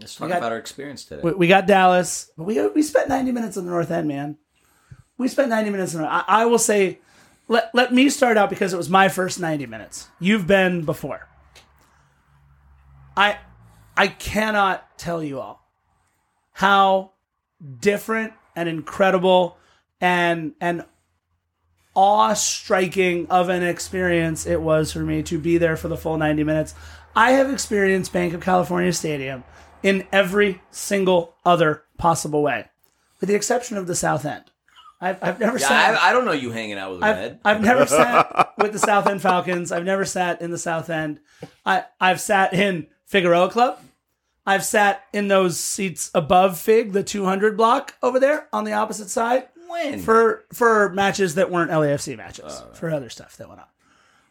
Let's 0.00 0.16
talk 0.16 0.28
got- 0.28 0.38
about 0.38 0.52
our 0.52 0.58
experience 0.58 1.04
today. 1.04 1.22
we, 1.22 1.32
we 1.32 1.46
got 1.48 1.66
Dallas, 1.66 2.30
but 2.36 2.44
we 2.44 2.66
we 2.68 2.82
spent 2.82 3.08
90 3.08 3.32
minutes 3.32 3.56
in 3.56 3.64
the 3.64 3.70
North 3.70 3.90
End, 3.90 4.08
man. 4.08 4.36
We 5.18 5.28
spent 5.28 5.50
90 5.50 5.70
minutes 5.70 5.94
in 5.94 6.00
the 6.00 6.10
I, 6.10 6.24
I 6.26 6.46
will 6.46 6.58
say, 6.58 6.98
let, 7.48 7.74
let 7.74 7.92
me 7.92 8.08
start 8.08 8.36
out 8.36 8.50
because 8.50 8.72
it 8.72 8.76
was 8.76 8.88
my 8.88 9.08
first 9.08 9.38
90 9.38 9.66
minutes. 9.66 10.08
You've 10.18 10.46
been 10.46 10.84
before. 10.84 11.28
I 13.16 13.38
I 13.96 14.08
cannot 14.08 14.98
tell 14.98 15.22
you 15.22 15.38
all 15.40 15.68
how 16.52 17.12
different 17.80 18.32
and 18.56 18.68
incredible 18.68 19.58
and 20.00 20.54
and 20.60 20.84
awe-striking 21.94 23.26
of 23.28 23.48
an 23.48 23.62
experience 23.62 24.46
it 24.46 24.60
was 24.60 24.92
for 24.92 25.00
me 25.00 25.22
to 25.22 25.38
be 25.38 25.58
there 25.58 25.76
for 25.76 25.88
the 25.88 25.96
full 25.96 26.16
90 26.16 26.44
minutes. 26.44 26.74
I 27.14 27.32
have 27.32 27.50
experienced 27.50 28.12
Banc 28.12 28.32
of 28.32 28.40
California 28.40 28.92
Stadium 28.92 29.44
in 29.82 30.06
every 30.12 30.62
single 30.70 31.34
other 31.44 31.84
possible 31.98 32.42
way, 32.42 32.66
with 33.20 33.28
the 33.28 33.34
exception 33.34 33.76
of 33.76 33.86
the 33.86 33.94
South 33.94 34.24
End. 34.24 34.44
I've, 35.00 35.22
I've 35.22 35.40
never 35.40 35.58
yeah, 35.58 35.68
sat. 35.68 35.94
I, 35.96 36.10
I 36.10 36.12
don't 36.12 36.24
know 36.24 36.32
you 36.32 36.52
hanging 36.52 36.78
out 36.78 36.92
with 36.92 37.02
I've, 37.02 37.16
Red. 37.16 37.40
I've 37.44 37.60
never 37.60 37.86
sat 37.86 38.52
with 38.58 38.72
the 38.72 38.78
South 38.78 39.06
End 39.08 39.20
Falcons. 39.20 39.72
I've 39.72 39.84
never 39.84 40.04
sat 40.04 40.40
in 40.40 40.52
the 40.52 40.58
South 40.58 40.88
End. 40.88 41.20
I, 41.66 41.84
I've 42.00 42.20
sat 42.20 42.54
in 42.54 42.86
Figueroa 43.04 43.50
Club. 43.50 43.80
I've 44.46 44.64
sat 44.64 45.04
in 45.12 45.28
those 45.28 45.58
seats 45.58 46.10
above 46.14 46.58
Fig, 46.58 46.92
the 46.92 47.02
200 47.02 47.56
block 47.56 47.96
over 48.02 48.18
there 48.18 48.48
on 48.52 48.64
the 48.64 48.72
opposite 48.72 49.08
side 49.08 49.48
when? 49.72 49.98
for 50.00 50.44
for 50.52 50.90
matches 50.90 51.34
that 51.34 51.50
weren't 51.50 51.70
LAFC 51.70 52.16
matches, 52.16 52.62
for 52.74 52.90
other 52.90 53.10
stuff 53.10 53.36
that 53.38 53.48
went 53.48 53.60
on. 53.60 53.66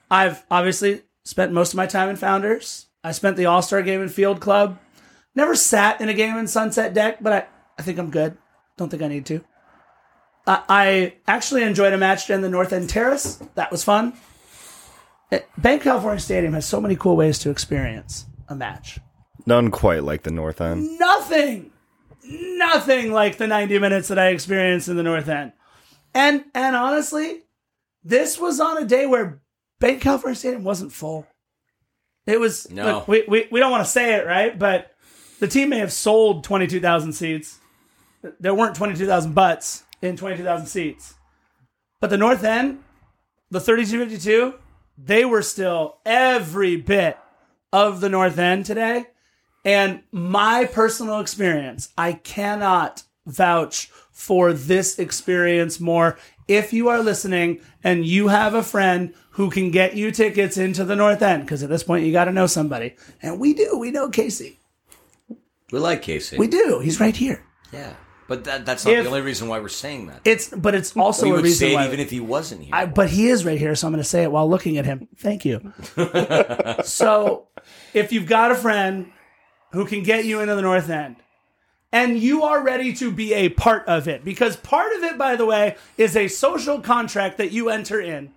I've 0.10 0.46
obviously 0.50 1.02
spent 1.24 1.52
most 1.52 1.74
of 1.74 1.78
my 1.78 1.88
time 1.88 2.10
in 2.10 2.16
Founders. 2.18 2.88
I 3.04 3.12
spent 3.12 3.38
the 3.38 3.46
All 3.46 3.62
Star 3.62 3.82
game 3.82 4.02
in 4.02 4.10
Field 4.10 4.40
Club. 4.40 4.80
Never 5.36 5.56
sat 5.56 6.02
in 6.02 6.10
a 6.10 6.14
game 6.14 6.38
in 6.38 6.48
Sunset 6.48 6.94
Deck, 6.94 7.18
but 7.22 7.34
I, 7.34 7.46
I 7.80 7.82
think 7.84 7.98
I'm 7.98 8.12
good. 8.12 8.38
Don't 8.78 8.90
think 8.90 9.02
I 9.02 9.08
need 9.08 9.26
to. 9.28 9.44
I 10.46 10.64
I 10.68 11.14
actually 11.28 11.64
enjoyed 11.64 11.94
a 11.94 11.98
match 11.98 12.30
in 12.30 12.42
the 12.42 12.50
North 12.50 12.74
End 12.74 12.90
Terrace. 12.90 13.42
That 13.56 13.72
was 13.72 13.84
fun. 13.84 14.14
Uh, 15.32 15.40
Banc 15.58 15.84
California 15.84 16.20
Stadium 16.20 16.54
has 16.54 16.66
so 16.66 16.82
many 16.82 16.96
cool 16.96 17.16
ways 17.16 17.40
to 17.40 17.50
experience 17.50 18.26
a 18.50 18.56
match. 18.56 19.00
None 19.46 19.72
quite 19.72 20.04
like 20.04 20.24
the 20.24 20.32
North 20.32 20.62
End. 20.62 21.00
Nothing, 21.00 21.72
nothing 22.24 23.12
like 23.12 23.38
the 23.38 23.48
90 23.48 23.80
minutes 23.80 24.08
that 24.10 24.20
I 24.20 24.28
experienced 24.30 24.88
in 24.88 24.96
the 24.98 25.04
North 25.04 25.28
End. 25.28 25.54
And 26.14 26.46
and 26.54 26.76
honestly, 26.76 27.44
this 28.04 28.40
was 28.40 28.60
on 28.60 28.82
a 28.82 28.86
day 28.86 29.06
where 29.06 29.42
Banc 29.80 30.02
California 30.02 30.36
Stadium 30.36 30.64
wasn't 30.64 30.92
full. 30.92 31.26
It 32.28 32.40
was 32.40 32.70
No. 32.70 32.84
look, 32.86 33.08
we, 33.08 33.24
we 33.28 33.48
we 33.52 33.60
don't 33.60 33.72
want 33.72 33.86
to 33.86 33.90
say 33.90 34.16
it, 34.16 34.26
right? 34.26 34.58
But 34.58 34.92
the 35.40 35.48
team 35.48 35.70
may 35.70 35.80
have 35.80 35.92
sold 35.94 36.44
22,000 36.44 37.14
seats. 37.14 37.60
There 38.40 38.54
weren't 38.54 38.76
22,000 38.76 39.34
butts 39.34 39.84
in 40.02 40.16
22,000 40.18 40.68
seats. 40.68 41.16
But 42.00 42.10
the 42.12 42.18
North 42.18 42.44
End, 42.44 42.84
the 43.50 43.60
3252, 43.60 44.60
they 44.98 45.26
were 45.26 45.42
still 45.42 45.98
every 46.06 46.76
bit 46.76 47.18
of 47.74 48.02
the 48.02 48.10
North 48.10 48.38
End 48.38 48.66
today. 48.66 49.08
And 49.64 50.02
my 50.12 50.66
personal 50.66 51.20
experience, 51.20 51.90
I 51.98 52.14
cannot 52.14 53.04
vouch 53.26 53.88
for 54.12 54.54
this 54.54 54.98
experience 55.00 55.80
more. 55.80 56.18
If 56.48 56.74
you 56.74 56.90
are 56.90 57.02
listening 57.02 57.62
and 57.84 58.06
you 58.06 58.28
have 58.28 58.54
a 58.56 58.64
friend 58.64 59.14
who 59.32 59.50
can 59.50 59.72
get 59.72 59.96
you 59.96 60.12
tickets 60.12 60.58
into 60.58 60.84
the 60.84 60.96
North 60.96 61.22
End, 61.22 61.44
because 61.44 61.64
at 61.64 61.70
this 61.70 61.84
point 61.84 62.06
you 62.06 62.12
got 62.12 62.26
to 62.26 62.32
know 62.32 62.48
somebody. 62.48 62.96
And 63.22 63.40
we 63.40 63.54
do. 63.54 63.78
We 63.78 63.92
know 63.92 64.10
Casey. 64.10 64.60
we 65.72 65.80
like 65.80 66.02
Casey. 66.02 66.38
We 66.38 66.48
do. 66.48 66.80
He's 66.80 67.00
right 67.00 67.16
here. 67.16 67.46
yeah, 67.72 67.94
But 68.28 68.44
that, 68.46 68.66
that's 68.66 68.84
not 68.86 68.94
If- 68.96 69.04
the 69.04 69.10
only 69.10 69.22
reason 69.22 69.48
why 69.48 69.60
we're 69.60 69.70
saying 69.70 70.08
that. 70.08 70.22
It's 70.26 70.50
but 70.50 70.76
it's 70.76 70.98
also 70.98 71.28
we 71.28 71.32
a 71.32 71.42
reason 71.42 71.58
say 71.68 71.72
it 71.72 71.76
why 71.76 71.86
even 71.88 72.00
if 72.00 72.10
he 72.10 72.20
wasn't 72.20 72.64
here. 72.64 72.76
I, 72.76 72.86
but 72.88 73.10
he 73.10 73.28
is 73.28 73.46
right 73.46 73.60
here, 73.60 73.76
so 73.76 73.88
I'm 73.88 73.94
going 73.94 74.04
to 74.04 74.10
say 74.10 74.24
it 74.24 74.32
while 74.32 74.50
looking 74.50 74.78
at 74.78 74.86
him. 74.86 75.08
Thank 75.18 75.46
you. 75.46 75.72
so, 76.84 77.48
if 77.94 78.12
you've 78.12 78.26
got 78.28 78.52
a 78.52 78.56
friend 78.56 79.12
who 79.72 79.86
can 79.86 80.04
get 80.04 80.26
you 80.26 80.40
into 80.40 80.56
the 80.56 80.62
North 80.62 80.90
End, 80.90 81.18
and 81.92 82.18
you 82.18 82.44
are 82.44 82.64
ready 82.64 82.94
to 82.94 83.12
be 83.12 83.34
a 83.34 83.50
part 83.50 83.88
of 83.88 84.08
it, 84.08 84.24
because 84.24 84.56
part 84.56 84.94
of 84.96 85.04
it, 85.04 85.18
by 85.18 85.36
the 85.36 85.46
way, 85.46 85.76
is 85.98 86.16
a 86.16 86.28
social 86.28 86.80
contract 86.80 87.38
that 87.38 87.52
you 87.52 87.70
enter 87.70 88.00
in 88.00 88.32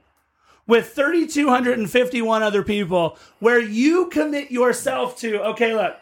with 0.66 0.88
3,251 0.94 2.42
other 2.42 2.62
people, 2.62 3.18
where 3.38 3.60
you 3.60 4.06
commit 4.08 4.50
yourself 4.50 5.18
to, 5.18 5.42
okay, 5.50 5.74
look, 5.74 5.96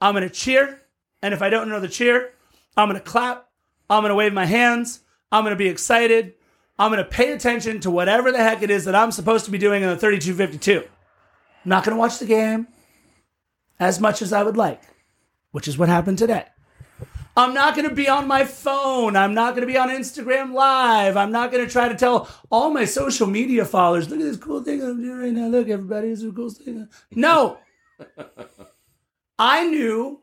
I'm 0.00 0.14
going 0.14 0.28
to 0.28 0.34
cheer, 0.34 0.82
and 1.22 1.32
if 1.32 1.40
I 1.40 1.48
don't 1.48 1.68
know 1.68 1.80
the 1.80 1.88
cheer, 1.88 2.32
I'm 2.76 2.88
going 2.88 3.00
to 3.00 3.08
clap, 3.08 3.48
I'm 3.88 4.02
going 4.02 4.10
to 4.10 4.14
wave 4.16 4.34
my 4.34 4.44
hands, 4.44 5.00
I'm 5.32 5.44
going 5.44 5.54
to 5.54 5.58
be 5.58 5.68
excited, 5.68 6.34
I'm 6.78 6.92
going 6.92 7.02
to 7.02 7.10
pay 7.10 7.32
attention 7.32 7.80
to 7.80 7.90
whatever 7.90 8.30
the 8.30 8.38
heck 8.38 8.62
it 8.62 8.70
is 8.70 8.84
that 8.84 8.94
I'm 8.94 9.10
supposed 9.10 9.46
to 9.46 9.50
be 9.50 9.56
doing 9.58 9.82
in 9.82 9.88
the 9.88 9.96
3252. 9.96 10.80
I'm 10.80 10.88
not 11.64 11.84
going 11.84 11.96
to 11.96 11.98
watch 11.98 12.18
the 12.18 12.26
game 12.26 12.68
as 13.78 14.00
much 14.00 14.22
as 14.22 14.32
I 14.32 14.42
would 14.42 14.56
like, 14.56 14.82
which 15.50 15.68
is 15.68 15.78
what 15.78 15.88
happened 15.88 16.18
today. 16.18 16.44
I'm 17.36 17.52
not 17.52 17.76
going 17.76 17.88
to 17.88 17.94
be 17.94 18.08
on 18.08 18.26
my 18.26 18.44
phone. 18.44 19.14
I'm 19.14 19.34
not 19.34 19.54
going 19.54 19.60
to 19.60 19.72
be 19.72 19.76
on 19.76 19.90
Instagram 19.90 20.54
Live. 20.54 21.18
I'm 21.18 21.30
not 21.30 21.52
going 21.52 21.64
to 21.64 21.70
try 21.70 21.86
to 21.88 21.94
tell 21.94 22.30
all 22.50 22.70
my 22.70 22.86
social 22.86 23.26
media 23.26 23.66
followers, 23.66 24.08
look 24.08 24.20
at 24.20 24.24
this 24.24 24.38
cool 24.38 24.62
thing 24.62 24.82
I'm 24.82 25.02
doing 25.02 25.18
right 25.18 25.32
now. 25.32 25.48
Look, 25.48 25.68
everybody, 25.68 26.08
this 26.08 26.20
is 26.20 26.30
a 26.30 26.32
cool 26.32 26.48
thing. 26.48 26.88
No. 27.10 27.58
I 29.38 29.66
knew 29.66 30.22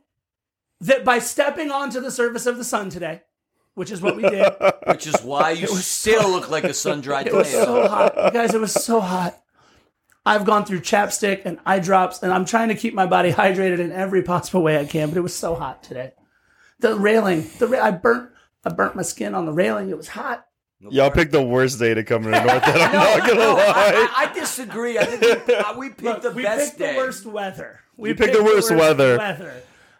that 0.81 1.05
by 1.05 1.19
stepping 1.19 1.69
onto 1.69 1.99
the 1.99 2.09
surface 2.09 2.47
of 2.47 2.57
the 2.57 2.63
sun 2.63 2.89
today, 2.89 3.21
which 3.75 3.91
is 3.91 4.01
what 4.01 4.15
we 4.15 4.23
did, 4.23 4.51
which 4.87 5.05
is 5.05 5.21
why 5.21 5.51
you 5.51 5.67
still 5.67 6.29
look 6.31 6.49
like 6.49 6.63
a 6.63 6.73
sun 6.73 7.01
dried 7.01 7.27
it 7.27 7.33
was 7.33 7.49
so 7.49 7.87
hot. 7.87 8.15
You 8.17 8.31
guys, 8.31 8.55
it 8.55 8.61
was 8.61 8.73
so 8.73 8.99
hot. 8.99 9.39
I've 10.25 10.45
gone 10.45 10.65
through 10.65 10.79
chapstick 10.81 11.41
and 11.45 11.59
eye 11.65 11.79
drops, 11.79 12.23
and 12.23 12.31
I'm 12.31 12.45
trying 12.45 12.69
to 12.69 12.75
keep 12.75 12.93
my 12.93 13.05
body 13.05 13.31
hydrated 13.33 13.79
in 13.79 13.91
every 13.91 14.21
possible 14.23 14.61
way 14.63 14.79
I 14.79 14.85
can, 14.85 15.09
but 15.09 15.17
it 15.17 15.21
was 15.21 15.35
so 15.35 15.55
hot 15.55 15.83
today. 15.83 16.11
The 16.79 16.95
railing, 16.95 17.45
the 17.59 17.67
ra- 17.67 17.83
I 17.83 17.91
burnt, 17.91 18.29
I 18.65 18.69
burnt 18.69 18.95
my 18.95 19.01
skin 19.01 19.35
on 19.35 19.45
the 19.45 19.53
railing. 19.53 19.89
It 19.89 19.97
was 19.97 20.07
hot. 20.09 20.45
Y'all 20.89 21.11
picked 21.11 21.31
the 21.31 21.41
worst 21.41 21.79
day 21.79 21.93
to 21.93 22.03
come 22.03 22.23
to 22.23 22.29
the 22.29 22.43
North 22.43 22.67
End. 22.67 22.77
I'm 22.77 22.91
not 23.19 23.19
gonna 23.27 23.39
No, 23.39 23.53
lie. 23.53 23.63
I, 23.67 24.07
I, 24.25 24.29
I 24.29 24.33
disagree. 24.33 24.97
I 24.99 25.05
think 25.05 25.47
we, 25.47 25.55
uh, 25.55 25.77
we 25.77 25.89
picked 25.89 26.01
Look, 26.03 26.21
the 26.23 26.31
we 26.31 26.43
best 26.43 26.71
picked 26.71 26.79
day. 26.79 26.91
the 26.93 26.97
worst 26.97 27.25
weather. 27.25 27.79
We 27.95 28.09
You 28.09 28.15
picked 28.15 28.33
the 28.33 28.43
worst 28.43 28.69
weather. 28.69 29.17
weather. 29.17 29.53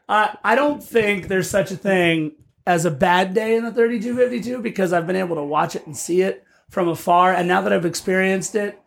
Uh, 0.10 0.34
I 0.44 0.56
don't 0.56 0.84
think 0.84 1.30
there's 1.30 1.50
such 1.50 1.72
a 1.72 1.78
thing 1.78 2.34
as 2.68 2.84
a 2.84 2.92
bad 2.92 3.34
day 3.34 3.56
in 3.56 3.64
the 3.64 3.72
3252 3.72 4.62
because 4.62 4.92
I've 4.92 5.08
been 5.08 5.16
able 5.16 5.38
to 5.38 5.44
watch 5.44 5.78
it 5.78 5.86
and 5.88 5.96
see 5.96 6.22
it 6.22 6.44
from 6.70 6.90
afar, 6.90 7.34
and 7.34 7.48
now 7.48 7.62
that 7.62 7.72
I've 7.72 7.86
experienced 7.86 8.54
it, 8.56 8.78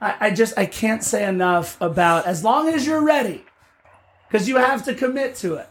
I, 0.00 0.16
I 0.20 0.30
just 0.30 0.56
I 0.58 0.66
can't 0.66 1.02
say 1.02 1.26
enough 1.26 1.80
about 1.80 2.26
as 2.26 2.44
long 2.44 2.68
as 2.68 2.86
you're 2.86 3.02
ready, 3.02 3.44
because 4.28 4.48
you 4.48 4.56
have 4.56 4.84
to 4.84 4.94
commit 4.94 5.34
to 5.36 5.54
it. 5.54 5.68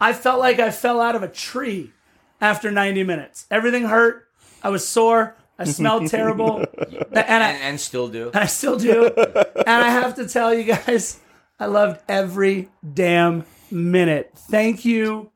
I 0.00 0.12
felt 0.12 0.40
like 0.40 0.58
I 0.58 0.70
fell 0.70 1.00
out 1.00 1.14
of 1.14 1.22
a 1.22 1.28
tree 1.28 1.92
after 2.40 2.70
90 2.70 3.04
minutes. 3.04 3.46
Everything 3.50 3.84
hurt. 3.84 4.28
I 4.62 4.70
was 4.70 4.86
sore. 4.86 5.36
I 5.58 5.64
smelled 5.64 6.06
terrible, 6.10 6.58
and 6.58 7.18
I, 7.18 7.20
and, 7.20 7.62
and 7.62 7.80
still 7.80 8.08
do. 8.08 8.28
and 8.28 8.36
I 8.36 8.46
still 8.46 8.78
do. 8.78 9.06
and 9.06 9.68
I 9.68 9.90
have 9.90 10.14
to 10.16 10.26
tell 10.26 10.54
you 10.54 10.64
guys, 10.64 11.20
I 11.58 11.66
loved 11.66 12.00
every 12.08 12.70
damn 12.94 13.44
minute. 13.70 14.32
Thank 14.34 14.84
you 14.86 15.30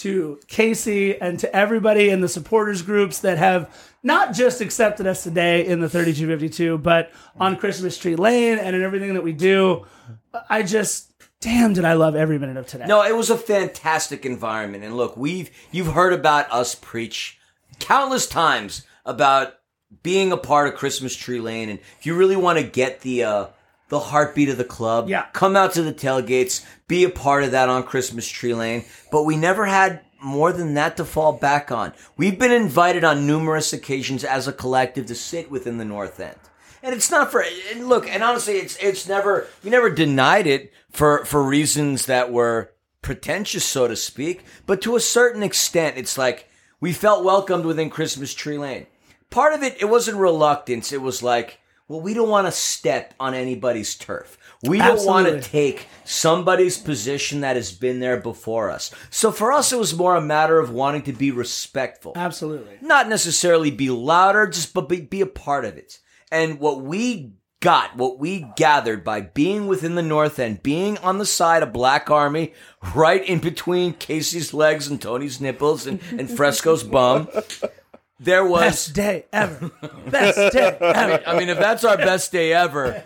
to 0.00 0.40
Casey 0.48 1.20
and 1.20 1.38
to 1.40 1.54
everybody 1.54 2.08
in 2.08 2.20
the 2.20 2.28
supporters 2.28 2.82
groups 2.82 3.20
that 3.20 3.38
have 3.38 3.74
not 4.02 4.34
just 4.34 4.60
accepted 4.60 5.06
us 5.06 5.22
today 5.22 5.66
in 5.66 5.80
the 5.80 5.88
3252, 5.88 6.78
but 6.78 7.12
on 7.38 7.56
Christmas 7.56 7.98
Tree 7.98 8.16
Lane 8.16 8.58
and 8.58 8.74
in 8.74 8.82
everything 8.82 9.14
that 9.14 9.22
we 9.22 9.32
do. 9.32 9.86
I 10.48 10.62
just, 10.62 11.12
damn, 11.40 11.74
did 11.74 11.84
I 11.84 11.94
love 11.94 12.16
every 12.16 12.38
minute 12.38 12.56
of 12.56 12.66
today. 12.66 12.86
No, 12.86 13.02
it 13.02 13.14
was 13.14 13.30
a 13.30 13.36
fantastic 13.36 14.24
environment. 14.24 14.84
And 14.84 14.96
look, 14.96 15.16
we've 15.16 15.50
you've 15.70 15.92
heard 15.92 16.12
about 16.12 16.50
us 16.50 16.74
preach 16.74 17.38
countless 17.78 18.26
times 18.26 18.86
about 19.04 19.54
being 20.02 20.32
a 20.32 20.36
part 20.36 20.68
of 20.68 20.78
Christmas 20.78 21.14
Tree 21.14 21.40
Lane. 21.40 21.68
And 21.68 21.78
if 21.98 22.06
you 22.06 22.16
really 22.16 22.36
want 22.36 22.58
to 22.58 22.64
get 22.64 23.00
the 23.00 23.24
uh 23.24 23.46
the 23.90 24.00
heartbeat 24.00 24.48
of 24.48 24.56
the 24.56 24.64
club, 24.64 25.08
Yeah. 25.08 25.26
come 25.32 25.56
out 25.56 25.74
to 25.74 25.82
the 25.82 25.92
tailgates, 25.92 26.64
be 26.88 27.04
a 27.04 27.10
part 27.10 27.44
of 27.44 27.50
that 27.50 27.68
on 27.68 27.82
Christmas 27.82 28.26
Tree 28.26 28.54
Lane. 28.54 28.84
But 29.12 29.24
we 29.24 29.36
never 29.36 29.66
had 29.66 30.00
more 30.22 30.52
than 30.52 30.74
that 30.74 30.96
to 30.96 31.04
fall 31.04 31.32
back 31.32 31.70
on. 31.70 31.92
We've 32.16 32.38
been 32.38 32.52
invited 32.52 33.04
on 33.04 33.26
numerous 33.26 33.72
occasions 33.72 34.24
as 34.24 34.48
a 34.48 34.52
collective 34.52 35.06
to 35.06 35.14
sit 35.14 35.50
within 35.50 35.78
the 35.78 35.84
North 35.84 36.18
End. 36.20 36.36
And 36.82 36.94
it's 36.94 37.10
not 37.10 37.30
for 37.30 37.44
and 37.70 37.88
look, 37.88 38.08
and 38.08 38.22
honestly, 38.22 38.54
it's 38.54 38.76
it's 38.80 39.06
never 39.06 39.46
we 39.62 39.68
never 39.70 39.90
denied 39.90 40.46
it 40.46 40.72
for 40.90 41.24
for 41.26 41.42
reasons 41.42 42.06
that 42.06 42.32
were 42.32 42.72
pretentious, 43.02 43.64
so 43.64 43.86
to 43.88 43.96
speak. 43.96 44.44
But 44.66 44.80
to 44.82 44.96
a 44.96 45.00
certain 45.00 45.42
extent, 45.42 45.98
it's 45.98 46.16
like 46.16 46.48
we 46.80 46.92
felt 46.94 47.22
welcomed 47.24 47.66
within 47.66 47.90
Christmas 47.90 48.32
Tree 48.32 48.56
Lane. 48.56 48.86
Part 49.30 49.52
of 49.52 49.62
it, 49.62 49.76
it 49.80 49.86
wasn't 49.86 50.16
reluctance. 50.18 50.90
It 50.92 51.02
was 51.02 51.22
like, 51.22 51.58
well, 51.90 52.00
we 52.00 52.14
don't 52.14 52.28
want 52.28 52.46
to 52.46 52.52
step 52.52 53.14
on 53.18 53.34
anybody's 53.34 53.96
turf. 53.96 54.38
We 54.62 54.78
don't 54.78 55.04
want 55.04 55.26
to 55.26 55.40
take 55.40 55.88
somebody's 56.04 56.78
position 56.78 57.40
that 57.40 57.56
has 57.56 57.72
been 57.72 57.98
there 57.98 58.16
before 58.16 58.70
us. 58.70 58.94
So 59.10 59.32
for 59.32 59.50
us, 59.50 59.72
it 59.72 59.78
was 59.80 59.92
more 59.92 60.14
a 60.14 60.20
matter 60.20 60.60
of 60.60 60.70
wanting 60.70 61.02
to 61.02 61.12
be 61.12 61.32
respectful 61.32 62.12
Absolutely. 62.14 62.76
not 62.80 63.08
necessarily 63.08 63.72
be 63.72 63.90
louder, 63.90 64.46
just 64.46 64.72
but 64.72 64.88
be, 64.88 65.00
be 65.00 65.20
a 65.20 65.26
part 65.26 65.64
of 65.64 65.76
it. 65.76 65.98
And 66.30 66.60
what 66.60 66.80
we 66.80 67.32
got, 67.58 67.96
what 67.96 68.20
we 68.20 68.46
gathered 68.54 69.02
by 69.02 69.22
being 69.22 69.66
within 69.66 69.96
the 69.96 70.02
North 70.02 70.38
End, 70.38 70.62
being 70.62 70.96
on 70.98 71.18
the 71.18 71.26
side 71.26 71.64
of 71.64 71.72
Black 71.72 72.08
Army, 72.08 72.54
right 72.94 73.28
in 73.28 73.40
between 73.40 73.94
Casey's 73.94 74.54
legs 74.54 74.86
and 74.86 75.02
Tony's 75.02 75.40
nipples 75.40 75.88
and, 75.88 76.00
and 76.12 76.30
Fresco's 76.30 76.84
bum, 76.84 77.28
there 78.20 78.44
was. 78.44 78.60
Best 78.60 78.94
day 78.94 79.24
ever. 79.32 79.70
Best 80.06 80.52
day 80.52 80.76
ever. 80.80 81.22
I 81.26 81.38
mean, 81.38 81.48
if 81.48 81.58
that's 81.58 81.84
our 81.84 81.96
best 81.96 82.30
day 82.30 82.52
ever, 82.52 83.00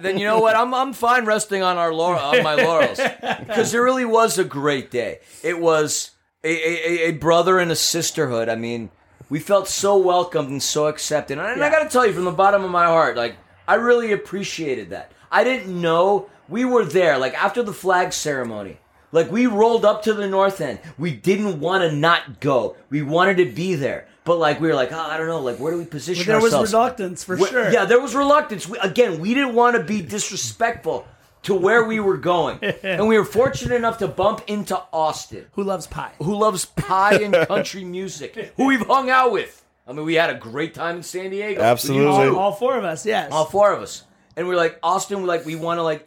then 0.00 0.16
you 0.16 0.24
know 0.24 0.38
what? 0.38 0.56
I'm 0.56 0.72
I'm 0.72 0.92
fine 0.92 1.24
resting 1.26 1.62
on 1.62 1.76
our 1.76 1.92
laur- 1.92 2.16
on 2.16 2.42
my 2.42 2.54
laurels 2.54 2.98
because 3.46 3.74
it 3.74 3.78
really 3.78 4.04
was 4.04 4.38
a 4.38 4.44
great 4.44 4.90
day. 4.90 5.18
It 5.42 5.58
was 5.60 6.12
a, 6.44 6.48
a, 6.48 7.08
a 7.08 7.12
brother 7.12 7.58
and 7.58 7.72
a 7.72 7.76
sisterhood. 7.76 8.48
I 8.48 8.54
mean, 8.54 8.90
we 9.28 9.40
felt 9.40 9.66
so 9.68 9.96
welcomed 9.96 10.50
and 10.50 10.62
so 10.62 10.86
accepted. 10.86 11.38
And 11.38 11.62
I 11.62 11.70
got 11.70 11.82
to 11.82 11.88
tell 11.88 12.06
you, 12.06 12.12
from 12.12 12.24
the 12.24 12.30
bottom 12.30 12.62
of 12.64 12.70
my 12.70 12.86
heart, 12.86 13.16
like 13.16 13.36
I 13.66 13.74
really 13.74 14.12
appreciated 14.12 14.90
that. 14.90 15.10
I 15.32 15.42
didn't 15.42 15.80
know 15.80 16.30
we 16.48 16.64
were 16.64 16.84
there. 16.84 17.18
Like 17.18 17.34
after 17.34 17.62
the 17.62 17.72
flag 17.72 18.12
ceremony. 18.12 18.78
Like 19.10 19.30
we 19.30 19.46
rolled 19.46 19.84
up 19.84 20.02
to 20.04 20.12
the 20.12 20.26
north 20.26 20.60
end. 20.60 20.80
We 20.98 21.12
didn't 21.12 21.60
want 21.60 21.82
to 21.88 21.92
not 21.96 22.40
go. 22.40 22.76
We 22.90 23.02
wanted 23.02 23.36
to 23.36 23.44
be 23.44 23.76
there. 23.76 24.08
But 24.24 24.38
like 24.38 24.60
we 24.60 24.68
were 24.68 24.74
like, 24.74 24.90
oh, 24.92 24.98
I 24.98 25.16
don't 25.18 25.26
know, 25.26 25.40
like 25.40 25.58
where 25.58 25.72
do 25.72 25.78
we 25.78 25.84
position 25.84 26.32
ourselves? 26.32 26.50
There 26.52 26.60
was 26.60 26.72
reluctance 26.72 27.24
for 27.24 27.36
We- 27.36 27.46
sure. 27.48 27.70
Yeah, 27.70 27.84
there 27.84 28.00
was 28.00 28.14
reluctance. 28.14 28.66
We, 28.68 28.78
again, 28.78 29.20
we 29.20 29.34
didn't 29.34 29.54
want 29.54 29.76
to 29.76 29.82
be 29.82 30.00
disrespectful 30.02 31.06
to 31.42 31.54
where 31.54 31.84
we 31.84 32.00
were 32.00 32.16
going, 32.16 32.58
and 32.82 33.06
we 33.06 33.18
were 33.18 33.24
fortunate 33.24 33.74
enough 33.76 33.98
to 33.98 34.08
bump 34.08 34.42
into 34.46 34.80
Austin, 34.94 35.44
Who 35.52 35.62
loves 35.62 35.86
pie? 35.86 36.12
who 36.18 36.34
loves 36.36 36.64
pie 36.64 37.16
and 37.16 37.34
country 37.46 37.84
music, 37.84 38.34
who 38.56 38.64
we've 38.66 38.86
hung 38.86 39.10
out 39.10 39.30
with. 39.30 39.62
I 39.86 39.92
mean, 39.92 40.06
we 40.06 40.14
had 40.14 40.30
a 40.30 40.38
great 40.38 40.72
time 40.72 40.96
in 40.96 41.02
San 41.02 41.28
Diego. 41.28 41.60
Absolutely. 41.60 42.28
All, 42.28 42.36
all 42.38 42.52
four 42.52 42.78
of 42.78 42.84
us, 42.84 43.04
yes. 43.04 43.30
all 43.30 43.44
four 43.44 43.74
of 43.74 43.82
us, 43.82 44.04
and 44.36 44.48
we're 44.48 44.56
like 44.56 44.78
Austin. 44.82 45.20
We're 45.20 45.28
like, 45.28 45.44
we 45.44 45.54
want 45.56 45.76
to 45.76 45.82
like, 45.82 46.06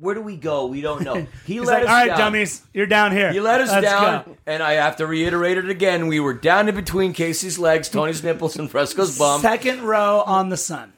where 0.00 0.14
do 0.14 0.20
we 0.22 0.36
go? 0.36 0.66
We 0.66 0.80
don't 0.80 1.02
know. 1.02 1.14
He 1.46 1.54
He's 1.54 1.62
let 1.66 1.74
like, 1.74 1.82
us 1.84 1.88
all 1.88 1.94
right, 1.94 2.06
down. 2.08 2.18
dummies, 2.18 2.62
you're 2.72 2.86
down 2.86 3.12
here. 3.12 3.30
You 3.32 3.42
let 3.42 3.60
us 3.60 3.70
Let's 3.70 3.84
down, 3.86 4.24
go." 4.24 4.36
and 4.46 4.62
I 4.62 4.74
have 4.74 4.96
to 4.96 5.06
reiterate 5.06 5.58
it 5.58 5.68
again. 5.68 6.06
We 6.06 6.20
were 6.20 6.34
down 6.34 6.68
in 6.68 6.74
between 6.74 7.12
Casey's 7.12 7.58
legs, 7.58 7.88
Tony's 7.88 8.22
nipples, 8.22 8.56
and 8.56 8.70
Fresco's 8.70 9.18
bum. 9.18 9.40
Second 9.40 9.82
row 9.82 10.22
on 10.26 10.48
the 10.48 10.56
sun. 10.56 10.92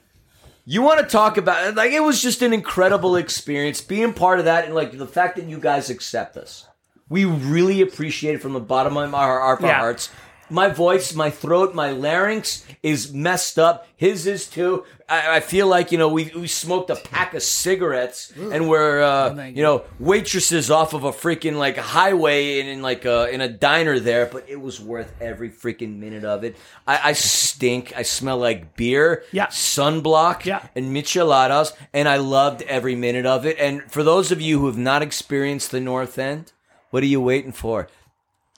You 0.66 0.82
want 0.82 1.00
to 1.00 1.06
talk 1.06 1.36
about 1.36 1.66
it? 1.66 1.74
like 1.74 1.90
it 1.92 2.00
was 2.02 2.20
just 2.22 2.42
an 2.42 2.52
incredible 2.52 3.16
experience 3.16 3.80
being 3.80 4.12
part 4.12 4.38
of 4.38 4.44
that 4.44 4.66
and 4.66 4.74
like 4.74 4.96
the 4.96 5.06
fact 5.06 5.36
that 5.36 5.46
you 5.46 5.58
guys 5.58 5.90
accept 5.90 6.36
us. 6.36 6.66
We 7.08 7.24
really 7.24 7.80
appreciate 7.80 8.36
it 8.36 8.42
from 8.42 8.52
the 8.52 8.60
bottom 8.60 8.96
of 8.96 9.12
our, 9.14 9.40
our 9.40 9.58
Yeah. 9.60 9.78
hearts. 9.78 10.10
My 10.50 10.68
voice, 10.68 11.14
my 11.14 11.30
throat, 11.30 11.74
my 11.74 11.90
larynx 11.92 12.64
is 12.82 13.12
messed 13.12 13.58
up. 13.58 13.86
His 13.96 14.26
is 14.26 14.46
too. 14.48 14.84
I, 15.08 15.36
I 15.36 15.40
feel 15.40 15.66
like 15.66 15.92
you 15.92 15.98
know 15.98 16.08
we 16.08 16.30
we 16.34 16.46
smoked 16.46 16.90
a 16.90 16.96
pack 16.96 17.34
of 17.34 17.42
cigarettes 17.42 18.32
and 18.36 18.68
we're 18.68 19.00
uh, 19.02 19.34
thank 19.34 19.56
you 19.56 19.62
know 19.62 19.84
waitresses 19.98 20.70
off 20.70 20.92
of 20.94 21.04
a 21.04 21.12
freaking 21.12 21.56
like 21.56 21.76
highway 21.76 22.60
and 22.60 22.68
in 22.68 22.82
like 22.82 23.04
a 23.04 23.28
in 23.30 23.40
a 23.40 23.48
diner 23.48 23.98
there. 23.98 24.26
But 24.26 24.48
it 24.48 24.60
was 24.60 24.80
worth 24.80 25.12
every 25.20 25.50
freaking 25.50 25.98
minute 25.98 26.24
of 26.24 26.42
it. 26.44 26.56
I, 26.86 27.10
I 27.10 27.12
stink. 27.12 27.92
I 27.96 28.02
smell 28.02 28.38
like 28.38 28.76
beer. 28.76 29.24
Yeah. 29.32 29.46
sunblock 29.48 30.44
Yeah. 30.44 30.66
and 30.74 30.94
micheladas, 30.94 31.72
and 31.92 32.08
I 32.08 32.16
loved 32.16 32.62
every 32.62 32.96
minute 32.96 33.26
of 33.26 33.46
it. 33.46 33.58
And 33.58 33.82
for 33.90 34.02
those 34.02 34.32
of 34.32 34.40
you 34.40 34.58
who 34.60 34.66
have 34.66 34.78
not 34.78 35.02
experienced 35.02 35.70
the 35.70 35.80
North 35.80 36.18
End, 36.18 36.52
what 36.90 37.02
are 37.02 37.06
you 37.06 37.20
waiting 37.20 37.52
for? 37.52 37.88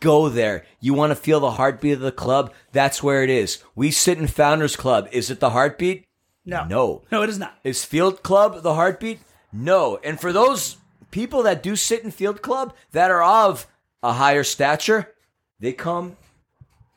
Go 0.02 0.28
there. 0.28 0.66
You 0.80 0.94
want 0.94 1.12
to 1.12 1.16
feel 1.16 1.38
the 1.38 1.52
heartbeat 1.52 1.94
of 1.94 2.00
the 2.00 2.10
club? 2.10 2.52
That's 2.72 3.04
where 3.04 3.22
it 3.22 3.30
is. 3.30 3.62
We 3.76 3.92
sit 3.92 4.18
in 4.18 4.26
Founders 4.26 4.74
Club. 4.74 5.08
Is 5.12 5.30
it 5.30 5.38
the 5.38 5.50
heartbeat? 5.50 6.04
No. 6.44 6.64
No. 6.64 7.02
No, 7.12 7.22
it 7.22 7.30
is 7.30 7.38
not. 7.38 7.56
Is 7.62 7.84
Field 7.84 8.24
Club 8.24 8.62
the 8.62 8.74
heartbeat? 8.74 9.20
No. 9.52 10.00
And 10.02 10.20
for 10.20 10.32
those 10.32 10.78
people 11.12 11.44
that 11.44 11.62
do 11.62 11.76
sit 11.76 12.02
in 12.02 12.10
Field 12.10 12.42
Club 12.42 12.74
that 12.90 13.12
are 13.12 13.22
of 13.22 13.68
a 14.02 14.14
higher 14.14 14.42
stature, 14.42 15.14
they 15.60 15.72
come 15.72 16.16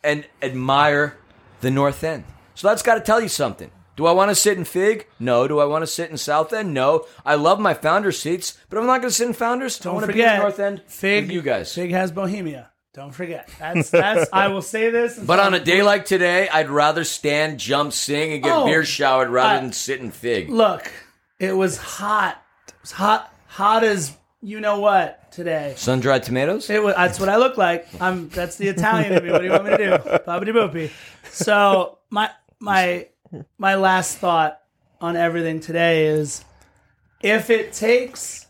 and 0.04 0.26
admire 0.42 1.16
the 1.62 1.70
North 1.70 2.04
End. 2.04 2.24
So 2.56 2.68
that's 2.68 2.82
got 2.82 2.96
to 2.96 3.02
tell 3.02 3.22
you 3.22 3.30
something. 3.30 3.70
Do 3.96 4.08
I 4.08 4.14
want 4.14 4.30
to 4.32 4.36
sit 4.36 4.58
in 4.58 4.66
Fig? 4.66 5.08
No. 5.20 5.48
Do 5.48 5.60
I 5.60 5.66
want 5.66 5.84
to 5.84 5.88
sit 5.88 6.10
in 6.10 6.18
South 6.18 6.54
End? 6.54 6.74
No. 6.74 7.06
I 7.24 7.36
love 7.36 7.60
my 7.60 7.76
Founders 7.76 8.20
seats, 8.20 8.58
but 8.68 8.80
I'm 8.80 8.88
not 8.88 9.02
going 9.02 9.10
to 9.12 9.16
sit 9.16 9.28
in 9.28 9.34
Founders. 9.34 9.80
I 9.80 9.84
Don't 9.84 9.94
want 9.94 10.08
to 10.08 10.14
be 10.14 10.24
in 10.24 10.40
North 10.40 10.60
End. 10.60 10.82
Fig, 10.88 11.32
you 11.32 11.44
guys. 11.44 11.72
Fig 11.72 11.92
has 11.92 12.12
Bohemia. 12.12 12.72
Don't 12.96 13.12
forget. 13.12 13.50
That's 13.60 13.90
that's. 13.90 14.30
I 14.32 14.48
will 14.48 14.62
say 14.62 14.90
this. 14.90 15.20
But 15.20 15.40
on 15.42 15.54
a 15.54 15.60
day 15.60 15.84
like 15.84 16.06
today, 16.06 16.48
I'd 16.48 16.70
rather 16.70 17.04
stand, 17.04 17.60
jump, 17.60 17.92
sing, 17.92 18.32
and 18.32 18.42
get 18.42 18.56
Oh, 18.56 18.66
beer 18.66 18.86
showered 18.86 19.30
rather 19.30 19.56
I- 19.58 19.60
than 19.60 19.74
sit 19.74 20.00
and 20.00 20.14
Fig. 20.14 20.50
look, 20.50 20.90
it 21.38 21.52
was 21.52 21.78
hot. 21.78 22.42
It 22.70 22.74
was 22.82 22.92
hot, 22.92 23.34
hot 23.48 23.84
as 23.84 24.16
you 24.42 24.62
know 24.62 24.80
what 24.80 25.30
today. 25.34 25.74
Sun 25.76 26.00
dried 26.00 26.24
tomatoes? 26.24 26.70
It 26.70 26.82
was. 26.82 26.96
That's 26.96 27.20
what 27.20 27.28
I 27.28 27.36
look 27.36 27.58
like. 27.58 27.86
I'm. 28.00 28.30
That's 28.30 28.56
the 28.56 28.70
Italian 28.70 29.12
in 29.12 29.26
me. 29.26 29.32
What 29.32 29.40
do 29.40 29.46
you 29.46 29.52
want 29.52 29.66
me 29.66 29.72
to 29.72 29.78
do? 29.78 29.90
Bobbity 30.26 30.54
boopy. 30.54 30.90
So 31.32 31.98
my 32.10 32.30
my 32.62 33.08
my 33.58 33.76
last 33.76 34.20
thought 34.20 34.62
on 35.02 35.18
everything 35.18 35.60
today 35.60 36.06
is, 36.08 36.46
if 37.22 37.50
it 37.50 37.74
takes 37.74 38.45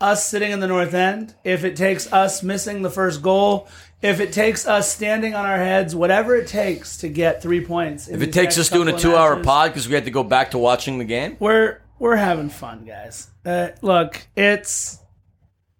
us 0.00 0.26
sitting 0.26 0.50
in 0.50 0.60
the 0.60 0.66
north 0.66 0.94
end, 0.94 1.34
if 1.44 1.64
it 1.64 1.76
takes 1.76 2.12
us 2.12 2.42
missing 2.42 2.82
the 2.82 2.90
first 2.90 3.22
goal, 3.22 3.68
if 4.02 4.20
it 4.20 4.32
takes 4.32 4.66
us 4.66 4.90
standing 4.90 5.34
on 5.34 5.44
our 5.44 5.58
heads, 5.58 5.94
whatever 5.94 6.34
it 6.34 6.48
takes 6.48 6.98
to 6.98 7.08
get 7.08 7.42
three 7.42 7.64
points. 7.64 8.08
If 8.08 8.22
it 8.22 8.32
takes 8.32 8.56
us 8.58 8.70
doing 8.70 8.88
a 8.88 8.98
two-hour 8.98 9.42
pod 9.42 9.70
because 9.70 9.88
we 9.88 9.94
had 9.94 10.06
to 10.06 10.10
go 10.10 10.24
back 10.24 10.52
to 10.52 10.58
watching 10.58 10.98
the 10.98 11.04
game, 11.04 11.36
we're 11.38 11.80
we're 11.98 12.16
having 12.16 12.48
fun, 12.48 12.86
guys. 12.86 13.28
Uh, 13.44 13.68
look, 13.82 14.26
it's 14.36 14.98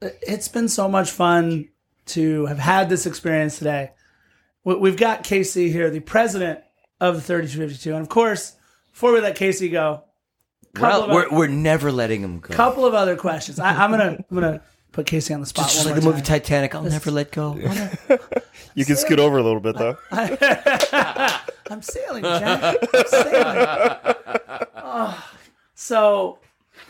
it's 0.03 0.49
been 0.49 0.69
so 0.69 0.89
much 0.89 1.11
fun 1.11 1.69
to 2.07 2.47
have 2.47 2.59
had 2.59 2.89
this 2.89 3.07
experience 3.07 3.59
today. 3.59 3.93
We've 4.65 4.97
got 4.97 5.25
Casey 5.25 5.71
here, 5.71 5.89
the 5.91 6.01
president 6.01 6.61
of 7.01 7.15
the 7.15 7.21
3252, 7.23 7.95
and 7.95 8.03
of 8.03 8.11
course, 8.11 8.57
before 8.93 9.13
we 9.13 9.21
let 9.21 9.37
Casey 9.37 9.71
go, 9.71 10.05
couple, 10.75 11.09
we're, 11.09 11.25
of, 11.25 11.33
we're, 11.33 11.39
we're 11.39 11.47
never 11.49 11.93
letting 11.93 12.23
him 12.23 12.41
go. 12.41 12.55
couple 12.55 12.85
of 12.85 12.95
other 12.95 13.17
questions. 13.17 13.59
I, 13.59 13.71
I'm 13.71 13.91
gonna 13.91 14.25
I'm 14.31 14.35
gonna 14.35 14.63
put 14.93 15.07
Casey 15.07 15.35
on 15.35 15.41
the 15.41 15.47
spot. 15.47 15.67
Just 15.67 15.79
one 15.79 15.87
like 15.87 15.95
more 15.95 16.13
the 16.13 16.17
movie 16.17 16.27
time. 16.27 16.41
Titanic, 16.41 16.75
I'll 16.75 16.83
never 16.83 17.11
let 17.11 17.33
go. 17.33 17.59
You 18.75 18.85
can 18.85 18.97
scoot 18.97 19.19
over 19.19 19.37
a 19.37 19.43
little 19.43 19.61
bit 19.61 19.77
though. 19.77 19.97
I'm 21.71 21.83
sailing, 21.83 22.23
Jack. 22.23 22.77
I'm 22.95 23.07
sailing. 23.07 24.15
Oh. 24.77 25.31
So, 25.75 26.39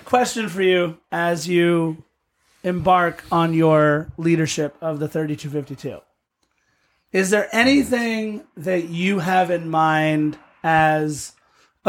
question 0.04 0.48
for 0.48 0.62
you 0.62 0.98
as 1.10 1.48
you 1.48 2.02
embark 2.62 3.24
on 3.32 3.54
your 3.54 4.10
leadership 4.18 4.76
of 4.80 4.98
the 4.98 5.08
3252. 5.08 6.00
Is 7.12 7.30
there 7.30 7.48
anything 7.52 8.44
that 8.56 8.88
you 8.88 9.20
have 9.20 9.50
in 9.50 9.70
mind 9.70 10.38
as 10.62 11.32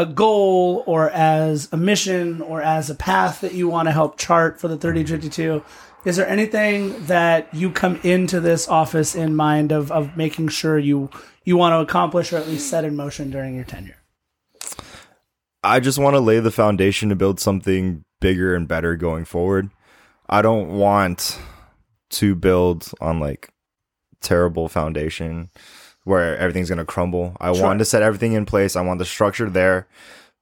a 0.02 0.06
goal 0.06 0.82
or 0.86 1.08
as 1.10 1.68
a 1.72 1.76
mission 1.76 2.42
or 2.42 2.60
as 2.60 2.90
a 2.90 2.94
path 2.94 3.40
that 3.40 3.54
you 3.54 3.68
want 3.68 3.86
to 3.86 3.92
help 3.92 4.18
chart 4.18 4.60
for 4.60 4.68
the 4.68 4.76
3052? 4.76 5.62
Is 6.04 6.16
there 6.16 6.28
anything 6.28 7.06
that 7.06 7.54
you 7.54 7.70
come 7.70 8.00
into 8.02 8.40
this 8.40 8.68
office 8.68 9.14
in 9.14 9.36
mind 9.36 9.70
of, 9.70 9.92
of 9.92 10.16
making 10.16 10.48
sure 10.48 10.78
you 10.78 11.08
you 11.44 11.56
want 11.56 11.72
to 11.72 11.78
accomplish 11.78 12.32
or 12.32 12.36
at 12.36 12.48
least 12.48 12.68
set 12.68 12.84
in 12.84 12.96
motion 12.96 13.30
during 13.30 13.54
your 13.54 13.64
tenure? 13.64 13.96
I 15.62 15.78
just 15.78 15.98
want 15.98 16.14
to 16.14 16.20
lay 16.20 16.40
the 16.40 16.50
foundation 16.50 17.08
to 17.08 17.16
build 17.16 17.38
something 17.38 18.04
bigger 18.20 18.54
and 18.54 18.66
better 18.66 18.96
going 18.96 19.24
forward. 19.24 19.70
I 20.28 20.42
don't 20.42 20.70
want 20.70 21.38
to 22.10 22.34
build 22.34 22.90
on 23.00 23.20
like 23.20 23.50
terrible 24.20 24.68
foundation 24.68 25.50
where 26.04 26.36
everything's 26.36 26.68
going 26.68 26.78
to 26.78 26.84
crumble. 26.84 27.36
I 27.40 27.52
Sure. 27.52 27.62
want 27.64 27.78
to 27.78 27.84
set 27.84 28.02
everything 28.02 28.32
in 28.32 28.44
place. 28.46 28.76
I 28.76 28.80
want 28.82 28.98
the 28.98 29.04
structure 29.04 29.48
there 29.48 29.86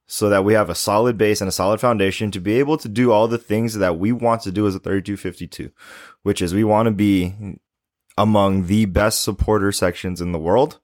so 0.07 0.29
that 0.29 0.43
we 0.43 0.53
have 0.53 0.69
a 0.69 0.75
solid 0.75 1.17
base 1.17 1.39
and 1.41 1.47
a 1.47 1.51
solid 1.53 1.79
foundation 1.79 2.31
to 2.31 2.39
be 2.41 2.53
able 2.59 2.77
to 2.77 2.89
do 2.89 3.11
all 3.11 3.27
the 3.27 3.37
things 3.37 3.75
that 3.75 3.97
we 3.97 4.11
want 4.11 4.41
to 4.41 4.51
do 4.51 4.67
as 4.67 4.75
a 4.75 4.79
3252, 4.79 5.71
which 6.23 6.41
is 6.41 6.53
we 6.53 6.63
want 6.63 6.87
to 6.87 6.91
be 6.91 7.33
among 8.17 8.65
the 8.67 8.85
best 8.85 9.21
supporter 9.23 9.71
sections 9.71 10.19
in 10.19 10.31
the 10.33 10.39
world 10.39 10.79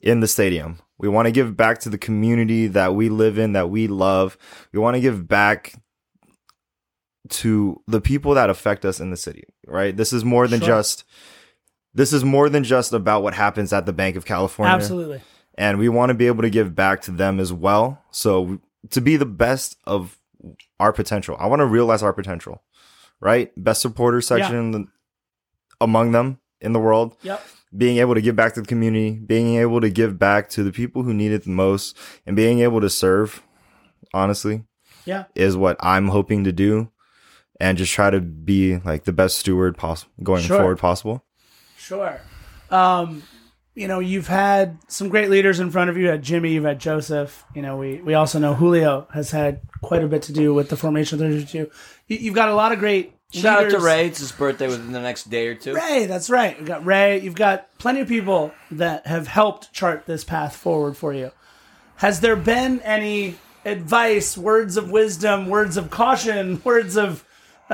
in 0.00 0.20
the 0.20 0.26
stadium. 0.28 0.78
We 0.98 1.08
want 1.08 1.26
to 1.26 1.32
give 1.32 1.56
back 1.56 1.80
to 1.80 1.88
the 1.90 1.98
community 1.98 2.66
that 2.68 2.94
we 2.94 3.08
live 3.08 3.38
in, 3.38 3.52
that 3.52 3.68
we 3.70 3.88
love. 3.88 4.38
We 4.72 4.78
want 4.78 4.94
to 4.94 5.00
give 5.00 5.28
back 5.28 5.74
to 7.28 7.80
the 7.86 8.00
people 8.00 8.34
that 8.34 8.50
affect 8.50 8.84
us 8.84 9.00
in 9.00 9.10
the 9.10 9.16
city, 9.16 9.44
right? 9.66 9.96
This 9.96 10.12
is 10.12 10.24
more 10.24 10.48
than 10.48 10.60
Sure. 10.60 10.68
just 10.68 11.04
this 11.94 12.12
is 12.12 12.24
more 12.24 12.48
than 12.48 12.64
just 12.64 12.92
about 12.92 13.22
what 13.22 13.34
happens 13.34 13.72
at 13.72 13.86
the 13.86 13.92
Banc 13.92 14.16
of 14.16 14.24
California. 14.24 14.74
Absolutely. 14.74 15.20
And 15.56 15.78
we 15.78 15.88
want 15.88 16.10
to 16.10 16.14
be 16.14 16.26
able 16.26 16.42
to 16.42 16.50
give 16.50 16.74
back 16.74 17.02
to 17.02 17.10
them 17.10 17.38
as 17.38 17.52
well. 17.52 18.02
So 18.10 18.58
to 18.90 19.00
be 19.00 19.16
the 19.16 19.26
best 19.26 19.76
of 19.86 20.18
our 20.80 20.92
potential. 20.92 21.36
I 21.38 21.46
want 21.46 21.60
to 21.60 21.66
realize 21.66 22.02
our 22.02 22.12
potential, 22.12 22.62
right? 23.20 23.52
Best 23.56 23.80
supporter 23.82 24.20
section 24.20 24.56
in 24.56 24.70
the- 24.72 24.86
among 25.80 26.10
them 26.12 26.38
in 26.60 26.72
the 26.72 26.80
world 26.80 27.16
Yep. 27.22 27.40
being 27.76 27.98
able 27.98 28.14
to 28.14 28.20
give 28.20 28.34
back 28.36 28.54
to 28.54 28.60
the 28.60 28.66
community, 28.66 29.12
being 29.12 29.56
able 29.56 29.80
to 29.80 29.88
give 29.90 30.18
back 30.18 30.48
to 30.50 30.62
the 30.64 30.72
people 30.72 31.02
who 31.04 31.14
need 31.14 31.30
it 31.32 31.44
the 31.44 31.50
most, 31.50 31.96
and 32.26 32.34
being 32.34 32.58
able 32.60 32.80
to 32.80 32.90
serve, 32.90 33.42
honestly, 34.12 34.64
Yeah. 35.04 35.24
is 35.34 35.56
what 35.56 35.76
I'm 35.80 36.08
hoping 36.08 36.44
to 36.44 36.52
do. 36.52 36.90
And 37.60 37.78
just 37.78 37.92
try 37.92 38.10
to 38.10 38.20
be 38.20 38.78
like 38.78 39.04
the 39.04 39.12
best 39.12 39.38
steward 39.38 39.76
possible 39.76 40.12
going 40.22 40.42
Sure. 40.42 40.58
forward 40.58 40.78
possible. 40.78 41.24
Sure. 41.82 42.20
Um, 42.70 43.24
you 43.74 43.88
know, 43.88 43.98
you've 43.98 44.28
had 44.28 44.78
some 44.86 45.08
great 45.08 45.30
leaders 45.30 45.58
in 45.58 45.70
front 45.70 45.90
of 45.90 45.96
you. 45.96 46.04
You 46.04 46.10
had 46.10 46.22
Jimmy, 46.22 46.52
you've 46.52 46.64
had 46.64 46.78
Joseph. 46.78 47.44
You 47.54 47.62
know, 47.62 47.76
we, 47.76 48.00
we 48.00 48.14
also 48.14 48.38
know 48.38 48.54
Julio 48.54 49.08
has 49.12 49.32
had 49.32 49.60
quite 49.80 50.04
a 50.04 50.06
bit 50.06 50.22
to 50.22 50.32
do 50.32 50.54
with 50.54 50.68
the 50.68 50.76
formation 50.76 51.20
of 51.20 51.28
32. 51.28 51.70
You, 52.06 52.16
you've 52.16 52.34
got 52.34 52.48
a 52.48 52.54
lot 52.54 52.70
of 52.70 52.78
great 52.78 53.14
Shout 53.32 53.64
out 53.64 53.70
to. 53.70 53.78
Ray. 53.78 54.06
It's 54.06 54.18
his 54.18 54.30
birthday 54.30 54.68
within 54.68 54.92
the 54.92 55.00
next 55.00 55.30
day 55.30 55.48
or 55.48 55.54
two. 55.54 55.74
Ray, 55.74 56.06
that's 56.06 56.28
right. 56.28 56.56
You've 56.56 56.68
got 56.68 56.84
Ray. 56.84 57.20
You've 57.20 57.34
got 57.34 57.66
plenty 57.78 58.00
of 58.00 58.08
people 58.08 58.52
that 58.70 59.06
have 59.06 59.26
helped 59.26 59.72
chart 59.72 60.06
this 60.06 60.22
path 60.22 60.54
forward 60.54 60.96
for 60.96 61.14
you. 61.14 61.32
Has 61.96 62.20
there 62.20 62.36
been 62.36 62.80
any 62.82 63.36
advice, 63.64 64.36
words 64.36 64.76
of 64.76 64.90
wisdom, 64.90 65.48
words 65.48 65.76
of 65.76 65.90
caution, 65.90 66.60
words 66.64 66.96
of 66.96 67.24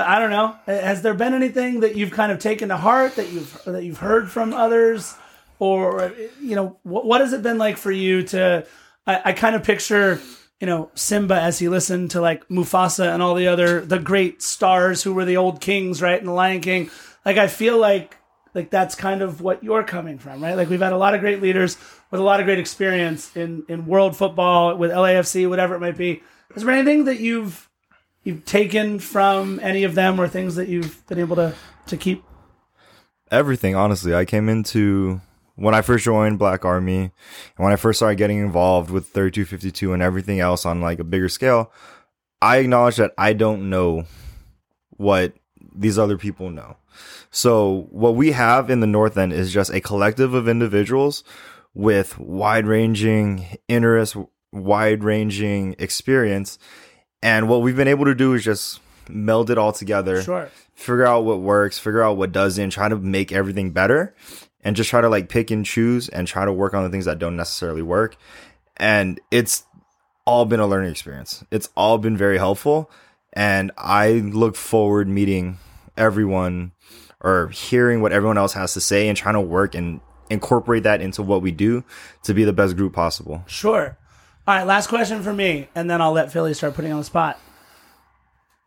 I 0.07 0.19
don't 0.19 0.29
know. 0.29 0.55
Has 0.65 1.01
there 1.01 1.13
been 1.13 1.33
anything 1.33 1.81
that 1.81 1.95
you've 1.95 2.11
kind 2.11 2.31
of 2.31 2.39
taken 2.39 2.69
to 2.69 2.77
heart 2.77 3.15
that 3.15 3.31
you've 3.31 3.61
that 3.65 3.83
you've 3.83 3.97
heard 3.97 4.29
from 4.29 4.53
others, 4.53 5.15
or 5.59 6.13
you 6.41 6.55
know, 6.55 6.77
what, 6.83 7.05
what 7.05 7.21
has 7.21 7.33
it 7.33 7.43
been 7.43 7.57
like 7.57 7.77
for 7.77 7.91
you 7.91 8.23
to? 8.23 8.65
I, 9.07 9.21
I 9.25 9.33
kind 9.33 9.55
of 9.55 9.63
picture 9.63 10.19
you 10.59 10.67
know 10.67 10.91
Simba 10.93 11.39
as 11.39 11.59
he 11.59 11.69
listened 11.69 12.11
to 12.11 12.21
like 12.21 12.47
Mufasa 12.49 13.13
and 13.13 13.23
all 13.23 13.35
the 13.35 13.47
other 13.47 13.81
the 13.81 13.99
great 13.99 14.41
stars 14.41 15.03
who 15.03 15.13
were 15.13 15.25
the 15.25 15.37
old 15.37 15.61
kings, 15.61 16.01
right, 16.01 16.19
and 16.19 16.27
the 16.27 16.33
Lion 16.33 16.61
King. 16.61 16.89
Like 17.25 17.37
I 17.37 17.47
feel 17.47 17.77
like 17.77 18.17
like 18.53 18.69
that's 18.69 18.95
kind 18.95 19.21
of 19.21 19.41
what 19.41 19.63
you're 19.63 19.83
coming 19.83 20.17
from, 20.17 20.41
right? 20.41 20.55
Like 20.55 20.69
we've 20.69 20.81
had 20.81 20.93
a 20.93 20.97
lot 20.97 21.13
of 21.13 21.21
great 21.21 21.41
leaders 21.41 21.77
with 22.11 22.19
a 22.19 22.23
lot 22.23 22.39
of 22.39 22.45
great 22.45 22.59
experience 22.59 23.35
in 23.35 23.63
in 23.69 23.85
world 23.85 24.17
football 24.17 24.75
with 24.75 24.91
LAFC, 24.91 25.47
whatever 25.47 25.75
it 25.75 25.79
might 25.79 25.97
be. 25.97 26.21
Is 26.55 26.63
there 26.63 26.73
anything 26.73 27.05
that 27.05 27.19
you've 27.19 27.68
you've 28.23 28.45
taken 28.45 28.99
from 28.99 29.59
any 29.61 29.83
of 29.83 29.95
them, 29.95 30.19
or 30.19 30.27
things 30.27 30.55
that 30.55 30.67
you've 30.67 31.05
been 31.07 31.19
able 31.19 31.35
to 31.35 31.55
to 31.87 31.97
keep? 31.97 32.23
Everything, 33.31 33.75
honestly. 33.75 34.15
I 34.15 34.25
came 34.25 34.49
into 34.49 35.21
when 35.55 35.75
I 35.75 35.81
first 35.81 36.05
joined 36.05 36.39
Black 36.39 36.63
Army 36.63 36.97
and 36.97 37.11
when 37.57 37.73
I 37.73 37.75
first 37.75 37.99
started 37.99 38.15
getting 38.15 38.39
involved 38.39 38.89
with 38.89 39.07
3252 39.09 39.93
and 39.93 40.01
everything 40.01 40.39
else 40.39 40.65
on 40.65 40.81
like 40.81 40.99
a 40.99 41.03
bigger 41.03 41.29
scale, 41.29 41.71
I 42.41 42.57
acknowledge 42.57 42.95
that 42.95 43.13
I 43.17 43.33
don't 43.33 43.69
know 43.69 44.05
what 44.91 45.33
these 45.75 45.99
other 45.99 46.17
people 46.17 46.49
know. 46.49 46.77
So 47.29 47.87
what 47.91 48.15
we 48.15 48.31
have 48.31 48.69
in 48.69 48.79
the 48.79 48.87
North 48.87 49.17
End 49.17 49.33
is 49.33 49.53
just 49.53 49.71
a 49.71 49.81
collective 49.81 50.33
of 50.33 50.47
individuals 50.47 51.23
with 51.73 52.17
wide 52.17 52.65
ranging 52.65 53.45
interest, 53.67 54.15
wide 54.51 55.03
ranging 55.03 55.75
experience. 55.77 56.57
And 57.21 57.49
what 57.49 57.61
we've 57.61 57.75
been 57.75 57.87
able 57.87 58.05
to 58.05 58.15
do 58.15 58.33
is 58.33 58.43
just 58.43 58.79
meld 59.09 59.49
it 59.49 59.57
all 59.57 59.71
together 59.73 60.21
Sure. 60.21 60.49
figure 60.75 61.05
out 61.05 61.25
what 61.25 61.39
works, 61.39 61.77
figure 61.79 62.03
out 62.03 62.15
what 62.17 62.31
doesn't, 62.31 62.69
try 62.69 62.87
to 62.87 62.95
make 62.95 63.31
everything 63.31 63.71
better 63.71 64.13
and 64.63 64.75
just 64.75 64.89
try 64.89 65.01
to 65.01 65.09
like 65.09 65.29
pick 65.29 65.51
and 65.51 65.65
choose 65.65 66.09
and 66.09 66.27
try 66.27 66.45
to 66.45 66.53
work 66.53 66.73
on 66.73 66.83
the 66.83 66.89
things 66.89 67.05
that 67.05 67.19
don't 67.19 67.35
necessarily 67.35 67.81
work. 67.81 68.15
And 68.77 69.19
it's 69.31 69.63
all 70.25 70.45
been 70.45 70.59
a 70.59 70.67
learning 70.67 70.91
experience. 70.91 71.43
It's 71.51 71.69
all 71.75 71.97
been 71.97 72.15
very 72.15 72.37
helpful. 72.37 72.89
And 73.33 73.71
I 73.77 74.11
look 74.13 74.55
forward 74.55 75.07
meeting 75.07 75.57
everyone 75.97 76.71
or 77.21 77.49
hearing 77.49 78.01
what 78.01 78.11
everyone 78.11 78.37
else 78.37 78.53
has 78.53 78.73
to 78.75 78.81
say 78.81 79.07
and 79.07 79.17
trying 79.17 79.33
to 79.33 79.41
work 79.41 79.75
and 79.75 79.99
incorporate 80.29 80.83
that 80.83 81.01
into 81.01 81.21
what 81.23 81.41
we 81.41 81.51
do 81.51 81.83
to 82.23 82.33
be 82.33 82.43
the 82.43 82.53
best 82.53 82.77
group 82.77 82.93
possible. 82.93 83.43
Sure. 83.47 83.97
All 84.49 84.55
right, 84.55 84.65
last 84.65 84.87
question 84.87 85.21
for 85.21 85.31
me, 85.31 85.69
and 85.75 85.87
then 85.87 86.01
I'll 86.01 86.11
let 86.11 86.31
Philly 86.31 86.55
start 86.55 86.73
putting 86.73 86.91
on 86.91 86.97
the 86.97 87.03
spot. 87.03 87.39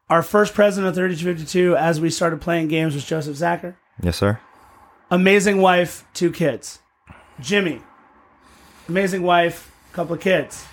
Our 0.08 0.22
first 0.22 0.54
president 0.54 0.88
of 0.90 0.94
3252, 0.94 1.76
as 1.76 2.00
we 2.00 2.08
started 2.08 2.40
playing 2.40 2.68
games, 2.68 2.94
was 2.94 3.04
Joseph 3.04 3.36
Zacher. 3.36 3.74
Yes, 4.00 4.16
sir. 4.16 4.38
Amazing 5.10 5.60
wife, 5.60 6.04
two 6.14 6.30
kids. 6.30 6.78
Jimmy, 7.40 7.82
amazing 8.88 9.24
wife, 9.24 9.74
couple 9.92 10.14
of 10.14 10.20
kids. 10.20 10.64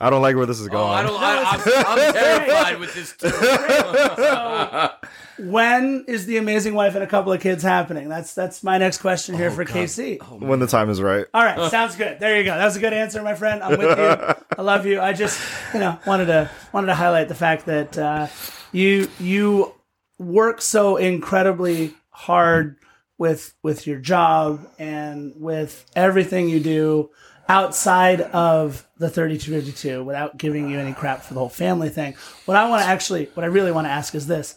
I 0.00 0.08
don't 0.08 0.22
like 0.22 0.34
where 0.34 0.46
this 0.46 0.60
is 0.60 0.68
going. 0.68 0.82
Oh, 0.82 0.92
I 0.92 1.02
don't. 1.02 1.22
I, 1.22 1.42
I'm, 1.44 1.98
I'm 1.98 2.14
terrified 2.14 2.80
with 2.80 2.94
this 2.94 3.14
too. 3.18 3.28
When 5.38 6.04
is 6.08 6.26
the 6.26 6.36
amazing 6.36 6.74
wife 6.74 6.94
and 6.94 7.04
a 7.04 7.06
couple 7.06 7.32
of 7.32 7.40
kids 7.40 7.62
happening? 7.62 8.08
That's 8.08 8.34
that's 8.34 8.62
my 8.62 8.78
next 8.78 8.98
question 8.98 9.36
here 9.36 9.50
for 9.50 9.64
Casey. 9.64 10.16
when 10.16 10.58
the 10.58 10.66
time 10.66 10.90
is 10.90 11.00
right. 11.00 11.26
All 11.32 11.44
right, 11.44 11.70
sounds 11.70 11.96
good. 11.96 12.18
There 12.20 12.36
you 12.38 12.44
go. 12.44 12.56
That 12.56 12.64
was 12.64 12.76
a 12.76 12.80
good 12.80 12.92
answer, 12.92 13.22
my 13.22 13.34
friend. 13.34 13.62
I'm 13.62 13.78
with 13.78 13.98
you. 13.98 14.34
I 14.58 14.62
love 14.62 14.86
you. 14.86 15.00
I 15.00 15.12
just, 15.12 15.40
you 15.72 15.80
know, 15.80 15.98
wanted 16.06 16.26
to 16.26 16.50
wanted 16.72 16.88
to 16.88 16.94
highlight 16.94 17.28
the 17.28 17.34
fact 17.34 17.66
that 17.66 17.96
uh, 17.96 18.26
you 18.72 19.08
you 19.20 19.74
work 20.18 20.60
so 20.60 20.96
incredibly 20.96 21.94
hard 22.10 22.76
with 23.16 23.54
with 23.62 23.86
your 23.86 23.98
job 23.98 24.68
and 24.78 25.34
with 25.36 25.84
everything 25.94 26.48
you 26.48 26.60
do 26.60 27.10
outside 27.48 28.20
of 28.20 28.86
the 28.98 29.08
3252 29.08 30.04
without 30.04 30.36
giving 30.36 30.68
you 30.68 30.78
any 30.78 30.92
crap 30.92 31.22
for 31.22 31.34
the 31.34 31.40
whole 31.40 31.48
family 31.48 31.88
thing. 31.88 32.14
What 32.44 32.56
I 32.56 32.68
want 32.68 32.82
to 32.82 32.88
actually, 32.88 33.26
what 33.34 33.44
I 33.44 33.46
really 33.46 33.72
want 33.72 33.86
to 33.86 33.90
ask 33.90 34.14
is 34.14 34.26
this: 34.26 34.56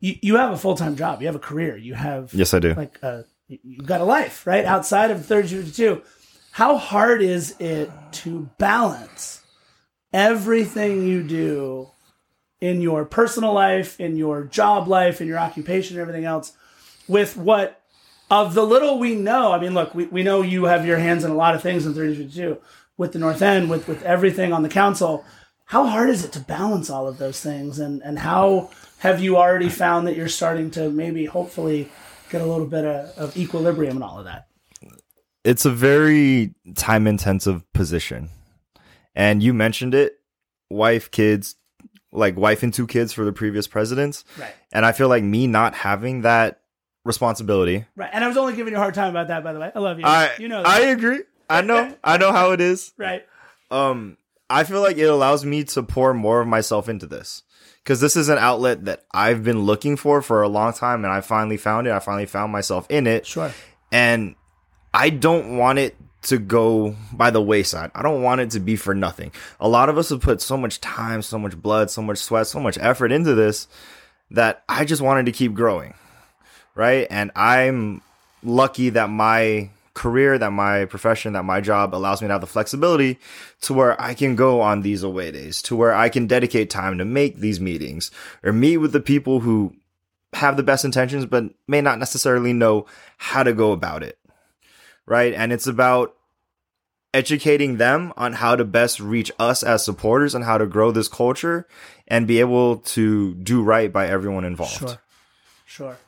you 0.00 0.16
you 0.22 0.36
have 0.36 0.52
a 0.52 0.56
full 0.56 0.74
time 0.76 0.96
job, 0.96 1.20
you 1.20 1.26
have 1.26 1.36
a 1.36 1.40
career, 1.40 1.76
you 1.76 1.94
have 1.94 2.32
Yes, 2.34 2.52
I 2.54 2.58
do. 2.58 2.74
like 2.74 2.98
uh, 3.02 3.22
you- 3.48 3.58
you've 3.62 3.86
got 3.86 4.00
a 4.00 4.04
life 4.04 4.46
right? 4.46 4.64
Outside 4.64 5.10
of 5.10 5.24
3252 5.26 6.02
how 6.52 6.76
hard 6.76 7.22
is 7.22 7.54
it 7.60 7.90
to 8.10 8.48
balance 8.58 9.42
everything 10.12 11.06
you 11.06 11.22
do 11.22 11.88
in 12.60 12.80
your 12.80 13.04
personal 13.04 13.52
life 13.52 13.98
in 14.00 14.16
your 14.16 14.44
job 14.44 14.88
life 14.88 15.20
in 15.20 15.28
your 15.28 15.38
occupation 15.38 15.96
and 15.96 16.00
everything 16.02 16.24
else 16.24 16.52
with 17.08 17.36
what 17.36 17.80
of 18.30 18.54
the 18.54 18.62
little 18.64 18.98
we 18.98 19.14
know? 19.16 19.52
I 19.52 19.60
mean 19.60 19.74
look 19.74 19.94
we, 19.94 20.06
we 20.06 20.22
know 20.22 20.42
you 20.42 20.64
have 20.64 20.84
your 20.86 20.98
hands 20.98 21.24
in 21.24 21.30
a 21.30 21.34
lot 21.34 21.54
of 21.54 21.62
things 21.62 21.86
in 21.86 21.94
3252 21.94 22.60
with 22.96 23.12
the 23.12 23.18
north 23.18 23.42
end 23.42 23.70
with 23.70 23.88
with 23.88 24.02
everything 24.02 24.52
on 24.52 24.62
the 24.62 24.68
council. 24.68 25.24
How 25.66 25.86
hard 25.86 26.10
is 26.10 26.24
it 26.24 26.32
to 26.32 26.40
balance 26.40 26.90
all 26.90 27.06
of 27.08 27.18
those 27.18 27.40
things? 27.40 27.78
And 27.78 28.02
and 28.02 28.18
how 28.18 28.70
have 29.00 29.20
you 29.20 29.36
already 29.36 29.68
found 29.68 30.06
that 30.06 30.16
you're 30.16 30.28
starting 30.28 30.70
to 30.72 30.88
maybe 30.90 31.24
hopefully 31.26 31.88
get 32.30 32.40
a 32.40 32.46
little 32.46 32.66
bit 32.66 32.84
of, 32.84 33.18
of 33.18 33.36
equilibrium 33.36 33.96
and 33.96 34.04
all 34.04 34.18
of 34.18 34.24
that 34.24 34.46
it's 35.44 35.64
a 35.64 35.70
very 35.70 36.54
time 36.74 37.06
intensive 37.06 37.70
position. 37.72 38.28
And 39.14 39.42
you 39.42 39.54
mentioned 39.54 39.94
it 39.94 40.18
wife, 40.68 41.10
kids, 41.10 41.56
like 42.12 42.36
wife 42.36 42.62
and 42.62 42.72
two 42.74 42.86
kids 42.86 43.12
for 43.12 43.24
the 43.24 43.32
previous 43.32 43.66
presidents. 43.66 44.24
right 44.38 44.54
And 44.72 44.84
I 44.84 44.92
feel 44.92 45.08
like 45.08 45.24
me 45.24 45.46
not 45.46 45.74
having 45.74 46.22
that 46.22 46.60
responsibility. 47.04 47.86
right 47.96 48.10
and 48.12 48.22
i 48.22 48.28
was 48.28 48.36
only 48.36 48.54
giving 48.54 48.72
you 48.74 48.76
a 48.76 48.80
hard 48.80 48.92
time 48.92 49.08
about 49.08 49.28
that 49.28 49.42
by 49.42 49.54
the 49.54 49.58
way 49.58 49.72
i 49.74 49.78
love 49.78 49.98
you 49.98 50.04
I 50.04 50.32
you 50.38 50.48
know 50.48 50.62
that. 50.62 50.68
I 50.68 50.80
agree. 50.88 51.20
I 51.48 51.62
know. 51.62 51.96
I 52.04 52.18
know 52.18 52.30
how 52.30 52.52
it 52.52 52.60
is. 52.60 52.92
right 52.98 53.24
Um 53.70 54.18
I 54.50 54.64
feel 54.64 54.82
like 54.82 54.98
it 54.98 55.08
allows 55.08 55.44
me 55.44 55.64
to 55.64 55.82
pour 55.82 56.12
more 56.12 56.42
of 56.42 56.46
myself 56.48 56.88
into 56.90 57.06
this. 57.06 57.42
Cuz 57.84 58.00
this 58.00 58.16
is 58.16 58.28
an 58.28 58.38
outlet 58.38 58.84
that 58.84 59.04
I've 59.12 59.42
been 59.42 59.60
looking 59.60 59.96
for 59.96 60.22
for 60.22 60.42
a 60.42 60.48
long 60.48 60.72
time 60.72 61.04
and 61.04 61.12
I 61.12 61.20
finally 61.20 61.56
found 61.56 61.86
it. 61.86 61.92
I 61.92 61.98
finally 61.98 62.26
found 62.26 62.52
myself 62.52 62.86
in 62.88 63.06
it. 63.06 63.26
sure 63.26 63.52
and 63.92 64.34
I 64.92 65.10
don't 65.10 65.56
want 65.56 65.78
it 65.78 65.96
to 66.22 66.38
go 66.38 66.96
by 67.12 67.30
the 67.30 67.40
wayside. 67.40 67.90
I 67.94 68.02
don't 68.02 68.22
want 68.22 68.40
it 68.40 68.50
to 68.50 68.60
be 68.60 68.76
for 68.76 68.94
nothing. 68.94 69.32
A 69.58 69.68
lot 69.68 69.88
of 69.88 69.96
us 69.96 70.10
have 70.10 70.20
put 70.20 70.40
so 70.40 70.56
much 70.56 70.80
time, 70.80 71.22
so 71.22 71.38
much 71.38 71.56
blood, 71.56 71.90
so 71.90 72.02
much 72.02 72.18
sweat, 72.18 72.46
so 72.46 72.60
much 72.60 72.76
effort 72.78 73.12
into 73.12 73.34
this 73.34 73.68
that 74.30 74.62
I 74.68 74.84
just 74.84 75.02
wanted 75.02 75.26
to 75.26 75.32
keep 75.32 75.54
growing. 75.54 75.94
Right? 76.74 77.06
And 77.10 77.30
I'm 77.34 78.02
lucky 78.42 78.90
that 78.90 79.08
my 79.10 79.70
career, 79.94 80.38
that 80.38 80.52
my 80.52 80.84
profession, 80.84 81.32
that 81.32 81.44
my 81.44 81.60
job 81.60 81.94
allows 81.94 82.22
me 82.22 82.28
to 82.28 82.32
have 82.32 82.40
the 82.40 82.46
flexibility 82.46 83.18
to 83.62 83.74
where 83.74 84.00
I 84.00 84.14
can 84.14 84.36
go 84.36 84.60
on 84.60 84.82
these 84.82 85.02
away 85.02 85.30
days, 85.32 85.62
to 85.62 85.76
where 85.76 85.94
I 85.94 86.08
can 86.08 86.26
dedicate 86.26 86.70
time 86.70 86.98
to 86.98 87.04
make 87.04 87.36
these 87.36 87.60
meetings 87.60 88.10
or 88.42 88.52
meet 88.52 88.78
with 88.78 88.92
the 88.92 89.00
people 89.00 89.40
who 89.40 89.74
have 90.32 90.56
the 90.56 90.62
best 90.62 90.84
intentions 90.84 91.26
but 91.26 91.44
may 91.66 91.80
not 91.80 91.98
necessarily 91.98 92.52
know 92.52 92.86
how 93.18 93.42
to 93.42 93.52
go 93.52 93.72
about 93.72 94.02
it. 94.02 94.18
Right? 95.06 95.34
And 95.34 95.52
it's 95.52 95.66
about 95.66 96.14
educating 97.12 97.76
them 97.78 98.12
on 98.16 98.34
how 98.34 98.54
to 98.56 98.64
best 98.64 99.00
reach 99.00 99.32
us 99.38 99.62
as 99.62 99.84
supporters 99.84 100.34
and 100.34 100.44
how 100.44 100.58
to 100.58 100.66
grow 100.66 100.92
this 100.92 101.08
culture 101.08 101.66
and 102.06 102.26
be 102.26 102.40
able 102.40 102.78
to 102.78 103.34
do 103.34 103.62
right 103.62 103.92
by 103.92 104.06
everyone 104.06 104.44
involved. 104.44 104.78
sure 104.78 105.00
sure 105.66 105.98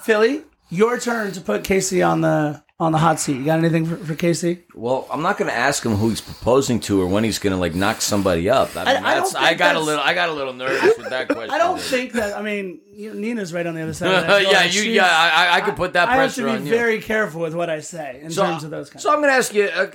philly 0.00 0.42
your 0.68 0.98
turn 0.98 1.30
to 1.30 1.40
put 1.40 1.62
casey 1.62 2.02
on 2.02 2.22
the 2.22 2.63
on 2.80 2.90
the 2.90 2.98
hot 2.98 3.20
seat 3.20 3.36
you 3.36 3.44
got 3.44 3.58
anything 3.58 3.86
for, 3.86 3.96
for 3.96 4.14
casey 4.16 4.64
Well, 4.74 5.06
I'm 5.10 5.22
not 5.22 5.38
going 5.38 5.48
to 5.48 5.56
ask 5.56 5.84
him 5.84 5.94
who 5.94 6.08
he's 6.08 6.20
proposing 6.20 6.80
to 6.80 7.00
or 7.00 7.06
when 7.06 7.22
he's 7.22 7.38
going 7.38 7.52
to 7.52 7.56
like 7.56 7.74
knock 7.74 8.00
somebody 8.00 8.50
up. 8.50 8.76
I, 8.76 8.84
mean, 8.94 9.04
I- 9.04 9.12
I 9.12 9.14
that's, 9.14 9.34
I 9.34 9.54
got 9.54 9.76
a 9.76 9.80
little. 9.80 10.02
I 10.02 10.12
got 10.14 10.28
a 10.28 10.32
little 10.32 10.52
nervous 10.52 10.98
with 10.98 11.10
that 11.10 11.28
question. 11.28 11.50
i 11.54 11.58
don't 11.58 11.76
there. 11.76 11.84
think 11.84 12.12
that 12.14 12.36
i 12.36 12.42
mean 12.42 12.80
you 12.92 13.12
know, 13.12 13.20
nina's 13.20 13.52
right 13.52 13.66
on 13.66 13.74
the 13.74 13.82
other 13.82 13.94
side 13.94 14.12
of 14.12 14.26
that 14.26 14.42
yeah, 14.42 14.64
you. 14.64 14.82
Yeah, 14.82 15.06
I, 15.06 15.58
I- 15.58 15.60
could 15.60 15.76
put 15.76 15.92
that 15.92 16.08
I 16.08 16.16
have 16.16 16.34
to 16.34 16.44
be 16.44 16.50
on 16.50 16.66
you. 16.66 16.72
very 16.72 17.00
careful 17.00 17.40
with 17.42 17.54
what 17.54 17.70
I 17.70 17.80
say 17.80 18.20
in 18.22 18.30
terms 18.32 18.64
of 18.64 18.70
those 18.70 18.90
kinds. 18.90 19.02
So 19.02 19.10
I'm 19.12 19.18
going 19.20 19.30
to 19.30 19.36
ask 19.36 19.54
you. 19.54 19.64
Uh, 19.64 19.90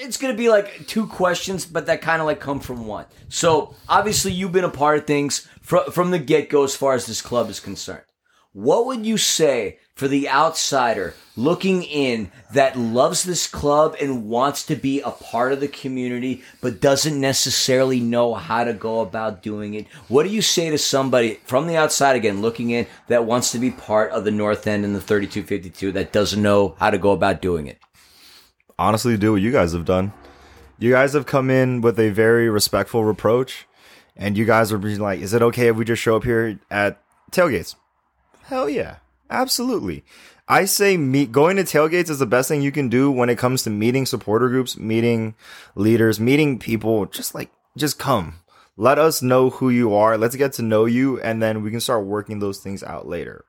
it's 0.00 0.16
going 0.16 0.32
to 0.32 0.36
be 0.36 0.48
like 0.48 0.86
two 0.86 1.06
questions, 1.06 1.64
but 1.64 1.86
that 1.86 2.02
kind 2.02 2.20
of 2.20 2.26
like 2.26 2.40
come 2.40 2.60
from 2.60 2.86
one. 2.86 3.06
So 3.28 3.74
obviously, 3.88 4.32
you've 4.32 4.52
been 4.52 4.64
a 4.64 4.68
part 4.70 4.98
of 4.98 5.06
things 5.06 5.48
from 5.62 5.90
from 5.90 6.10
the 6.10 6.18
get 6.18 6.48
go 6.50 6.64
as 6.64 6.74
far 6.74 6.94
as 6.94 7.06
this 7.06 7.22
club 7.22 7.48
is 7.48 7.60
concerned. 7.60 8.02
What 8.54 8.86
would 8.86 9.04
you 9.04 9.18
say 9.18 9.78
for 9.94 10.08
the 10.08 10.30
outsider 10.30 11.12
looking 11.36 11.82
in 11.82 12.30
that 12.52 12.78
loves 12.78 13.24
this 13.24 13.46
club 13.46 13.96
and 14.00 14.26
wants 14.28 14.64
to 14.66 14.76
be 14.76 15.02
a 15.02 15.10
part 15.10 15.52
of 15.52 15.60
the 15.60 15.68
community 15.68 16.42
but 16.62 16.80
doesn't 16.80 17.20
necessarily 17.20 18.00
know 18.00 18.32
how 18.32 18.64
to 18.64 18.72
go 18.72 19.00
about 19.00 19.42
doing 19.42 19.74
it? 19.74 19.86
What 20.08 20.22
do 20.22 20.30
you 20.30 20.40
say 20.40 20.70
to 20.70 20.78
somebody 20.78 21.40
from 21.44 21.66
the 21.66 21.76
outside 21.76 22.16
again 22.16 22.40
looking 22.40 22.70
in 22.70 22.86
that 23.08 23.26
wants 23.26 23.52
to 23.52 23.58
be 23.58 23.70
part 23.70 24.10
of 24.12 24.24
the 24.24 24.30
North 24.30 24.66
End 24.66 24.86
and 24.86 24.94
the 24.94 25.00
3252 25.00 25.92
that 25.92 26.12
doesn't 26.12 26.40
know 26.40 26.76
how 26.78 26.88
to 26.88 26.98
go 26.98 27.10
about 27.10 27.42
doing 27.42 27.66
it? 27.66 27.78
honestly 28.78 29.16
do 29.16 29.32
what 29.32 29.42
you 29.42 29.52
guys 29.52 29.72
have 29.72 29.84
done. 29.84 30.12
You 30.78 30.90
guys 30.90 31.12
have 31.12 31.26
come 31.26 31.50
in 31.50 31.80
with 31.80 31.98
a 31.98 32.10
very 32.10 32.48
respectful 32.48 33.04
reproach, 33.04 33.66
and 34.16 34.36
you 34.36 34.44
guys 34.44 34.72
are 34.72 34.78
being 34.78 35.00
like, 35.00 35.20
"Is 35.20 35.32
it 35.32 35.42
okay 35.42 35.68
if 35.68 35.76
we 35.76 35.84
just 35.84 36.02
show 36.02 36.16
up 36.16 36.24
here 36.24 36.58
at 36.70 37.00
tailgates?" 37.30 37.76
Hell 38.44 38.68
yeah, 38.68 38.96
absolutely. 39.30 40.04
I 40.46 40.66
say 40.66 40.96
meet 40.96 41.32
going 41.32 41.56
to 41.56 41.64
tailgates 41.64 42.10
is 42.10 42.18
the 42.18 42.26
best 42.26 42.48
thing 42.48 42.60
you 42.60 42.72
can 42.72 42.88
do 42.88 43.10
when 43.10 43.30
it 43.30 43.38
comes 43.38 43.62
to 43.62 43.70
meeting 43.70 44.04
supporter 44.04 44.48
groups, 44.48 44.76
meeting 44.76 45.34
leaders, 45.74 46.20
meeting 46.20 46.58
people. 46.58 47.06
Just 47.06 47.34
like 47.34 47.50
just 47.76 47.98
come. 47.98 48.40
Let 48.76 48.98
us 48.98 49.22
know 49.22 49.50
who 49.50 49.70
you 49.70 49.94
are. 49.94 50.18
Let's 50.18 50.36
get 50.36 50.52
to 50.54 50.62
know 50.62 50.84
you, 50.84 51.20
and 51.20 51.42
then 51.42 51.62
we 51.62 51.70
can 51.70 51.80
start 51.80 52.04
working 52.04 52.40
those 52.40 52.58
things 52.58 52.82
out 52.82 53.06
later 53.06 53.44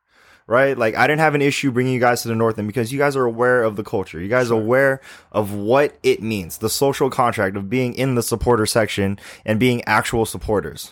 right? 0.48 0.78
Like 0.78 0.96
I 0.96 1.08
didn't 1.08 1.22
have 1.22 1.36
an 1.36 1.42
issue 1.42 1.72
bringing 1.72 1.94
you 1.94 2.00
guys 2.00 2.22
to 2.22 2.28
the 2.28 2.36
North 2.36 2.58
End 2.58 2.68
because 2.68 2.92
you 2.92 3.00
guys 3.00 3.16
are 3.16 3.26
aware 3.26 3.64
of 3.64 3.76
the 3.76 3.84
culture. 3.84 4.22
You 4.22 4.30
guys 4.30 4.52
are 4.52 4.60
aware 4.60 5.02
of 5.32 5.54
what 5.54 5.98
it 6.04 6.22
means, 6.22 6.60
the 6.60 6.70
social 6.70 7.10
contract 7.10 7.58
of 7.58 7.70
being 7.70 7.94
in 7.94 8.16
the 8.16 8.24
supporter 8.24 8.66
section 8.66 9.20
and 9.44 9.60
being 9.60 9.84
actual 9.86 10.26
supporters, 10.26 10.92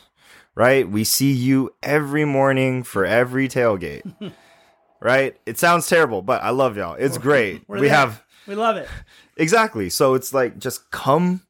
right? 0.56 0.88
We 0.88 1.04
see 1.04 1.32
you 1.32 1.74
every 1.82 2.26
morning 2.26 2.84
for 2.84 3.06
every 3.06 3.48
tailgate, 3.48 4.04
right? 5.02 5.36
It 5.46 5.58
sounds 5.58 5.88
terrible, 5.88 6.22
but 6.22 6.44
I 6.44 6.52
love 6.52 6.78
y'all. 6.78 6.96
It's 6.96 7.18
great. 7.18 7.64
We're 7.68 7.80
we 7.80 7.88
there. 7.88 7.98
have 7.98 8.24
we 8.48 8.56
love 8.56 8.78
it. 8.78 8.88
exactly. 9.38 9.90
So 9.90 10.14
it's 10.14 10.34
like 10.34 10.60
just 10.60 10.92
come, 10.92 11.42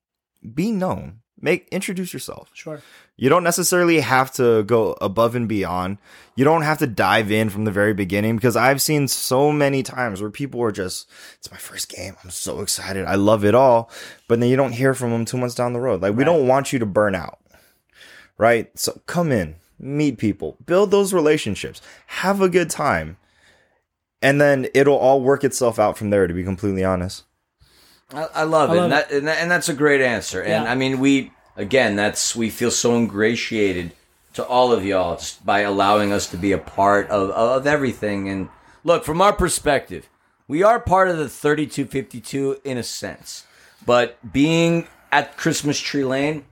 be 0.54 0.72
known, 0.72 1.20
make 1.40 1.68
introduce 1.70 2.14
yourself. 2.14 2.50
Sure. 2.54 2.82
You 3.16 3.30
don't 3.30 3.44
necessarily 3.44 4.00
have 4.00 4.32
to 4.34 4.64
go 4.64 4.98
above 5.00 5.36
and 5.36 5.48
beyond. 5.48 6.00
You 6.36 6.44
don't 6.46 6.64
have 6.64 6.80
to 6.80 6.88
dive 6.88 7.32
in 7.32 7.52
from 7.52 7.64
the 7.64 7.72
very 7.72 7.94
beginning 7.94 8.36
because 8.36 8.56
I've 8.56 8.82
seen 8.82 9.08
so 9.08 9.52
many 9.52 9.84
times 9.84 10.20
where 10.20 10.32
people 10.32 10.62
are 10.64 10.72
just, 10.72 11.08
it's 11.38 11.52
my 11.52 11.58
first 11.58 11.90
game. 11.90 12.16
I'm 12.24 12.32
so 12.32 12.62
excited. 12.62 13.06
I 13.06 13.14
love 13.16 13.46
it 13.46 13.54
all. 13.54 13.92
But 14.28 14.40
then 14.40 14.50
you 14.50 14.56
don't 14.56 14.72
hear 14.72 14.96
from 14.96 15.12
them 15.12 15.26
two 15.26 15.38
months 15.38 15.54
down 15.54 15.74
the 15.74 15.80
road. 15.80 16.02
Like, 16.02 16.16
we 16.16 16.24
don't 16.24 16.48
want 16.48 16.74
you 16.74 16.80
to 16.80 16.88
burn 16.88 17.14
out. 17.14 17.38
Right? 18.38 18.70
So 18.78 19.02
come 19.06 19.32
in, 19.32 19.56
meet 19.80 20.18
people, 20.18 20.58
build 20.66 20.92
those 20.92 21.14
relationships, 21.14 21.82
have 22.08 22.42
a 22.42 22.50
good 22.50 22.70
time. 22.70 23.18
And 24.22 24.40
then 24.40 24.68
it'll 24.74 24.98
all 24.98 25.22
work 25.22 25.44
itself 25.44 25.78
out 25.78 25.98
from 25.98 26.10
there, 26.10 26.28
to 26.28 26.34
be 26.34 26.44
completely 26.44 26.84
honest. 26.84 27.24
I, 28.14 28.28
I 28.36 28.44
love 28.44 28.70
I 28.70 28.74
it, 28.74 28.78
love 28.78 28.84
and, 28.86 28.94
that, 28.94 29.12
and 29.12 29.28
that 29.28 29.38
and 29.40 29.52
that's 29.52 29.70
a 29.70 29.74
great 29.74 30.02
answer. 30.02 30.42
And 30.42 30.64
Yeah. 30.64 30.72
I 30.72 30.76
mean, 30.76 31.00
we 31.00 31.32
again, 31.58 31.96
that's 31.96 32.36
we 32.36 32.50
feel 32.50 32.72
so 32.72 32.96
ingratiated 32.96 33.92
to 34.34 34.46
all 34.46 34.72
of 34.72 34.86
y'all 34.86 35.18
just 35.18 35.46
by 35.46 35.60
allowing 35.60 36.12
us 36.12 36.28
to 36.30 36.38
be 36.38 36.52
a 36.52 36.58
part 36.58 37.10
of, 37.10 37.30
of 37.32 37.68
everything. 37.68 38.30
And 38.30 38.50
look, 38.84 39.04
from 39.04 39.22
our 39.22 39.34
perspective, 39.34 40.10
we 40.48 40.64
are 40.64 40.80
part 40.80 41.10
of 41.10 41.18
the 41.18 41.30
3252 41.30 42.62
in 42.64 42.78
a 42.78 42.84
sense. 42.84 43.46
But 43.86 44.18
being 44.34 44.88
at 45.12 45.38
Christmas 45.38 45.80
Tree 45.80 46.04
Lane, 46.06 46.46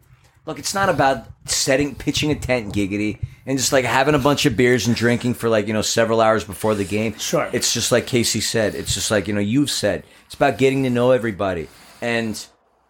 look, 0.45 0.59
it's 0.59 0.73
not 0.73 0.89
about 0.89 1.27
setting, 1.45 1.95
pitching 1.95 2.31
a 2.31 2.35
tent 2.35 2.73
giggity 2.73 3.19
and 3.45 3.57
just 3.57 3.71
like 3.71 3.85
having 3.85 4.15
a 4.15 4.19
bunch 4.19 4.45
of 4.45 4.57
beers 4.57 4.87
and 4.87 4.95
drinking 4.95 5.35
for 5.35 5.49
like, 5.49 5.67
you 5.67 5.73
know, 5.73 5.81
several 5.81 6.21
hours 6.21 6.43
before 6.43 6.75
the 6.75 6.85
game. 6.85 7.17
Sure. 7.17 7.49
It's 7.53 7.73
just 7.73 7.91
like 7.91 8.07
Casey 8.07 8.41
said. 8.41 8.75
It's 8.75 8.93
just 8.93 9.11
like, 9.11 9.27
you 9.27 9.33
know, 9.33 9.39
you've 9.39 9.71
said. 9.71 10.03
It's 10.25 10.35
about 10.35 10.57
getting 10.57 10.83
to 10.83 10.89
know 10.89 11.11
everybody. 11.11 11.67
And 12.01 12.43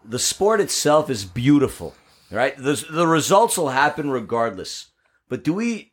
the 0.04 0.18
sport 0.18 0.60
itself 0.60 1.10
is 1.10 1.24
beautiful, 1.24 1.94
right? 2.30 2.56
The, 2.56 2.84
the 2.90 3.06
results 3.06 3.58
will 3.58 3.70
happen 3.70 4.10
regardless. 4.10 4.88
But 5.28 5.44
do 5.44 5.54
we? 5.54 5.92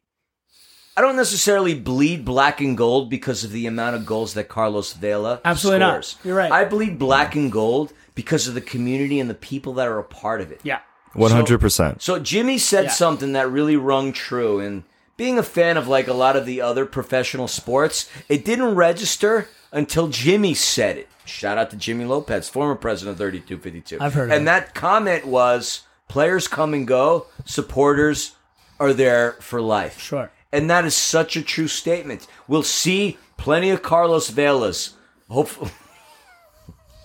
I 0.98 1.02
don't 1.02 1.16
necessarily 1.16 1.76
bleed 1.76 2.26
black 2.26 2.60
and 2.60 2.78
gold 2.78 3.10
because 3.10 3.46
of 3.46 3.52
the 3.52 3.68
amount 3.68 3.96
of 3.96 4.06
goals 4.06 4.34
that 4.34 4.50
Carlos 4.50 4.92
Vela 4.92 5.40
Absolutely 5.46 5.80
not. 5.80 6.18
You're 6.26 6.36
right. 6.36 6.52
I 6.52 6.66
bleed 6.66 7.00
black 7.00 7.36
and 7.36 7.50
gold 7.50 7.94
because 8.16 8.50
of 8.50 8.54
the 8.54 8.60
community 8.60 9.22
and 9.22 9.30
the 9.30 9.36
people 9.36 9.76
that 9.76 9.88
are 9.88 9.98
a 9.98 10.04
part 10.04 10.42
of 10.42 10.52
it. 10.52 10.60
Yeah. 10.64 10.80
One 11.14 11.32
hundred 11.32 11.60
percent. 11.60 12.02
So 12.02 12.20
Jimmy 12.20 12.58
said 12.58 12.86
Yeah. 12.86 12.92
something 12.92 13.34
that 13.34 13.50
really 13.52 13.76
rung 13.76 14.14
true, 14.14 14.60
and 14.60 14.84
being 15.18 15.38
a 15.40 15.44
fan 15.44 15.76
of 15.78 15.88
like 15.88 16.08
a 16.08 16.14
lot 16.14 16.36
of 16.36 16.46
the 16.46 16.62
other 16.62 16.86
professional 16.86 17.48
sports, 17.48 18.10
it 18.30 18.46
didn't 18.46 18.76
register 18.76 19.50
until 19.72 20.08
Jimmy 20.08 20.54
said 20.54 20.98
it. 20.98 21.08
Shout 21.26 21.58
out 21.58 21.70
to 21.72 21.76
Jimmy 21.78 22.06
Lopez, 22.06 22.48
former 22.50 22.76
president 22.76 23.14
of 23.14 23.18
3252. 23.20 23.98
I've 24.04 24.14
heard 24.14 24.30
of 24.30 24.32
And 24.32 24.40
him. 24.42 24.46
that 24.46 24.74
comment 24.74 25.26
was 25.28 25.82
players 26.08 26.48
come 26.48 26.74
and 26.74 26.88
go, 26.88 27.28
supporters 27.46 28.32
are 28.80 28.94
there 28.94 29.34
for 29.40 29.62
life. 29.62 30.00
Sure. 30.00 30.32
And 30.52 30.70
that 30.72 30.86
is 30.86 30.96
such 30.96 31.36
a 31.36 31.42
true 31.44 31.68
statement. 31.68 32.26
We'll 32.48 32.64
see 32.64 33.18
plenty 33.38 33.70
of 33.70 33.84
Carlos 33.84 34.32
Velas. 34.32 34.94
Hopefully. 35.30 35.70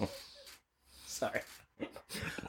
Sorry. 1.07 1.41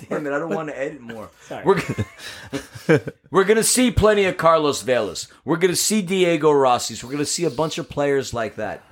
Damn 0.09 0.25
it, 0.27 0.33
I 0.33 0.39
don't 0.39 0.53
want 0.53 0.69
to 0.69 0.79
edit 0.79 1.01
more. 1.01 1.29
Sorry. 1.47 1.63
We're 1.65 1.81
gonna, 1.81 3.01
we're 3.31 3.43
gonna 3.43 3.63
see 3.63 3.91
plenty 3.91 4.25
of 4.25 4.37
Carlos 4.37 4.83
Velas. 4.83 5.27
We're 5.43 5.57
gonna 5.57 5.75
see 5.75 6.01
Diego 6.01 6.51
Rossi's. 6.51 7.03
We're 7.03 7.11
gonna 7.11 7.25
see 7.25 7.45
a 7.45 7.49
bunch 7.49 7.77
of 7.77 7.89
players 7.89 8.33
like 8.33 8.55
that. 8.55 8.83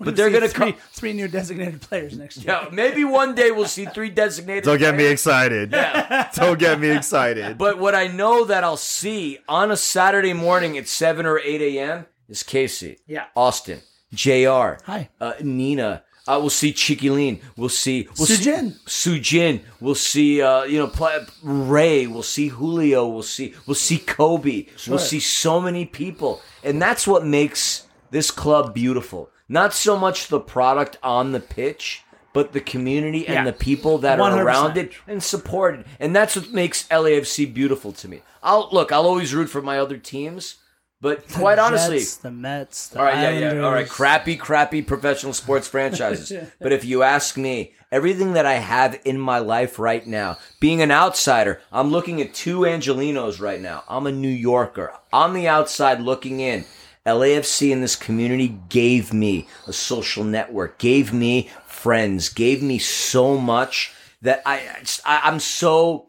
But 0.00 0.16
they're 0.16 0.30
gonna 0.30 0.48
three, 0.48 0.72
come. 0.72 0.80
three 0.92 1.12
new 1.12 1.28
designated 1.28 1.80
players 1.80 2.18
next 2.18 2.38
year. 2.38 2.46
Yeah, 2.48 2.68
maybe 2.70 3.04
one 3.04 3.34
day 3.34 3.50
we'll 3.52 3.66
see 3.66 3.86
three 3.86 4.10
designated. 4.10 4.64
Don't 4.64 4.78
get 4.78 4.92
me 4.94 4.98
players. 5.04 5.12
excited. 5.12 5.70
Don't 6.34 6.58
get 6.58 6.80
me 6.80 6.90
excited. 6.90 7.56
But 7.56 7.78
what 7.78 7.94
I 7.94 8.08
know 8.08 8.44
that 8.44 8.64
I'll 8.64 8.76
see 8.76 9.38
on 9.48 9.70
a 9.70 9.76
Saturday 9.76 10.32
morning 10.32 10.76
at 10.76 10.88
7 10.88 11.24
or 11.26 11.38
8 11.38 11.62
a.m. 11.62 12.06
is 12.28 12.42
Casey. 12.42 12.98
Yeah. 13.06 13.26
Austin. 13.36 13.80
JR. 14.12 14.78
Hi. 14.84 15.08
Uh, 15.20 15.34
Nina. 15.40 16.02
Uh, 16.26 16.38
we'll 16.40 16.50
see 16.50 16.72
Chiquilin. 16.72 17.40
We'll 17.56 17.68
see 17.68 18.08
we'll 18.18 18.26
Sujin. 18.26 18.78
See, 18.88 19.20
Sujin. 19.20 19.60
We'll 19.80 19.94
see 19.94 20.40
uh, 20.40 20.64
you 20.64 20.78
know 20.78 20.86
play, 20.86 21.18
Ray. 21.42 22.06
We'll 22.06 22.22
see 22.22 22.48
Julio. 22.48 23.06
We'll 23.06 23.22
see 23.22 23.54
we'll 23.66 23.74
see 23.74 23.98
Kobe. 23.98 24.66
We'll 24.88 24.98
see 24.98 25.20
so 25.20 25.60
many 25.60 25.84
people, 25.84 26.40
and 26.62 26.80
that's 26.80 27.06
what 27.06 27.26
makes 27.26 27.86
this 28.10 28.30
club 28.30 28.74
beautiful. 28.74 29.30
Not 29.48 29.74
so 29.74 29.98
much 29.98 30.28
the 30.28 30.40
product 30.40 30.96
on 31.02 31.32
the 31.32 31.40
pitch, 31.40 32.02
but 32.32 32.52
the 32.52 32.60
community 32.60 33.26
and 33.26 33.34
Yeah. 33.34 33.44
the 33.44 33.52
people 33.52 33.98
that 33.98 34.18
are 34.18 34.30
100%. 34.30 34.42
around 34.44 34.76
it 34.78 34.92
and 35.06 35.22
support 35.22 35.74
it. 35.80 35.86
And 36.00 36.16
that's 36.16 36.34
what 36.36 36.50
makes 36.52 36.86
LAFC 36.88 37.52
beautiful 37.52 37.92
to 37.92 38.08
me. 38.08 38.22
I'll 38.42 38.68
look. 38.72 38.90
I'll 38.92 39.06
always 39.06 39.34
root 39.34 39.50
for 39.50 39.60
my 39.60 39.78
other 39.78 39.98
teams, 39.98 40.56
but 41.04 41.28
quite 41.28 41.58
honestly, 41.58 41.98
Jets, 41.98 42.16
the 42.16 42.30
Mets, 42.30 42.88
the 42.88 42.98
all 42.98 43.04
right, 43.04 43.34
yeah, 43.34 43.52
yeah, 43.52 43.60
all 43.60 43.72
right, 43.72 43.86
crappy, 43.86 44.36
crappy 44.36 44.80
professional 44.80 45.34
sports 45.34 45.68
franchises. 45.68 46.32
but 46.60 46.72
if 46.72 46.82
you 46.86 47.02
ask 47.02 47.36
me, 47.36 47.74
everything 47.92 48.32
that 48.32 48.46
I 48.46 48.54
have 48.54 48.98
in 49.04 49.20
my 49.20 49.38
life 49.38 49.78
right 49.78 50.06
now, 50.06 50.38
being 50.60 50.80
an 50.80 50.90
outsider, 50.90 51.60
I'm 51.70 51.90
looking 51.90 52.22
at 52.22 52.32
two 52.32 52.60
Angelinos 52.60 53.38
right 53.38 53.60
now. 53.60 53.84
I'm 53.86 54.06
a 54.06 54.12
New 54.12 54.30
Yorker. 54.30 54.94
On 55.12 55.34
the 55.34 55.46
outside 55.46 56.00
looking 56.00 56.40
in. 56.40 56.64
LAFC 57.04 57.70
in 57.70 57.82
this 57.82 57.96
community 57.96 58.58
gave 58.70 59.12
me 59.12 59.46
a 59.66 59.74
social 59.74 60.24
network, 60.24 60.78
gave 60.78 61.12
me 61.12 61.50
friends, 61.66 62.30
gave 62.30 62.62
me 62.62 62.78
so 62.78 63.36
much 63.36 63.92
that 64.22 64.40
I 64.46 64.62
I, 65.04 65.20
I'm 65.24 65.38
so 65.38 66.08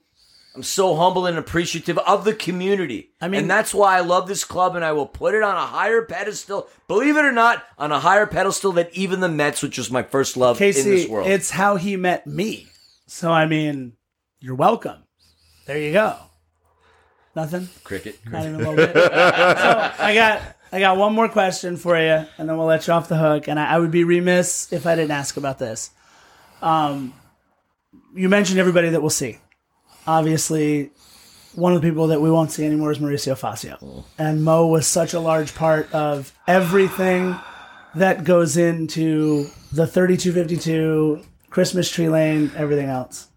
I'm 0.55 0.63
so 0.63 0.95
humble 0.95 1.25
and 1.25 1.37
appreciative 1.37 1.97
of 1.97 2.23
the 2.23 2.33
community. 2.33 3.11
I 3.19 3.27
mean- 3.27 3.41
and 3.41 3.49
that's 3.51 3.73
why 3.73 3.97
I 3.97 3.99
love 3.99 4.27
this 4.27 4.45
club 4.45 4.75
and 4.77 4.85
I 4.85 4.93
will 4.93 5.05
put 5.05 5.33
it 5.35 5.43
on 5.43 5.53
a 5.55 5.65
higher 5.65 6.01
pedestal, 6.03 6.69
believe 6.87 7.17
it 7.17 7.25
or 7.25 7.33
not, 7.33 7.63
on 7.77 7.91
a 7.91 7.99
higher 7.99 8.25
pedestal 8.25 8.71
than 8.71 8.87
even 8.93 9.19
the 9.19 9.27
Mets, 9.27 9.61
which 9.61 9.77
was 9.77 9.91
my 9.91 10.01
first 10.03 10.37
love 10.37 10.61
in 10.61 10.73
this 10.73 11.09
world. 11.09 11.27
it's 11.27 11.51
how 11.51 11.75
he 11.75 11.97
met 11.97 12.25
me. 12.25 12.67
So 13.07 13.31
I 13.31 13.45
mean, 13.45 13.93
you're 14.39 14.55
welcome. 14.55 15.03
There 15.65 15.77
you 15.77 15.91
go. 15.91 16.15
Nothing. 17.35 17.67
cricket. 17.83 18.17
Not 18.25 18.43
even 18.43 18.55
a 18.55 18.57
little 18.59 18.75
bit. 18.75 18.93
so 18.95 19.91
I 19.99 20.13
got 20.15 20.41
I 20.71 20.79
got 20.79 20.95
one 20.97 21.13
more 21.13 21.27
question 21.27 21.75
for 21.75 21.97
you, 21.99 22.25
and 22.37 22.47
then 22.49 22.57
we'll 22.57 22.65
let 22.65 22.87
you 22.87 22.93
off 22.93 23.09
the 23.09 23.17
hook. 23.17 23.47
And 23.49 23.59
I, 23.59 23.73
I 23.73 23.79
would 23.79 23.91
be 23.91 24.03
remiss 24.05 24.71
if 24.71 24.85
I 24.87 24.95
didn't 24.95 25.11
ask 25.11 25.35
about 25.35 25.59
this. 25.59 25.89
Um, 26.61 27.13
you 28.13 28.29
mentioned 28.29 28.57
everybody 28.59 28.89
that 28.89 29.01
we'll 29.01 29.09
see. 29.09 29.39
Obviously, 30.07 30.91
one 31.55 31.73
of 31.73 31.81
the 31.81 31.87
people 31.87 32.07
that 32.07 32.21
we 32.21 32.29
won't 32.29 32.51
see 32.51 32.65
anymore 32.65 32.91
is 32.91 32.99
Mauricio 32.99 33.37
Facio, 33.37 34.03
and 34.17 34.43
Mo 34.43 34.67
was 34.67 34.85
such 34.85 35.13
a 35.13 35.19
large 35.19 35.55
part 35.55 35.91
of 35.93 36.33
everything 36.47 37.35
that 37.95 38.23
goes 38.23 38.57
into 38.57 39.49
the 39.71 39.87
3252 39.87 41.21
Christmas 41.49 41.89
Tree 41.89 42.09
Lane, 42.09 42.51
everything 42.55 42.87
else. 42.87 43.29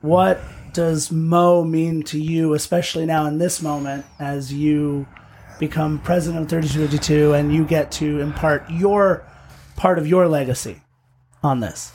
What 0.00 0.40
does 0.72 1.10
Mo 1.10 1.64
mean 1.64 2.02
to 2.04 2.20
you, 2.20 2.54
especially 2.54 3.04
now 3.04 3.26
in 3.26 3.38
this 3.38 3.60
moment, 3.60 4.06
as 4.18 4.52
you 4.52 5.06
become 5.58 5.98
president 5.98 6.44
of 6.44 6.48
3252 6.48 7.34
and 7.34 7.52
you 7.52 7.64
get 7.64 7.90
to 7.92 8.20
impart 8.20 8.70
your 8.70 9.26
part 9.76 9.98
of 9.98 10.06
your 10.06 10.28
legacy 10.28 10.80
on 11.42 11.60
this? 11.60 11.92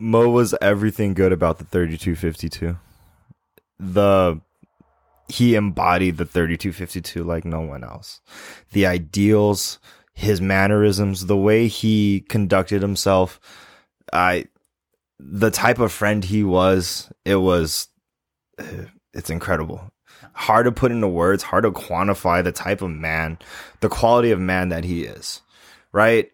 Mo 0.00 0.28
was 0.30 0.54
everything 0.62 1.14
good 1.14 1.32
about 1.32 1.58
the 1.58 1.64
3252. 1.64 2.76
The 3.78 4.40
he 5.28 5.54
embodied 5.54 6.16
the 6.16 6.24
3252 6.24 7.22
like 7.22 7.44
no 7.44 7.60
one 7.60 7.84
else. 7.84 8.20
The 8.72 8.86
ideals, 8.86 9.78
his 10.12 10.40
mannerisms, 10.40 11.26
the 11.26 11.36
way 11.36 11.68
he 11.68 12.20
conducted 12.28 12.82
himself, 12.82 13.38
I 14.12 14.46
the 15.18 15.50
type 15.50 15.78
of 15.78 15.92
friend 15.92 16.24
he 16.24 16.42
was, 16.42 17.12
it 17.24 17.36
was 17.36 17.88
it's 19.14 19.30
incredible. 19.30 19.92
Hard 20.32 20.66
to 20.66 20.72
put 20.72 20.92
into 20.92 21.08
words, 21.08 21.42
hard 21.42 21.64
to 21.64 21.70
quantify 21.70 22.42
the 22.42 22.52
type 22.52 22.82
of 22.82 22.90
man, 22.90 23.38
the 23.80 23.88
quality 23.88 24.30
of 24.30 24.40
man 24.40 24.70
that 24.70 24.84
he 24.84 25.04
is. 25.04 25.42
Right? 25.92 26.30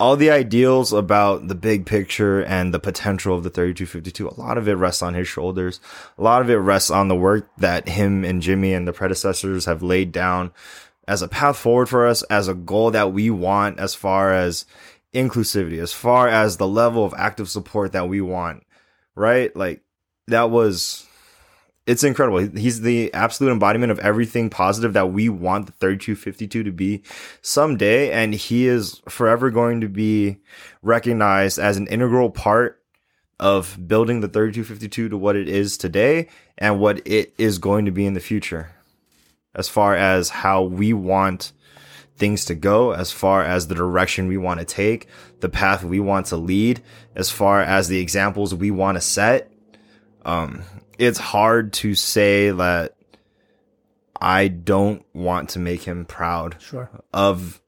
All 0.00 0.16
the 0.16 0.30
ideals 0.30 0.92
about 0.92 1.48
the 1.48 1.54
big 1.54 1.86
picture 1.86 2.42
and 2.42 2.72
the 2.72 2.80
potential 2.80 3.36
of 3.36 3.42
the 3.42 3.50
3252 3.50 4.28
a 4.28 4.40
lot 4.40 4.58
of 4.58 4.68
it 4.68 4.74
rests 4.74 5.02
on 5.02 5.14
his 5.14 5.28
shoulders. 5.28 5.80
A 6.18 6.22
lot 6.22 6.42
of 6.42 6.50
it 6.50 6.56
rests 6.56 6.90
on 6.90 7.08
the 7.08 7.16
work 7.16 7.48
that 7.58 7.88
him 7.88 8.24
and 8.24 8.42
jimmy 8.42 8.72
and 8.72 8.86
the 8.86 8.92
predecessors 8.92 9.64
have 9.64 9.82
laid 9.82 10.12
down 10.12 10.52
as 11.06 11.22
a 11.22 11.28
path 11.28 11.56
forward 11.56 11.88
for 11.88 12.06
us 12.06 12.22
as 12.24 12.48
a 12.48 12.54
goal 12.54 12.90
that 12.90 13.12
we 13.12 13.30
want 13.30 13.78
as 13.78 13.94
far 13.94 14.32
as 14.32 14.64
inclusivity 15.12 15.78
as 15.78 15.92
far 15.92 16.28
as 16.28 16.56
the 16.56 16.66
level 16.66 17.04
of 17.04 17.14
active 17.16 17.48
support 17.48 17.92
that 17.92 18.08
we 18.08 18.20
want 18.20 18.64
right? 19.14 19.54
Like 19.54 19.82
that 20.28 20.50
was 20.50 21.03
it's 21.86 22.02
incredible. 22.02 22.38
He's 22.38 22.80
the 22.80 23.12
absolute 23.12 23.52
embodiment 23.52 23.92
of 23.92 23.98
everything 23.98 24.48
positive 24.48 24.94
that 24.94 25.12
we 25.12 25.28
want 25.28 25.66
the 25.66 25.72
3252 25.72 26.62
to 26.62 26.72
be 26.72 27.02
someday. 27.42 28.10
And 28.10 28.34
he 28.34 28.66
is 28.66 29.02
forever 29.08 29.50
going 29.50 29.82
to 29.82 29.88
be 29.88 30.38
recognized 30.82 31.58
as 31.58 31.76
an 31.76 31.86
integral 31.88 32.30
part 32.30 32.80
of 33.38 33.76
building 33.86 34.20
the 34.20 34.28
3252 34.28 35.10
to 35.10 35.16
what 35.16 35.36
it 35.36 35.48
is 35.48 35.76
today 35.76 36.28
and 36.56 36.80
what 36.80 37.06
it 37.06 37.34
is 37.36 37.58
going 37.58 37.84
to 37.84 37.90
be 37.90 38.06
in 38.06 38.14
the 38.14 38.20
future. 38.20 38.70
As 39.54 39.68
far 39.68 39.94
as 39.94 40.30
how 40.30 40.62
we 40.62 40.94
want 40.94 41.52
things 42.16 42.44
to 42.46 42.54
go, 42.54 42.92
as 42.92 43.12
far 43.12 43.42
as 43.42 43.66
the 43.66 43.74
direction 43.74 44.28
we 44.28 44.38
want 44.38 44.60
to 44.60 44.66
take, 44.66 45.08
the 45.40 45.48
path 45.48 45.84
we 45.84 46.00
want 46.00 46.26
to 46.26 46.36
lead, 46.36 46.82
as 47.14 47.30
far 47.30 47.60
as 47.60 47.88
the 47.88 47.98
examples 47.98 48.54
we 48.54 48.70
want 48.70 48.96
to 48.96 49.00
set. 49.00 49.52
Um, 50.24 50.62
it's 50.98 51.18
hard 51.18 51.72
to 51.74 51.94
say 51.94 52.50
that 52.50 52.94
I 54.20 54.48
don't 54.48 55.04
want 55.12 55.50
to 55.50 55.58
make 55.58 55.82
him 55.82 56.04
proud 56.04 56.56
Sure. 56.60 56.88
of 57.12 57.60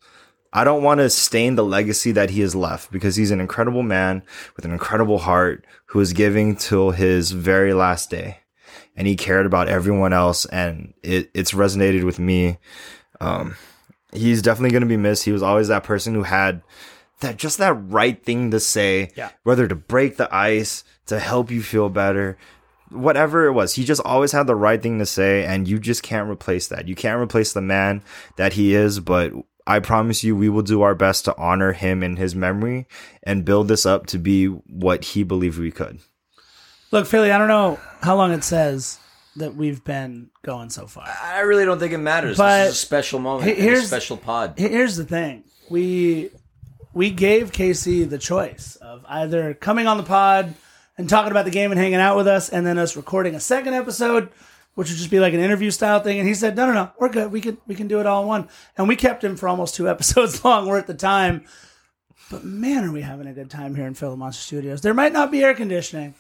I 0.53 0.65
don't 0.65 0.83
want 0.83 1.01
to 1.01 1.11
stain 1.11 1.55
the 1.57 1.65
legacy 1.65 2.13
that 2.13 2.31
he 2.31 2.41
has 2.41 2.55
left 2.55 2.91
because 2.91 3.15
he's 3.17 3.31
an 3.31 3.41
incredible 3.41 3.83
man 3.83 4.23
with 4.55 4.65
an 4.65 4.71
incredible 4.73 5.19
heart 5.19 5.67
who 5.87 6.01
is 6.01 6.15
giving 6.15 6.57
till 6.57 6.93
his 6.93 7.31
very 7.33 7.75
last 7.75 8.09
day. 8.11 8.39
And 8.97 9.07
he 9.07 9.17
cared 9.17 9.45
about 9.45 9.69
everyone 9.69 10.15
else 10.15 10.47
and 10.47 10.95
it, 11.03 11.31
it's 11.35 11.53
resonated 11.53 12.05
with 12.05 12.19
me. 12.19 12.57
Um, 13.21 13.57
he's 14.15 14.41
definitely 14.41 14.71
going 14.71 14.81
to 14.83 14.87
be 14.89 14.97
missed. 14.97 15.25
He 15.25 15.33
was 15.33 15.43
always 15.43 15.69
that 15.69 15.85
person 15.85 16.15
who 16.15 16.23
had 16.23 16.63
that 17.21 17.37
just 17.37 17.59
that 17.59 17.75
right 17.75 18.23
thing 18.25 18.51
to 18.53 18.61
say, 18.61 19.11
Yeah. 19.15 19.31
whether 19.43 19.69
to 19.69 19.75
break 19.75 20.17
the 20.17 20.35
ice, 20.35 20.85
to 21.07 21.19
help 21.19 21.51
you 21.51 21.63
feel 21.63 21.91
better, 21.91 22.39
whatever 22.91 23.47
it 23.47 23.53
was. 23.53 23.75
He 23.75 23.85
just 23.85 24.01
always 24.05 24.33
had 24.33 24.47
the 24.47 24.55
right 24.57 24.83
thing 24.83 24.99
to 24.99 25.07
say, 25.07 25.45
and 25.45 25.67
you 25.69 25.79
just 25.79 26.03
can't 26.03 26.29
replace 26.31 26.69
that. 26.69 26.89
You 26.89 26.95
can't 26.95 27.21
replace 27.21 27.53
the 27.53 27.61
man 27.63 28.03
that 28.37 28.53
he 28.55 28.75
is, 28.75 29.01
but 29.01 29.33
I 29.67 29.81
promise 29.81 30.23
you, 30.23 30.37
we 30.37 30.49
will 30.49 30.63
do 30.63 30.83
our 30.83 30.95
best 30.95 31.25
to 31.25 31.37
honor 31.37 31.73
him 31.73 32.03
in 32.03 32.17
his 32.17 32.35
memory 32.35 32.87
and 33.23 33.45
build 33.45 33.69
this 33.69 33.85
up 33.85 34.07
to 34.07 34.19
be 34.19 34.47
what 34.47 35.05
he 35.05 35.23
believed 35.25 35.59
we 35.59 35.73
could. 35.73 35.99
Look, 36.93 37.07
Philly, 37.07 37.33
I 37.33 37.39
don't 37.39 37.49
know 37.49 37.81
how 38.01 38.15
long 38.17 38.31
it 38.33 38.45
says 38.45 38.99
that 39.35 39.55
we've 39.57 39.83
been 39.85 40.31
going 40.43 40.71
so 40.71 40.87
far. 40.87 41.05
I 41.23 41.41
really 41.41 41.65
don't 41.65 41.79
think 41.81 41.93
it 41.93 41.99
matters. 41.99 42.37
But 42.39 42.65
this 42.67 42.69
is 42.69 42.83
a 42.83 42.87
special 42.87 43.19
moment. 43.19 43.47
he- 43.47 43.53
and 43.55 43.61
a 43.61 43.63
here's- 43.65 43.87
special 43.89 44.17
pod. 44.17 44.55
Here's 44.57 44.97
the 44.97 45.05
thing. 45.05 45.43
We 45.69 46.31
we 46.95 47.11
gave 47.11 47.53
Casey 47.53 48.05
the 48.05 48.17
choice 48.19 48.77
of 48.77 49.05
either 49.09 49.53
coming 49.53 49.87
on 49.89 49.97
the 49.99 50.03
pod 50.05 50.55
and 50.99 51.09
talking 51.09 51.31
about 51.31 51.45
the 51.45 51.51
game 51.51 51.71
and 51.71 51.81
hanging 51.81 51.97
out 52.01 52.17
with 52.17 52.27
us 52.27 52.49
and 52.49 52.67
then 52.67 52.79
us 52.79 52.97
recording 52.97 53.35
a 53.35 53.41
second 53.41 53.75
episode 53.75 54.31
which 54.75 54.91
would 54.91 54.99
just 54.99 55.11
be 55.11 55.21
like 55.21 55.33
an 55.33 55.41
interview 55.41 55.71
style 55.71 56.01
thing. 56.01 56.19
And 56.19 56.29
he 56.29 56.35
said 56.35 56.55
no 56.55 56.67
no 56.67 56.73
no 56.75 56.91
we're 56.99 57.09
good. 57.09 57.33
We 57.33 57.41
can 57.41 57.59
we 57.67 57.75
can 57.75 57.89
do 57.89 57.99
it 57.99 58.07
all 58.07 58.23
in 58.23 58.29
one. 58.29 58.49
And 58.77 58.87
we 58.87 58.95
kept 58.95 59.25
him 59.25 59.37
for 59.37 59.49
almost 59.49 59.75
two 59.75 59.89
episodes 59.91 60.45
long. 60.45 60.67
We're 60.67 60.79
at 60.79 60.87
the 60.87 60.95
time. 60.95 61.45
But 62.31 62.45
man 62.45 62.85
are 62.85 62.93
we 62.93 63.03
having 63.03 63.27
a 63.27 63.33
good 63.33 63.51
time 63.51 63.75
here 63.75 63.87
in 63.87 63.95
Philamonster 63.95 64.35
Studios. 64.35 64.83
There 64.83 64.95
might 64.95 65.13
not 65.13 65.31
be 65.31 65.43
air 65.43 65.55
conditioning 65.55 66.15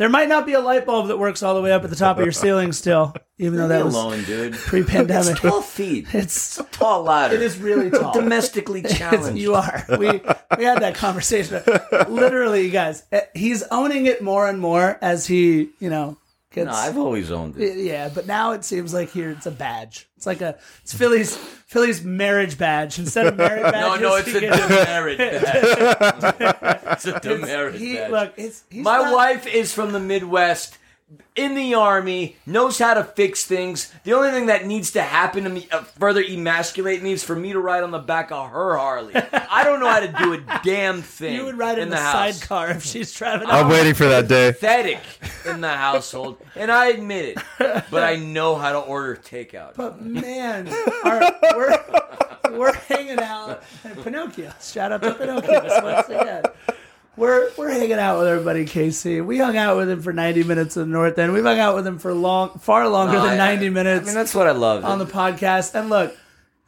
there 0.00 0.08
might 0.08 0.28
not 0.30 0.46
be 0.46 0.54
a 0.54 0.60
light 0.60 0.86
bulb 0.86 1.08
that 1.08 1.18
works 1.18 1.42
all 1.42 1.54
the 1.54 1.60
way 1.60 1.70
up 1.72 1.84
at 1.84 1.90
the 1.90 1.96
top 1.96 2.16
of 2.16 2.24
your 2.24 2.32
ceiling 2.32 2.72
still 2.72 3.14
even 3.38 3.58
though 3.58 3.68
that 3.68 3.84
was 3.84 3.94
alone, 3.94 4.24
dude. 4.24 4.54
pre-pandemic 4.54 5.32
It's 5.32 5.40
12 5.40 5.64
feet. 5.66 6.06
it's 6.14 6.58
a 6.58 6.64
tall 6.64 7.02
ladder. 7.04 7.34
it 7.34 7.42
is 7.42 7.58
really 7.58 7.90
tall 7.90 8.12
domestically 8.12 8.80
It's- 8.84 8.98
challenged. 8.98 9.38
you 9.38 9.54
are. 9.54 9.84
We 9.98 10.20
we 10.58 10.64
had 10.64 10.80
that 10.82 10.94
conversation. 10.94 11.62
Literally, 12.08 12.64
you 12.64 12.70
guys. 12.70 13.02
eh, 13.12 13.20
He's 13.34 13.62
owning 13.70 14.06
it 14.06 14.22
more 14.22 14.48
and 14.48 14.58
more 14.60 14.98
as 15.02 15.26
he, 15.26 15.70
you 15.78 15.90
know, 15.90 16.16
gets. 16.50 16.66
No, 16.66 16.72
I've 16.72 16.98
always 16.98 17.30
owned 17.30 17.56
it. 17.58 17.78
yeah, 17.78 18.08
but 18.14 18.26
now 18.26 18.52
it 18.52 18.64
seems 18.64 18.92
like 18.94 19.10
here 19.10 19.30
it's 19.30 19.46
a 19.46 19.50
badge. 19.50 20.08
It's 20.16 20.26
like 20.26 20.40
a 20.40 20.58
it's 20.82 20.92
Philly's 20.92 21.36
Philly's 21.36 22.02
marriage 22.04 22.58
badge 22.58 22.98
instead 22.98 23.26
of 23.26 23.36
merit 23.36 23.62
badge. 23.72 24.00
No, 24.00 24.08
no, 24.10 24.16
it's 24.16 24.28
a 24.28 24.40
demerit 24.40 25.18
badge. 25.18 26.34
it's 26.92 27.06
a 27.06 27.20
demerit 27.20 27.74
He, 27.76 27.94
badge. 27.94 28.10
look, 28.10 28.32
it's 28.36 28.64
he's 28.70 28.84
My 28.84 28.98
not- 28.98 29.14
wife 29.14 29.46
is 29.46 29.72
from 29.72 29.92
the 29.92 30.00
Midwest, 30.00 30.76
in 31.34 31.54
the 31.54 31.74
army, 31.74 32.36
knows 32.46 32.78
how 32.78 32.94
to 32.94 33.04
fix 33.04 33.44
things. 33.44 33.92
The 34.04 34.12
only 34.12 34.30
thing 34.30 34.46
that 34.46 34.66
needs 34.66 34.92
to 34.92 35.02
happen 35.02 35.44
to 35.44 35.50
me, 35.50 35.68
uh, 35.70 35.82
further 35.82 36.22
emasculate 36.22 37.02
me, 37.02 37.12
is 37.12 37.24
for 37.24 37.34
me 37.34 37.52
to 37.52 37.60
ride 37.60 37.82
on 37.82 37.90
the 37.90 37.98
back 37.98 38.30
of 38.30 38.50
her 38.50 38.76
Harley. 38.76 39.14
I 39.32 39.64
don't 39.64 39.80
know 39.80 39.88
how 39.88 40.00
to 40.00 40.08
do 40.08 40.32
a 40.34 40.60
damn 40.62 41.02
thing. 41.02 41.34
You 41.34 41.44
would 41.46 41.58
ride 41.58 41.78
in, 41.78 41.84
in 41.84 41.90
the, 41.90 41.96
the, 41.96 42.02
house. 42.02 42.38
sidecar 42.38 42.70
if 42.70 42.84
she's 42.84 43.12
driving. 43.12 43.48
I'm 43.48 43.66
out. 43.66 43.70
waiting 43.70 43.94
for 43.94 44.06
that 44.06 44.28
day. 44.28 44.52
Pathetic 44.52 45.00
in 45.46 45.60
the 45.60 45.68
household, 45.68 46.38
and 46.54 46.70
I 46.70 46.88
admit 46.88 47.36
it. 47.36 47.84
But 47.90 48.04
I 48.04 48.16
know 48.16 48.56
how 48.56 48.72
to 48.72 48.78
order 48.78 49.16
takeout. 49.16 49.74
But 49.74 50.00
man, 50.00 50.68
our, 51.04 51.20
we're 51.56 51.78
we're 52.52 52.74
hanging 52.74 53.20
out. 53.20 53.62
at 53.84 54.02
Pinocchio, 54.02 54.52
shout 54.60 54.92
out 54.92 55.02
to 55.02 55.14
Pinocchio 55.14 55.82
once 55.82 56.08
again. 56.08 56.44
We're 57.20 57.50
we're 57.58 57.70
hanging 57.70 57.92
out 57.98 58.18
with 58.18 58.28
our 58.28 58.40
buddy 58.40 58.64
Casey. 58.64 59.20
We 59.20 59.36
hung 59.38 59.56
out 59.56 59.76
with 59.76 59.90
him 59.90 60.00
for 60.00 60.12
ninety 60.12 60.42
minutes 60.42 60.76
in 60.76 60.82
the 60.84 60.88
North 60.88 61.18
End. 61.18 61.32
We've 61.32 61.44
hung 61.44 61.58
out 61.58 61.74
with 61.76 61.86
him 61.86 61.98
for 61.98 62.14
long, 62.14 62.58
far 62.58 62.88
longer 62.88 63.12
No, 63.18 63.22
than 63.24 63.32
I- 63.34 63.36
ninety 63.36 63.66
I 63.66 63.70
minutes 63.70 64.06
mean, 64.06 64.14
that's 64.14 64.34
what 64.34 64.46
I 64.46 64.52
love. 64.52 64.84
on 64.84 64.98
the 64.98 65.06
podcast. 65.06 65.74
And 65.78 65.90
look, 65.90 66.16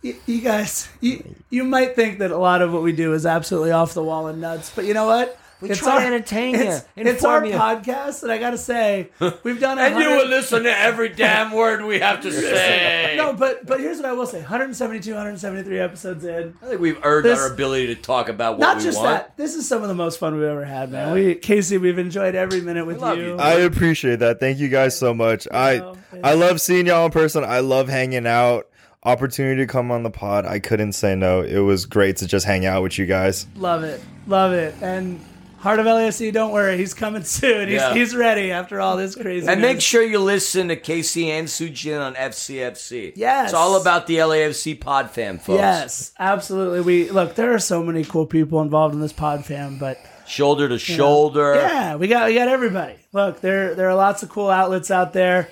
you, 0.02 0.14
you 0.26 0.40
guys, 0.42 0.88
you 1.00 1.24
you 1.48 1.64
might 1.64 1.96
think 1.96 2.18
that 2.18 2.30
a 2.30 2.36
lot 2.36 2.60
of 2.60 2.72
what 2.72 2.82
we 2.82 2.92
do 2.92 3.14
is 3.14 3.24
absolutely 3.24 3.70
off 3.70 3.94
the 3.94 4.02
wall 4.02 4.26
and 4.26 4.40
nuts, 4.42 4.70
but 4.74 4.84
you 4.84 4.92
know 4.94 5.06
what? 5.06 5.38
We 5.62 5.68
try 5.74 6.00
to 6.00 6.06
entertain 6.06 6.54
you, 6.54 6.60
It's, 6.60 6.84
it's 6.96 7.24
our 7.24 7.44
you. 7.46 7.52
podcast, 7.54 8.22
and 8.24 8.32
I 8.32 8.38
got 8.38 8.50
to 8.50 8.58
say, 8.58 9.08
we've 9.44 9.60
done. 9.60 9.78
a 9.78 9.82
and 9.82 9.98
you 9.98 10.10
will 10.10 10.26
listen 10.26 10.64
to 10.64 10.76
every 10.78 11.08
damn 11.08 11.52
word 11.52 11.84
we 11.84 12.00
have 12.00 12.20
to 12.22 12.32
say. 12.32 13.14
No, 13.16 13.32
but 13.32 13.64
but 13.64 13.78
here's 13.80 13.98
what 13.98 14.06
I 14.06 14.12
will 14.12 14.26
say: 14.26 14.38
172, 14.40 15.10
173 15.12 15.78
episodes 15.78 16.24
in. 16.24 16.54
I 16.62 16.66
think 16.66 16.80
we've 16.80 16.98
earned 17.04 17.24
This- 17.24 17.38
our 17.38 17.52
ability 17.52 17.86
to 17.88 17.94
talk 17.94 18.28
about 18.28 18.58
what 18.58 18.60
Not 18.66 18.76
we 18.78 18.82
just 18.82 18.98
want. 18.98 19.08
that. 19.26 19.36
This 19.36 19.54
is 19.54 19.68
some 19.68 19.82
of 19.82 19.88
the 19.88 19.94
most 19.94 20.18
fun 20.18 20.34
we've 20.34 20.42
ever 20.44 20.64
had, 20.64 20.90
man. 20.90 21.12
We 21.14 21.34
Casey, 21.36 21.78
we've 21.78 21.98
enjoyed 21.98 22.34
every 22.34 22.60
minute 22.60 22.84
with 22.84 23.00
you. 23.00 23.14
you. 23.14 23.36
I 23.38 23.52
appreciate 23.60 24.18
that. 24.18 24.40
Thank 24.40 24.58
you 24.58 24.68
guys 24.68 24.98
so 24.98 25.14
much. 25.14 25.46
I 25.52 25.78
know, 25.78 25.96
I 26.24 26.34
love 26.34 26.60
seeing 26.60 26.86
y'all 26.86 27.06
in 27.06 27.12
person. 27.12 27.44
I 27.44 27.60
love 27.60 27.88
hanging 27.88 28.26
out. 28.26 28.66
Opportunity 29.04 29.62
to 29.62 29.66
come 29.66 29.90
on 29.90 30.04
the 30.04 30.10
pod. 30.10 30.46
I 30.46 30.60
couldn't 30.60 30.92
say 30.92 31.16
no. 31.16 31.40
It 31.42 31.58
was 31.58 31.86
great 31.86 32.18
to 32.18 32.26
just 32.28 32.46
hang 32.46 32.66
out 32.66 32.84
with 32.84 32.98
you 32.98 33.06
guys. 33.06 33.46
Love 33.56 33.82
it, 33.82 34.00
love 34.28 34.52
it. 34.52 34.74
And 34.80 35.20
Heart 35.62 35.78
of 35.78 35.86
LAFC, 35.86 36.32
don't 36.32 36.50
worry, 36.50 36.76
he's 36.76 36.92
coming 36.92 37.22
soon. 37.22 37.68
He's 37.68 37.76
Yeah. 37.76 37.94
he's 37.94 38.16
ready 38.16 38.50
after 38.50 38.80
all 38.80 38.96
this 38.96 39.14
crazy. 39.14 39.46
And 39.46 39.62
make 39.62 39.80
sure 39.80 40.02
you 40.02 40.18
listen 40.18 40.66
to 40.68 40.76
Casey 40.76 41.30
and 41.30 41.46
Sujin 41.46 42.00
on 42.04 42.14
FCFC. 42.16 43.12
Yes. 43.14 43.46
It's 43.50 43.54
all 43.54 43.80
about 43.80 44.08
the 44.08 44.16
LAFC 44.16 44.74
pod 44.74 45.10
fam, 45.12 45.38
folks. 45.38 45.58
Yes, 45.60 46.12
absolutely. 46.18 46.80
We 46.80 47.10
look. 47.10 47.36
There 47.36 47.54
are 47.54 47.60
so 47.60 47.80
many 47.80 48.02
cool 48.04 48.26
people 48.26 48.60
involved 48.60 48.92
in 48.94 49.00
this 49.00 49.12
pod 49.12 49.44
fam, 49.46 49.78
but 49.78 49.98
Shoulder 50.26 50.68
to 50.68 50.78
shoulder. 50.78 51.54
Yeah, 51.54 51.94
we 51.96 52.08
got 52.08 52.28
we 52.28 52.34
got 52.34 52.48
everybody. 52.48 52.94
Look, 53.12 53.40
there 53.40 53.74
there 53.74 53.88
are 53.88 53.94
lots 53.94 54.22
of 54.22 54.30
cool 54.30 54.50
outlets 54.50 54.90
out 54.90 55.12
there. 55.12 55.48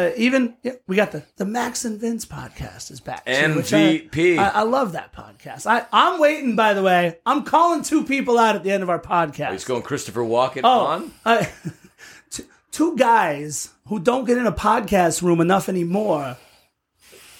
Uh, 0.00 0.12
even 0.16 0.54
yeah, 0.62 0.72
we 0.86 0.96
got 0.96 1.12
the 1.12 1.22
the 1.36 1.44
Max 1.44 1.84
and 1.84 2.00
Vince 2.00 2.24
podcast 2.24 2.90
is 2.90 3.00
back. 3.00 3.26
too, 3.26 3.54
which 3.54 3.72
I- 3.74 3.98
MVP. 3.98 4.38
I, 4.38 4.48
I 4.48 4.62
love 4.62 4.92
that 4.92 5.12
podcast. 5.12 5.66
I 5.66 5.84
I'm 5.92 6.18
waiting. 6.18 6.56
By 6.56 6.72
the 6.72 6.82
way, 6.82 7.18
I'm 7.26 7.42
calling 7.44 7.82
two 7.82 8.04
people 8.04 8.38
out 8.38 8.56
at 8.56 8.62
the 8.62 8.72
end 8.72 8.82
of 8.82 8.88
our 8.88 9.00
podcast. 9.00 9.52
He's 9.52 9.64
going 9.64 9.82
Christopher 9.82 10.22
Walken 10.22 10.62
oh, 10.64 10.80
on. 10.80 11.12
Two, 12.30 12.44
two 12.70 12.96
guys 12.96 13.70
who 13.88 13.98
don't 13.98 14.24
get 14.24 14.38
in 14.38 14.46
a 14.46 14.52
podcast 14.52 15.20
room 15.20 15.40
enough 15.40 15.68
anymore 15.68 16.36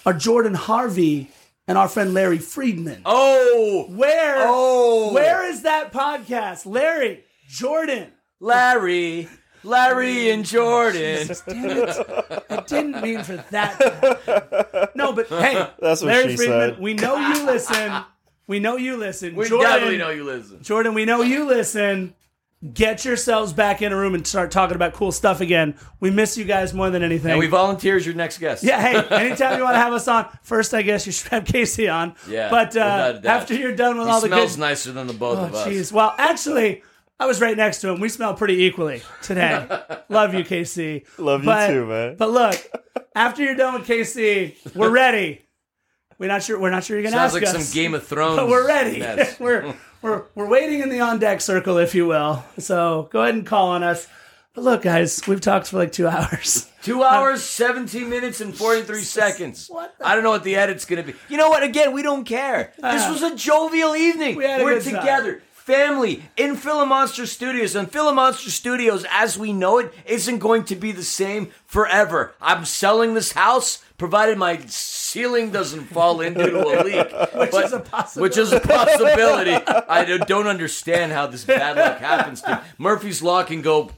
are 0.05 0.13
Jordan 0.13 0.53
Harvey 0.53 1.31
and 1.67 1.77
our 1.77 1.87
friend 1.87 2.13
Larry 2.13 2.37
Friedman. 2.37 3.01
Oh, 3.05 3.85
Where 3.89 4.35
Oh. 4.39 5.13
where 5.13 5.49
is 5.49 5.63
that 5.63 5.91
podcast, 5.93 6.65
Larry 6.65 7.23
Jordan? 7.47 8.11
Larry. 8.39 9.29
Larry 9.63 10.31
and 10.31 10.45
Jordan. 10.45 11.27
Damn 11.47 11.69
it. 11.69 12.43
I 12.49 12.61
didn't 12.67 13.01
mean 13.01 13.23
for 13.23 13.37
that. 13.51 13.79
to. 13.79 14.89
No, 14.95 15.13
but 15.13 15.27
hey, 15.29 15.67
That's 15.79 16.01
what 16.01 16.07
Larry 16.07 16.31
she 16.31 16.37
Friedman, 16.37 16.71
said. 16.75 16.79
we 16.79 16.93
know 16.93 17.15
you 17.17 17.45
listen. 17.45 18.03
We 18.47 18.59
know 18.59 18.75
you 18.77 18.97
listen. 18.97 19.35
We 19.35 19.47
Jordan, 19.47 19.69
definitely 19.71 19.97
know 19.97 20.09
you 20.09 20.23
listen. 20.23 20.61
Jordan, 20.63 20.93
we 20.93 21.05
know 21.05 21.21
you 21.21 21.45
listen. 21.45 22.13
Get 22.73 23.05
yourselves 23.05 23.53
back 23.53 23.81
in 23.81 23.91
a 23.91 23.95
room 23.97 24.13
and 24.13 24.27
start 24.27 24.51
talking 24.51 24.75
about 24.75 24.93
cool 24.93 25.11
stuff 25.11 25.41
again. 25.41 25.75
We 25.99 26.11
miss 26.11 26.37
you 26.37 26.45
guys 26.45 26.75
more 26.75 26.91
than 26.91 27.01
anything. 27.01 27.31
And 27.31 27.39
we 27.39 27.47
volunteer 27.47 27.95
as 27.95 28.05
your 28.05 28.13
next 28.13 28.37
guest. 28.37 28.63
yeah, 28.63 28.79
hey, 28.79 29.15
anytime 29.25 29.57
you 29.57 29.63
want 29.63 29.73
to 29.73 29.79
have 29.79 29.93
us 29.93 30.07
on, 30.07 30.27
first 30.43 30.71
I 30.75 30.83
guess 30.83 31.07
you 31.07 31.11
should 31.11 31.29
have 31.29 31.45
Casey 31.45 31.87
on. 31.89 32.13
Yeah, 32.27 32.51
But 32.51 32.77
uh, 32.77 33.19
after 33.25 33.55
you're 33.55 33.75
done 33.75 33.97
with 33.97 34.05
He 34.07 34.13
all 34.13 34.21
the 34.21 34.27
smells 34.27 34.55
good 34.57 34.59
nicer 34.61 34.91
than 34.91 35.07
the 35.07 35.13
both 35.13 35.39
Oh, 35.39 35.45
of 35.45 35.55
us. 35.55 35.67
jeez. 35.67 35.91
Well, 35.91 36.13
actually, 36.19 36.83
I 37.21 37.25
was 37.27 37.39
right 37.39 37.55
next 37.55 37.81
to 37.81 37.89
him. 37.89 37.99
We 37.99 38.09
smell 38.09 38.33
pretty 38.33 38.63
equally 38.63 39.03
today. 39.21 39.67
Love 40.09 40.33
you, 40.33 40.43
Casey. 40.43 41.05
Love 41.19 41.41
you 41.41 41.45
But- 41.45 41.67
too, 41.67 41.85
man. 41.85 42.15
But 42.17 42.31
look, 42.31 42.55
after 43.15 43.43
you're 43.43 43.55
done 43.55 43.75
with 43.75 43.85
Casey, 43.85 44.57
we're 44.73 44.89
ready. 44.89 45.41
We're 46.17 46.27
not 46.27 46.41
sure. 46.41 46.59
We're 46.59 46.71
not 46.71 46.83
sure 46.83 46.97
you're 46.99 47.03
gonna 47.09 47.21
ask. 47.21 47.33
Sounds 47.33 47.43
ask 47.45 47.53
like 47.53 47.61
us. 47.61 47.67
some 47.69 47.75
Game 47.79 47.93
of 47.93 48.05
Thrones. 48.07 48.37
but 48.37 48.47
we're 48.47 48.67
ready. 48.67 49.03
we're 49.39 49.73
we're 50.01 50.23
we're 50.33 50.47
waiting 50.47 50.79
in 50.81 50.89
the 50.89 50.99
on 50.99 51.19
deck 51.19 51.41
circle, 51.41 51.77
if 51.77 51.93
you 51.93 52.07
will. 52.07 52.43
So 52.57 53.07
go 53.11 53.21
ahead 53.21 53.35
and 53.35 53.45
call 53.45 53.67
on 53.69 53.83
us. 53.83 54.07
But 54.53 54.63
look, 54.65 54.81
guys, 54.81 55.21
we've 55.27 55.39
talked 55.41 55.67
for 55.67 55.77
like 55.77 55.91
two 55.91 56.07
hours. 56.07 56.69
Two 56.83 57.03
hours, 57.03 57.41
17 57.43 58.09
minutes, 58.09 58.41
and 58.41 58.53
43 58.55 59.01
seconds. 59.03 59.67
What 59.69 59.95
the- 59.97 60.05
I 60.07 60.13
don't 60.15 60.23
know 60.23 60.31
what 60.31 60.43
the 60.43 60.55
edit's 60.55 60.83
going 60.85 61.05
to 61.05 61.09
be. 61.13 61.17
You 61.29 61.37
know 61.37 61.47
what? 61.47 61.61
Again, 61.63 61.93
we 61.93 62.01
don't 62.01 62.25
care. 62.25 62.73
this 62.75 63.03
Ah. 63.05 63.11
was 63.11 63.21
a 63.21 63.35
jovial 63.35 63.95
evening. 63.95 64.35
We 64.35 64.43
had 64.45 64.59
a 64.59 64.63
We're 64.63 64.79
good 64.79 64.91
time. 64.91 65.41
Family 65.71 66.21
in 66.35 66.57
Philamonster 66.57 67.25
Studios. 67.25 67.75
And 67.75 67.89
Philamonster 67.89 68.49
Studios, 68.49 69.05
as 69.09 69.37
we 69.39 69.53
know 69.53 69.77
it, 69.77 69.93
isn't 70.05 70.39
going 70.39 70.65
to 70.65 70.75
be 70.75 70.91
the 70.91 71.03
same 71.03 71.49
forever. 71.65 72.33
I'm 72.41 72.65
selling 72.65 73.13
this 73.13 73.31
house, 73.31 73.81
provided 73.97 74.37
my 74.37 74.59
ceiling 74.67 75.49
doesn't 75.51 75.85
fall 75.85 76.19
into 76.19 76.43
a 76.59 76.83
leak. 76.83 77.11
which 77.53 77.63
is 77.63 77.71
a 77.71 77.79
possibility. 77.79 78.21
Which 78.21 78.37
is 78.37 78.51
a 78.51 78.59
possibility. 78.59 79.53
I 79.53 80.03
don't 80.27 80.47
understand 80.47 81.13
how 81.13 81.27
this 81.27 81.45
bad 81.45 81.77
luck 81.77 81.99
happens 81.99 82.41
to 82.41 82.55
me. 82.55 82.57
Murphy's 82.77 83.21
Law 83.21 83.43
can 83.43 83.61
go 83.61 83.91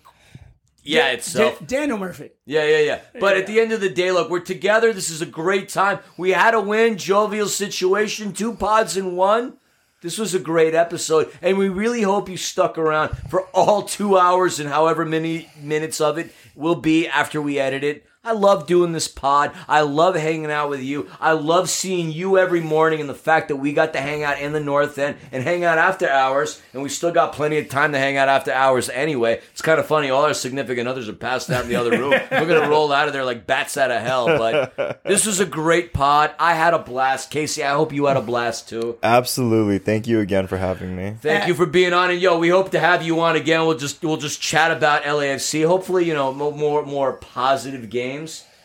yeah 0.86 1.12
it's 1.12 1.34
Da- 1.34 1.56
Daniel 1.66 1.98
Murphy. 1.98 2.32
Yeah, 2.46 2.66
yeah, 2.66 2.80
yeah. 2.80 3.00
But 3.20 3.38
at 3.38 3.48
the 3.48 3.60
end 3.60 3.72
of 3.72 3.80
the 3.82 3.90
day, 3.90 4.12
look, 4.12 4.30
we're 4.30 4.42
together. 4.42 4.94
This 4.94 5.10
is 5.10 5.22
a 5.22 5.26
great 5.26 5.70
time. 5.70 6.00
We 6.18 6.32
had 6.32 6.54
a 6.54 6.62
win, 6.62 6.98
jovial 6.98 7.48
situation, 7.48 8.34
two 8.34 8.54
pods 8.54 8.96
in 8.98 9.16
one. 9.16 9.58
This 10.04 10.18
was 10.18 10.36
a 10.36 10.40
great 10.40 10.76
episode, 10.76 11.32
and 11.42 11.58
we 11.58 11.70
really 11.70 12.02
hope 12.02 12.28
you 12.28 12.36
stuck 12.36 12.78
around 12.78 13.18
for 13.30 13.44
all 13.54 13.84
two 13.84 14.18
hours 14.18 14.60
and 14.60 14.68
however 14.68 15.06
many 15.06 15.50
minutes 15.62 16.02
of 16.02 16.18
it 16.18 16.30
will 16.56 16.76
be 16.76 17.08
after 17.08 17.42
we 17.42 17.58
edit 17.58 17.86
it. 17.86 18.06
I 18.26 18.32
love 18.32 18.68
doing 18.68 18.94
this 18.94 19.10
pod. 19.10 19.52
I 19.68 19.82
love 19.82 20.16
hanging 20.16 20.50
out 20.50 20.70
with 20.70 20.82
you. 20.82 21.10
I 21.20 21.34
love 21.34 21.70
seeing 21.70 22.10
you 22.10 22.38
every 22.38 22.62
morning 22.62 23.02
and 23.02 23.10
the 23.10 23.14
fact 23.14 23.50
that 23.50 23.58
we 23.58 23.74
got 23.74 23.92
to 23.94 24.00
hang 24.00 24.24
out 24.24 24.40
in 24.40 24.54
the 24.54 24.62
North 24.62 24.98
End 24.98 25.18
and 25.34 25.44
hang 25.44 25.66
out 25.66 25.78
after 25.78 26.10
hours, 26.10 26.62
and 26.72 26.82
we 26.82 26.88
still 26.88 27.12
got 27.12 27.34
plenty 27.34 27.58
of 27.58 27.68
time 27.68 27.92
to 27.92 28.00
hang 28.00 28.16
out 28.16 28.30
after 28.30 28.54
hours 28.54 28.90
anyway. 28.90 29.42
It's 29.52 29.62
kind 29.62 29.78
of 29.78 29.88
funny. 29.88 30.10
All 30.10 30.24
our 30.24 30.34
significant 30.34 30.88
others 30.88 31.10
are 31.10 31.14
passed 31.14 31.50
out 31.50 31.64
in 31.64 31.70
the 31.70 31.76
other 31.76 31.92
room. 31.92 32.12
We're 32.32 32.46
going 32.46 32.62
to 32.62 32.70
roll 32.70 32.94
out 32.94 33.08
of 33.08 33.14
there 33.14 33.26
like 33.26 33.46
bats 33.46 33.76
out 33.76 33.92
of 33.92 34.02
hell. 34.02 34.28
But 34.28 35.02
this 35.04 35.26
was 35.26 35.42
a 35.42 35.46
great 35.46 35.92
pod. 35.92 36.32
I 36.40 36.54
had 36.54 36.74
a 36.74 36.80
blast. 36.80 37.30
Casey, 37.30 37.62
I 37.62 37.74
hope 37.74 37.92
you 37.92 38.06
had 38.06 38.16
a 38.16 38.22
blast 38.22 38.70
too. 38.70 39.00
Absolutely. 39.04 39.80
Thank 39.80 40.08
you 40.08 40.22
again 40.22 40.48
for 40.48 40.56
having 40.58 40.96
me. 40.96 41.18
Thank 41.22 41.50
you 41.50 41.54
for 41.54 41.66
being 41.66 41.92
on, 41.92 42.10
and 42.10 42.22
yo, 42.22 42.40
we 42.40 42.48
hope 42.48 42.72
to 42.72 42.80
have 42.80 43.04
you 43.04 43.20
on 43.20 43.36
again. 43.36 43.66
We'll 43.66 43.78
just 43.78 44.02
we'll 44.02 44.16
just 44.16 44.42
chat 44.42 44.72
about 44.72 45.04
LAFC. 45.04 45.68
Hopefully, 45.68 46.06
you 46.06 46.14
know, 46.14 46.32
more 46.32 46.86
more 46.86 47.14
positive 47.18 47.90
games. 47.90 48.13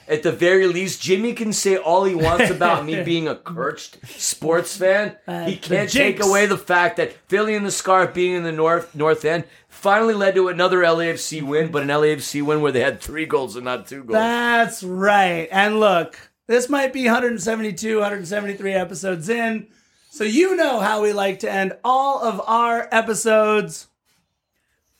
At 0.09 0.23
the 0.23 0.33
very 0.33 0.67
least, 0.67 1.03
Jimmy 1.03 1.35
can 1.35 1.53
say 1.53 1.77
all 1.77 2.05
he 2.05 2.15
wants 2.15 2.49
about 2.51 2.87
me 2.87 3.03
being 3.05 3.29
a 3.29 3.35
cursed 3.35 3.99
sports 4.07 4.75
fan. 4.75 5.17
Uh, 5.27 5.45
he 5.45 5.57
can't 5.57 5.91
take 5.91 6.23
away 6.23 6.47
the 6.47 6.57
fact 6.57 6.97
that 6.97 7.13
Philly 7.29 7.55
and 7.55 7.67
the 7.67 7.71
Scarf 7.71 8.15
being 8.15 8.35
in 8.35 8.43
the 8.43 8.53
North 8.53 8.95
North 8.95 9.25
End 9.27 9.45
finally 9.69 10.15
led 10.15 10.35
to 10.35 10.49
another 10.49 10.79
LAFC 10.79 11.43
win, 11.43 11.71
but 11.71 11.83
an 11.83 11.89
LAFC 11.89 12.43
win 12.43 12.63
where 12.63 12.73
they 12.73 12.81
had 12.81 13.03
three 13.03 13.27
goals 13.27 13.55
and 13.55 13.67
not 13.67 13.87
two 13.87 14.03
goals. 14.03 14.13
That's 14.13 14.83
right. 14.83 15.47
And 15.53 15.79
look, 15.79 16.19
this 16.47 16.71
might 16.71 16.95
be 16.95 17.05
172, 17.05 17.97
173 17.97 18.73
episodes 18.73 19.29
in. 19.29 19.69
So 20.11 20.25
you 20.25 20.57
know 20.57 20.81
how 20.81 21.03
we 21.03 21.13
like 21.13 21.41
to 21.41 21.53
end 21.53 21.75
all 21.85 22.23
of 22.23 22.41
our 22.47 22.89
episodes. 22.91 23.89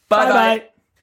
Bye. 0.09 0.27
bye. 0.31 0.69